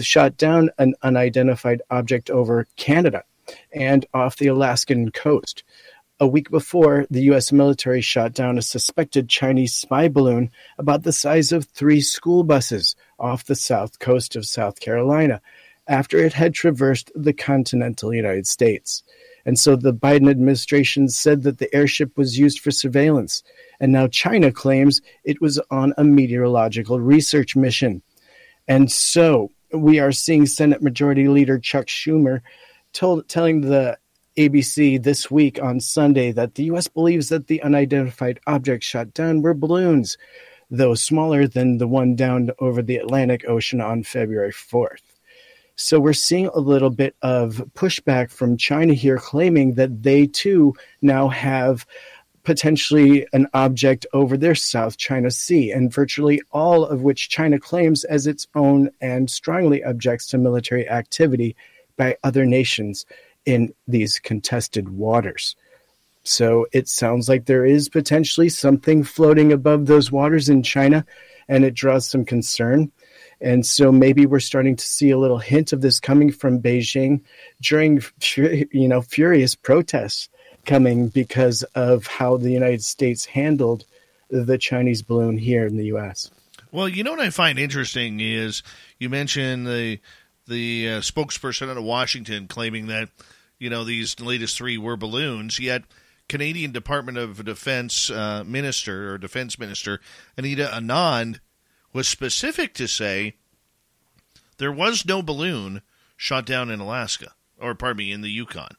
shot 0.00 0.36
down 0.36 0.70
an 0.78 0.94
unidentified 1.02 1.82
object 1.90 2.30
over 2.30 2.66
Canada 2.76 3.24
and 3.72 4.06
off 4.14 4.36
the 4.36 4.46
Alaskan 4.46 5.10
coast. 5.10 5.64
A 6.22 6.26
week 6.26 6.50
before, 6.50 7.06
the 7.10 7.22
U.S. 7.22 7.50
military 7.50 8.02
shot 8.02 8.34
down 8.34 8.58
a 8.58 8.62
suspected 8.62 9.28
Chinese 9.28 9.74
spy 9.74 10.06
balloon 10.06 10.50
about 10.78 11.02
the 11.02 11.12
size 11.12 11.50
of 11.50 11.64
three 11.64 12.02
school 12.02 12.44
buses 12.44 12.94
off 13.18 13.46
the 13.46 13.54
south 13.56 13.98
coast 13.98 14.36
of 14.36 14.44
South 14.44 14.80
Carolina 14.80 15.40
after 15.88 16.18
it 16.18 16.34
had 16.34 16.52
traversed 16.52 17.10
the 17.14 17.32
continental 17.32 18.12
United 18.14 18.46
States. 18.46 19.02
And 19.44 19.58
so 19.58 19.76
the 19.76 19.94
Biden 19.94 20.30
administration 20.30 21.08
said 21.08 21.42
that 21.42 21.58
the 21.58 21.74
airship 21.74 22.16
was 22.16 22.38
used 22.38 22.60
for 22.60 22.70
surveillance. 22.70 23.42
And 23.80 23.92
now 23.92 24.06
China 24.08 24.52
claims 24.52 25.00
it 25.24 25.40
was 25.40 25.58
on 25.70 25.94
a 25.96 26.04
meteorological 26.04 27.00
research 27.00 27.56
mission. 27.56 28.02
And 28.68 28.90
so 28.92 29.50
we 29.72 29.98
are 29.98 30.12
seeing 30.12 30.46
Senate 30.46 30.82
Majority 30.82 31.28
Leader 31.28 31.58
Chuck 31.58 31.86
Schumer 31.86 32.40
told, 32.92 33.28
telling 33.28 33.62
the 33.62 33.98
ABC 34.36 35.02
this 35.02 35.30
week 35.30 35.60
on 35.62 35.80
Sunday 35.80 36.32
that 36.32 36.54
the 36.54 36.64
U.S. 36.64 36.88
believes 36.88 37.28
that 37.28 37.46
the 37.46 37.62
unidentified 37.62 38.40
objects 38.46 38.86
shot 38.86 39.12
down 39.12 39.42
were 39.42 39.54
balloons, 39.54 40.16
though 40.70 40.94
smaller 40.94 41.46
than 41.46 41.78
the 41.78 41.88
one 41.88 42.14
down 42.14 42.50
over 42.58 42.82
the 42.82 42.96
Atlantic 42.96 43.44
Ocean 43.48 43.80
on 43.80 44.02
February 44.02 44.52
4th. 44.52 45.09
So 45.82 45.98
we're 45.98 46.12
seeing 46.12 46.46
a 46.48 46.58
little 46.58 46.90
bit 46.90 47.16
of 47.22 47.64
pushback 47.74 48.30
from 48.30 48.58
China 48.58 48.92
here, 48.92 49.16
claiming 49.16 49.74
that 49.74 50.02
they 50.02 50.26
too 50.26 50.74
now 51.00 51.28
have 51.28 51.86
potentially 52.42 53.26
an 53.32 53.46
object 53.54 54.04
over 54.12 54.36
their 54.36 54.54
South 54.54 54.98
China 54.98 55.30
Sea, 55.30 55.70
and 55.72 55.92
virtually 55.92 56.42
all 56.52 56.84
of 56.84 57.00
which 57.00 57.30
China 57.30 57.58
claims 57.58 58.04
as 58.04 58.26
its 58.26 58.46
own 58.54 58.90
and 59.00 59.30
strongly 59.30 59.82
objects 59.82 60.26
to 60.26 60.38
military 60.38 60.86
activity 60.86 61.56
by 61.96 62.14
other 62.24 62.44
nations 62.44 63.06
in 63.46 63.72
these 63.88 64.18
contested 64.18 64.90
waters. 64.90 65.56
So 66.24 66.66
it 66.72 66.88
sounds 66.88 67.26
like 67.26 67.46
there 67.46 67.64
is 67.64 67.88
potentially 67.88 68.50
something 68.50 69.02
floating 69.02 69.50
above 69.50 69.86
those 69.86 70.12
waters 70.12 70.50
in 70.50 70.62
China, 70.62 71.06
and 71.48 71.64
it 71.64 71.72
draws 71.72 72.06
some 72.06 72.26
concern. 72.26 72.92
And 73.40 73.64
so 73.64 73.90
maybe 73.90 74.26
we're 74.26 74.40
starting 74.40 74.76
to 74.76 74.84
see 74.86 75.10
a 75.10 75.18
little 75.18 75.38
hint 75.38 75.72
of 75.72 75.80
this 75.80 75.98
coming 75.98 76.30
from 76.30 76.60
Beijing 76.60 77.22
during, 77.60 78.02
you 78.36 78.88
know, 78.88 79.00
furious 79.00 79.54
protests 79.54 80.28
coming 80.66 81.08
because 81.08 81.62
of 81.74 82.06
how 82.06 82.36
the 82.36 82.50
United 82.50 82.84
States 82.84 83.24
handled 83.24 83.84
the 84.28 84.58
Chinese 84.58 85.02
balloon 85.02 85.38
here 85.38 85.66
in 85.66 85.76
the 85.76 85.86
U.S. 85.86 86.30
Well, 86.72 86.88
you 86.88 87.02
know 87.02 87.10
what 87.12 87.20
I 87.20 87.30
find 87.30 87.58
interesting 87.58 88.20
is 88.20 88.62
you 88.98 89.08
mentioned 89.08 89.66
the 89.66 89.98
the 90.46 90.88
uh, 90.88 91.00
spokesperson 91.00 91.70
out 91.70 91.76
of 91.76 91.84
Washington 91.84 92.46
claiming 92.46 92.86
that 92.88 93.08
you 93.58 93.70
know 93.70 93.84
these 93.84 94.18
latest 94.20 94.56
three 94.56 94.78
were 94.78 94.96
balloons, 94.96 95.58
yet 95.58 95.82
Canadian 96.28 96.70
Department 96.70 97.18
of 97.18 97.44
Defense 97.44 98.10
uh, 98.10 98.44
Minister 98.46 99.12
or 99.12 99.18
Defense 99.18 99.58
Minister 99.58 100.00
Anita 100.36 100.70
Anand 100.72 101.40
was 101.92 102.08
specific 102.08 102.74
to 102.74 102.86
say 102.86 103.34
there 104.58 104.72
was 104.72 105.06
no 105.06 105.22
balloon 105.22 105.82
shot 106.16 106.46
down 106.46 106.70
in 106.70 106.80
Alaska, 106.80 107.32
or 107.58 107.74
pardon 107.74 107.98
me, 107.98 108.12
in 108.12 108.20
the 108.20 108.30
Yukon. 108.30 108.76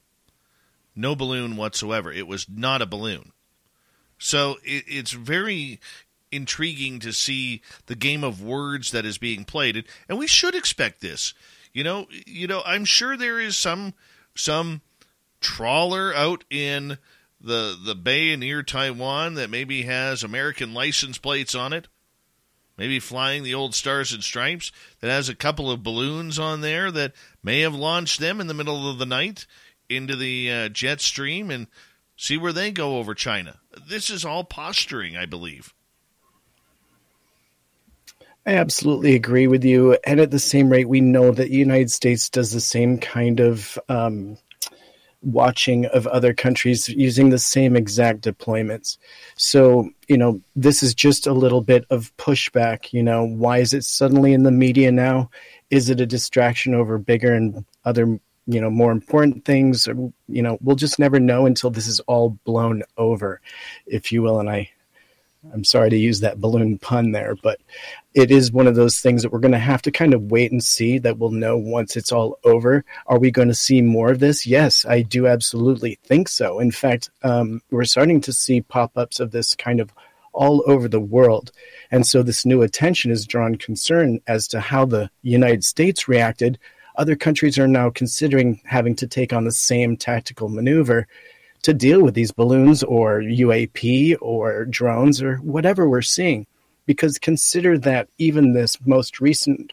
No 0.95 1.15
balloon 1.15 1.57
whatsoever. 1.57 2.11
It 2.11 2.27
was 2.27 2.47
not 2.49 2.81
a 2.81 2.85
balloon. 2.85 3.31
So 4.17 4.57
it, 4.63 4.83
it's 4.87 5.11
very 5.11 5.79
intriguing 6.31 6.99
to 6.99 7.11
see 7.11 7.61
the 7.87 7.95
game 7.95 8.23
of 8.23 8.41
words 8.41 8.91
that 8.91 9.05
is 9.05 9.17
being 9.17 9.43
played, 9.43 9.83
and 10.07 10.17
we 10.17 10.27
should 10.27 10.55
expect 10.55 11.01
this. 11.01 11.33
You 11.73 11.83
know, 11.83 12.07
you 12.25 12.47
know, 12.47 12.61
I'm 12.65 12.85
sure 12.85 13.17
there 13.17 13.39
is 13.39 13.57
some 13.57 13.93
some 14.35 14.81
trawler 15.39 16.13
out 16.13 16.43
in 16.49 16.97
the 17.39 17.77
the 17.83 17.95
bay 17.95 18.35
near 18.35 18.61
Taiwan 18.61 19.33
that 19.35 19.49
maybe 19.49 19.83
has 19.83 20.23
American 20.23 20.73
license 20.73 21.17
plates 21.17 21.55
on 21.55 21.73
it. 21.73 21.87
Maybe 22.81 22.99
flying 22.99 23.43
the 23.43 23.53
old 23.53 23.75
stars 23.75 24.11
and 24.11 24.23
stripes 24.23 24.71
that 25.01 25.11
has 25.11 25.29
a 25.29 25.35
couple 25.35 25.69
of 25.69 25.83
balloons 25.83 26.39
on 26.39 26.61
there 26.61 26.89
that 26.89 27.13
may 27.43 27.59
have 27.59 27.75
launched 27.75 28.19
them 28.19 28.41
in 28.41 28.47
the 28.47 28.55
middle 28.55 28.89
of 28.89 28.97
the 28.97 29.05
night 29.05 29.45
into 29.87 30.15
the 30.15 30.51
uh, 30.51 30.69
jet 30.69 30.99
stream 30.99 31.51
and 31.51 31.67
see 32.17 32.39
where 32.39 32.51
they 32.51 32.71
go 32.71 32.97
over 32.97 33.13
China. 33.13 33.59
This 33.87 34.09
is 34.09 34.25
all 34.25 34.43
posturing, 34.43 35.15
I 35.15 35.27
believe. 35.27 35.75
I 38.47 38.55
absolutely 38.55 39.13
agree 39.13 39.45
with 39.45 39.63
you. 39.63 39.95
And 40.03 40.19
at 40.19 40.31
the 40.31 40.39
same 40.39 40.71
rate, 40.71 40.89
we 40.89 41.01
know 41.01 41.29
that 41.29 41.49
the 41.49 41.55
United 41.55 41.91
States 41.91 42.31
does 42.31 42.51
the 42.51 42.59
same 42.59 42.97
kind 42.97 43.39
of 43.41 43.77
um, 43.89 44.39
watching 45.21 45.85
of 45.87 46.07
other 46.07 46.33
countries 46.33 46.89
using 46.89 47.29
the 47.29 47.39
same 47.39 47.75
exact 47.75 48.21
deployments. 48.21 48.97
So, 49.35 49.89
you 50.07 50.17
know, 50.17 50.41
this 50.55 50.81
is 50.81 50.95
just 50.95 51.27
a 51.27 51.33
little 51.33 51.61
bit 51.61 51.85
of 51.89 52.15
pushback. 52.17 52.91
You 52.91 53.03
know, 53.03 53.23
why 53.23 53.59
is 53.59 53.73
it 53.73 53.83
suddenly 53.83 54.33
in 54.33 54.43
the 54.43 54.51
media 54.51 54.91
now? 54.91 55.29
Is 55.69 55.89
it 55.89 56.01
a 56.01 56.05
distraction 56.05 56.73
over 56.73 56.97
bigger 56.97 57.33
and 57.33 57.63
other, 57.85 58.19
you 58.47 58.59
know, 58.59 58.69
more 58.69 58.91
important 58.91 59.45
things? 59.45 59.87
Or, 59.87 60.11
you 60.27 60.41
know, 60.41 60.57
we'll 60.61 60.75
just 60.75 60.99
never 60.99 61.19
know 61.19 61.45
until 61.45 61.69
this 61.69 61.87
is 61.87 61.99
all 62.01 62.37
blown 62.43 62.83
over, 62.97 63.41
if 63.85 64.11
you 64.11 64.21
will. 64.21 64.39
And 64.39 64.49
I 64.49 64.71
I'm 65.53 65.63
sorry 65.63 65.89
to 65.89 65.97
use 65.97 66.19
that 66.19 66.39
balloon 66.39 66.77
pun 66.77 67.11
there, 67.11 67.35
but 67.41 67.59
it 68.13 68.29
is 68.29 68.51
one 68.51 68.67
of 68.67 68.75
those 68.75 68.99
things 68.99 69.23
that 69.23 69.31
we're 69.31 69.39
going 69.39 69.53
to 69.53 69.57
have 69.57 69.81
to 69.83 69.91
kind 69.91 70.13
of 70.13 70.29
wait 70.29 70.51
and 70.51 70.63
see 70.63 70.99
that 70.99 71.17
we'll 71.17 71.31
know 71.31 71.57
once 71.57 71.97
it's 71.97 72.11
all 72.11 72.37
over. 72.43 72.85
Are 73.07 73.17
we 73.17 73.31
going 73.31 73.47
to 73.47 73.55
see 73.55 73.81
more 73.81 74.11
of 74.11 74.19
this? 74.19 74.45
Yes, 74.45 74.85
I 74.85 75.01
do 75.01 75.25
absolutely 75.25 75.97
think 76.03 76.29
so. 76.29 76.59
In 76.59 76.69
fact, 76.69 77.09
um, 77.23 77.61
we're 77.71 77.85
starting 77.85 78.21
to 78.21 78.33
see 78.33 78.61
pop 78.61 78.97
ups 78.97 79.19
of 79.19 79.31
this 79.31 79.55
kind 79.55 79.79
of 79.79 79.91
all 80.31 80.63
over 80.67 80.87
the 80.87 80.99
world. 80.99 81.51
And 81.89 82.05
so 82.05 82.21
this 82.21 82.45
new 82.45 82.61
attention 82.61 83.09
has 83.09 83.25
drawn 83.25 83.55
concern 83.55 84.19
as 84.27 84.47
to 84.49 84.59
how 84.59 84.85
the 84.85 85.09
United 85.23 85.63
States 85.63 86.07
reacted. 86.07 86.59
Other 86.97 87.15
countries 87.15 87.57
are 87.57 87.67
now 87.67 87.89
considering 87.89 88.61
having 88.63 88.95
to 88.97 89.07
take 89.07 89.33
on 89.33 89.45
the 89.45 89.51
same 89.51 89.97
tactical 89.97 90.49
maneuver 90.49 91.07
to 91.63 91.73
deal 91.73 92.01
with 92.01 92.13
these 92.13 92.31
balloons 92.31 92.83
or 92.83 93.19
UAP 93.19 94.17
or 94.21 94.65
drones 94.65 95.21
or 95.21 95.37
whatever 95.37 95.87
we're 95.87 96.01
seeing. 96.01 96.47
Because 96.85 97.19
consider 97.19 97.77
that 97.79 98.09
even 98.17 98.53
this 98.53 98.77
most 98.85 99.21
recent 99.21 99.71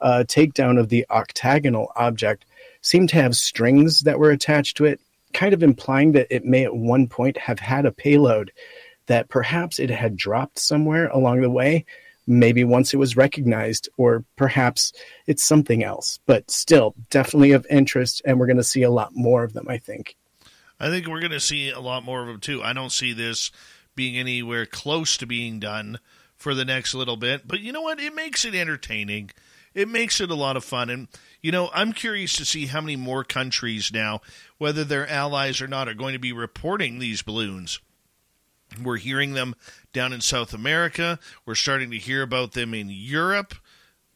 uh, 0.00 0.24
takedown 0.26 0.78
of 0.78 0.88
the 0.88 1.06
octagonal 1.10 1.92
object 1.96 2.44
seemed 2.82 3.08
to 3.10 3.16
have 3.16 3.34
strings 3.36 4.00
that 4.00 4.18
were 4.18 4.30
attached 4.30 4.76
to 4.76 4.84
it, 4.84 5.00
kind 5.32 5.54
of 5.54 5.62
implying 5.62 6.12
that 6.12 6.26
it 6.30 6.44
may 6.44 6.64
at 6.64 6.74
one 6.74 7.06
point 7.06 7.36
have 7.38 7.58
had 7.58 7.86
a 7.86 7.92
payload 7.92 8.52
that 9.06 9.28
perhaps 9.28 9.78
it 9.78 9.90
had 9.90 10.16
dropped 10.16 10.58
somewhere 10.58 11.08
along 11.08 11.40
the 11.40 11.50
way, 11.50 11.84
maybe 12.26 12.62
once 12.62 12.94
it 12.94 12.98
was 12.98 13.16
recognized, 13.16 13.88
or 13.96 14.24
perhaps 14.36 14.92
it's 15.26 15.42
something 15.42 15.82
else. 15.82 16.20
But 16.26 16.50
still, 16.50 16.94
definitely 17.10 17.52
of 17.52 17.66
interest, 17.68 18.22
and 18.24 18.38
we're 18.38 18.46
going 18.46 18.56
to 18.56 18.62
see 18.62 18.82
a 18.82 18.90
lot 18.90 19.10
more 19.14 19.42
of 19.42 19.52
them, 19.52 19.66
I 19.68 19.78
think. 19.78 20.16
I 20.80 20.88
think 20.88 21.06
we're 21.06 21.20
going 21.20 21.30
to 21.32 21.40
see 21.40 21.70
a 21.70 21.80
lot 21.80 22.04
more 22.04 22.22
of 22.22 22.26
them 22.26 22.40
too. 22.40 22.62
I 22.62 22.72
don't 22.72 22.90
see 22.90 23.12
this 23.12 23.52
being 23.94 24.16
anywhere 24.16 24.66
close 24.66 25.16
to 25.18 25.26
being 25.26 25.60
done 25.60 25.98
for 26.36 26.54
the 26.54 26.64
next 26.64 26.94
little 26.94 27.18
bit, 27.18 27.46
but 27.46 27.60
you 27.60 27.70
know 27.70 27.82
what? 27.82 28.00
It 28.00 28.14
makes 28.14 28.46
it 28.46 28.54
entertaining. 28.54 29.30
It 29.74 29.88
makes 29.88 30.20
it 30.20 30.30
a 30.30 30.34
lot 30.34 30.56
of 30.56 30.64
fun. 30.64 30.88
And, 30.90 31.08
you 31.42 31.52
know, 31.52 31.70
I'm 31.74 31.92
curious 31.92 32.34
to 32.36 32.44
see 32.44 32.66
how 32.66 32.80
many 32.80 32.96
more 32.96 33.22
countries 33.24 33.92
now, 33.92 34.20
whether 34.58 34.82
they're 34.82 35.08
allies 35.08 35.60
or 35.60 35.68
not, 35.68 35.86
are 35.86 35.94
going 35.94 36.14
to 36.14 36.18
be 36.18 36.32
reporting 36.32 36.98
these 36.98 37.22
balloons. 37.22 37.78
We're 38.82 38.96
hearing 38.96 39.34
them 39.34 39.54
down 39.92 40.12
in 40.12 40.20
South 40.22 40.54
America. 40.54 41.18
We're 41.44 41.54
starting 41.56 41.90
to 41.90 41.98
hear 41.98 42.22
about 42.22 42.52
them 42.52 42.72
in 42.72 42.88
Europe. 42.88 43.54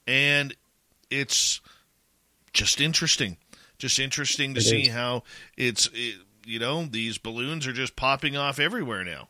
And 0.06 0.56
it's 1.10 1.60
just 2.52 2.80
interesting. 2.80 3.36
Just 3.78 3.98
interesting 3.98 4.54
to 4.54 4.60
It 4.60 4.64
see 4.64 4.82
is. 4.82 4.94
how 4.94 5.24
it's, 5.56 5.88
it, 5.92 6.16
you 6.46 6.58
know, 6.58 6.84
these 6.84 7.18
balloons 7.18 7.66
are 7.66 7.72
just 7.72 7.96
popping 7.96 8.36
off 8.36 8.58
everywhere 8.58 9.04
now. 9.04 9.28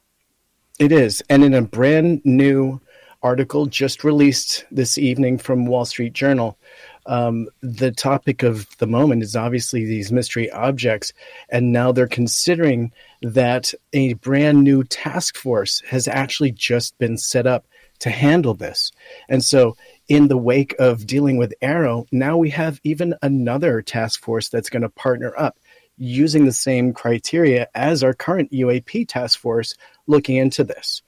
It 0.78 0.92
is. 0.92 1.22
And 1.30 1.44
in 1.44 1.54
a 1.54 1.62
brand 1.62 2.20
new 2.24 2.80
article 3.22 3.66
just 3.66 4.04
released 4.04 4.64
this 4.70 4.98
evening 4.98 5.38
from 5.38 5.66
Wall 5.66 5.84
Street 5.84 6.12
Journal, 6.12 6.58
um, 7.06 7.48
the 7.62 7.92
topic 7.92 8.42
of 8.42 8.66
the 8.78 8.86
moment 8.86 9.22
is 9.22 9.36
obviously 9.36 9.84
these 9.84 10.10
mystery 10.10 10.50
objects. 10.50 11.12
And 11.48 11.72
now 11.72 11.92
they're 11.92 12.06
considering 12.06 12.92
that 13.22 13.72
a 13.92 14.14
brand 14.14 14.64
new 14.64 14.84
task 14.84 15.36
force 15.36 15.80
has 15.86 16.08
actually 16.08 16.52
just 16.52 16.98
been 16.98 17.16
set 17.16 17.46
up 17.46 17.66
to 18.00 18.10
handle 18.10 18.54
this. 18.54 18.90
And 19.28 19.44
so, 19.44 19.76
in 20.08 20.28
the 20.28 20.36
wake 20.36 20.74
of 20.78 21.06
dealing 21.06 21.38
with 21.38 21.54
AARO, 21.62 22.06
now 22.12 22.36
we 22.36 22.50
have 22.50 22.78
even 22.84 23.14
another 23.22 23.80
task 23.80 24.20
force 24.20 24.50
that's 24.50 24.68
going 24.68 24.82
to 24.82 24.90
partner 24.90 25.32
up 25.38 25.56
using 25.96 26.44
the 26.44 26.52
same 26.52 26.92
criteria 26.92 27.68
as 27.74 28.02
our 28.02 28.14
current 28.14 28.50
UAP 28.52 29.06
task 29.08 29.38
force 29.38 29.74
looking 30.06 30.36
into 30.36 30.64
this. 30.64 31.02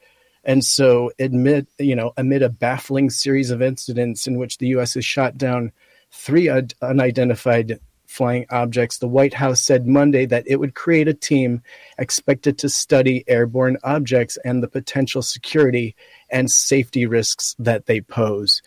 And 0.45 0.65
so, 0.65 1.11
amid 1.19 1.67
you 1.79 1.97
know, 1.97 2.13
amid 2.17 2.43
a 2.43 2.49
baffling 2.49 3.11
series 3.11 3.51
of 3.51 3.61
incidents 3.61 4.27
in 4.27 4.39
which 4.39 4.59
the 4.59 4.69
U.S. 4.69 4.95
has 4.95 5.05
shot 5.05 5.37
down 5.37 5.73
three 6.13 6.49
un- 6.49 6.69
unidentified 6.81 7.81
flying 8.07 8.47
objects, 8.51 8.99
the 8.99 9.09
White 9.09 9.35
House 9.35 9.61
said 9.61 9.87
Monday 9.87 10.25
that 10.27 10.45
it 10.47 10.57
would 10.57 10.75
create 10.75 11.09
a 11.09 11.15
team 11.15 11.63
expected 11.99 12.59
to 12.59 12.69
study 12.69 13.25
airborne 13.27 13.77
objects 13.83 14.39
and 14.45 14.63
the 14.63 14.69
potential 14.69 15.21
security 15.21 15.97
and 16.31 16.51
safety 16.51 17.07
risks 17.07 17.55
that 17.59 17.87
they 17.87 18.01
pose. 18.01 18.63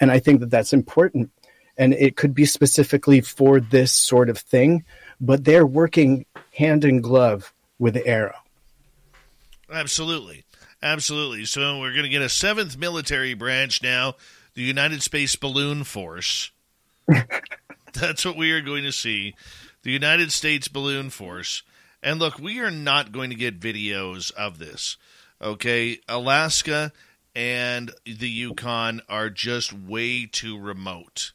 And 0.00 0.10
I 0.10 0.18
think 0.18 0.40
that 0.40 0.50
that's 0.50 0.72
important. 0.72 1.30
And 1.76 1.94
it 1.94 2.16
could 2.16 2.34
be 2.34 2.44
specifically 2.44 3.20
for 3.20 3.60
this 3.60 3.92
sort 3.92 4.28
of 4.28 4.38
thing, 4.38 4.84
but 5.20 5.44
they're 5.44 5.66
working 5.66 6.24
hand 6.54 6.84
in 6.84 7.00
glove 7.00 7.52
with 7.78 7.94
AARO. 7.94 8.34
Absolutely. 9.70 10.44
Absolutely. 10.82 11.44
So 11.44 11.78
we're 11.78 11.92
going 11.92 12.04
to 12.04 12.08
get 12.08 12.22
a 12.22 12.28
seventh 12.28 12.78
military 12.78 13.34
branch 13.34 13.82
now, 13.82 14.14
the 14.54 14.62
United 14.62 15.02
Space 15.02 15.36
Balloon 15.36 15.84
Force. 15.84 16.50
That's 17.92 18.24
what 18.24 18.36
we 18.36 18.52
are 18.52 18.62
going 18.62 18.84
to 18.84 18.92
see. 18.92 19.34
The 19.82 19.90
United 19.90 20.32
States 20.32 20.68
Balloon 20.68 21.10
Force. 21.10 21.62
And 22.02 22.18
look, 22.18 22.38
we 22.38 22.60
are 22.60 22.70
not 22.70 23.12
going 23.12 23.30
to 23.30 23.36
get 23.36 23.60
videos 23.60 24.32
of 24.32 24.58
this. 24.58 24.96
Okay? 25.42 25.98
Alaska 26.08 26.92
and 27.34 27.92
the 28.04 28.28
Yukon 28.28 29.02
are 29.08 29.30
just 29.30 29.72
way 29.72 30.26
too 30.26 30.58
remote 30.58 31.32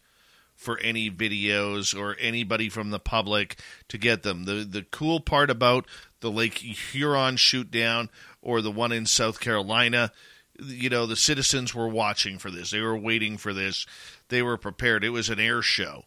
for 0.65 0.79
any 0.79 1.09
videos 1.09 1.97
or 1.97 2.17
anybody 2.19 2.67
from 2.67 2.89
the 2.89 2.99
public 2.99 3.57
to 3.87 3.97
get 3.97 4.23
them. 4.23 4.43
The 4.43 4.65
the 4.69 4.81
cool 4.81 5.19
part 5.19 5.49
about 5.49 5.85
the 6.19 6.31
Lake 6.31 6.57
Huron 6.57 7.37
shoot 7.37 7.69
down 7.71 8.09
or 8.41 8.61
the 8.61 8.71
one 8.71 8.91
in 8.91 9.05
South 9.05 9.39
Carolina, 9.39 10.11
you 10.59 10.89
know, 10.89 11.05
the 11.05 11.15
citizens 11.15 11.73
were 11.73 11.87
watching 11.87 12.39
for 12.39 12.49
this. 12.49 12.71
They 12.71 12.81
were 12.81 12.97
waiting 12.97 13.37
for 13.37 13.53
this. 13.53 13.85
They 14.29 14.41
were 14.41 14.57
prepared. 14.57 15.03
It 15.03 15.09
was 15.09 15.29
an 15.29 15.39
air 15.39 15.61
show. 15.61 16.03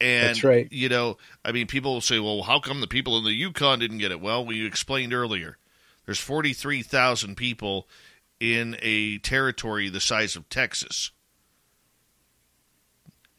And 0.00 0.28
That's 0.28 0.44
right. 0.44 0.68
you 0.70 0.88
know, 0.88 1.16
I 1.44 1.50
mean 1.50 1.66
people 1.66 1.94
will 1.94 2.00
say, 2.00 2.20
"Well, 2.20 2.42
how 2.42 2.60
come 2.60 2.80
the 2.80 2.86
people 2.86 3.18
in 3.18 3.24
the 3.24 3.32
Yukon 3.32 3.80
didn't 3.80 3.98
get 3.98 4.12
it?" 4.12 4.20
Well, 4.20 4.44
we 4.44 4.64
explained 4.64 5.12
earlier. 5.12 5.58
There's 6.04 6.20
43,000 6.20 7.36
people 7.36 7.88
in 8.40 8.76
a 8.80 9.18
territory 9.18 9.88
the 9.88 10.00
size 10.00 10.36
of 10.36 10.48
Texas 10.48 11.10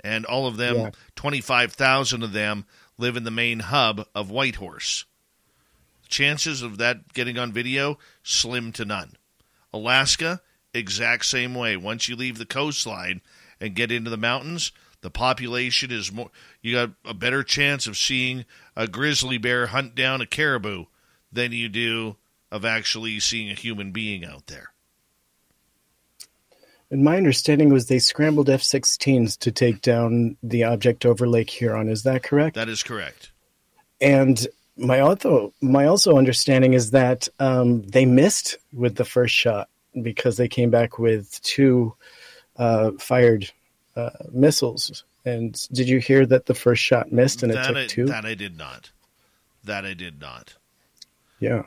and 0.01 0.25
all 0.25 0.47
of 0.47 0.57
them, 0.57 0.75
Yeah. 0.77 0.89
25,000 1.15 2.23
of 2.23 2.33
them, 2.33 2.65
live 2.97 3.15
in 3.17 3.23
the 3.23 3.31
main 3.31 3.59
hub 3.59 4.07
of 4.13 4.29
Whitehorse. 4.29 5.05
Chances 6.07 6.61
of 6.61 6.77
that 6.77 7.13
getting 7.13 7.37
on 7.37 7.51
video, 7.53 7.99
slim 8.23 8.71
to 8.73 8.85
none. 8.85 9.15
Alaska, 9.71 10.41
exact 10.73 11.25
same 11.25 11.53
way. 11.53 11.77
Once 11.77 12.07
you 12.07 12.15
leave 12.15 12.37
the 12.37 12.45
coastline 12.45 13.21
and 13.61 13.75
get 13.75 13.91
into 13.91 14.09
the 14.09 14.17
mountains, 14.17 14.71
the 15.01 15.11
population 15.11 15.91
is 15.91 16.11
more, 16.11 16.31
you 16.61 16.73
got 16.73 16.91
a 17.05 17.13
better 17.13 17.43
chance 17.43 17.87
of 17.87 17.97
seeing 17.97 18.45
a 18.75 18.87
grizzly 18.87 19.37
bear 19.37 19.67
hunt 19.67 19.95
down 19.95 20.21
a 20.21 20.25
caribou 20.25 20.85
than 21.31 21.51
you 21.51 21.69
do 21.69 22.17
of 22.51 22.65
actually 22.65 23.19
seeing 23.19 23.49
a 23.49 23.55
human 23.55 23.91
being 23.91 24.25
out 24.25 24.47
there. 24.47 24.73
And 26.91 27.03
my 27.03 27.17
understanding 27.17 27.69
was 27.71 27.87
they 27.87 27.99
scrambled 27.99 28.49
F 28.49 28.61
16s 28.61 29.37
to 29.39 29.51
take 29.51 29.81
down 29.81 30.37
the 30.41 30.63
object 30.63 31.05
over 31.05 31.27
Lake 31.27 31.49
Huron. 31.49 31.89
Is 31.89 32.03
that 32.03 32.23
correct? 32.23 32.55
That 32.55 32.69
is 32.69 32.81
correct. 32.81 33.31
And 34.01 34.47
my 34.75 35.01
also 35.01 35.53
my 35.61 35.85
also 35.85 36.17
understanding 36.17 36.73
is 36.73 36.91
that 36.91 37.27
um, 37.39 37.83
they 37.83 38.05
missed 38.05 38.57
with 38.73 38.95
the 38.95 39.05
first 39.05 39.35
shot 39.35 39.69
because 40.01 40.37
they 40.37 40.47
came 40.47 40.69
back 40.69 40.97
with 40.97 41.41
two 41.41 41.93
uh, 42.57 42.91
fired 42.99 43.51
uh, 43.95 44.09
missiles. 44.31 45.03
And 45.25 45.67
did 45.71 45.89
you 45.89 45.99
hear 45.99 46.25
that 46.25 46.45
the 46.45 46.55
first 46.55 46.81
shot 46.81 47.11
missed 47.11 47.43
and 47.43 47.51
it 47.51 47.63
took 47.63 47.75
I, 47.75 47.87
two? 47.87 48.05
that 48.05 48.25
I 48.25 48.33
did 48.33 48.57
not. 48.57 48.89
That 49.63 49.85
I 49.85 49.93
did 49.93 50.19
not. 50.19 50.55
Yeah. 51.39 51.63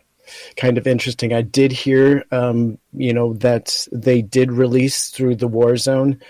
Kind 0.57 0.78
of 0.78 0.86
interesting. 0.86 1.33
I 1.33 1.42
did 1.42 1.73
hear, 1.73 2.25
um, 2.31 2.78
you 2.92 3.12
know, 3.12 3.34
that 3.34 3.86
they 3.92 4.23
did 4.23 4.52
release 4.52 5.10
through 5.10 5.36
the 5.36 5.49
war 5.49 5.76
zone 5.76 6.20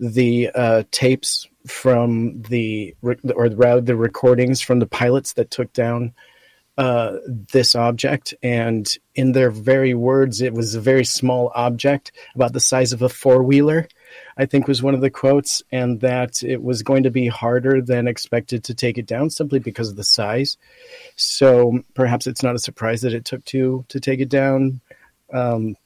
the 0.00 0.50
uh, 0.54 0.82
tapes 0.90 1.46
from 1.66 2.42
the, 2.42 2.94
or 3.02 3.48
rather 3.50 3.80
the 3.80 3.94
recordings 3.94 4.60
from 4.60 4.80
the 4.80 4.86
pilots 4.86 5.34
that 5.34 5.50
took 5.50 5.72
down 5.72 6.12
uh, 6.76 7.18
this 7.52 7.76
object. 7.76 8.34
And 8.42 8.92
in 9.14 9.32
their 9.32 9.50
very 9.50 9.94
words, 9.94 10.40
it 10.40 10.54
was 10.54 10.74
a 10.74 10.80
very 10.80 11.04
small 11.04 11.52
object, 11.54 12.12
about 12.34 12.52
the 12.52 12.60
size 12.60 12.92
of 12.92 13.02
a 13.02 13.08
four 13.08 13.42
wheeler. 13.42 13.86
I 14.36 14.46
think 14.46 14.66
was 14.66 14.82
one 14.82 14.94
of 14.94 15.00
the 15.00 15.10
quotes, 15.10 15.62
and 15.70 16.00
that 16.00 16.42
it 16.42 16.62
was 16.62 16.82
going 16.82 17.02
to 17.02 17.10
be 17.10 17.28
harder 17.28 17.80
than 17.82 18.08
expected 18.08 18.64
to 18.64 18.74
take 18.74 18.98
it 18.98 19.06
down 19.06 19.30
simply 19.30 19.58
because 19.58 19.90
of 19.90 19.96
the 19.96 20.04
size. 20.04 20.56
So 21.16 21.80
perhaps 21.94 22.26
it's 22.26 22.42
not 22.42 22.54
a 22.54 22.60
surprise 22.60 23.02
that 23.02 23.14
it 23.14 23.24
took 23.24 23.44
two 23.44 23.84
to 23.88 24.00
take 24.00 24.20
it 24.20 24.28
down. 24.28 24.80
Um, 25.32 25.76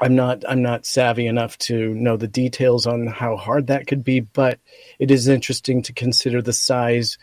I'm 0.00 0.14
not 0.14 0.44
I'm 0.48 0.62
not 0.62 0.86
savvy 0.86 1.26
enough 1.26 1.58
to 1.58 1.92
know 1.94 2.16
the 2.16 2.28
details 2.28 2.86
on 2.86 3.06
how 3.06 3.36
hard 3.36 3.66
that 3.66 3.86
could 3.86 4.04
be, 4.04 4.20
but 4.20 4.60
it 4.98 5.10
is 5.10 5.26
interesting 5.26 5.82
to 5.82 5.92
consider 5.92 6.40
the 6.40 6.52
size 6.52 7.18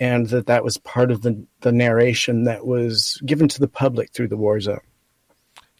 and 0.00 0.26
that 0.28 0.46
that 0.46 0.64
was 0.64 0.76
part 0.78 1.10
of 1.10 1.22
the, 1.22 1.46
the 1.60 1.72
narration 1.72 2.44
that 2.44 2.66
was 2.66 3.20
given 3.24 3.48
to 3.48 3.60
the 3.60 3.68
public 3.68 4.10
through 4.10 4.28
the 4.28 4.36
war 4.36 4.58
zone. 4.60 4.80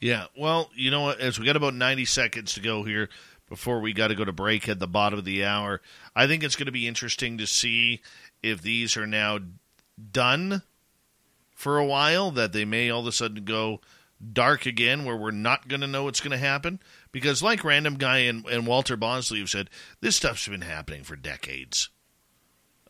Yeah. 0.00 0.26
Well, 0.36 0.70
you 0.74 0.90
know 0.90 1.00
what? 1.00 1.20
As 1.20 1.38
we 1.38 1.46
got 1.46 1.56
about 1.56 1.74
90 1.74 2.04
seconds 2.04 2.54
to 2.54 2.60
go 2.60 2.84
here 2.84 3.08
before 3.48 3.80
we 3.80 3.92
got 3.92 4.08
to 4.08 4.14
go 4.14 4.24
to 4.24 4.32
break 4.32 4.68
at 4.68 4.78
the 4.78 4.86
bottom 4.86 5.18
of 5.18 5.24
the 5.24 5.44
hour, 5.44 5.80
I 6.14 6.26
think 6.26 6.42
it's 6.42 6.56
going 6.56 6.66
to 6.66 6.72
be 6.72 6.88
interesting 6.88 7.38
to 7.38 7.46
see 7.46 8.00
if 8.42 8.62
these 8.62 8.96
are 8.96 9.06
now 9.06 9.38
done 10.10 10.62
for 11.54 11.78
a 11.78 11.84
while, 11.86 12.30
that 12.32 12.52
they 12.52 12.64
may 12.64 12.90
all 12.90 13.00
of 13.00 13.06
a 13.06 13.12
sudden 13.12 13.44
go 13.44 13.80
dark 14.32 14.66
again 14.66 15.04
where 15.04 15.16
we're 15.16 15.30
not 15.30 15.68
going 15.68 15.80
to 15.80 15.86
know 15.86 16.04
what's 16.04 16.20
going 16.20 16.32
to 16.32 16.38
happen. 16.38 16.80
Because, 17.12 17.42
like 17.42 17.64
Random 17.64 17.94
Guy 17.94 18.18
and, 18.18 18.44
and 18.46 18.66
Walter 18.66 18.96
Bosley 18.96 19.38
have 19.40 19.50
said, 19.50 19.70
this 20.00 20.16
stuff's 20.16 20.48
been 20.48 20.62
happening 20.62 21.04
for 21.04 21.16
decades. 21.16 21.90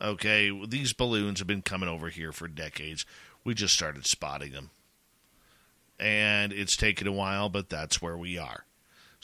Okay, 0.00 0.50
these 0.66 0.92
balloons 0.92 1.38
have 1.38 1.46
been 1.46 1.62
coming 1.62 1.88
over 1.88 2.08
here 2.08 2.32
for 2.32 2.48
decades. 2.48 3.06
We 3.44 3.54
just 3.54 3.74
started 3.74 4.06
spotting 4.06 4.52
them. 4.52 4.70
And 5.98 6.52
it's 6.52 6.76
taken 6.76 7.06
a 7.06 7.12
while, 7.12 7.48
but 7.48 7.68
that's 7.68 8.02
where 8.02 8.16
we 8.16 8.36
are. 8.36 8.64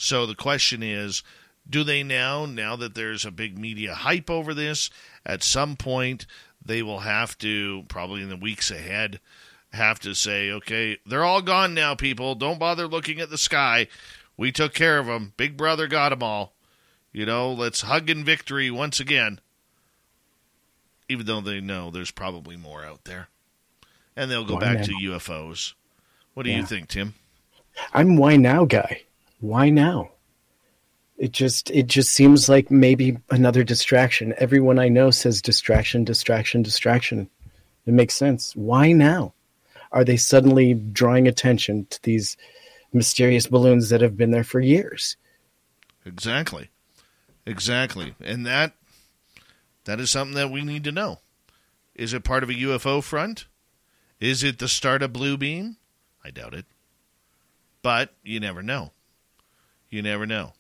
So 0.03 0.25
the 0.25 0.35
question 0.35 0.83
is 0.83 1.23
do 1.69 1.85
they 1.85 2.03
now, 2.03 2.47
now 2.47 2.75
that 2.75 2.95
there's 2.95 3.27
a 3.27 3.31
big 3.31 3.59
media 3.59 3.93
hype 3.93 4.31
over 4.31 4.55
this, 4.55 4.89
at 5.27 5.43
some 5.43 5.77
point 5.77 6.27
they 6.65 6.83
will 6.83 7.01
have 7.01 7.37
to, 7.39 7.85
probably 7.89 8.23
in 8.23 8.31
the 8.31 8.37
weeks 8.37 8.71
ahead, 8.71 9.21
have 9.75 10.01
to 10.01 10.15
say, 10.15 10.51
okay, 10.53 10.97
they're 11.05 11.23
all 11.23 11.43
gone 11.43 11.75
now, 11.75 11.95
people. 11.95 12.35
Don't 12.35 12.59
bother 12.59 12.89
looking 12.89 13.21
at 13.21 13.29
the 13.29 13.37
sky. 13.37 13.89
We 14.39 14.51
took 14.51 14.73
care 14.73 14.99
of 14.99 15.05
them. 15.05 15.35
Big 15.37 15.55
Brother 15.55 15.87
got 15.87 16.09
them 16.09 16.23
all. 16.23 16.55
You 17.13 17.27
know, 17.27 17.53
let's 17.53 17.83
hug 17.83 18.09
in 18.09 18.25
victory 18.25 18.71
once 18.71 19.01
again. 19.01 19.39
Even 21.11 21.27
though 21.27 21.43
they 21.43 21.61
know 21.61 21.91
there's 21.91 22.11
probably 22.11 22.57
more 22.57 22.87
out 22.87 23.05
there. 23.05 23.29
And 24.17 24.31
they'll 24.31 24.47
go 24.47 24.55
Why 24.55 24.61
back 24.61 24.79
now? 24.79 24.85
to 24.85 24.93
UFOs. 24.93 25.75
What 26.33 26.45
do 26.45 26.51
you 26.51 26.65
think, 26.65 26.89
Tim? 26.89 27.15
I'm 27.93 28.17
why 28.17 28.37
now 28.37 28.65
guy. 28.65 29.03
Why 29.41 29.71
now? 29.71 30.11
It 31.17 31.33
just 31.33 31.71
it 31.71 31.87
just 31.87 32.13
seems 32.13 32.49
like 32.49 32.71
maybe 32.71 33.19
another 33.31 33.63
distraction. 33.63 34.33
Everyone 34.39 34.79
I 34.79 34.89
know 34.89 35.11
says 35.11 35.43
distraction, 35.43 36.05
distraction, 36.05 36.63
distraction. 36.63 37.29
It 37.87 37.93
makes 37.93 38.15
sense. 38.15 38.55
Why 38.57 38.93
now? 38.93 39.35
Are 39.93 40.05
they 40.05 40.17
suddenly 40.17 40.75
drawing 40.75 41.27
attention 41.27 41.87
to 41.91 42.03
these 42.03 42.37
mysterious 42.93 43.47
balloons 43.47 43.91
that 43.91 44.01
have 44.01 44.17
been 44.17 44.31
there 44.31 44.45
for 44.45 44.61
years? 44.61 45.17
Exactly. 46.07 46.71
Exactly. 47.45 48.15
And 48.21 48.47
that 48.47 48.75
that 49.85 50.01
is 50.01 50.11
something 50.11 50.37
that 50.37 50.51
we 50.51 50.63
need 50.63 50.85
to 50.85 50.93
know. 50.93 51.21
Is 51.95 52.15
it 52.15 52.25
part 52.25 52.43
of 52.43 52.51
a 52.51 52.55
UFO 52.55 53.03
front? 53.03 53.47
Is 54.21 54.43
it 54.43 54.59
the 54.59 54.69
start 54.69 55.03
of 55.03 55.13
Blue 55.13 55.37
Beam? 55.37 55.77
I 56.25 56.31
doubt 56.31 56.55
it. 56.55 56.67
But 57.83 58.15
you 58.23 58.41
never 58.41 58.63
know. 58.63 58.93
You 59.91 60.03
never 60.03 60.27
know. 60.27 60.53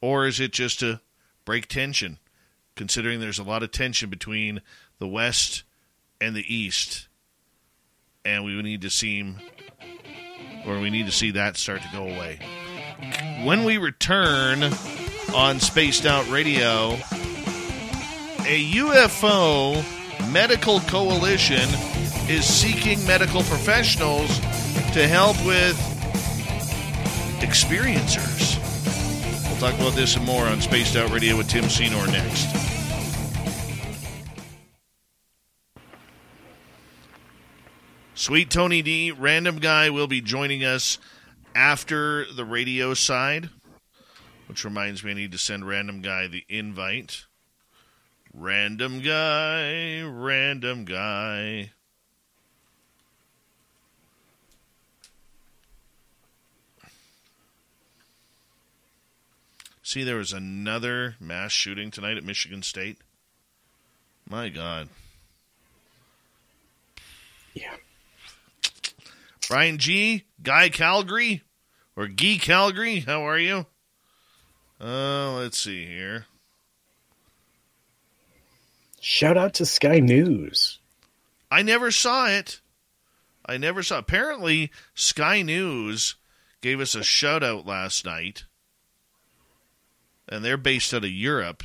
Or 0.00 0.26
is 0.26 0.38
it 0.38 0.52
just 0.52 0.80
to 0.80 1.00
break 1.44 1.66
tension, 1.66 2.18
considering 2.76 3.18
there's 3.18 3.38
a 3.38 3.44
lot 3.44 3.62
of 3.62 3.72
tension 3.72 4.10
between 4.10 4.60
the 4.98 5.08
West 5.08 5.64
and 6.20 6.36
the 6.36 6.54
East? 6.54 7.08
And 8.24 8.44
we 8.44 8.60
need 8.62 8.82
to 8.82 8.90
see, 8.90 9.34
or 10.66 10.78
we 10.78 10.90
need 10.90 11.06
to 11.06 11.12
see 11.12 11.30
that 11.32 11.56
start 11.56 11.82
to 11.82 11.88
go 11.92 12.04
away. 12.04 12.38
When 13.44 13.64
we 13.64 13.78
return 13.78 14.62
on 15.34 15.60
Spaced 15.60 16.04
Out 16.04 16.28
Radio, 16.28 16.94
a 18.44 18.72
UFO 18.74 19.82
medical 20.32 20.80
coalition 20.80 21.68
is 22.28 22.44
seeking 22.44 23.04
medical 23.06 23.42
professionals 23.44 24.38
to 24.92 25.06
help 25.06 25.36
with 25.46 25.76
experiencers. 27.40 28.47
We'll 29.60 29.72
talk 29.72 29.80
about 29.80 29.94
this 29.94 30.14
and 30.14 30.24
more 30.24 30.44
on 30.44 30.60
Spaced 30.60 30.94
Out 30.94 31.10
Radio 31.10 31.36
with 31.36 31.48
Tim 31.48 31.68
Senor 31.68 32.06
next. 32.06 32.46
Sweet 38.14 38.50
Tony 38.50 38.82
D, 38.82 39.10
random 39.10 39.58
guy, 39.58 39.90
will 39.90 40.06
be 40.06 40.20
joining 40.20 40.62
us 40.62 40.98
after 41.56 42.24
the 42.32 42.44
radio 42.44 42.94
side, 42.94 43.50
which 44.46 44.64
reminds 44.64 45.02
me 45.02 45.10
I 45.10 45.14
need 45.14 45.32
to 45.32 45.38
send 45.38 45.66
random 45.66 46.02
guy 46.02 46.28
the 46.28 46.44
invite. 46.48 47.24
Random 48.32 49.00
guy, 49.00 50.02
random 50.02 50.84
guy. 50.84 51.72
See, 59.88 60.04
there 60.04 60.16
was 60.16 60.34
another 60.34 61.16
mass 61.18 61.50
shooting 61.50 61.90
tonight 61.90 62.18
at 62.18 62.22
Michigan 62.22 62.62
State. 62.62 62.98
My 64.28 64.50
God. 64.50 64.90
Yeah. 67.54 67.72
Brian 69.48 69.78
G, 69.78 70.24
Guy 70.42 70.68
Calgary, 70.68 71.42
or 71.96 72.06
Guy 72.06 72.36
Calgary, 72.38 73.00
how 73.00 73.26
are 73.26 73.38
you? 73.38 73.64
Uh, 74.78 75.32
let's 75.38 75.58
see 75.58 75.86
here. 75.86 76.26
Shout 79.00 79.38
out 79.38 79.54
to 79.54 79.64
Sky 79.64 80.00
News. 80.00 80.80
I 81.50 81.62
never 81.62 81.90
saw 81.90 82.26
it. 82.26 82.60
I 83.46 83.56
never 83.56 83.82
saw. 83.82 83.96
Apparently, 83.96 84.70
Sky 84.94 85.40
News 85.40 86.16
gave 86.60 86.78
us 86.78 86.94
a 86.94 87.02
shout 87.02 87.42
out 87.42 87.66
last 87.66 88.04
night, 88.04 88.44
and 90.28 90.44
they're 90.44 90.56
based 90.56 90.92
out 90.94 91.04
of 91.04 91.10
Europe. 91.10 91.62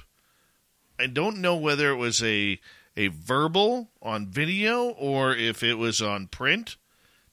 I 0.99 1.07
don't 1.07 1.37
know 1.37 1.55
whether 1.55 1.91
it 1.91 1.97
was 1.97 2.21
a 2.23 2.59
a 2.95 3.07
verbal 3.07 3.89
on 4.01 4.27
video 4.27 4.89
or 4.89 5.35
if 5.35 5.63
it 5.63 5.75
was 5.75 6.01
on 6.01 6.27
print. 6.27 6.77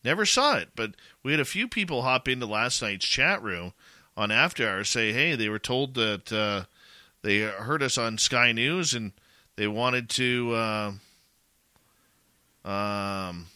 Never 0.03 0.25
saw 0.25 0.57
it, 0.57 0.71
but 0.75 0.95
we 1.23 1.33
had 1.33 1.41
a 1.41 1.45
few 1.45 1.69
people 1.69 2.03
hop 2.03 2.27
into 2.27 2.47
last 2.47 2.81
night's 2.81 3.05
chat 3.05 3.43
room 3.43 3.75
on 4.17 4.31
After 4.31 4.69
Hours 4.69 4.89
say, 4.89 5.13
"Hey, 5.13 5.35
they 5.37 5.49
were 5.49 5.59
told 5.59 5.95
that 5.95 6.33
uh, 6.33 6.65
they 7.23 7.41
heard 7.41 7.83
us 7.83 7.99
on 7.99 8.17
Sky 8.19 8.53
News 8.53 8.95
and 8.95 9.13
they 9.57 9.69
wanted 9.69 10.09
to." 10.11 10.55
Uh, 10.55 10.93
um, 12.65 13.47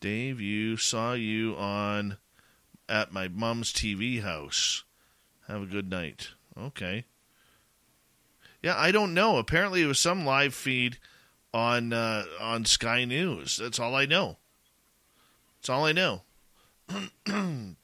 Dave, 0.00 0.40
you 0.40 0.76
saw 0.76 1.14
you 1.14 1.56
on 1.56 2.18
at 2.88 3.12
my 3.12 3.28
mom's 3.28 3.72
TV 3.72 4.22
house. 4.22 4.84
Have 5.48 5.62
a 5.62 5.66
good 5.66 5.90
night. 5.90 6.30
Okay. 6.58 7.04
Yeah, 8.62 8.76
I 8.76 8.90
don't 8.90 9.14
know. 9.14 9.36
Apparently, 9.38 9.82
it 9.82 9.86
was 9.86 9.98
some 9.98 10.24
live 10.24 10.54
feed 10.54 10.98
on 11.54 11.92
uh, 11.92 12.24
on 12.40 12.64
Sky 12.64 13.04
News. 13.04 13.56
That's 13.56 13.78
all 13.78 13.94
I 13.94 14.06
know. 14.06 14.38
That's 15.58 15.68
all 15.68 15.84
I 15.84 15.92
know. 15.92 16.22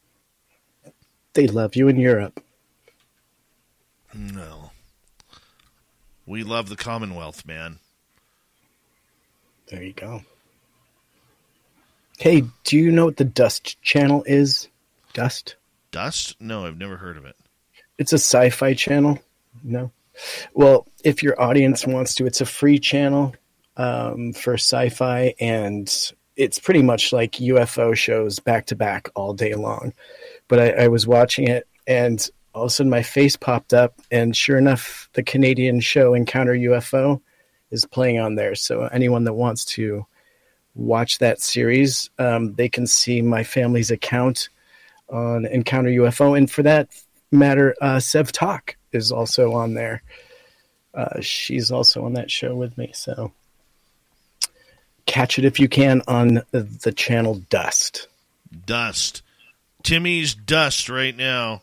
They 1.34 1.46
love 1.46 1.76
you 1.76 1.88
in 1.88 1.96
Europe. 1.96 2.44
no, 4.14 4.70
we 6.26 6.42
love 6.42 6.68
the 6.68 6.76
Commonwealth, 6.76 7.46
man. 7.46 7.78
There 9.68 9.82
you 9.82 9.94
go. 9.94 10.22
Hey, 12.18 12.44
do 12.64 12.76
you 12.76 12.92
know 12.92 13.06
what 13.06 13.16
the 13.16 13.24
Dust 13.24 13.80
channel 13.80 14.22
is? 14.26 14.68
Dust? 15.14 15.56
Dust? 15.90 16.36
No, 16.38 16.66
I've 16.66 16.76
never 16.76 16.98
heard 16.98 17.16
of 17.16 17.24
it. 17.24 17.36
It's 18.02 18.12
a 18.12 18.16
sci 18.16 18.50
fi 18.50 18.74
channel. 18.74 19.20
No. 19.62 19.92
Well, 20.54 20.88
if 21.04 21.22
your 21.22 21.40
audience 21.40 21.86
wants 21.86 22.16
to, 22.16 22.26
it's 22.26 22.40
a 22.40 22.44
free 22.46 22.80
channel 22.80 23.32
um, 23.76 24.32
for 24.32 24.54
sci 24.54 24.88
fi, 24.88 25.34
and 25.38 25.88
it's 26.34 26.58
pretty 26.58 26.82
much 26.82 27.12
like 27.12 27.34
UFO 27.34 27.94
shows 27.94 28.40
back 28.40 28.66
to 28.66 28.74
back 28.74 29.08
all 29.14 29.34
day 29.34 29.54
long. 29.54 29.92
But 30.48 30.58
I, 30.58 30.70
I 30.70 30.88
was 30.88 31.06
watching 31.06 31.46
it, 31.46 31.68
and 31.86 32.28
all 32.56 32.64
of 32.64 32.66
a 32.66 32.70
sudden 32.70 32.90
my 32.90 33.04
face 33.04 33.36
popped 33.36 33.72
up, 33.72 34.00
and 34.10 34.36
sure 34.36 34.58
enough, 34.58 35.08
the 35.12 35.22
Canadian 35.22 35.78
show 35.78 36.12
Encounter 36.12 36.54
UFO 36.54 37.20
is 37.70 37.86
playing 37.86 38.18
on 38.18 38.34
there. 38.34 38.56
So 38.56 38.82
anyone 38.86 39.22
that 39.24 39.34
wants 39.34 39.64
to 39.76 40.04
watch 40.74 41.18
that 41.20 41.40
series, 41.40 42.10
um, 42.18 42.54
they 42.54 42.68
can 42.68 42.88
see 42.88 43.22
my 43.22 43.44
family's 43.44 43.92
account 43.92 44.48
on 45.08 45.46
Encounter 45.46 45.90
UFO, 45.90 46.36
and 46.36 46.50
for 46.50 46.64
that 46.64 46.88
matter, 47.32 47.74
uh, 47.80 48.00
Sev 48.00 48.32
Talk 48.32 48.76
is 48.92 49.10
also 49.10 49.52
on 49.52 49.74
there. 49.74 50.02
Uh, 50.94 51.20
she's 51.20 51.70
also 51.70 52.04
on 52.04 52.14
that 52.14 52.30
show 52.30 52.54
with 52.54 52.76
me, 52.76 52.90
so 52.94 53.32
catch 55.06 55.38
it 55.38 55.44
if 55.44 55.58
you 55.58 55.68
can 55.68 56.02
on 56.06 56.42
the, 56.50 56.92
channel 56.94 57.42
Dust. 57.48 58.08
Dust. 58.66 59.22
Timmy's 59.82 60.34
dust 60.34 60.88
right 60.88 61.16
now. 61.16 61.62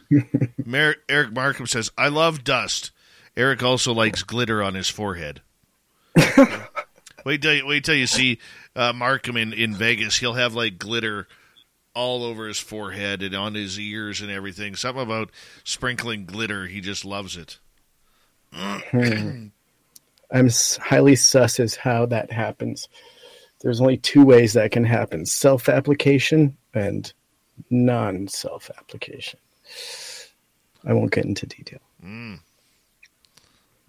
Mer- 0.64 0.96
Eric 1.08 1.32
Markham 1.32 1.66
says, 1.66 1.90
I 1.96 2.08
love 2.08 2.44
dust. 2.44 2.90
Eric 3.36 3.62
also 3.62 3.92
likes 3.92 4.22
glitter 4.22 4.62
on 4.62 4.74
his 4.74 4.88
forehead. 4.88 5.40
wait 7.24 7.42
till 7.42 7.54
you, 7.54 7.66
wait 7.66 7.84
till 7.84 7.94
you 7.94 8.06
see 8.06 8.38
uh, 8.76 8.92
Markham 8.92 9.36
in, 9.36 9.52
in 9.52 9.74
Vegas. 9.74 10.18
He'll 10.18 10.34
have 10.34 10.54
like 10.54 10.78
glitter 10.78 11.26
all 11.94 12.24
over 12.24 12.46
his 12.46 12.58
forehead 12.58 13.22
and 13.22 13.34
on 13.34 13.54
his 13.54 13.78
ears 13.78 14.20
and 14.20 14.30
everything. 14.30 14.76
Something 14.76 15.02
about 15.02 15.30
sprinkling 15.64 16.24
glitter. 16.24 16.66
He 16.66 16.80
just 16.80 17.04
loves 17.04 17.36
it. 17.36 17.58
Hmm. 18.52 19.48
I'm 20.30 20.48
highly 20.80 21.16
sus 21.16 21.60
as 21.60 21.76
how 21.76 22.06
that 22.06 22.32
happens. 22.32 22.88
There's 23.60 23.80
only 23.80 23.98
two 23.98 24.24
ways 24.24 24.54
that 24.54 24.72
can 24.72 24.84
happen 24.84 25.26
self 25.26 25.68
application 25.68 26.56
and 26.74 27.12
non 27.70 28.28
self 28.28 28.70
application. 28.78 29.38
I 30.84 30.92
won't 30.94 31.12
get 31.12 31.24
into 31.24 31.46
detail. 31.46 31.80
Mm. 32.04 32.40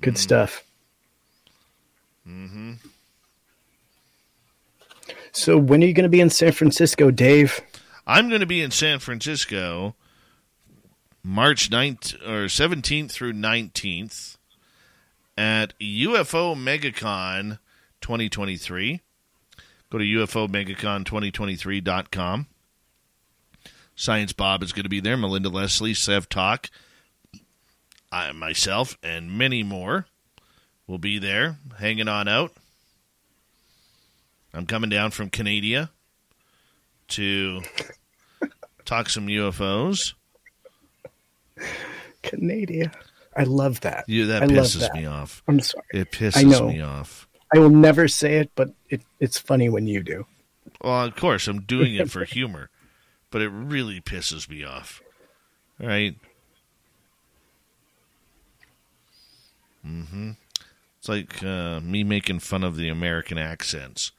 Good 0.02 0.18
stuff. 0.18 0.64
hmm 2.26 2.74
So, 5.32 5.58
when 5.58 5.82
are 5.82 5.88
you 5.88 5.94
going 5.94 6.04
to 6.04 6.10
be 6.10 6.22
in 6.22 6.30
San 6.30 6.52
Francisco, 6.52 7.10
Dave? 7.10 7.60
I'm 8.06 8.28
going 8.28 8.42
to 8.42 8.46
be 8.46 8.62
in 8.62 8.72
San 8.72 9.00
Francisco 9.00 9.96
March 11.24 11.70
9th 11.70 12.16
or 12.28 12.48
17th 12.48 13.12
through 13.12 13.32
19th 13.32 14.36
at 15.38 15.74
UFO 15.80 16.54
MegaCon 16.54 17.60
2023. 18.02 19.00
Go 19.90 20.00
to 20.00 20.04
UFOMegaCon2023.com. 20.04 22.48
Science 23.96 24.34
Bob 24.34 24.64
is 24.64 24.74
going 24.74 24.84
to 24.84 24.90
be 24.90 25.00
there. 25.00 25.16
Melinda 25.16 25.48
Leslie, 25.50 25.94
Sev 25.94 26.28
Talk, 26.28 26.70
I 28.12 28.30
myself, 28.34 28.98
and 29.02 29.38
many 29.38 29.64
more 29.64 30.08
will 30.88 30.98
be 30.98 31.20
there 31.20 31.56
hanging 31.80 32.10
on 32.10 32.28
out. 32.28 32.52
I'm 34.54 34.66
coming 34.66 34.90
down 34.90 35.12
from 35.12 35.30
Canada 35.30 35.90
to 37.14 37.62
talk 38.86 39.10
some 39.10 39.28
UFOs. 39.28 40.14
Canada. 42.22 42.92
I 43.36 43.44
love 43.44 43.82
that. 43.82 44.06
You 44.08 44.28
that 44.28 44.44
I 44.44 44.48
pisses 44.48 44.82
that. 44.82 44.94
me 44.94 45.06
off. 45.06 45.44
I'm 45.48 45.60
sorry. 45.60 45.86
It 45.94 46.12
pisses 46.12 46.68
me 46.68 46.82
off. 46.82 47.28
I 47.54 47.60
will 47.60 47.70
never 47.70 48.08
say 48.08 48.38
it, 48.38 48.52
but 48.56 48.72
it, 48.90 49.02
it's 49.20 49.38
funny 49.38 49.70
when 49.70 49.88
you 49.88 50.02
do. 50.02 50.26
Well, 50.82 51.06
of 51.06 51.16
course, 51.16 51.48
I'm 51.48 51.62
doing 51.62 51.96
it 51.96 52.10
for 52.10 52.26
humor, 52.26 52.70
but 53.30 53.42
it 53.42 53.50
really 53.50 54.02
pisses 54.02 54.50
me 54.50 54.64
off. 54.64 55.02
All 55.82 55.88
right. 55.88 56.16
Mm-hmm. 59.86 60.32
It's 61.00 61.10
like 61.10 61.44
uh, 61.44 61.80
me 61.82 62.04
making 62.04 62.40
fun 62.40 62.64
of 62.64 62.78
the 62.78 62.90
American 62.90 63.38
accents, 63.38 64.12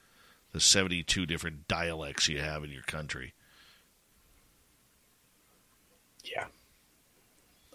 the 0.54 0.60
72 0.60 1.26
different 1.26 1.66
dialects 1.66 2.28
you 2.28 2.38
have 2.38 2.62
in 2.62 2.70
your 2.70 2.84
country. 2.84 3.34
Yeah. 6.22 6.46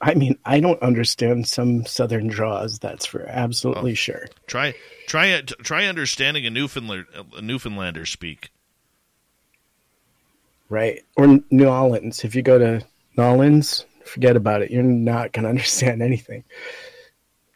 I 0.01 0.13
mean, 0.13 0.39
I 0.45 0.61
don't 0.61 0.81
understand 0.81 1.45
some 1.45 1.85
southern 1.85 2.27
draws. 2.27 2.79
That's 2.79 3.05
for 3.05 3.27
absolutely 3.27 3.91
Oh. 3.91 3.95
sure. 3.95 4.27
Try, 4.47 4.75
try. 5.07 5.41
Try 5.41 5.87
understanding 5.87 6.45
a 6.45 6.49
Newfoundlander, 6.49 7.05
a 7.35 7.41
Newfoundlander 7.41 8.05
speak. 8.05 8.49
Right. 10.69 11.03
Or 11.17 11.41
New 11.51 11.67
Orleans. 11.67 12.23
If 12.23 12.33
you 12.33 12.41
go 12.41 12.57
to 12.57 12.85
New 13.17 13.23
Orleans, 13.23 13.85
forget 14.05 14.37
about 14.37 14.61
it. 14.61 14.71
You're 14.71 14.83
not 14.83 15.33
going 15.33 15.43
to 15.43 15.49
understand 15.49 16.01
anything. 16.01 16.45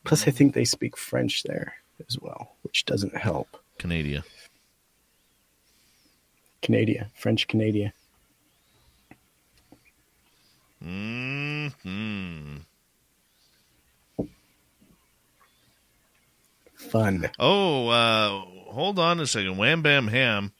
Plus, 0.03 0.27
I 0.27 0.31
mm. 0.31 0.35
think 0.35 0.53
they 0.53 0.65
speak 0.65 0.97
French 0.97 1.43
there 1.43 1.75
as 2.09 2.19
well, 2.19 2.57
which 2.63 2.83
doesn't 2.83 3.15
help. 3.15 3.57
Canada. 3.77 4.25
Canada, 6.63 7.11
French 7.13 7.47
Canada. 7.47 7.93
Hmm. 10.81 11.67
Fun. 16.75 17.29
Oh, 17.39 17.87
uh, 17.89 18.41
hold 18.71 18.99
on 18.99 19.19
a 19.19 19.27
second. 19.27 19.57
Wham 19.57 19.81
Bam 19.81 20.07
Ham. 20.07 20.51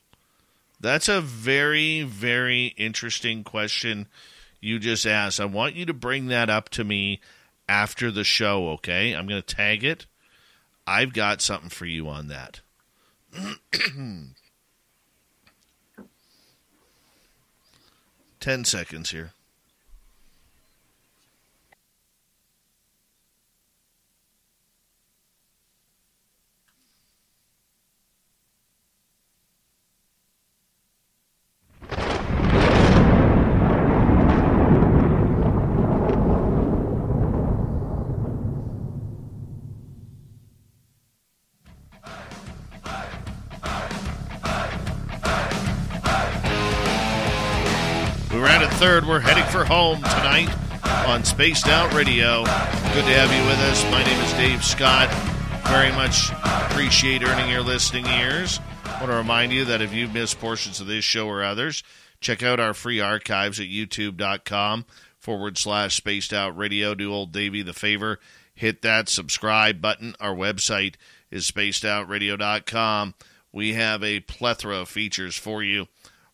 That's 0.80 1.08
a 1.08 1.22
very, 1.22 2.04
very 2.04 2.68
interesting 2.78 3.44
question 3.44 4.08
you 4.60 4.80
just 4.80 5.06
asked. 5.06 5.40
I 5.40 5.46
want 5.46 5.76
you 5.76 5.86
to 5.86 5.94
bring 5.94 6.28
that 6.28 6.50
up 6.50 6.70
to 6.70 6.84
me 6.84 7.22
after 7.68 8.12
the 8.12 8.24
show, 8.24 8.70
okay? 8.72 9.14
I'm 9.14 9.28
going 9.28 9.42
to 9.42 9.56
tag 9.56 9.84
it. 9.84 10.06
I've 10.86 11.14
got 11.14 11.42
something 11.42 11.70
for 11.70 11.86
you 11.86 12.10
on 12.10 12.28
that. 12.28 12.62
Ten 18.44 18.66
seconds 18.66 19.12
here. 19.12 19.32
We 48.44 48.50
were 48.50 48.56
at 48.56 48.74
third. 48.74 49.08
We're 49.08 49.22
heading 49.22 49.46
for 49.46 49.64
home 49.64 50.00
tonight 50.00 50.54
on 51.08 51.24
Spaced 51.24 51.70
Out 51.70 51.94
Radio. 51.94 52.44
Good 52.44 53.06
to 53.06 53.14
have 53.16 53.32
you 53.32 53.42
with 53.48 53.58
us. 53.60 53.82
My 53.90 54.04
name 54.04 54.20
is 54.20 54.34
Dave 54.34 54.66
Scott. 54.66 55.10
Very 55.70 55.94
much 55.94 56.30
appreciate 56.44 57.24
earning 57.24 57.50
your 57.50 57.62
listening 57.62 58.06
ears. 58.06 58.60
want 59.00 59.06
to 59.06 59.16
remind 59.16 59.54
you 59.54 59.64
that 59.64 59.82
if 59.82 59.94
you've 59.94 60.14
missed 60.14 60.42
portions 60.42 60.82
of 60.82 60.88
this 60.88 61.06
show 61.06 61.26
or 61.26 61.42
others, 61.42 61.84
check 62.20 62.44
out 62.44 62.60
our 62.60 62.74
free 62.74 63.00
archives 63.00 63.62
at 63.62 63.68
youtube.com 63.68 64.88
forward 65.20 65.58
slash 65.58 65.96
spaced 65.96 66.34
out 66.34 66.58
radio. 66.58 66.94
Do 66.94 67.14
old 67.14 67.32
Davey 67.32 67.62
the 67.62 67.72
favor. 67.72 68.20
Hit 68.54 68.82
that 68.82 69.08
subscribe 69.08 69.80
button. 69.80 70.16
Our 70.20 70.36
website 70.36 70.96
is 71.32 71.50
spacedoutradio.com. 71.50 73.14
We 73.54 73.76
have 73.76 74.04
a 74.04 74.20
plethora 74.20 74.80
of 74.80 74.90
features 74.90 75.38
for 75.38 75.64
you. 75.64 75.88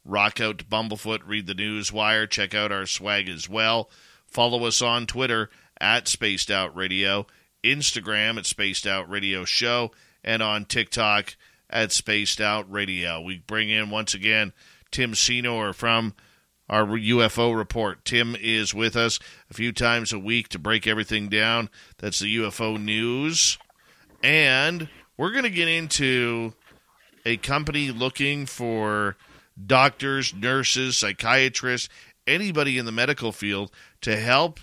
Rock 0.05 0.39
out 0.41 0.59
to 0.59 0.65
Bumblefoot, 0.65 1.21
read 1.25 1.47
the 1.47 1.53
news 1.53 1.91
wire, 1.91 2.25
check 2.25 2.53
out 2.55 2.71
our 2.71 2.85
swag 2.85 3.29
as 3.29 3.49
well. 3.49 3.89
Follow 4.25 4.65
us 4.65 4.81
on 4.81 5.05
Twitter 5.05 5.49
at 5.79 6.07
Spaced 6.07 6.51
Out 6.51 6.75
Radio, 6.75 7.27
Instagram 7.63 8.37
at 8.37 8.45
Spaced 8.45 8.87
Out 8.87 9.09
Radio 9.09 9.45
Show, 9.45 9.91
and 10.23 10.41
on 10.41 10.65
TikTok 10.65 11.35
at 11.69 11.91
Spaced 11.91 12.41
Out 12.41 12.71
Radio. 12.71 13.21
We 13.21 13.39
bring 13.39 13.69
in 13.69 13.89
once 13.89 14.13
again 14.13 14.53
Tim 14.91 15.15
Senor 15.15 15.73
from 15.73 16.15
our 16.69 16.85
UFO 16.85 17.55
report. 17.55 18.05
Tim 18.05 18.35
is 18.39 18.73
with 18.73 18.95
us 18.95 19.19
a 19.49 19.53
few 19.53 19.71
times 19.71 20.13
a 20.13 20.19
week 20.19 20.49
to 20.49 20.59
break 20.59 20.85
everything 20.87 21.27
down. 21.27 21.69
That's 21.97 22.19
the 22.19 22.37
UFO 22.37 22.79
news. 22.79 23.57
And 24.23 24.89
we're 25.17 25.31
going 25.31 25.43
to 25.43 25.49
get 25.49 25.67
into 25.67 26.53
a 27.25 27.37
company 27.37 27.91
looking 27.91 28.45
for 28.45 29.17
doctors, 29.65 30.33
nurses, 30.33 30.97
psychiatrists, 30.97 31.89
anybody 32.27 32.77
in 32.77 32.85
the 32.85 32.91
medical 32.91 33.31
field 33.31 33.71
to 34.01 34.15
help 34.15 34.59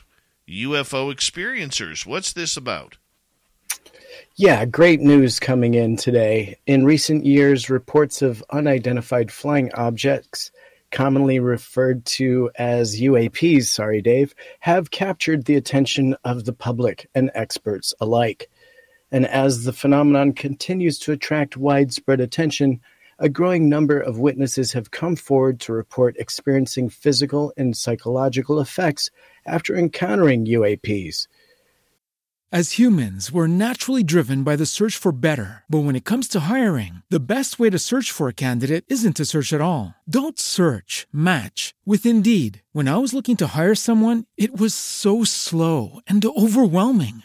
UFO 0.48 1.12
experiencers. 1.12 2.06
What's 2.06 2.32
this 2.32 2.56
about? 2.56 2.96
Yeah, 4.36 4.64
great 4.66 5.00
news 5.00 5.40
coming 5.40 5.74
in 5.74 5.96
today. 5.96 6.58
In 6.66 6.84
recent 6.84 7.24
years, 7.24 7.70
reports 7.70 8.22
of 8.22 8.44
unidentified 8.50 9.32
flying 9.32 9.72
objects, 9.74 10.50
commonly 10.90 11.40
referred 11.40 12.04
to 12.04 12.50
as 12.56 13.00
UAPs, 13.00 13.64
sorry, 13.64 14.02
Dave, 14.02 14.34
have 14.60 14.90
captured 14.90 15.44
the 15.44 15.56
attention 15.56 16.16
of 16.24 16.44
the 16.44 16.52
public 16.52 17.08
and 17.14 17.30
experts 17.34 17.94
alike. 18.00 18.50
And 19.10 19.26
as 19.26 19.64
the 19.64 19.72
phenomenon 19.72 20.32
continues 20.32 20.98
to 21.00 21.12
attract 21.12 21.56
widespread 21.56 22.20
attention, 22.20 22.80
a 23.18 23.28
growing 23.28 23.68
number 23.68 23.98
of 23.98 24.18
witnesses 24.18 24.72
have 24.72 24.90
come 24.90 25.16
forward 25.16 25.60
to 25.60 25.72
report 25.72 26.16
experiencing 26.18 26.88
physical 26.88 27.52
and 27.56 27.76
psychological 27.76 28.60
effects 28.60 29.10
after 29.46 29.74
encountering 29.74 30.46
UAPs. 30.46 31.26
As 32.52 32.78
humans, 32.78 33.32
we're 33.32 33.48
naturally 33.48 34.04
driven 34.04 34.44
by 34.44 34.54
the 34.54 34.66
search 34.66 34.96
for 34.96 35.10
better. 35.10 35.64
But 35.68 35.80
when 35.80 35.96
it 35.96 36.04
comes 36.04 36.28
to 36.28 36.40
hiring, 36.40 37.02
the 37.10 37.18
best 37.18 37.58
way 37.58 37.70
to 37.70 37.78
search 37.78 38.12
for 38.12 38.28
a 38.28 38.32
candidate 38.32 38.84
isn't 38.86 39.16
to 39.16 39.24
search 39.24 39.52
at 39.52 39.60
all. 39.60 39.96
Don't 40.08 40.38
search, 40.38 41.08
match 41.12 41.74
with 41.84 42.06
Indeed. 42.06 42.62
When 42.70 42.86
I 42.86 42.98
was 42.98 43.12
looking 43.12 43.36
to 43.38 43.48
hire 43.48 43.74
someone, 43.74 44.26
it 44.36 44.56
was 44.56 44.74
so 44.74 45.24
slow 45.24 45.98
and 46.06 46.24
overwhelming. 46.24 47.24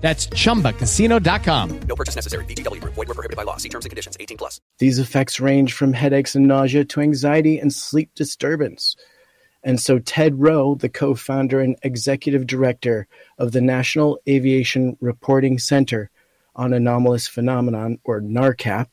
That's 0.00 0.26
chumbacasino.com. 0.28 1.80
No 1.86 1.94
purchase 1.94 2.16
necessary. 2.16 2.44
VGW 2.46 2.80
Group. 2.80 2.94
Void 2.94 3.08
were 3.08 3.14
prohibited 3.14 3.36
by 3.36 3.42
law. 3.42 3.58
See 3.58 3.68
terms 3.68 3.84
and 3.84 3.90
conditions. 3.90 4.16
18 4.18 4.38
plus. 4.38 4.60
These 4.78 4.98
effects 4.98 5.40
range 5.40 5.74
from 5.74 5.92
headaches 5.92 6.34
and 6.34 6.48
nausea 6.48 6.84
to 6.86 7.00
anxiety 7.00 7.58
and 7.58 7.72
sleep 7.72 8.10
disturbance. 8.14 8.96
And 9.62 9.78
so, 9.78 9.98
Ted 9.98 10.40
Roe, 10.40 10.74
the 10.74 10.88
co 10.88 11.14
founder 11.14 11.60
and 11.60 11.76
executive 11.82 12.46
director 12.46 13.06
of 13.36 13.52
the 13.52 13.60
National 13.60 14.18
Aviation 14.26 14.96
Reporting 15.00 15.58
Center 15.58 16.10
on 16.56 16.72
Anomalous 16.72 17.28
Phenomenon, 17.28 17.98
or 18.04 18.22
NARCAP, 18.22 18.86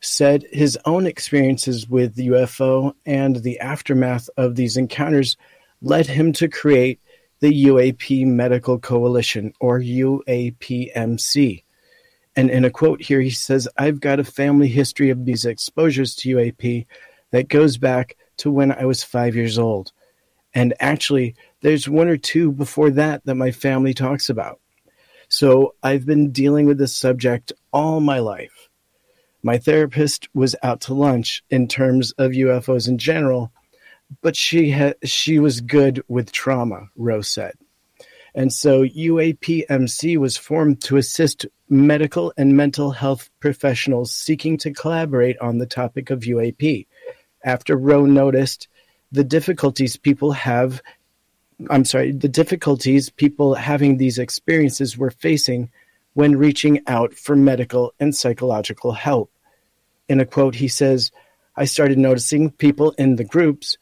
said 0.00 0.44
his 0.52 0.78
own 0.84 1.06
experiences 1.06 1.88
with 1.88 2.16
the 2.16 2.28
UFO 2.28 2.94
and 3.04 3.36
the 3.36 3.60
aftermath 3.60 4.28
of 4.36 4.56
these 4.56 4.76
encounters 4.76 5.36
led 5.80 6.06
him 6.06 6.32
to 6.32 6.48
create 6.48 7.00
the 7.40 7.64
UAP 7.66 8.26
Medical 8.26 8.78
Coalition, 8.78 9.52
or 9.60 9.80
UAPMC. 9.80 11.62
And 12.36 12.50
in 12.50 12.64
a 12.64 12.70
quote 12.70 13.02
here, 13.02 13.20
he 13.20 13.30
says, 13.30 13.68
I've 13.76 14.00
got 14.00 14.20
a 14.20 14.24
family 14.24 14.68
history 14.68 15.10
of 15.10 15.24
these 15.24 15.44
exposures 15.44 16.14
to 16.16 16.36
UAP 16.36 16.86
that 17.30 17.48
goes 17.48 17.78
back 17.78 18.16
to 18.38 18.50
when 18.50 18.72
I 18.72 18.84
was 18.84 19.02
five 19.02 19.34
years 19.34 19.58
old. 19.58 19.92
And 20.54 20.74
actually, 20.80 21.34
there's 21.60 21.88
one 21.88 22.08
or 22.08 22.16
two 22.16 22.52
before 22.52 22.90
that 22.90 23.24
that 23.24 23.34
my 23.34 23.50
family 23.50 23.94
talks 23.94 24.28
about. 24.28 24.60
So 25.28 25.74
I've 25.82 26.06
been 26.06 26.30
dealing 26.30 26.66
with 26.66 26.78
this 26.78 26.94
subject 26.94 27.52
all 27.72 28.00
my 28.00 28.20
life. 28.20 28.68
My 29.42 29.58
therapist 29.58 30.28
was 30.34 30.56
out 30.62 30.80
to 30.82 30.94
lunch 30.94 31.42
in 31.50 31.68
terms 31.68 32.12
of 32.12 32.32
UFOs 32.32 32.88
in 32.88 32.98
general, 32.98 33.52
but 34.22 34.36
she 34.36 34.70
had 34.70 34.96
she 35.04 35.38
was 35.38 35.60
good 35.60 36.02
with 36.08 36.32
trauma, 36.32 36.88
Roe 36.96 37.22
said. 37.22 37.54
And 38.34 38.52
so 38.52 38.84
UAPMC 38.84 40.18
was 40.18 40.36
formed 40.36 40.82
to 40.82 40.98
assist 40.98 41.46
medical 41.68 42.32
and 42.36 42.56
mental 42.56 42.90
health 42.90 43.30
professionals 43.40 44.12
seeking 44.12 44.58
to 44.58 44.72
collaborate 44.72 45.38
on 45.38 45.58
the 45.58 45.66
topic 45.66 46.10
of 46.10 46.20
UAP. 46.20 46.86
After 47.44 47.76
Roe 47.76 48.04
noticed 48.04 48.68
the 49.10 49.24
difficulties 49.24 49.96
people 49.96 50.32
have 50.32 50.82
I'm 51.70 51.86
sorry, 51.86 52.12
the 52.12 52.28
difficulties 52.28 53.08
people 53.08 53.54
having 53.54 53.96
these 53.96 54.18
experiences 54.18 54.98
were 54.98 55.10
facing 55.10 55.70
when 56.12 56.36
reaching 56.36 56.82
out 56.86 57.14
for 57.14 57.34
medical 57.34 57.94
and 57.98 58.14
psychological 58.14 58.92
help. 58.92 59.30
In 60.08 60.20
a 60.20 60.26
quote, 60.26 60.54
he 60.54 60.68
says, 60.68 61.10
I 61.56 61.64
started 61.64 61.96
noticing 61.96 62.50
people 62.50 62.90
in 62.98 63.16
the 63.16 63.24
groups 63.24 63.78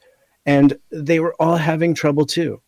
and 0.47 0.78
they 0.90 1.20
were 1.20 1.34
all 1.39 1.56
having 1.56 1.94
trouble 1.94 2.26
too. 2.26 2.60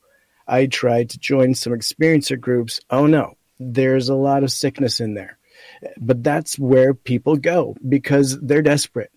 I 0.48 0.66
tried 0.66 1.10
to 1.10 1.18
join 1.18 1.54
some 1.54 1.72
experiencer 1.72 2.38
groups. 2.38 2.80
Oh 2.90 3.06
no, 3.06 3.36
there's 3.58 4.08
a 4.08 4.14
lot 4.14 4.44
of 4.44 4.52
sickness 4.52 5.00
in 5.00 5.14
there. 5.14 5.38
But 5.98 6.22
that's 6.22 6.58
where 6.58 6.94
people 6.94 7.36
go 7.36 7.76
because 7.88 8.38
they're 8.40 8.62
desperate. 8.62 9.10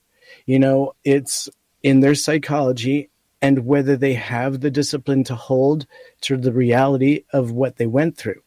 You 0.45 0.59
know, 0.59 0.93
it's 1.03 1.49
in 1.83 1.99
their 1.99 2.15
psychology 2.15 3.09
and 3.41 3.65
whether 3.65 3.95
they 3.95 4.13
have 4.13 4.59
the 4.59 4.71
discipline 4.71 5.23
to 5.25 5.35
hold 5.35 5.85
to 6.21 6.37
the 6.37 6.51
reality 6.51 7.23
of 7.31 7.51
what 7.51 7.77
they 7.77 7.87
went 7.87 8.17
through. 8.17 8.41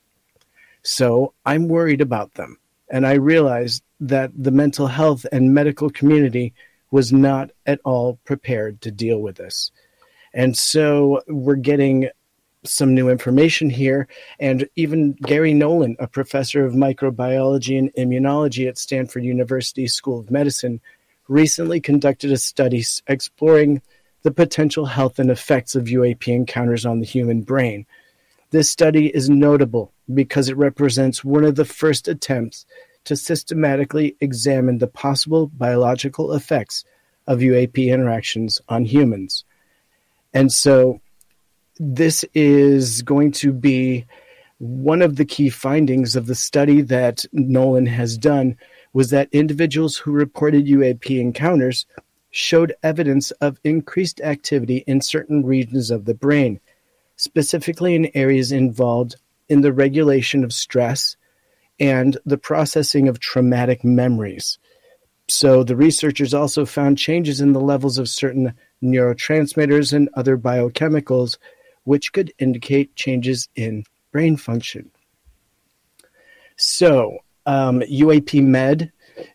So 0.83 1.33
I'm 1.47 1.69
worried 1.69 2.01
about 2.01 2.35
them. 2.35 2.59
And 2.91 3.07
I 3.07 3.15
realized 3.15 3.83
that 4.01 4.31
the 4.37 4.51
mental 4.51 4.87
health 4.87 5.25
and 5.33 5.55
medical 5.55 5.89
community 5.89 6.53
was 6.91 7.13
not 7.13 7.51
at 7.65 7.81
all 7.85 8.19
prepared 8.25 8.83
to 8.83 8.91
deal 8.91 9.21
with 9.21 9.37
this. 9.37 9.71
And 10.35 10.57
so 10.57 11.21
we're 11.29 11.57
getting 11.57 12.09
some 12.65 12.95
new 12.95 13.09
information 13.09 13.71
here. 13.71 14.07
And 14.39 14.69
even 14.77 15.13
Gary 15.13 15.53
Nolan, 15.53 15.97
a 15.99 16.07
professor 16.07 16.65
of 16.65 16.75
microbiology 16.75 17.79
and 17.79 17.93
immunology 17.95 18.69
at 18.69 18.79
Stanford 18.79 19.25
University 19.25 19.87
School 19.89 20.21
of 20.21 20.31
Medicine, 20.31 20.81
recently 21.29 21.81
conducted 21.81 22.31
a 22.31 22.37
study 22.37 22.85
exploring 23.07 23.83
the 24.23 24.31
potential 24.31 24.87
health 24.87 25.19
and 25.19 25.31
effects 25.31 25.75
of 25.75 25.85
UAP 25.85 26.29
encounters 26.29 26.87
on 26.87 27.01
the 27.01 27.07
human 27.07 27.43
brain. 27.43 27.87
This 28.51 28.71
study 28.71 29.09
is 29.09 29.29
notable 29.29 29.93
because 30.13 30.49
it 30.49 30.57
represents 30.57 31.25
one 31.25 31.45
of 31.45 31.57
the 31.57 31.65
first 31.65 32.07
attempts 32.07 32.67
to 33.05 33.17
systematically 33.17 34.17
examine 34.21 34.79
the 34.79 34.87
possible 34.87 35.49
biological 35.49 36.35
effects 36.35 36.85
of 37.27 37.41
UAP 37.41 37.93
interactions 37.93 38.61
on 38.69 38.85
humans. 38.85 39.45
And 40.35 40.53
so 40.53 41.01
this 41.79 42.25
is 42.35 43.03
going 43.03 43.33
to 43.33 43.53
be 43.53 44.07
one 44.59 45.03
of 45.03 45.17
the 45.17 45.25
key 45.25 45.51
findings 45.51 46.15
of 46.15 46.27
the 46.27 46.35
study 46.35 46.83
that 46.83 47.25
Nolan 47.33 47.87
has 47.87 48.17
done 48.17 48.57
was 48.93 49.11
that 49.11 49.29
individuals 49.33 49.97
who 49.97 50.13
reported 50.13 50.67
UAP 50.67 51.19
encounters 51.19 51.87
showed 52.31 52.75
evidence 52.83 53.31
of 53.33 53.59
increased 53.65 54.21
activity 54.21 54.85
in 54.87 55.01
certain 55.01 55.45
regions 55.45 55.91
of 55.91 56.05
the 56.05 56.15
brain, 56.15 56.61
specifically 57.17 57.95
in 57.95 58.11
areas 58.15 58.53
involved 58.53 59.17
in 59.49 59.61
the 59.61 59.73
regulation 59.73 60.45
of 60.45 60.53
stress 60.53 61.17
and 61.81 62.17
the 62.25 62.39
processing 62.39 63.09
of 63.09 63.19
traumatic 63.19 63.83
memories. 63.85 64.59
So 65.29 65.63
the 65.65 65.77
researchers 65.77 66.35
also 66.35 66.67
found 66.67 66.99
changes 66.99 67.41
in 67.41 67.53
the 67.53 67.61
levels 67.61 67.99
of 67.99 68.09
certain 68.09 68.55
neurotransmitters 68.83 69.93
and 69.93 70.09
other 70.15 70.37
biochemicals, 70.37 71.39
which 71.85 72.13
could 72.13 72.33
indicate 72.39 72.97
changes 72.97 73.49
in 73.55 73.85
brain 74.11 74.37
function. 74.37 74.91
So, 76.57 77.19
um, 77.47 77.81
UAP 77.81 78.43
Med 78.43 78.93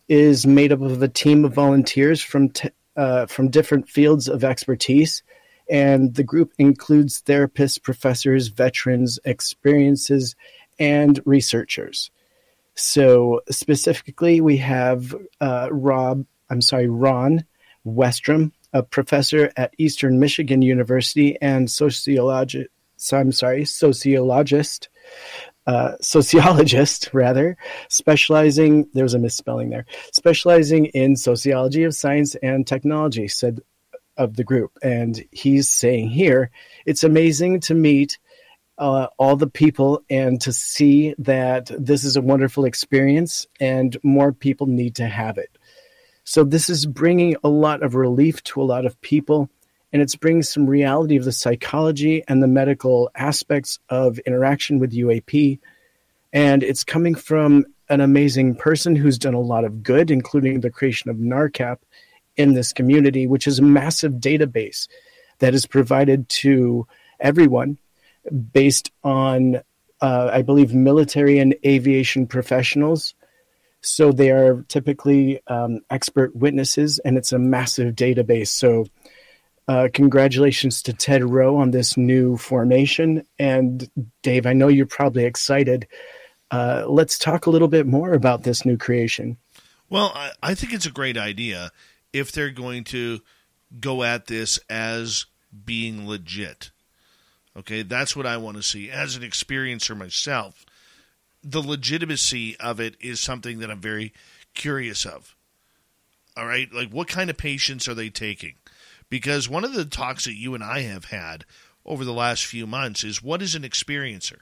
is 0.07 0.45
made 0.45 0.71
up 0.71 0.81
of 0.81 1.01
a 1.01 1.07
team 1.07 1.45
of 1.45 1.53
volunteers 1.53 2.21
from 2.21 2.49
t- 2.49 2.69
uh, 2.95 3.25
from 3.27 3.49
different 3.49 3.87
fields 3.87 4.27
of 4.27 4.43
expertise, 4.43 5.23
and 5.69 6.15
the 6.15 6.23
group 6.23 6.53
includes 6.57 7.21
therapists, 7.21 7.81
professors, 7.81 8.47
veterans, 8.47 9.19
experiences, 9.25 10.35
and 10.79 11.19
researchers. 11.25 12.09
So 12.77 13.41
specifically, 13.49 14.39
we 14.39 14.57
have 14.57 15.15
uh, 15.41 15.67
Rob. 15.71 16.25
I'm 16.49 16.61
sorry, 16.61 16.87
Ron 16.87 17.43
Westrum, 17.85 18.51
a 18.71 18.83
professor 18.83 19.51
at 19.57 19.73
Eastern 19.79 20.19
Michigan 20.19 20.61
University 20.61 21.37
and 21.41 21.69
sociologist. 21.69 22.69
I'm 23.11 23.31
sorry, 23.31 23.65
sociologist, 23.65 24.89
uh, 25.65 25.93
sociologist 26.01 27.09
rather, 27.13 27.57
specializing. 27.89 28.87
There 28.93 29.03
was 29.03 29.15
a 29.15 29.19
misspelling 29.19 29.71
there. 29.71 29.87
Specializing 30.13 30.85
in 30.87 31.15
sociology 31.15 31.83
of 31.83 31.95
science 31.95 32.35
and 32.35 32.65
technology, 32.65 33.27
said 33.27 33.59
of 34.17 34.35
the 34.35 34.43
group, 34.43 34.71
and 34.83 35.23
he's 35.31 35.69
saying 35.69 36.09
here, 36.09 36.51
it's 36.85 37.03
amazing 37.03 37.59
to 37.61 37.73
meet 37.73 38.19
uh, 38.77 39.07
all 39.17 39.35
the 39.35 39.47
people 39.47 40.03
and 40.09 40.39
to 40.41 40.51
see 40.51 41.15
that 41.17 41.71
this 41.77 42.03
is 42.03 42.15
a 42.15 42.21
wonderful 42.21 42.65
experience 42.65 43.47
and 43.59 43.97
more 44.03 44.31
people 44.31 44.67
need 44.67 44.95
to 44.95 45.07
have 45.07 45.37
it. 45.37 45.57
So 46.23 46.43
this 46.43 46.69
is 46.69 46.85
bringing 46.85 47.35
a 47.43 47.49
lot 47.49 47.83
of 47.83 47.95
relief 47.95 48.43
to 48.45 48.61
a 48.61 48.65
lot 48.65 48.85
of 48.85 48.99
people, 49.01 49.49
and 49.93 50.01
it's 50.01 50.15
bringing 50.15 50.43
some 50.43 50.67
reality 50.67 51.15
of 51.15 51.23
the 51.23 51.31
psychology 51.31 52.21
and 52.27 52.43
the 52.43 52.47
medical 52.47 53.09
aspects 53.15 53.79
of 53.89 54.19
interaction 54.19 54.77
with 54.79 54.91
UAP. 54.91 55.59
And 56.33 56.63
it's 56.63 56.83
coming 56.83 57.15
from 57.15 57.65
an 57.89 58.01
amazing 58.01 58.55
person 58.55 58.95
who's 58.95 59.17
done 59.17 59.33
a 59.33 59.39
lot 59.39 59.63
of 59.63 59.81
good, 59.81 60.11
including 60.11 60.59
the 60.59 60.69
creation 60.69 61.09
of 61.09 61.15
NARCAP 61.15 61.77
in 62.35 62.53
this 62.53 62.73
community, 62.73 63.25
which 63.25 63.47
is 63.47 63.59
a 63.59 63.63
massive 63.63 64.13
database 64.15 64.87
that 65.39 65.53
is 65.53 65.65
provided 65.65 66.27
to 66.29 66.85
everyone 67.19 67.77
based 68.31 68.91
on, 69.03 69.57
uh, 70.01 70.29
I 70.31 70.41
believe, 70.41 70.73
military 70.73 71.39
and 71.39 71.55
aviation 71.65 72.27
professionals. 72.27 73.13
So 73.81 74.11
they 74.11 74.31
are 74.31 74.63
typically 74.67 75.39
um, 75.47 75.81
expert 75.89 76.35
witnesses, 76.35 76.99
and 76.99 77.17
it's 77.17 77.31
a 77.31 77.39
massive 77.39 77.95
database. 77.95 78.47
So, 78.47 78.87
uh, 79.67 79.89
congratulations 79.93 80.81
to 80.83 80.93
Ted 80.93 81.23
Roe 81.23 81.57
on 81.57 81.71
this 81.71 81.97
new 81.97 82.37
formation. 82.37 83.25
And 83.37 83.89
Dave, 84.23 84.45
I 84.45 84.53
know 84.53 84.69
you're 84.69 84.85
probably 84.85 85.25
excited. 85.25 85.87
Uh, 86.49 86.85
let's 86.87 87.19
talk 87.19 87.45
a 87.45 87.49
little 87.49 87.67
bit 87.67 87.85
more 87.85 88.13
about 88.13 88.43
this 88.43 88.65
new 88.65 88.77
creation. 88.77 89.37
Well, 89.89 90.11
I, 90.15 90.31
I 90.41 90.55
think 90.55 90.73
it's 90.73 90.85
a 90.85 90.91
great 90.91 91.17
idea 91.17 91.71
if 92.13 92.31
they're 92.31 92.49
going 92.49 92.85
to 92.85 93.19
go 93.79 94.03
at 94.03 94.27
this 94.27 94.59
as 94.69 95.25
being 95.65 96.07
legit. 96.07 96.71
Okay, 97.57 97.81
that's 97.81 98.15
what 98.15 98.27
I 98.27 98.37
want 98.37 98.57
to 98.57 98.63
see 98.63 98.89
as 98.91 99.15
an 99.15 99.23
experiencer 99.23 99.97
myself. 99.97 100.65
The 101.43 101.61
legitimacy 101.61 102.55
of 102.59 102.79
it 102.79 102.95
is 102.99 103.19
something 103.19 103.59
that 103.59 103.71
I'm 103.71 103.81
very 103.81 104.13
curious 104.53 105.05
of. 105.05 105.35
All 106.35 106.45
right, 106.45 106.71
like 106.71 106.91
what 106.91 107.07
kind 107.07 107.29
of 107.29 107.37
patients 107.37 107.87
are 107.87 107.95
they 107.95 108.09
taking? 108.09 108.55
Because 109.09 109.49
one 109.49 109.63
of 109.63 109.73
the 109.73 109.85
talks 109.85 110.25
that 110.25 110.35
you 110.35 110.53
and 110.53 110.63
I 110.63 110.81
have 110.81 111.05
had 111.05 111.45
over 111.83 112.05
the 112.05 112.13
last 112.13 112.45
few 112.45 112.67
months 112.67 113.03
is 113.03 113.23
what 113.23 113.41
is 113.41 113.55
an 113.55 113.63
experiencer? 113.63 114.39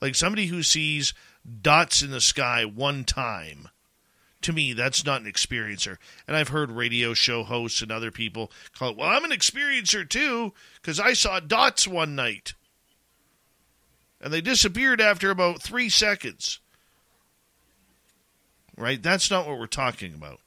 Like 0.00 0.14
somebody 0.14 0.46
who 0.46 0.62
sees 0.62 1.12
dots 1.62 2.02
in 2.02 2.10
the 2.10 2.20
sky 2.20 2.64
one 2.64 3.04
time. 3.04 3.68
To 4.44 4.52
me, 4.52 4.74
that's 4.74 5.06
not 5.06 5.22
an 5.22 5.26
experiencer. 5.26 5.96
And 6.28 6.36
I've 6.36 6.48
heard 6.48 6.70
radio 6.70 7.14
show 7.14 7.44
hosts 7.44 7.80
and 7.80 7.90
other 7.90 8.10
people 8.10 8.52
call 8.78 8.90
it, 8.90 8.96
well, 8.98 9.08
I'm 9.08 9.24
an 9.24 9.30
experiencer 9.30 10.06
too, 10.06 10.52
because 10.76 11.00
I 11.00 11.14
saw 11.14 11.40
dots 11.40 11.88
one 11.88 12.14
night. 12.14 12.52
And 14.20 14.30
they 14.30 14.42
disappeared 14.42 15.00
after 15.00 15.30
about 15.30 15.62
three 15.62 15.88
seconds. 15.88 16.60
Right? 18.76 19.02
That's 19.02 19.30
not 19.30 19.46
what 19.46 19.58
we're 19.58 19.66
talking 19.66 20.12
about. 20.12 20.40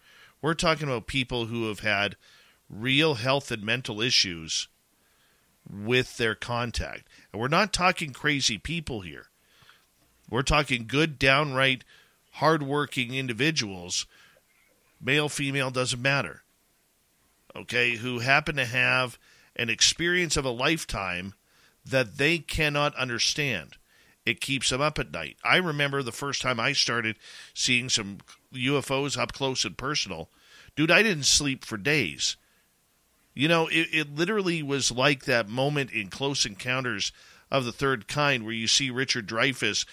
We're 0.44 0.54
talking 0.54 0.88
about 0.88 1.08
people 1.08 1.48
who 1.48 1.68
have 1.68 1.80
had 1.80 2.18
real 2.70 3.16
health 3.16 3.50
and 3.50 3.64
mental 3.64 4.00
issues 4.00 4.68
with 5.68 6.18
their 6.18 6.36
contact. 6.36 7.08
And 7.34 7.42
we're 7.42 7.48
not 7.48 7.74
talking 7.74 8.12
crazy 8.12 8.60
people 8.60 9.02
here. 9.02 9.26
We're 10.30 10.44
talking 10.44 10.86
good, 10.88 11.18
downright, 11.18 11.84
hardworking 12.38 13.16
individuals, 13.16 14.06
male, 15.02 15.28
female, 15.28 15.72
doesn't 15.72 16.02
matter, 16.02 16.44
okay, 17.56 17.96
who 17.96 18.20
happen 18.20 18.56
to 18.56 18.66
have 18.66 19.18
an 19.56 19.70
experience 19.70 20.38
of 20.38 20.46
a 20.46 20.52
lifetime 20.52 21.34
that 21.84 22.18
they 22.18 22.38
cannot 22.38 22.96
understand. 22.96 23.78
It 24.26 24.42
keeps 24.42 24.70
them 24.70 24.82
up 24.82 25.00
at 25.00 25.12
night. 25.12 25.38
I 25.44 25.58
remember 25.58 26.04
the 26.04 26.12
first 26.12 26.42
time 26.42 26.60
I 26.60 26.74
started 26.74 27.18
seeing 27.54 27.90
some 27.90 28.20
UFOs 28.54 29.18
up 29.18 29.34
close 29.34 29.66
and 29.66 29.78
personal. 29.78 30.30
Dude, 30.76 30.92
I 30.92 31.02
didn't 31.02 31.26
sleep 31.26 31.66
for 31.66 31.78
days. 31.78 32.36
You 33.34 33.48
know, 33.48 33.68
it, 33.68 33.88
it 33.92 34.16
literally 34.16 34.62
was 34.62 34.92
like 34.92 35.26
that 35.26 35.48
moment 35.50 35.92
in 35.92 36.10
Close 36.10 36.46
Encounters 36.46 37.12
of 37.50 37.66
the 37.66 37.72
Third 37.72 38.08
Kind 38.08 38.44
where 38.44 38.54
you 38.54 38.68
see 38.68 38.90
Richard 38.92 39.28
Dreyfuss 39.28 39.86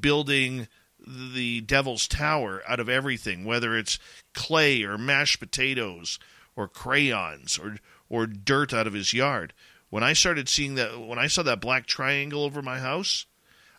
building 0.00 0.66
the 1.06 1.60
Devil's 1.60 2.08
Tower 2.08 2.62
out 2.66 2.80
of 2.80 2.88
everything, 2.88 3.44
whether 3.44 3.76
it's 3.76 3.98
clay 4.34 4.82
or 4.82 4.98
mashed 4.98 5.38
potatoes 5.38 6.18
or 6.54 6.68
crayons 6.68 7.58
or 7.58 7.76
or 8.08 8.26
dirt 8.26 8.72
out 8.72 8.86
of 8.86 8.92
his 8.92 9.12
yard. 9.12 9.52
When 9.90 10.02
I 10.02 10.12
started 10.12 10.48
seeing 10.48 10.74
that, 10.76 11.00
when 11.00 11.18
I 11.18 11.26
saw 11.26 11.42
that 11.44 11.60
black 11.60 11.86
triangle 11.86 12.44
over 12.44 12.62
my 12.62 12.78
house, 12.78 13.26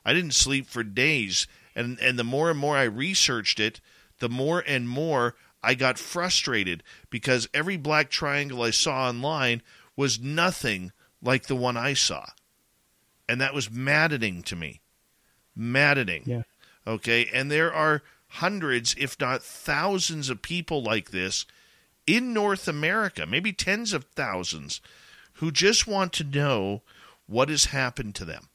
I 0.05 0.13
didn't 0.13 0.33
sleep 0.33 0.67
for 0.67 0.83
days. 0.83 1.47
And 1.75 1.99
and 1.99 2.17
the 2.17 2.23
more 2.23 2.49
and 2.49 2.59
more 2.59 2.77
I 2.77 2.83
researched 2.83 3.59
it, 3.59 3.81
the 4.19 4.29
more 4.29 4.63
and 4.65 4.87
more 4.87 5.35
I 5.61 5.73
got 5.73 5.99
frustrated 5.99 6.83
because 7.09 7.49
every 7.53 7.77
black 7.77 8.09
triangle 8.09 8.61
I 8.63 8.71
saw 8.71 9.07
online 9.07 9.61
was 9.95 10.19
nothing 10.19 10.91
like 11.21 11.47
the 11.47 11.55
one 11.55 11.75
I 11.77 11.93
saw. 11.93 12.25
And 13.27 13.41
that 13.41 13.53
was 13.53 13.69
maddening 13.69 14.43
to 14.43 14.55
me 14.55 14.81
maddening. 15.57 16.23
Yeah. 16.25 16.43
Okay. 16.87 17.29
And 17.33 17.51
there 17.51 17.73
are 17.73 18.01
hundreds, 18.29 18.95
if 18.97 19.19
not 19.19 19.43
thousands, 19.43 20.29
of 20.29 20.41
people 20.41 20.81
like 20.81 21.11
this 21.11 21.45
in 22.07 22.33
North 22.33 22.67
America, 22.67 23.25
maybe 23.25 23.51
tens 23.51 23.91
of 23.93 24.05
thousands, 24.15 24.79
who 25.33 25.51
just 25.51 25.85
want 25.85 26.13
to 26.13 26.23
know 26.23 26.81
what 27.27 27.49
has 27.49 27.65
happened 27.65 28.15
to 28.15 28.25
them 28.25 28.47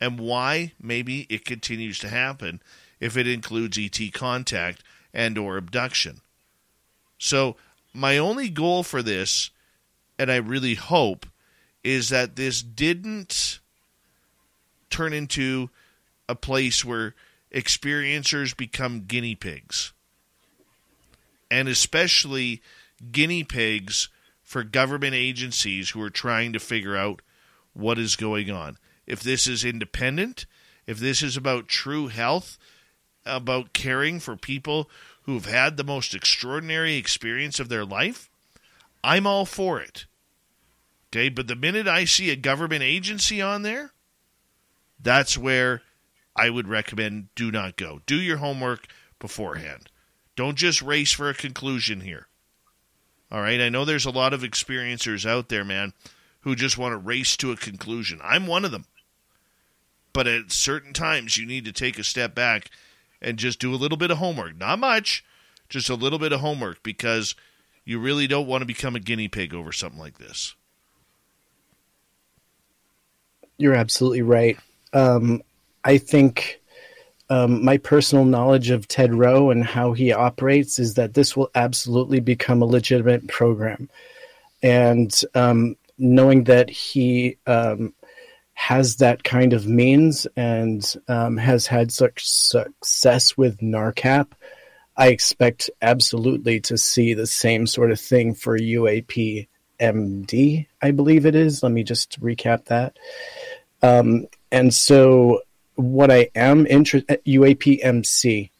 and 0.00 0.18
why 0.18 0.72
maybe 0.80 1.26
it 1.28 1.44
continues 1.44 1.98
to 1.98 2.08
happen 2.08 2.60
if 2.98 3.16
it 3.16 3.26
includes 3.26 3.78
ET 3.78 4.12
contact 4.12 4.82
and 5.12 5.36
or 5.36 5.56
abduction. 5.56 6.22
So 7.18 7.56
my 7.92 8.18
only 8.18 8.48
goal 8.48 8.82
for 8.82 9.02
this 9.02 9.50
and 10.18 10.30
I 10.30 10.36
really 10.36 10.74
hope 10.74 11.26
is 11.84 12.08
that 12.08 12.36
this 12.36 12.62
didn't 12.62 13.60
turn 14.88 15.12
into 15.12 15.70
a 16.28 16.34
place 16.34 16.84
where 16.84 17.14
experiencers 17.52 18.56
become 18.56 19.04
guinea 19.06 19.34
pigs. 19.34 19.92
And 21.50 21.68
especially 21.68 22.62
guinea 23.10 23.44
pigs 23.44 24.08
for 24.42 24.62
government 24.62 25.14
agencies 25.14 25.90
who 25.90 26.02
are 26.02 26.10
trying 26.10 26.52
to 26.52 26.60
figure 26.60 26.96
out 26.96 27.20
what 27.74 27.98
is 27.98 28.16
going 28.16 28.50
on. 28.50 28.78
If 29.06 29.20
this 29.20 29.46
is 29.46 29.64
independent, 29.64 30.46
if 30.86 30.98
this 30.98 31.22
is 31.22 31.36
about 31.36 31.68
true 31.68 32.08
health, 32.08 32.58
about 33.24 33.72
caring 33.72 34.20
for 34.20 34.36
people 34.36 34.88
who've 35.22 35.46
had 35.46 35.76
the 35.76 35.84
most 35.84 36.14
extraordinary 36.14 36.96
experience 36.96 37.60
of 37.60 37.68
their 37.68 37.84
life, 37.84 38.30
I'm 39.04 39.26
all 39.26 39.46
for 39.46 39.80
it. 39.80 40.06
Okay, 41.10 41.28
but 41.28 41.46
the 41.46 41.56
minute 41.56 41.86
I 41.86 42.04
see 42.04 42.30
a 42.30 42.36
government 42.36 42.82
agency 42.82 43.42
on 43.42 43.62
there, 43.62 43.92
that's 45.00 45.36
where 45.36 45.82
I 46.34 46.50
would 46.50 46.68
recommend 46.68 47.28
do 47.34 47.50
not 47.50 47.76
go. 47.76 48.00
Do 48.06 48.16
your 48.16 48.38
homework 48.38 48.86
beforehand. 49.18 49.88
Don't 50.34 50.56
just 50.56 50.82
race 50.82 51.12
for 51.12 51.28
a 51.28 51.34
conclusion 51.34 52.00
here. 52.00 52.28
All 53.30 53.40
right, 53.40 53.60
I 53.60 53.68
know 53.68 53.84
there's 53.84 54.06
a 54.06 54.10
lot 54.10 54.32
of 54.32 54.42
experiencers 54.42 55.26
out 55.26 55.48
there, 55.48 55.64
man, 55.64 55.92
who 56.40 56.54
just 56.54 56.76
want 56.76 56.92
to 56.92 56.98
race 56.98 57.36
to 57.38 57.52
a 57.52 57.56
conclusion. 57.56 58.20
I'm 58.22 58.46
one 58.46 58.64
of 58.64 58.72
them. 58.72 58.86
But 60.12 60.26
at 60.26 60.52
certain 60.52 60.92
times, 60.92 61.36
you 61.36 61.46
need 61.46 61.64
to 61.64 61.72
take 61.72 61.98
a 61.98 62.04
step 62.04 62.34
back 62.34 62.70
and 63.22 63.38
just 63.38 63.58
do 63.58 63.74
a 63.74 63.76
little 63.76 63.96
bit 63.96 64.10
of 64.10 64.18
homework. 64.18 64.56
Not 64.58 64.78
much, 64.78 65.24
just 65.68 65.88
a 65.88 65.94
little 65.94 66.18
bit 66.18 66.32
of 66.32 66.40
homework 66.40 66.82
because 66.82 67.34
you 67.84 67.98
really 67.98 68.26
don't 68.26 68.46
want 68.46 68.60
to 68.60 68.66
become 68.66 68.94
a 68.94 69.00
guinea 69.00 69.28
pig 69.28 69.54
over 69.54 69.72
something 69.72 70.00
like 70.00 70.18
this. 70.18 70.54
You're 73.56 73.74
absolutely 73.74 74.22
right. 74.22 74.58
Um, 74.92 75.42
I 75.84 75.98
think 75.98 76.60
um, 77.30 77.64
my 77.64 77.78
personal 77.78 78.24
knowledge 78.24 78.70
of 78.70 78.88
Ted 78.88 79.14
Roe 79.14 79.50
and 79.50 79.64
how 79.64 79.92
he 79.92 80.12
operates 80.12 80.78
is 80.78 80.94
that 80.94 81.14
this 81.14 81.36
will 81.36 81.50
absolutely 81.54 82.20
become 82.20 82.60
a 82.60 82.66
legitimate 82.66 83.26
program. 83.28 83.88
And 84.62 85.18
um, 85.34 85.76
knowing 85.98 86.44
that 86.44 86.68
he 86.68 87.38
um, 87.46 87.94
has 88.54 88.96
that 88.96 89.24
kind 89.24 89.52
of 89.52 89.66
means 89.66 90.26
and 90.36 90.94
um, 91.08 91.36
has 91.36 91.66
had 91.66 91.90
such 91.90 92.28
success 92.28 93.36
with 93.36 93.58
NARCAP, 93.58 94.28
I 94.96 95.08
expect 95.08 95.70
absolutely 95.80 96.60
to 96.60 96.76
see 96.76 97.14
the 97.14 97.26
same 97.26 97.66
sort 97.66 97.92
of 97.92 98.00
thing 98.00 98.34
for 98.34 98.58
UAP 98.58 99.48
MD, 99.80 100.66
I 100.80 100.90
believe 100.90 101.26
it 101.26 101.34
is. 101.34 101.62
Let 101.62 101.72
me 101.72 101.82
just 101.82 102.20
recap 102.20 102.66
that. 102.66 102.98
Um, 103.82 104.26
and 104.52 104.72
so 104.72 105.40
what 105.74 106.10
I 106.10 106.28
am 106.34 106.66
interested 106.66 107.20
UAPMC. 107.24 108.50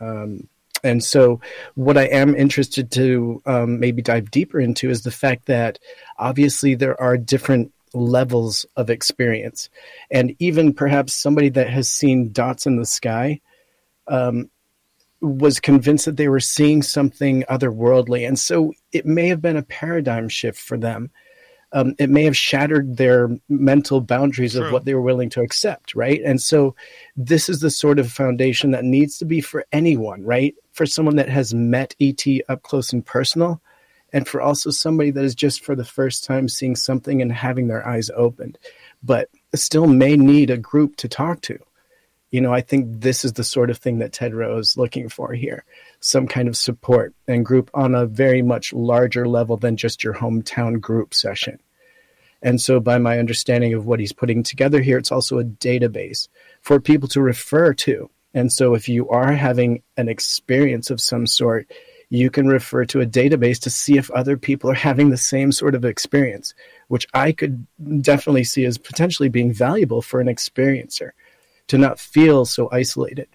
Um, 0.00 0.48
and 0.84 1.02
so, 1.02 1.40
what 1.74 1.96
I 1.98 2.04
am 2.04 2.34
interested 2.34 2.90
to 2.92 3.42
um, 3.46 3.80
maybe 3.80 4.02
dive 4.02 4.30
deeper 4.30 4.60
into 4.60 4.90
is 4.90 5.02
the 5.02 5.10
fact 5.10 5.46
that 5.46 5.78
obviously 6.18 6.74
there 6.74 7.00
are 7.00 7.16
different 7.16 7.72
levels 7.94 8.66
of 8.76 8.90
experience, 8.90 9.70
and 10.10 10.36
even 10.38 10.74
perhaps 10.74 11.14
somebody 11.14 11.48
that 11.50 11.70
has 11.70 11.88
seen 11.88 12.30
dots 12.30 12.66
in 12.66 12.76
the 12.76 12.86
sky, 12.86 13.40
um, 14.06 14.50
was 15.20 15.60
convinced 15.60 16.04
that 16.04 16.16
they 16.16 16.28
were 16.28 16.40
seeing 16.40 16.82
something 16.82 17.42
otherworldly. 17.48 18.26
And 18.26 18.38
so 18.38 18.72
it 18.92 19.06
may 19.06 19.28
have 19.28 19.40
been 19.40 19.56
a 19.56 19.62
paradigm 19.62 20.28
shift 20.28 20.60
for 20.60 20.76
them. 20.76 21.10
Um, 21.72 21.94
it 21.98 22.10
may 22.10 22.24
have 22.24 22.36
shattered 22.36 22.96
their 22.96 23.28
mental 23.48 24.00
boundaries 24.00 24.54
True. 24.54 24.66
of 24.66 24.72
what 24.72 24.84
they 24.84 24.94
were 24.94 25.02
willing 25.02 25.30
to 25.30 25.42
accept, 25.42 25.94
right? 25.94 26.20
And 26.24 26.40
so 26.40 26.74
this 27.16 27.48
is 27.48 27.60
the 27.60 27.70
sort 27.70 27.98
of 27.98 28.10
foundation 28.10 28.70
that 28.70 28.84
needs 28.84 29.18
to 29.18 29.24
be 29.24 29.40
for 29.40 29.64
anyone, 29.72 30.22
right? 30.22 30.54
For 30.72 30.86
someone 30.86 31.16
that 31.16 31.28
has 31.28 31.52
met 31.52 31.94
ET 32.00 32.24
up 32.48 32.62
close 32.62 32.92
and 32.92 33.04
personal, 33.04 33.60
and 34.12 34.26
for 34.26 34.40
also 34.40 34.70
somebody 34.70 35.10
that 35.10 35.24
is 35.24 35.34
just 35.34 35.64
for 35.64 35.74
the 35.74 35.84
first 35.84 36.24
time 36.24 36.48
seeing 36.48 36.76
something 36.76 37.20
and 37.20 37.32
having 37.32 37.66
their 37.66 37.86
eyes 37.86 38.10
opened, 38.16 38.58
but 39.02 39.28
still 39.54 39.86
may 39.86 40.16
need 40.16 40.50
a 40.50 40.56
group 40.56 40.96
to 40.96 41.08
talk 41.08 41.40
to 41.42 41.58
you 42.30 42.40
know, 42.40 42.52
I 42.52 42.60
think 42.60 43.00
this 43.00 43.24
is 43.24 43.34
the 43.34 43.44
sort 43.44 43.70
of 43.70 43.78
thing 43.78 43.98
that 43.98 44.12
Ted 44.12 44.34
Roe 44.34 44.58
is 44.58 44.76
looking 44.76 45.08
for 45.08 45.32
here 45.32 45.64
some 46.06 46.28
kind 46.28 46.46
of 46.46 46.56
support 46.56 47.12
and 47.26 47.44
group 47.44 47.68
on 47.74 47.94
a 47.94 48.06
very 48.06 48.40
much 48.40 48.72
larger 48.72 49.26
level 49.26 49.56
than 49.56 49.76
just 49.76 50.04
your 50.04 50.14
hometown 50.14 50.80
group 50.80 51.12
session. 51.12 51.58
And 52.42 52.60
so, 52.60 52.78
by 52.78 52.98
my 52.98 53.18
understanding 53.18 53.74
of 53.74 53.86
what 53.86 53.98
he's 53.98 54.12
putting 54.12 54.44
together 54.44 54.80
here, 54.80 54.98
it's 54.98 55.10
also 55.10 55.40
a 55.40 55.44
database 55.44 56.28
for 56.60 56.78
people 56.78 57.08
to 57.08 57.20
refer 57.20 57.74
to. 57.74 58.08
And 58.34 58.52
so, 58.52 58.74
if 58.74 58.88
you 58.88 59.08
are 59.08 59.32
having 59.32 59.82
an 59.96 60.08
experience 60.08 60.90
of 60.90 61.00
some 61.00 61.26
sort, 61.26 61.68
you 62.08 62.30
can 62.30 62.46
refer 62.46 62.84
to 62.84 63.00
a 63.00 63.06
database 63.06 63.58
to 63.62 63.70
see 63.70 63.98
if 63.98 64.08
other 64.12 64.36
people 64.36 64.70
are 64.70 64.74
having 64.74 65.10
the 65.10 65.16
same 65.16 65.50
sort 65.50 65.74
of 65.74 65.84
experience, 65.84 66.54
which 66.86 67.08
I 67.14 67.32
could 67.32 67.66
definitely 68.00 68.44
see 68.44 68.64
as 68.64 68.78
potentially 68.78 69.28
being 69.28 69.52
valuable 69.52 70.02
for 70.02 70.20
an 70.20 70.28
experiencer 70.28 71.10
to 71.66 71.78
not 71.78 71.98
feel 71.98 72.44
so 72.44 72.68
isolated. 72.70 73.28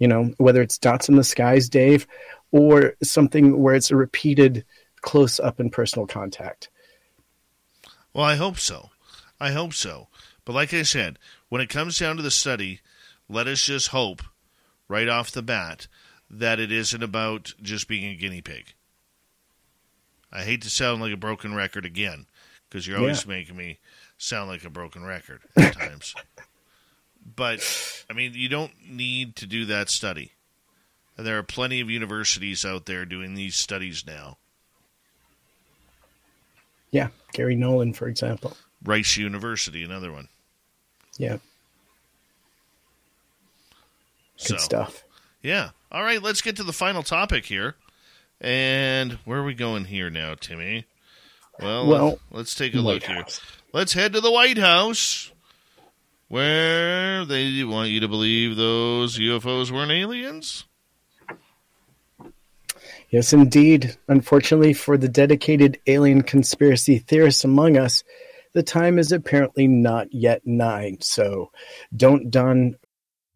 You 0.00 0.08
know, 0.08 0.34
whether 0.38 0.60
it's 0.62 0.78
dots 0.78 1.08
in 1.08 1.14
the 1.14 1.22
skies, 1.22 1.68
Dave, 1.68 2.06
or 2.50 2.94
something 3.02 3.60
where 3.62 3.74
it's 3.76 3.92
a 3.92 3.96
repeated 3.96 4.64
close 5.02 5.38
up 5.38 5.60
and 5.60 5.70
personal 5.70 6.06
contact. 6.06 6.68
Well, 8.12 8.24
I 8.24 8.34
hope 8.34 8.58
so. 8.58 8.90
I 9.38 9.52
hope 9.52 9.72
so. 9.74 10.08
But 10.44 10.54
like 10.54 10.74
I 10.74 10.82
said, 10.82 11.18
when 11.48 11.60
it 11.60 11.68
comes 11.68 11.98
down 11.98 12.16
to 12.16 12.22
the 12.22 12.30
study, 12.30 12.80
let 13.28 13.46
us 13.46 13.62
just 13.62 13.88
hope 13.88 14.22
right 14.88 15.08
off 15.08 15.30
the 15.30 15.42
bat 15.42 15.86
that 16.28 16.58
it 16.58 16.72
isn't 16.72 17.02
about 17.02 17.54
just 17.62 17.86
being 17.86 18.04
a 18.10 18.16
guinea 18.16 18.40
pig. 18.42 18.74
I 20.32 20.42
hate 20.42 20.62
to 20.62 20.70
sound 20.70 21.00
like 21.00 21.12
a 21.12 21.16
broken 21.16 21.54
record 21.54 21.84
again 21.84 22.26
because 22.68 22.86
you're 22.86 22.98
always 22.98 23.24
Yeah. 23.24 23.28
making 23.32 23.56
me 23.56 23.78
sound 24.18 24.48
like 24.48 24.64
a 24.64 24.70
broken 24.70 25.04
record 25.04 25.42
at 25.56 25.74
times. 25.78 26.14
But 27.36 27.60
I 28.08 28.12
mean, 28.12 28.32
you 28.34 28.48
don't 28.48 28.72
need 28.88 29.36
to 29.36 29.46
do 29.46 29.64
that 29.66 29.88
study. 29.88 30.32
And 31.16 31.26
there 31.26 31.38
are 31.38 31.42
plenty 31.42 31.80
of 31.80 31.90
universities 31.90 32.64
out 32.64 32.86
there 32.86 33.04
doing 33.04 33.34
these 33.34 33.54
studies 33.56 34.04
now. 34.06 34.38
Yeah, 36.90 37.08
Gary 37.32 37.56
Nolan, 37.56 37.92
for 37.92 38.08
example. 38.08 38.56
Rice 38.82 39.16
University, 39.16 39.84
another 39.84 40.10
one. 40.12 40.28
Yeah, 41.18 41.36
So, 44.36 44.54
good 44.54 44.60
stuff. 44.60 45.04
Yeah. 45.42 45.70
All 45.92 46.02
right, 46.02 46.22
let's 46.22 46.40
get 46.40 46.56
to 46.56 46.64
the 46.64 46.72
final 46.72 47.02
topic 47.02 47.44
here. 47.44 47.74
And 48.40 49.12
where 49.24 49.38
are 49.40 49.44
we 49.44 49.54
going 49.54 49.84
here 49.84 50.08
now, 50.08 50.34
Timmy? 50.34 50.86
Well, 51.60 51.86
Well, 51.86 52.18
let's 52.30 52.54
take 52.54 52.74
a 52.74 52.78
look 52.80 53.02
here. 53.02 53.26
Let's 53.72 53.92
head 53.92 54.14
to 54.14 54.20
the 54.22 54.30
White 54.30 54.56
House, 54.56 55.29
where 56.30 57.24
they 57.24 57.64
want 57.64 57.90
you 57.90 57.98
to 57.98 58.06
believe 58.06 58.54
those 58.54 59.18
UFOs 59.18 59.72
weren't 59.72 59.90
aliens. 59.90 60.64
Yes, 63.10 63.32
indeed. 63.32 63.96
Unfortunately, 64.06 64.72
for 64.72 64.96
the 64.96 65.08
dedicated 65.08 65.80
alien 65.88 66.22
conspiracy 66.22 66.98
theorists 66.98 67.42
among 67.42 67.76
us, 67.76 68.04
the 68.52 68.62
time 68.62 68.96
is 68.96 69.10
apparently 69.10 69.66
not 69.66 70.14
yet 70.14 70.46
nigh. 70.46 70.98
So 71.00 71.50
don't 71.96 72.30
don 72.30 72.76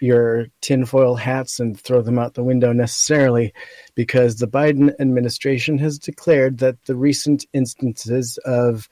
Your 0.00 0.46
tinfoil 0.60 1.16
hats 1.16 1.60
and 1.60 1.78
throw 1.78 2.02
them 2.02 2.18
out 2.18 2.34
the 2.34 2.44
window 2.44 2.72
necessarily, 2.72 3.52
because 3.94 4.36
the 4.36 4.48
Biden 4.48 4.94
administration 5.00 5.78
has 5.78 5.98
declared 5.98 6.58
that 6.58 6.84
the 6.84 6.96
recent 6.96 7.44
instances 7.52 8.38
of 8.44 8.88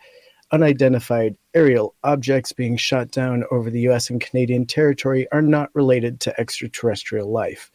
unidentified 0.53 1.37
aerial 1.55 1.95
objects 2.03 2.53
being 2.53 2.77
shot 2.77 3.11
down 3.11 3.45
over 3.51 3.71
the 3.71 3.89
US 3.89 4.11
and 4.11 4.21
Canadian 4.21 4.67
territory 4.67 5.27
are 5.33 5.43
not 5.43 5.71
related 5.75 6.21
to 6.21 6.41
extraterrestrial 6.41 7.31
life. 7.31 7.71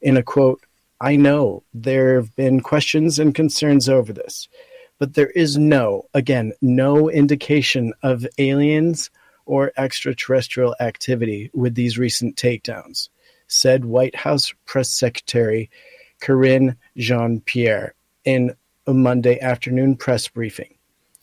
In 0.00 0.16
a 0.16 0.22
quote, 0.22 0.60
I 1.00 1.16
know 1.16 1.62
there 1.74 2.16
have 2.16 2.34
been 2.36 2.60
questions 2.60 3.18
and 3.18 3.34
concerns 3.34 3.88
over 3.88 4.12
this, 4.12 4.48
but 4.98 5.12
there 5.12 5.30
is 5.30 5.58
no, 5.58 6.04
again, 6.14 6.52
no 6.62 7.10
indication 7.10 7.92
of 8.02 8.26
aliens 8.38 9.10
or 9.46 9.72
extraterrestrial 9.76 10.76
activity 10.80 11.50
with 11.54 11.74
these 11.74 11.98
recent 11.98 12.36
takedowns, 12.36 13.08
said 13.48 13.84
White 13.84 14.16
House 14.16 14.52
Press 14.66 14.90
Secretary 14.90 15.70
Karine 16.20 16.76
Jean 16.96 17.40
Pierre 17.40 17.94
in 18.24 18.54
a 18.86 18.94
Monday 18.94 19.40
afternoon 19.40 19.96
press 19.96 20.28
briefing. 20.28 20.74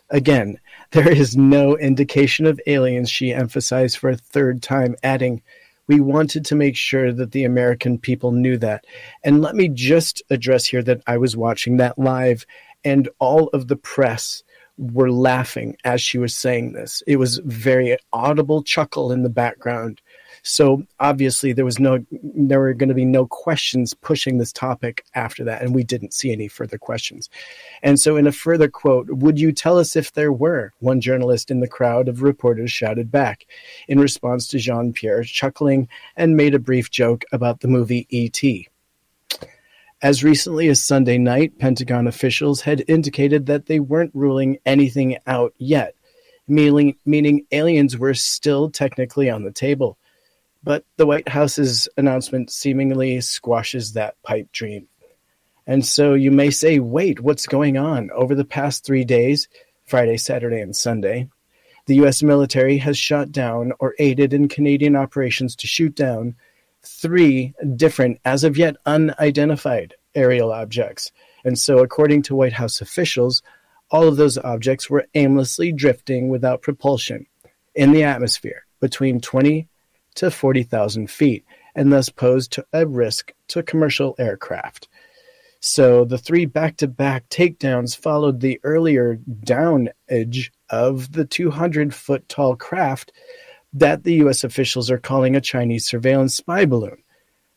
Again, 0.09 0.59
there 0.91 1.11
is 1.11 1.35
no 1.35 1.77
indication 1.77 2.45
of 2.45 2.61
aliens, 2.67 3.09
she 3.09 3.33
emphasized 3.33 3.97
for 3.97 4.09
a 4.09 4.17
third 4.17 4.61
time, 4.61 4.95
adding, 5.03 5.41
We 5.87 5.99
wanted 5.99 6.45
to 6.45 6.55
make 6.55 6.75
sure 6.75 7.11
that 7.11 7.31
the 7.31 7.45
American 7.45 7.97
people 7.97 8.31
knew 8.31 8.57
that. 8.59 8.85
And 9.23 9.41
let 9.41 9.55
me 9.55 9.69
just 9.69 10.21
address 10.29 10.65
here 10.65 10.83
that 10.83 11.01
I 11.07 11.17
was 11.17 11.35
watching 11.35 11.77
that 11.77 11.97
live, 11.97 12.45
and 12.85 13.09
all 13.19 13.47
of 13.49 13.67
the 13.67 13.75
press 13.75 14.43
were 14.77 15.11
laughing 15.11 15.77
as 15.83 16.01
she 16.01 16.17
was 16.17 16.35
saying 16.35 16.73
this. 16.73 17.03
It 17.05 17.17
was 17.17 17.37
very 17.45 17.97
audible 18.11 18.63
chuckle 18.63 19.11
in 19.11 19.23
the 19.23 19.29
background. 19.29 20.01
So 20.41 20.83
obviously 20.99 21.53
there 21.53 21.63
was 21.63 21.79
no 21.79 22.03
there 22.11 22.59
were 22.59 22.73
going 22.73 22.89
to 22.89 22.95
be 22.95 23.05
no 23.05 23.27
questions 23.27 23.93
pushing 23.93 24.37
this 24.37 24.51
topic 24.51 25.05
after 25.15 25.43
that 25.43 25.61
and 25.61 25.73
we 25.73 25.83
didn't 25.83 26.13
see 26.13 26.31
any 26.31 26.47
further 26.47 26.77
questions. 26.77 27.29
And 27.81 27.99
so 27.99 28.17
in 28.17 28.27
a 28.27 28.31
further 28.31 28.67
quote, 28.67 29.07
would 29.09 29.39
you 29.39 29.51
tell 29.51 29.77
us 29.77 29.95
if 29.95 30.11
there 30.11 30.33
were? 30.33 30.73
One 30.79 30.99
journalist 30.99 31.51
in 31.51 31.59
the 31.59 31.67
crowd 31.67 32.07
of 32.07 32.23
reporters 32.23 32.71
shouted 32.71 33.11
back 33.11 33.45
in 33.87 33.99
response 33.99 34.47
to 34.47 34.59
Jean-Pierre 34.59 35.23
chuckling 35.23 35.87
and 36.17 36.35
made 36.35 36.55
a 36.55 36.59
brief 36.59 36.89
joke 36.89 37.23
about 37.31 37.61
the 37.61 37.67
movie 37.67 38.07
E.T. 38.09 38.67
As 40.03 40.21
recently 40.21 40.67
as 40.67 40.83
Sunday 40.83 41.17
night, 41.17 41.57
Pentagon 41.59 42.07
officials 42.07 42.59
had 42.59 42.83
indicated 42.89 43.45
that 43.45 43.67
they 43.67 43.79
weren't 43.79 44.11
ruling 44.13 44.57
anything 44.65 45.17
out 45.25 45.53
yet, 45.57 45.95
meaning, 46.45 46.97
meaning 47.05 47.45
aliens 47.53 47.97
were 47.97 48.13
still 48.13 48.69
technically 48.69 49.29
on 49.29 49.43
the 49.43 49.51
table. 49.51 49.97
But 50.61 50.83
the 50.97 51.05
White 51.05 51.29
House's 51.29 51.87
announcement 51.95 52.51
seemingly 52.51 53.21
squashes 53.21 53.93
that 53.93 54.21
pipe 54.23 54.51
dream. 54.51 54.89
And 55.65 55.85
so 55.85 56.15
you 56.15 56.31
may 56.31 56.49
say, 56.49 56.79
wait, 56.79 57.21
what's 57.21 57.47
going 57.47 57.77
on? 57.77 58.11
Over 58.11 58.35
the 58.35 58.43
past 58.43 58.83
three 58.83 59.05
days, 59.05 59.47
Friday, 59.85 60.17
Saturday, 60.17 60.59
and 60.59 60.75
Sunday, 60.75 61.29
the 61.85 61.95
U.S. 61.95 62.21
military 62.21 62.77
has 62.79 62.97
shot 62.97 63.31
down 63.31 63.71
or 63.79 63.95
aided 63.99 64.33
in 64.33 64.49
Canadian 64.49 64.97
operations 64.97 65.55
to 65.55 65.67
shoot 65.67 65.95
down 65.95 66.35
three 66.85 67.53
different, 67.75 68.19
as 68.25 68.43
of 68.43 68.57
yet 68.57 68.75
unidentified, 68.85 69.95
aerial 70.15 70.51
objects. 70.51 71.11
And 71.45 71.57
so, 71.57 71.79
according 71.79 72.23
to 72.23 72.35
White 72.35 72.53
House 72.53 72.81
officials, 72.81 73.41
all 73.91 74.07
of 74.07 74.17
those 74.17 74.37
objects 74.37 74.89
were 74.89 75.07
aimlessly 75.13 75.71
drifting 75.71 76.29
without 76.29 76.61
propulsion 76.61 77.25
in 77.75 77.91
the 77.91 78.03
atmosphere 78.03 78.65
between 78.79 79.19
20 79.19 79.67
to 80.15 80.31
40,000 80.31 81.09
feet 81.09 81.45
and 81.75 81.91
thus 81.91 82.09
posed 82.09 82.57
a 82.71 82.85
risk 82.85 83.33
to 83.47 83.63
commercial 83.63 84.15
aircraft. 84.19 84.87
So 85.59 86.03
the 86.05 86.17
three 86.17 86.45
back 86.45 86.77
to 86.77 86.87
back 86.87 87.29
takedowns 87.29 87.95
followed 87.97 88.41
the 88.41 88.59
earlier 88.63 89.15
down 89.15 89.89
edge 90.09 90.51
of 90.69 91.13
the 91.13 91.25
200 91.25 91.93
foot 91.95 92.27
tall 92.27 92.55
craft 92.55 93.13
that 93.73 94.03
the 94.03 94.15
US 94.25 94.43
officials 94.43 94.91
are 94.91 94.97
calling 94.97 95.35
a 95.35 95.41
Chinese 95.41 95.85
surveillance 95.85 96.35
spy 96.35 96.65
balloon. 96.65 97.03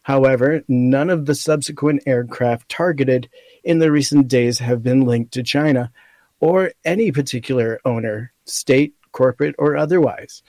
However, 0.03 0.63
none 0.69 1.11
of 1.11 1.27
the 1.27 1.35
subsequent 1.35 2.03
aircraft 2.07 2.69
targeted 2.69 3.29
in 3.65 3.81
the 3.81 3.91
recent 3.91 4.29
days 4.29 4.61
have 4.61 4.83
been 4.83 5.01
linked 5.01 5.33
to 5.33 5.43
China 5.43 5.91
or 6.39 6.73
any 6.85 7.11
particular 7.11 7.81
owner, 7.85 8.33
state, 8.45 8.95
corporate, 9.13 9.55
or 9.59 9.77
otherwise. 9.77 10.43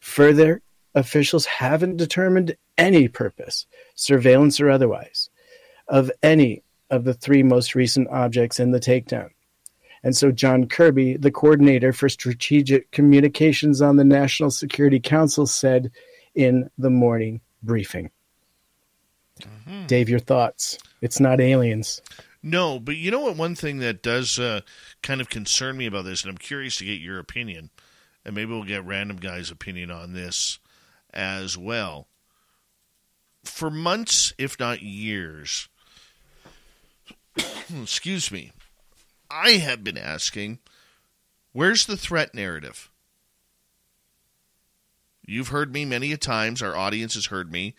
Further, 0.00 0.62
officials 0.94 1.46
haven't 1.46 1.96
determined 1.96 2.56
any 2.78 3.08
purpose, 3.08 3.66
surveillance 3.94 4.60
or 4.60 4.70
otherwise, 4.70 5.30
of 5.88 6.10
any 6.22 6.62
of 6.90 7.04
the 7.04 7.14
three 7.14 7.42
most 7.42 7.74
recent 7.74 8.08
objects 8.08 8.60
in 8.60 8.70
the 8.70 8.80
takedown. 8.80 9.30
And 10.04 10.16
so, 10.16 10.32
John 10.32 10.66
Kirby, 10.66 11.16
the 11.16 11.30
coordinator 11.30 11.92
for 11.92 12.08
strategic 12.08 12.90
communications 12.90 13.80
on 13.80 13.96
the 13.96 14.04
National 14.04 14.50
Security 14.50 14.98
Council, 14.98 15.46
said 15.46 15.92
in 16.34 16.70
the 16.76 16.90
morning 16.90 17.40
briefing. 17.62 18.10
Mm-hmm. 19.40 19.86
Dave, 19.86 20.08
your 20.08 20.18
thoughts? 20.18 20.78
It's 21.00 21.20
not 21.20 21.40
aliens. 21.40 22.00
No, 22.42 22.80
but 22.80 22.96
you 22.96 23.10
know 23.10 23.20
what? 23.20 23.36
One 23.36 23.54
thing 23.54 23.78
that 23.78 24.02
does 24.02 24.38
uh, 24.38 24.62
kind 25.02 25.20
of 25.20 25.28
concern 25.28 25.76
me 25.76 25.86
about 25.86 26.04
this, 26.04 26.22
and 26.22 26.30
I'm 26.30 26.38
curious 26.38 26.76
to 26.76 26.84
get 26.84 27.00
your 27.00 27.18
opinion, 27.18 27.70
and 28.24 28.34
maybe 28.34 28.50
we'll 28.50 28.64
get 28.64 28.84
Random 28.84 29.18
Guy's 29.18 29.50
opinion 29.50 29.90
on 29.90 30.12
this 30.12 30.58
as 31.12 31.56
well. 31.56 32.08
For 33.44 33.70
months, 33.70 34.32
if 34.38 34.58
not 34.58 34.82
years, 34.82 35.68
excuse 37.82 38.32
me, 38.32 38.50
I 39.34 39.52
have 39.52 39.82
been 39.82 39.96
asking, 39.96 40.58
where's 41.52 41.86
the 41.86 41.96
threat 41.96 42.34
narrative? 42.34 42.90
You've 45.24 45.48
heard 45.48 45.72
me 45.72 45.86
many 45.86 46.12
a 46.12 46.18
times. 46.18 46.60
Our 46.60 46.76
audience 46.76 47.14
has 47.14 47.26
heard 47.26 47.50
me. 47.50 47.74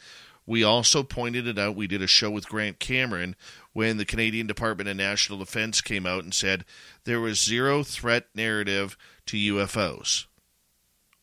We 0.48 0.64
also 0.64 1.04
pointed 1.04 1.48
it 1.48 1.60
out. 1.60 1.76
We 1.76 1.86
did 1.86 2.02
a 2.02 2.08
show 2.08 2.32
with 2.32 2.50
Grant 2.50 2.80
Cameron 2.80 3.36
when 3.72 3.98
the 3.98 4.06
Canadian 4.06 4.48
Department 4.48 4.90
of 4.90 4.98
National 4.98 5.38
Defense 5.38 5.80
came 5.80 6.08
out 6.08 6.24
and 6.24 6.34
said 6.34 6.66
there 7.04 7.22
was 7.22 7.40
zero 7.40 7.84
threat 7.84 8.26
narrative 8.34 8.98
to 9.28 9.38
UFOs 9.38 10.26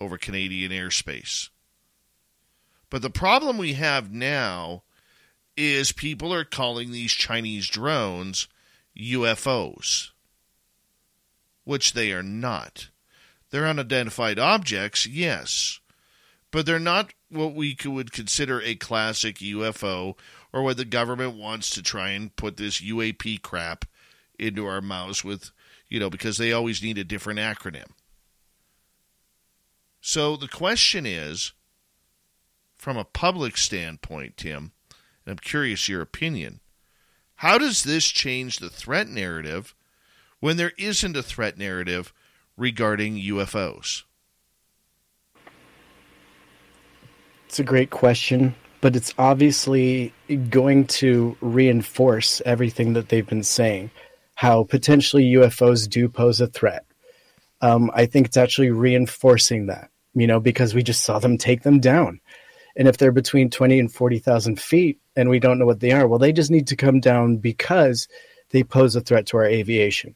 over 0.00 0.16
Canadian 0.16 0.70
airspace. 0.70 1.48
But 2.88 3.02
the 3.02 3.10
problem 3.10 3.58
we 3.58 3.74
have 3.74 4.12
now 4.12 4.84
is 5.56 5.92
people 5.92 6.32
are 6.32 6.44
calling 6.44 6.92
these 6.92 7.12
Chinese 7.12 7.68
drones 7.68 8.48
UFOs, 8.96 10.10
which 11.70 11.92
they 11.92 12.10
are 12.10 12.20
not. 12.20 12.88
They're 13.50 13.64
unidentified 13.64 14.40
objects, 14.40 15.06
yes, 15.06 15.78
but 16.50 16.66
they're 16.66 16.80
not 16.80 17.14
what 17.28 17.54
we 17.54 17.76
would 17.84 18.10
consider 18.10 18.60
a 18.60 18.74
classic 18.74 19.36
UFO 19.36 20.18
or 20.52 20.64
what 20.64 20.78
the 20.78 20.84
government 20.84 21.36
wants 21.36 21.70
to 21.70 21.80
try 21.80 22.08
and 22.08 22.34
put 22.34 22.56
this 22.56 22.80
UAP 22.80 23.40
crap 23.42 23.84
into 24.36 24.66
our 24.66 24.80
mouths 24.80 25.22
with, 25.22 25.52
you 25.88 26.00
know, 26.00 26.10
because 26.10 26.38
they 26.38 26.52
always 26.52 26.82
need 26.82 26.98
a 26.98 27.04
different 27.04 27.38
acronym. 27.38 27.92
So 30.00 30.34
the 30.34 30.48
question 30.48 31.06
is 31.06 31.52
from 32.78 32.96
a 32.96 33.04
public 33.04 33.56
standpoint, 33.56 34.38
Tim, 34.38 34.72
and 35.24 35.34
I'm 35.34 35.38
curious 35.38 35.88
your 35.88 36.02
opinion. 36.02 36.58
How 37.36 37.58
does 37.58 37.84
this 37.84 38.06
change 38.06 38.58
the 38.58 38.70
threat 38.70 39.06
narrative 39.06 39.76
when 40.40 40.56
there 40.56 40.72
isn't 40.78 41.16
a 41.16 41.22
threat 41.22 41.56
narrative 41.56 42.12
regarding 42.56 43.16
UFOs? 43.16 44.02
It's 47.46 47.58
a 47.58 47.64
great 47.64 47.90
question, 47.90 48.54
but 48.80 48.96
it's 48.96 49.14
obviously 49.18 50.12
going 50.50 50.86
to 50.86 51.36
reinforce 51.40 52.40
everything 52.46 52.94
that 52.94 53.08
they've 53.08 53.26
been 53.26 53.42
saying. 53.42 53.90
How 54.34 54.64
potentially 54.64 55.32
UFOs 55.32 55.88
do 55.88 56.08
pose 56.08 56.40
a 56.40 56.46
threat. 56.46 56.86
Um, 57.60 57.90
I 57.92 58.06
think 58.06 58.26
it's 58.26 58.38
actually 58.38 58.70
reinforcing 58.70 59.66
that, 59.66 59.90
you 60.14 60.26
know, 60.26 60.40
because 60.40 60.74
we 60.74 60.82
just 60.82 61.04
saw 61.04 61.18
them 61.18 61.36
take 61.36 61.62
them 61.62 61.80
down. 61.80 62.20
And 62.76 62.88
if 62.88 62.96
they're 62.96 63.12
between 63.12 63.50
20 63.50 63.78
and 63.78 63.92
40,000 63.92 64.58
feet 64.58 64.98
and 65.16 65.28
we 65.28 65.40
don't 65.40 65.58
know 65.58 65.66
what 65.66 65.80
they 65.80 65.90
are, 65.90 66.06
well, 66.06 66.18
they 66.18 66.32
just 66.32 66.50
need 66.50 66.68
to 66.68 66.76
come 66.76 67.00
down 67.00 67.36
because 67.36 68.08
they 68.50 68.62
pose 68.62 68.96
a 68.96 69.00
threat 69.00 69.26
to 69.26 69.36
our 69.36 69.44
aviation. 69.44 70.14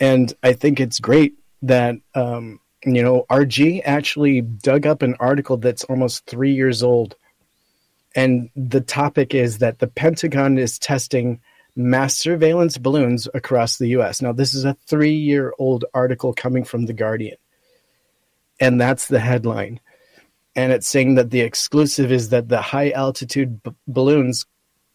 And 0.00 0.32
I 0.42 0.52
think 0.52 0.80
it's 0.80 1.00
great 1.00 1.34
that, 1.62 1.96
um, 2.14 2.60
you 2.84 3.02
know, 3.02 3.26
RG 3.30 3.82
actually 3.84 4.40
dug 4.40 4.86
up 4.86 5.02
an 5.02 5.16
article 5.18 5.56
that's 5.56 5.84
almost 5.84 6.26
three 6.26 6.54
years 6.54 6.82
old. 6.82 7.16
And 8.14 8.50
the 8.54 8.80
topic 8.80 9.34
is 9.34 9.58
that 9.58 9.78
the 9.78 9.88
Pentagon 9.88 10.58
is 10.58 10.78
testing 10.78 11.40
mass 11.74 12.16
surveillance 12.16 12.78
balloons 12.78 13.28
across 13.34 13.78
the 13.78 13.88
US. 13.88 14.22
Now, 14.22 14.32
this 14.32 14.54
is 14.54 14.64
a 14.64 14.76
three 14.86 15.14
year 15.14 15.52
old 15.58 15.84
article 15.94 16.32
coming 16.32 16.64
from 16.64 16.86
The 16.86 16.92
Guardian. 16.92 17.36
And 18.60 18.80
that's 18.80 19.08
the 19.08 19.20
headline 19.20 19.80
and 20.58 20.72
it's 20.72 20.88
saying 20.88 21.14
that 21.14 21.30
the 21.30 21.42
exclusive 21.42 22.10
is 22.10 22.30
that 22.30 22.48
the 22.48 22.60
high 22.60 22.90
altitude 22.90 23.62
b- 23.62 23.70
balloons 23.86 24.44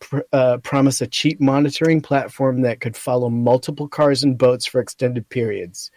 pr- 0.04 0.20
uh, 0.32 0.58
promise 0.58 1.02
a 1.02 1.08
cheap 1.08 1.40
monitoring 1.40 2.02
platform 2.02 2.62
that 2.62 2.82
could 2.82 2.96
follow 2.96 3.30
multiple 3.30 3.88
cars 3.88 4.24
and 4.24 4.38
boats 4.38 4.66
for 4.66 4.82
extended 4.82 5.28
periods, 5.30 5.92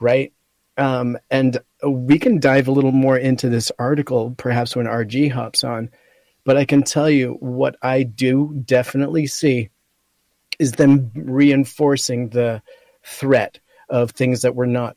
right? 0.00 0.32
Um, 0.76 1.18
and 1.30 1.58
we 1.86 2.18
can 2.18 2.40
dive 2.40 2.66
a 2.66 2.72
little 2.72 2.92
more 2.92 3.16
into 3.16 3.48
this 3.48 3.70
article 3.78 4.34
perhaps 4.36 4.74
when 4.74 4.86
RG 4.86 5.30
hops 5.30 5.64
on. 5.64 5.90
But 6.44 6.56
I 6.56 6.64
can 6.64 6.82
tell 6.82 7.08
you 7.08 7.36
what 7.40 7.76
I 7.82 8.02
do 8.02 8.60
definitely 8.64 9.26
see 9.28 9.70
is 10.58 10.72
them 10.72 11.12
reinforcing 11.14 12.30
the 12.30 12.62
threat 13.04 13.60
of 13.88 14.10
things 14.10 14.42
that 14.42 14.56
we're 14.56 14.66
not 14.66 14.96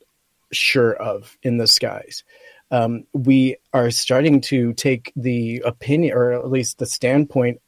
sure 0.52 0.96
of 0.96 1.38
in 1.44 1.58
the 1.58 1.68
skies 1.68 2.24
um, 2.72 3.06
we 3.14 3.58
are 3.74 3.92
starting 3.92 4.42
to 4.42 4.74
take 4.74 5.12
the 5.16 5.62
opinion, 5.66 6.16
or 6.16 6.34
at 6.34 6.50
least 6.50 6.78
the 6.78 6.86
standpoint, 6.86 7.62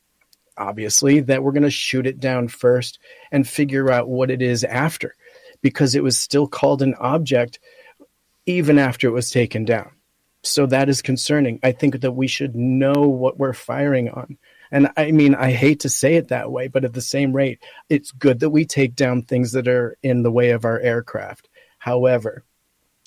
obviously, 0.58 1.20
that 1.22 1.44
we're 1.44 1.52
going 1.52 1.64
to 1.64 1.70
shoot 1.70 2.08
it 2.08 2.20
down 2.20 2.48
first 2.48 3.00
and 3.32 3.48
figure 3.48 3.92
out 3.92 4.10
what 4.10 4.32
it 4.32 4.42
is 4.42 4.64
after, 4.64 5.16
because 5.62 5.96
it 5.96 6.04
was 6.04 6.18
still 6.18 6.48
called 6.48 6.82
an 6.82 6.96
object 6.96 7.60
even 8.46 8.80
after 8.80 9.08
it 9.08 9.12
was 9.12 9.30
taken 9.30 9.66
down. 9.66 9.92
So 10.44 10.66
that 10.68 10.88
is 10.88 11.02
concerning. 11.02 11.60
I 11.64 11.74
think 11.74 12.02
that 12.02 12.14
we 12.14 12.28
should 12.28 12.56
know 12.56 13.08
what 13.08 13.38
we're 13.38 13.54
firing 13.54 14.10
on. 14.10 14.38
And 14.72 14.90
I 14.96 15.12
mean, 15.12 15.36
I 15.36 15.52
hate 15.52 15.82
to 15.82 15.90
say 15.90 16.16
it 16.16 16.30
that 16.30 16.52
way, 16.52 16.68
but 16.68 16.86
at 16.86 16.94
the 16.94 17.02
same 17.02 17.34
rate, 17.34 17.62
it's 17.90 18.12
good 18.12 18.40
that 18.40 18.50
we 18.50 18.66
take 18.66 18.96
down 18.96 19.22
things 19.22 19.54
that 19.54 19.68
are 19.68 19.98
in 20.04 20.24
the 20.24 20.32
way 20.32 20.52
of 20.52 20.66
our 20.66 20.80
aircraft. 20.80 21.50
However, 21.80 22.44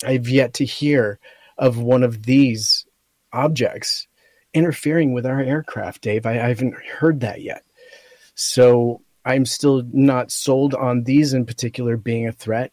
I've 0.03 0.27
yet 0.27 0.55
to 0.55 0.65
hear 0.65 1.19
of 1.57 1.77
one 1.77 2.03
of 2.03 2.23
these 2.23 2.85
objects 3.31 4.07
interfering 4.53 5.13
with 5.13 5.25
our 5.25 5.39
aircraft, 5.39 6.01
Dave. 6.01 6.25
I, 6.25 6.31
I 6.31 6.47
haven't 6.49 6.75
heard 6.75 7.21
that 7.21 7.41
yet. 7.41 7.63
So 8.35 9.01
I'm 9.25 9.45
still 9.45 9.83
not 9.91 10.31
sold 10.31 10.73
on 10.73 11.03
these 11.03 11.33
in 11.33 11.45
particular 11.45 11.97
being 11.97 12.27
a 12.27 12.31
threat. 12.31 12.71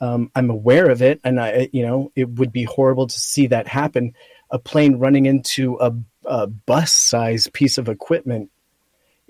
Um, 0.00 0.30
I'm 0.34 0.50
aware 0.50 0.90
of 0.90 1.00
it, 1.00 1.20
and 1.22 1.40
I, 1.40 1.68
you 1.72 1.86
know, 1.86 2.10
it 2.16 2.28
would 2.28 2.52
be 2.52 2.64
horrible 2.64 3.06
to 3.06 3.20
see 3.20 3.46
that 3.48 3.68
happen. 3.68 4.14
A 4.50 4.58
plane 4.58 4.96
running 4.96 5.26
into 5.26 5.78
a, 5.80 5.92
a 6.24 6.46
bus-sized 6.46 7.52
piece 7.52 7.78
of 7.78 7.88
equipment 7.88 8.50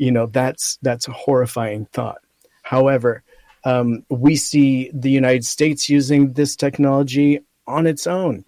you 0.03 0.11
know 0.11 0.27
that's 0.27 0.79
that's 0.83 1.07
a 1.07 1.12
horrifying 1.12 1.87
thought. 1.87 2.19
However, 2.62 3.23
um, 3.65 4.05
we 4.09 4.35
see 4.35 4.91
the 4.93 5.11
United 5.11 5.45
States 5.45 5.89
using 5.89 6.33
this 6.33 6.57
technology 6.57 7.41
on 7.67 7.87
its 7.87 8.09
own. 8.09 8.45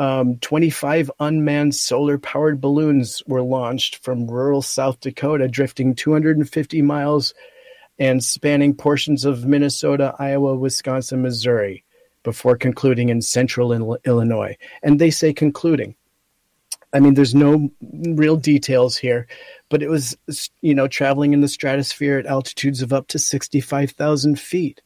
Um, 0.00 0.38
25 0.38 1.10
unmanned 1.20 1.74
solar 1.74 2.16
powered 2.16 2.58
balloons 2.58 3.22
were 3.26 3.42
launched 3.42 3.96
from 3.96 4.26
rural 4.26 4.62
South 4.62 4.98
Dakota, 5.00 5.46
drifting 5.46 5.94
250 5.94 6.80
miles 6.80 7.34
and 7.98 8.24
spanning 8.24 8.74
portions 8.74 9.26
of 9.26 9.44
Minnesota, 9.44 10.14
Iowa, 10.18 10.56
Wisconsin, 10.56 11.20
Missouri, 11.20 11.84
before 12.22 12.56
concluding 12.56 13.10
in 13.10 13.20
central 13.20 13.98
Illinois. 14.06 14.56
And 14.82 14.98
they 14.98 15.10
say 15.10 15.34
concluding. 15.34 15.94
I 16.94 17.00
mean, 17.00 17.12
there's 17.12 17.34
no 17.34 17.70
real 17.82 18.36
details 18.36 18.96
here, 18.96 19.28
but 19.68 19.82
it 19.82 19.90
was, 19.90 20.16
you 20.62 20.74
know, 20.74 20.88
traveling 20.88 21.34
in 21.34 21.42
the 21.42 21.46
stratosphere 21.46 22.16
at 22.16 22.24
altitudes 22.26 22.80
of 22.80 22.94
up 22.94 23.08
to 23.08 23.18
65,000 23.18 24.40
feet. 24.40 24.80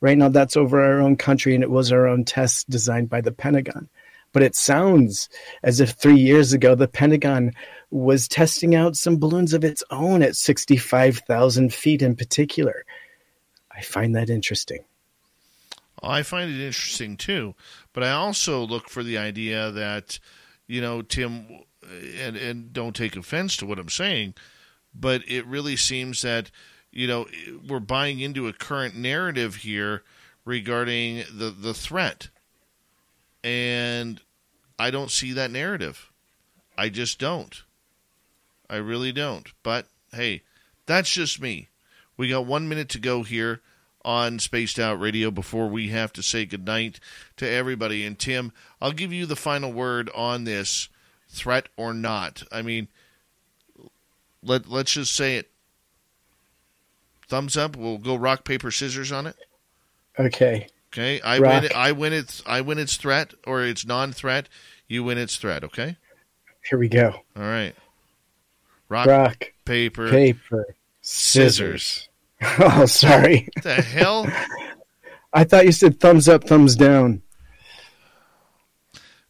Right 0.00 0.16
now, 0.16 0.28
that's 0.28 0.56
over 0.56 0.80
our 0.80 1.00
own 1.00 1.16
country, 1.16 1.56
and 1.56 1.64
it 1.64 1.70
was 1.70 1.90
our 1.90 2.06
own 2.06 2.24
test 2.24 2.70
designed 2.70 3.08
by 3.08 3.22
the 3.22 3.32
Pentagon. 3.32 3.88
But 4.36 4.42
it 4.42 4.54
sounds 4.54 5.30
as 5.62 5.80
if 5.80 5.92
three 5.92 6.20
years 6.20 6.52
ago, 6.52 6.74
the 6.74 6.86
Pentagon 6.86 7.52
was 7.90 8.28
testing 8.28 8.74
out 8.74 8.94
some 8.94 9.16
balloons 9.16 9.54
of 9.54 9.64
its 9.64 9.82
own 9.90 10.20
at 10.20 10.36
65,000 10.36 11.72
feet 11.72 12.02
in 12.02 12.14
particular. 12.14 12.84
I 13.70 13.80
find 13.80 14.14
that 14.14 14.28
interesting. 14.28 14.84
I 16.02 16.22
find 16.22 16.50
it 16.50 16.60
interesting 16.60 17.16
too, 17.16 17.54
but 17.94 18.04
I 18.04 18.10
also 18.10 18.60
look 18.60 18.90
for 18.90 19.02
the 19.02 19.16
idea 19.16 19.70
that, 19.70 20.18
you 20.66 20.82
know, 20.82 21.00
Tim, 21.00 21.46
and 22.20 22.36
and 22.36 22.74
don't 22.74 22.94
take 22.94 23.16
offense 23.16 23.56
to 23.56 23.64
what 23.64 23.78
I'm 23.78 23.88
saying, 23.88 24.34
but 24.94 25.22
it 25.26 25.46
really 25.46 25.76
seems 25.76 26.20
that, 26.20 26.50
you 26.92 27.06
know, 27.06 27.26
we're 27.66 27.80
buying 27.80 28.20
into 28.20 28.48
a 28.48 28.52
current 28.52 28.96
narrative 28.96 29.54
here 29.54 30.02
regarding 30.44 31.24
the 31.32 31.48
the 31.48 31.72
threat, 31.72 32.28
and 33.42 34.20
I 34.78 34.90
don't 34.90 35.10
see 35.10 35.32
that 35.32 35.50
narrative. 35.50 36.10
I 36.76 36.88
just 36.88 37.18
don't. 37.18 37.62
I 38.68 38.76
really 38.76 39.12
don't. 39.12 39.52
But 39.62 39.86
hey, 40.12 40.42
that's 40.86 41.10
just 41.10 41.40
me. 41.40 41.68
We 42.16 42.28
got 42.28 42.46
one 42.46 42.68
minute 42.68 42.88
to 42.90 42.98
go 42.98 43.22
here 43.22 43.60
on 44.04 44.38
Spaced 44.38 44.78
Out 44.78 45.00
Radio 45.00 45.30
before 45.30 45.66
we 45.68 45.88
have 45.88 46.12
to 46.14 46.22
say 46.22 46.46
goodnight 46.46 47.00
to 47.36 47.48
everybody. 47.48 48.06
And 48.06 48.18
Tim, 48.18 48.52
I'll 48.80 48.92
give 48.92 49.12
you 49.12 49.26
the 49.26 49.36
final 49.36 49.72
word 49.72 50.10
on 50.14 50.44
this 50.44 50.88
threat 51.28 51.68
or 51.76 51.92
not. 51.92 52.42
I 52.52 52.62
mean, 52.62 52.88
let 54.42 54.68
let's 54.68 54.92
just 54.92 55.14
say 55.14 55.36
it. 55.36 55.50
Thumbs 57.28 57.56
up. 57.56 57.76
We'll 57.76 57.98
go 57.98 58.14
rock 58.14 58.44
paper 58.44 58.70
scissors 58.70 59.10
on 59.10 59.26
it. 59.26 59.36
Okay. 60.18 60.68
Okay. 60.96 61.20
I 61.20 61.38
Rock. 61.38 61.52
win. 61.52 61.64
It, 61.64 61.76
I 61.76 61.92
win 61.92 62.12
its. 62.14 62.42
I 62.46 62.62
win 62.62 62.78
its 62.78 62.96
threat 62.96 63.34
or 63.46 63.62
its 63.62 63.84
non-threat. 63.84 64.48
You 64.88 65.04
win 65.04 65.18
its 65.18 65.36
threat. 65.36 65.62
Okay. 65.62 65.96
Here 66.68 66.78
we 66.78 66.88
go. 66.88 67.14
All 67.36 67.42
right. 67.42 67.74
Rock, 68.88 69.06
Rock, 69.06 69.52
paper, 69.64 70.08
paper, 70.10 70.74
scissors. 71.02 72.08
oh, 72.58 72.86
sorry. 72.86 73.48
What 73.54 73.64
the 73.64 73.74
hell? 73.74 74.26
I 75.32 75.44
thought 75.44 75.66
you 75.66 75.72
said 75.72 76.00
thumbs 76.00 76.28
up, 76.28 76.44
thumbs 76.44 76.76
down. 76.76 77.20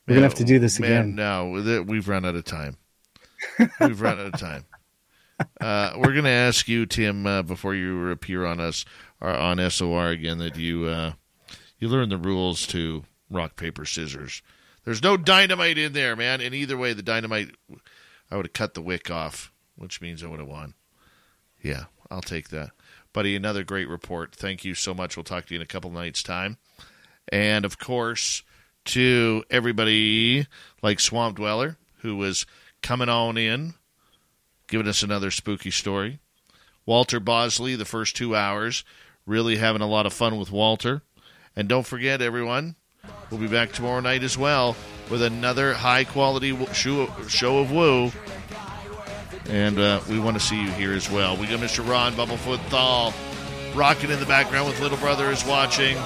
We're 0.06 0.14
gonna 0.14 0.26
have 0.26 0.34
to 0.34 0.44
do 0.44 0.60
this 0.60 0.78
Man, 0.78 0.90
again. 0.90 1.14
No, 1.16 1.82
we've 1.86 2.06
run 2.06 2.24
out 2.24 2.36
of 2.36 2.44
time. 2.44 2.76
We've 3.80 4.00
run 4.00 4.20
out 4.20 4.26
of 4.26 4.40
time. 4.40 4.64
Uh, 5.60 5.92
we're 5.98 6.12
going 6.12 6.24
to 6.24 6.30
ask 6.30 6.66
you, 6.66 6.86
Tim, 6.86 7.26
uh, 7.26 7.42
before 7.42 7.74
you 7.74 8.08
appear 8.08 8.46
on 8.46 8.58
us 8.58 8.86
or 9.20 9.28
on 9.28 9.58
SOR 9.70 10.08
again, 10.08 10.38
that 10.38 10.56
you 10.56 10.86
uh, 10.86 11.12
you 11.78 11.88
learn 11.88 12.08
the 12.08 12.16
rules 12.16 12.66
to 12.68 13.05
rock 13.30 13.56
paper 13.56 13.84
scissors. 13.84 14.42
There's 14.84 15.02
no 15.02 15.16
dynamite 15.16 15.78
in 15.78 15.92
there, 15.92 16.14
man. 16.14 16.40
And 16.40 16.55
either 16.55 16.76
way, 16.76 16.92
the 16.92 17.02
dynamite, 17.02 17.55
I 18.30 18.36
would 18.36 18.46
have 18.46 18.52
cut 18.52 18.74
the 18.74 18.82
wick 18.82 19.10
off, 19.10 19.52
which 19.74 20.00
means 20.00 20.22
I 20.22 20.28
would 20.28 20.38
have 20.38 20.48
won. 20.48 20.74
Yeah, 21.62 21.84
I'll 22.10 22.20
take 22.22 22.50
that, 22.50 22.70
buddy. 23.12 23.34
Another 23.34 23.64
great 23.64 23.88
report. 23.88 24.34
Thank 24.34 24.64
you 24.64 24.74
so 24.74 24.94
much. 24.94 25.16
We'll 25.16 25.24
talk 25.24 25.46
to 25.46 25.55
you 25.55 25.58
in 25.58 25.62
a 25.62 25.66
couple 25.66 25.90
nights' 25.90 26.22
time. 26.22 26.58
And 27.32 27.64
of 27.64 27.78
course, 27.78 28.44
to 28.86 29.44
everybody 29.50 30.46
like 30.82 31.00
Swamp 31.00 31.36
Dweller, 31.36 31.76
who 31.98 32.16
was 32.16 32.46
coming 32.82 33.08
on 33.08 33.36
in, 33.36 33.74
giving 34.68 34.86
us 34.86 35.02
another 35.02 35.30
spooky 35.32 35.72
story. 35.72 36.20
Walter 36.84 37.18
Bosley, 37.18 37.74
the 37.74 37.84
first 37.84 38.14
two 38.14 38.36
hours, 38.36 38.84
really 39.26 39.56
having 39.56 39.82
a 39.82 39.88
lot 39.88 40.06
of 40.06 40.12
fun 40.12 40.38
with 40.38 40.52
Walter. 40.52 41.02
And 41.56 41.68
don't 41.68 41.86
forget, 41.86 42.20
everyone, 42.20 42.76
we'll 43.30 43.40
be 43.40 43.48
back 43.48 43.72
tomorrow 43.72 44.00
night 44.00 44.22
as 44.22 44.36
well 44.36 44.76
with 45.10 45.22
another 45.22 45.72
high 45.72 46.04
quality 46.04 46.56
show, 46.74 47.58
of 47.58 47.72
Woo. 47.72 48.12
And 49.48 49.78
uh, 49.78 50.00
we 50.10 50.18
want 50.18 50.38
to 50.38 50.44
see 50.44 50.60
you 50.60 50.70
here 50.72 50.92
as 50.92 51.10
well. 51.10 51.36
We 51.36 51.46
got 51.46 51.60
Mr. 51.60 51.88
Ron 51.88 52.12
Bumblefoot 52.12 52.58
Thal 52.68 53.14
rocking 53.74 54.10
in 54.10 54.20
the 54.20 54.26
background 54.26 54.68
with 54.68 54.80
Little 54.80 54.98
Brother 54.98 55.30
is 55.30 55.44
watching. 55.44 55.96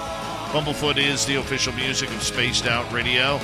Bumblefoot 0.52 0.98
is 0.98 1.26
the 1.26 1.36
official 1.36 1.72
music 1.72 2.10
of 2.10 2.22
Spaced 2.22 2.66
Out 2.66 2.90
Radio, 2.92 3.40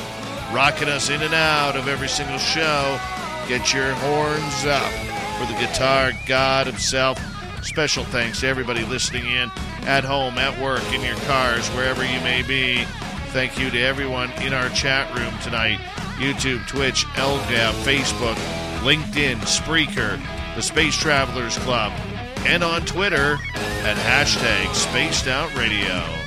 rocking 0.53 0.89
us 0.89 1.11
in 1.11 1.23
and 1.23 1.35
out 1.35 1.77
of 1.77 1.89
every 1.89 2.09
single 2.09 2.39
show. 2.39 3.01
Get 3.49 3.73
your 3.73 3.93
horns 3.95 4.67
up 4.67 4.93
for 5.39 5.53
the 5.53 5.59
guitar 5.59 6.13
god 6.27 6.67
himself. 6.67 7.19
Special 7.67 8.05
thanks 8.05 8.41
to 8.41 8.47
everybody 8.47 8.85
listening 8.85 9.27
in 9.27 9.51
at 9.83 10.05
home, 10.05 10.39
at 10.39 10.57
work, 10.63 10.85
in 10.95 11.03
your 11.03 11.17
cars, 11.27 11.67
wherever 11.71 12.05
you 12.05 12.21
may 12.21 12.43
be. 12.43 12.85
Thank 13.33 13.59
you 13.59 13.71
to 13.71 13.81
everyone 13.81 14.31
in 14.41 14.55
our 14.55 14.69
chat 14.69 15.13
room 15.19 15.37
tonight 15.43 15.79
YouTube, 16.17 16.67
Twitch, 16.69 17.05
LGAB, 17.17 17.73
Facebook, 17.83 18.37
LinkedIn, 18.83 19.39
Spreaker, 19.41 20.19
the 20.55 20.63
Space 20.63 20.97
Travelers 20.97 21.59
Club, 21.59 21.93
and 22.47 22.63
on 22.63 22.83
Twitter 22.83 23.37
at 23.83 23.97
hashtag 23.97 24.73
Spaced 24.73 25.27
Out 25.27 25.55
Radio. 25.57 26.26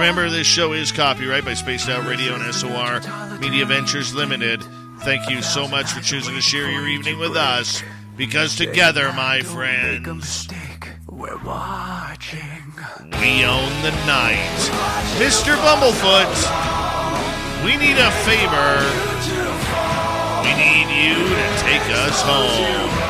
Remember, 0.00 0.30
this 0.30 0.46
show 0.46 0.72
is 0.72 0.90
copyright 0.92 1.44
by 1.44 1.52
Spaced 1.52 1.90
Out 1.90 2.06
Radio 2.08 2.34
and 2.34 2.54
SOR 2.54 3.02
Media 3.38 3.66
Ventures 3.66 4.14
Limited. 4.14 4.64
Thank 5.00 5.28
you 5.28 5.42
so 5.42 5.68
much 5.68 5.92
for 5.92 6.00
choosing 6.00 6.34
to 6.34 6.40
share 6.40 6.70
your 6.70 6.88
evening 6.88 7.18
with 7.18 7.36
us, 7.36 7.82
because 8.16 8.56
together, 8.56 9.12
my 9.12 9.42
friends, 9.42 10.48
We're 11.06 11.36
watching. 11.44 12.72
we 13.20 13.44
own 13.44 13.82
the 13.82 13.92
night. 14.06 14.56
Mr. 15.18 15.54
Bumblefoot, 15.60 16.32
we 17.66 17.76
need 17.76 17.98
a 17.98 18.10
favor. 18.24 18.80
We 20.40 20.54
need 20.56 20.88
you 20.96 21.28
to 21.28 21.60
take 21.60 21.84
us 22.08 22.22
home. 22.22 23.09